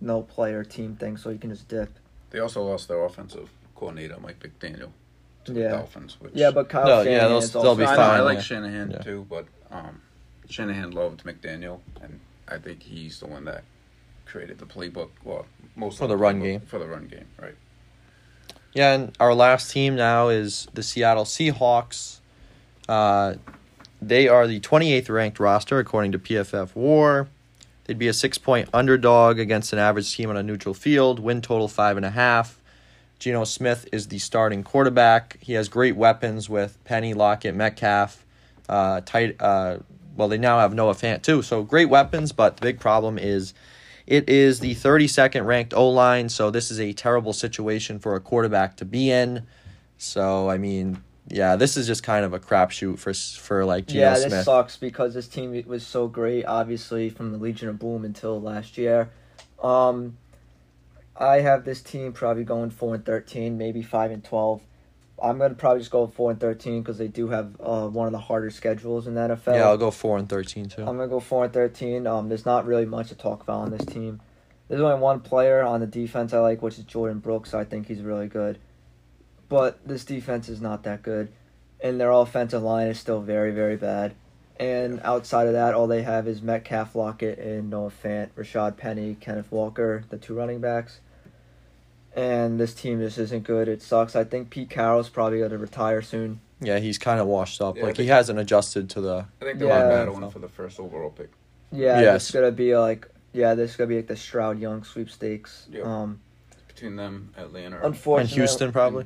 no 0.00 0.22
player 0.22 0.62
team 0.64 0.94
thing, 0.96 1.16
so 1.16 1.30
you 1.30 1.38
can 1.38 1.50
just 1.50 1.68
dip. 1.68 1.90
They 2.30 2.38
also 2.38 2.62
lost 2.62 2.88
their 2.88 3.02
offensive 3.04 3.50
coordinator, 3.74 4.18
Mike 4.20 4.38
McDaniel, 4.40 4.90
to 5.44 5.52
the 5.52 5.60
Yeah. 5.60 5.68
Dolphins. 5.70 6.16
Which 6.20 6.34
Yeah, 6.34 6.50
but 6.50 6.68
Kyle 6.68 6.84
No, 6.86 6.98
yeah, 7.00 7.04
Shanahan 7.04 7.28
they'll- 7.28 7.38
is 7.38 7.52
they'll 7.52 7.62
also 7.62 7.74
be 7.78 7.84
I, 7.84 7.90
know, 7.90 7.96
fine, 7.96 8.10
I 8.10 8.20
like 8.20 8.36
yeah. 8.36 8.42
Shanahan 8.42 8.90
Yeah. 8.90 8.98
too, 8.98 9.26
but 9.28 9.46
um, 9.70 10.02
Shanahan 10.48 10.90
loved 10.92 11.24
McDaniel, 11.24 11.80
and 12.02 12.20
I 12.46 12.58
think 12.58 12.82
he's 12.82 13.20
the 13.20 13.26
one 13.26 13.44
that 13.46 13.64
created 14.26 14.58
the 14.58 14.66
playbook. 14.66 15.10
Well, 15.24 15.46
most 15.76 15.98
For 15.98 16.04
of 16.04 16.10
the 16.10 16.16
run 16.16 16.40
game. 16.40 16.60
For 16.60 16.78
the 16.78 16.86
run 16.86 17.06
game, 17.06 17.26
right? 17.40 17.54
Yeah, 18.74 18.92
and 18.94 19.16
our 19.18 19.34
last 19.34 19.70
team 19.70 19.96
now 19.96 20.28
is 20.28 20.68
the 20.74 20.82
Seattle 20.82 21.24
Seahawks. 21.24 22.17
Uh, 22.88 23.34
they 24.00 24.28
are 24.28 24.46
the 24.46 24.60
28th 24.60 25.10
ranked 25.10 25.40
roster 25.40 25.78
according 25.78 26.12
to 26.12 26.18
PFF 26.18 26.74
War. 26.74 27.28
They'd 27.84 27.98
be 27.98 28.08
a 28.08 28.12
six 28.12 28.38
point 28.38 28.68
underdog 28.72 29.38
against 29.38 29.72
an 29.72 29.78
average 29.78 30.14
team 30.14 30.30
on 30.30 30.36
a 30.36 30.42
neutral 30.42 30.74
field. 30.74 31.18
Win 31.18 31.40
total 31.40 31.68
five 31.68 31.96
and 31.96 32.06
a 32.06 32.10
half. 32.10 32.60
Geno 33.18 33.44
Smith 33.44 33.88
is 33.92 34.08
the 34.08 34.18
starting 34.18 34.62
quarterback. 34.62 35.38
He 35.40 35.54
has 35.54 35.68
great 35.68 35.96
weapons 35.96 36.48
with 36.48 36.78
Penny, 36.84 37.14
Lockett, 37.14 37.54
Metcalf. 37.54 38.24
Uh, 38.68 39.00
tight. 39.04 39.36
Uh, 39.40 39.78
well, 40.16 40.28
they 40.28 40.38
now 40.38 40.58
have 40.60 40.74
Noah 40.74 40.94
Fant 40.94 41.22
too. 41.22 41.42
So 41.42 41.62
great 41.62 41.88
weapons, 41.88 42.32
but 42.32 42.56
the 42.56 42.62
big 42.62 42.78
problem 42.78 43.18
is 43.18 43.54
It 44.06 44.28
is 44.28 44.60
the 44.60 44.74
32nd 44.74 45.44
ranked 45.44 45.74
O 45.74 45.88
line, 45.88 46.28
so 46.28 46.50
this 46.50 46.70
is 46.70 46.80
a 46.80 46.92
terrible 46.92 47.32
situation 47.32 47.98
for 47.98 48.14
a 48.14 48.20
quarterback 48.20 48.76
to 48.76 48.84
be 48.84 49.10
in. 49.10 49.46
So, 49.98 50.48
I 50.48 50.56
mean, 50.58 51.02
yeah, 51.30 51.56
this 51.56 51.76
is 51.76 51.86
just 51.86 52.02
kind 52.02 52.24
of 52.24 52.32
a 52.32 52.38
crapshoot 52.38 52.98
for 52.98 53.12
for 53.14 53.64
like 53.64 53.86
Geno 53.86 54.00
yeah, 54.00 54.14
Smith. 54.14 54.30
this 54.30 54.44
sucks 54.44 54.76
because 54.76 55.14
this 55.14 55.28
team 55.28 55.62
was 55.66 55.86
so 55.86 56.08
great, 56.08 56.44
obviously 56.44 57.10
from 57.10 57.32
the 57.32 57.38
Legion 57.38 57.68
of 57.68 57.78
Boom 57.78 58.04
until 58.04 58.40
last 58.40 58.78
year. 58.78 59.10
Um, 59.62 60.16
I 61.16 61.40
have 61.40 61.64
this 61.64 61.82
team 61.82 62.12
probably 62.12 62.44
going 62.44 62.70
four 62.70 62.94
and 62.94 63.04
thirteen, 63.04 63.58
maybe 63.58 63.82
five 63.82 64.10
and 64.10 64.24
twelve. 64.24 64.62
I'm 65.22 65.38
gonna 65.38 65.54
probably 65.54 65.80
just 65.80 65.90
go 65.90 66.06
four 66.06 66.30
and 66.30 66.40
thirteen 66.40 66.80
because 66.82 66.98
they 66.98 67.08
do 67.08 67.28
have 67.28 67.56
uh, 67.60 67.88
one 67.88 68.06
of 68.06 68.12
the 68.12 68.18
harder 68.18 68.50
schedules 68.50 69.06
in 69.06 69.14
the 69.14 69.20
NFL. 69.20 69.54
Yeah, 69.54 69.68
I'll 69.68 69.76
go 69.76 69.90
four 69.90 70.16
and 70.16 70.28
thirteen 70.28 70.68
too. 70.68 70.82
I'm 70.82 70.96
gonna 70.96 71.08
go 71.08 71.20
four 71.20 71.44
and 71.44 71.52
thirteen. 71.52 72.06
Um, 72.06 72.28
there's 72.28 72.46
not 72.46 72.66
really 72.66 72.86
much 72.86 73.08
to 73.08 73.14
talk 73.14 73.42
about 73.42 73.60
on 73.62 73.70
this 73.70 73.84
team. 73.84 74.20
There's 74.68 74.80
only 74.80 75.00
one 75.00 75.20
player 75.20 75.62
on 75.62 75.80
the 75.80 75.86
defense 75.86 76.32
I 76.32 76.38
like, 76.38 76.62
which 76.62 76.78
is 76.78 76.84
Jordyn 76.84 77.20
Brooks. 77.20 77.54
I 77.54 77.64
think 77.64 77.88
he's 77.88 78.02
really 78.02 78.28
good, 78.28 78.58
but 79.48 79.86
this 79.86 80.04
defense 80.04 80.48
is 80.48 80.60
not 80.60 80.82
that 80.84 81.02
good, 81.02 81.28
and 81.80 82.00
their 82.00 82.10
offensive 82.10 82.62
line 82.62 82.88
is 82.88 82.98
still 82.98 83.20
very, 83.20 83.50
very 83.52 83.76
bad. 83.76 84.14
And 84.60 85.00
outside 85.04 85.46
of 85.46 85.52
that, 85.52 85.74
all 85.74 85.86
they 85.86 86.02
have 86.02 86.26
is 86.26 86.42
Metcalf, 86.42 86.94
Lockett, 86.96 87.38
and 87.38 87.70
Noah 87.70 87.92
Fant, 87.92 88.30
Rashad 88.36 88.76
Penny, 88.76 89.16
Kenneth 89.20 89.52
Walker, 89.52 90.02
the 90.10 90.18
two 90.18 90.34
running 90.34 90.60
backs. 90.60 91.00
And 92.16 92.58
this 92.58 92.74
team 92.74 92.98
just 92.98 93.18
isn't 93.18 93.44
good. 93.44 93.68
It 93.68 93.80
sucks. 93.82 94.16
I 94.16 94.24
think 94.24 94.50
Pete 94.50 94.70
Carroll's 94.70 95.08
probably 95.08 95.38
going 95.38 95.50
to 95.52 95.58
retire 95.58 96.02
soon. 96.02 96.40
Yeah, 96.60 96.80
he's 96.80 96.98
kind 96.98 97.20
of 97.20 97.28
washed 97.28 97.60
up. 97.60 97.76
Yeah, 97.76 97.84
I 97.84 97.86
like 97.86 97.96
he 97.96 98.06
hasn't 98.08 98.38
adjusted 98.40 98.90
to 98.90 99.00
the. 99.00 99.26
I 99.40 99.44
think 99.44 99.60
they're 99.60 99.68
Yeah. 99.68 99.88
battling 100.04 100.28
for 100.30 100.40
the 100.40 100.48
first 100.48 100.80
overall 100.80 101.10
pick. 101.10 101.30
Yeah, 101.70 102.00
Yes. 102.00 102.22
it's 102.24 102.30
gonna 102.32 102.50
be 102.50 102.76
like 102.76 103.06
yeah, 103.32 103.54
this 103.54 103.70
is 103.72 103.76
gonna 103.76 103.86
be 103.88 103.96
like 103.96 104.08
the 104.08 104.16
Stroud 104.16 104.58
Young 104.58 104.82
sweepstakes. 104.82 105.66
Yeah. 105.70 105.82
Um, 105.82 106.20
Between 106.66 106.96
them, 106.96 107.32
Atlanta, 107.36 107.76
or 107.78 108.18
And 108.18 108.28
Houston 108.30 108.72
probably. 108.72 109.04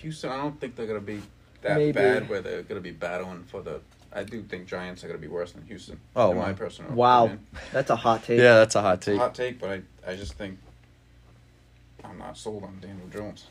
Houston, 0.00 0.30
I 0.30 0.36
don't 0.38 0.58
think 0.60 0.76
they're 0.76 0.86
gonna 0.86 1.00
be 1.00 1.22
that 1.62 1.76
Maybe. 1.76 1.92
bad 1.92 2.28
where 2.28 2.40
they're 2.40 2.62
gonna 2.62 2.80
be 2.80 2.92
battling 2.92 3.44
for 3.44 3.62
the. 3.62 3.80
I 4.12 4.24
do 4.24 4.42
think 4.42 4.66
Giants 4.66 5.04
are 5.04 5.06
gonna 5.06 5.18
be 5.18 5.28
worse 5.28 5.52
than 5.52 5.64
Houston. 5.66 6.00
Oh, 6.16 6.32
in 6.32 6.36
wow. 6.38 6.46
my 6.46 6.52
personal 6.52 6.92
Wow. 6.92 7.24
opinion. 7.26 7.46
That's 7.72 7.90
a 7.90 7.96
hot 7.96 8.24
take. 8.24 8.38
Yeah, 8.38 8.54
that's 8.54 8.74
a 8.74 8.82
hot 8.82 9.00
take. 9.02 9.18
hot 9.18 9.34
take, 9.34 9.60
but 9.60 9.70
I, 10.06 10.10
I 10.12 10.16
just 10.16 10.32
think 10.34 10.58
I'm 12.04 12.18
not 12.18 12.36
sold 12.36 12.64
on 12.64 12.78
Daniel 12.80 13.06
Jones. 13.08 13.46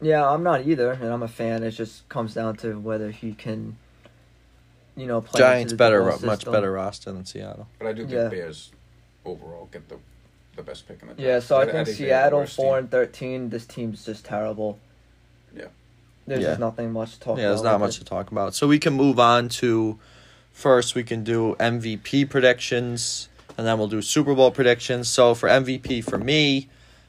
Yeah, 0.00 0.28
I'm 0.28 0.42
not 0.42 0.66
either, 0.66 0.92
and 0.92 1.04
I'm 1.06 1.22
a 1.22 1.28
fan. 1.28 1.62
It 1.62 1.70
just 1.70 2.08
comes 2.08 2.34
down 2.34 2.56
to 2.58 2.78
whether 2.78 3.10
he 3.10 3.32
can, 3.32 3.76
you 4.96 5.06
know, 5.06 5.20
play. 5.20 5.38
Giants 5.38 5.72
the 5.72 5.76
better, 5.76 6.10
football 6.10 6.26
much 6.26 6.44
better 6.44 6.72
roster 6.72 7.12
than 7.12 7.24
Seattle. 7.24 7.68
But 7.78 7.88
I 7.88 7.92
do 7.92 8.02
think 8.02 8.12
Yeah. 8.12 8.28
Bears 8.28 8.72
overall 9.24 9.68
get 9.72 9.88
the 9.88 9.98
the 10.56 10.62
best 10.62 10.88
pick 10.88 11.02
in 11.02 11.08
the 11.08 11.14
draft. 11.14 11.20
Yeah, 11.20 11.38
so 11.40 11.56
I, 11.58 11.60
think 11.64 11.72
they're 11.74 11.84
the 11.84 11.92
Seattle 11.92 12.46
four 12.46 12.76
team. 12.76 12.78
and 12.84 12.90
thirteen. 12.90 13.50
This 13.50 13.66
team's 13.66 14.04
just 14.06 14.24
terrible. 14.24 14.78
Yeah. 15.56 15.64
There's 16.26 16.42
Yeah. 16.42 16.48
just 16.50 16.60
nothing 16.60 16.92
much 16.92 17.14
to 17.14 17.20
talk 17.20 17.38
Yeah, 17.38 17.44
about. 17.44 17.50
there's 17.50 17.62
not 17.62 17.80
much 17.80 17.96
it. 17.96 17.98
to 18.00 18.04
talk 18.04 18.30
about. 18.30 18.54
So 18.54 18.66
we 18.66 18.78
can 18.78 18.92
move 18.94 19.18
on 19.20 19.48
to 19.50 19.98
first 20.52 20.94
we 20.94 21.02
can 21.04 21.22
do 21.24 21.54
MVP 21.60 22.24
predictions 22.24 23.28
and 23.58 23.66
then 23.66 23.78
we'll 23.78 23.88
do 23.88 24.02
Super 24.02 24.34
Bowl 24.34 24.50
predictions. 24.50 25.08
So 25.08 25.34
for 25.34 25.48
MVP 25.48 26.00
for 26.02 26.18
me, 26.18 26.68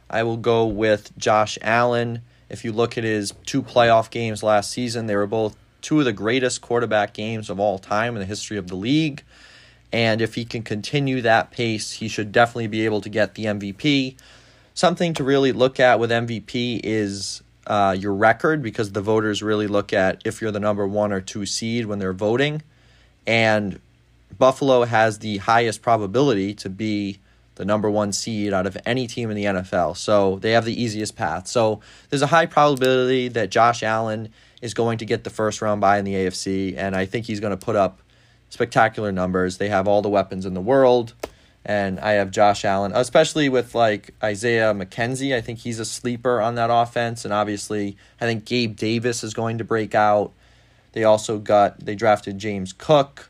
I 0.09 0.23
will 0.23 0.37
go 0.37 0.65
with 0.65 1.15
Josh 1.17 1.57
Allen. 1.61 2.21
If 2.49 2.63
you 2.63 2.71
look 2.71 2.97
at 2.97 3.03
his 3.03 3.33
two 3.45 3.61
playoff 3.61 4.09
games 4.09 4.41
last 4.43 4.71
season, 4.71 5.07
they 5.07 5.15
were 5.15 5.27
both 5.27 5.55
two 5.81 5.99
of 5.99 6.05
the 6.05 6.13
greatest 6.13 6.61
quarterback 6.61 7.13
games 7.13 7.49
of 7.49 7.59
all 7.59 7.77
time 7.79 8.13
in 8.15 8.19
the 8.19 8.25
history 8.25 8.57
of 8.57 8.67
the 8.67 8.75
league. 8.75 9.23
And 9.91 10.21
if 10.21 10.35
he 10.35 10.45
can 10.45 10.63
continue 10.63 11.21
that 11.21 11.51
pace, 11.51 11.93
he 11.93 12.07
should 12.07 12.31
definitely 12.31 12.67
be 12.67 12.85
able 12.85 13.01
to 13.01 13.09
get 13.09 13.35
the 13.35 13.45
MVP. 13.45 14.15
Something 14.73 15.13
to 15.15 15.23
really 15.23 15.51
look 15.51 15.79
at 15.79 15.99
with 15.99 16.11
MVP 16.11 16.81
is 16.83 17.41
uh, 17.67 17.95
your 17.97 18.13
record 18.13 18.63
because 18.63 18.93
the 18.93 19.01
voters 19.01 19.43
really 19.43 19.67
look 19.67 19.93
at 19.93 20.21
if 20.25 20.41
you're 20.41 20.51
the 20.51 20.59
number 20.59 20.87
one 20.87 21.11
or 21.11 21.21
two 21.21 21.45
seed 21.45 21.85
when 21.85 21.99
they're 21.99 22.13
voting. 22.13 22.61
And 23.27 23.79
Buffalo 24.37 24.85
has 24.85 25.19
the 25.19 25.37
highest 25.37 25.81
probability 25.81 26.53
to 26.55 26.69
be 26.69 27.19
the 27.55 27.65
number 27.65 27.89
one 27.89 28.13
seed 28.13 28.53
out 28.53 28.65
of 28.65 28.77
any 28.85 29.07
team 29.07 29.29
in 29.29 29.35
the 29.35 29.45
NFL. 29.45 29.97
So 29.97 30.37
they 30.39 30.51
have 30.51 30.63
the 30.63 30.81
easiest 30.81 31.15
path. 31.15 31.47
So 31.47 31.81
there's 32.09 32.21
a 32.21 32.27
high 32.27 32.45
probability 32.45 33.27
that 33.29 33.49
Josh 33.49 33.83
Allen 33.83 34.29
is 34.61 34.73
going 34.73 34.99
to 34.99 35.05
get 35.05 35.23
the 35.23 35.29
first 35.29 35.61
round 35.61 35.81
bye 35.81 35.99
in 35.99 36.05
the 36.05 36.13
AFC, 36.13 36.75
and 36.77 36.95
I 36.95 37.05
think 37.05 37.25
he's 37.25 37.39
going 37.39 37.51
to 37.51 37.57
put 37.57 37.75
up 37.75 37.99
spectacular 38.49 39.11
numbers. 39.11 39.57
They 39.57 39.69
have 39.69 39.87
all 39.87 40.01
the 40.01 40.09
weapons 40.09 40.45
in 40.45 40.53
the 40.53 40.61
world, 40.61 41.13
and 41.67 41.99
I 41.99 42.13
have 42.13 42.31
Josh 42.31 42.63
Allen, 42.63 42.93
especially 42.95 43.49
with 43.49 43.75
like 43.75 44.15
Isaiah 44.23 44.73
McKenzie. 44.73 45.35
I 45.35 45.41
think 45.41 45.59
he's 45.59 45.79
a 45.79 45.85
sleeper 45.85 46.39
on 46.39 46.55
that 46.55 46.69
offense, 46.71 47.25
and 47.25 47.33
obviously 47.33 47.97
I 48.21 48.25
think 48.25 48.45
Gabe 48.45 48.77
Davis 48.77 49.21
is 49.21 49.33
going 49.33 49.57
to 49.57 49.65
break 49.65 49.93
out. 49.93 50.31
They 50.93 51.03
also 51.03 51.37
got 51.37 51.81
they 51.81 51.93
drafted 51.93 52.39
James 52.39 52.71
Cook. 52.71 53.29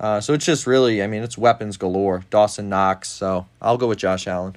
Uh, 0.00 0.22
so 0.22 0.32
it's 0.32 0.46
just 0.46 0.66
really, 0.66 1.02
I 1.02 1.06
mean, 1.06 1.22
it's 1.22 1.36
weapons 1.36 1.76
galore. 1.76 2.24
Dawson 2.30 2.70
Knox. 2.70 3.10
So 3.10 3.46
I'll 3.60 3.76
go 3.76 3.86
with 3.86 3.98
Josh 3.98 4.26
Allen. 4.26 4.56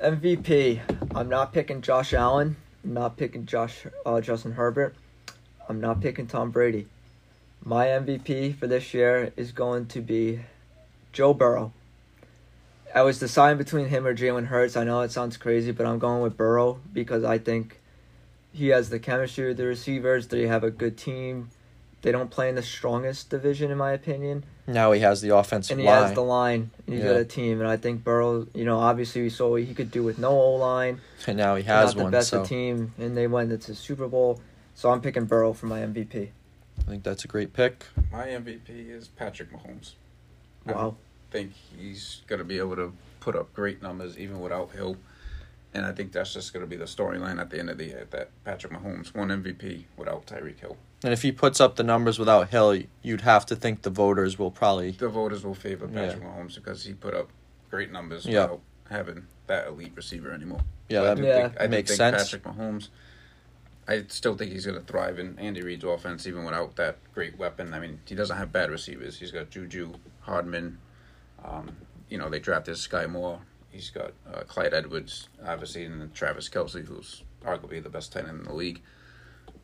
MVP. 0.00 0.80
I'm 1.12 1.28
not 1.28 1.52
picking 1.52 1.82
Josh 1.82 2.14
Allen. 2.14 2.54
I'm 2.84 2.94
not 2.94 3.16
picking 3.16 3.46
Josh 3.46 3.84
uh, 4.04 4.20
Justin 4.20 4.52
Herbert. 4.52 4.94
I'm 5.68 5.80
not 5.80 6.00
picking 6.00 6.28
Tom 6.28 6.52
Brady. 6.52 6.86
My 7.64 7.86
MVP 7.86 8.54
for 8.54 8.68
this 8.68 8.94
year 8.94 9.32
is 9.36 9.50
going 9.50 9.86
to 9.86 10.00
be 10.00 10.38
Joe 11.16 11.32
Burrow. 11.32 11.72
I 12.94 13.00
was 13.00 13.18
deciding 13.18 13.56
between 13.56 13.86
him 13.88 14.06
or 14.06 14.14
Jalen 14.14 14.48
Hurts. 14.48 14.76
I 14.76 14.84
know 14.84 15.00
it 15.00 15.10
sounds 15.10 15.38
crazy, 15.38 15.70
but 15.72 15.86
I'm 15.86 15.98
going 15.98 16.20
with 16.22 16.36
Burrow 16.36 16.78
because 16.92 17.24
I 17.24 17.38
think 17.38 17.80
he 18.52 18.68
has 18.68 18.90
the 18.90 18.98
chemistry 18.98 19.48
with 19.48 19.56
the 19.56 19.64
receivers. 19.64 20.26
They 20.28 20.46
have 20.46 20.62
a 20.62 20.70
good 20.70 20.98
team. 20.98 21.48
They 22.02 22.12
don't 22.12 22.30
play 22.30 22.50
in 22.50 22.54
the 22.54 22.62
strongest 22.62 23.30
division, 23.30 23.70
in 23.70 23.78
my 23.78 23.92
opinion 23.92 24.44
Now 24.66 24.92
he 24.92 25.00
has 25.00 25.22
the 25.22 25.34
offensive 25.34 25.72
and 25.72 25.80
he 25.80 25.86
line. 25.86 26.02
has 26.02 26.12
the 26.12 26.20
line. 26.22 26.70
And 26.86 26.94
he's 26.94 27.02
Yeah. 27.02 27.12
got 27.14 27.20
a 27.20 27.24
team, 27.24 27.60
and 27.60 27.68
I 27.68 27.78
think 27.78 28.04
Burrow. 28.04 28.46
You 28.52 28.66
know, 28.66 28.78
obviously 28.78 29.22
we 29.22 29.30
saw 29.30 29.48
what 29.52 29.62
he 29.62 29.72
could 29.72 29.90
do 29.90 30.02
with 30.02 30.18
no 30.18 30.28
O 30.30 30.56
line. 30.56 31.00
and 31.26 31.38
now 31.38 31.56
he 31.56 31.62
has 31.62 31.94
not 31.96 32.02
one. 32.02 32.12
the 32.12 32.18
best 32.18 32.28
So 32.28 32.44
team, 32.44 32.92
and 32.98 33.16
they 33.16 33.26
went 33.26 33.50
into 33.50 33.68
the 33.68 33.74
Super 33.74 34.06
Bowl. 34.06 34.38
So 34.74 34.90
I'm 34.90 35.00
picking 35.00 35.24
Burrow 35.24 35.54
for 35.54 35.64
my 35.64 35.80
MVP. 35.80 36.28
I 36.86 36.90
think 36.90 37.04
that's 37.04 37.24
a 37.24 37.28
great 37.28 37.54
pick. 37.54 37.86
My 38.12 38.26
MVP 38.26 38.90
is 38.90 39.08
Patrick 39.08 39.50
Mahomes. 39.50 39.92
I 40.66 40.72
Wow. 40.72 40.96
Think 41.30 41.52
he's 41.76 42.22
going 42.26 42.38
to 42.38 42.44
be 42.44 42.58
able 42.58 42.76
to 42.76 42.92
put 43.20 43.36
up 43.36 43.52
great 43.54 43.82
numbers 43.82 44.18
even 44.18 44.40
without 44.40 44.70
Hill. 44.72 44.96
And 45.74 45.84
I 45.84 45.92
think 45.92 46.12
that's 46.12 46.32
just 46.32 46.52
going 46.54 46.64
to 46.64 46.68
be 46.70 46.76
the 46.76 46.84
storyline 46.86 47.38
at 47.40 47.50
the 47.50 47.58
end 47.58 47.68
of 47.68 47.76
the 47.78 47.84
year 47.86 48.06
that 48.10 48.30
Patrick 48.44 48.72
Mahomes 48.72 49.14
won 49.14 49.28
MVP 49.28 49.84
without 49.96 50.26
Tyreek 50.26 50.58
Hill. 50.60 50.76
And 51.02 51.12
if 51.12 51.20
he 51.22 51.32
puts 51.32 51.60
up 51.60 51.76
the 51.76 51.82
numbers 51.82 52.18
without 52.18 52.48
Hill, 52.48 52.82
you'd 53.02 53.20
have 53.20 53.44
to 53.46 53.56
think 53.56 53.82
the 53.82 53.90
voters 53.90 54.38
will 54.38 54.50
probably. 54.50 54.92
The 54.92 55.08
voters 55.08 55.44
will 55.44 55.54
favor 55.54 55.86
Yeah. 55.92 56.06
Patrick 56.06 56.24
Mahomes 56.24 56.54
because 56.54 56.84
he 56.84 56.94
put 56.94 57.14
up 57.14 57.28
great 57.70 57.92
numbers 57.92 58.24
Yeah. 58.24 58.42
without 58.42 58.60
having 58.88 59.26
that 59.48 59.66
elite 59.68 59.92
receiver 59.94 60.32
anymore. 60.32 60.60
Yeah, 60.88 61.00
So 61.00 61.04
I 61.04 61.08
that 61.08 61.16
do 61.16 61.26
Yeah. 61.26 61.48
think, 61.48 61.60
I 61.60 61.66
makes 61.66 61.90
think 61.90 61.96
sense. 61.98 62.22
Patrick 62.22 62.44
Mahomes. 62.44 62.88
I 63.88 64.04
still 64.08 64.34
think 64.36 64.52
he's 64.52 64.66
going 64.66 64.78
to 64.80 64.84
thrive 64.84 65.18
in 65.18 65.38
Andy 65.38 65.62
Reid's 65.62 65.84
offense, 65.84 66.26
even 66.26 66.44
without 66.44 66.74
that 66.76 66.96
great 67.14 67.38
weapon. 67.38 67.72
I 67.74 67.78
mean, 67.80 68.00
he 68.06 68.14
doesn't 68.14 68.36
have 68.36 68.50
bad 68.50 68.70
receivers. 68.70 69.18
He's 69.18 69.30
got 69.30 69.50
Juju, 69.50 69.92
Hardman. 70.22 70.78
Um, 71.48 71.76
you 72.08 72.18
know, 72.18 72.28
they 72.28 72.38
drafted 72.40 72.74
Skyy 72.74 73.08
Moore. 73.08 73.40
He's 73.70 73.90
got 73.90 74.12
uh, 74.32 74.40
Clyde 74.40 74.74
Edwards, 74.74 75.28
obviously, 75.46 75.84
and 75.84 76.12
Travis 76.14 76.48
Kelce, 76.48 76.84
who's 76.86 77.22
arguably 77.44 77.82
the 77.82 77.90
best 77.90 78.12
tight 78.12 78.26
end 78.26 78.40
in 78.40 78.44
the 78.44 78.54
league. 78.54 78.80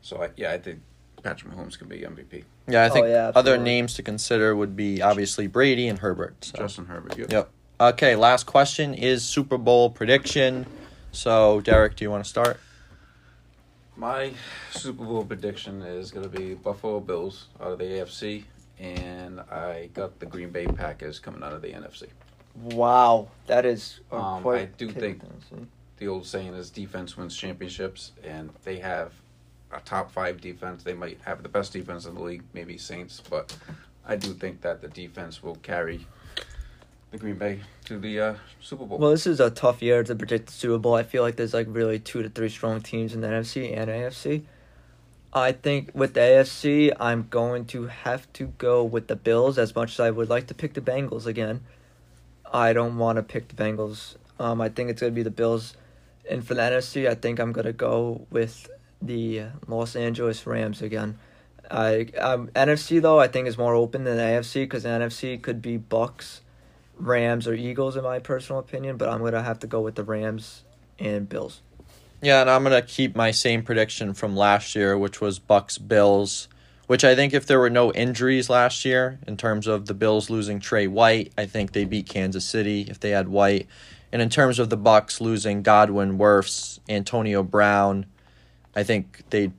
So, 0.02 0.22
I, 0.22 0.30
yeah, 0.36 0.52
I 0.52 0.58
think 0.58 0.80
Patrick 1.22 1.52
Mahomes 1.52 1.78
can 1.78 1.88
be 1.88 2.00
MVP. 2.00 2.44
Yeah, 2.68 2.82
I 2.84 2.88
Oh, 2.88 2.92
think 2.92 3.06
yeah, 3.06 3.32
other 3.34 3.56
names 3.56 3.94
to 3.94 4.02
consider 4.02 4.54
would 4.54 4.76
be 4.76 5.00
obviously 5.00 5.46
Brady 5.46 5.88
and 5.88 5.98
Herbert. 5.98 6.44
So. 6.44 6.58
Justin 6.58 6.86
Herbert. 6.86 7.16
Yep. 7.16 7.32
Yep. 7.32 7.50
Okay, 7.80 8.14
last 8.16 8.44
question 8.44 8.94
is 8.94 9.24
Super 9.24 9.58
Bowl 9.58 9.90
prediction. 9.90 10.66
So, 11.12 11.60
Derek, 11.62 11.96
do 11.96 12.04
you 12.04 12.10
want 12.10 12.22
to 12.24 12.28
start? 12.30 12.60
My 13.96 14.32
Super 14.72 15.04
Bowl 15.04 15.24
prediction 15.24 15.82
is 15.82 16.10
going 16.10 16.28
to 16.28 16.36
be 16.36 16.54
Buffalo 16.54 17.00
Bills 17.00 17.46
out 17.60 17.72
of 17.72 17.78
the 17.78 17.84
AFC, 17.84 18.44
and 18.82 19.40
I 19.40 19.88
got 19.94 20.18
the 20.18 20.26
Green 20.26 20.50
Bay 20.50 20.66
Packers 20.66 21.20
coming 21.20 21.42
out 21.42 21.52
of 21.52 21.62
the 21.62 21.68
NFC. 21.68 22.08
Wow, 22.54 23.28
that 23.46 23.64
is 23.64 24.00
Um, 24.10 24.46
I 24.46 24.66
do 24.76 24.90
think-. 24.90 25.22
The 25.98 26.08
old 26.08 26.26
saying 26.26 26.54
is 26.54 26.68
defense 26.68 27.16
wins 27.16 27.36
championships, 27.36 28.10
and 28.24 28.50
they 28.64 28.78
have 28.80 29.12
a 29.70 29.80
top 29.80 30.10
five 30.10 30.40
defense. 30.40 30.82
They 30.82 30.94
might 30.94 31.18
have 31.24 31.44
the 31.44 31.48
best 31.48 31.72
defense 31.72 32.06
in 32.06 32.14
the 32.16 32.22
league, 32.22 32.42
maybe 32.52 32.76
Saints, 32.76 33.22
but 33.30 33.56
I 34.04 34.16
do 34.16 34.34
think 34.34 34.62
that 34.62 34.80
the 34.80 34.88
defense 34.88 35.42
will 35.42 35.54
carry 35.56 36.04
the 37.12 37.18
Green 37.18 37.36
Bay 37.36 37.60
to 37.84 37.98
the 37.98 38.20
uh, 38.20 38.34
Super 38.60 38.84
Bowl. 38.84 38.98
Well, 38.98 39.10
this 39.12 39.26
is 39.28 39.38
a 39.38 39.50
tough 39.50 39.80
year 39.80 40.02
to 40.02 40.14
predict 40.16 40.46
the 40.46 40.52
Super 40.52 40.78
Bowl. 40.78 40.94
I 40.94 41.04
feel 41.04 41.22
like 41.22 41.36
there's 41.36 41.54
like 41.54 41.68
really 41.70 42.00
two 42.00 42.22
to 42.22 42.28
three 42.28 42.48
strong 42.48 42.80
teams 42.80 43.14
in 43.14 43.20
the 43.20 43.28
NFC 43.28 43.76
and 43.76 43.88
AFC. 43.88 44.42
I 45.34 45.52
think 45.52 45.90
with 45.94 46.12
the 46.12 46.20
AFC, 46.20 46.92
I'm 47.00 47.26
going 47.30 47.64
to 47.66 47.86
have 47.86 48.30
to 48.34 48.48
go 48.58 48.84
with 48.84 49.08
the 49.08 49.16
Bills 49.16 49.56
as 49.56 49.74
much 49.74 49.92
as 49.92 50.00
I 50.00 50.10
would 50.10 50.28
like 50.28 50.46
to 50.48 50.54
pick 50.54 50.74
the 50.74 50.82
Bengals 50.82 51.24
again. 51.24 51.62
I 52.52 52.74
don't 52.74 52.98
want 52.98 53.16
to 53.16 53.22
pick 53.22 53.48
the 53.48 53.54
Bengals. 53.54 54.16
Um, 54.38 54.60
I 54.60 54.68
think 54.68 54.90
it's 54.90 55.00
gonna 55.00 55.12
be 55.12 55.22
the 55.22 55.30
Bills. 55.30 55.74
And 56.28 56.46
for 56.46 56.54
the 56.54 56.60
NFC, 56.60 57.08
I 57.08 57.14
think 57.14 57.40
I'm 57.40 57.52
gonna 57.52 57.72
go 57.72 58.26
with 58.30 58.70
the 59.00 59.44
Los 59.66 59.96
Angeles 59.96 60.46
Rams 60.46 60.82
again. 60.82 61.18
I 61.70 62.08
um, 62.18 62.48
NFC 62.48 63.00
though 63.00 63.18
I 63.18 63.28
think 63.28 63.48
is 63.48 63.56
more 63.56 63.74
open 63.74 64.04
than 64.04 64.18
AFC 64.18 64.64
because 64.64 64.82
the 64.82 64.90
NFC 64.90 65.40
could 65.40 65.62
be 65.62 65.78
Bucks, 65.78 66.42
Rams, 66.96 67.48
or 67.48 67.54
Eagles 67.54 67.96
in 67.96 68.04
my 68.04 68.18
personal 68.18 68.58
opinion. 68.58 68.98
But 68.98 69.08
I'm 69.08 69.20
gonna 69.20 69.42
have 69.42 69.60
to 69.60 69.66
go 69.66 69.80
with 69.80 69.94
the 69.94 70.04
Rams 70.04 70.64
and 70.98 71.26
Bills. 71.26 71.62
Yeah, 72.22 72.40
and 72.40 72.48
I'm 72.48 72.62
gonna 72.62 72.82
keep 72.82 73.16
my 73.16 73.32
same 73.32 73.62
prediction 73.62 74.14
from 74.14 74.36
last 74.36 74.74
year, 74.76 74.96
which 74.96 75.20
was 75.20 75.38
Bucks 75.38 75.76
Bills. 75.76 76.48
Which 76.86 77.04
I 77.04 77.14
think 77.14 77.32
if 77.32 77.46
there 77.46 77.58
were 77.58 77.70
no 77.70 77.92
injuries 77.92 78.50
last 78.50 78.84
year, 78.84 79.18
in 79.26 79.36
terms 79.36 79.66
of 79.66 79.86
the 79.86 79.94
Bills 79.94 80.30
losing 80.30 80.60
Trey 80.60 80.86
White, 80.86 81.32
I 81.38 81.46
think 81.46 81.72
they 81.72 81.84
beat 81.84 82.08
Kansas 82.08 82.44
City 82.44 82.86
if 82.88 83.00
they 83.00 83.10
had 83.10 83.28
White. 83.28 83.66
And 84.12 84.20
in 84.20 84.28
terms 84.28 84.58
of 84.58 84.68
the 84.68 84.76
Bucks 84.76 85.20
losing 85.20 85.62
Godwin, 85.62 86.18
Wirfs, 86.18 86.80
Antonio 86.88 87.42
Brown, 87.42 88.06
I 88.76 88.82
think 88.82 89.22
they'd 89.30 89.52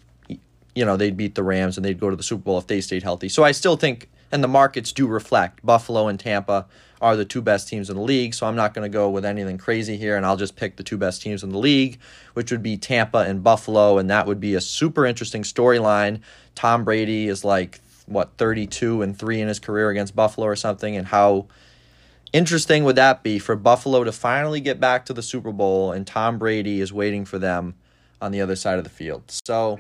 you 0.76 0.86
know, 0.86 0.98
they'd 0.98 1.18
beat 1.18 1.36
the 1.36 1.44
Rams 1.44 1.78
and 1.78 1.86
they'd 1.86 2.00
go 2.00 2.10
to 2.10 2.16
the 2.16 2.24
Super 2.24 2.44
Bowl 2.44 2.58
if 2.58 2.68
they 2.68 2.82
stayed 2.82 3.04
healthy. 3.04 3.30
So 3.30 3.44
I 3.44 3.52
still 3.52 3.78
think, 3.78 4.10
and 4.34 4.44
the 4.44 4.48
markets 4.48 4.92
do 4.92 5.06
reflect, 5.06 5.64
Buffalo 5.64 6.08
and 6.08 6.20
Tampa 6.20 6.66
are 7.00 7.16
the 7.16 7.24
two 7.24 7.42
best 7.42 7.68
teams 7.68 7.90
in 7.90 7.96
the 7.96 8.02
league. 8.02 8.34
So 8.34 8.48
I'm 8.48 8.56
not 8.56 8.74
going 8.74 8.84
to 8.84 8.94
go 8.94 9.10
with 9.10 9.24
anything 9.24 9.60
crazy 9.60 9.96
here, 9.96 10.18
and 10.18 10.26
I'll 10.26 10.38
just 10.38 10.56
pick 10.56 10.76
the 10.76 10.84
two 10.84 10.98
best 10.98 11.22
teams 11.22 11.44
in 11.44 11.52
the 11.52 11.60
league, 11.60 12.00
which 12.34 12.52
would 12.52 12.64
be 12.64 12.76
Tampa 12.76 13.20
and 13.20 13.44
Buffalo, 13.44 14.00
and 14.00 14.10
that 14.10 14.26
would 14.26 14.40
be 14.40 14.56
a 14.56 14.62
super 14.62 15.06
interesting 15.06 15.44
storyline. 15.44 16.22
Tom 16.56 16.84
Brady 16.84 17.28
is 17.28 17.46
like 17.46 17.80
what 18.08 18.32
32 18.38 19.04
and 19.04 19.18
3 19.18 19.42
in 19.42 19.48
his 19.48 19.60
career 19.60 19.90
against 19.90 20.16
Buffalo 20.16 20.48
or 20.48 20.56
something 20.56 20.98
and 20.98 21.08
how 21.08 21.48
interesting 22.34 22.84
would 22.84 22.98
that 22.98 23.24
be 23.24 23.40
for 23.40 23.56
Buffalo 23.56 24.04
to 24.04 24.12
finally 24.12 24.60
get 24.60 24.80
back 24.80 25.06
to 25.06 25.14
the 25.14 25.22
Super 25.22 25.54
Bowl 25.54 25.94
and 25.94 26.06
Tom 26.06 26.38
Brady 26.38 26.82
is 26.82 26.92
waiting 26.92 27.24
for 27.24 27.40
them 27.40 27.76
on 28.22 28.32
the 28.32 28.42
other 28.42 28.58
side 28.58 28.78
of 28.78 28.84
the 28.84 28.90
field. 28.90 29.24
So 29.46 29.80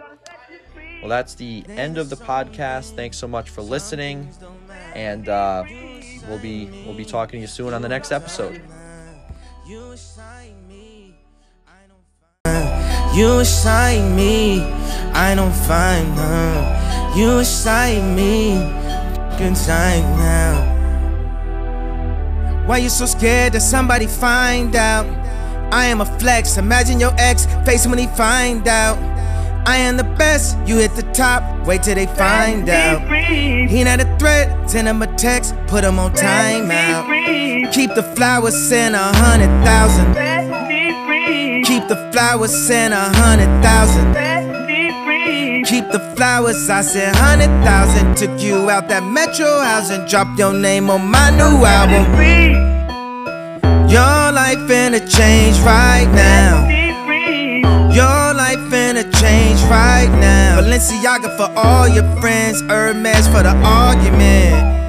well, 1.03 1.09
that's 1.09 1.35
the 1.35 1.65
end 1.67 1.97
of 1.97 2.09
the 2.09 2.15
podcast. 2.15 2.95
Thanks 2.95 3.17
so 3.17 3.27
much 3.27 3.49
for 3.49 3.61
listening, 3.61 4.29
and 4.95 5.27
uh, 5.27 5.65
we'll 6.29 6.39
be 6.39 6.69
we'll 6.85 6.95
be 6.95 7.03
talking 7.03 7.39
to 7.39 7.41
you 7.41 7.47
soon 7.47 7.73
on 7.73 7.81
the 7.81 7.89
next 7.89 8.13
episode. 8.13 8.61
You 9.65 9.91
excite 13.41 14.15
me, 14.15 14.61
I 15.13 15.35
don't 15.35 15.51
find 15.51 16.07
her. 16.13 17.13
You 17.17 17.39
excite 17.39 18.01
me, 18.15 18.53
good 19.37 19.57
time 19.57 20.03
now. 20.23 20.71
Why 22.65 22.77
you 22.77 22.87
so 22.87 23.05
scared 23.05 23.51
that 23.53 23.61
somebody 23.61 24.07
find 24.07 24.73
out? 24.73 25.05
I 25.73 25.87
am 25.87 25.99
a 25.99 26.05
flex. 26.17 26.57
Imagine 26.57 27.01
your 27.01 27.13
ex 27.17 27.45
face 27.65 27.85
when 27.85 27.97
he 27.97 28.07
find 28.07 28.65
out. 28.69 29.12
I 29.65 29.77
am 29.77 29.95
the 29.97 30.03
best, 30.03 30.57
you 30.67 30.77
hit 30.77 30.93
the 30.95 31.03
top, 31.13 31.41
wait 31.65 31.83
till 31.83 31.95
they 31.95 32.05
find 32.05 32.67
out. 32.67 33.01
He 33.15 33.83
not 33.83 34.01
a 34.01 34.17
threat, 34.17 34.69
send 34.69 34.87
him 34.87 35.01
a 35.01 35.07
text, 35.15 35.55
put 35.67 35.83
him 35.83 35.99
on 35.99 36.13
timeout. 36.13 37.71
Keep 37.71 37.95
the 37.95 38.03
flowers 38.03 38.71
in 38.71 38.93
a 38.93 39.13
hundred 39.15 39.49
thousand. 39.63 40.13
Keep 41.63 41.87
the 41.87 41.95
flowers 42.11 42.69
in 42.69 42.91
a 42.91 43.09
hundred 43.15 43.49
thousand. 43.63 44.13
Keep 45.65 45.91
the 45.91 45.99
flowers, 46.15 46.69
I 46.69 46.81
said 46.81 47.15
hundred 47.15 47.47
thousand. 47.63 48.17
Took 48.17 48.41
you 48.41 48.69
out 48.69 48.89
that 48.89 49.03
metro 49.03 49.61
house 49.61 49.89
and 49.89 50.07
dropped 50.09 50.37
your 50.37 50.53
name 50.53 50.89
on 50.89 51.09
my 51.09 51.29
new 51.31 51.65
album. 51.65 52.03
Your 53.89 54.31
life 54.33 54.59
finna 54.69 54.99
change 55.09 55.57
right 55.61 56.09
now. 56.13 56.67
Your 57.93 58.22
life 58.55 58.71
finna 58.71 59.03
change 59.19 59.61
right 59.63 60.09
now. 60.19 60.59
Balenciaga 60.59 61.35
for 61.37 61.51
all 61.57 61.87
your 61.87 62.03
friends, 62.21 62.61
Hermes 62.61 63.27
for 63.27 63.43
the 63.43 63.55
argument. 63.63 64.82